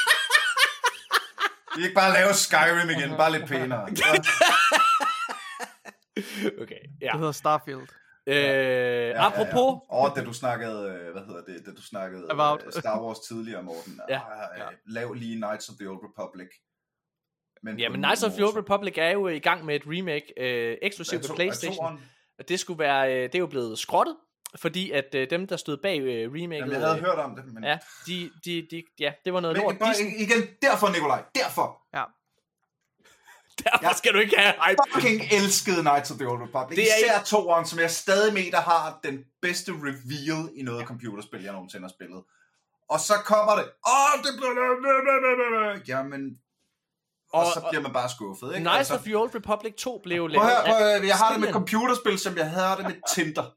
Vi 1.77 1.83
ikke 1.83 1.95
bare 1.95 2.13
lave 2.13 2.35
Skyrim 2.35 2.91
igen, 2.91 3.11
bare 3.17 3.33
lidt 3.33 3.47
pænere. 3.49 3.89
Okay, 6.63 6.81
ja. 7.01 7.09
det 7.13 7.19
hedder 7.19 7.33
Starfield. 7.33 7.81
Øh, 8.27 8.35
Ja, 8.37 9.27
apropos, 9.27 9.81
Ja, 9.91 9.97
ja. 9.97 10.03
Og 10.03 10.17
da 10.17 10.25
du 10.25 10.33
snakkede, 10.33 10.89
øh, 10.89 11.13
hvad 11.13 11.23
hedder 11.23 11.43
det, 11.45 11.67
da 11.67 11.71
du 11.71 11.83
snakkede 11.83 12.27
About. 12.31 12.63
øh, 12.67 12.73
Star 12.73 13.03
Wars 13.03 13.19
tidligere, 13.21 13.63
Morten. 13.63 14.01
Ja, 14.09 14.21
Ah, 14.31 14.59
ja. 14.59 14.65
Lav 14.87 15.13
lige 15.13 15.37
Knights 15.37 15.69
of 15.69 15.75
the 15.81 15.89
Old 15.91 15.99
Republic. 16.05 16.49
Men 17.63 17.79
Ja, 17.79 17.89
men 17.89 17.97
en 17.97 18.03
Knights 18.03 18.23
of 18.23 18.33
the 18.33 18.45
Old 18.47 18.57
Republic 18.57 18.95
er 18.97 19.11
jo 19.11 19.29
i 19.29 19.39
gang 19.39 19.65
med 19.65 19.77
et 19.77 19.83
remake, 19.87 20.33
øh, 20.37 20.77
eksklusivt 20.83 21.27
på 21.29 21.35
Playstation. 21.35 22.01
Og 22.39 22.49
det 22.49 22.61
skulle 22.61 22.79
være, 22.79 23.15
øh, 23.17 23.23
det 23.23 23.35
er 23.35 23.39
jo 23.39 23.47
blevet 23.47 23.79
skrottet, 23.79 24.17
fordi 24.57 24.91
at 24.91 25.15
øh, 25.15 25.31
dem, 25.31 25.47
der 25.47 25.57
stod 25.57 25.77
bag 25.77 26.01
øh, 26.01 26.33
remaket, 26.33 26.61
Jamen, 26.61 26.73
jeg 26.73 26.81
havde 26.81 26.99
øh, 26.99 27.05
hørt 27.05 27.19
om 27.19 27.37
det, 27.37 27.45
men... 27.55 27.65
ja, 27.65 27.79
de, 28.07 28.31
de, 28.45 28.67
de, 28.71 28.83
ja, 28.99 29.13
det 29.25 29.33
var 29.33 29.41
noget 29.41 29.57
lort. 29.57 29.75
Men 29.75 29.79
bare, 29.79 29.89
Disney, 29.93 30.21
igen, 30.21 30.43
derfor, 30.63 30.89
Nikolaj, 30.89 31.23
derfor. 31.35 31.83
Ja. 31.95 32.05
derfor 33.59 33.95
skal 33.95 34.15
du 34.15 34.19
ikke 34.19 34.37
have 34.39 34.55
hype. 34.69 34.83
Fucking 34.95 35.23
elskede 35.33 35.81
Knights 35.81 36.11
of 36.11 36.17
the 36.19 36.29
Old 36.29 36.43
Republic. 36.43 36.77
Det 36.77 36.85
er 36.93 36.97
Især 37.05 37.23
toeren, 37.23 37.67
som 37.67 37.79
jeg 37.79 37.91
stadig 37.91 38.35
mener 38.35 38.61
har 38.61 39.01
den 39.05 39.25
bedste 39.43 39.73
reveal 39.73 40.51
i 40.57 40.63
noget 40.63 40.87
computerspil, 40.87 41.43
jeg 41.43 41.53
nogensinde 41.53 41.85
har 41.85 41.93
spillet. 41.99 42.23
Og 42.89 43.01
så 43.01 43.15
kommer 43.25 43.55
det, 43.57 43.65
åh, 43.95 44.23
det 44.25 44.33
bliver... 44.37 45.83
Jamen, 45.89 46.39
og, 47.33 47.41
Og- 47.41 47.53
så 47.55 47.67
bliver 47.71 47.83
man 47.83 47.93
bare 47.93 48.09
skuffet, 48.09 48.55
ikke? 48.55 48.65
Knights 48.69 48.91
of 48.91 49.01
the 49.01 49.19
Old 49.19 49.35
Republic 49.35 49.75
2 49.75 50.01
blev 50.05 50.21
Prøv 50.21 50.29
lavet 50.29 50.65
prøv 50.67 50.79
høre, 50.79 51.07
jeg 51.07 51.17
har 51.17 51.33
det 51.33 51.41
med 51.41 51.53
computerspil, 51.53 52.19
som 52.19 52.37
jeg 52.37 52.51
havde 52.51 52.77
det 52.77 52.85
med 52.85 53.15
Tinder. 53.15 53.56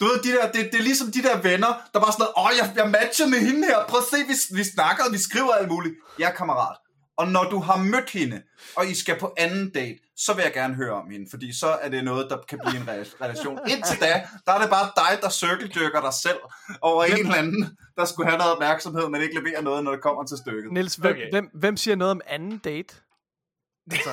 Du 0.00 0.04
ved, 0.04 0.18
de 0.22 0.32
der, 0.32 0.52
det, 0.52 0.72
det 0.72 0.78
er 0.78 0.82
ligesom 0.82 1.12
de 1.12 1.22
der 1.22 1.42
venner, 1.42 1.72
der 1.92 2.00
bare 2.00 2.12
sådan 2.12 2.26
noget, 2.26 2.34
åh, 2.38 2.50
jeg, 2.58 2.72
jeg 2.76 2.90
matcher 2.90 3.26
med 3.26 3.38
hende 3.38 3.66
her, 3.66 3.78
prøv 3.88 4.00
at 4.00 4.06
se, 4.10 4.16
vi, 4.30 4.56
vi 4.58 4.64
snakker, 4.64 5.04
og 5.04 5.12
vi 5.12 5.18
skriver 5.18 5.52
alt 5.52 5.68
muligt. 5.68 5.94
Ja, 6.18 6.30
kammerat. 6.34 6.76
Og 7.18 7.28
når 7.28 7.44
du 7.50 7.58
har 7.58 7.76
mødt 7.76 8.10
hende, 8.10 8.42
og 8.76 8.86
I 8.86 8.94
skal 8.94 9.18
på 9.18 9.34
anden 9.38 9.70
date, 9.70 9.98
så 10.16 10.34
vil 10.34 10.42
jeg 10.42 10.52
gerne 10.52 10.74
høre 10.74 10.92
om 10.92 11.10
hende, 11.10 11.26
fordi 11.30 11.58
så 11.58 11.66
er 11.66 11.88
det 11.88 12.04
noget, 12.04 12.30
der 12.30 12.38
kan 12.48 12.58
blive 12.66 12.80
en 12.82 12.88
re- 12.88 13.24
relation. 13.24 13.58
Indtil 13.68 14.00
da, 14.00 14.28
der 14.46 14.52
er 14.52 14.60
det 14.60 14.70
bare 14.70 14.90
dig, 14.96 15.22
der 15.22 15.28
cirkeldykker 15.28 16.00
dig 16.00 16.12
selv 16.22 16.38
over 16.80 17.04
en 17.04 17.12
eller 17.18 17.34
anden, 17.34 17.76
der 17.96 18.04
skulle 18.04 18.28
have 18.28 18.38
noget 18.38 18.52
opmærksomhed, 18.52 19.08
men 19.08 19.22
ikke 19.22 19.34
leverer 19.34 19.62
noget, 19.62 19.84
når 19.84 19.90
det 19.90 20.02
kommer 20.02 20.24
til 20.24 20.36
stykket. 20.36 20.72
Niels, 20.72 20.94
hvem, 20.94 21.10
okay. 21.10 21.30
hvem, 21.30 21.50
hvem 21.54 21.76
siger 21.76 21.96
noget 21.96 22.10
om 22.10 22.20
anden 22.26 22.58
date? 22.58 22.94
Altså, 23.92 24.10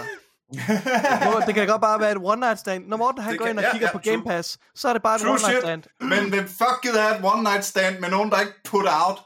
det, 1.47 1.55
kan 1.55 1.67
godt 1.67 1.81
bare 1.81 1.99
være 1.99 2.11
et 2.11 2.17
one 2.21 2.39
night 2.39 2.59
stand. 2.59 2.85
Når 2.87 2.97
Morten 2.97 3.21
han 3.23 3.31
Det 3.31 3.39
går 3.39 3.45
kan- 3.45 3.51
ind 3.53 3.59
og 3.59 3.63
ja, 3.63 3.71
kigger 3.71 3.87
ja, 3.87 3.91
på 3.91 3.97
Game 3.99 4.17
true. 4.23 4.31
Pass, 4.31 4.57
så 4.75 4.89
er 4.89 4.93
det 4.93 5.03
bare 5.03 5.15
et 5.15 5.21
True 5.21 5.31
one 5.31 5.39
night 5.47 5.61
stand. 5.63 5.83
men 5.99 6.29
hvem 6.29 6.47
fuck 6.47 6.81
gider 6.81 7.01
have 7.01 7.15
et 7.19 7.21
one 7.23 7.43
night 7.43 7.65
stand 7.65 7.99
med 7.99 8.09
nogen, 8.09 8.31
der 8.31 8.39
ikke 8.39 8.53
put 8.65 8.85
out? 9.05 9.19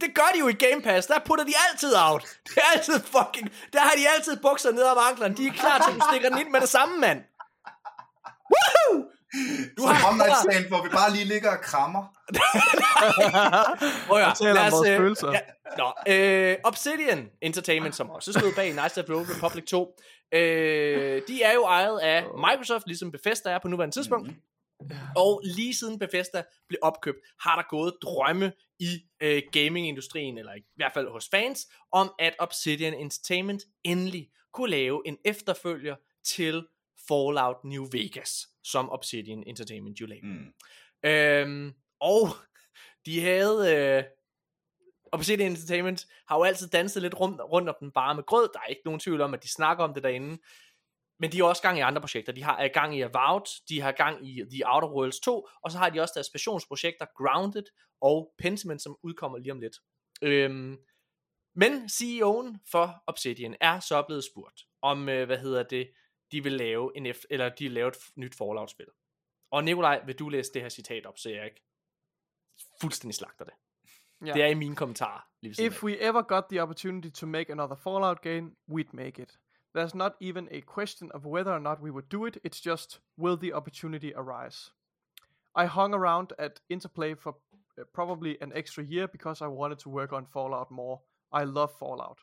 Det 0.00 0.10
gør 0.14 0.28
de 0.34 0.38
jo 0.38 0.48
i 0.48 0.52
Game 0.52 0.82
Pass. 0.82 1.06
Der 1.06 1.18
putter 1.26 1.44
de 1.44 1.52
altid 1.70 1.92
out. 2.08 2.22
Det 2.48 2.56
er 2.56 2.70
altid 2.78 3.00
fucking... 3.00 3.50
Der 3.72 3.80
har 3.80 3.90
de 4.00 4.08
altid 4.16 4.36
bukser 4.42 4.72
ned 4.72 4.82
om 4.82 4.98
anklerne. 5.10 5.34
De 5.36 5.46
er 5.46 5.52
klar 5.52 5.78
til 5.78 5.96
at 5.96 6.02
stikke 6.10 6.28
den 6.30 6.38
ind 6.38 6.50
med 6.50 6.60
det 6.60 6.68
samme, 6.68 6.98
mand. 6.98 7.20
Woohoo! 8.52 9.04
Du 9.78 9.86
har 9.86 10.08
one 10.08 10.18
night 10.18 10.36
stand, 10.38 10.68
hvor 10.68 10.82
vi 10.82 10.88
bare 10.88 11.10
lige 11.12 11.24
ligger 11.24 11.50
og 11.50 11.60
krammer. 11.60 12.02
Prøv 14.08 14.18
at, 14.18 14.26
Fortæl 14.28 14.58
om 14.58 14.70
vores 14.72 14.88
følelser. 14.88 15.32
Nå, 15.78 15.92
øh, 16.08 16.56
Obsidian 16.64 17.30
Entertainment, 17.40 17.94
som 17.94 18.10
også 18.10 18.32
stod 18.32 18.54
bag 18.54 18.72
Knights 18.72 18.98
of 18.98 19.04
the 19.04 19.14
Old 19.14 19.26
Republic 19.36 19.64
2, 19.64 19.96
øh, 20.32 21.22
de 21.28 21.42
er 21.42 21.54
jo 21.54 21.64
ejet 21.64 21.98
af 21.98 22.24
Microsoft, 22.24 22.86
ligesom 22.86 23.12
Bethesda 23.12 23.50
er 23.50 23.58
på 23.58 23.68
nuværende 23.68 23.96
tidspunkt. 23.96 24.30
Og 25.16 25.42
lige 25.44 25.74
siden 25.74 25.98
Bethesda 25.98 26.42
blev 26.68 26.78
opkøbt, 26.82 27.18
har 27.40 27.56
der 27.56 27.68
gået 27.68 27.94
drømme 28.02 28.52
i 28.78 29.02
øh, 29.20 29.42
gamingindustrien, 29.52 30.38
eller 30.38 30.54
i 30.54 30.62
hvert 30.76 30.92
fald 30.94 31.08
hos 31.08 31.28
fans, 31.28 31.66
om 31.92 32.14
at 32.18 32.34
Obsidian 32.38 32.94
Entertainment 32.94 33.62
endelig 33.84 34.28
kunne 34.52 34.70
lave 34.70 35.02
en 35.06 35.18
efterfølger 35.24 35.96
til 36.24 36.66
Fallout 37.08 37.56
New 37.64 37.86
Vegas, 37.92 38.48
som 38.64 38.90
Obsidian 38.90 39.44
Entertainment 39.46 40.00
jo 40.00 40.06
lavede. 40.06 40.26
Mm. 40.26 40.52
Øhm, 41.10 41.74
og 42.00 42.28
de 43.06 43.20
havde... 43.20 43.76
Øh, 43.76 44.04
Obsidian 45.16 45.50
Entertainment 45.50 46.06
har 46.28 46.36
jo 46.36 46.42
altid 46.42 46.68
danset 46.68 47.02
lidt 47.02 47.20
rundt, 47.20 47.40
rundt 47.40 47.68
om 47.68 47.74
den 47.80 47.92
bare 47.92 48.14
med 48.14 48.24
grød. 48.24 48.48
Der 48.52 48.58
er 48.60 48.66
ikke 48.66 48.82
nogen 48.84 49.00
tvivl 49.00 49.20
om, 49.20 49.34
at 49.34 49.42
de 49.42 49.48
snakker 49.48 49.84
om 49.84 49.94
det 49.94 50.02
derinde. 50.02 50.38
Men 51.18 51.32
de 51.32 51.38
er 51.38 51.44
også 51.44 51.62
gang 51.62 51.78
i 51.78 51.80
andre 51.80 52.00
projekter. 52.00 52.32
De 52.32 52.42
har 52.42 52.56
er 52.56 52.68
gang 52.68 52.96
i 52.96 53.02
Avowed, 53.02 53.66
de 53.68 53.80
har 53.80 53.92
gang 53.92 54.28
i 54.28 54.42
The 54.50 54.62
Outer 54.66 54.88
Worlds 54.88 55.20
2, 55.20 55.48
og 55.62 55.70
så 55.70 55.78
har 55.78 55.90
de 55.90 56.00
også 56.00 56.12
deres 56.14 56.30
passionsprojekter 56.30 57.06
Grounded 57.16 57.64
og 58.00 58.34
Pentiment, 58.38 58.82
som 58.82 58.96
udkommer 59.02 59.38
lige 59.38 59.52
om 59.52 59.60
lidt. 59.60 59.76
Øhm, 60.22 60.76
men 61.54 61.72
CEO'en 61.84 62.58
for 62.70 63.02
Obsidian 63.06 63.56
er 63.60 63.80
så 63.80 64.02
blevet 64.02 64.24
spurgt 64.24 64.60
om, 64.82 65.08
øh, 65.08 65.26
hvad 65.26 65.38
hedder 65.38 65.62
det, 65.62 65.90
de 66.32 66.42
vil 66.42 66.52
lave 66.52 66.96
en 66.96 67.14
F, 67.14 67.18
eller 67.30 67.48
de 67.48 67.64
vil 67.64 67.72
lave 67.72 67.88
et 67.88 67.96
nyt 68.16 68.34
Fallout-spil. 68.34 68.86
Og 69.50 69.64
Nikolaj, 69.64 70.04
vil 70.06 70.18
du 70.18 70.28
læse 70.28 70.52
det 70.54 70.62
her 70.62 70.68
citat 70.68 71.06
op, 71.06 71.18
så 71.18 71.30
jeg 71.30 71.44
ikke 71.44 71.62
fuldstændig 72.80 73.14
slagter 73.14 73.44
det. 73.44 73.54
Ja. 74.24 74.32
Det 74.32 74.42
er 74.42 74.46
i 74.46 74.54
mine 74.54 74.76
kommentarer. 74.76 75.26
Lige 75.42 75.66
If 75.66 75.82
we 75.82 75.98
ever 76.00 76.22
got 76.22 76.44
the 76.50 76.62
opportunity 76.62 77.08
to 77.20 77.26
make 77.26 77.52
another 77.52 77.74
Fallout 77.76 78.20
game, 78.22 78.50
we'd 78.70 78.92
make 78.92 79.22
it. 79.22 79.38
There's 79.78 79.94
not 79.94 80.12
even 80.20 80.48
a 80.52 80.60
question 80.60 81.10
of 81.14 81.22
whether 81.24 81.52
or 81.54 81.58
not 81.58 81.78
we 81.80 81.90
would 81.90 82.08
do 82.12 82.26
it, 82.26 82.38
it's 82.46 82.60
just, 82.70 83.00
will 83.18 83.36
the 83.36 83.52
opportunity 83.54 84.12
arise? 84.16 84.58
I 85.58 85.66
hung 85.66 85.94
around 85.94 86.32
at 86.38 86.60
Interplay 86.68 87.14
for 87.14 87.30
uh, 87.78 87.84
probably 87.94 88.36
an 88.42 88.52
extra 88.54 88.84
year 88.84 89.06
because 89.06 89.44
I 89.44 89.48
wanted 89.48 89.78
to 89.78 89.90
work 89.90 90.12
on 90.12 90.26
Fallout 90.32 90.70
more. 90.70 90.98
I 91.42 91.44
love 91.44 91.68
Fallout. 91.78 92.18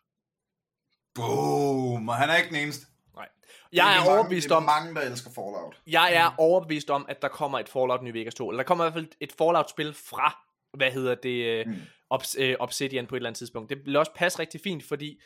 Boom! 1.15 2.09
Og 2.09 2.15
han 2.15 2.29
er 2.29 2.35
ikke 2.35 2.49
den 2.49 2.55
eneste. 2.63 2.85
Nej. 3.15 3.29
Det 3.71 3.77
Jeg 3.77 3.93
er 3.95 3.99
mange, 3.99 4.11
overbevist 4.17 4.51
er 4.51 4.55
om, 4.55 4.63
mange, 4.63 4.95
der 4.95 5.01
elsker 5.01 5.31
Fallout. 5.31 5.81
jeg 5.87 6.13
er 6.15 6.31
overbevist 6.37 6.89
om, 6.89 7.05
at 7.09 7.21
der 7.21 7.27
kommer 7.27 7.59
et 7.59 7.69
Fallout 7.69 8.03
New 8.03 8.13
Vegas 8.13 8.35
2. 8.35 8.49
Eller 8.49 8.63
der 8.63 8.67
kommer 8.67 8.83
i 8.83 8.85
hvert 8.85 8.93
fald 8.93 9.07
et 9.19 9.31
Fallout-spil 9.31 9.93
fra, 9.93 10.45
hvad 10.73 10.91
hedder 10.91 11.15
det, 11.15 11.67
mm. 11.67 11.73
Obs, 12.09 12.35
øh, 12.39 12.55
Obsidian 12.59 13.07
på 13.07 13.15
et 13.15 13.19
eller 13.19 13.29
andet 13.29 13.37
tidspunkt. 13.37 13.69
Det 13.69 13.85
vil 13.85 13.95
også 13.95 14.11
passe 14.15 14.39
rigtig 14.39 14.61
fint, 14.61 14.83
fordi 14.83 15.21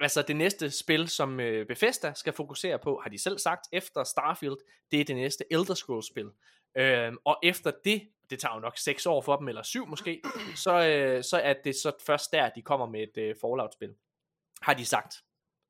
altså 0.00 0.22
det 0.22 0.36
næste 0.36 0.70
spil, 0.70 1.08
som 1.08 1.40
øh, 1.40 1.66
Bethesda 1.66 2.12
skal 2.16 2.32
fokusere 2.32 2.78
på, 2.78 3.00
har 3.02 3.10
de 3.10 3.18
selv 3.18 3.38
sagt, 3.38 3.66
efter 3.72 4.04
Starfield, 4.04 4.56
det 4.90 5.00
er 5.00 5.04
det 5.04 5.16
næste 5.16 5.44
Elder 5.50 5.74
Scrolls 5.74 6.06
spil. 6.06 6.30
Øhm, 6.76 7.16
og 7.24 7.38
efter 7.42 7.70
det, 7.84 8.08
det 8.30 8.38
tager 8.40 8.54
jo 8.54 8.60
nok 8.60 8.78
6 8.78 9.06
år 9.06 9.20
for 9.22 9.36
dem, 9.36 9.48
eller 9.48 9.62
7 9.62 9.86
måske, 9.86 10.22
så, 10.56 10.86
øh, 10.86 11.24
så 11.24 11.36
er 11.36 11.54
det 11.64 11.76
så 11.76 11.92
først 12.06 12.32
der, 12.32 12.48
de 12.48 12.62
kommer 12.62 12.86
med 12.86 13.02
et 13.02 13.16
øh, 13.18 13.34
Fallout-spil. 13.40 13.94
Har 14.62 14.74
de 14.74 14.84
sagt. 14.86 15.12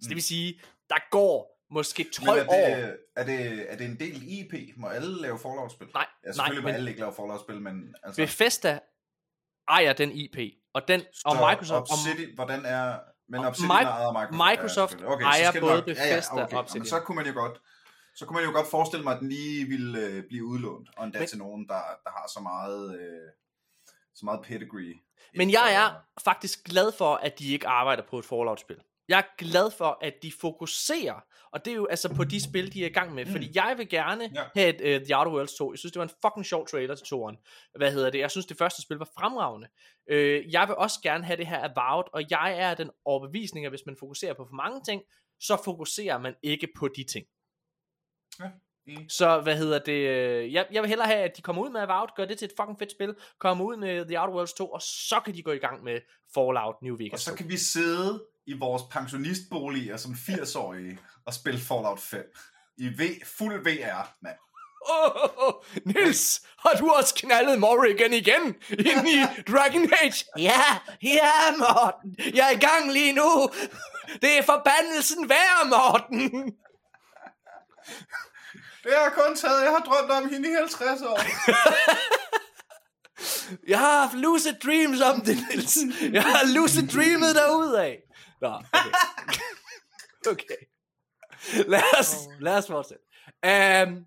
Så 0.01 0.09
det 0.09 0.15
vil 0.15 0.23
sige, 0.23 0.61
der 0.89 1.11
går 1.11 1.63
måske 1.71 2.05
12 2.13 2.29
Men 2.29 2.39
er 2.39 2.49
år. 2.49 2.77
det, 2.77 2.99
er, 3.17 3.25
det, 3.25 3.73
er 3.73 3.77
det 3.77 3.87
en 3.87 3.99
del 4.01 4.23
IP? 4.29 4.77
Må 4.77 4.87
alle 4.87 5.23
lave 5.23 5.39
Fallout-spil? 5.39 5.89
Nej, 5.95 6.07
ja, 6.27 6.33
selvfølgelig 6.33 6.55
nej, 6.55 6.63
må 6.63 6.67
men- 6.67 6.75
alle 6.75 6.91
ikke 6.91 7.01
lave 7.01 7.13
Fallout-spil, 7.13 7.61
men 7.61 7.95
altså... 8.03 8.23
Bethesda 8.23 8.81
ejer 9.69 9.93
den 9.93 10.13
IP, 10.13 10.37
og 10.75 10.89
den 10.89 11.01
og 11.25 11.37
så 11.37 11.49
Microsoft 11.49 11.91
og 11.91 11.99
Obsidian, 11.99 12.35
hvordan 12.35 12.65
er... 12.65 12.99
Men 13.29 13.41
og 13.41 13.47
Obsidian 13.47 13.71
Mi- 13.71 13.83
ejer 13.83 14.13
Microsoft. 14.13 14.51
Microsoft 14.51 14.91
selvfølgelig. 14.91 15.15
okay, 15.15 15.25
ejer 15.25 15.61
både 15.61 15.75
nok, 15.75 15.85
Bethesda 15.85 16.15
ja, 16.15 16.33
og 16.33 16.39
ja, 16.39 16.45
okay. 16.45 16.57
Obsidian. 16.57 16.81
Men 16.81 16.87
så 16.89 17.01
kunne 17.01 17.17
man 17.17 17.27
jo 17.27 17.33
godt... 17.35 17.61
Så 18.17 18.27
kunne 18.27 18.35
man 18.35 18.45
jo 18.45 18.53
godt 18.57 18.67
forestille 18.71 19.05
mig, 19.05 19.15
at 19.15 19.21
den 19.21 19.29
lige 19.29 19.65
ville 19.67 19.99
øh, 19.99 20.23
blive 20.29 20.45
udlånt, 20.45 20.89
og 20.97 21.05
endda 21.05 21.19
Men- 21.19 21.29
til 21.29 21.39
nogen, 21.39 21.69
der, 21.69 21.81
der 22.05 22.11
har 22.11 22.27
så 22.35 22.41
meget, 22.41 23.01
øh, 23.01 23.29
så 24.15 24.25
meget 24.25 24.41
pedigree. 24.43 24.95
Men 25.35 25.51
jeg 25.51 25.75
er 25.75 25.89
faktisk 26.25 26.65
glad 26.65 26.93
for, 26.99 27.15
at 27.15 27.39
de 27.39 27.53
ikke 27.53 27.69
arbejder 27.69 28.03
på 28.11 28.19
et 28.19 28.25
Fallout-spil. 28.25 28.77
Jeg 29.09 29.19
er 29.19 29.37
glad 29.39 29.71
for, 29.71 29.99
at 30.01 30.15
de 30.23 30.33
fokuserer, 30.41 31.21
og 31.53 31.65
det 31.65 31.71
er 31.71 31.75
jo 31.75 31.87
altså 31.87 32.15
på 32.15 32.25
de 32.25 32.43
spil, 32.43 32.73
de 32.73 32.83
er 32.83 32.87
i 32.87 32.93
gang 32.93 33.15
med. 33.15 33.27
Fordi 33.27 33.51
jeg 33.55 33.75
vil 33.79 33.89
gerne 33.89 34.31
Ja. 34.35 34.45
have 34.55 34.69
et 34.69 35.01
uh, 35.01 35.07
The 35.07 35.17
Outer 35.19 35.33
Worlds 35.33 35.55
2. 35.55 35.73
Jeg 35.73 35.79
synes, 35.79 35.93
det 35.93 35.99
var 36.01 36.05
en 36.07 36.15
fucking 36.23 36.47
sjov 36.47 36.67
trailer 36.69 36.95
til 36.95 37.07
toeren. 37.07 37.37
Hvad 37.79 37.93
hedder 37.93 38.11
det? 38.11 38.19
Jeg 38.19 38.31
synes, 38.31 38.47
det 38.47 38.57
første 38.59 38.83
spil 38.83 38.97
var 38.97 39.09
fremragende. 39.19 39.69
Øh, 40.11 40.53
jeg 40.53 40.69
vil 40.69 40.77
også 40.77 41.01
gerne 41.03 41.25
have 41.25 41.37
det 41.37 41.47
her 41.47 41.59
Avowed, 41.77 42.05
og 42.13 42.23
jeg 42.31 42.55
er 42.59 42.75
den 42.75 42.91
overbevisning, 43.05 43.67
at 43.67 43.73
hvis 43.73 43.87
man 43.87 43.97
fokuserer 43.99 44.35
på 44.35 44.45
for 44.45 44.55
mange 44.55 44.81
ting, 44.85 45.03
så 45.41 45.63
fokuserer 45.65 46.19
man 46.19 46.35
ikke 46.43 46.69
på 46.79 46.89
de 46.89 47.05
ting. 47.05 47.27
enig. 48.87 49.07
Så 49.11 49.41
hvad 49.41 49.57
hedder 49.57 49.79
det? 49.79 49.93
øh, 50.09 50.53
Jeg, 50.53 50.67
jeg 50.73 50.83
vil 50.83 50.89
hellere 50.89 51.07
have, 51.09 51.19
at 51.21 51.37
de 51.37 51.43
kommer 51.43 51.63
ud 51.63 51.71
med 51.71 51.81
Avowed, 51.81 52.09
gør 52.17 52.25
det 52.25 52.39
til 52.39 52.47
et 52.47 52.53
fucking 52.61 52.79
fedt 52.79 52.91
spil, 52.93 53.15
kommer 53.39 53.65
ud 53.65 53.77
med 53.77 54.05
The 54.07 54.21
Outer 54.21 54.35
Worlds 54.35 54.53
2, 54.53 54.71
og 54.71 54.83
så 54.83 55.21
kan 55.25 55.35
de 55.35 55.43
gå 55.43 55.53
i 55.53 55.59
gang 55.59 55.85
med 55.85 56.01
Fallout 56.35 56.75
New 56.83 56.97
Vegas. 56.97 57.13
Og 57.13 57.19
så 57.19 57.31
2. 57.31 57.37
kan 57.37 57.49
vi 57.49 57.57
sidde 57.57 58.25
i 58.47 58.53
vores 58.59 58.83
pensionistboliger 58.91 59.97
som 59.97 60.13
80-årige 60.13 60.99
og 61.27 61.35
spille 61.35 61.61
Fallout 61.61 62.01
5. 62.01 62.21
I 62.79 62.89
v, 62.89 63.01
fuld 63.25 63.65
VR, 63.65 64.15
mand. 64.23 64.37
Åh, 64.91 65.17
oh, 65.17 65.49
oh, 65.49 65.55
Nils, 65.85 66.43
har 66.59 66.77
du 66.79 66.91
også 66.91 67.15
knaldet 67.15 67.61
Morrigan 67.61 68.13
igen 68.13 68.55
ind 68.71 69.09
i 69.09 69.43
Dragon 69.53 69.93
Age? 70.03 70.25
Ja, 70.49 70.79
ja, 71.03 71.57
Morten. 71.59 72.17
Jeg 72.35 72.47
er 72.47 72.51
i 72.51 72.61
gang 72.61 72.93
lige 72.93 73.13
nu. 73.13 73.51
Det 74.23 74.39
er 74.39 74.43
forbandelsen 74.43 75.29
værd, 75.29 75.67
Morten. 75.69 76.31
Det 78.85 78.93
har 78.93 79.11
kun 79.11 79.37
taget, 79.37 79.63
jeg 79.63 79.71
har 79.71 79.79
drømt 79.79 80.11
om 80.11 80.29
hende 80.29 80.49
i 80.51 80.53
50 80.53 81.03
år. 81.03 81.21
Jeg 83.69 83.79
har 83.79 84.01
haft 84.01 84.15
lucid 84.15 84.53
dreams 84.65 85.01
om 85.01 85.21
det, 85.21 85.39
Nils. 85.51 85.79
Jeg 86.13 86.23
har 86.23 86.55
lucid 86.55 86.89
dreamet 86.89 87.35
derudad. 87.35 87.97
Nå, 88.43 88.49
okay. 88.49 88.91
okay. 90.33 90.63
Lad 91.67 92.01
os, 92.01 92.15
lad 92.41 92.57
os 92.59 92.67
fortsætte. 92.67 93.05
Um, 93.47 94.07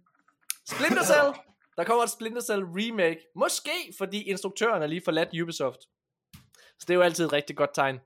Splinter 0.68 1.04
Cell. 1.04 1.34
Der 1.78 1.84
kommer 1.84 2.04
et 2.04 2.10
Splinter 2.10 2.42
Cell 2.42 2.64
remake. 2.64 3.20
Måske 3.36 3.94
fordi 3.98 4.22
instruktøren 4.22 4.84
er 4.84 4.88
lige 4.88 5.02
forladt 5.06 5.42
Ubisoft. 5.42 5.80
Så 6.80 6.86
det 6.88 6.90
er 6.90 6.94
jo 6.94 7.02
altid 7.02 7.26
et 7.26 7.34
rigtig 7.34 7.58
godt 7.58 7.70
tegn. 7.74 8.00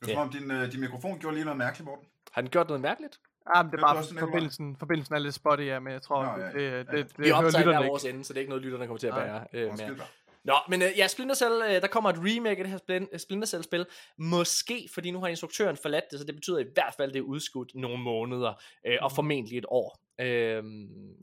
Det 0.00 0.08
er 0.10 0.14
som 0.14 0.22
om 0.22 0.30
din, 0.30 0.50
øh, 0.50 0.72
din 0.72 0.80
mikrofon 0.80 1.18
gjorde 1.18 1.34
lige 1.34 1.44
noget 1.44 1.58
mærkeligt, 1.58 1.84
Morten. 1.86 2.06
Har 2.32 2.40
den 2.40 2.50
gjort 2.50 2.66
noget 2.66 2.80
mærkeligt? 2.80 3.20
Ja, 3.54 3.62
men 3.62 3.72
det 3.72 3.80
er 3.80 3.86
Det 3.86 3.96
bare 3.96 4.20
forbindelsen, 4.26 4.76
forbindelsen 4.76 5.14
er 5.14 5.18
lidt 5.18 5.34
spotty, 5.34 5.62
ja, 5.62 5.78
men 5.78 5.92
jeg 5.92 6.02
tror, 6.02 6.24
Nå, 6.24 6.42
ja, 6.42 6.46
det, 6.46 6.54
det, 6.54 6.62
ja. 6.62 6.78
det, 6.78 6.88
det, 6.88 7.18
Vi 7.18 7.28
hører 7.28 7.36
optager 7.36 7.58
lytterne 7.58 7.78
hver 7.78 7.88
vores 7.88 8.04
ende, 8.04 8.24
så 8.24 8.32
det 8.32 8.38
er 8.38 8.40
ikke 8.40 8.50
noget, 8.50 8.64
lytterne 8.64 8.86
kommer 8.86 8.98
til 8.98 9.06
at 9.06 9.14
Nej. 9.14 9.26
bære. 9.26 9.46
Øh, 9.52 9.70
med. 9.70 9.76
dig. 9.78 10.06
Nå, 10.44 10.54
men 10.68 10.82
øh, 10.82 10.88
ja, 10.96 11.08
Splinter 11.08 11.34
Cell, 11.34 11.62
øh, 11.62 11.82
der 11.82 11.86
kommer 11.86 12.10
et 12.10 12.16
remake 12.18 12.58
af 12.58 12.64
det 12.64 12.70
her 12.70 12.78
Splin- 12.78 13.18
Splinter 13.18 13.46
Cell-spil. 13.46 13.86
Måske, 14.16 14.88
fordi 14.94 15.10
nu 15.10 15.20
har 15.20 15.28
instruktøren 15.28 15.76
forladt 15.76 16.04
det, 16.10 16.18
så 16.18 16.24
det 16.24 16.34
betyder 16.34 16.58
i 16.58 16.66
hvert 16.74 16.94
fald, 16.96 17.12
det 17.12 17.18
er 17.18 17.22
udskudt 17.22 17.74
nogle 17.74 17.98
måneder, 17.98 18.54
øh, 18.86 18.98
og 19.02 19.12
formentlig 19.12 19.58
et 19.58 19.66
år. 19.68 20.00
Øh, 20.18 20.64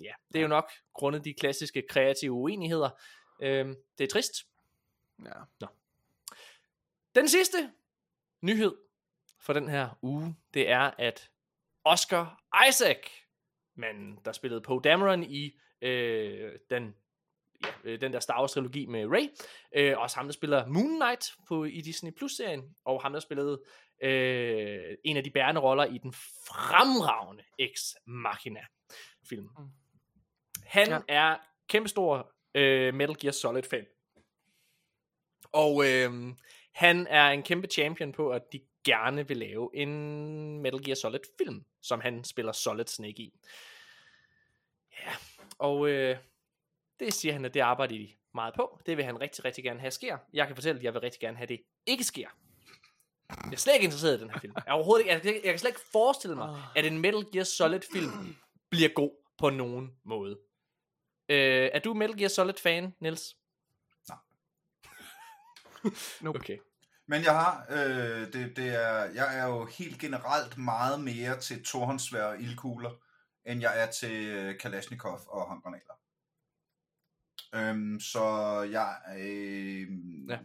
ja, 0.04 0.12
det 0.28 0.40
er 0.40 0.42
jo 0.42 0.48
nok 0.48 0.72
grundet 0.94 1.26
de 1.26 1.34
klassiske 1.34 1.84
kreative 1.90 2.32
uenigheder. 2.32 2.90
Øh, 3.42 3.76
det 3.98 4.04
er 4.04 4.08
trist. 4.08 4.34
Ja. 5.26 5.66
Den 7.16 7.28
sidste 7.28 7.72
nyhed 8.42 8.76
for 9.40 9.54
den 9.54 9.70
her 9.70 9.90
uge, 10.02 10.36
det 10.54 10.70
er, 10.70 10.92
at 10.98 11.30
Oscar 11.84 12.44
Isaac, 12.70 12.98
manden, 13.76 14.20
der 14.26 14.32
spillede 14.32 14.62
Poe 14.62 14.82
Dameron 14.82 15.24
i 15.24 15.60
øh, 15.82 16.52
den, 16.70 16.96
ja, 17.64 17.70
øh, 17.84 18.02
den 18.02 18.14
der 18.14 18.20
Star 18.20 18.40
Wars 18.40 18.52
trilogi 18.52 18.86
med 18.86 19.06
Rey, 19.06 19.28
øh, 19.76 19.98
også 19.98 20.16
ham, 20.18 20.26
der 20.26 20.34
spiller 20.34 20.68
Moon 20.68 21.00
Knight 21.00 21.26
på, 21.48 21.64
i 21.66 21.82
Disney 21.82 22.12
Plus-serien, 22.12 22.76
og 22.86 23.02
ham, 23.02 23.14
der 23.14 23.20
spillede 23.20 23.62
øh, 24.04 24.98
en 25.04 25.18
af 25.18 25.24
de 25.24 25.30
bærende 25.30 25.62
roller 25.62 25.86
i 25.86 25.98
den 25.98 26.14
fremragende 26.48 27.44
Ex 27.60 27.80
Machina 28.06 28.62
film. 29.30 29.50
Mm. 29.58 29.66
Han 30.66 30.88
Ja. 30.88 31.00
er 31.08 31.38
kæmpestor 31.68 32.32
øh, 32.56 32.94
Metal 32.94 33.16
Gear 33.20 33.32
Solid 33.32 33.64
fan. 33.64 33.86
Og 35.52 35.84
øh, 35.88 36.34
han 36.72 37.08
er 37.08 37.28
en 37.30 37.44
kæmpe 37.44 37.68
champion 37.68 38.12
på, 38.12 38.30
at 38.30 38.42
de 38.54 38.62
gerne 38.84 39.28
vil 39.28 39.38
lave 39.38 39.70
en 39.74 40.60
Metal 40.60 40.84
Gear 40.84 40.96
Solid 40.96 41.20
film, 41.38 41.66
som 41.82 42.00
han 42.02 42.24
spiller 42.24 42.52
Solid 42.52 42.86
Snake 42.86 43.22
i. 43.22 43.34
Ja, 45.00 45.12
og 45.58 45.90
øh, 45.90 46.18
det 47.00 47.14
siger 47.14 47.34
han, 47.34 47.46
at 47.46 47.54
det 47.54 47.60
arbejder 47.60 47.98
de 47.98 48.10
meget 48.34 48.54
på. 48.56 48.80
Det 48.86 48.98
vil 48.98 49.06
han 49.06 49.22
rigtig, 49.22 49.46
rigtig 49.46 49.64
gerne 49.64 49.80
have 49.80 49.92
sker. 49.92 50.18
Jeg 50.34 50.48
kan 50.48 50.56
fortælle, 50.56 50.80
at 50.80 50.84
jeg 50.84 50.94
vil 50.94 51.02
rigtig 51.02 51.20
gerne 51.20 51.38
have, 51.38 51.44
at 51.44 51.50
det 51.50 51.62
ikke 51.86 52.04
sker. 52.04 52.28
Jeg 53.30 53.52
er 53.52 53.58
slet 53.58 53.74
ikke 53.74 53.84
interesseret 53.84 54.18
i 54.18 54.22
den 54.22 54.30
her 54.30 54.40
film. 54.40 54.54
Jeg, 54.56 54.64
er 54.68 54.72
overhovedet 54.72 55.06
ikke, 55.06 55.12
jeg, 55.12 55.26
jeg, 55.26 55.52
kan 55.52 55.60
slet 55.60 55.70
ikke 55.70 55.82
forestille 55.92 56.36
mig, 56.36 56.64
at 56.76 56.86
en 56.86 57.00
Metal 57.00 57.26
Gear 57.32 57.44
Solid 57.44 57.82
film 57.94 58.36
bliver 58.70 58.90
god 58.96 59.12
på 59.38 59.50
nogen 59.50 59.92
måde. 60.06 60.40
Øh, 61.30 61.70
er 61.74 61.80
du 61.80 61.94
Metal 61.94 62.18
Gear 62.18 62.30
Solid 62.30 62.54
fan, 62.64 62.96
Niels? 63.00 63.36
Nope. 66.22 66.40
Okay. 66.40 66.58
Men 67.08 67.24
jeg 67.24 67.32
har, 67.32 67.66
øh, 67.70 68.34
det, 68.34 68.58
det 68.58 68.68
er, 68.68 69.04
jeg 69.04 69.40
er 69.40 69.48
jo 69.48 69.66
helt 69.66 70.00
generelt 70.00 70.58
meget 70.58 71.02
mere 71.02 71.40
til 71.40 71.64
torhåndsvær 71.64 72.24
og 72.24 72.42
ildkugler, 72.42 72.92
end 73.46 73.62
jeg 73.62 73.84
er 73.84 73.92
til 73.92 74.28
øh, 74.28 74.60
Kalashnikov 74.60 75.20
og 75.28 75.48
håndgranater. 75.48 75.94
Øhm, 77.56 78.00
så 78.00 78.26
jeg 78.72 78.96
øh, 79.20 79.88
Ja. 80.30 80.38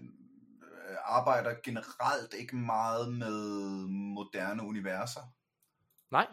arbejder 1.04 1.54
generelt 1.64 2.34
ikke 2.34 2.56
meget 2.56 3.12
med 3.14 3.86
moderne 3.88 4.62
universer. 4.62 5.20
Nej. 6.10 6.26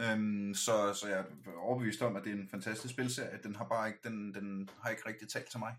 Øhm, 0.00 0.54
så, 0.54 0.94
så 0.94 1.08
jeg 1.08 1.18
er 1.18 1.24
overbevist 1.56 2.02
om, 2.02 2.16
at 2.16 2.24
det 2.24 2.30
er 2.32 2.36
en 2.36 2.48
fantastisk 2.50 2.94
spilserie. 2.94 3.38
Den 3.42 3.54
har 3.56 3.64
bare 3.64 3.88
ikke, 3.88 4.00
den, 4.04 4.34
den 4.34 4.68
har 4.82 4.90
ikke 4.90 5.08
rigtig 5.08 5.28
talt 5.28 5.50
til 5.50 5.58
mig. 5.58 5.74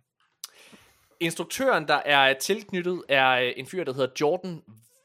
Instruktøren, 1.19 1.87
der 1.87 2.01
er 2.05 2.33
tilknyttet, 2.33 3.03
er 3.09 3.29
øh, 3.29 3.53
en 3.55 3.65
fyr, 3.65 3.83
der 3.83 3.93
hedder 3.93 4.11
Jordan 4.21 4.61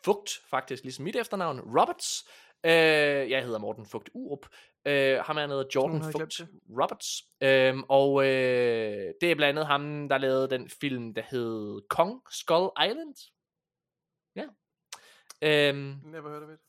Vogt, 0.06 0.30
faktisk 0.50 0.82
ligesom 0.82 1.04
mit 1.04 1.16
efternavn, 1.16 1.60
Roberts. 1.60 2.24
Øh, 2.64 3.30
jeg 3.30 3.42
hedder 3.44 3.58
Morten 3.58 3.86
Vogt 3.92 4.10
Urup. 4.14 4.46
Øh, 4.86 5.18
ham 5.18 5.36
er 5.36 5.46
noget 5.46 5.66
Jordan 5.74 5.98
Nogen 5.98 6.14
Roberts. 6.70 7.24
Øh, 7.40 7.76
og 7.88 8.24
øh, 8.24 9.14
det 9.20 9.30
er 9.30 9.34
blandt 9.34 9.44
andet 9.44 9.66
ham, 9.66 10.08
der 10.08 10.18
lavede 10.18 10.50
den 10.50 10.68
film, 10.68 11.14
der 11.14 11.22
hed 11.30 11.80
Kong 11.88 12.22
Skull 12.30 12.70
Island. 12.84 13.14
Ja. 14.36 14.44
Øhm, 15.42 15.96
Never 16.04 16.28
heard 16.28 16.42
of 16.42 16.50
it. 16.50 16.60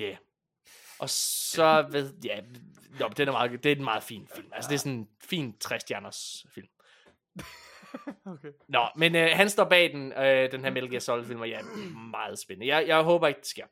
Ja. 0.00 0.04
Yeah. 0.04 0.16
Og 0.98 1.10
så 1.10 1.86
ved, 1.90 2.14
ja, 2.24 2.40
jo, 3.00 3.08
den 3.08 3.28
er 3.28 3.32
meget, 3.32 3.64
det 3.64 3.72
er 3.72 3.76
en 3.76 3.84
meget 3.84 4.02
fin 4.02 4.28
film. 4.34 4.48
Altså, 4.52 4.68
det 4.68 4.74
er 4.74 4.78
sådan 4.78 4.92
en 4.92 5.08
fin 5.20 5.58
60 5.58 5.84
film. 6.54 6.68
Okay. 8.26 8.52
Nå, 8.68 8.86
men 8.96 9.16
øh, 9.16 9.28
han 9.32 9.50
står 9.50 9.64
bag 9.64 9.92
den, 9.92 10.12
øh, 10.12 10.52
den 10.52 10.64
her 10.64 10.70
Metal 10.70 10.90
Gear 10.90 11.00
Solid 11.00 11.24
film, 11.24 11.40
og 11.40 11.48
ja, 11.48 11.62
meget 12.10 12.38
spændende. 12.38 12.74
Jeg, 12.74 12.88
jeg 12.88 13.02
håber 13.02 13.26
ikke, 13.26 13.40
det 13.40 13.46
sker. 13.46 13.66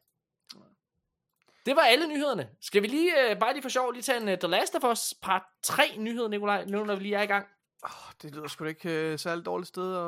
Det 1.66 1.76
var 1.76 1.82
alle 1.82 2.08
nyhederne. 2.08 2.48
Skal 2.60 2.82
vi 2.82 2.86
lige, 2.86 3.30
øh, 3.30 3.40
bare 3.40 3.52
lige 3.52 3.62
for 3.62 3.68
sjov, 3.68 3.92
lige 3.92 4.02
tage 4.02 4.20
en 4.22 4.28
uh, 4.28 4.34
The 4.38 4.48
Last 4.48 4.74
of 4.74 4.84
Us 4.92 5.14
part 5.22 5.42
3 5.62 5.82
nyheder, 5.98 6.28
Nikolaj, 6.28 6.64
nu 6.64 6.84
når 6.84 6.94
vi 6.96 7.02
lige 7.02 7.14
er 7.16 7.22
i 7.22 7.26
gang. 7.26 7.46
Oh, 7.82 8.12
det 8.22 8.34
lyder 8.34 8.48
sgu 8.48 8.64
da 8.64 8.68
ikke 8.68 9.12
uh, 9.12 9.18
særligt 9.18 9.46
dårligt 9.46 9.68
sted 9.68 9.96
at, 9.96 10.02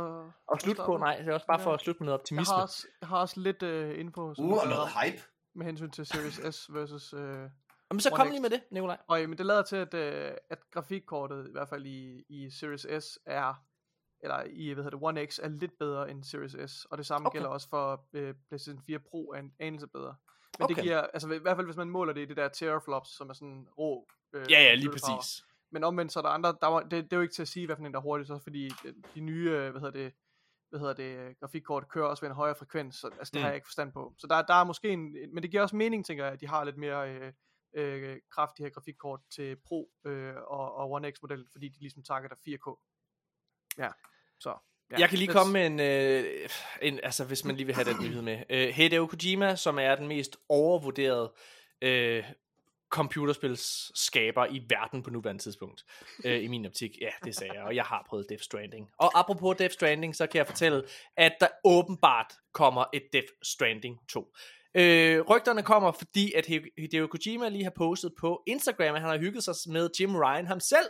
Og 0.48 0.60
slut 0.60 0.76
på, 0.76 0.96
nej, 0.96 1.16
det 1.16 1.28
er 1.28 1.34
også 1.34 1.46
bare 1.46 1.60
for 1.60 1.72
at 1.74 1.80
slutte 1.80 2.00
med 2.00 2.06
noget 2.06 2.18
Jeg 2.18 2.20
optimisme. 2.20 2.54
har 2.54 2.62
også, 2.62 2.86
jeg 3.00 3.08
har 3.08 3.18
også 3.18 3.40
lidt 3.40 3.62
uh, 3.62 3.98
info 4.00 4.34
som 4.34 4.44
Uh, 4.44 4.52
og 4.52 4.58
jeg 4.64 4.70
noget 4.70 4.88
hype. 5.02 5.22
med 5.54 5.66
hensyn 5.66 5.90
til 5.90 6.06
Series 6.06 6.54
S 6.54 6.74
versus... 6.74 7.14
Uh, 7.14 7.20
Jamen, 7.90 8.00
så 8.00 8.10
kom 8.10 8.28
lige 8.28 8.40
med 8.40 8.50
det, 8.50 8.62
Nikolaj. 8.70 8.96
og 9.08 9.20
jamen, 9.20 9.38
det 9.38 9.46
lader 9.46 9.62
til, 9.62 9.76
at, 9.76 9.94
uh, 9.94 10.36
at 10.50 10.58
grafikkortet, 10.72 11.48
i 11.48 11.52
hvert 11.52 11.68
fald 11.68 11.86
i, 11.86 12.24
i 12.28 12.50
Series 12.50 12.86
S, 13.04 13.18
er 13.26 13.54
eller 14.20 14.42
i, 14.50 14.72
hvad 14.72 14.84
hedder 14.84 14.98
det, 14.98 15.06
One 15.06 15.26
X 15.26 15.38
er 15.42 15.48
lidt 15.48 15.78
bedre 15.78 16.10
end 16.10 16.24
Series 16.24 16.70
S, 16.70 16.84
og 16.84 16.98
det 16.98 17.06
samme 17.06 17.26
Okay. 17.26 17.30
okay. 17.30 17.38
gælder 17.38 17.50
også 17.50 17.68
for 17.68 18.06
øh, 18.12 18.34
PlayStation 18.48 18.82
4 18.86 18.98
Pro 18.98 19.32
er 19.32 19.38
en 19.38 19.52
anelse 19.60 19.86
bedre. 19.86 20.14
Men 20.58 20.64
Okay. 20.64 20.74
det 20.74 20.82
giver, 20.82 21.00
altså 21.00 21.32
i 21.32 21.38
hvert 21.38 21.56
fald 21.56 21.66
hvis 21.66 21.76
man 21.76 21.90
måler 21.90 22.12
det 22.12 22.20
i 22.20 22.24
det 22.24 22.36
der 22.36 22.48
teraflops, 22.48 23.08
som 23.16 23.30
er 23.30 23.34
sådan 23.34 23.68
rå. 23.78 24.08
Øh, 24.32 24.46
Ja, 24.50 24.62
ja, 24.62 24.74
lige 24.74 24.90
præcis. 24.90 25.44
Men 25.70 25.84
omvendt 25.84 26.12
så 26.12 26.18
er 26.20 26.22
der 26.22 26.30
andre, 26.30 26.56
der 26.60 26.66
var, 26.66 26.80
det, 26.80 26.90
det 27.04 27.12
er 27.12 27.16
jo 27.16 27.22
ikke 27.22 27.34
til 27.34 27.42
at 27.42 27.48
sige, 27.48 27.66
hvad 27.66 27.76
for 27.76 27.84
en 27.84 27.92
der 27.92 27.98
er 27.98 28.02
hurtigt, 28.02 28.28
så 28.28 28.38
fordi 28.38 28.68
de, 28.68 28.94
de 29.14 29.20
nye, 29.20 29.50
øh, 29.50 29.70
hvad 29.70 29.80
hedder 29.80 29.90
det, 30.02 30.12
hvad 30.70 30.80
hedder 30.80 30.94
det, 30.94 31.16
øh, 31.18 31.34
grafikkort 31.40 31.88
kører 31.88 32.06
også 32.06 32.20
ved 32.20 32.30
en 32.30 32.36
højere 32.36 32.54
frekvens, 32.54 32.96
så 32.96 33.06
altså, 33.18 33.30
det 33.34 33.38
Mm. 33.38 33.42
har 33.42 33.48
jeg 33.48 33.54
ikke 33.56 33.66
forstand 33.66 33.92
på. 33.92 34.14
Så 34.18 34.26
der, 34.26 34.42
der 34.42 34.54
er 34.54 34.64
måske 34.64 34.88
en, 34.88 35.12
men 35.34 35.42
det 35.42 35.50
giver 35.50 35.62
også 35.62 35.76
mening, 35.76 36.06
tænker 36.06 36.24
jeg, 36.24 36.32
at 36.32 36.40
de 36.40 36.46
har 36.48 36.64
lidt 36.64 36.76
mere 36.76 37.10
øh, 37.14 37.32
øh, 37.74 38.18
kraft, 38.30 38.58
de 38.58 38.62
her 38.62 38.70
grafikkort 38.70 39.20
til 39.34 39.56
Pro 39.66 39.90
øh, 40.04 40.34
og, 40.36 40.74
og 40.74 40.90
One 40.90 41.10
X-modellen, 41.12 41.46
fordi 41.52 41.68
de 41.68 41.80
ligesom 41.80 42.02
targeter 42.02 42.36
4K. 42.36 42.80
Ja, 43.78 43.90
så. 44.40 44.58
Ja, 44.90 44.96
Jeg 44.98 45.08
kan 45.08 45.18
lige 45.18 45.28
komme 45.28 45.52
med 45.52 45.66
en, 45.66 45.80
øh, 45.80 46.48
en, 46.82 47.00
altså 47.02 47.24
hvis 47.24 47.44
man 47.44 47.56
lige 47.56 47.66
vil 47.66 47.74
have 47.74 47.84
den 47.84 48.02
nyhed 48.02 48.22
med. 48.22 48.38
Øh, 48.50 48.68
Hideo 48.68 49.06
Kojima, 49.06 49.56
som 49.56 49.78
er 49.78 49.94
den 49.94 50.08
mest 50.08 50.36
overvurderede 50.48 51.32
øh, 51.82 52.24
computerspils 52.90 53.92
skaber 53.94 54.46
i 54.46 54.62
verden 54.68 55.02
på 55.02 55.10
nuværende 55.10 55.42
tidspunkt. 55.42 55.84
Øh, 56.24 56.44
I 56.44 56.48
min 56.48 56.66
optik, 56.66 56.90
ja, 57.00 57.08
det 57.24 57.34
sagde 57.34 57.52
jeg, 57.54 57.62
og 57.62 57.76
jeg 57.76 57.84
har 57.84 58.06
prøvet 58.08 58.26
Death 58.28 58.42
Stranding. 58.42 58.90
Og 58.98 59.18
apropos 59.20 59.56
Death 59.56 59.72
Stranding, 59.72 60.16
så 60.16 60.26
kan 60.26 60.38
jeg 60.38 60.46
fortælle, 60.46 60.82
at 61.16 61.32
der 61.40 61.48
åbenbart 61.64 62.32
kommer 62.52 62.84
et 62.92 63.02
Death 63.12 63.28
Stranding 63.42 63.98
2. 64.08 64.32
Øh, 64.76 65.20
rygterne 65.20 65.62
kommer, 65.62 65.92
fordi 65.92 66.32
at 66.32 66.46
Hideo 66.76 67.06
Kojima 67.06 67.48
lige 67.48 67.64
har 67.64 67.72
postet 67.76 68.12
på 68.18 68.42
Instagram, 68.46 68.94
at 68.94 69.00
han 69.00 69.10
har 69.10 69.18
hygget 69.18 69.44
sig 69.44 69.54
med 69.66 69.90
Jim 70.00 70.16
Ryan 70.16 70.46
ham 70.46 70.60
selv, 70.60 70.86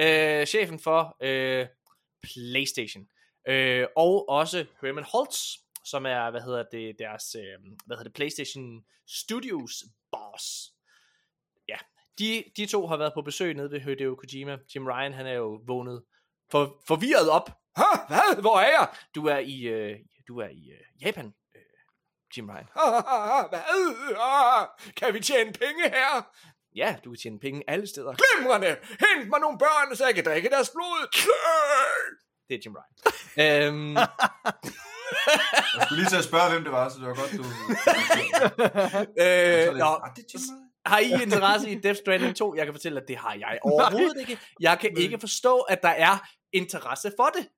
øh, 0.00 0.46
chefen 0.46 0.78
for 0.78 1.16
øh, 1.22 1.66
PlayStation. 2.32 3.08
Øh, 3.48 3.86
og 3.96 4.28
også 4.28 4.66
Herman 4.82 5.04
Holtz, 5.12 5.38
som 5.84 6.06
er, 6.06 6.30
hvad 6.30 6.40
hedder 6.40 6.64
det, 6.72 6.96
deres, 6.98 7.34
øh, 7.34 7.58
hvad 7.86 7.96
hedder 7.96 8.10
det, 8.10 8.14
PlayStation 8.14 8.84
Studios 9.06 9.84
boss. 10.12 10.72
Ja, 11.68 11.76
de, 12.18 12.44
de 12.56 12.66
to 12.66 12.86
har 12.86 12.96
været 12.96 13.12
på 13.14 13.22
besøg 13.22 13.54
nede 13.54 13.70
ved 13.70 13.80
Hideo 13.80 14.14
Kojima. 14.14 14.58
Jim 14.74 14.86
Ryan, 14.86 15.12
han 15.12 15.26
er 15.26 15.32
jo 15.32 15.60
vågnet 15.66 16.04
for, 16.50 16.82
forvirret 16.86 17.30
op. 17.30 17.50
Hvad? 18.08 18.40
Hvor 18.40 18.58
er 18.58 18.70
jeg? 18.70 18.88
Du 19.14 19.26
er 19.26 19.38
i, 19.38 19.60
øh, 19.60 19.98
du 20.28 20.38
er 20.38 20.48
i 20.48 20.70
øh, 20.70 21.06
Japan, 21.06 21.34
øh, 21.56 21.62
Jim 22.36 22.50
Ryan. 22.50 22.68
Hvad? 23.48 24.66
Kan 24.96 25.14
vi 25.14 25.20
tjene 25.20 25.52
penge 25.52 25.82
her? 25.88 26.32
Ja, 26.78 26.96
du 27.04 27.10
kan 27.10 27.18
tjene 27.22 27.38
penge 27.38 27.62
alle 27.68 27.86
steder. 27.86 28.12
Glimrende! 28.22 28.76
Hent 29.04 29.28
mig 29.32 29.40
nogle 29.40 29.58
børn, 29.58 29.96
så 29.96 30.06
jeg 30.06 30.14
kan 30.14 30.24
drikke 30.24 30.48
deres 30.48 30.70
blod. 30.70 31.00
Det 32.48 32.54
er 32.54 32.58
Jim 32.64 32.74
Ryan. 32.78 32.94
øhm, 33.74 33.96
Jeg 33.96 34.08
skulle 35.84 36.00
lige 36.02 36.08
til 36.10 36.16
at 36.16 36.24
spørge, 36.24 36.50
hvem 36.52 36.62
det 36.64 36.72
var, 36.72 36.88
så 36.88 36.96
det 36.98 37.06
var 37.06 37.14
godt, 37.14 37.32
du... 37.38 37.44
øh, 39.22 39.26
er 39.26 39.70
det- 39.70 39.76
nå, 39.78 39.84
Ah, 39.84 40.10
det 40.16 40.24
er 40.24 40.28
Jim 40.34 40.40
Ryan. 40.50 40.70
har 40.86 40.98
I 40.98 41.22
interesse 41.22 41.70
i 41.70 41.74
Death 41.74 41.98
Stranding 42.00 42.36
2? 42.36 42.54
Jeg 42.54 42.64
kan 42.66 42.74
fortælle, 42.74 43.00
at 43.00 43.08
det 43.08 43.16
har 43.16 43.34
jeg 43.34 43.58
overhovedet 43.62 44.20
ikke. 44.20 44.38
Jeg 44.60 44.78
kan 44.80 44.96
ikke 44.98 45.18
forstå, 45.20 45.58
at 45.60 45.82
der 45.82 45.88
er 45.88 46.28
interesse 46.52 47.12
for 47.18 47.26
det. 47.36 47.48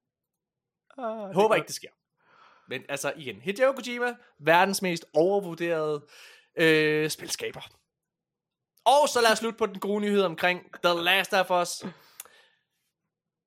Ah, 0.99 1.05
Jeg 1.29 1.35
håber 1.35 1.55
ikke, 1.55 1.67
det 1.67 1.75
sker. 1.75 1.89
Men 2.69 2.83
altså 2.89 3.13
igen, 3.17 3.37
Hideo 3.41 3.73
Kojima, 3.73 4.15
verdens 4.41 4.83
mest 4.83 5.05
overvurderede 5.15 6.07
øh, 6.59 7.11
spilskaber. 7.11 7.61
Og 8.85 9.09
så 9.09 9.21
lad 9.23 9.33
os 9.33 9.39
slutte 9.39 9.59
på 9.59 9.67
den 9.67 9.81
gode 9.81 10.01
nyhed 10.01 10.23
omkring 10.23 10.61
The 10.85 10.95
Last 11.03 11.33
of 11.33 11.51
Us. 11.51 11.85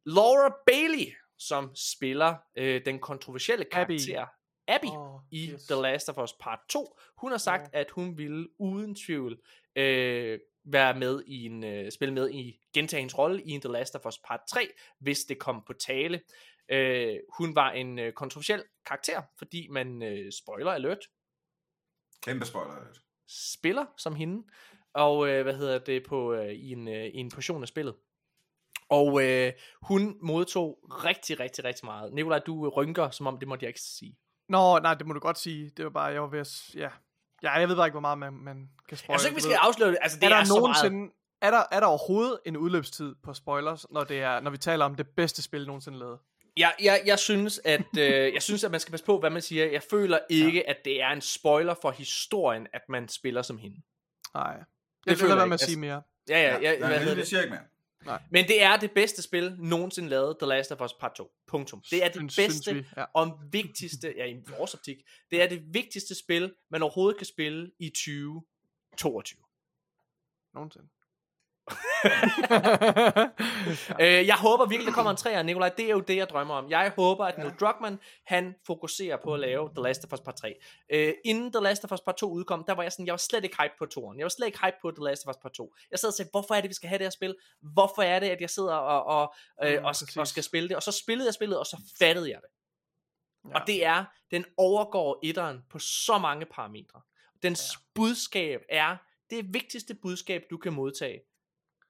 Laura 0.05 0.55
Bailey, 0.65 1.13
som 1.39 1.75
spiller 1.75 2.35
øh, 2.57 2.85
den 2.85 2.99
kontroversielle 2.99 3.65
Abby. 3.71 3.97
karakter 3.97 4.27
Abby 4.67 4.85
Åh, 4.87 5.19
i 5.31 5.51
yes. 5.51 5.63
The 5.63 5.81
Last 5.81 6.09
of 6.09 6.17
Us 6.17 6.33
Part 6.33 6.59
2. 6.69 6.97
Hun 7.17 7.31
har 7.31 7.37
sagt, 7.37 7.73
Ja. 7.73 7.79
at 7.79 7.89
hun 7.91 8.17
ville 8.17 8.47
uden 8.59 8.95
tvivl 8.95 9.41
øh, 9.75 10.39
være 10.65 10.99
med 10.99 11.23
i 11.27 11.45
en 11.45 11.63
øh, 11.63 11.91
spille 11.91 12.13
med 12.13 12.29
i 12.31 12.59
gentage 12.73 12.99
hendes 12.99 13.17
rolle 13.17 13.43
i 13.43 13.49
en 13.49 13.61
The 13.61 13.71
Last 13.71 13.95
of 13.95 14.05
Us 14.05 14.17
Part 14.27 14.39
3, 14.49 14.71
hvis 14.99 15.19
det 15.19 15.39
kom 15.39 15.63
på 15.67 15.73
tale. 15.73 16.21
Øh, 16.69 17.15
hun 17.37 17.55
var 17.55 17.71
en 17.71 17.99
øh, 17.99 18.13
kontroversiel 18.13 18.63
karakter, 18.85 19.21
fordi 19.37 19.67
man 19.67 20.03
øh, 20.03 20.31
spoiler 20.31 20.71
alert 20.71 20.99
Kæmpe 22.21 22.45
spoiler. 22.45 22.71
alert. 22.71 23.01
spiller 23.29 23.85
som 23.97 24.15
hende, 24.15 24.47
og 24.93 25.29
øh, 25.29 25.43
hvad 25.43 25.53
hedder 25.53 25.79
det 25.79 26.03
på 26.07 26.33
øh, 26.33 26.49
i 26.51 26.71
en 26.71 26.87
øh, 26.87 27.05
i 27.05 27.17
en 27.17 27.31
portion 27.31 27.61
af 27.61 27.67
spillet. 27.67 27.95
Og 28.89 29.23
øh, 29.23 29.51
hun 29.81 30.17
modtog 30.21 30.79
rigtig, 30.89 31.39
rigtig, 31.39 31.63
rigtig 31.63 31.85
meget. 31.85 32.13
Nikolaj, 32.13 32.39
du 32.39 32.69
rynker, 32.69 33.09
som 33.09 33.27
om 33.27 33.37
det 33.37 33.47
måtte 33.47 33.63
jeg 33.63 33.69
ikke 33.69 33.81
sige. 33.81 34.17
Nå, 34.49 34.79
nej, 34.79 34.93
det 34.93 35.07
må 35.07 35.13
du 35.13 35.19
godt 35.19 35.37
sige. 35.37 35.71
Det 35.77 35.85
var 35.85 35.91
bare, 35.91 36.05
jeg 36.05 36.21
var 36.21 36.27
ved 36.27 36.39
at... 36.39 36.75
Ja, 36.75 36.89
ja 37.43 37.51
jeg 37.51 37.69
ved 37.69 37.75
bare 37.75 37.87
ikke, 37.87 37.93
hvor 37.93 37.99
meget 37.99 38.17
man, 38.17 38.33
man 38.33 38.69
kan 38.89 38.97
spoil. 38.97 39.13
Jeg 39.13 39.19
synes 39.19 39.29
ikke, 39.29 39.35
vi 39.35 39.41
skal 39.41 39.57
afsløre 39.61 39.89
det. 39.89 39.97
Altså, 40.01 40.19
det 40.19 40.25
er 40.25 40.29
er, 40.29 40.37
der 40.37 40.45
så 40.45 40.53
meget. 40.53 40.61
nogensinde... 40.61 41.13
Er 41.41 41.51
der, 41.51 41.63
er 41.71 41.79
der 41.79 41.87
overhovedet 41.87 42.39
en 42.45 42.57
udløbstid 42.57 43.15
på 43.23 43.33
spoilers, 43.33 43.91
når, 43.91 44.03
det 44.03 44.21
er, 44.21 44.39
når 44.39 44.51
vi 44.51 44.57
taler 44.57 44.85
om 44.85 44.95
det 44.95 45.07
bedste 45.09 45.41
spil 45.41 45.67
nogensinde 45.67 45.99
lavet? 45.99 46.19
Jeg, 46.57 46.73
jeg, 46.81 47.01
jeg, 47.05 47.19
synes, 47.19 47.61
at, 47.65 47.97
øh, 47.97 48.33
jeg 48.33 48.41
synes, 48.41 48.63
at 48.63 48.71
man 48.71 48.79
skal 48.79 48.91
passe 48.91 49.05
på, 49.05 49.19
hvad 49.19 49.29
man 49.29 49.41
siger. 49.41 49.71
Jeg 49.71 49.81
føler 49.89 50.19
ikke, 50.29 50.63
ja. 50.65 50.71
at 50.71 50.77
det 50.85 51.01
er 51.01 51.09
en 51.09 51.21
spoiler 51.21 51.75
for 51.81 51.91
historien, 51.91 52.67
at 52.73 52.81
man 52.89 53.07
spiller 53.07 53.41
som 53.41 53.57
hende. 53.57 53.81
Nej. 54.33 54.63
Jeg 55.05 55.17
føler 55.17 55.29
jeg 55.31 55.37
være 55.37 55.47
med 55.47 55.53
at 55.53 55.59
sige 55.59 55.79
mere. 55.79 56.01
Ja, 56.29 56.41
ja, 56.41 56.53
ja. 56.53 56.71
Ja, 56.71 56.71
ja 56.71 56.87
hvad 56.87 57.05
det 57.05 57.17
det? 57.17 57.27
siger 57.27 57.39
jeg 57.39 57.45
ikke 57.45 57.55
mere. 58.05 58.19
Men 58.31 58.47
det 58.47 58.63
er 58.63 58.77
det 58.77 58.91
bedste 58.91 59.21
spil 59.21 59.55
nogensinde 59.59 60.09
lavet, 60.09 60.37
The 60.39 60.47
Last 60.47 60.71
of 60.71 60.81
Us 60.81 60.93
Part 60.93 61.15
2. 61.15 61.31
Punktum. 61.47 61.81
Det 61.91 62.03
er 62.03 62.07
det 62.07 62.15
Synes- 62.15 62.35
bedste 62.35 62.63
synes 62.63 62.75
vi, 62.83 62.89
ja. 62.97 63.05
og 63.13 63.39
vigtigste, 63.51 64.13
ja 64.17 64.25
i 64.25 64.35
vores 64.57 64.73
optik, 64.73 64.97
det 65.31 65.41
er 65.41 65.47
det 65.47 65.63
vigtigste 65.73 66.15
spil, 66.15 66.53
man 66.71 66.81
overhovedet 66.83 67.17
kan 67.17 67.25
spille 67.25 67.71
i 67.79 67.89
2022. 67.89 69.39
Nogensinde. 70.53 70.87
Øh, 73.99 74.27
jeg 74.27 74.35
håber 74.35 74.65
virkelig, 74.65 74.87
der 74.87 74.93
kommer 74.93 75.11
en 75.11 75.17
træer, 75.17 75.43
Nikolaj. 75.43 75.69
Det 75.69 75.85
er 75.85 75.89
jo 75.89 75.99
det, 75.99 76.15
jeg 76.15 76.29
drømmer 76.29 76.55
om. 76.55 76.69
Jeg 76.69 76.93
håber, 76.95 77.25
at 77.25 77.37
Neil 77.37 77.53
Druckmann, 77.59 77.99
han 78.25 78.55
fokuserer 78.65 79.17
på 79.23 79.33
at 79.33 79.39
lave 79.39 79.69
The 79.75 79.83
Last 79.83 80.05
of 80.05 80.13
Us 80.13 80.19
Part 80.19 80.35
3. 80.35 80.55
Øh, 80.89 81.13
inden 81.25 81.51
The 81.51 81.63
Last 81.63 81.83
of 81.83 81.91
Us 81.91 82.01
Part 82.01 82.15
2 82.17 82.31
udkom, 82.31 82.63
der 82.67 82.73
var 82.73 82.83
jeg 82.83 82.91
sådan, 82.91 83.05
jeg 83.05 83.13
var 83.13 83.17
slet 83.17 83.43
ikke 83.43 83.57
hype 83.61 83.73
på 83.79 83.85
toren. 83.85 84.17
Jeg 84.17 84.23
var 84.25 84.29
slet 84.29 84.47
ikke 84.47 84.59
hype 84.65 84.77
på 84.81 84.91
The 84.91 85.03
Last 85.03 85.27
of 85.27 85.29
Us 85.35 85.37
Part 85.41 85.51
2. 85.51 85.73
Jeg 85.91 85.99
sad 85.99 86.09
og 86.09 86.13
sagde, 86.13 86.29
hvorfor 86.31 86.55
er 86.55 86.61
det, 86.61 86.69
vi 86.69 86.73
skal 86.73 86.89
have 86.89 86.97
det 86.97 87.05
her 87.05 87.11
spil? 87.11 87.35
Hvorfor 87.73 88.01
er 88.01 88.19
det, 88.19 88.29
at 88.29 88.41
jeg 88.41 88.49
sidder 88.49 88.73
og, 88.75 89.03
og, 89.03 89.33
øh, 89.63 89.79
Mm, 89.79 89.85
og, 89.85 89.89
præcis. 89.89 90.17
og 90.17 90.27
skal 90.27 90.43
spille 90.43 90.69
det? 90.69 90.75
Og 90.75 90.83
så 90.83 90.91
spillede 90.91 91.27
jeg 91.27 91.33
spillet, 91.33 91.59
og 91.59 91.65
så 91.65 91.77
fattede 91.99 92.29
jeg 92.29 92.39
det. 92.41 92.49
Ja. 93.49 93.59
Og 93.59 93.67
det 93.67 93.85
er, 93.85 94.05
den 94.31 94.45
overgår 94.57 95.19
etteren 95.23 95.59
på 95.69 95.79
så 95.79 96.17
mange 96.17 96.45
parametre. 96.45 97.01
Dens 97.43 97.61
ja. 97.73 97.79
budskab 97.95 98.61
er 98.69 98.97
det 99.29 99.53
vigtigste 99.53 99.95
budskab, 99.95 100.43
du 100.49 100.57
kan 100.57 100.73
modtage 100.73 101.19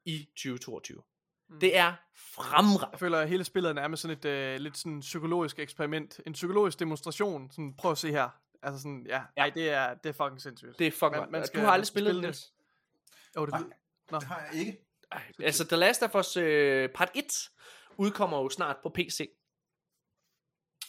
i 0.06 0.25
2022. 0.35 1.03
Mm. 1.49 1.59
Det 1.59 1.77
er 1.77 1.93
fremragende. 2.15 2.88
Jeg 2.91 2.99
føler, 2.99 3.19
at 3.19 3.30
hele 3.30 3.43
spillet 3.43 3.69
er 3.69 3.73
nærmest 3.73 4.01
sådan 4.01 4.17
et 4.17 4.25
øh, 4.25 4.59
lidt 4.59 4.77
sådan 4.77 4.99
psykologisk 4.99 5.59
eksperiment. 5.59 6.19
En 6.25 6.33
psykologisk 6.33 6.80
demonstration. 6.80 7.51
Sådan, 7.51 7.73
prøv 7.77 7.91
at 7.91 7.98
se 7.98 8.11
her. 8.11 8.30
Altså 8.61 8.82
sådan, 8.82 9.06
ja, 9.09 9.15
ja. 9.38 9.41
Ej, 9.41 9.49
det 9.49 9.69
er, 9.69 9.93
det 9.93 10.09
er 10.09 10.14
fucking 10.14 10.41
sindssygt. 10.41 10.80
Det 10.80 10.88
er 10.88 10.91
fucking 10.91 11.11
Man- 11.22 11.32
man, 11.32 11.48
skal- 11.48 11.59
Du 11.59 11.65
har 11.65 11.72
aldrig 11.73 11.88
spillet 11.88 12.11
spille 12.15 12.27
det, 12.27 12.35
det. 12.35 13.35
Jo, 13.35 13.45
det 13.45 13.51
Nej. 13.53 13.64
Nå. 14.11 14.19
Det 14.19 14.27
har 14.27 14.48
jeg 14.51 14.59
ikke. 14.59 14.85
Ej, 15.11 15.22
Altså, 15.40 15.67
The 15.67 15.75
Last 15.77 16.03
of 16.03 16.15
Us 16.15 16.38
uh, 16.38 16.43
part 16.95 17.09
1 17.15 17.49
udkommer 17.98 18.38
jo 18.41 18.49
snart 18.49 18.77
på 18.83 18.90
PC. 18.90 19.30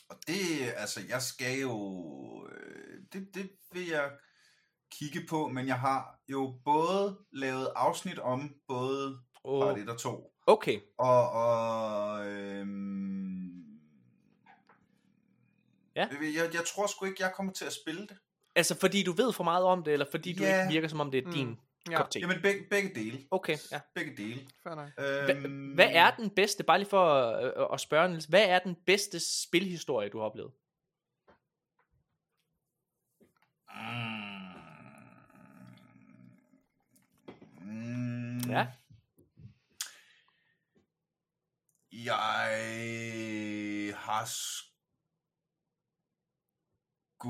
Og 0.08 0.16
det, 0.26 0.72
altså, 0.76 1.00
jeg 1.08 1.22
skal 1.22 1.58
jo... 1.60 2.48
øh, 2.52 2.98
Det, 3.12 3.34
det 3.34 3.50
vil 3.72 3.86
jeg 3.88 4.12
kigge 4.90 5.26
på, 5.28 5.48
men 5.48 5.66
jeg 5.66 5.80
har 5.80 6.18
jo 6.28 6.60
både 6.64 7.18
lavet 7.32 7.68
afsnit 7.76 8.18
om 8.18 8.54
både 8.68 9.18
Oh. 9.46 9.62
part 9.66 9.78
1 9.78 9.88
og 9.88 9.98
2. 9.98 10.32
Okay. 10.46 10.80
Og, 10.98 11.30
og 11.30 12.26
øhm, 12.26 13.64
Ja. 15.96 16.08
jeg, 16.22 16.50
jeg, 16.54 16.62
tror 16.74 16.86
sgu 16.86 17.04
ikke, 17.06 17.22
jeg 17.22 17.32
kommer 17.36 17.52
til 17.52 17.64
at 17.64 17.72
spille 17.72 18.00
det. 18.06 18.16
Altså, 18.56 18.78
fordi 18.80 19.02
du 19.02 19.12
ved 19.12 19.32
for 19.32 19.44
meget 19.44 19.64
om 19.64 19.82
det, 19.84 19.92
eller 19.92 20.06
fordi 20.10 20.32
du 20.32 20.42
Ja. 20.42 20.60
ikke 20.62 20.72
virker 20.72 20.88
som 20.88 21.00
om 21.00 21.10
det 21.10 21.22
er 21.22 21.26
Mm. 21.26 21.32
din 21.32 21.56
Ja. 21.90 21.96
kop 21.96 22.10
te? 22.10 22.18
Jamen 22.20 22.36
begge, 22.42 22.66
begge 22.70 22.94
dele. 22.94 23.18
Okay, 23.30 23.56
ja. 23.72 23.80
Begge 23.94 24.16
dele. 24.16 24.40
Øhm, 24.98 25.74
Hvad 25.74 25.88
er 25.90 26.10
den 26.10 26.30
bedste, 26.30 26.64
bare 26.64 26.78
lige 26.78 26.88
for 26.88 27.12
at, 27.14 27.68
at 27.72 27.80
spørge, 27.80 28.08
Niels, 28.08 28.24
hvad 28.24 28.44
er 28.48 28.58
den 28.58 28.76
bedste 28.86 29.20
spilhistorie, 29.44 30.08
du 30.08 30.18
har 30.18 30.24
oplevet? 30.24 30.52
Mm, 33.68 34.23
Ja. 38.48 38.66
Jeg 41.92 43.94
har 43.96 44.24
sgu 44.24 44.70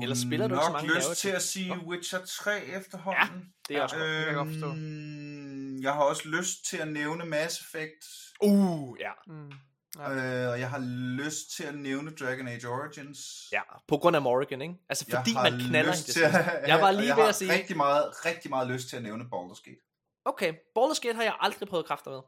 Eller 0.01 0.15
spiller 0.15 0.47
du 0.47 0.55
ikke 0.55 0.65
så 0.65 0.71
nok 0.71 0.81
mange 0.81 0.95
lyst 0.95 1.17
til 1.17 1.29
at 1.29 1.41
sige 1.41 1.75
Nå. 1.75 1.83
Witcher 1.83 2.25
3 2.25 2.65
efterhånden. 2.65 3.53
Det 3.67 3.77
er 3.77 3.81
også 3.81 3.95
godt. 3.95 4.07
det 4.07 4.17
kan 4.17 4.27
jeg 4.27 4.35
godt 4.35 4.49
forstå. 4.49 4.67
Øhm, 4.67 5.81
jeg 5.81 5.93
har 5.93 6.01
også 6.01 6.29
lyst 6.29 6.65
til 6.65 6.77
at 6.77 6.87
nævne 6.87 7.25
Mass 7.25 7.61
Effect. 7.61 8.05
Uh, 8.41 8.97
ja. 8.99 9.11
Mm. 9.27 9.51
Øh, 9.99 10.49
og 10.49 10.59
jeg 10.59 10.69
har 10.69 10.79
lyst 11.23 11.51
til 11.55 11.63
at 11.63 11.75
nævne 11.75 12.11
Dragon 12.11 12.47
Age 12.47 12.67
Origins. 12.67 13.47
Ja, 13.51 13.61
på 13.87 13.97
grund 13.97 14.15
af 14.15 14.21
Morrigan, 14.21 14.61
ikke? 14.61 14.75
Altså, 14.89 15.05
fordi 15.09 15.33
man 15.33 15.59
knaller 15.59 15.91
lyst 15.91 16.15
hende 16.15 16.31
til 16.31 16.37
at. 16.37 16.67
Jeg 16.67 16.81
var 16.81 16.91
lige 16.99 17.07
jeg 17.07 17.15
ved 17.15 17.23
har 17.23 17.29
at 17.29 17.35
sige, 17.35 17.53
rigtig 17.53 17.77
meget, 17.77 18.25
rigtig 18.25 18.49
meget 18.49 18.71
lyst 18.71 18.89
til 18.89 18.97
at 18.97 19.03
nævne 19.03 19.23
Baldur's 19.23 19.61
Gate. 19.63 19.81
Okay, 20.25 20.53
Baldur's 20.53 20.99
Gate 21.01 21.15
har 21.15 21.23
jeg 21.23 21.37
aldrig 21.39 21.69
prøvet 21.69 21.85
kræfter 21.85 22.11
med. 22.11 22.21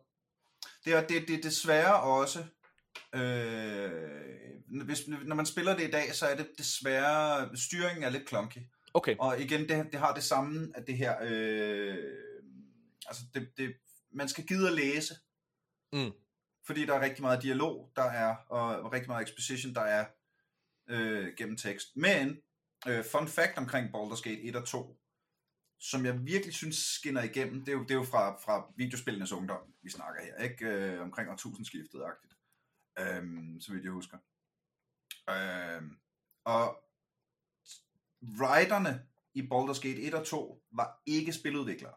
Det 0.86 0.94
er, 0.94 1.08
det, 1.08 1.28
det 1.28 1.44
desværre 1.44 2.02
også, 2.02 2.40
øh, 3.16 3.92
hvis, 4.86 5.08
når 5.08 5.36
man 5.36 5.46
spiller 5.46 5.76
det 5.78 5.88
i 5.88 5.92
dag, 5.92 6.16
så 6.16 6.26
er 6.28 6.36
det 6.36 6.48
desværre, 6.58 7.50
styringen 7.58 8.04
er 8.04 8.10
lidt 8.10 8.28
clunky. 8.30 8.60
Okay, 8.94 9.16
Og 9.20 9.40
igen, 9.42 9.70
det, 9.70 9.88
det 9.92 10.00
har 10.00 10.14
det 10.14 10.24
samme, 10.24 10.72
at 10.76 10.88
det 10.88 10.98
her, 10.98 11.16
øh, 11.22 11.98
altså 13.08 13.24
det, 13.34 13.50
det, 13.58 13.76
man 14.12 14.30
skal 14.30 14.46
gide 14.46 14.68
at 14.68 14.74
læse, 14.74 15.16
Mm. 15.94 16.12
fordi 16.66 16.86
der 16.86 16.94
er 16.94 17.02
rigtig 17.02 17.22
meget 17.22 17.44
dialog, 17.44 17.92
der 17.96 18.04
er, 18.04 18.36
og 18.50 18.94
rigtig 18.94 19.10
meget 19.10 19.28
exposition, 19.28 19.76
der 19.76 19.82
er 19.82 20.06
øh, 20.90 21.34
gennem 21.38 21.58
tekst. 21.58 21.88
Men, 21.96 22.38
øh, 22.88 23.06
fun 23.06 23.28
fact 23.28 23.58
omkring 23.58 23.90
Baldur's 23.96 24.22
Gate 24.22 24.42
1 24.42 24.56
og 24.56 24.66
2, 24.68 24.98
som 25.80 26.06
jeg 26.06 26.26
virkelig 26.26 26.54
synes 26.54 26.76
skinner 26.76 27.24
igennem, 27.24 27.66
det 27.66 27.70
er 27.70 27.78
jo, 27.78 27.84
det 27.84 27.92
er 27.92 27.96
jo 27.96 28.04
fra, 28.04 28.40
fra 28.40 28.74
videospillenes 28.76 29.32
ungdom, 29.32 29.74
vi 29.82 29.90
snakker 29.90 30.22
her, 30.24 30.44
ikke? 30.44 30.66
Øh, 30.66 31.02
omkring 31.02 31.30
årtusindskiftet-agtigt, 31.30 32.36
øhm, 33.00 33.62
så 33.62 33.72
vidt 33.72 33.84
jeg 33.84 33.92
husker. 33.92 34.18
Øhm, 35.30 35.98
og 36.46 36.84
writerne 38.22 39.08
i 39.34 39.42
Baldur's 39.42 39.82
Gate 39.82 40.02
1 40.02 40.14
og 40.14 40.26
2 40.26 40.64
var 40.72 41.02
ikke 41.06 41.34
spiludviklere. 41.34 41.96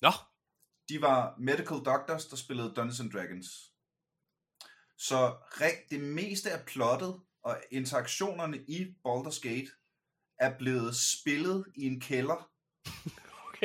Nå, 0.00 0.10
De 0.88 1.00
var 1.00 1.36
medical 1.38 1.76
doctors, 1.84 2.26
der 2.26 2.36
spillede 2.36 2.74
Dungeons 2.74 3.00
and 3.00 3.10
Dragons. 3.10 3.72
Så 4.96 5.36
det 5.90 6.00
meste 6.00 6.50
af 6.50 6.66
plottet 6.66 7.20
og 7.42 7.62
interaktionerne 7.70 8.64
i 8.68 8.94
Baldur's 9.06 9.40
Gate 9.40 9.70
er 10.38 10.58
blevet 10.58 10.96
spillet 10.96 11.66
i 11.74 11.86
en 11.86 12.00
kælder 12.00 12.50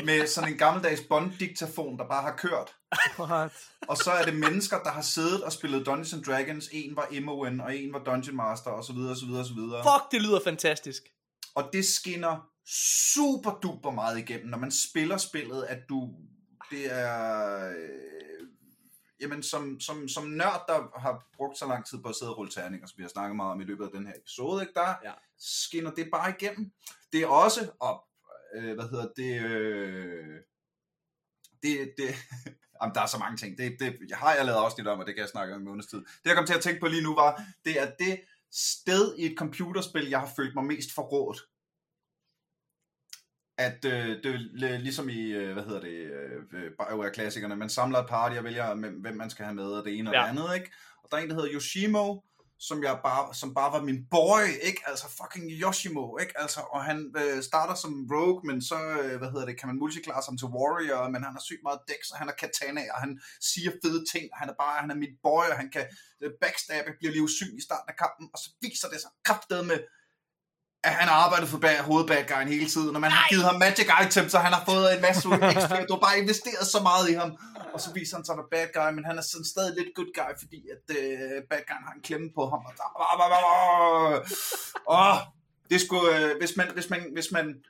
med 0.03 0.27
sådan 0.27 0.51
en 0.51 0.57
gammeldags 0.57 1.01
bånddiktafon, 1.09 1.97
der 1.97 2.07
bare 2.07 2.21
har 2.21 2.35
kørt. 2.37 2.75
What? 3.19 3.51
Og 3.87 3.97
så 3.97 4.11
er 4.11 4.23
det 4.25 4.35
mennesker, 4.35 4.79
der 4.83 4.91
har 4.91 5.01
siddet 5.01 5.43
og 5.43 5.51
spillet 5.51 5.85
Dungeons 5.85 6.13
and 6.13 6.23
Dragons. 6.23 6.69
En 6.71 6.95
var 6.95 7.21
MON, 7.21 7.61
og 7.61 7.77
en 7.77 7.93
var 7.93 7.99
Dungeon 7.99 8.35
Master, 8.35 8.71
og 8.71 8.83
så 8.83 8.93
videre, 8.93 9.11
og 9.11 9.17
så 9.17 9.25
videre, 9.25 9.41
og 9.41 9.45
så 9.47 9.53
videre. 9.53 9.83
fuck, 9.83 10.11
det 10.11 10.21
lyder 10.21 10.39
fantastisk. 10.43 11.03
Og 11.55 11.69
det 11.73 11.85
skinner 11.85 12.49
super 13.03 13.51
duper 13.63 13.91
meget 13.91 14.17
igennem, 14.19 14.49
når 14.49 14.57
man 14.57 14.71
spiller 14.71 15.17
spillet, 15.17 15.63
at 15.63 15.79
du, 15.89 16.09
det 16.71 16.93
er, 16.93 17.69
øh, 17.69 18.47
jamen 19.21 19.43
som, 19.43 19.79
som, 19.79 20.07
som 20.07 20.23
nørd, 20.23 20.63
der 20.67 20.99
har 20.99 21.23
brugt 21.37 21.57
så 21.57 21.67
lang 21.67 21.85
tid 21.85 22.01
på 22.01 22.09
at 22.09 22.15
sidde 22.15 22.31
og 22.31 22.37
rulle 22.37 22.51
terninger, 22.51 22.87
som 22.87 22.97
vi 22.97 23.03
har 23.03 23.09
snakket 23.09 23.35
meget 23.35 23.51
om 23.51 23.61
i 23.61 23.63
løbet 23.63 23.85
af 23.85 23.91
den 23.91 24.07
her 24.07 24.13
episode, 24.19 24.61
ikke, 24.61 24.73
der 24.73 24.87
Ja. 24.87 24.95
ja. 25.03 25.13
skinner 25.39 25.91
det 25.91 26.07
bare 26.11 26.33
igennem. 26.39 26.71
Det 27.11 27.21
er 27.21 27.27
også, 27.27 27.71
og, 27.79 28.03
øh, 28.55 28.73
hvad 28.73 28.89
hedder 28.89 29.07
det, 29.15 29.41
øh, 29.41 30.35
det, 31.63 31.93
det, 31.97 32.15
Jamen, 32.81 32.95
der 32.95 33.01
er 33.01 33.05
så 33.05 33.17
mange 33.17 33.37
ting. 33.37 33.57
Det, 33.57 33.75
det, 33.79 33.99
jeg 34.09 34.17
har 34.17 34.33
jeg 34.35 34.45
lavet 34.45 34.57
afsnit 34.57 34.87
om, 34.87 34.99
og 34.99 35.05
det 35.05 35.15
kan 35.15 35.21
jeg 35.21 35.29
snakke 35.29 35.55
om 35.55 35.61
i 35.61 35.65
måneds 35.65 35.87
tid. 35.87 35.97
Det, 35.99 36.25
jeg 36.25 36.35
kom 36.35 36.45
til 36.45 36.53
at 36.53 36.61
tænke 36.61 36.79
på 36.79 36.87
lige 36.87 37.03
nu, 37.03 37.15
var, 37.15 37.41
det 37.65 37.81
er 37.81 37.91
det 37.99 38.21
sted 38.51 39.15
i 39.17 39.25
et 39.25 39.37
computerspil, 39.37 40.09
jeg 40.09 40.19
har 40.19 40.31
følt 40.35 40.55
mig 40.55 40.63
mest 40.63 40.91
forrådt. 40.93 41.39
At 43.57 43.85
øh, 43.85 44.23
det 44.23 44.73
er 44.73 44.77
ligesom 44.77 45.09
i, 45.09 45.21
øh, 45.31 45.53
hvad 45.53 45.63
hedder 45.63 45.81
det, 45.81 46.11
øh, 46.53 46.71
BioWare-klassikerne, 46.71 47.55
man 47.55 47.69
samler 47.69 47.99
et 47.99 48.09
party 48.09 48.37
og 48.37 48.43
vælger, 48.43 48.75
hvem 48.75 49.01
hvem 49.01 49.15
man 49.15 49.29
skal 49.29 49.45
have 49.45 49.55
med, 49.55 49.65
og 49.65 49.85
det 49.85 49.97
ene 49.97 50.09
og 50.09 50.13
Ja. 50.13 50.21
det 50.21 50.27
andet, 50.27 50.55
ikke? 50.55 50.71
Og 51.03 51.11
der 51.11 51.17
er 51.17 51.21
en, 51.21 51.29
der 51.29 51.35
hedder 51.35 51.53
Yoshimo, 51.53 52.19
som, 52.59 52.83
jeg 52.83 52.99
bare, 53.03 53.33
som 53.33 53.53
bare 53.53 53.71
var 53.71 53.81
min 53.81 54.05
boy, 54.11 54.45
ikke? 54.61 54.81
Altså 54.85 55.05
fucking 55.19 55.51
Yoshimo, 55.51 56.17
ikke? 56.17 56.33
Altså, 56.41 56.59
og 56.59 56.83
han 56.83 57.13
øh, 57.17 57.43
starter 57.43 57.75
som 57.75 58.07
rogue, 58.11 58.41
men 58.49 58.61
så, 58.61 58.75
øh, 58.75 59.17
hvad 59.17 59.29
hedder 59.31 59.45
det, 59.45 59.59
kan 59.59 59.67
man 59.67 59.79
multiclass 59.79 60.27
ham 60.27 60.37
til 60.37 60.47
warrior, 60.47 61.09
men 61.09 61.23
han 61.23 61.33
har 61.33 61.43
sygt 61.49 61.63
meget 61.63 61.79
dex, 61.87 62.01
og 62.11 62.17
han 62.17 62.29
er 62.29 62.35
katana, 62.43 62.81
og 62.93 62.99
han 62.99 63.21
siger 63.41 63.71
fede 63.83 64.03
ting, 64.13 64.25
og 64.31 64.37
han 64.41 64.49
er 64.49 64.55
bare, 64.63 64.81
han 64.81 64.91
er 64.91 64.95
mit 65.03 65.15
boy, 65.23 65.45
og 65.51 65.57
han 65.61 65.69
kan 65.75 65.85
øh, 66.23 66.31
backstabbe, 66.41 66.91
bliver 66.99 67.11
lige 67.11 67.23
usynlig 67.29 67.57
i 67.57 67.67
starten 67.69 67.89
af 67.89 67.97
kampen, 68.03 68.25
og 68.33 68.39
så 68.43 68.49
viser 68.61 68.87
det 68.89 68.99
sig 69.01 69.11
kraftedet 69.27 69.65
med, 69.71 69.79
at 70.83 70.93
han 70.93 71.07
har 71.07 71.15
arbejdet 71.25 71.49
for 71.49 71.57
bag, 71.57 71.81
hovedbadguyen 71.81 72.47
hele 72.47 72.69
tiden, 72.69 72.95
og 72.95 73.01
man 73.01 73.11
har 73.11 73.25
givet 73.29 73.43
ham 73.43 73.55
magic 73.55 73.89
items, 74.03 74.31
så 74.31 74.39
han 74.39 74.53
har 74.53 74.63
fået 74.65 74.95
en 74.95 75.01
masse 75.01 75.21
XP, 75.59 75.73
du 75.89 75.93
har 75.97 76.03
bare 76.07 76.19
investeret 76.19 76.67
så 76.67 76.79
meget 76.89 77.09
i 77.09 77.13
ham, 77.13 77.31
og 77.73 77.81
så 77.81 77.93
viser 77.93 78.17
han 78.17 78.25
sig 78.25 78.33
at 78.33 78.37
være 78.37 78.51
bad 78.51 78.67
guy, 78.73 78.95
men 78.95 79.05
han 79.05 79.17
er 79.17 79.21
sådan 79.21 79.45
stadig 79.45 79.75
lidt 79.77 79.95
good 79.95 80.13
guy, 80.13 80.33
fordi 80.39 80.69
at 80.69 80.95
øh, 80.97 81.43
bad 81.49 81.63
guyen 81.67 81.85
har 81.87 81.93
en 81.93 82.01
klemme 82.01 82.31
på 82.35 82.49
ham, 82.49 82.65
og 82.65 82.73
der, 82.77 82.87
åh, 84.89 85.17
det 85.69 85.81
skulle, 85.81 86.31
øh, 86.31 86.37
hvis 86.37 86.57
man, 86.57 86.73
hvis 86.73 86.89
man, 86.89 87.13
hvis 87.13 87.31
man, 87.31 87.63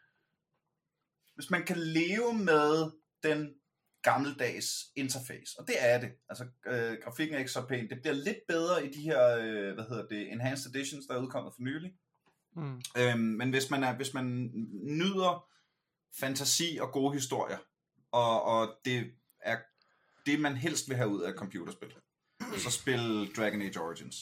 hvis 1.35 1.49
man 1.49 1.64
kan 1.65 1.77
leve 1.77 2.33
med 2.33 2.91
den 3.23 3.53
gammeldags 4.01 4.67
interface, 4.95 5.51
og 5.59 5.67
det 5.67 5.75
er 5.80 5.99
det, 5.99 6.09
altså 6.30 6.45
øh, 6.65 6.98
grafikken 7.03 7.35
er 7.35 7.40
ikke 7.40 7.51
så 7.51 7.65
pæn, 7.65 7.90
det 7.90 8.01
bliver 8.01 8.15
lidt 8.15 8.41
bedre 8.48 8.85
i 8.85 8.90
de 8.91 9.01
her, 9.01 9.38
øh, 9.38 9.73
hvad 9.73 9.85
hedder 9.90 10.07
det, 10.07 10.32
enhanced 10.32 10.75
editions, 10.75 11.06
der 11.06 11.15
er 11.15 11.22
udkommet 11.22 11.53
for 11.53 11.61
nylig, 11.61 11.91
Mm. 12.56 12.82
Øhm, 12.98 13.19
men 13.19 13.49
hvis 13.49 13.69
man, 13.69 13.83
er, 13.83 13.95
hvis 13.95 14.14
man 14.14 14.51
nyder 14.83 15.45
fantasi 16.19 16.77
og 16.82 16.91
gode 16.91 17.14
historier, 17.14 17.57
og, 18.11 18.43
og 18.43 18.75
det 18.85 19.11
er 19.40 19.57
det, 20.26 20.40
man 20.40 20.58
helst 20.58 20.90
vil 20.90 20.98
have 20.98 21.10
ud 21.10 21.22
af 21.22 21.30
et 21.30 21.35
computerspil, 21.35 21.93
så 22.58 22.72
spil 22.72 23.35
Dragon 23.38 23.61
Age 23.61 23.80
Origins. 23.80 24.16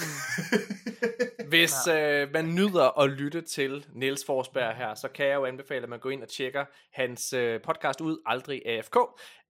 Hvis 1.48 1.86
øh, 1.86 2.32
man 2.32 2.54
nyder 2.54 3.00
at 3.00 3.10
lytte 3.10 3.40
til 3.40 3.86
Niels 3.94 4.24
Forsberg 4.26 4.76
her, 4.76 4.94
så 4.94 5.08
kan 5.08 5.26
jeg 5.26 5.34
jo 5.34 5.44
anbefale, 5.44 5.82
at 5.82 5.88
man 5.88 6.00
går 6.00 6.10
ind 6.10 6.22
og 6.22 6.28
tjekker 6.28 6.64
hans 6.92 7.32
øh, 7.32 7.60
podcast 7.62 8.00
ud, 8.00 8.22
Aldrig 8.26 8.62
AFK. 8.66 8.96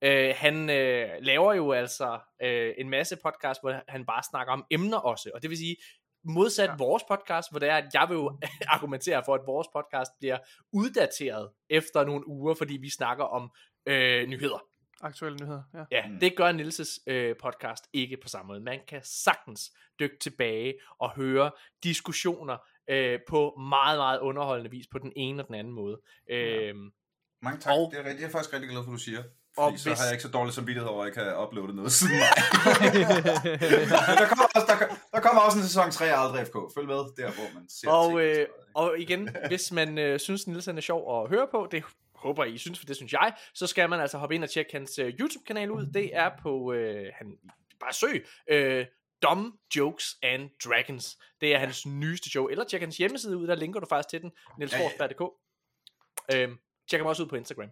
Øh, 0.03 0.35
han 0.37 0.71
øh, 0.71 1.09
laver 1.21 1.55
jo 1.55 1.73
altså 1.73 2.19
øh, 2.43 2.75
en 2.79 2.91
masse 2.91 3.17
podcast, 3.25 3.61
hvor 3.63 3.83
han 3.89 4.07
bare 4.07 4.23
snakker 4.31 4.53
om 4.53 4.65
emner 4.71 4.99
også, 4.99 5.31
og 5.35 5.43
det 5.43 5.51
vil 5.51 5.59
sige, 5.59 5.77
modsat 6.25 6.69
ja. 6.69 6.75
vores 6.79 7.03
podcast, 7.09 7.53
hvor 7.53 7.59
det 7.59 7.69
er, 7.69 7.77
at 7.77 7.95
jeg 7.95 8.07
vil 8.09 8.15
jo 8.15 8.39
argumentere 8.75 9.23
for, 9.25 9.35
at 9.35 9.41
vores 9.47 9.69
podcast 9.77 10.11
bliver 10.19 10.39
uddateret 10.73 11.51
efter 11.71 12.05
nogle 12.05 12.29
uger, 12.29 12.55
fordi 12.55 12.77
vi 12.77 12.91
snakker 12.91 13.25
om 13.25 13.51
øh, 13.87 14.27
nyheder. 14.27 14.70
Aktuelle 15.01 15.39
nyheder, 15.43 15.63
ja. 15.75 15.85
Ja, 15.91 16.07
mm. 16.09 16.21
det 16.21 16.37
gør 16.37 16.53
Nilses 16.53 17.01
øh, 17.07 17.37
podcast 17.43 17.85
ikke 17.93 18.17
på 18.23 18.29
samme 18.29 18.49
måde. 18.49 18.61
Man 18.61 18.81
kan 18.89 19.01
sagtens 19.05 19.71
dykke 20.01 20.17
tilbage 20.21 20.75
og 21.01 21.11
høre 21.17 21.51
diskussioner 21.85 22.57
øh, 22.91 23.19
på 23.29 23.55
meget, 23.71 23.99
meget 23.99 24.19
underholdende 24.21 24.71
vis 24.71 24.87
på 24.93 24.99
den 24.99 25.13
ene 25.17 25.43
og 25.43 25.47
den 25.47 25.55
anden 25.55 25.73
måde. 25.73 26.01
Øh, 26.31 26.75
Mange 27.43 27.61
tak, 27.61 27.73
Og- 27.73 27.89
det 27.93 27.99
er, 27.99 28.05
rigtig- 28.05 28.17
det 28.17 28.23
er 28.23 28.27
jeg 28.27 28.33
faktisk 28.33 28.53
rigtig 28.55 28.71
glad 28.71 28.85
for, 28.85 28.91
du 28.93 28.97
siger. 28.99 29.23
Og 29.57 29.79
så 29.79 29.89
hvis- 29.89 29.99
har 29.99 30.07
jeg 30.07 30.13
ikke 30.15 30.23
så 30.23 30.29
dårlig 30.31 30.55
samvittighed 30.55 30.89
over, 30.91 31.05
at 31.05 31.07
jeg 31.07 31.15
kan 31.25 31.37
uploade 31.43 31.75
noget 31.77 31.93
siden 31.93 32.15
mig. 32.23 32.29
Der 34.19 34.27
kommer, 34.29 34.45
også, 34.55 34.67
der, 34.69 34.95
der 35.15 35.21
kommer 35.21 35.43
også 35.43 35.59
en 35.59 35.65
sæson 35.65 35.91
3 35.91 36.13
af 36.13 36.23
Aldrig 36.25 36.47
FK. 36.47 36.55
Følg 36.75 36.87
med 36.87 36.95
der, 36.95 37.31
hvor 37.33 37.55
man 37.55 37.69
ser 37.69 37.91
og, 37.91 38.07
ting, 38.09 38.19
øh, 38.21 38.37
jeg. 38.39 38.47
og 38.75 38.99
igen, 38.99 39.29
hvis 39.49 39.73
man 39.73 39.99
øh, 39.99 40.21
synes, 40.21 40.47
Niels 40.47 40.67
han 40.67 40.77
er 40.77 40.81
sjov 40.83 41.23
at 41.25 41.29
høre 41.31 41.49
på, 41.51 41.69
det 41.71 41.85
håber 42.21 42.45
I 42.45 42.59
synes, 42.59 42.79
for 42.79 42.87
det 42.87 42.97
synes 42.97 43.13
jeg, 43.13 43.33
så 43.55 43.67
skal 43.67 43.91
man 43.91 44.01
altså 44.01 44.19
hoppe 44.19 44.35
ind 44.35 44.45
og 44.45 44.51
tjekke 44.51 44.73
hans 44.73 44.99
øh, 44.99 45.15
YouTube-kanal 45.21 45.71
ud. 45.71 45.87
Det 45.87 46.17
er 46.17 46.31
på, 46.43 46.73
øh, 46.73 47.07
han, 47.15 47.39
bare 47.81 47.93
søg, 47.93 48.27
øh, 48.51 48.87
Dumb 49.23 49.55
Jokes 49.77 50.17
and 50.23 50.51
Dragons. 50.65 51.19
Det 51.41 51.55
er 51.55 51.59
hans 51.59 51.87
nyeste 51.87 52.31
show. 52.31 52.47
Eller 52.47 52.65
tjek 52.65 52.81
hans 52.81 52.97
hjemmeside 52.97 53.37
ud, 53.37 53.47
der 53.47 53.55
linker 53.55 53.81
du 53.81 53.87
faktisk 53.87 54.09
til 54.09 54.21
den, 54.21 54.33
nielsforsberg.dk. 54.59 55.23
Øhm, 56.35 56.59
tjek 56.91 57.01
ham 57.01 57.07
også 57.07 57.23
ud 57.23 57.29
på 57.29 57.37
Instagram. 57.37 57.69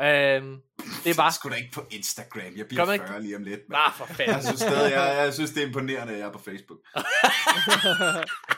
Øhm, 0.00 0.62
det 1.04 1.10
er 1.10 1.16
bare... 1.16 1.32
Sgu 1.36 1.48
da 1.48 1.54
ikke 1.54 1.72
på 1.72 1.86
Instagram. 1.90 2.56
Jeg 2.56 2.66
bliver 2.68 2.92
ikke? 2.92 3.06
40 3.06 3.22
lige 3.22 3.36
om 3.36 3.42
lidt. 3.42 3.60
mand. 3.68 3.80
Nej, 3.80 3.92
for 3.96 4.04
fanden. 4.06 4.34
Jeg 4.34 4.42
synes 4.44 4.60
stadig, 4.60 4.92
jeg, 4.92 5.16
jeg 5.24 5.34
synes, 5.34 5.50
det 5.50 5.62
er 5.62 5.66
imponerende, 5.66 6.12
at 6.12 6.18
jeg 6.18 6.26
er 6.26 6.32
på 6.32 6.38
Facebook. 6.38 6.78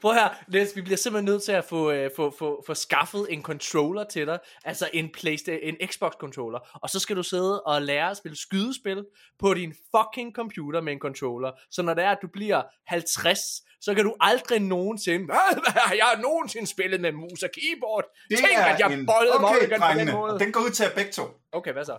Prøv 0.00 0.14
her, 0.14 0.28
Niels, 0.48 0.76
vi 0.76 0.80
bliver 0.80 0.96
simpelthen 0.96 1.24
nødt 1.24 1.42
til 1.42 1.52
at 1.52 1.64
få, 1.64 1.90
øh, 1.90 2.10
få, 2.16 2.34
få, 2.38 2.64
få 2.66 2.74
skaffet 2.74 3.26
en 3.30 3.42
controller 3.42 4.04
til 4.04 4.26
dig, 4.26 4.38
altså 4.64 4.88
en, 4.92 5.12
Playstation, 5.12 5.60
en 5.62 5.88
Xbox 5.88 6.12
controller, 6.12 6.78
og 6.82 6.90
så 6.90 6.98
skal 6.98 7.16
du 7.16 7.22
sidde 7.22 7.62
og 7.62 7.82
lære 7.82 8.10
at 8.10 8.16
spille 8.16 8.36
skydespil 8.36 9.04
på 9.38 9.54
din 9.54 9.74
fucking 9.96 10.34
computer 10.34 10.80
med 10.80 10.92
en 10.92 10.98
controller, 10.98 11.52
så 11.70 11.82
når 11.82 11.94
det 11.94 12.04
er, 12.04 12.10
at 12.10 12.18
du 12.22 12.28
bliver 12.28 12.62
50, 12.86 13.38
så 13.80 13.94
kan 13.94 14.04
du 14.04 14.16
aldrig 14.20 14.60
nogensinde, 14.60 15.24
hvad, 15.24 15.62
hvad 15.72 15.82
har 15.82 15.94
jeg 15.94 16.18
nogensinde 16.22 16.66
spillet 16.66 17.00
med 17.00 17.12
mus 17.12 17.42
og 17.42 17.50
keyboard? 17.54 18.04
Det 18.30 18.38
Tænk, 18.38 18.50
at 18.50 18.80
jeg 18.80 18.92
en... 18.92 19.06
bollede 19.06 19.34
okay, 19.34 19.42
Morrigan 19.42 19.80
på 19.80 19.98
den 19.98 20.12
måde. 20.12 20.34
og 20.34 20.40
Den 20.40 20.52
går 20.52 20.60
ud 20.60 20.70
til 20.70 20.84
jer 20.84 20.94
begge 20.94 21.12
to. 21.12 21.22
Okay, 21.52 21.72
hvad 21.72 21.84
så? 21.84 21.98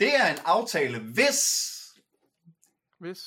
Det 0.00 0.16
er 0.16 0.26
en 0.26 0.38
aftale, 0.44 0.98
hvis 0.98 1.74
Hvis. 3.00 3.18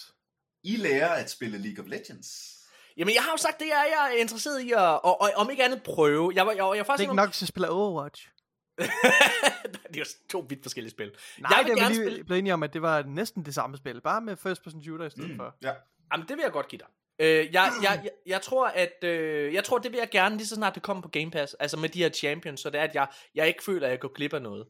I 0.64 0.76
lærer 0.76 1.10
at 1.10 1.32
spille 1.32 1.58
League 1.58 1.84
of 1.84 1.90
Legends. 1.90 2.61
Jamen, 2.98 3.14
jeg 3.16 3.24
har 3.24 3.32
jo 3.32 3.38
sagt, 3.38 3.60
det 3.60 3.68
er 3.68 3.84
jeg 3.84 4.12
er 4.14 4.22
interesseret 4.22 4.62
i 4.62 4.72
at, 4.72 4.80
og, 4.80 5.22
og, 5.22 5.32
om 5.36 5.50
ikke 5.50 5.64
andet 5.64 5.84
prøve. 5.84 6.32
Jeg 6.36 6.46
var, 6.46 6.52
jeg, 6.52 6.64
var- 6.64 6.74
jeg 6.74 6.74
var 6.74 6.74
Det 6.74 6.80
er 6.80 6.84
faktisk 6.84 7.02
ikke 7.02 7.16
nok 7.16 7.32
til 7.32 7.46
at 7.46 7.50
spille 7.50 7.70
Overwatch. 7.70 8.30
det 9.88 9.96
er 9.96 10.00
jo 10.00 10.06
to 10.30 10.46
vidt 10.50 10.64
forskellige 10.64 10.92
spil. 10.92 11.12
Nej, 11.40 11.52
jeg 11.58 11.66
vil 11.66 11.76
det 11.76 11.84
er 11.84 11.88
lige 11.88 12.02
spille... 12.02 12.24
blevet 12.24 12.40
enige 12.40 12.54
om, 12.54 12.64
at 12.64 12.74
det 12.74 12.82
var 12.82 13.04
næsten 13.04 13.46
det 13.46 13.56
samme 13.56 13.78
spil, 13.78 14.02
bare 14.02 14.22
med 14.22 14.36
first 14.38 14.64
person 14.64 14.84
shooter 14.84 15.06
i 15.06 15.10
stedet 15.10 15.30
mm. 15.30 15.38
for. 15.38 15.56
Ja. 15.64 15.74
Jamen, 16.14 16.28
det 16.28 16.38
vil 16.38 16.44
jeg 16.44 16.52
godt 16.52 16.68
give 16.68 16.80
dig. 16.80 16.88
Øh, 17.20 17.28
jeg, 17.28 17.48
jeg, 17.54 17.72
jeg, 17.84 18.10
jeg, 18.26 18.42
tror, 18.42 18.68
at 18.68 19.04
øh, 19.04 19.54
jeg 19.54 19.64
tror, 19.64 19.78
det 19.78 19.92
vil 19.92 19.98
jeg 19.98 20.10
gerne 20.10 20.38
lige 20.38 20.48
så 20.48 20.56
snart 20.56 20.76
det 20.76 20.84
kommer 20.84 21.04
på 21.04 21.10
Game 21.10 21.32
Pass, 21.32 21.54
altså 21.54 21.78
med 21.78 21.90
de 21.90 22.00
her 22.00 22.10
champions, 22.10 22.60
så 22.60 22.70
det 22.70 22.80
er, 22.80 22.84
at 22.84 22.96
jeg, 22.96 23.08
jeg 23.36 23.48
ikke 23.48 23.64
føler, 23.64 23.88
at 23.88 23.92
jeg 23.92 24.00
går 24.00 24.14
glip 24.14 24.34
af 24.34 24.42
noget. 24.42 24.68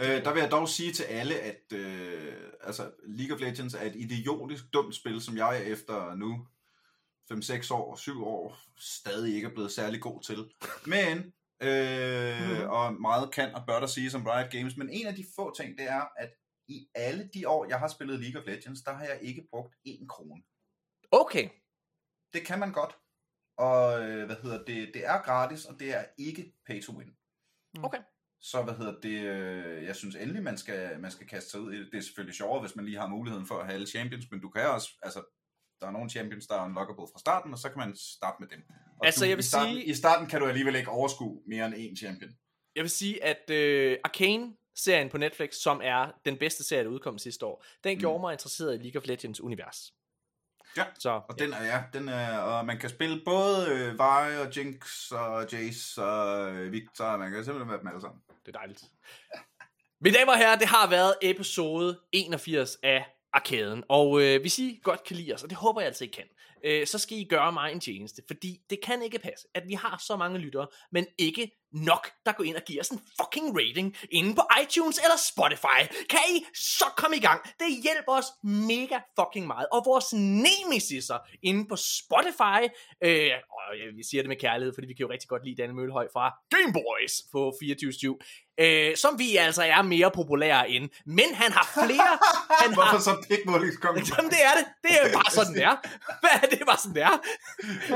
Øh, 0.00 0.24
der 0.24 0.32
vil 0.32 0.40
jeg 0.40 0.50
dog 0.50 0.68
sige 0.68 0.92
til 0.92 1.02
alle, 1.02 1.34
at 1.34 1.72
øh, 1.72 2.32
altså, 2.60 2.90
League 3.06 3.36
of 3.36 3.40
Legends 3.40 3.74
er 3.74 3.82
et 3.82 3.96
idiotisk 3.96 4.64
dumt 4.72 4.94
spil, 4.94 5.20
som 5.20 5.36
jeg 5.36 5.62
efter 5.66 6.14
nu 6.14 6.46
5-6 7.32 7.74
år, 7.74 7.96
7 7.96 8.24
år, 8.24 8.58
stadig 8.78 9.34
ikke 9.34 9.48
er 9.48 9.54
blevet 9.54 9.72
særlig 9.72 10.00
god 10.00 10.22
til. 10.22 10.52
Men, 10.94 11.16
øh, 11.68 12.70
og 12.70 12.94
meget 12.94 13.32
kan 13.32 13.54
og 13.54 13.62
bør 13.66 13.80
der 13.80 13.86
sige 13.86 14.10
som 14.10 14.26
Riot 14.26 14.50
Games, 14.50 14.76
men 14.76 14.90
en 14.90 15.06
af 15.06 15.14
de 15.14 15.24
få 15.36 15.54
ting, 15.56 15.78
det 15.78 15.88
er, 15.88 16.04
at 16.16 16.30
i 16.68 16.88
alle 16.94 17.30
de 17.34 17.48
år, 17.48 17.66
jeg 17.68 17.78
har 17.78 17.88
spillet 17.88 18.20
League 18.20 18.40
of 18.40 18.46
Legends, 18.46 18.82
der 18.82 18.92
har 18.92 19.04
jeg 19.04 19.18
ikke 19.22 19.46
brugt 19.50 19.74
én 19.88 20.06
krone. 20.06 20.42
Okay. 21.10 21.48
Det 22.32 22.46
kan 22.46 22.58
man 22.58 22.72
godt. 22.72 22.98
Og 23.56 24.08
øh, 24.08 24.26
hvad 24.26 24.36
hedder 24.42 24.64
det, 24.64 24.90
det 24.94 25.06
er 25.06 25.22
gratis, 25.22 25.64
og 25.64 25.80
det 25.80 25.94
er 25.94 26.04
ikke 26.18 26.52
pay 26.66 26.82
to 26.82 26.92
win. 26.92 27.16
Okay. 27.82 27.98
Så 28.40 28.62
hvad 28.62 28.74
hedder 28.74 29.00
det, 29.00 29.20
øh, 29.20 29.84
jeg 29.84 29.96
synes 29.96 30.16
endelig, 30.16 30.42
man 30.42 30.58
skal, 30.58 31.00
man 31.00 31.10
skal 31.10 31.26
kaste 31.26 31.50
sig 31.50 31.60
ud 31.60 31.72
i 31.72 31.78
det. 31.78 31.88
Det 31.92 31.98
er 31.98 32.02
selvfølgelig 32.02 32.34
sjovere, 32.34 32.60
hvis 32.60 32.76
man 32.76 32.84
lige 32.84 32.98
har 32.98 33.06
muligheden 33.06 33.46
for 33.46 33.58
at 33.58 33.66
have 33.66 33.74
alle 33.74 33.86
champions, 33.86 34.30
men 34.30 34.40
du 34.40 34.48
kan 34.48 34.66
også, 34.66 34.88
altså, 35.02 35.39
der 35.80 35.86
er 35.86 35.90
nogle 35.90 36.10
champions, 36.10 36.46
der 36.46 36.54
er 36.54 36.64
unlockable 36.64 37.06
fra 37.12 37.18
starten, 37.18 37.52
og 37.52 37.58
så 37.58 37.68
kan 37.68 37.78
man 37.78 37.96
starte 37.96 38.36
med 38.40 38.48
dem. 38.48 38.62
Og 39.00 39.06
Altså, 39.06 39.24
du, 39.24 39.28
jeg 39.28 39.36
vil 39.36 39.42
i 39.44 39.46
starten, 39.46 39.74
sige- 39.74 39.84
I 39.84 39.94
starten 39.94 40.26
kan 40.26 40.40
du 40.40 40.46
alligevel 40.46 40.74
ikke 40.76 40.90
overskue 40.90 41.42
mere 41.46 41.66
end 41.66 41.74
én 41.74 41.96
champion. 41.96 42.30
Jeg 42.76 42.82
vil 42.82 42.90
sige, 42.90 43.24
at 43.24 43.50
øh, 43.50 43.98
Arcane-serien 44.04 45.08
på 45.08 45.18
Netflix, 45.18 45.54
som 45.54 45.80
er 45.84 46.12
den 46.24 46.36
bedste 46.36 46.64
serie, 46.64 46.84
der 46.84 46.90
udkom 46.90 47.18
sidste 47.18 47.46
år, 47.46 47.64
den 47.84 47.94
Mm. 47.96 48.00
gjorde 48.00 48.20
mig 48.20 48.32
interesseret 48.32 48.74
i 48.74 48.78
League 48.82 49.00
of 49.00 49.06
Legends 49.06 49.40
univers. 49.40 49.92
Ja, 50.76 50.84
Så, 50.98 51.20
og 51.28 51.38
den 51.38 51.52
er, 51.52 51.64
ja, 51.64 51.82
den 51.92 52.08
er, 52.08 52.38
og 52.38 52.66
man 52.66 52.78
kan 52.78 52.90
spille 52.90 53.22
både 53.24 53.66
øh, 53.70 53.92
Vi 53.94 54.38
og 54.46 54.56
Jinx 54.56 55.10
og 55.10 55.52
Jace 55.52 56.02
og 56.02 56.50
øh, 56.54 56.72
Victor, 56.72 57.16
man 57.16 57.32
kan 57.32 57.44
simpelthen 57.44 57.70
være 57.70 57.78
dem 57.78 57.88
alle 57.88 58.00
sammen. 58.00 58.20
Det 58.46 58.54
er 58.54 58.58
dejligt. 58.58 58.84
Mine 60.00 60.16
damer 60.18 60.32
og 60.32 60.38
herrer, 60.38 60.58
det 60.58 60.68
har 60.68 60.90
været 60.90 61.14
episode 61.22 62.00
81 62.12 62.76
af 62.82 63.04
Arkaden. 63.32 63.84
Og 63.88 64.22
øh, 64.22 64.40
hvis 64.40 64.58
I 64.58 64.80
godt 64.82 65.04
kan 65.04 65.16
lide 65.16 65.34
os, 65.34 65.42
og 65.42 65.50
det 65.50 65.58
håber 65.58 65.80
jeg 65.80 65.86
altså, 65.86 66.04
I 66.04 66.06
kan, 66.06 66.24
øh, 66.64 66.86
så 66.86 66.98
skal 66.98 67.18
I 67.18 67.24
gøre 67.24 67.52
mig 67.52 67.72
en 67.72 67.80
tjeneste. 67.80 68.22
Fordi 68.26 68.60
det 68.70 68.78
kan 68.84 69.02
ikke 69.02 69.18
passe, 69.18 69.48
at 69.54 69.62
vi 69.68 69.74
har 69.74 70.02
så 70.06 70.16
mange 70.16 70.38
lyttere, 70.38 70.66
men 70.92 71.06
ikke 71.18 71.50
nok, 71.72 72.10
der 72.26 72.32
går 72.32 72.44
ind 72.44 72.56
og 72.56 72.62
giver 72.66 72.80
os 72.80 72.88
en 72.88 73.00
fucking 73.20 73.58
rating 73.58 73.96
inde 74.10 74.34
på 74.34 74.42
iTunes 74.62 74.98
eller 74.98 75.16
Spotify. 75.32 75.80
Kan 76.10 76.20
I 76.36 76.44
så 76.54 76.84
komme 76.96 77.16
i 77.16 77.20
gang? 77.20 77.40
Det 77.60 77.82
hjælper 77.82 78.12
os 78.12 78.26
mega 78.42 78.98
fucking 79.18 79.46
meget. 79.46 79.66
Og 79.72 79.82
vores 79.86 80.12
nemesiser 80.12 81.18
inde 81.42 81.68
på 81.68 81.76
Spotify, 81.76 82.60
øh, 83.06 83.30
og 83.56 83.62
jeg 83.78 83.88
vi 83.96 84.02
siger 84.10 84.22
det 84.22 84.28
med 84.28 84.36
kærlighed, 84.36 84.72
fordi 84.74 84.86
vi 84.86 84.94
kan 84.94 85.06
jo 85.06 85.12
rigtig 85.12 85.28
godt 85.28 85.44
lide 85.44 85.56
Daniel 85.56 85.74
Møllehøj 85.74 86.06
fra 86.12 86.24
Game 86.50 86.72
Boys 86.72 87.14
på 87.32 87.54
24 87.60 88.16
øh, 88.60 88.96
som 88.96 89.18
vi 89.18 89.36
altså 89.36 89.62
er 89.62 89.82
mere 89.82 90.10
populære 90.10 90.70
end. 90.70 90.88
Men 91.06 91.34
han 91.34 91.52
har 91.52 91.66
flere... 91.86 92.12
han 92.62 92.74
Hvorfor 92.74 92.82
har, 92.82 92.98
så 92.98 93.14
pikmålingskommentar? 93.30 94.14
Jamen 94.18 94.30
det 94.30 94.42
er 94.48 94.54
det. 94.58 94.66
Det 94.84 94.92
er 95.00 95.12
bare 95.18 95.30
sådan, 95.30 95.54
det 95.54 95.62
er. 95.62 95.76
Hvad 96.22 96.49
er 96.52 96.56
det 96.56 96.66
bare 96.66 96.78
sådan, 96.78 96.94
det 96.94 97.02
er? 97.02 97.16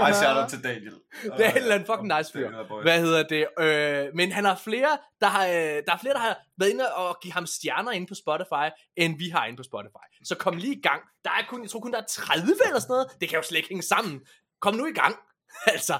Ej, 0.00 0.12
shout 0.12 0.36
out 0.36 0.48
til 0.50 0.64
Daniel. 0.64 0.94
Det 1.22 1.46
er 1.46 1.50
en 1.50 1.56
eller 1.56 1.74
anden 1.74 1.86
fucking 1.86 2.16
nice 2.18 2.32
fyr. 2.32 2.48
Er. 2.48 2.82
Hvad 2.82 3.00
hedder 3.00 3.22
det? 3.22 3.46
Øh, 3.64 4.14
men 4.14 4.32
han 4.32 4.44
har 4.44 4.56
flere, 4.64 4.98
der 5.20 5.26
har, 5.26 5.46
øh, 5.46 5.52
der 5.86 5.92
er 5.92 5.98
flere, 6.00 6.14
der 6.14 6.20
har 6.20 6.36
været 6.58 6.70
inde 6.70 6.94
og 6.94 7.18
give 7.22 7.32
ham 7.32 7.46
stjerner 7.46 7.92
inde 7.92 8.06
på 8.06 8.14
Spotify, 8.14 8.66
end 8.96 9.18
vi 9.18 9.28
har 9.28 9.46
inde 9.46 9.56
på 9.56 9.62
Spotify. 9.62 10.06
Så 10.24 10.34
kom 10.36 10.56
lige 10.56 10.76
i 10.76 10.80
gang. 10.82 11.02
Der 11.24 11.30
er 11.30 11.42
kun, 11.48 11.62
jeg 11.62 11.70
tror 11.70 11.80
kun, 11.80 11.92
der 11.92 11.98
er 11.98 12.06
30 12.08 12.42
eller 12.66 12.80
sådan 12.80 12.92
noget. 12.92 13.06
Det 13.20 13.28
kan 13.28 13.36
jo 13.38 13.42
slet 13.42 13.56
ikke 13.58 13.68
hænge 13.68 13.82
sammen. 13.82 14.20
Kom 14.60 14.74
nu 14.74 14.86
i 14.86 14.92
gang. 14.92 15.16
altså, 15.74 15.98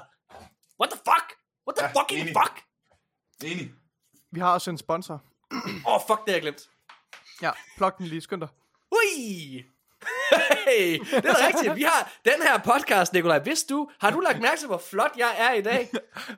what 0.81 0.89
the 0.91 0.99
fuck? 1.09 1.27
What 1.67 1.75
the 1.77 1.85
Ja, 1.85 2.01
fucking 2.01 2.21
enig. 2.21 2.33
fuck? 2.43 2.55
Enig. 3.51 3.71
Vi 4.31 4.39
har 4.39 4.53
også 4.53 4.69
en 4.69 4.77
sponsor. 4.77 5.23
Åh, 5.53 5.93
oh, 5.93 6.01
fuck, 6.07 6.19
det 6.19 6.27
har 6.27 6.33
jeg 6.33 6.41
glemt. 6.41 6.61
Ja, 7.41 7.51
plug 7.77 7.91
den 7.97 8.05
lige, 8.05 8.21
skynd 8.21 8.41
dig. 8.41 8.49
Ui! 8.91 9.63
Hey, 10.67 10.99
det 10.99 11.25
er 11.25 11.47
rigtigt. 11.47 11.75
Vi 11.75 11.81
har 11.83 12.11
den 12.25 12.41
her 12.47 12.57
podcast, 12.57 13.13
Nikolaj. 13.13 13.39
Vidste 13.39 13.73
du, 13.73 13.89
har 13.99 14.11
du 14.11 14.19
lagt 14.19 14.41
mærke 14.41 14.57
til, 14.59 14.67
hvor 14.67 14.77
flot 14.89 15.11
jeg 15.17 15.31
er 15.37 15.53
i 15.53 15.61
dag? 15.61 15.89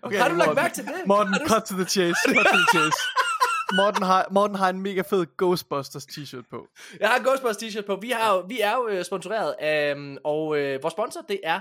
Okay, 0.02 0.18
har 0.18 0.30
du 0.30 0.36
lagt 0.36 0.48
Morten. 0.48 0.64
mærke 0.64 0.76
til 0.76 0.84
det? 0.86 0.94
Morten, 1.06 1.34
Har 1.34 1.40
du- 1.40 1.48
cut 1.48 1.64
to 1.64 1.76
the 1.76 1.86
chase. 1.86 2.16
Cut 2.26 2.36
to 2.36 2.42
the 2.58 2.66
chase. 2.80 2.98
Morten 3.76 4.04
har, 4.04 4.28
Morten 4.32 4.56
har 4.56 4.70
en 4.70 4.82
mega 4.82 5.02
fed 5.10 5.26
Ghostbusters 5.38 6.06
t-shirt 6.06 6.44
på. 6.50 6.68
Jeg 7.00 7.10
har 7.10 7.20
Ghostbusters 7.20 7.64
t-shirt 7.64 7.86
på. 7.86 7.96
Vi, 8.02 8.10
har, 8.12 8.46
vi 8.48 8.62
er 8.62 8.76
jo 8.76 8.88
øh, 8.88 9.06
sponsoreret 9.06 9.56
øhm, 9.98 10.18
og 10.24 10.58
øh, 10.58 10.84
vores 10.84 10.92
sponsor, 10.92 11.22
det 11.22 11.40
er 11.44 11.60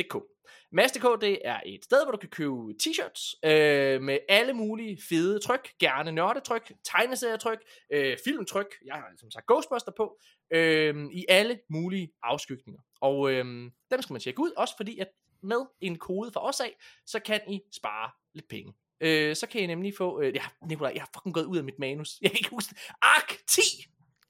Masked.dk. 0.00 0.24
Masked.dk, 0.72 1.20
det 1.20 1.38
er 1.44 1.60
et 1.66 1.84
sted, 1.84 2.04
hvor 2.04 2.12
du 2.12 2.18
kan 2.18 2.28
købe 2.28 2.74
t-shirts 2.82 3.48
øh, 3.50 4.02
med 4.02 4.18
alle 4.28 4.52
mulige 4.52 4.98
fede 5.08 5.38
tryk, 5.38 5.68
gerne 5.78 6.12
nørdetryk, 6.12 6.72
tegneserietryk, 6.84 7.58
øh, 7.92 8.16
filmtryk, 8.24 8.66
jeg 8.86 8.94
har 8.94 9.12
som 9.16 9.30
sagt 9.30 9.46
Ghostbuster 9.46 9.92
på, 9.96 10.20
øh, 10.50 11.06
i 11.12 11.24
alle 11.28 11.60
mulige 11.70 12.12
afskygninger. 12.22 12.80
Og 13.00 13.30
øh, 13.32 13.44
dem 13.90 14.02
skal 14.02 14.12
man 14.12 14.20
tjekke 14.20 14.40
ud, 14.40 14.50
også 14.56 14.76
fordi 14.76 14.98
at 14.98 15.08
med 15.42 15.66
en 15.80 15.98
kode 15.98 16.32
fra 16.32 16.48
os 16.48 16.60
af, 16.60 16.76
så 17.06 17.20
kan 17.20 17.40
I 17.48 17.60
spare 17.72 18.10
lidt 18.34 18.48
penge. 18.48 18.74
Øh, 19.00 19.36
så 19.36 19.46
kan 19.46 19.60
I 19.60 19.66
nemlig 19.66 19.94
få, 19.98 20.20
øh, 20.20 20.34
ja, 20.34 20.42
Nikolaj, 20.68 20.92
jeg 20.94 21.02
har 21.02 21.10
fucking 21.14 21.34
gået 21.34 21.44
ud 21.44 21.58
af 21.58 21.64
mit 21.64 21.78
manus. 21.78 22.18
Jeg 22.20 22.30
kan 22.30 22.38
ikke 22.38 22.50
huske 22.50 22.70
det. 22.70 22.78
ARK 23.02 23.46
10! 23.46 23.60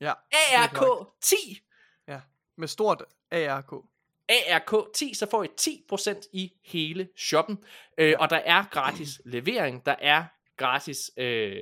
Ja, 0.00 0.12
ARK 0.56 1.06
10! 1.22 1.36
med 2.60 2.68
stort 2.68 3.02
ARK. 3.30 3.72
ARK 4.50 4.92
10, 4.94 5.14
så 5.14 5.26
får 5.30 5.44
I 5.44 5.48
10% 5.60 6.30
i 6.32 6.52
hele 6.64 7.08
shoppen. 7.16 7.58
Øh, 7.98 8.14
og 8.18 8.30
der 8.30 8.36
er 8.36 8.64
gratis 8.70 9.20
levering, 9.24 9.86
der 9.86 9.94
er 9.98 10.24
gratis 10.56 11.10
øh, 11.16 11.52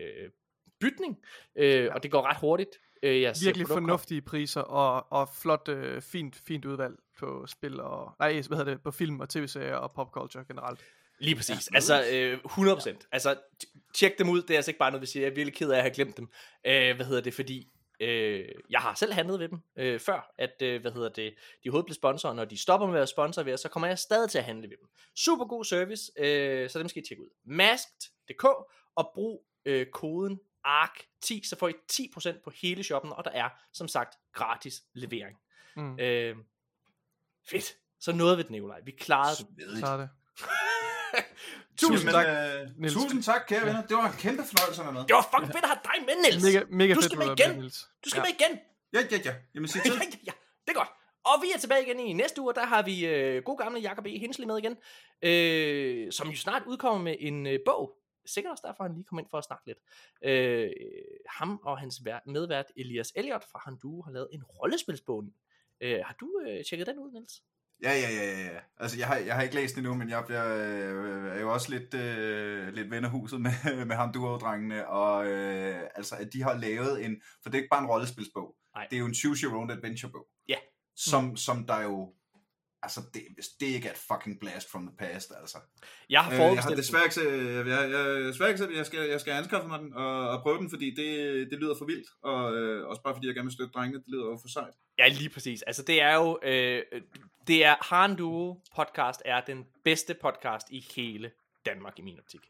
bytning, 0.80 1.16
øh, 1.58 1.88
og 1.94 2.02
det 2.02 2.10
går 2.10 2.22
ret 2.22 2.36
hurtigt. 2.36 2.70
Øh, 3.02 3.20
jeg 3.22 3.36
ser 3.36 3.44
Virkelig 3.46 3.66
produkter. 3.66 3.86
fornuftige 3.86 4.20
priser 4.22 4.60
og, 4.60 5.06
og 5.12 5.28
flot, 5.42 5.68
øh, 5.68 6.02
fint, 6.02 6.40
fint 6.46 6.64
udvalg 6.64 6.94
på 7.18 7.46
spil 7.46 7.80
og, 7.80 8.12
nej, 8.18 8.32
hvad 8.32 8.58
hedder 8.58 8.72
det, 8.72 8.82
på 8.82 8.90
film 8.90 9.20
og 9.20 9.28
tv-serier 9.28 9.74
og 9.76 9.92
popculture 9.92 10.44
generelt. 10.48 10.80
Lige 11.20 11.34
præcis. 11.36 11.68
Ja, 11.72 11.76
altså, 11.76 12.04
øh, 12.12 12.38
100%. 12.44 13.08
Altså, 13.12 13.34
t- 13.64 13.90
tjek 13.94 14.18
dem 14.18 14.28
ud. 14.28 14.42
Det 14.42 14.50
er 14.50 14.56
altså 14.56 14.70
ikke 14.70 14.78
bare 14.78 14.90
noget, 14.90 15.02
vi 15.02 15.06
siger. 15.06 15.24
Jeg 15.24 15.30
er 15.30 15.34
virkelig 15.34 15.54
ked 15.54 15.70
af 15.70 15.76
at 15.76 15.82
have 15.82 15.94
glemt 15.94 16.16
dem. 16.16 16.28
Øh, 16.66 16.96
hvad 16.96 17.06
hedder 17.06 17.20
det? 17.22 17.34
Fordi 17.34 17.68
øh, 18.00 18.48
jeg 18.70 18.80
har 18.80 18.94
selv 18.94 19.12
handlet 19.12 19.40
ved 19.40 19.48
dem 19.48 19.58
øh, 19.76 20.00
før, 20.00 20.34
at, 20.38 20.62
øh, 20.62 20.80
hvad 20.80 20.92
hedder 20.92 21.08
det, 21.08 21.34
de 21.64 21.68
overhovedet 21.68 21.86
blev 21.86 21.94
sponsorer. 21.94 22.34
Når 22.34 22.44
de 22.44 22.62
stopper 22.62 22.86
med 22.86 22.94
at 22.94 22.98
være 22.98 23.06
sponsor 23.06 23.42
ved 23.42 23.52
os, 23.52 23.60
så 23.60 23.68
kommer 23.68 23.86
jeg 23.86 23.98
stadig 23.98 24.30
til 24.30 24.38
at 24.38 24.44
handle 24.44 24.70
ved 24.70 24.76
dem. 24.76 24.88
Super 25.16 25.44
god 25.44 25.64
service, 25.64 26.12
øh, 26.18 26.70
så 26.70 26.78
dem 26.78 26.88
skal 26.88 27.02
I 27.02 27.06
tjekke 27.06 27.22
ud. 27.22 27.30
Masked.dk 27.44 28.44
og 28.96 29.10
brug 29.14 29.46
øh, 29.64 29.86
koden 29.86 30.40
ARK10, 30.66 31.48
så 31.48 31.56
får 31.58 31.68
I 31.68 31.72
10% 31.92 32.42
på 32.44 32.50
hele 32.62 32.84
shoppen, 32.84 33.12
og 33.12 33.24
der 33.24 33.30
er, 33.30 33.48
som 33.72 33.88
sagt, 33.88 34.18
gratis 34.32 34.82
levering. 34.94 35.38
Mm. 35.76 35.98
Øh, 35.98 36.36
fedt. 37.50 37.76
Så 38.00 38.12
noget 38.12 38.36
ved 38.36 38.44
det, 38.44 38.50
Nikolaj. 38.50 38.80
Vi 38.84 38.90
klarede. 38.90 39.36
Svedigt. 39.36 39.80
Så 39.80 39.86
er 39.86 39.96
det. 39.96 40.08
Tusind 41.76 42.10
tak, 42.10 42.26
tak, 42.26 42.60
øh, 42.60 42.80
Niels. 42.80 42.94
tusind 42.94 43.22
tak, 43.22 43.40
kære 43.48 43.66
venner. 43.66 43.86
Det 43.86 43.96
var 43.96 44.06
en 44.12 44.18
kæmpe 44.18 44.42
fornøjelse 44.50 44.80
at 44.82 44.86
være 44.86 44.94
med. 44.94 45.02
Det 45.08 45.14
var 45.14 45.28
fucking 45.34 45.52
fedt 45.56 45.64
at 45.64 45.70
have 45.72 45.80
dig 45.90 45.98
med, 46.08 46.14
Niels. 46.24 46.44
Mega, 46.44 46.60
mega 46.80 46.92
du 46.94 47.00
fedt, 47.00 47.04
skal 47.04 47.18
du 47.20 47.24
med 47.26 47.38
igen. 47.38 47.56
Niels. 47.58 47.78
Du 48.04 48.08
skal 48.10 48.20
Ja. 48.20 48.24
med 48.26 48.32
igen. 48.38 48.52
Ja, 48.94 49.00
ja, 49.12 49.18
ja. 49.28 49.34
Jamen, 49.54 49.68
sig 49.68 49.78
ja, 49.84 49.90
til. 49.90 49.98
ja, 50.00 50.06
ja, 50.26 50.32
det 50.64 50.70
er 50.74 50.78
godt. 50.82 50.88
Og 51.30 51.36
vi 51.42 51.48
er 51.54 51.58
tilbage 51.58 51.82
igen 51.86 52.00
i 52.00 52.12
næste 52.12 52.40
uge, 52.40 52.50
og 52.50 52.54
der 52.54 52.66
har 52.66 52.82
vi 52.82 53.06
øh, 53.06 53.42
god 53.42 53.58
gamle 53.58 53.80
Jacob 53.80 54.06
E. 54.06 54.18
Hensley 54.18 54.46
med 54.46 54.58
igen, 54.62 54.76
øh, 55.22 56.12
som 56.12 56.28
jo 56.28 56.36
snart 56.36 56.62
udkommer 56.66 57.02
med 57.04 57.16
en 57.20 57.46
øh, 57.46 57.58
bog. 57.66 57.94
Sikkert 58.26 58.50
også 58.50 58.64
derfor, 58.66 58.84
han 58.84 58.94
lige 58.94 59.04
kom 59.04 59.18
ind 59.18 59.26
for 59.30 59.38
at 59.38 59.44
snakke 59.44 59.66
lidt. 59.66 59.78
Øh, 60.24 60.70
ham 61.28 61.60
og 61.64 61.78
hans 61.78 62.04
vært, 62.04 62.22
medvært 62.26 62.66
Elias 62.76 63.12
Elliot 63.16 63.44
fra 63.52 63.60
Handu 63.64 64.02
har 64.02 64.10
lavet 64.12 64.28
en 64.32 64.42
rollespilsbog. 64.44 65.24
Øh, 65.80 66.00
har 66.04 66.14
du 66.20 66.40
øh, 66.46 66.64
tjekket 66.64 66.86
den 66.86 66.98
ud, 66.98 67.10
Niels? 67.12 67.42
Ja, 67.82 67.92
ja, 67.92 68.10
ja, 68.10 68.52
ja. 68.52 68.60
Altså, 68.78 68.98
jeg 68.98 69.06
har, 69.06 69.16
jeg 69.16 69.34
har 69.34 69.42
ikke 69.42 69.54
læst 69.54 69.74
den 69.74 69.84
endnu, 69.84 69.94
men 69.94 70.08
jeg 70.08 70.24
bliver, 70.26 70.46
øh, 70.56 71.36
er 71.36 71.40
jo 71.40 71.52
også 71.52 71.70
lidt, 71.70 71.94
øh, 71.94 72.74
lidt 72.74 72.90
ven 72.90 73.04
af 73.04 73.10
huset 73.10 73.40
med, 73.40 73.50
med 73.90 73.96
ham 73.96 74.12
duo-drengene, 74.12 74.88
og 74.88 75.26
øh, 75.26 75.80
altså, 75.94 76.14
at 76.16 76.32
de 76.32 76.42
har 76.42 76.54
lavet 76.54 77.04
en, 77.04 77.22
for 77.42 77.50
det 77.50 77.58
er 77.58 77.62
ikke 77.62 77.70
bare 77.70 77.82
en 77.82 77.90
rollespilsbog, 77.90 78.54
Nej. 78.74 78.86
det 78.90 78.96
er 78.96 79.00
jo 79.00 79.06
en 79.06 79.14
choose 79.14 79.46
your 79.46 79.56
own 79.58 79.70
adventure 79.70 80.12
bog. 80.12 80.26
Ja. 80.48 80.56
Som, 80.96 81.36
som 81.36 81.66
der 81.66 81.82
jo, 81.82 82.12
altså, 82.82 83.00
det, 83.14 83.22
hvis 83.34 83.48
det 83.48 83.66
ikke 83.66 83.88
er 83.88 83.92
et 83.92 83.98
fucking 83.98 84.40
blast 84.40 84.70
from 84.70 84.86
the 84.86 84.96
past, 84.96 85.32
altså. 85.40 85.58
Jeg 86.10 86.24
har 86.24 86.32
Øh, 86.32 86.38
jeg 86.38 86.62
har 86.62 86.70
desværre 86.70 87.04
ikke, 87.04 87.20
jeg, 87.56 87.66
jeg, 87.66 87.90
jeg, 87.90 88.24
desværre 88.24 88.50
ikke 88.50 88.76
jeg 88.76 88.86
skal, 88.86 89.08
jeg 89.08 89.20
skal 89.20 89.32
anskaffe 89.32 89.68
mig 89.68 89.78
den 89.78 89.94
og, 89.94 90.30
og 90.30 90.42
prøve 90.42 90.58
den, 90.58 90.70
fordi 90.70 90.94
det, 90.94 91.08
det 91.50 91.58
lyder 91.58 91.74
for 91.78 91.84
vildt, 91.84 92.08
og 92.22 92.54
øh, 92.56 92.88
også 92.88 93.02
bare 93.02 93.14
fordi 93.14 93.26
jeg 93.26 93.34
gerne 93.34 93.46
vil 93.46 93.52
støtte 93.52 93.72
drengene, 93.72 93.98
det 93.98 94.08
lyder 94.08 94.24
jo 94.24 94.38
for 94.40 94.48
sejt. 94.48 94.74
Ja, 94.98 95.08
lige 95.08 95.30
præcis. 95.30 95.62
Altså, 95.62 95.82
det 95.82 96.02
er 96.02 96.14
jo... 96.14 96.38
Øh, 96.42 96.82
det 97.46 97.64
er 97.64 97.94
Han 97.94 98.16
Duo 98.16 98.60
podcast 98.76 99.22
er 99.24 99.40
den 99.40 99.66
bedste 99.84 100.14
podcast 100.14 100.66
i 100.70 100.86
hele 100.96 101.30
Danmark 101.66 101.98
i 101.98 102.02
min 102.02 102.18
optik. 102.18 102.40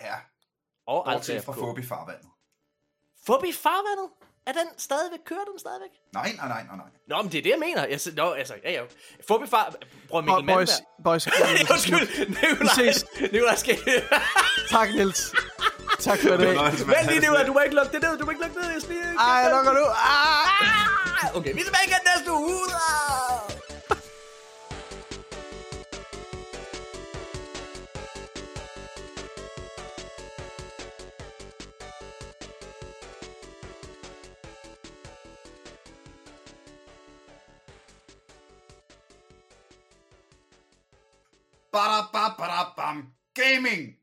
Ja, 0.00 0.14
Og 0.86 1.04
bortset 1.04 1.34
Alta 1.34 1.52
fra. 1.52 1.52
Fobi 1.52 1.82
farvandet. 1.82 2.30
Forbi 3.26 3.52
farvandet? 3.52 4.10
Er 4.46 4.52
den 4.52 4.68
stadigvæk, 4.78 5.18
kører 5.26 5.44
den 5.50 5.58
stadigvæk? 5.58 5.90
Nej, 6.12 6.32
nej, 6.38 6.48
nej, 6.48 6.62
nej, 6.68 6.76
nej. 6.76 6.86
Nå, 7.10 7.22
men 7.22 7.32
det 7.32 7.38
er 7.38 7.42
det, 7.42 7.50
jeg 7.50 7.58
mener. 7.58 7.82
Jeg, 7.86 8.00
nå, 8.16 8.26
altså, 8.32 8.54
ja, 8.64 8.70
ja. 8.72 8.82
Forbi 9.28 9.46
far... 9.46 9.74
Bror 10.08 10.20
Mikkel 10.20 10.46
Bo- 10.46 10.54
boys, 10.54 10.70
boys. 11.04 11.26
Undskyld, 11.72 12.06
Nikolaj. 12.28 12.74
ses. 12.74 13.06
Nikolaj 13.32 13.56
skal... 13.56 13.78
tak, 14.74 14.88
Niels. 14.94 15.32
Tak 16.00 16.18
for 16.18 16.28
det. 16.36 16.48
Vent 16.92 17.06
lige, 17.08 17.20
Nikolaj, 17.20 17.42
du 17.46 17.52
må 17.52 17.60
ikke 17.60 17.74
lukke 17.76 17.92
det 17.92 18.02
ned. 18.02 18.18
Du 18.18 18.24
må 18.24 18.30
ikke 18.30 18.42
lukke 18.42 18.56
det 18.58 18.64
ned. 18.64 18.72
Jeg 18.72 18.82
skal 18.82 18.94
lige... 18.94 19.18
Ej, 19.18 19.50
lukker 19.54 19.72
nu. 19.72 19.84
Ah! 19.86 21.24
Ah, 21.24 21.36
Okay, 21.36 21.52
vi 21.54 21.60
er 21.60 21.64
tilbage 21.64 21.86
igen 21.86 22.02
næste 22.16 22.32
uge. 22.32 22.60
Ah! 41.78 42.08
Bada, 42.10 42.12
bada, 42.12 42.36
bada, 42.38 42.74
bam. 42.76 43.12
Gaming! 43.34 43.95